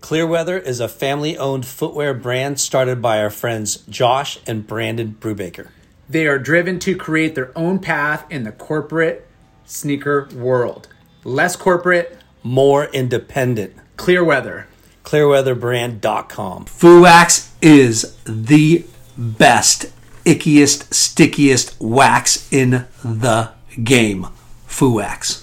Clearweather 0.00 0.60
is 0.60 0.80
a 0.80 0.88
family 0.88 1.38
owned 1.38 1.64
footwear 1.64 2.12
brand 2.12 2.58
started 2.58 3.00
by 3.00 3.20
our 3.20 3.30
friends 3.30 3.76
Josh 3.88 4.40
and 4.48 4.66
Brandon 4.66 5.16
Brubaker. 5.20 5.68
They 6.08 6.26
are 6.26 6.40
driven 6.40 6.80
to 6.80 6.96
create 6.96 7.36
their 7.36 7.56
own 7.56 7.78
path 7.78 8.26
in 8.30 8.42
the 8.42 8.50
corporate 8.50 9.28
sneaker 9.64 10.28
world. 10.34 10.88
Less 11.22 11.54
corporate, 11.54 12.18
More 12.42 12.86
independent. 12.86 13.76
clear 13.96 14.24
weather. 14.24 14.66
clearweatherbrand.com. 15.04 16.64
Fuwax 16.64 17.50
is 17.62 18.16
the 18.24 18.84
best, 19.16 19.86
ickiest, 20.26 20.92
stickiest 20.92 21.80
wax 21.80 22.52
in 22.52 22.86
the 23.04 23.52
game. 23.84 24.26
Fuwax. 24.68 25.41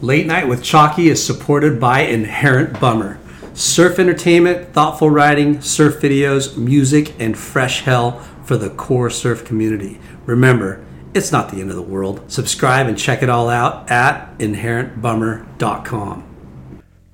Late 0.00 0.26
Night 0.26 0.46
with 0.46 0.62
Chalky 0.62 1.08
is 1.08 1.24
supported 1.24 1.80
by 1.80 2.02
Inherent 2.02 2.78
Bummer. 2.78 3.18
Surf 3.52 3.98
entertainment, 3.98 4.72
thoughtful 4.72 5.10
writing, 5.10 5.60
surf 5.60 6.00
videos, 6.00 6.56
music, 6.56 7.14
and 7.18 7.36
fresh 7.36 7.80
hell 7.80 8.20
for 8.44 8.56
the 8.56 8.70
core 8.70 9.10
surf 9.10 9.44
community. 9.44 9.98
Remember, 10.24 10.84
it's 11.14 11.32
not 11.32 11.50
the 11.50 11.60
end 11.60 11.70
of 11.70 11.74
the 11.74 11.82
world. 11.82 12.30
Subscribe 12.30 12.86
and 12.86 12.96
check 12.96 13.24
it 13.24 13.28
all 13.28 13.48
out 13.48 13.90
at 13.90 14.38
inherentbummer.com. 14.38 16.24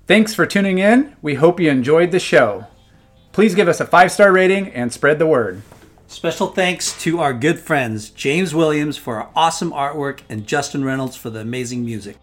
Thanks 0.07 0.35
for 0.35 0.45
tuning 0.45 0.79
in. 0.79 1.17
We 1.23 1.37
hope 1.37 1.59
you 1.59 1.71
enjoyed 1.71 2.11
the 2.11 2.21
show. 2.21 2.67
Please 3.33 3.55
give 3.55 3.67
us 3.67 3.81
a 3.81 3.87
five 3.87 4.13
star 4.13 4.31
rating 4.31 4.69
and 4.69 4.93
spread 4.93 5.19
the 5.19 5.27
word. 5.27 5.63
Special 6.07 6.49
thanks 6.49 7.01
to 7.03 7.19
our 7.21 7.33
good 7.33 7.59
friends 7.59 8.11
James 8.11 8.55
Williams 8.55 8.99
for 8.99 9.23
our 9.23 9.31
awesome 9.35 9.73
artwork 9.73 10.21
and 10.29 10.47
Justin 10.47 10.85
Reynolds 10.85 11.17
for 11.17 11.31
the 11.31 11.41
amazing 11.41 11.83
music. 11.83 12.19